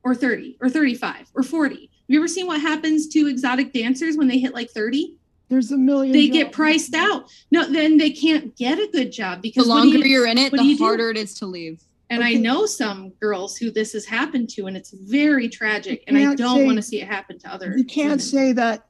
or 0.03 0.15
30 0.15 0.57
or 0.61 0.69
35 0.69 1.31
or 1.35 1.43
40? 1.43 1.75
Have 1.75 1.89
you 2.07 2.19
ever 2.19 2.27
seen 2.27 2.47
what 2.47 2.61
happens 2.61 3.07
to 3.09 3.27
exotic 3.27 3.73
dancers 3.73 4.17
when 4.17 4.27
they 4.27 4.39
hit 4.39 4.53
like 4.53 4.69
30? 4.71 5.15
There's 5.49 5.71
a 5.71 5.77
million. 5.77 6.13
They 6.13 6.27
get 6.29 6.51
priced 6.51 6.93
out. 6.93 7.25
No, 7.51 7.69
then 7.71 7.97
they 7.97 8.11
can't 8.11 8.55
get 8.55 8.77
a 8.77 8.87
good 8.91 9.11
job 9.11 9.41
because 9.41 9.65
the 9.65 9.69
longer 9.69 9.97
you- 9.97 10.05
you're 10.05 10.27
in 10.27 10.37
it, 10.37 10.51
the 10.51 10.57
do 10.57 10.77
do? 10.77 10.83
harder 10.83 11.09
it 11.09 11.17
is 11.17 11.33
to 11.35 11.45
leave. 11.45 11.81
And 12.11 12.23
I 12.23 12.33
know 12.33 12.65
some 12.65 13.09
girls 13.19 13.55
who 13.57 13.69
this 13.69 13.93
has 13.93 14.05
happened 14.05 14.49
to, 14.51 14.65
and 14.65 14.75
it's 14.75 14.91
very 14.91 15.47
tragic. 15.47 16.03
And 16.07 16.17
I 16.17 16.33
don't 16.33 16.57
say- 16.57 16.65
want 16.65 16.77
to 16.77 16.81
see 16.81 17.01
it 17.01 17.07
happen 17.07 17.37
to 17.39 17.53
others. 17.53 17.77
You 17.77 17.83
can't 17.83 18.05
women. 18.09 18.19
say 18.19 18.51
that 18.53 18.87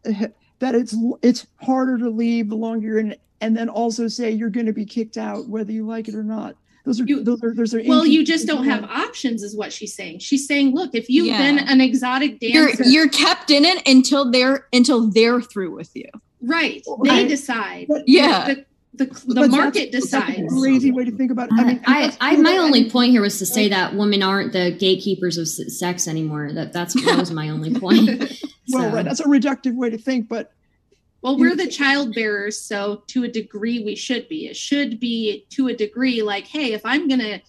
that 0.60 0.76
it's 0.76 0.96
it's 1.22 1.46
harder 1.62 1.98
to 1.98 2.10
leave 2.10 2.50
the 2.50 2.56
longer 2.56 2.86
you're 2.88 3.00
in, 3.00 3.16
and 3.42 3.56
then 3.58 3.68
also 3.70 4.08
say 4.08 4.32
you're 4.32 4.50
going 4.50 4.66
to 4.66 4.74
be 4.74 4.86
kicked 4.86 5.18
out 5.18 5.48
whether 5.50 5.72
you 5.72 5.86
like 5.86 6.08
it 6.08 6.16
or 6.16 6.24
not. 6.24 6.56
Those 6.86 7.00
are 7.02 7.04
you, 7.06 7.24
those 7.24 7.44
are 7.44 7.54
those 7.54 7.74
are. 7.74 7.82
Well, 7.86 8.06
you 8.06 8.26
just 8.26 8.48
don't 8.48 8.66
have 8.66 8.84
options, 8.86 9.44
is 9.44 9.56
what 9.56 9.72
she's 9.74 9.94
saying. 9.94 10.20
She's 10.20 10.48
saying, 10.48 10.74
look, 10.74 10.96
if 10.96 11.10
you've 11.10 11.28
Yeah. 11.28 11.38
been 11.38 11.60
an 11.60 11.82
exotic 11.82 12.38
You're 12.42 12.68
dancer, 12.68 12.84
you're 12.86 13.10
kept 13.10 13.52
in 13.52 13.66
it 13.66 13.88
until 13.88 14.32
they're 14.32 14.66
until 14.74 15.10
they're 15.10 15.42
through 15.42 15.76
with 15.76 15.92
you. 15.96 16.06
right, 16.42 16.82
Well, 16.88 16.98
they 17.04 17.26
I- 17.26 17.28
decide. 17.28 17.88
Yeah. 18.08 18.46
The, 18.46 18.66
the, 18.94 19.06
the 19.06 19.22
But 19.28 19.36
that's- 19.36 19.52
market 19.52 19.92
that's 19.92 20.06
a 20.14 20.20
decides. 20.20 20.60
Crazy 20.62 20.92
way 20.92 21.06
to 21.06 21.12
think 21.12 21.32
about 21.32 21.50
it. 21.52 21.60
I 21.60 21.62
uh, 21.62 21.66
mean, 21.66 21.82
I, 21.86 22.02
that's 22.02 22.18
I 22.22 22.36
my 22.38 22.54
but 22.54 22.60
only 22.60 22.90
point 22.90 23.12
here 23.12 23.22
was 23.22 23.38
to 23.40 23.46
say 23.46 23.70
that 23.70 23.96
women 23.96 24.24
aren't 24.24 24.52
the 24.54 24.72
gatekeepers 24.72 25.38
of 25.38 25.48
sex 25.48 26.08
anymore. 26.08 26.52
That 26.54 26.74
that's 26.74 26.96
that 27.06 27.18
was 27.20 27.32
my 27.32 27.50
only 27.50 27.74
point. 27.80 28.10
Well, 28.72 28.84
So- 28.90 28.96
right, 28.96 29.04
that's 29.06 29.20
a 29.20 29.24
reductive 29.26 29.76
way 29.76 29.90
to 29.90 29.98
think, 29.98 30.28
but 30.30 30.52
Well, 31.22 31.38
we're 31.38 31.56
the 31.56 31.68
child 31.68 32.16
bearers, 32.16 32.62
so 32.62 33.04
to 33.08 33.26
a 33.26 33.28
degree, 33.28 33.84
we 33.84 33.96
should 33.96 34.30
be. 34.30 34.48
It 34.48 34.56
should 34.56 35.00
be 35.00 35.46
to 35.50 35.68
a 35.68 35.76
degree 35.76 36.22
like, 36.22 36.48
hey, 36.48 36.72
if 36.74 36.82
I'm 36.86 37.08
going 37.08 37.20
to 37.20 37.42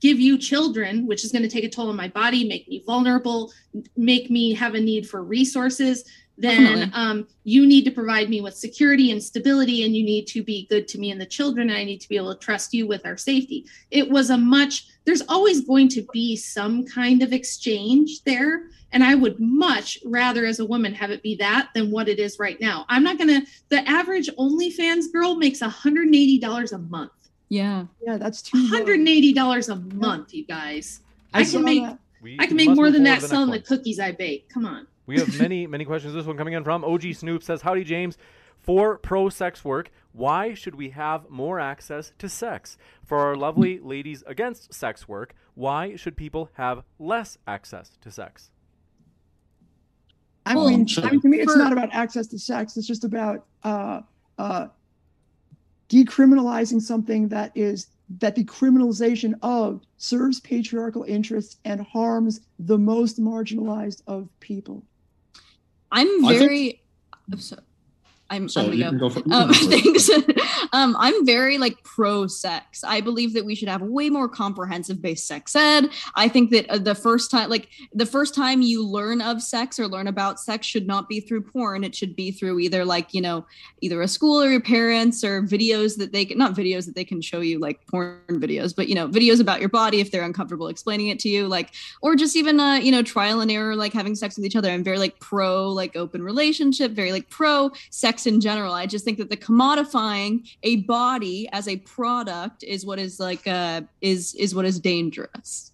give 0.00 0.20
you 0.20 0.38
children, 0.38 1.06
which 1.06 1.24
is 1.24 1.32
going 1.32 1.42
to 1.42 1.48
take 1.48 1.64
a 1.64 1.68
toll 1.68 1.88
on 1.88 1.96
my 1.96 2.08
body, 2.08 2.46
make 2.46 2.68
me 2.68 2.82
vulnerable, 2.86 3.52
make 3.96 4.30
me 4.30 4.54
have 4.54 4.74
a 4.74 4.80
need 4.80 5.08
for 5.08 5.24
resources, 5.24 6.04
then 6.40 6.92
um, 6.94 7.26
you 7.42 7.66
need 7.66 7.84
to 7.84 7.90
provide 7.90 8.30
me 8.30 8.40
with 8.40 8.54
security 8.54 9.10
and 9.10 9.20
stability, 9.20 9.84
and 9.84 9.96
you 9.96 10.04
need 10.04 10.24
to 10.28 10.44
be 10.44 10.68
good 10.70 10.86
to 10.86 10.98
me 10.98 11.10
and 11.10 11.20
the 11.20 11.26
children. 11.26 11.70
And 11.70 11.76
I 11.76 11.82
need 11.82 12.00
to 12.00 12.08
be 12.08 12.16
able 12.16 12.32
to 12.32 12.38
trust 12.38 12.72
you 12.72 12.86
with 12.86 13.04
our 13.04 13.16
safety. 13.16 13.66
It 13.90 14.08
was 14.08 14.30
a 14.30 14.38
much, 14.38 14.86
there's 15.04 15.22
always 15.28 15.62
going 15.62 15.88
to 15.88 16.06
be 16.12 16.36
some 16.36 16.86
kind 16.86 17.24
of 17.24 17.32
exchange 17.32 18.22
there. 18.22 18.68
And 18.92 19.04
I 19.04 19.14
would 19.14 19.38
much 19.38 19.98
rather, 20.04 20.46
as 20.46 20.60
a 20.60 20.64
woman, 20.64 20.94
have 20.94 21.10
it 21.10 21.22
be 21.22 21.36
that 21.36 21.70
than 21.74 21.90
what 21.90 22.08
it 22.08 22.18
is 22.18 22.38
right 22.38 22.58
now. 22.60 22.86
I'm 22.88 23.02
not 23.02 23.18
going 23.18 23.28
to, 23.28 23.46
the 23.68 23.86
average 23.88 24.28
OnlyFans 24.38 25.12
girl 25.12 25.36
makes 25.36 25.60
$180 25.60 26.72
a 26.72 26.78
month. 26.78 27.12
Yeah. 27.50 27.86
yeah, 28.06 28.16
that's 28.16 28.42
too. 28.42 28.58
low. 28.58 28.80
$180 28.80 29.68
a 29.68 29.76
month, 29.94 30.34
you 30.34 30.44
guys. 30.44 31.00
I 31.32 31.42
saw 31.42 31.58
can 31.58 31.64
make 31.64 31.82
that. 31.82 31.98
We 32.20 32.36
I 32.38 32.46
can 32.46 32.56
make 32.56 32.70
more 32.70 32.90
than 32.90 33.04
that 33.04 33.20
to 33.20 33.20
the 33.20 33.20
next 33.20 33.28
selling 33.28 33.50
one. 33.50 33.58
the 33.58 33.64
cookies 33.64 34.00
I 34.00 34.12
bake. 34.12 34.48
Come 34.48 34.66
on. 34.66 34.86
We 35.06 35.18
have 35.18 35.38
many, 35.38 35.66
many 35.68 35.84
questions. 35.84 36.14
This 36.14 36.26
one 36.26 36.36
coming 36.36 36.54
in 36.54 36.64
from 36.64 36.84
OG 36.84 37.14
Snoop 37.14 37.42
says, 37.42 37.62
Howdy, 37.62 37.84
James. 37.84 38.18
For 38.60 38.98
pro 38.98 39.28
sex 39.28 39.64
work, 39.64 39.90
why 40.12 40.52
should 40.52 40.74
we 40.74 40.90
have 40.90 41.30
more 41.30 41.60
access 41.60 42.12
to 42.18 42.28
sex? 42.28 42.76
For 43.04 43.18
our 43.18 43.36
lovely 43.36 43.78
ladies 43.78 44.22
against 44.26 44.74
sex 44.74 45.08
work, 45.08 45.34
why 45.54 45.96
should 45.96 46.16
people 46.16 46.50
have 46.54 46.82
less 46.98 47.38
access 47.46 47.92
to 48.02 48.10
sex? 48.10 48.50
I 50.48 50.54
Well, 50.56 50.70
mean, 50.70 50.86
sure. 50.86 51.04
I 51.04 51.10
mean, 51.10 51.20
to 51.20 51.28
me, 51.28 51.40
it's 51.40 51.52
For- 51.52 51.58
not 51.58 51.72
about 51.72 51.90
access 51.92 52.26
to 52.28 52.38
sex. 52.38 52.76
It's 52.76 52.86
just 52.86 53.04
about 53.04 53.44
uh, 53.64 54.00
uh, 54.38 54.68
decriminalizing 55.90 56.80
something 56.80 57.28
that 57.28 57.52
is 57.54 57.88
that 58.20 58.34
the 58.34 58.44
criminalization 58.44 59.34
of 59.42 59.82
serves 59.98 60.40
patriarchal 60.40 61.02
interests 61.04 61.58
and 61.66 61.80
harms 61.82 62.40
the 62.58 62.78
most 62.78 63.20
marginalized 63.20 64.02
of 64.06 64.28
people. 64.40 64.82
I'm 65.92 66.24
I 66.24 66.28
think- 66.30 66.40
very. 66.40 66.82
I'm 67.30 67.38
so, 67.38 67.58
I'm, 68.30 68.48
sorry. 68.48 68.66
I'm 68.66 68.72
you 68.74 68.84
gonna 68.84 68.98
can 68.98 68.98
go. 68.98 69.08
go 69.08 69.20
for. 69.20 69.32
Um, 69.32 69.52
thanks. 69.54 70.10
um, 70.72 70.96
I'm 70.98 71.24
very 71.24 71.58
like 71.58 71.82
pro 71.82 72.26
sex. 72.26 72.84
I 72.84 73.00
believe 73.00 73.32
that 73.34 73.44
we 73.44 73.54
should 73.54 73.68
have 73.68 73.82
way 73.82 74.10
more 74.10 74.28
comprehensive 74.28 75.00
based 75.00 75.26
sex 75.26 75.56
ed. 75.56 75.90
I 76.14 76.28
think 76.28 76.50
that 76.50 76.68
uh, 76.68 76.78
the 76.78 76.94
first 76.94 77.30
time, 77.30 77.48
like 77.48 77.68
the 77.94 78.06
first 78.06 78.34
time 78.34 78.60
you 78.60 78.86
learn 78.86 79.22
of 79.22 79.42
sex 79.42 79.78
or 79.78 79.88
learn 79.88 80.06
about 80.06 80.40
sex, 80.40 80.66
should 80.66 80.86
not 80.86 81.08
be 81.08 81.20
through 81.20 81.42
porn. 81.42 81.84
It 81.84 81.94
should 81.94 82.14
be 82.14 82.30
through 82.30 82.58
either 82.60 82.84
like 82.84 83.14
you 83.14 83.22
know, 83.22 83.46
either 83.80 84.02
a 84.02 84.08
school 84.08 84.42
or 84.42 84.50
your 84.50 84.60
parents 84.60 85.24
or 85.24 85.42
videos 85.42 85.96
that 85.96 86.12
they 86.12 86.24
can 86.24 86.36
not 86.36 86.54
videos 86.54 86.84
that 86.84 86.94
they 86.94 87.04
can 87.04 87.22
show 87.22 87.40
you 87.40 87.58
like 87.58 87.86
porn 87.86 88.20
videos, 88.28 88.76
but 88.76 88.88
you 88.88 88.94
know, 88.94 89.08
videos 89.08 89.40
about 89.40 89.60
your 89.60 89.70
body 89.70 90.00
if 90.00 90.10
they're 90.10 90.24
uncomfortable 90.24 90.68
explaining 90.68 91.08
it 91.08 91.18
to 91.20 91.30
you, 91.30 91.48
like 91.48 91.70
or 92.02 92.14
just 92.14 92.36
even 92.36 92.60
uh, 92.60 92.74
you 92.74 92.92
know, 92.92 93.02
trial 93.02 93.40
and 93.40 93.50
error, 93.50 93.74
like 93.74 93.94
having 93.94 94.14
sex 94.14 94.36
with 94.36 94.44
each 94.44 94.56
other. 94.56 94.70
I'm 94.70 94.84
very 94.84 94.98
like 94.98 95.18
pro 95.18 95.70
like 95.70 95.96
open 95.96 96.22
relationship, 96.22 96.92
very 96.92 97.12
like 97.12 97.30
pro 97.30 97.70
sex 97.88 98.17
in 98.26 98.40
general. 98.40 98.72
I 98.72 98.86
just 98.86 99.04
think 99.04 99.18
that 99.18 99.30
the 99.30 99.36
commodifying 99.36 100.48
a 100.62 100.76
body 100.82 101.48
as 101.52 101.68
a 101.68 101.76
product 101.78 102.62
is 102.62 102.84
what 102.84 102.98
is 102.98 103.20
like 103.20 103.46
uh 103.46 103.82
is 104.00 104.34
is 104.34 104.54
what 104.54 104.64
is 104.64 104.78
dangerous. 104.80 105.72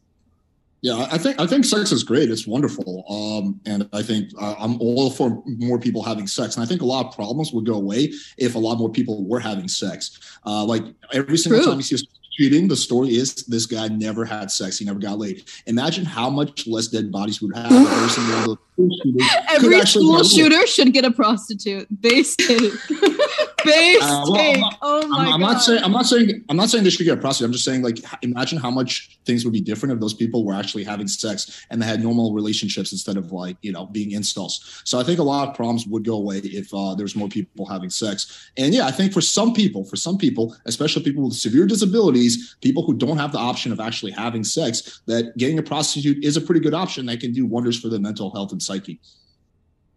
Yeah, 0.82 0.96
I- 0.96 1.14
I 1.14 1.18
think 1.18 1.40
I 1.40 1.46
think 1.46 1.64
sex 1.64 1.92
is 1.92 2.02
great. 2.04 2.30
It's 2.30 2.46
wonderful, 2.46 3.04
um, 3.08 3.58
and 3.64 3.88
I 3.94 4.02
think 4.02 4.30
uh, 4.38 4.54
I'm 4.58 4.78
all 4.82 5.08
for 5.08 5.42
more 5.46 5.78
people 5.78 6.02
having 6.02 6.26
sex. 6.26 6.56
And 6.56 6.62
I 6.62 6.66
think 6.66 6.82
a 6.82 6.84
lot 6.84 7.06
of 7.06 7.14
problems 7.14 7.52
would 7.52 7.64
go 7.64 7.74
away 7.74 8.12
if 8.36 8.54
a 8.54 8.58
lot 8.58 8.76
more 8.78 8.90
people 8.90 9.24
were 9.24 9.40
having 9.40 9.66
sex. 9.66 10.20
Uh, 10.44 10.62
like 10.62 10.82
every 11.12 11.38
single 11.38 11.60
True. 11.62 11.70
time 11.70 11.78
you 11.78 11.82
see 11.84 11.94
a 11.94 11.98
cheating, 12.36 12.68
the 12.68 12.76
story 12.76 13.16
is 13.16 13.34
this 13.46 13.66
guy 13.66 13.88
never 13.88 14.24
had 14.24 14.50
sex. 14.50 14.78
He 14.78 14.84
never 14.84 14.98
got 14.98 15.18
laid. 15.18 15.44
Imagine 15.66 16.04
how 16.04 16.30
much 16.30 16.66
less 16.66 16.88
dead 16.88 17.10
bodies 17.10 17.40
would 17.40 17.54
have. 17.56 17.70
every 17.72 18.08
single 18.08 18.34
one 18.34 18.42
of 18.42 18.46
those 18.48 18.58
school 18.72 18.88
shooters 19.02 19.28
could 19.48 19.64
Every 19.64 19.86
school 19.86 20.24
shooter 20.24 20.66
should 20.66 20.92
get 20.92 21.04
a 21.04 21.10
prostitute. 21.10 21.86
They 21.90 22.22
take. 22.22 22.72
Base 23.64 24.02
Uh, 24.02 24.24
well, 24.26 24.34
take. 24.34 24.54
I'm 24.56 24.60
not- 24.60 24.78
oh 24.82 25.08
my 25.08 25.18
I'm, 25.18 25.32
I'm 25.34 25.40
god. 25.40 25.52
not 25.52 25.62
saying 25.62 25.82
I'm 25.82 25.92
not 25.92 26.06
saying 26.06 26.44
I'm 26.48 26.56
not 26.56 26.70
saying 26.70 26.84
they 26.84 26.90
should 26.90 27.04
get 27.04 27.18
a 27.18 27.20
prostitute. 27.20 27.46
I'm 27.48 27.52
just 27.52 27.64
saying 27.64 27.82
like 27.82 27.98
imagine 28.22 28.58
how 28.58 28.70
much 28.70 29.18
things 29.24 29.44
would 29.44 29.52
be 29.52 29.60
different 29.60 29.92
if 29.94 30.00
those 30.00 30.14
people 30.14 30.44
were 30.44 30.54
actually 30.54 30.84
having 30.84 31.08
sex 31.08 31.66
and 31.70 31.80
they 31.80 31.86
had 31.86 32.02
normal 32.02 32.32
relationships 32.34 32.92
instead 32.92 33.16
of 33.16 33.32
like 33.32 33.56
you 33.62 33.72
know 33.72 33.86
being 33.86 34.10
incels. 34.10 34.82
So 34.84 34.98
I 34.98 35.04
think 35.04 35.18
a 35.18 35.22
lot 35.22 35.48
of 35.48 35.54
problems 35.54 35.86
would 35.86 36.04
go 36.04 36.14
away 36.16 36.38
if 36.38 36.72
uh, 36.74 36.94
there's 36.94 37.16
more 37.16 37.28
people 37.28 37.66
having 37.66 37.90
sex. 37.90 38.50
And 38.56 38.74
yeah, 38.74 38.86
I 38.86 38.90
think 38.90 39.12
for 39.12 39.20
some 39.20 39.52
people, 39.54 39.84
for 39.84 39.96
some 39.96 40.18
people, 40.18 40.56
especially 40.66 41.02
people 41.02 41.24
with 41.24 41.34
severe 41.34 41.66
disabilities, 41.66 42.56
people 42.60 42.82
who 42.84 42.94
don't 42.94 43.18
have 43.18 43.32
the 43.32 43.38
option 43.38 43.72
of 43.72 43.80
actually 43.80 44.12
having 44.12 44.44
sex, 44.44 45.00
that 45.06 45.36
getting 45.36 45.58
a 45.58 45.62
prostitute 45.62 46.24
is 46.24 46.36
a 46.36 46.40
pretty 46.40 46.60
good 46.60 46.74
option 46.74 47.06
that 47.06 47.20
can 47.20 47.32
do 47.32 47.46
wonders 47.46 47.78
for 47.80 47.88
their 47.88 48.00
mental 48.00 48.30
health 48.32 48.52
and 48.52 48.62
psyche. 48.62 49.00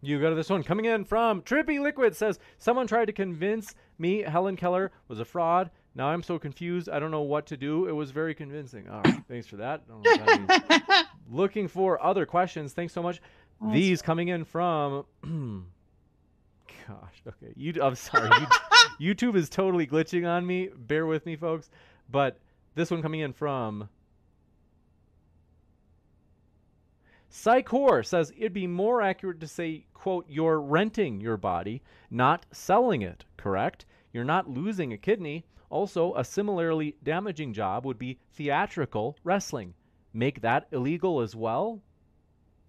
You 0.00 0.20
go 0.20 0.30
to 0.30 0.36
this 0.36 0.48
one 0.48 0.62
coming 0.62 0.84
in 0.84 1.04
from 1.04 1.42
Trippy 1.42 1.80
Liquid 1.80 2.14
says 2.14 2.38
someone 2.58 2.86
tried 2.86 3.06
to 3.06 3.12
convince 3.12 3.74
me 3.98 4.22
Helen 4.22 4.56
Keller 4.56 4.92
was 5.08 5.18
a 5.18 5.24
fraud. 5.24 5.70
Now 5.94 6.06
I'm 6.08 6.22
so 6.22 6.38
confused. 6.38 6.88
I 6.88 7.00
don't 7.00 7.10
know 7.10 7.22
what 7.22 7.46
to 7.46 7.56
do. 7.56 7.88
It 7.88 7.92
was 7.92 8.12
very 8.12 8.34
convincing. 8.34 8.88
All 8.88 9.00
right, 9.02 9.20
thanks 9.26 9.48
for 9.48 9.56
that. 9.56 9.82
I 9.88 9.92
don't 9.92 10.02
know 10.04 10.46
what 10.46 10.68
that. 10.78 11.06
Looking 11.28 11.66
for 11.66 12.02
other 12.02 12.24
questions. 12.26 12.72
Thanks 12.72 12.92
so 12.92 13.02
much. 13.02 13.20
These 13.72 14.02
coming 14.02 14.28
in 14.28 14.44
from. 14.44 15.04
Gosh, 16.86 17.22
okay. 17.26 17.52
You, 17.56 17.82
I'm 17.82 17.96
sorry. 17.96 18.30
You, 19.00 19.14
YouTube 19.14 19.34
is 19.34 19.48
totally 19.48 19.86
glitching 19.86 20.26
on 20.28 20.46
me. 20.46 20.68
Bear 20.74 21.06
with 21.06 21.26
me, 21.26 21.34
folks. 21.34 21.70
But 22.08 22.38
this 22.76 22.90
one 22.90 23.02
coming 23.02 23.20
in 23.20 23.32
from. 23.32 23.88
Psychor 27.30 28.04
says 28.04 28.32
it'd 28.36 28.52
be 28.54 28.66
more 28.66 29.02
accurate 29.02 29.40
to 29.40 29.46
say, 29.46 29.84
quote, 29.92 30.24
you're 30.28 30.60
renting 30.60 31.20
your 31.20 31.36
body, 31.36 31.82
not 32.10 32.46
selling 32.52 33.02
it, 33.02 33.24
correct? 33.36 33.84
You're 34.12 34.24
not 34.24 34.48
losing 34.48 34.92
a 34.92 34.98
kidney. 34.98 35.44
Also, 35.68 36.14
a 36.14 36.24
similarly 36.24 36.96
damaging 37.02 37.52
job 37.52 37.84
would 37.84 37.98
be 37.98 38.18
theatrical 38.32 39.16
wrestling. 39.24 39.74
Make 40.14 40.40
that 40.40 40.68
illegal 40.72 41.20
as 41.20 41.36
well? 41.36 41.82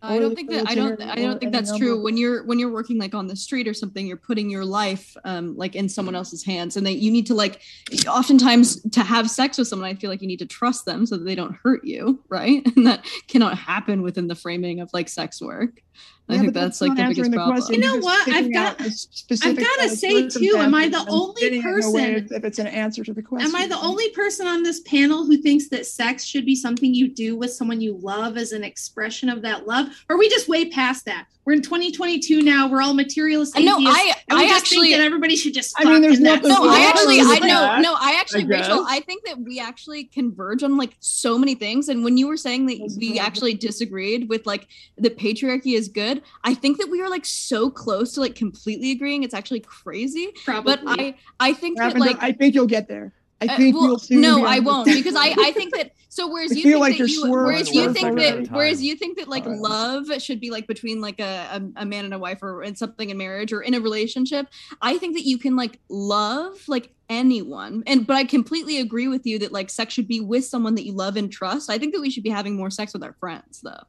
I 0.01 0.17
don't 0.19 0.35
think 0.35 0.49
that 0.51 0.69
I 0.69 0.75
don't 0.75 1.01
I 1.01 1.15
don't 1.15 1.39
think 1.39 1.51
that's 1.51 1.77
true. 1.77 2.01
When 2.01 2.15
you're 2.15 2.43
when 2.43 2.57
you're 2.57 2.71
working 2.71 2.97
like 2.97 3.13
on 3.13 3.27
the 3.27 3.35
street 3.35 3.67
or 3.67 3.73
something, 3.73 4.07
you're 4.07 4.17
putting 4.17 4.49
your 4.49 4.63
life 4.63 5.15
um 5.25 5.57
like 5.57 5.75
in 5.75 5.89
someone 5.89 6.15
else's 6.15 6.43
hands, 6.43 6.77
and 6.77 6.85
that 6.85 6.97
you 6.97 7.11
need 7.11 7.25
to 7.27 7.33
like 7.33 7.61
oftentimes 8.07 8.81
to 8.91 9.01
have 9.01 9.29
sex 9.29 9.57
with 9.57 9.67
someone. 9.67 9.89
I 9.89 9.95
feel 9.95 10.09
like 10.09 10.21
you 10.21 10.27
need 10.27 10.39
to 10.39 10.45
trust 10.45 10.85
them 10.85 11.05
so 11.05 11.17
that 11.17 11.25
they 11.25 11.35
don't 11.35 11.55
hurt 11.63 11.83
you, 11.83 12.23
right? 12.29 12.65
And 12.79 12.87
that 12.87 13.05
cannot 13.27 13.57
happen 13.57 14.01
within 14.01 14.27
the 14.27 14.35
framing 14.35 14.79
of 14.79 14.89
like 14.93 15.09
sex 15.09 15.41
work. 15.41 15.81
I 16.29 16.33
Yeah, 16.33 16.39
think 16.41 16.53
but 16.53 16.59
that's, 16.61 16.79
like 16.79 16.95
the 16.95 17.01
answering 17.01 17.31
biggest 17.31 17.33
problem. 17.33 17.57
question. 17.57 17.75
You 17.75 17.81
know 17.81 17.93
You're 17.95 18.03
what? 18.03 18.29
I've 18.29 18.53
got- 18.53 18.79
out 18.81 18.87
a 18.87 18.91
specific 18.91 19.65
gotta 19.65 19.89
say, 19.89 20.27
too, 20.27 20.57
am 20.57 20.75
I 20.75 20.87
the 20.87 21.03
only 21.09 21.41
fitting 21.41 21.59
it 21.63 21.65
in 21.65 21.83
a 21.83 21.91
way 21.91 22.13
person- 22.13 22.25
If, 22.25 22.31
if 22.31 22.43
it's 22.43 22.59
an 22.59 22.67
answer 22.67 23.03
to 23.03 23.13
the 23.13 23.23
question. 23.23 23.49
Am 23.49 23.55
I 23.55 23.65
the 23.65 23.79
only 23.81 24.09
person 24.11 24.45
on 24.45 24.61
this 24.61 24.81
panel 24.81 25.25
who 25.25 25.37
thinks 25.37 25.69
that 25.69 25.87
sex 25.87 26.23
should 26.23 26.45
be 26.45 26.55
something 26.55 26.93
you 26.93 27.07
do 27.07 27.35
with 27.35 27.51
someone 27.51 27.81
you 27.81 27.97
love 28.01 28.37
as 28.37 28.51
an 28.51 28.63
expression 28.63 29.27
of 29.27 29.41
that 29.41 29.65
love? 29.65 29.87
Or 30.07 30.15
are 30.15 30.19
we 30.19 30.29
just 30.29 30.47
way 30.47 30.69
past 30.69 31.05
that? 31.05 31.25
We're 31.49 31.53
in 31.55 31.63
2022 31.63 32.43
now. 32.43 32.67
We're 32.67 32.79
all 32.83 32.93
materialist 32.93 33.57
Uh, 33.57 33.61
no, 33.61 33.77
I- 33.79 34.13
I 34.29 34.55
actually- 34.55 34.89
think 34.89 34.97
that 34.97 35.03
everybody 35.03 35.35
should 35.35 35.55
just. 35.55 35.73
I 35.79 35.83
mean, 35.83 35.93
fuck 35.93 36.01
there's 36.03 36.17
and 36.17 36.27
that's 36.27 36.47
nothing 36.47 36.63
No, 36.63 36.69
I 36.69 36.81
actually, 36.85 37.19
I 37.21 37.39
know, 37.39 37.81
no, 37.81 37.95
I 37.99 38.17
actually, 38.19 38.43
I 38.43 38.59
Rachel. 38.59 38.85
I 38.87 38.99
think 38.99 39.25
that 39.25 39.39
we 39.41 39.59
actually 39.59 40.03
converge 40.03 40.61
on 40.61 40.77
like 40.77 40.95
so 40.99 41.39
many 41.39 41.55
things. 41.55 41.89
And 41.89 42.03
when 42.03 42.19
you 42.19 42.27
were 42.27 42.37
saying 42.37 42.67
that 42.67 42.77
That's 42.79 42.97
we 42.99 43.13
right. 43.13 43.25
actually 43.25 43.55
disagreed 43.55 44.29
with 44.29 44.45
like 44.45 44.67
the 44.99 45.09
patriarchy 45.09 45.75
is 45.75 45.87
good, 45.87 46.21
I 46.43 46.53
think 46.53 46.77
that 46.77 46.87
we 46.87 47.01
are 47.01 47.09
like 47.09 47.25
so 47.25 47.71
close 47.71 48.13
to 48.13 48.19
like 48.19 48.35
completely 48.35 48.91
agreeing. 48.91 49.23
It's 49.23 49.33
actually 49.33 49.61
crazy. 49.61 50.27
Probably. 50.45 50.75
But 50.75 50.81
I, 50.85 51.15
I 51.39 51.53
think 51.53 51.79
that 51.79 51.97
like 51.97 52.21
I 52.21 52.31
think 52.31 52.53
you'll 52.53 52.67
get 52.67 52.87
there. 52.87 53.11
I 53.41 53.45
Uh, 53.45 53.57
think 53.57 53.75
well, 53.75 53.87
we'll 53.87 53.99
soon 53.99 54.21
no, 54.21 54.45
I 54.45 54.59
won't 54.59 54.85
because 54.85 55.15
I, 55.15 55.33
I 55.37 55.51
think 55.51 55.73
that 55.73 55.93
so 56.09 56.27
whereas 56.31 56.51
I 56.51 56.55
you 56.55 56.63
think 56.63 56.79
like 56.79 56.97
that 56.97 57.09
you 57.09 57.31
whereas 57.31 57.73
you 57.73 57.93
think 57.93 58.17
that 58.17 58.47
whereas 58.51 58.81
you 58.83 58.95
think 58.95 59.17
that 59.17 59.27
like 59.27 59.45
Alright. 59.45 59.61
love 59.61 60.21
should 60.21 60.39
be 60.39 60.51
like 60.51 60.67
between 60.67 60.99
like 61.01 61.19
a, 61.19 61.47
a, 61.51 61.81
a 61.81 61.85
man 61.85 62.05
and 62.05 62.13
a 62.13 62.19
wife 62.19 62.43
or 62.43 62.63
in 62.63 62.75
something 62.75 63.09
in 63.09 63.17
marriage 63.17 63.53
or 63.53 63.61
in 63.61 63.73
a 63.73 63.79
relationship 63.79 64.47
I 64.81 64.97
think 64.97 65.15
that 65.15 65.25
you 65.25 65.37
can 65.37 65.55
like 65.55 65.79
love 65.89 66.55
like 66.67 66.91
anyone. 67.09 67.83
And 67.87 68.05
but 68.05 68.15
I 68.15 68.23
completely 68.23 68.79
agree 68.79 69.07
with 69.07 69.25
you 69.25 69.39
that 69.39 69.51
like 69.51 69.69
sex 69.69 69.93
should 69.93 70.07
be 70.07 70.19
with 70.19 70.45
someone 70.45 70.75
that 70.75 70.85
you 70.85 70.93
love 70.93 71.15
and 71.17 71.31
trust. 71.31 71.69
I 71.69 71.77
think 71.79 71.93
that 71.93 72.01
we 72.01 72.11
should 72.11 72.23
be 72.23 72.29
having 72.29 72.55
more 72.55 72.69
sex 72.69 72.93
with 72.93 73.03
our 73.03 73.13
friends 73.13 73.61
though 73.61 73.83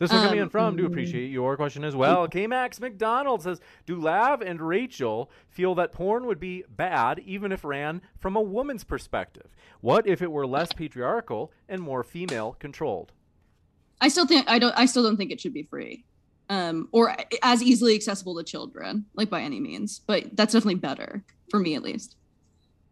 This 0.00 0.10
one 0.10 0.22
coming 0.22 0.38
in 0.38 0.44
Um, 0.44 0.50
from, 0.50 0.76
do 0.76 0.86
appreciate 0.86 1.30
your 1.30 1.56
question 1.56 1.84
as 1.84 1.94
well. 1.94 2.26
K 2.26 2.46
Max 2.46 2.80
McDonald 2.80 3.42
says, 3.42 3.60
Do 3.84 3.96
Lav 3.96 4.40
and 4.40 4.58
Rachel 4.58 5.30
feel 5.50 5.74
that 5.74 5.92
porn 5.92 6.24
would 6.24 6.40
be 6.40 6.64
bad 6.74 7.20
even 7.26 7.52
if 7.52 7.64
ran 7.64 8.00
from 8.18 8.34
a 8.34 8.40
woman's 8.40 8.82
perspective? 8.82 9.48
What 9.82 10.06
if 10.06 10.22
it 10.22 10.32
were 10.32 10.46
less 10.46 10.72
patriarchal 10.72 11.52
and 11.68 11.82
more 11.82 12.02
female 12.02 12.56
controlled? 12.58 13.12
I 14.00 14.08
still 14.08 14.26
think 14.26 14.48
I 14.48 14.58
don't 14.58 14.72
I 14.74 14.86
still 14.86 15.02
don't 15.02 15.18
think 15.18 15.32
it 15.32 15.40
should 15.40 15.52
be 15.52 15.64
free. 15.64 16.06
Um 16.48 16.88
or 16.92 17.14
as 17.42 17.62
easily 17.62 17.94
accessible 17.94 18.34
to 18.38 18.42
children, 18.42 19.04
like 19.14 19.28
by 19.28 19.42
any 19.42 19.60
means. 19.60 20.00
But 20.06 20.34
that's 20.34 20.54
definitely 20.54 20.76
better 20.76 21.22
for 21.50 21.60
me 21.60 21.74
at 21.74 21.82
least. 21.82 22.16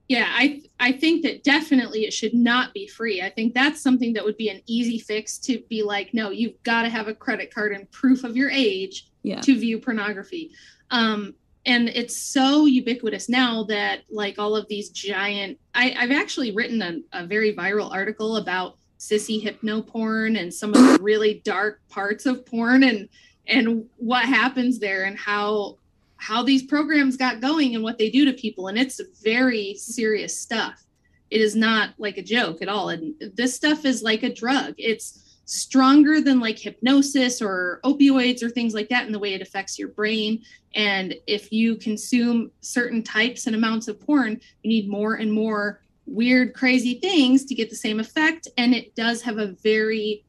Yeah, 0.09 0.26
I 0.30 0.62
I 0.80 0.93
think 0.93 1.22
that 1.22 1.44
definitely 1.44 2.05
it 2.05 2.12
should 2.14 2.32
not 2.35 2.72
be 2.72 2.86
free. 2.86 3.20
I 3.20 3.28
think 3.30 3.52
that's 3.52 3.80
something 3.82 4.14
that 4.14 4.24
would 4.24 4.39
be 4.39 4.48
an 4.48 4.62
easy 4.66 4.98
fix 4.98 5.39
to 5.40 5.60
be 5.68 5.82
like, 5.82 6.14
no, 6.14 6.30
you've 6.30 6.62
got 6.62 6.82
to 6.82 6.89
have 6.89 7.09
a 7.09 7.14
credit 7.14 7.52
card 7.52 7.72
and 7.72 7.90
proof 7.90 8.24
of 8.24 8.36
your 8.36 8.51
age 8.51 9.06
Yeah. 9.22 9.40
to 9.43 9.59
view 9.59 9.78
pornography. 9.78 10.52
Um, 10.90 11.35
and 11.66 11.89
it's 11.90 12.16
so 12.16 12.64
ubiquitous 12.64 13.28
now 13.28 13.64
that 13.64 14.05
like 14.10 14.39
all 14.39 14.56
of 14.56 14.66
these 14.68 14.89
giant 14.89 15.59
I, 15.74 15.94
I've 15.98 16.12
actually 16.12 16.52
written 16.52 16.80
a, 16.80 17.20
a 17.20 17.26
very 17.26 17.55
viral 17.55 17.93
article 17.93 18.39
about 18.39 18.78
sissy 18.98 19.43
hypno 19.43 19.82
porn 19.82 20.36
and 20.36 20.52
some 20.52 20.70
of 20.74 20.80
the 20.80 20.98
really 21.02 21.43
dark 21.44 21.80
parts 21.90 22.24
of 22.26 22.47
porn 22.47 22.82
and 22.82 23.09
and 23.47 23.85
what 23.97 24.24
happens 24.24 24.78
there 24.78 25.05
and 25.05 25.18
how 25.18 25.76
how 26.19 26.43
these 26.43 26.65
programs 26.65 27.16
got 27.16 27.40
going 27.40 27.74
and 27.74 27.82
what 27.82 27.99
they 27.99 28.11
do 28.11 28.24
to 28.24 28.32
people. 28.32 28.69
And 28.69 28.78
it's 28.78 29.01
very 29.23 29.74
serious 29.74 30.36
stuff. 30.36 30.85
It 31.31 31.40
is 31.40 31.55
not 31.55 31.90
like 31.99 32.19
a 32.19 32.23
joke 32.23 32.61
at 32.62 32.69
all. 32.69 32.90
And 32.90 33.15
this 33.35 33.55
stuff 33.55 33.85
is 33.85 34.03
like 34.03 34.23
a 34.23 34.35
drug. 34.35 34.74
It's 34.78 35.24
stronger 35.45 36.20
than 36.20 36.40
like 36.40 36.59
hypnosis 36.59 37.40
or 37.40 37.81
opioids 37.82 38.43
or 38.43 38.51
things 38.51 38.74
like 38.74 38.89
that 38.90 39.07
in 39.07 39.12
the 39.12 39.19
way 39.19 39.32
it 39.32 39.40
affects 39.40 39.78
your 39.78 39.89
brain. 39.89 40.43
And 40.74 41.15
if 41.27 41.51
you 41.53 41.77
consume 41.77 42.51
certain 42.61 43.03
types 43.03 43.47
and 43.47 43.57
amounts 43.57 43.89
of 43.89 43.99
porn 43.99 44.40
you 44.62 44.69
need 44.69 44.90
more 44.90 45.15
and 45.15 45.32
more 45.32 45.81
weird 46.05 46.55
crazy 46.55 46.99
things 47.01 47.45
to 47.47 47.55
get 47.55 47.70
the 47.70 47.77
same 47.77 48.01
effect. 48.01 48.49
And 48.59 48.74
it 48.74 48.95
does 48.95 49.23
have 49.23 49.39
a 49.39 49.55
very 49.62 50.24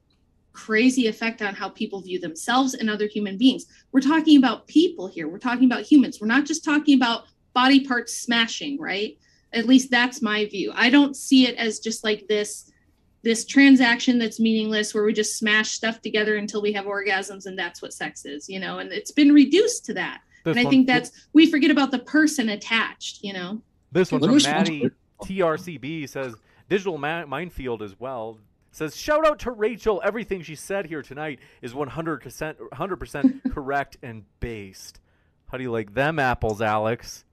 crazy 0.54 1.08
effect 1.08 1.42
on 1.42 1.56
how 1.56 1.70
people 1.70 2.02
view 2.02 2.20
themselves 2.20 2.74
and 2.74 2.90
other 2.90 3.08
human 3.08 3.38
beings. 3.38 3.66
We're 3.92 4.02
talking 4.02 4.38
about 4.38 4.68
people 4.68 5.08
here. 5.08 5.28
We're 5.28 5.40
talking 5.40 5.66
about 5.66 5.84
humans. 5.84 6.20
We're 6.20 6.28
not 6.28 6.46
just 6.46 6.64
talking 6.66 6.96
about 6.96 7.24
body 7.54 7.86
parts 7.86 8.16
smashing, 8.16 8.80
right? 8.80 9.18
At 9.54 9.66
least 9.68 9.90
that's 9.90 10.22
my 10.22 10.46
view. 10.46 10.72
I 10.76 10.90
don't 10.90 11.16
see 11.16 11.48
it 11.48 11.56
as 11.56 11.80
just 11.80 12.04
like 12.04 12.28
this 12.28 12.72
this 13.22 13.44
transaction 13.46 14.18
that's 14.18 14.40
meaningless 14.40 14.94
where 14.94 15.04
we 15.04 15.12
just 15.12 15.38
smash 15.38 15.72
stuff 15.72 16.02
together 16.02 16.38
until 16.38 16.62
we 16.62 16.72
have 16.72 16.86
orgasms 16.86 17.48
and 17.48 17.60
that's 17.60 17.82
what 17.82 17.92
sex 17.92 18.24
is, 18.24 18.48
you 18.48 18.62
know, 18.62 18.80
and 18.80 18.94
it's 18.94 19.12
been 19.12 19.34
reduced 19.34 19.84
to 19.86 19.94
that. 19.94 20.22
This 20.46 20.52
and 20.54 20.60
I 20.62 20.64
one- 20.64 20.72
think 20.72 20.88
that's 20.88 21.12
we 21.34 21.46
forget 21.52 21.70
about 21.70 21.92
the 21.92 22.00
person 22.00 22.48
attached, 22.50 23.22
you 23.22 23.34
know. 23.34 23.62
This 23.92 24.12
one 24.12 24.22
from 24.22 24.30
me 24.30 24.36
respond 24.36 24.66
to 24.68 24.72
Maddie. 24.72 24.92
TRCB 25.26 26.08
says, 26.08 26.34
Digital 26.70 26.98
ma- 26.98 27.26
Minefield 27.26 27.82
as 27.82 28.00
well. 28.00 28.38
Says, 28.72 28.96
shout 28.96 29.26
out 29.26 29.40
to 29.40 29.52
Rachel. 29.52 30.02
Everything 30.04 30.42
she 30.42 30.56
said 30.56 30.86
here 30.86 31.02
tonight 31.02 31.40
is 31.62 31.74
100%, 31.74 32.56
100% 32.56 33.54
correct 33.54 33.98
and 34.04 34.26
based. 34.40 35.00
How 35.52 35.58
do 35.58 35.64
you 35.64 35.72
like 35.72 35.94
them 35.94 36.20
apples, 36.20 36.62
Alex? 36.62 37.26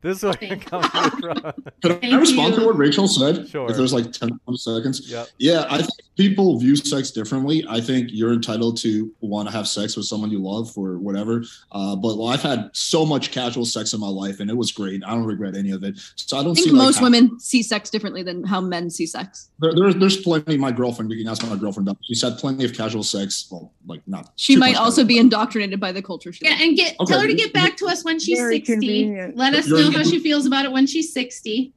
This 0.00 0.22
one 0.22 0.34
Thank 0.34 0.66
comes 0.66 0.86
from. 0.86 1.52
Can 1.82 2.14
I 2.14 2.18
respond 2.18 2.54
you. 2.54 2.60
to 2.60 2.66
what 2.66 2.76
Rachel 2.78 3.08
said? 3.08 3.48
Sure. 3.48 3.68
If 3.68 3.76
there's 3.76 3.92
like 3.92 4.12
10 4.12 4.30
seconds. 4.56 5.10
Yep. 5.10 5.28
Yeah, 5.38 5.66
I 5.68 5.78
think 5.78 5.90
people 6.16 6.56
view 6.58 6.76
sex 6.76 7.10
differently. 7.10 7.64
I 7.68 7.80
think 7.80 8.10
you're 8.12 8.32
entitled 8.32 8.76
to 8.78 9.12
want 9.20 9.48
to 9.48 9.52
have 9.52 9.66
sex 9.66 9.96
with 9.96 10.06
someone 10.06 10.30
you 10.30 10.38
love 10.38 10.72
or 10.78 10.98
whatever. 10.98 11.42
Uh, 11.72 11.96
but 11.96 12.16
well, 12.16 12.28
I've 12.28 12.42
had 12.42 12.70
so 12.72 13.04
much 13.04 13.32
casual 13.32 13.64
sex 13.64 13.92
in 13.92 13.98
my 14.00 14.06
life 14.08 14.38
and 14.38 14.48
it 14.50 14.56
was 14.56 14.70
great. 14.70 15.02
I 15.04 15.10
don't 15.10 15.24
regret 15.24 15.56
any 15.56 15.72
of 15.72 15.82
it. 15.82 15.98
So 16.14 16.38
I 16.38 16.42
don't 16.44 16.52
I 16.52 16.54
think 16.54 16.66
see 16.66 16.70
like, 16.72 16.84
most 16.86 16.96
how- 16.98 17.04
women 17.04 17.40
see 17.40 17.62
sex 17.64 17.90
differently 17.90 18.22
than 18.22 18.44
how 18.44 18.60
men 18.60 18.90
see 18.90 19.06
sex. 19.06 19.50
There, 19.58 19.74
there's 19.74 19.96
there's 19.96 20.16
plenty. 20.18 20.56
My 20.56 20.70
girlfriend, 20.70 21.08
we 21.10 21.18
can 21.18 21.26
ask 21.28 21.44
my 21.44 21.56
girlfriend. 21.56 21.88
She's 22.04 22.22
had 22.22 22.38
plenty 22.38 22.64
of 22.64 22.72
casual 22.72 23.02
sex. 23.02 23.48
Well, 23.50 23.72
like 23.88 24.02
not. 24.06 24.30
She 24.36 24.54
might 24.54 24.76
also 24.76 25.02
casual. 25.02 25.08
be 25.08 25.18
indoctrinated 25.18 25.80
by 25.80 25.90
the 25.90 26.02
culture. 26.02 26.32
she 26.32 26.44
Yeah, 26.44 26.56
and 26.60 26.76
get 26.76 26.94
Okay. 27.00 27.12
tell 27.12 27.20
her 27.20 27.26
to 27.26 27.34
get 27.34 27.52
back 27.52 27.76
to 27.78 27.86
us 27.86 28.04
when 28.04 28.20
she's 28.20 28.38
Very 28.38 28.58
60. 28.58 28.72
convenient. 28.72 29.36
Let 29.36 29.54
us 29.54 29.66
You're- 29.66 29.87
know 29.92 29.98
how 29.98 30.04
she 30.04 30.18
feels 30.20 30.46
about 30.46 30.64
it 30.64 30.72
when 30.72 30.86
she's 30.86 31.12
60. 31.12 31.72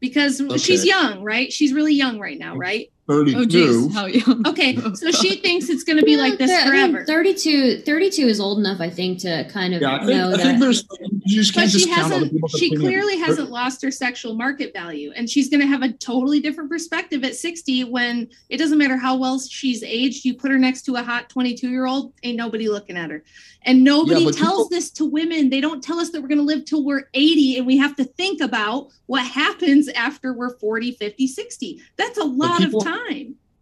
Because 0.00 0.40
she's 0.56 0.84
young, 0.86 1.22
right? 1.22 1.52
She's 1.52 1.74
really 1.74 1.92
young 1.94 2.18
right 2.18 2.38
now, 2.38 2.56
right? 2.56 2.90
32. 3.10 3.38
Oh 3.38 3.44
geez, 3.44 3.94
how 3.94 4.06
young? 4.06 4.46
Okay, 4.46 4.76
so 4.94 5.10
she 5.10 5.36
thinks 5.36 5.68
it's 5.68 5.84
going 5.84 5.98
to 5.98 6.04
be 6.04 6.16
like 6.16 6.38
this 6.38 6.50
Th- 6.50 6.66
I 6.66 6.70
mean, 6.70 6.92
forever. 6.92 7.04
32, 7.06 7.80
32 7.82 8.22
is 8.28 8.40
old 8.40 8.58
enough, 8.58 8.80
I 8.80 8.88
think, 8.90 9.18
to 9.20 9.44
kind 9.50 9.74
of 9.74 9.82
Yeah, 9.82 9.96
I 9.96 9.98
think, 9.98 10.10
know 10.10 10.28
I 10.28 10.30
that. 10.36 10.40
think 10.40 10.60
there's. 10.60 10.84
You 11.26 11.36
just 11.42 11.54
But 11.54 11.60
can't 11.60 11.70
she 11.70 11.78
discount 11.84 12.12
other 12.12 12.24
hasn't. 12.24 12.50
She 12.58 12.74
clearly 12.74 13.16
There- 13.16 13.26
hasn't 13.26 13.50
lost 13.50 13.82
her 13.82 13.90
sexual 13.90 14.34
market 14.34 14.72
value, 14.72 15.12
and 15.14 15.28
she's 15.28 15.48
going 15.48 15.60
to 15.60 15.66
have 15.66 15.82
a 15.82 15.92
totally 15.92 16.40
different 16.40 16.70
perspective 16.70 17.22
at 17.24 17.36
sixty. 17.36 17.84
When 17.84 18.28
it 18.48 18.56
doesn't 18.56 18.78
matter 18.78 18.96
how 18.96 19.16
well 19.16 19.38
she's 19.38 19.82
aged, 19.82 20.24
you 20.24 20.34
put 20.34 20.50
her 20.50 20.58
next 20.58 20.82
to 20.82 20.96
a 20.96 21.02
hot 21.02 21.28
twenty-two-year-old, 21.28 22.14
ain't 22.22 22.36
nobody 22.36 22.68
looking 22.68 22.96
at 22.96 23.10
her. 23.10 23.22
And 23.66 23.84
nobody 23.84 24.24
but 24.24 24.34
tells 24.36 24.52
people- 24.64 24.68
this 24.70 24.90
to 24.92 25.04
women. 25.04 25.50
They 25.50 25.60
don't 25.60 25.82
tell 25.84 25.98
us 26.00 26.10
that 26.10 26.22
we're 26.22 26.28
going 26.28 26.38
to 26.38 26.44
live 26.44 26.64
till 26.64 26.84
we're 26.84 27.08
eighty, 27.14 27.58
and 27.58 27.66
we 27.66 27.76
have 27.76 27.94
to 27.96 28.04
think 28.04 28.40
about 28.40 28.88
what 29.06 29.24
happens 29.26 29.88
after 29.88 30.32
we're 30.32 30.56
40, 30.58 30.92
50, 30.92 31.26
60. 31.26 31.80
That's 31.96 32.18
a 32.18 32.24
lot 32.24 32.58
people- 32.60 32.80
of 32.80 32.86
time. 32.86 32.99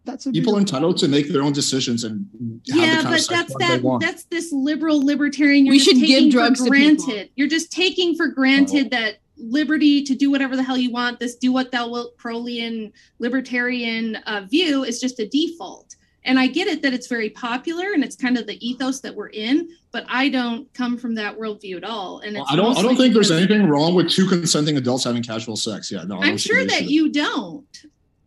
That's 0.05 0.25
a 0.27 0.33
People 0.33 0.57
are 0.57 0.61
entitled 0.61 0.97
to 0.99 1.09
make 1.09 1.29
their 1.29 1.43
own 1.43 1.53
decisions 1.53 2.05
and 2.05 2.27
have 2.33 2.41
the 2.65 2.81
yeah 2.81 3.03
kind 3.03 3.07
of 3.07 3.11
but 3.13 3.29
that's 3.29 3.31
life 3.31 3.59
they 3.59 3.67
that 3.67 3.83
want. 3.83 4.03
that's 4.03 4.25
this 4.25 4.51
liberal 4.53 5.05
libertarian 5.05 5.67
you're 5.67 5.73
We 5.73 5.79
just 5.79 5.91
should 5.91 6.07
give 6.07 6.33
drugs 6.33 6.61
for 6.61 6.65
to 6.65 6.71
granted 6.71 7.31
you're 7.37 7.49
just 7.49 7.71
taking 7.71 8.17
for 8.17 8.29
granted 8.29 8.91
that 8.91 9.19
liberty 9.37 10.03
to 10.05 10.15
do 10.15 10.31
whatever 10.31 10.57
the 10.57 10.63
hell 10.63 10.79
you 10.79 10.91
want 10.91 11.21
this 11.21 11.37
do 11.37 11.53
what 11.53 11.71
thou 11.73 11.91
wilt 11.91 12.17
Crowleyan 12.17 12.91
libertarian 13.19 14.17
uh, 14.27 14.47
view 14.49 14.83
is 14.83 14.99
just 14.99 15.21
a 15.21 15.29
default 15.29 15.95
and 16.25 16.41
i 16.41 16.47
get 16.47 16.67
it 16.67 16.81
that 16.83 16.95
it's 16.95 17.07
very 17.07 17.29
popular 17.31 17.93
and 17.93 18.03
it's 18.03 18.17
kind 18.17 18.39
of 18.39 18.47
the 18.47 18.67
ethos 18.67 19.01
that 19.01 19.15
we're 19.15 19.29
in 19.29 19.69
but 19.93 20.07
i 20.09 20.29
don't 20.29 20.73
come 20.73 20.97
from 20.97 21.15
that 21.15 21.39
worldview 21.39 21.77
at 21.77 21.85
all 21.85 22.21
and 22.21 22.35
Well, 22.35 22.47
I 22.49 22.57
don't. 22.57 22.79
I 22.79 22.83
don't 22.83 22.97
think 22.97 23.13
there's 23.15 23.31
anything 23.31 23.69
wrong 23.69 23.95
with 23.95 24.09
two 24.11 24.27
consenting 24.27 24.77
adults 24.79 25.05
having 25.05 25.23
casual 25.23 25.57
sex. 25.57 25.93
Yeah, 25.93 26.05
no. 26.05 26.19
I 26.19 26.27
I'm 26.29 26.39
sure 26.39 26.65
that 26.65 26.85
you 26.85 27.11
don't. 27.11 27.67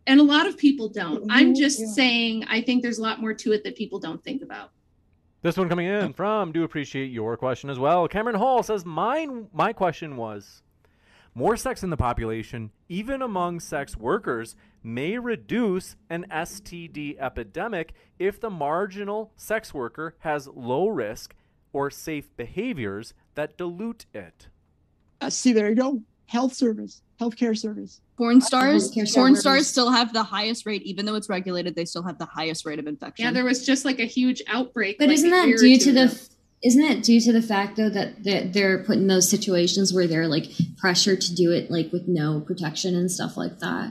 And 0.06 0.18
a 0.18 0.24
lot 0.24 0.46
of 0.46 0.58
people 0.58 0.88
don't. 0.88 1.30
I'm 1.30 1.54
just 1.54 1.80
yeah. 1.80 1.86
saying, 1.86 2.44
I 2.48 2.60
think 2.60 2.82
there's 2.82 2.98
a 2.98 3.02
lot 3.02 3.20
more 3.20 3.34
to 3.34 3.52
it 3.52 3.62
that 3.64 3.76
people 3.76 3.98
don't 3.98 4.22
think 4.22 4.42
about. 4.42 4.70
This 5.42 5.56
one 5.56 5.68
coming 5.68 5.86
in 5.86 6.12
from, 6.12 6.52
do 6.52 6.62
appreciate 6.64 7.10
your 7.10 7.36
question 7.36 7.68
as 7.70 7.78
well. 7.78 8.06
Cameron 8.08 8.36
Hall 8.36 8.62
says, 8.62 8.84
Mine, 8.84 9.48
my 9.52 9.72
question 9.72 10.16
was 10.16 10.62
more 11.34 11.56
sex 11.56 11.82
in 11.82 11.90
the 11.90 11.96
population, 11.96 12.70
even 12.88 13.22
among 13.22 13.58
sex 13.58 13.96
workers, 13.96 14.54
may 14.82 15.18
reduce 15.18 15.96
an 16.10 16.26
STD 16.30 17.18
epidemic 17.18 17.94
if 18.18 18.38
the 18.38 18.50
marginal 18.50 19.32
sex 19.36 19.72
worker 19.72 20.14
has 20.20 20.46
low 20.48 20.88
risk 20.88 21.34
or 21.72 21.90
safe 21.90 22.36
behaviors 22.36 23.14
that 23.34 23.56
dilute 23.56 24.04
it. 24.12 24.48
Uh, 25.20 25.30
see, 25.30 25.52
there 25.52 25.70
you 25.70 25.74
go. 25.74 26.02
Health 26.26 26.52
service, 26.52 27.00
healthcare 27.20 27.56
service. 27.56 28.00
Porn 28.22 28.40
stars, 28.40 28.92
Healthcare 28.92 28.94
porn 28.94 29.34
services. 29.34 29.40
stars 29.40 29.66
still 29.66 29.90
have 29.90 30.12
the 30.12 30.22
highest 30.22 30.64
rate, 30.64 30.82
even 30.82 31.06
though 31.06 31.16
it's 31.16 31.28
regulated. 31.28 31.74
They 31.74 31.84
still 31.84 32.04
have 32.04 32.18
the 32.18 32.26
highest 32.26 32.64
rate 32.64 32.78
of 32.78 32.86
infection. 32.86 33.24
Yeah, 33.24 33.32
there 33.32 33.44
was 33.44 33.66
just 33.66 33.84
like 33.84 33.98
a 33.98 34.04
huge 34.04 34.40
outbreak. 34.46 34.98
But 34.98 35.08
like, 35.08 35.14
isn't 35.14 35.30
that 35.30 35.58
due 35.58 35.76
to 35.76 35.92
the 35.92 36.04
ago. 36.04 36.14
isn't 36.62 36.82
that 36.82 37.02
due 37.02 37.20
to 37.20 37.32
the 37.32 37.42
fact 37.42 37.76
though 37.76 37.90
that 37.90 38.22
they're, 38.22 38.44
they're 38.44 38.84
put 38.84 38.98
in 38.98 39.08
those 39.08 39.28
situations 39.28 39.92
where 39.92 40.06
they're 40.06 40.28
like 40.28 40.52
pressured 40.76 41.20
to 41.22 41.34
do 41.34 41.50
it 41.50 41.68
like 41.68 41.90
with 41.90 42.06
no 42.06 42.40
protection 42.40 42.94
and 42.94 43.10
stuff 43.10 43.36
like 43.36 43.58
that? 43.58 43.90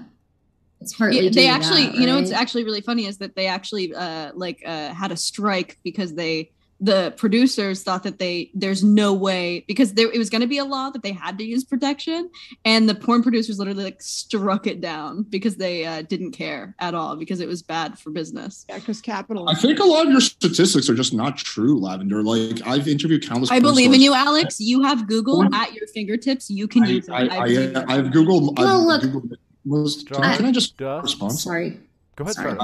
It's 0.80 0.96
partly 0.96 1.26
Yeah, 1.26 1.32
they 1.34 1.50
actually, 1.50 1.88
that, 1.88 1.96
you 1.96 2.06
know, 2.06 2.16
what's 2.16 2.32
actually 2.32 2.64
really 2.64 2.80
funny 2.80 3.08
is 3.08 3.18
that 3.18 3.36
they 3.36 3.48
actually 3.48 3.94
uh, 3.94 4.32
like 4.34 4.64
uh, 4.66 4.94
had 4.94 5.12
a 5.12 5.18
strike 5.18 5.78
because 5.84 6.16
they 6.16 6.52
the 6.82 7.14
producers 7.16 7.84
thought 7.84 8.02
that 8.02 8.18
they 8.18 8.50
there's 8.56 8.84
no 8.84 9.14
way 9.14 9.64
because 9.68 9.94
there 9.94 10.12
it 10.12 10.18
was 10.18 10.32
going 10.32 10.42
to 10.42 10.48
be 10.48 10.58
a 10.58 10.66
law 10.66 10.90
that 10.90 11.04
they 11.04 11.12
had 11.12 11.38
to 11.38 11.44
use 11.44 11.64
protection 11.64 12.30
and 12.66 12.90
the 12.90 12.96
porn 12.96 13.22
producers 13.22 13.60
literally 13.60 13.84
like 13.84 14.02
struck 14.02 14.66
it 14.66 14.82
down 14.82 15.22
because 15.30 15.58
they 15.58 15.86
uh, 15.86 16.02
didn't 16.02 16.32
care 16.32 16.76
at 16.80 16.96
all 16.96 17.16
because 17.16 17.40
it 17.40 17.48
was 17.48 17.62
bad 17.62 17.98
for 18.00 18.10
business 18.10 18.66
yeah 18.68 18.80
because 18.80 19.00
capital 19.00 19.48
I 19.48 19.54
think 19.54 19.80
a 19.80 19.84
lot 19.84 20.08
of 20.08 20.12
your 20.12 20.22
statistics 20.22 20.90
are 20.90 20.96
just 20.96 21.14
not 21.14 21.38
true, 21.38 21.80
Lavender. 21.80 22.24
Like 22.24 22.66
I've 22.66 22.88
interviewed 22.88 23.28
countless. 23.28 23.52
i 23.52 23.60
porn 23.60 23.64
believe 23.64 23.94
in 23.94 24.02
you 24.02 24.14
alex 24.14 24.60
you 24.60 24.82
have 24.82 25.08
google 25.08 25.36
Porn- 25.36 25.54
at 25.54 25.74
your 25.74 25.88
fingertips 25.88 26.50
you 26.50 26.68
can 26.68 26.84
I, 26.84 26.88
use 26.88 27.08
it 27.08 27.12
I, 27.12 27.22
I 27.22 27.44
believe 27.46 27.78
I, 27.78 27.82
it. 27.82 27.90
I've 27.90 28.06
googled. 28.08 28.58
Well, 28.58 28.92
I've 28.92 29.04
look- 29.04 29.24
Googled 29.24 29.38
most, 29.64 30.08
can, 30.08 30.24
I 30.24 30.52
just 30.52 30.78
Duh. 30.78 31.02
respond? 31.04 31.34
Sorry. 31.34 31.80
Go 32.16 32.24
ahead, 32.24 32.36
Sorry. 32.36 32.58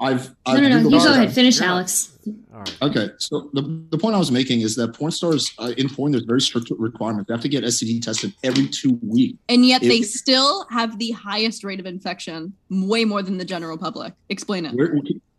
Sarah. 0.00 0.12
I've, 0.14 0.28
No, 0.28 0.34
I've 0.46 0.62
no, 0.62 0.68
no. 0.68 0.76
Googled 0.80 0.92
You 0.92 0.98
go 0.98 1.12
ahead. 1.12 1.32
Finish, 1.32 1.60
Yeah. 1.60 1.66
Alex. 1.70 2.18
All 2.52 2.58
right. 2.60 2.76
Okay, 2.82 3.08
so 3.18 3.50
the, 3.54 3.62
the 3.90 3.98
point 3.98 4.14
I 4.14 4.18
was 4.18 4.30
making 4.30 4.60
is 4.60 4.76
that 4.76 4.94
porn 4.94 5.10
stars 5.10 5.52
uh, 5.58 5.72
in 5.78 5.88
porn 5.88 6.12
there's 6.12 6.24
very 6.24 6.40
strict 6.40 6.70
requirements. 6.78 7.28
They 7.28 7.34
have 7.34 7.40
to 7.42 7.48
get 7.48 7.64
STD 7.64 8.02
tested 8.02 8.34
every 8.44 8.66
two 8.68 8.98
weeks. 9.02 9.38
and 9.48 9.64
yet 9.64 9.80
they 9.80 10.02
still 10.02 10.66
have 10.70 10.98
the 10.98 11.10
highest 11.12 11.64
rate 11.64 11.80
of 11.80 11.86
infection 11.86 12.52
way 12.68 13.04
more 13.04 13.22
than 13.22 13.38
the 13.38 13.44
general 13.44 13.78
public 13.78 14.12
explain 14.28 14.66
it 14.66 14.74
Where, 14.74 14.88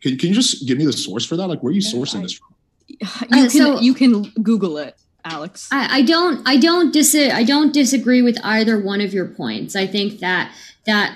can, 0.02 0.18
can 0.18 0.30
you 0.30 0.34
just 0.34 0.66
give 0.68 0.78
me 0.80 0.86
the 0.86 0.94
source 0.94 1.26
for 1.26 1.36
that? 1.38 1.48
Like, 1.48 1.62
where 1.62 1.70
are 1.70 1.74
you 1.74 1.82
Yeah, 1.84 1.94
sourcing 1.94 2.20
I- 2.20 2.22
this 2.24 2.34
from? 2.34 2.48
you 2.88 2.98
Uh, 3.04 3.28
can 3.30 3.50
so- 3.50 3.80
you 3.80 3.94
can 3.94 4.24
google 4.44 4.78
it 4.78 4.96
alex 5.24 5.70
I, 5.72 5.98
I 6.00 6.02
don't 6.02 6.42
I 6.48 6.58
don't 6.58 6.92
dis 6.92 7.14
I 7.16 7.44
don't 7.44 7.72
disagree 7.74 8.22
with 8.24 8.38
either 8.44 8.80
one 8.82 9.02
of 9.02 9.14
your 9.14 9.28
points. 9.28 9.76
I 9.76 9.86
think 9.86 10.20
that 10.20 10.52
that 10.88 11.16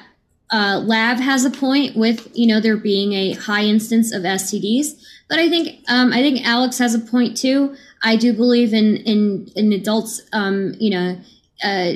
uh, 0.51 0.81
Lav 0.83 1.19
has 1.19 1.45
a 1.45 1.49
point 1.49 1.95
with 1.95 2.29
you 2.33 2.47
know 2.47 2.59
there 2.59 2.77
being 2.77 3.13
a 3.13 3.33
high 3.33 3.63
instance 3.63 4.13
of 4.13 4.23
STDs, 4.23 4.99
but 5.27 5.39
I 5.39 5.49
think 5.49 5.83
um, 5.87 6.13
I 6.13 6.21
think 6.21 6.45
Alex 6.45 6.77
has 6.77 6.93
a 6.93 6.99
point 6.99 7.35
too. 7.37 7.75
I 8.03 8.15
do 8.15 8.33
believe 8.33 8.73
in 8.73 8.97
in 8.97 9.49
in 9.55 9.73
adults 9.73 10.21
um, 10.33 10.75
you 10.79 10.91
know 10.91 11.17
uh, 11.63 11.93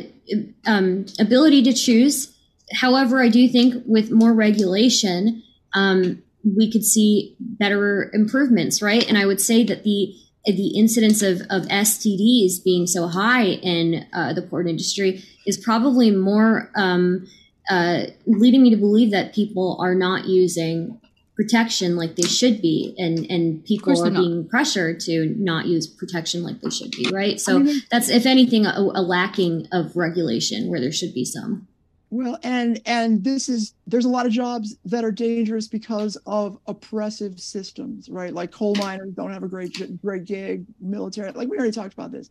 um, 0.65 1.05
ability 1.19 1.63
to 1.63 1.73
choose. 1.73 2.35
However, 2.73 3.21
I 3.21 3.30
do 3.30 3.47
think 3.47 3.84
with 3.88 4.11
more 4.11 4.34
regulation, 4.34 5.43
um, 5.73 6.21
we 6.43 6.71
could 6.71 6.85
see 6.85 7.35
better 7.39 8.09
improvements, 8.13 8.81
right? 8.81 9.07
And 9.07 9.17
I 9.17 9.26
would 9.26 9.41
say 9.41 9.63
that 9.63 9.84
the 9.84 10.15
the 10.45 10.80
incidence 10.80 11.21
of, 11.21 11.41
of 11.49 11.63
STDs 11.63 12.63
being 12.63 12.88
so 12.88 13.07
high 13.07 13.45
in 13.45 14.07
uh, 14.13 14.34
the 14.34 14.41
porn 14.41 14.67
industry 14.67 15.23
is 15.45 15.57
probably 15.57 16.11
more 16.11 16.71
um, 16.76 17.27
uh, 17.69 18.07
leading 18.25 18.63
me 18.63 18.69
to 18.71 18.77
believe 18.77 19.11
that 19.11 19.33
people 19.33 19.77
are 19.79 19.95
not 19.95 20.25
using 20.25 20.99
protection 21.35 21.95
like 21.95 22.17
they 22.17 22.27
should 22.27 22.61
be, 22.61 22.93
and 22.97 23.19
and 23.29 23.63
people 23.63 23.93
are 23.93 24.03
they're 24.03 24.11
not. 24.11 24.21
being 24.21 24.47
pressured 24.47 24.99
to 24.99 25.33
not 25.37 25.67
use 25.67 25.87
protection 25.87 26.43
like 26.43 26.59
they 26.59 26.69
should 26.69 26.91
be, 26.91 27.09
right? 27.13 27.39
So 27.39 27.55
I 27.55 27.59
mean, 27.59 27.81
that's 27.89 28.09
if 28.09 28.25
anything 28.25 28.65
a, 28.65 28.73
a 28.77 29.01
lacking 29.01 29.67
of 29.71 29.95
regulation 29.95 30.69
where 30.69 30.81
there 30.81 30.91
should 30.91 31.13
be 31.13 31.23
some. 31.23 31.67
Well, 32.11 32.39
and 32.43 32.81
and 32.85 33.23
this 33.23 33.47
is 33.47 33.73
there's 33.85 34.05
a 34.05 34.09
lot 34.09 34.25
of 34.25 34.31
jobs 34.31 34.75
that 34.85 35.05
are 35.05 35.11
dangerous 35.11 35.67
because 35.67 36.17
of 36.25 36.57
oppressive 36.65 37.39
systems, 37.39 38.09
right? 38.09 38.33
Like 38.33 38.51
coal 38.51 38.75
miners 38.75 39.13
don't 39.13 39.31
have 39.31 39.43
a 39.43 39.47
great 39.47 40.01
great 40.01 40.25
gig, 40.25 40.65
military. 40.81 41.31
Like 41.31 41.47
we 41.49 41.57
already 41.57 41.71
talked 41.71 41.93
about 41.93 42.11
this. 42.11 42.29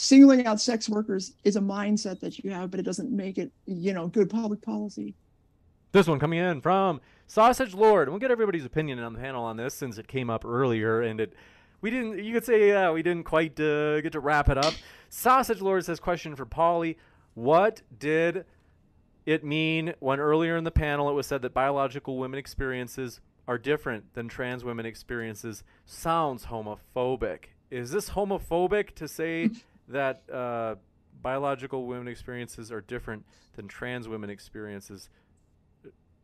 Singling 0.00 0.46
out 0.46 0.60
sex 0.60 0.88
workers 0.88 1.32
is 1.42 1.56
a 1.56 1.60
mindset 1.60 2.20
that 2.20 2.38
you 2.38 2.52
have, 2.52 2.70
but 2.70 2.78
it 2.78 2.84
doesn't 2.84 3.10
make 3.10 3.36
it, 3.36 3.50
you 3.66 3.92
know, 3.92 4.06
good 4.06 4.30
public 4.30 4.62
policy. 4.62 5.16
This 5.90 6.06
one 6.06 6.20
coming 6.20 6.38
in 6.38 6.60
from 6.60 7.00
Sausage 7.26 7.74
Lord. 7.74 8.08
We'll 8.08 8.20
get 8.20 8.30
everybody's 8.30 8.64
opinion 8.64 9.00
on 9.00 9.14
the 9.14 9.18
panel 9.18 9.44
on 9.44 9.56
this 9.56 9.74
since 9.74 9.98
it 9.98 10.06
came 10.06 10.30
up 10.30 10.44
earlier 10.44 11.02
and 11.02 11.20
it 11.20 11.32
we 11.80 11.90
didn't 11.90 12.22
you 12.22 12.32
could 12.32 12.44
say 12.44 12.68
yeah, 12.68 12.92
we 12.92 13.02
didn't 13.02 13.24
quite 13.24 13.58
uh, 13.58 14.00
get 14.00 14.12
to 14.12 14.20
wrap 14.20 14.48
it 14.48 14.56
up. 14.56 14.72
Sausage 15.08 15.60
Lord 15.60 15.84
says 15.84 15.98
question 15.98 16.36
for 16.36 16.46
Polly. 16.46 16.96
What 17.34 17.82
did 17.98 18.44
it 19.26 19.42
mean 19.42 19.94
when 19.98 20.20
earlier 20.20 20.56
in 20.56 20.62
the 20.62 20.70
panel 20.70 21.10
it 21.10 21.14
was 21.14 21.26
said 21.26 21.42
that 21.42 21.52
biological 21.52 22.18
women 22.18 22.38
experiences 22.38 23.20
are 23.48 23.58
different 23.58 24.14
than 24.14 24.28
trans 24.28 24.62
women 24.62 24.86
experiences? 24.86 25.64
Sounds 25.86 26.46
homophobic. 26.46 27.46
Is 27.70 27.90
this 27.90 28.10
homophobic 28.10 28.94
to 28.94 29.08
say 29.08 29.50
that 29.88 30.22
uh, 30.32 30.74
biological 31.22 31.86
women 31.86 32.08
experiences 32.08 32.70
are 32.72 32.80
different 32.82 33.24
than 33.56 33.68
trans 33.68 34.08
women 34.08 34.30
experiences? 34.30 35.08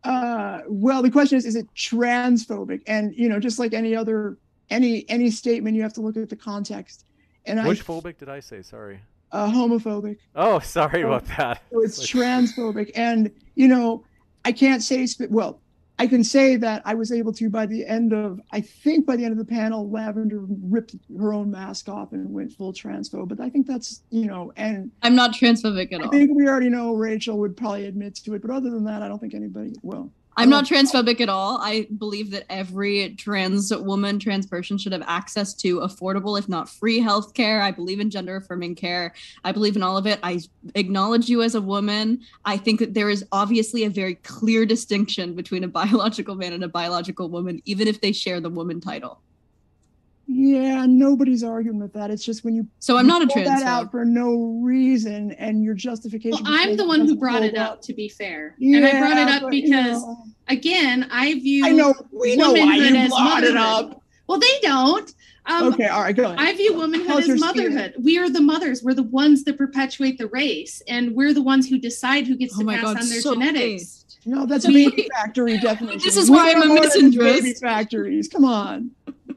Uh, 0.03 0.61
well, 0.69 1.03
the 1.03 1.11
question 1.11 1.39
is, 1.39 1.47
is 1.47 1.57
it 1.57 1.67
transphobic? 1.75 2.83
And 2.87 3.15
you 3.17 3.29
know, 3.29 3.41
just 3.41 3.59
like 3.59 3.73
any 3.73 3.97
other 3.97 4.37
any 4.71 5.09
any 5.09 5.31
statement, 5.31 5.77
you 5.77 5.83
have 5.83 5.95
to 5.95 6.01
look 6.01 6.17
at 6.17 6.29
the 6.29 6.37
context. 6.37 7.07
And 7.47 7.67
Which 7.67 7.81
I 7.81 7.85
phobic 7.85 8.19
did 8.19 8.29
I 8.29 8.41
say? 8.41 8.63
Sorry. 8.63 9.01
uh, 9.33 9.51
homophobic. 9.51 10.17
Oh, 10.35 10.59
sorry 10.61 11.03
about 11.03 11.27
that. 11.37 11.63
So 11.71 11.83
it's 11.83 11.99
Like- 11.99 12.09
transphobic. 12.09 12.93
And, 12.95 13.31
you 13.55 13.69
know, 13.69 14.05
I 14.47 14.53
can't 14.53 14.83
say, 14.83 15.07
well, 15.29 15.61
I 15.99 16.09
can 16.09 16.25
say 16.25 16.57
that 16.57 16.83
I 16.85 16.95
was 16.95 17.13
able 17.13 17.33
to, 17.35 17.49
by 17.49 17.67
the 17.67 17.87
end 17.87 18.13
of, 18.13 18.41
I 18.51 18.61
think 18.61 19.07
by 19.07 19.15
the 19.15 19.25
end 19.25 19.33
of 19.33 19.39
the 19.39 19.45
panel, 19.45 19.89
Lavender 19.89 20.41
ripped 20.63 20.97
her 21.17 21.33
own 21.33 21.53
mask 21.53 21.89
off 21.89 22.13
and 22.13 22.33
went 22.33 22.53
full 22.53 22.73
transphobe. 22.73 23.29
But 23.29 23.41
I 23.41 23.49
think 23.49 23.67
that's, 23.67 24.03
you 24.11 24.27
know, 24.27 24.53
and 24.57 24.91
i'm 25.03 25.15
not 25.15 25.35
transphobic 25.35 25.93
at 25.93 26.01
I 26.01 26.05
all 26.05 26.09
I 26.09 26.11
think 26.11 26.33
we 26.35 26.49
already 26.49 26.69
know 26.69 26.95
Rachel 26.95 27.39
would 27.39 27.57
probably 27.57 27.87
admit 27.87 28.17
to 28.17 28.35
it. 28.35 28.43
But 28.43 28.51
other 28.51 28.71
than 28.71 28.85
that, 28.85 29.03
I 29.03 29.09
don't 29.09 29.21
think 29.21 29.35
anybody 29.35 29.75
will. 29.83 30.11
I'm 30.37 30.49
oh. 30.49 30.51
not 30.51 30.65
transphobic 30.65 31.21
at 31.21 31.29
all. 31.29 31.59
I 31.61 31.87
believe 31.97 32.31
that 32.33 32.45
every 32.51 33.15
trans 33.15 33.75
woman, 33.75 34.19
trans 34.19 34.47
person 34.47 34.79
should 34.79 34.93
have 34.93 35.05
access 35.07 35.55
to 35.55 35.81
affordable, 35.81 36.39
if 36.39 36.49
not 36.49 36.69
free 36.69 36.99
health 37.01 37.35
care. 37.35 37.63
I 37.63 37.71
believe 37.71 38.01
in 38.01 38.11
gender 38.11 38.37
affirming 38.37 38.75
care. 38.75 39.15
I 39.45 39.53
believe 39.53 39.77
in 39.77 39.83
all 39.83 39.97
of 39.97 40.07
it. 40.07 40.19
I 40.23 40.41
acknowledge 40.75 41.29
you 41.29 41.43
as 41.43 41.55
a 41.55 41.61
woman. 41.61 42.21
I 42.45 42.57
think 42.57 42.81
that 42.81 42.95
there 42.95 43.11
is 43.11 43.25
obviously 43.33 43.85
a 43.85 43.91
very 43.91 44.17
clear 44.17 44.67
distinction 44.67 45.35
between 45.35 45.65
a 45.65 45.69
biological 45.69 46.35
man 46.35 46.53
and 46.53 46.65
a 46.65 46.69
biological 46.69 47.29
woman, 47.29 47.63
even 47.65 47.89
if 47.89 48.01
they 48.01 48.13
share 48.13 48.41
the 48.41 48.51
woman 48.51 48.81
title. 48.81 49.21
Yeah, 50.27 50.87
nobody's 50.87 51.45
arguing 51.45 51.79
with 51.79 51.93
that. 51.93 52.11
It's 52.11 52.25
just 52.25 52.45
when 52.45 52.55
you 52.55 52.67
So 52.79 52.97
I'm 52.97 53.07
not 53.07 53.23
a 53.23 53.27
pull 53.27 53.45
that 53.45 53.63
out 53.63 53.91
for 53.91 54.05
no 54.05 54.59
reason 54.63 55.33
and 55.33 55.63
your 55.63 55.75
justification. 55.75 56.43
Well, 56.45 56.53
I'm 56.55 56.77
the 56.77 56.87
one 56.87 57.01
who 57.01 57.17
brought 57.17 57.43
it 57.43 57.57
hold 57.57 57.69
up, 57.69 57.83
to 57.83 57.93
be 57.93 58.09
fair. 58.09 58.55
and 58.61 58.85
I 58.85 58.99
brought 58.99 59.19
it 59.19 59.29
up 59.29 59.43
but, 59.43 59.53
you 59.55 59.63
because, 59.63 60.03
know, 60.03 60.25
again, 60.49 61.09
I 61.11 61.35
view 61.35 61.67
I 61.67 61.71
know 61.71 61.95
we 62.11 62.37
know 62.37 62.53
why 62.53 62.77
you 62.77 62.97
as 62.97 63.11
brought 63.11 63.45
it 63.45 63.57
up. 63.57 64.03
Well, 64.27 64.39
they 64.39 64.61
don't. 64.63 65.13
Um, 65.47 65.75
okay, 65.75 65.89
all 65.89 66.01
right, 66.01 66.17
go 66.17 66.25
ahead. 66.25 66.39
I 66.39 66.55
view 66.55 66.75
womanhood 66.75 67.11
us 67.11 67.27
your 67.27 67.37
as 67.37 67.43
spiel. 67.43 67.55
motherhood. 67.65 67.95
We 68.03 68.19
are 68.19 68.31
the 68.31 68.41
mothers. 68.41 68.83
We're 68.83 68.95
the 68.95 69.03
ones 69.03 69.45
that 69.45 69.59
perpetuate 69.59 70.17
the 70.17 70.29
race, 70.29 70.83
and 70.89 71.15
we're 71.15 71.35
the 71.35 71.43
ones 71.43 71.69
who 71.69 71.77
decide 71.79 72.27
who 72.27 72.37
gets 72.37 72.55
Oh 72.57 72.61
to 72.61 72.65
my 72.65 72.77
pass 72.77 72.85
God, 72.85 73.03
on 73.03 73.09
their 73.11 73.21
so 73.21 73.35
genetics. 73.35 74.07
No, 74.25 74.47
that's 74.47 74.65
a 74.65 74.69
baby 74.69 75.07
factory 75.15 75.59
definition. 75.61 76.01
This 76.03 76.17
is 76.17 76.31
We 76.31 76.37
why 76.37 76.53
I'm 76.53 76.63
are 76.63 76.65
a 76.65 76.69
more 76.69 76.81
than 76.81 77.13
misandrist. 77.13 77.43
Baby 77.43 77.55
factories. 77.61 78.29
Come 78.29 78.47
on. 78.47 78.91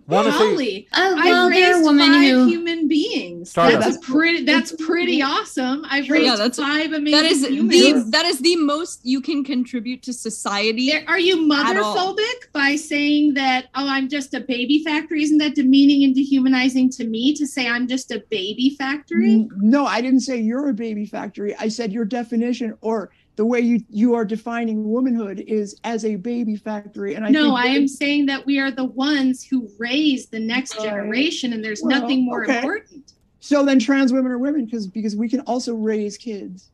Want 0.08 0.28
to 0.28 0.32
say 0.32 0.38
Holly, 0.38 0.88
Oh, 0.96 1.16
I've 1.18 1.26
well, 1.26 1.50
there 1.50 1.76
are 1.76 1.94
raised 1.94 2.00
five 2.00 2.32
who. 2.32 2.48
human 2.48 2.88
beings. 2.88 3.50
Stardust. 3.50 3.82
That's 3.82 3.98
a 3.98 4.00
pretty. 4.00 4.46
That's 4.46 4.72
pretty 4.80 5.22
awesome. 5.22 5.84
I've 5.90 6.06
Yeah, 6.06 6.14
raised 6.14 6.38
that's- 6.40 6.56
five 6.58 6.94
amazing 6.94 7.12
That 7.12 7.26
is 7.26 7.46
humans. 7.46 8.06
the 8.06 8.12
that 8.12 8.26
is 8.26 8.40
the 8.40 8.56
most 8.56 9.02
you 9.04 9.20
can 9.20 9.44
contribute 9.44 10.02
to 10.04 10.14
society. 10.14 10.94
Are 11.08 11.20
you 11.20 11.52
At 11.54 11.76
all. 11.78 12.16
motherphobic 12.16 12.52
by 12.54 12.78
saying 12.78 13.34
that, 13.34 13.66
oh, 13.76 13.86
I'm 13.88 14.08
just 14.08 14.34
a 14.34 14.40
baby 14.40 14.82
factory? 14.84 15.24
Isn't 15.24 15.40
that 15.40 15.56
demeaning 15.56 16.06
and 16.06 16.16
dehumanizing 16.16 16.90
to 16.92 17.04
me 17.06 17.34
to 17.36 17.46
say 17.46 17.68
I'm 17.68 17.86
just 17.88 18.10
a 18.12 18.24
baby 18.30 18.76
factory? 18.80 19.48
No, 19.58 19.86
I 19.86 20.00
didn't 20.00 20.22
say 20.22 20.40
you're 20.40 20.70
a 20.70 20.74
baby 20.74 21.06
factory. 21.06 21.54
I 21.60 21.68
said 21.68 21.92
your 21.92 22.06
definition 22.06 22.76
or 22.80 23.12
the 23.38 23.46
way 23.46 23.60
you 23.60 23.80
you 23.90 24.16
are 24.16 24.26
defining 24.26 24.90
womanhood 24.90 25.40
is 25.48 25.80
as 25.84 26.04
a 26.04 26.16
baby 26.16 26.56
factory. 26.56 27.14
And 27.14 27.24
I 27.26 27.30
no, 27.30 27.56
I 27.56 27.66
am 27.66 27.88
saying 27.88 28.26
that 28.26 28.46
we 28.46 28.60
are 28.60 28.72
the 28.72 28.86
ones 28.86 29.46
who 29.46 29.70
raise 29.80 30.28
the 30.28 30.40
next 30.40 30.76
Right. 30.76 30.86
generation, 30.86 31.54
and 31.54 31.64
there's 31.64 31.82
Well, 31.82 32.02
nothing 32.02 32.26
more 32.26 32.44
okay. 32.44 32.58
important. 32.58 33.14
So 33.40 33.64
then 33.64 33.80
trans 33.80 34.12
women 34.12 34.32
are 34.32 34.40
women 34.40 34.66
because 34.66 34.88
because 34.88 35.16
we 35.16 35.30
can 35.30 35.42
also 35.42 35.76
raise 35.76 36.18
kids. 36.18 36.72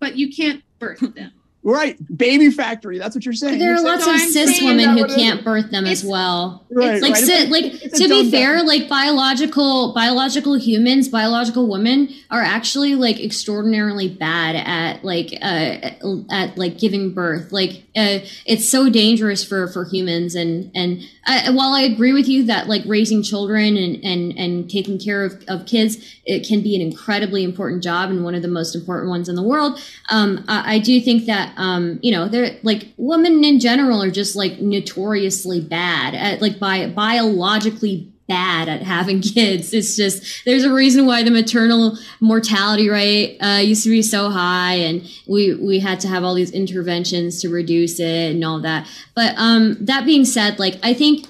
But 0.00 0.16
you 0.16 0.34
can't 0.34 0.62
birth 0.78 1.00
them. 1.14 1.32
Right, 1.68 1.96
baby 2.16 2.50
factory. 2.50 2.96
That's 2.96 3.16
what 3.16 3.24
you're 3.24 3.34
saying. 3.34 3.58
There 3.58 3.72
are 3.72 3.76
You're 3.76 3.84
lots 3.84 4.06
of 4.06 4.20
cis 4.20 4.62
women 4.62 4.90
who 4.90 5.00
what 5.00 5.10
it 5.10 5.14
is. 5.14 5.16
can't 5.16 5.44
birth 5.44 5.72
them 5.72 5.84
as 5.84 6.04
well. 6.04 6.64
right, 6.70 7.02
like 7.02 7.14
right. 7.14 7.24
si- 7.24 7.32
It's- 7.32 7.50
like 7.50 7.64
it's 7.64 7.98
to 7.98 8.08
be 8.08 8.30
fair 8.30 8.54
definition. 8.54 8.66
like 8.68 8.88
biological 8.88 9.92
biological 9.92 10.54
humans 10.56 11.08
biological 11.08 11.68
women 11.68 12.08
are 12.30 12.40
actually 12.42 12.94
like 12.94 13.18
extraordinarily 13.18 14.08
bad 14.08 14.54
at 14.54 15.04
like 15.04 15.32
uh 15.42 15.90
at 16.30 16.56
like 16.56 16.78
giving 16.78 17.12
birth 17.12 17.50
like 17.50 17.82
uh 17.96 18.20
it's 18.46 18.68
so 18.68 18.88
dangerous 18.88 19.42
for 19.44 19.66
for 19.66 19.84
humans 19.86 20.36
and 20.36 20.70
and 20.74 21.02
I, 21.26 21.50
while 21.50 21.72
i 21.72 21.82
agree 21.82 22.12
with 22.12 22.28
you 22.28 22.44
that 22.44 22.68
like 22.68 22.82
raising 22.86 23.22
children 23.22 23.76
and 23.76 24.02
and 24.04 24.32
and 24.38 24.70
taking 24.70 24.98
care 24.98 25.24
of, 25.24 25.42
of 25.48 25.66
kids 25.66 25.96
it 26.24 26.46
can 26.46 26.62
be 26.62 26.74
an 26.76 26.82
incredibly 26.82 27.44
important 27.44 27.82
job 27.82 28.10
and 28.10 28.24
one 28.24 28.34
of 28.34 28.42
the 28.42 28.48
most 28.48 28.74
important 28.74 29.10
ones 29.10 29.28
in 29.28 29.34
the 29.34 29.42
world 29.42 29.80
um 30.10 30.44
i, 30.48 30.76
I 30.76 30.78
do 30.78 31.00
think 31.00 31.26
that 31.26 31.52
um 31.56 31.98
you 32.02 32.12
know 32.12 32.28
they're 32.28 32.56
like 32.62 32.88
women 32.96 33.44
in 33.44 33.60
general 33.60 34.02
are 34.02 34.10
just 34.10 34.36
like 34.36 34.60
notoriously 34.60 35.60
bad 35.60 36.14
at 36.14 36.40
like 36.40 36.58
bi- 36.58 36.88
biologically 36.88 38.12
bad 38.28 38.68
at 38.68 38.82
having 38.82 39.20
kids. 39.34 39.72
It's 39.72 39.96
just 39.96 40.44
there's 40.44 40.64
a 40.64 40.72
reason 40.72 41.06
why 41.06 41.22
the 41.22 41.30
maternal 41.30 41.98
mortality 42.20 42.88
rate 42.88 43.38
uh, 43.38 43.60
used 43.62 43.84
to 43.84 43.90
be 43.90 44.02
so 44.02 44.30
high, 44.30 44.74
and 44.74 45.08
we 45.26 45.54
we 45.54 45.80
had 45.80 46.00
to 46.00 46.08
have 46.08 46.24
all 46.24 46.34
these 46.34 46.50
interventions 46.50 47.40
to 47.42 47.48
reduce 47.48 48.00
it 48.00 48.32
and 48.32 48.44
all 48.44 48.60
that. 48.60 48.88
But 49.14 49.34
um, 49.36 49.76
that 49.80 50.04
being 50.04 50.24
said, 50.24 50.58
like 50.58 50.78
I 50.82 50.94
think 50.94 51.26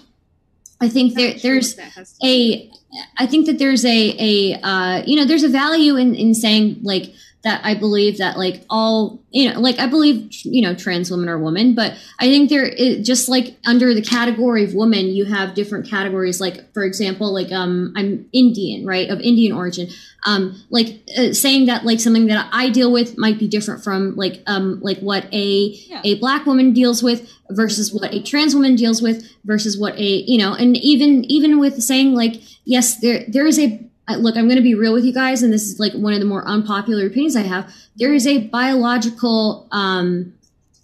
I 0.81 0.89
think 0.89 1.15
there, 1.15 1.35
there's 1.35 1.79
a 2.23 2.71
I 3.19 3.27
think 3.27 3.47
that 3.47 3.59
there's 3.59 3.85
a 3.85 4.17
a 4.19 4.61
uh, 4.61 5.03
you 5.07 5.17
know 5.17 5.25
there's 5.25 5.45
a 5.45 5.49
value 5.49 5.97
in 5.97 6.15
in 6.15 6.35
saying 6.35 6.79
like 6.83 7.13
that 7.47 7.61
I 7.65 7.75
believe 7.75 8.19
that 8.19 8.37
like 8.37 8.65
all 8.69 9.21
you 9.31 9.49
know 9.49 9.61
like 9.61 9.79
I 9.79 9.87
believe 9.87 10.29
you 10.45 10.63
know 10.63 10.75
trans 10.75 11.13
women 11.13 11.29
are 11.29 11.39
women, 11.39 11.77
but 11.77 11.93
I 12.19 12.27
think 12.29 12.51
there 12.51 12.65
is 12.67 13.07
just 13.07 13.29
like 13.29 13.57
under 13.65 13.95
the 13.95 14.03
category 14.03 14.65
of 14.65 14.75
woman 14.75 15.07
you 15.07 15.25
have 15.27 15.55
different 15.55 15.89
categories. 15.89 16.41
Like 16.41 16.75
for 16.75 16.83
example, 16.83 17.33
like 17.33 17.53
um 17.53 17.93
I'm 17.97 18.29
Indian 18.33 18.85
right 18.85 19.09
of 19.09 19.21
Indian 19.21 19.53
origin. 19.57 19.87
Um 20.27 20.61
like 20.71 20.89
uh, 21.17 21.33
saying 21.33 21.67
that 21.67 21.85
like 21.85 22.01
something 22.01 22.27
that 22.27 22.49
I 22.53 22.69
deal 22.69 22.91
with 22.91 23.17
might 23.17 23.39
be 23.39 23.47
different 23.47 23.85
from 23.85 24.17
like 24.17 24.43
um 24.49 24.81
like 24.83 24.99
what 24.99 25.33
a 25.33 25.47
Yeah. 25.89 26.01
a 26.03 26.19
black 26.19 26.47
woman 26.47 26.73
deals 26.73 27.01
with 27.01 27.31
versus 27.51 27.95
what 27.95 28.13
a 28.13 28.21
trans 28.23 28.57
woman 28.57 28.75
deals 28.75 29.01
with 29.01 29.25
versus 29.45 29.79
what 29.79 29.95
a 29.97 30.25
you 30.27 30.37
know 30.37 30.53
and 30.53 30.77
even 30.79 31.25
even 31.31 31.61
with 31.61 31.81
saying 31.81 32.13
like 32.13 32.43
yes 32.65 32.99
there 32.99 33.25
there 33.29 33.47
is 33.47 33.61
a 33.61 33.81
I- 34.09 34.17
look 34.17 34.37
i'm 34.37 34.45
going 34.47 34.57
to 34.57 34.63
be 34.63 34.75
real 34.75 34.93
with 34.93 35.05
you 35.05 35.13
guys 35.13 35.43
and 35.43 35.53
this 35.53 35.63
is 35.65 35.79
like 35.81 35.93
one 35.95 36.13
of 36.13 36.21
the 36.21 36.27
more 36.27 36.47
unpopular 36.47 37.07
opinions 37.07 37.37
i 37.37 37.43
have 37.43 37.73
there 37.97 38.13
is 38.15 38.27
a 38.27 38.47
biological 38.49 39.67
um 39.73 40.33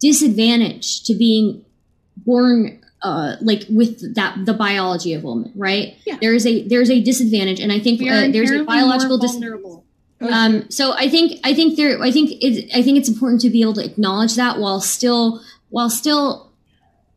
disadvantage 0.00 1.04
to 1.04 1.14
being 1.14 1.64
born 2.16 2.78
uh 3.02 3.36
like 3.40 3.64
with 3.70 4.14
that 4.14 4.36
the 4.46 4.52
biology 4.54 5.14
of 5.14 5.22
woman 5.24 5.50
right 5.54 5.94
Yeah. 6.06 6.18
there 6.20 6.34
is 6.34 6.46
a 6.46 6.66
there's 6.68 6.90
a 6.90 7.00
disadvantage 7.02 7.60
and 7.60 7.72
i 7.72 7.78
think 7.78 8.02
uh, 8.02 8.28
there's 8.30 8.50
a 8.50 8.64
biological 8.64 9.18
disadvantage. 9.18 9.60
um, 10.20 10.70
so 10.70 10.92
I 10.96 11.08
think 11.08 11.40
I 11.42 11.52
think 11.52 11.76
there 11.76 12.00
I 12.00 12.12
think 12.12 12.30
it, 12.40 12.70
I 12.72 12.80
think 12.82 12.96
it's 12.98 13.08
important 13.08 13.40
to 13.40 13.50
be 13.50 13.60
able 13.60 13.74
to 13.74 13.84
acknowledge 13.84 14.36
that 14.36 14.58
while 14.60 14.80
still 14.80 15.40
while 15.70 15.90
still 15.90 16.52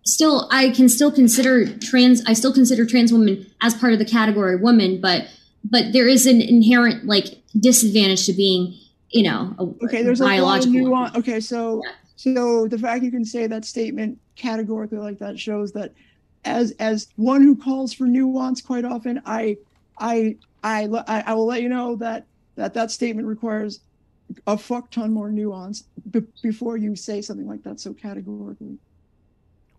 still 0.03 0.48
I 0.51 0.69
can 0.72 0.90
still 0.90 1.11
consider 1.11 1.67
trans 1.77 2.24
I 2.25 2.34
still 2.34 2.51
consider 2.53 2.84
trans 2.84 3.11
women 3.14 3.45
as 3.61 3.75
part 3.75 3.93
of 3.93 4.00
the 4.00 4.06
category 4.06 4.56
woman, 4.56 5.00
but 5.01 5.27
but 5.69 5.94
there 5.94 6.08
is 6.08 6.26
an 6.26 6.42
inherent 6.42 7.06
like 7.06 7.26
disadvantage 7.60 8.26
to 8.26 8.34
being 8.34 8.74
you 9.10 9.24
know 9.24 9.53
a, 9.60 9.64
Okay, 9.85 10.03
there's 10.03 10.22
a 10.22 10.24
lot 10.24 10.32
of 10.34 10.38
biological. 10.38 10.80
nuance. 10.80 11.16
Okay, 11.16 11.40
so 11.40 11.82
so 12.16 12.68
the 12.68 12.77
fact 12.77 13.03
you 13.03 13.11
can 13.11 13.26
say 13.26 13.48
that 13.48 13.66
statement 13.66 14.19
categorically 14.35 14.98
like 15.00 15.19
that 15.19 15.40
shows 15.40 15.72
that 15.74 15.94
as 16.44 16.72
as 16.80 17.08
one 17.16 17.42
who 17.42 17.56
calls 17.56 17.94
for 17.94 18.06
nuance 18.06 18.61
quite 18.61 18.85
often, 18.85 19.22
I 19.26 19.58
I 20.00 20.38
I 20.64 20.88
I, 21.08 21.24
I 21.27 21.34
will 21.34 21.45
let 21.45 21.61
you 21.61 21.69
know 21.69 21.95
that 21.98 22.26
that 22.56 22.74
that 22.74 22.92
statement 22.92 23.27
requires 23.27 23.80
a 24.48 24.58
fuck 24.58 24.90
ton 24.92 25.11
more 25.14 25.30
nuance 25.32 25.84
b- 26.10 26.22
before 26.42 26.77
you 26.77 26.95
say 26.95 27.22
something 27.22 27.48
like 27.48 27.64
that 27.64 27.80
so 27.80 27.94
categorically. 27.94 28.77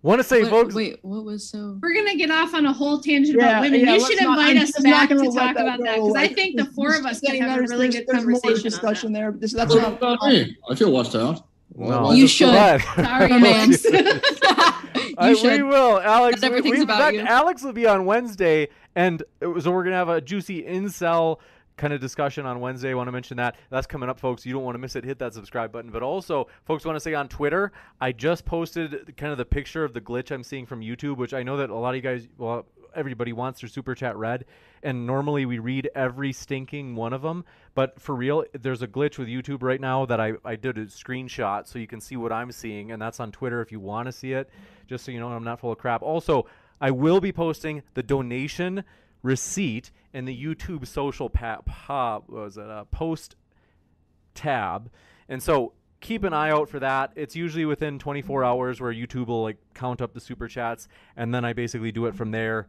Want 0.06 0.20
to 0.20 0.24
say, 0.24 0.42
What- 0.42 0.50
folks? 0.50 0.74
Wait, 0.76 0.98
what 1.02 1.24
was 1.24 1.48
so? 1.50 1.78
We're 1.82 1.92
gonna 1.94 2.14
get 2.16 2.30
off 2.30 2.54
on 2.54 2.64
a 2.64 2.72
whole 2.72 3.00
tangent 3.00 3.36
Yeah, 3.40 3.48
about 3.58 3.62
women. 3.62 3.80
yeah, 3.80 3.94
you 3.94 4.00
should 4.06 4.22
not- 4.22 4.38
invite 4.38 4.56
I'm 4.56 4.62
us 4.62 4.80
back 4.82 5.08
gonna 5.08 5.24
talk 5.24 5.34
that 5.34 5.50
about 5.56 5.80
that 5.82 5.96
because 5.96 6.14
I 6.14 6.28
think 6.28 6.56
the 6.56 6.66
four 6.66 6.94
of 6.94 7.04
us 7.04 7.20
saying 7.20 7.40
could 7.42 7.50
have 7.50 7.58
a 7.58 7.62
really 7.62 7.88
good 7.88 8.06
conversation 8.08 8.62
discussion 8.62 9.12
there. 9.12 9.32
This, 9.36 9.52
that's 9.52 9.74
What 9.74 9.82
what 9.82 10.02
I'm- 10.02 10.16
about 10.16 10.28
me? 10.28 10.56
I 10.70 10.74
feel 10.76 10.90
left 10.90 11.16
out. 11.16 11.42
No. 11.74 12.12
You 12.12 12.28
should. 12.28 12.46
But- 12.52 12.82
Sorry, 12.94 13.28
man. 13.40 13.70
you 13.82 15.10
I- 15.18 15.32
we 15.42 15.62
will, 15.64 16.00
Alex. 16.00 16.40
We, 16.40 16.50
we- 16.60 16.60
about 16.60 16.80
in 16.80 16.86
fact, 16.86 17.14
you. 17.16 17.20
Alex 17.22 17.62
will 17.64 17.72
be 17.72 17.86
on 17.88 18.04
Wednesday, 18.04 18.68
and 18.94 19.24
it 19.40 19.46
was- 19.48 19.64
so 19.64 19.72
we're 19.72 19.82
gonna 19.82 19.96
have 19.96 20.08
a 20.08 20.20
juicy 20.20 20.62
incel 20.62 21.38
kind 21.76 21.92
of 21.92 22.00
discussion 22.00 22.46
on 22.46 22.60
Wednesday. 22.60 22.90
I 22.90 22.94
want 22.94 23.08
to 23.08 23.12
mention 23.12 23.36
that 23.36 23.56
that's 23.70 23.86
coming 23.86 24.08
up, 24.08 24.18
folks. 24.18 24.46
You 24.46 24.52
don't 24.52 24.64
want 24.64 24.74
to 24.74 24.78
miss 24.78 24.96
it. 24.96 25.04
Hit 25.04 25.18
that 25.18 25.34
subscribe 25.34 25.72
button. 25.72 25.90
But 25.90 26.02
also, 26.02 26.48
folks, 26.64 26.84
want 26.84 26.96
to 26.96 27.00
say 27.00 27.14
on 27.14 27.28
Twitter, 27.28 27.72
I 28.00 28.12
just 28.12 28.44
posted 28.44 29.16
kind 29.16 29.32
of 29.32 29.38
the 29.38 29.44
picture 29.44 29.84
of 29.84 29.92
the 29.92 30.00
glitch 30.00 30.30
I'm 30.30 30.42
seeing 30.42 30.66
from 30.66 30.80
YouTube, 30.80 31.16
which 31.16 31.34
I 31.34 31.42
know 31.42 31.56
that 31.58 31.70
a 31.70 31.74
lot 31.74 31.90
of 31.90 31.96
you 31.96 32.02
guys, 32.02 32.28
well, 32.38 32.66
everybody 32.94 33.32
wants 33.32 33.60
their 33.60 33.68
super 33.68 33.94
chat 33.94 34.16
read, 34.16 34.46
and 34.82 35.06
normally 35.06 35.44
we 35.44 35.58
read 35.58 35.90
every 35.94 36.32
stinking 36.32 36.96
one 36.96 37.12
of 37.12 37.22
them. 37.22 37.44
But 37.74 38.00
for 38.00 38.14
real, 38.14 38.44
there's 38.54 38.82
a 38.82 38.88
glitch 38.88 39.18
with 39.18 39.28
YouTube 39.28 39.62
right 39.62 39.80
now 39.80 40.06
that 40.06 40.18
I, 40.18 40.32
I 40.44 40.56
did 40.56 40.78
a 40.78 40.86
screenshot 40.86 41.66
so 41.66 41.78
you 41.78 41.86
can 41.86 42.00
see 42.00 42.16
what 42.16 42.32
I'm 42.32 42.50
seeing, 42.50 42.92
and 42.92 43.00
that's 43.00 43.20
on 43.20 43.30
Twitter 43.32 43.60
if 43.60 43.70
you 43.70 43.80
want 43.80 44.06
to 44.06 44.12
see 44.12 44.32
it, 44.32 44.48
just 44.86 45.04
so 45.04 45.12
you 45.12 45.20
know 45.20 45.28
I'm 45.28 45.44
not 45.44 45.60
full 45.60 45.72
of 45.72 45.78
crap. 45.78 46.02
Also, 46.02 46.46
I 46.80 46.90
will 46.90 47.20
be 47.20 47.32
posting 47.32 47.82
the 47.94 48.02
donation 48.02 48.82
receipt 49.22 49.90
in 50.16 50.24
the 50.24 50.44
YouTube 50.44 50.86
social 50.86 51.28
pa- 51.28 51.60
pa- 51.66 52.22
was 52.26 52.56
it, 52.56 52.64
uh, 52.64 52.84
post 52.84 53.36
tab. 54.34 54.90
And 55.28 55.42
so 55.42 55.74
keep 56.00 56.24
an 56.24 56.32
eye 56.32 56.50
out 56.50 56.70
for 56.70 56.78
that. 56.80 57.12
It's 57.16 57.36
usually 57.36 57.66
within 57.66 57.98
24 57.98 58.42
hours 58.42 58.80
where 58.80 58.94
YouTube 58.94 59.26
will 59.26 59.42
like 59.42 59.58
count 59.74 60.00
up 60.00 60.14
the 60.14 60.20
super 60.20 60.48
chats 60.48 60.88
and 61.18 61.34
then 61.34 61.44
I 61.44 61.52
basically 61.52 61.92
do 61.92 62.06
it 62.06 62.14
from 62.14 62.30
there 62.30 62.66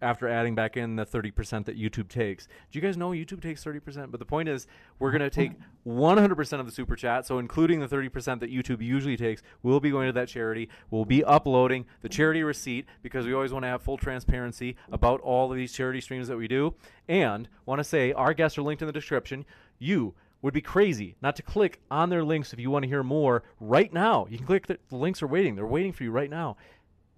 after 0.00 0.28
adding 0.28 0.54
back 0.54 0.76
in 0.76 0.96
the 0.96 1.04
30% 1.06 1.64
that 1.64 1.78
YouTube 1.78 2.08
takes. 2.08 2.46
Do 2.70 2.78
you 2.78 2.80
guys 2.80 2.96
know 2.96 3.10
YouTube 3.10 3.42
takes 3.42 3.64
30%? 3.64 4.10
But 4.10 4.20
the 4.20 4.26
point 4.26 4.48
is 4.48 4.66
we're 4.98 5.10
going 5.10 5.22
to 5.22 5.30
take 5.30 5.52
100% 5.86 6.60
of 6.60 6.66
the 6.66 6.72
super 6.72 6.96
chat, 6.96 7.26
so 7.26 7.38
including 7.38 7.80
the 7.80 7.88
30% 7.88 8.40
that 8.40 8.52
YouTube 8.52 8.82
usually 8.82 9.16
takes, 9.16 9.42
we'll 9.62 9.80
be 9.80 9.90
going 9.90 10.06
to 10.06 10.12
that 10.12 10.28
charity. 10.28 10.68
We'll 10.90 11.04
be 11.04 11.24
uploading 11.24 11.86
the 12.02 12.08
charity 12.08 12.42
receipt 12.42 12.86
because 13.02 13.26
we 13.26 13.34
always 13.34 13.52
want 13.52 13.64
to 13.64 13.68
have 13.68 13.82
full 13.82 13.98
transparency 13.98 14.76
about 14.92 15.20
all 15.20 15.50
of 15.50 15.56
these 15.56 15.72
charity 15.72 16.00
streams 16.00 16.28
that 16.28 16.36
we 16.36 16.48
do. 16.48 16.74
And 17.08 17.48
want 17.66 17.78
to 17.78 17.84
say 17.84 18.12
our 18.12 18.34
guests 18.34 18.58
are 18.58 18.62
linked 18.62 18.82
in 18.82 18.86
the 18.86 18.92
description. 18.92 19.44
You 19.78 20.14
would 20.42 20.54
be 20.54 20.60
crazy 20.60 21.16
not 21.20 21.34
to 21.36 21.42
click 21.42 21.80
on 21.90 22.10
their 22.10 22.22
links 22.22 22.52
if 22.52 22.60
you 22.60 22.70
want 22.70 22.84
to 22.84 22.88
hear 22.88 23.02
more 23.02 23.42
right 23.60 23.92
now. 23.92 24.26
You 24.30 24.38
can 24.38 24.46
click 24.46 24.66
the, 24.66 24.78
the 24.88 24.96
links 24.96 25.22
are 25.22 25.26
waiting. 25.26 25.56
They're 25.56 25.66
waiting 25.66 25.92
for 25.92 26.04
you 26.04 26.10
right 26.10 26.30
now. 26.30 26.56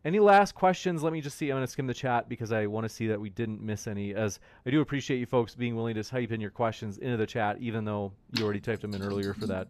Any 0.05 0.19
last 0.19 0.55
questions? 0.55 1.03
Let 1.03 1.13
me 1.13 1.21
just 1.21 1.37
see. 1.37 1.51
I'm 1.51 1.57
going 1.57 1.67
to 1.67 1.71
skim 1.71 1.87
the 1.87 1.93
chat 1.93 2.29
because 2.29 2.53
I 2.53 2.67
want 2.67 2.85
to 2.85 2.89
see 2.89 3.07
that 3.09 3.21
we 3.21 3.29
didn't 3.29 3.61
miss 3.61 3.87
any. 3.87 4.15
As 4.15 4.41
I 4.65 4.71
do 4.71 4.81
appreciate 4.81 5.19
you 5.19 5.27
folks 5.27 5.55
being 5.55 5.77
willing 5.77 5.95
to 5.97 6.05
type 6.05 6.33
in 6.33 6.41
your 6.41 6.51
questions 6.51 6.99
into 6.99 7.19
the 7.19 7.27
chat, 7.27 7.59
even 7.61 7.85
though 7.85 8.13
you 8.33 8.45
already 8.45 8.61
typed 8.61 8.81
them 8.81 8.95
in 8.95 9.03
earlier 9.03 9.35
for 9.35 9.47
that 9.47 9.69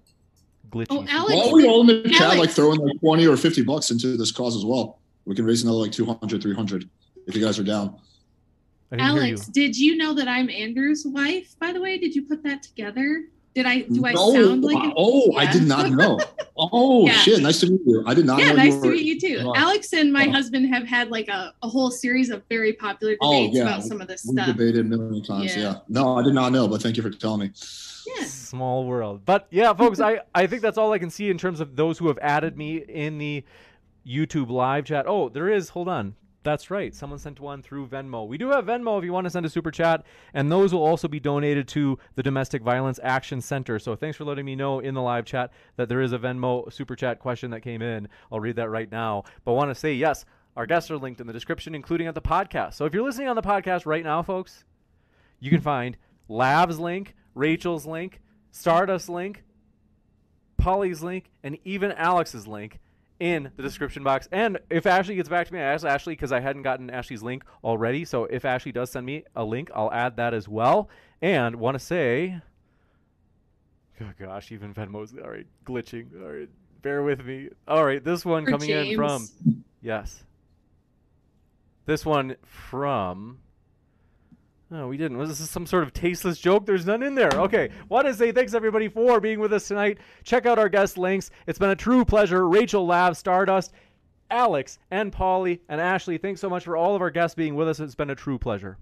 glitchy. 0.70 0.86
Oh, 0.90 1.00
super 1.00 1.10
Alex, 1.10 1.32
Why 1.32 1.36
chat. 1.36 1.44
don't 1.44 1.56
we 1.56 1.68
all 1.68 1.80
in 1.80 1.86
the 2.02 2.10
chat 2.10 2.38
like 2.38 2.50
throwing 2.50 2.78
like 2.78 3.00
20 3.00 3.26
or 3.26 3.36
50 3.36 3.62
bucks 3.64 3.90
into 3.90 4.16
this 4.16 4.30
cause 4.30 4.56
as 4.56 4.64
well? 4.64 5.00
We 5.24 5.34
can 5.34 5.44
raise 5.44 5.62
another 5.62 5.78
like 5.78 5.92
200, 5.92 6.40
300 6.40 6.88
if 7.26 7.34
you 7.34 7.44
guys 7.44 7.58
are 7.58 7.64
down. 7.64 7.98
I 8.92 8.96
didn't 8.96 9.08
Alex, 9.08 9.46
did 9.46 9.76
you 9.76 9.96
know 9.96 10.14
that 10.14 10.28
I'm 10.28 10.48
Andrew's 10.48 11.04
wife? 11.06 11.56
By 11.58 11.72
the 11.72 11.80
way, 11.80 11.98
did 11.98 12.14
you 12.14 12.22
put 12.22 12.42
that 12.44 12.62
together? 12.62 13.24
Did 13.54 13.66
I? 13.66 13.80
Do 13.80 14.06
I 14.06 14.12
no, 14.12 14.32
sound 14.32 14.62
like? 14.62 14.76
an- 14.84 14.92
oh, 14.96 15.34
I 15.36 15.50
did 15.50 15.64
not 15.64 15.90
know. 16.00 16.18
Oh 16.56 17.06
Yeah. 17.06 17.12
shit, 17.14 17.42
nice 17.42 17.58
to 17.60 17.70
meet 17.70 17.80
you. 17.84 18.04
I 18.06 18.14
did 18.14 18.24
not 18.26 18.38
Yeah, 18.38 18.50
know 18.50 18.54
nice 18.56 18.74
you 18.74 18.82
to 18.82 18.88
meet 18.90 19.02
you 19.04 19.20
too. 19.20 19.42
Oh. 19.44 19.54
Alex 19.56 19.92
and 19.92 20.12
my 20.12 20.26
Oh. 20.26 20.30
husband 20.30 20.72
have 20.72 20.86
had 20.86 21.10
like 21.10 21.28
a, 21.28 21.52
a 21.62 21.68
whole 21.68 21.90
series 21.90 22.30
of 22.30 22.42
very 22.48 22.72
popular 22.74 23.16
Oh, 23.20 23.32
debates 23.32 23.56
yeah. 23.56 23.62
about 23.62 23.82
some 23.82 24.00
of 24.00 24.06
this 24.08 24.24
We 24.24 24.34
stuff. 24.34 24.46
debated 24.46 24.80
a 24.80 24.84
million 24.84 25.24
times. 25.24 25.56
Yeah. 25.56 25.62
Yeah. 25.62 25.74
No, 25.88 26.16
I 26.18 26.22
did 26.22 26.34
not 26.34 26.52
know, 26.52 26.68
but 26.68 26.80
thank 26.80 26.96
you 26.96 27.02
for 27.02 27.10
telling 27.10 27.40
me. 27.40 27.50
Yeah. 28.16 28.24
Small 28.24 28.84
world. 28.86 29.22
But 29.24 29.46
yeah, 29.50 29.72
folks, 29.74 30.00
I, 30.00 30.20
I 30.34 30.46
think 30.46 30.62
that's 30.62 30.78
all 30.78 30.92
I 30.92 30.98
can 30.98 31.10
see 31.10 31.28
in 31.30 31.38
terms 31.38 31.60
of 31.60 31.74
those 31.76 31.98
who 31.98 32.06
have 32.08 32.18
added 32.22 32.56
me 32.56 32.76
in 32.78 33.18
the 33.18 33.42
YouTube 34.06 34.50
live 34.50 34.84
chat. 34.84 35.06
Oh, 35.08 35.28
there 35.28 35.48
is. 35.48 35.70
Hold 35.70 35.88
on. 35.88 36.14
That's 36.42 36.70
right. 36.70 36.94
Someone 36.94 37.18
sent 37.18 37.38
one 37.38 37.62
through 37.62 37.88
Venmo. 37.88 38.26
We 38.26 38.38
do 38.38 38.50
have 38.50 38.64
Venmo 38.64 38.98
if 38.98 39.04
you 39.04 39.12
want 39.12 39.26
to 39.26 39.30
send 39.30 39.44
a 39.44 39.50
super 39.50 39.70
chat, 39.70 40.06
and 40.32 40.50
those 40.50 40.72
will 40.72 40.82
also 40.82 41.06
be 41.06 41.20
donated 41.20 41.68
to 41.68 41.98
the 42.14 42.22
Domestic 42.22 42.62
Violence 42.62 42.98
Action 43.02 43.42
Center. 43.42 43.78
So 43.78 43.94
thanks 43.94 44.16
for 44.16 44.24
letting 44.24 44.46
me 44.46 44.56
know 44.56 44.80
in 44.80 44.94
the 44.94 45.02
live 45.02 45.26
chat 45.26 45.52
that 45.76 45.90
there 45.90 46.00
is 46.00 46.12
a 46.12 46.18
Venmo 46.18 46.72
super 46.72 46.96
chat 46.96 47.18
question 47.18 47.50
that 47.50 47.60
came 47.60 47.82
in. 47.82 48.08
I'll 48.32 48.40
read 48.40 48.56
that 48.56 48.70
right 48.70 48.90
now. 48.90 49.24
But 49.44 49.52
want 49.52 49.70
to 49.70 49.74
say 49.74 49.92
yes, 49.92 50.24
our 50.56 50.66
guests 50.66 50.90
are 50.90 50.96
linked 50.96 51.20
in 51.20 51.26
the 51.26 51.32
description, 51.32 51.74
including 51.74 52.06
at 52.06 52.14
the 52.14 52.22
podcast. 52.22 52.74
So 52.74 52.86
if 52.86 52.94
you're 52.94 53.04
listening 53.04 53.28
on 53.28 53.36
the 53.36 53.42
podcast 53.42 53.84
right 53.84 54.04
now, 54.04 54.22
folks, 54.22 54.64
you 55.40 55.50
can 55.50 55.60
find 55.60 55.98
Lav's 56.28 56.78
link, 56.78 57.14
Rachel's 57.34 57.84
link, 57.84 58.20
Stardust 58.50 59.10
link, 59.10 59.44
Polly's 60.56 61.02
link, 61.02 61.30
and 61.42 61.58
even 61.64 61.92
Alex's 61.92 62.46
link 62.46 62.80
in 63.20 63.52
the 63.56 63.62
description 63.62 64.02
box. 64.02 64.28
And 64.32 64.58
if 64.70 64.86
Ashley 64.86 65.14
gets 65.14 65.28
back 65.28 65.46
to 65.46 65.52
me, 65.52 65.60
I 65.60 65.74
asked 65.74 65.84
Ashley 65.84 66.14
because 66.14 66.32
I 66.32 66.40
hadn't 66.40 66.62
gotten 66.62 66.90
Ashley's 66.90 67.22
link 67.22 67.44
already. 67.62 68.04
So 68.04 68.24
if 68.24 68.44
Ashley 68.44 68.72
does 68.72 68.90
send 68.90 69.06
me 69.06 69.24
a 69.36 69.44
link, 69.44 69.70
I'll 69.74 69.92
add 69.92 70.16
that 70.16 70.34
as 70.34 70.48
well. 70.48 70.88
And 71.22 71.56
want 71.56 71.78
to 71.78 71.84
say, 71.84 72.40
oh 74.00 74.10
gosh, 74.18 74.50
even 74.50 74.74
Venmo's 74.74 75.14
all 75.22 75.30
right, 75.30 75.46
glitching. 75.64 76.06
All 76.20 76.32
right, 76.32 76.48
bear 76.82 77.02
with 77.02 77.24
me. 77.24 77.50
All 77.68 77.84
right, 77.84 78.02
this 78.02 78.24
one 78.24 78.46
For 78.46 78.52
coming 78.52 78.70
in 78.70 78.96
from 78.96 79.28
yes, 79.82 80.24
this 81.86 82.04
one 82.04 82.36
from. 82.42 83.38
Oh, 84.72 84.86
we 84.86 84.96
didn't. 84.96 85.18
Was 85.18 85.36
this 85.38 85.50
some 85.50 85.66
sort 85.66 85.82
of 85.82 85.92
tasteless 85.92 86.38
joke? 86.38 86.64
There's 86.64 86.86
none 86.86 87.02
in 87.02 87.16
there. 87.16 87.30
Okay. 87.34 87.70
Want 87.88 88.06
to 88.06 88.14
say 88.14 88.30
thanks 88.30 88.54
everybody 88.54 88.88
for 88.88 89.18
being 89.18 89.40
with 89.40 89.52
us 89.52 89.66
tonight. 89.66 89.98
Check 90.22 90.46
out 90.46 90.60
our 90.60 90.68
guest 90.68 90.96
links. 90.96 91.30
It's 91.48 91.58
been 91.58 91.70
a 91.70 91.76
true 91.76 92.04
pleasure. 92.04 92.48
Rachel 92.48 92.86
Lav, 92.86 93.16
Stardust, 93.16 93.72
Alex 94.30 94.78
and 94.92 95.12
Polly 95.12 95.60
and 95.68 95.80
Ashley. 95.80 96.18
Thanks 96.18 96.40
so 96.40 96.48
much 96.48 96.64
for 96.64 96.76
all 96.76 96.94
of 96.94 97.02
our 97.02 97.10
guests 97.10 97.34
being 97.34 97.56
with 97.56 97.68
us. 97.68 97.80
It's 97.80 97.96
been 97.96 98.10
a 98.10 98.14
true 98.14 98.38
pleasure. 98.38 98.78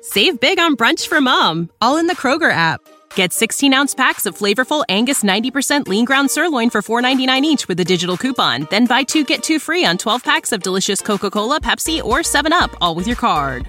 Save 0.00 0.40
big 0.40 0.58
on 0.58 0.76
brunch 0.76 1.06
for 1.06 1.20
mom, 1.20 1.70
all 1.80 1.96
in 1.96 2.08
the 2.08 2.16
Kroger 2.16 2.50
app. 2.50 2.80
Get 3.14 3.32
16 3.32 3.72
ounce 3.72 3.94
packs 3.94 4.26
of 4.26 4.36
flavorful 4.36 4.84
Angus 4.88 5.22
90% 5.22 5.86
lean 5.86 6.04
ground 6.04 6.30
sirloin 6.30 6.70
for 6.70 6.82
$4.99 6.82 7.42
each 7.42 7.68
with 7.68 7.78
a 7.78 7.84
digital 7.84 8.16
coupon. 8.16 8.66
Then 8.70 8.86
buy 8.86 9.04
two 9.04 9.22
get 9.24 9.44
two 9.44 9.60
free 9.60 9.84
on 9.84 9.96
12 9.96 10.24
packs 10.24 10.50
of 10.50 10.62
delicious 10.62 11.00
Coca 11.00 11.30
Cola, 11.30 11.60
Pepsi, 11.60 12.02
or 12.02 12.18
7UP, 12.18 12.74
all 12.80 12.96
with 12.96 13.06
your 13.06 13.16
card. 13.16 13.68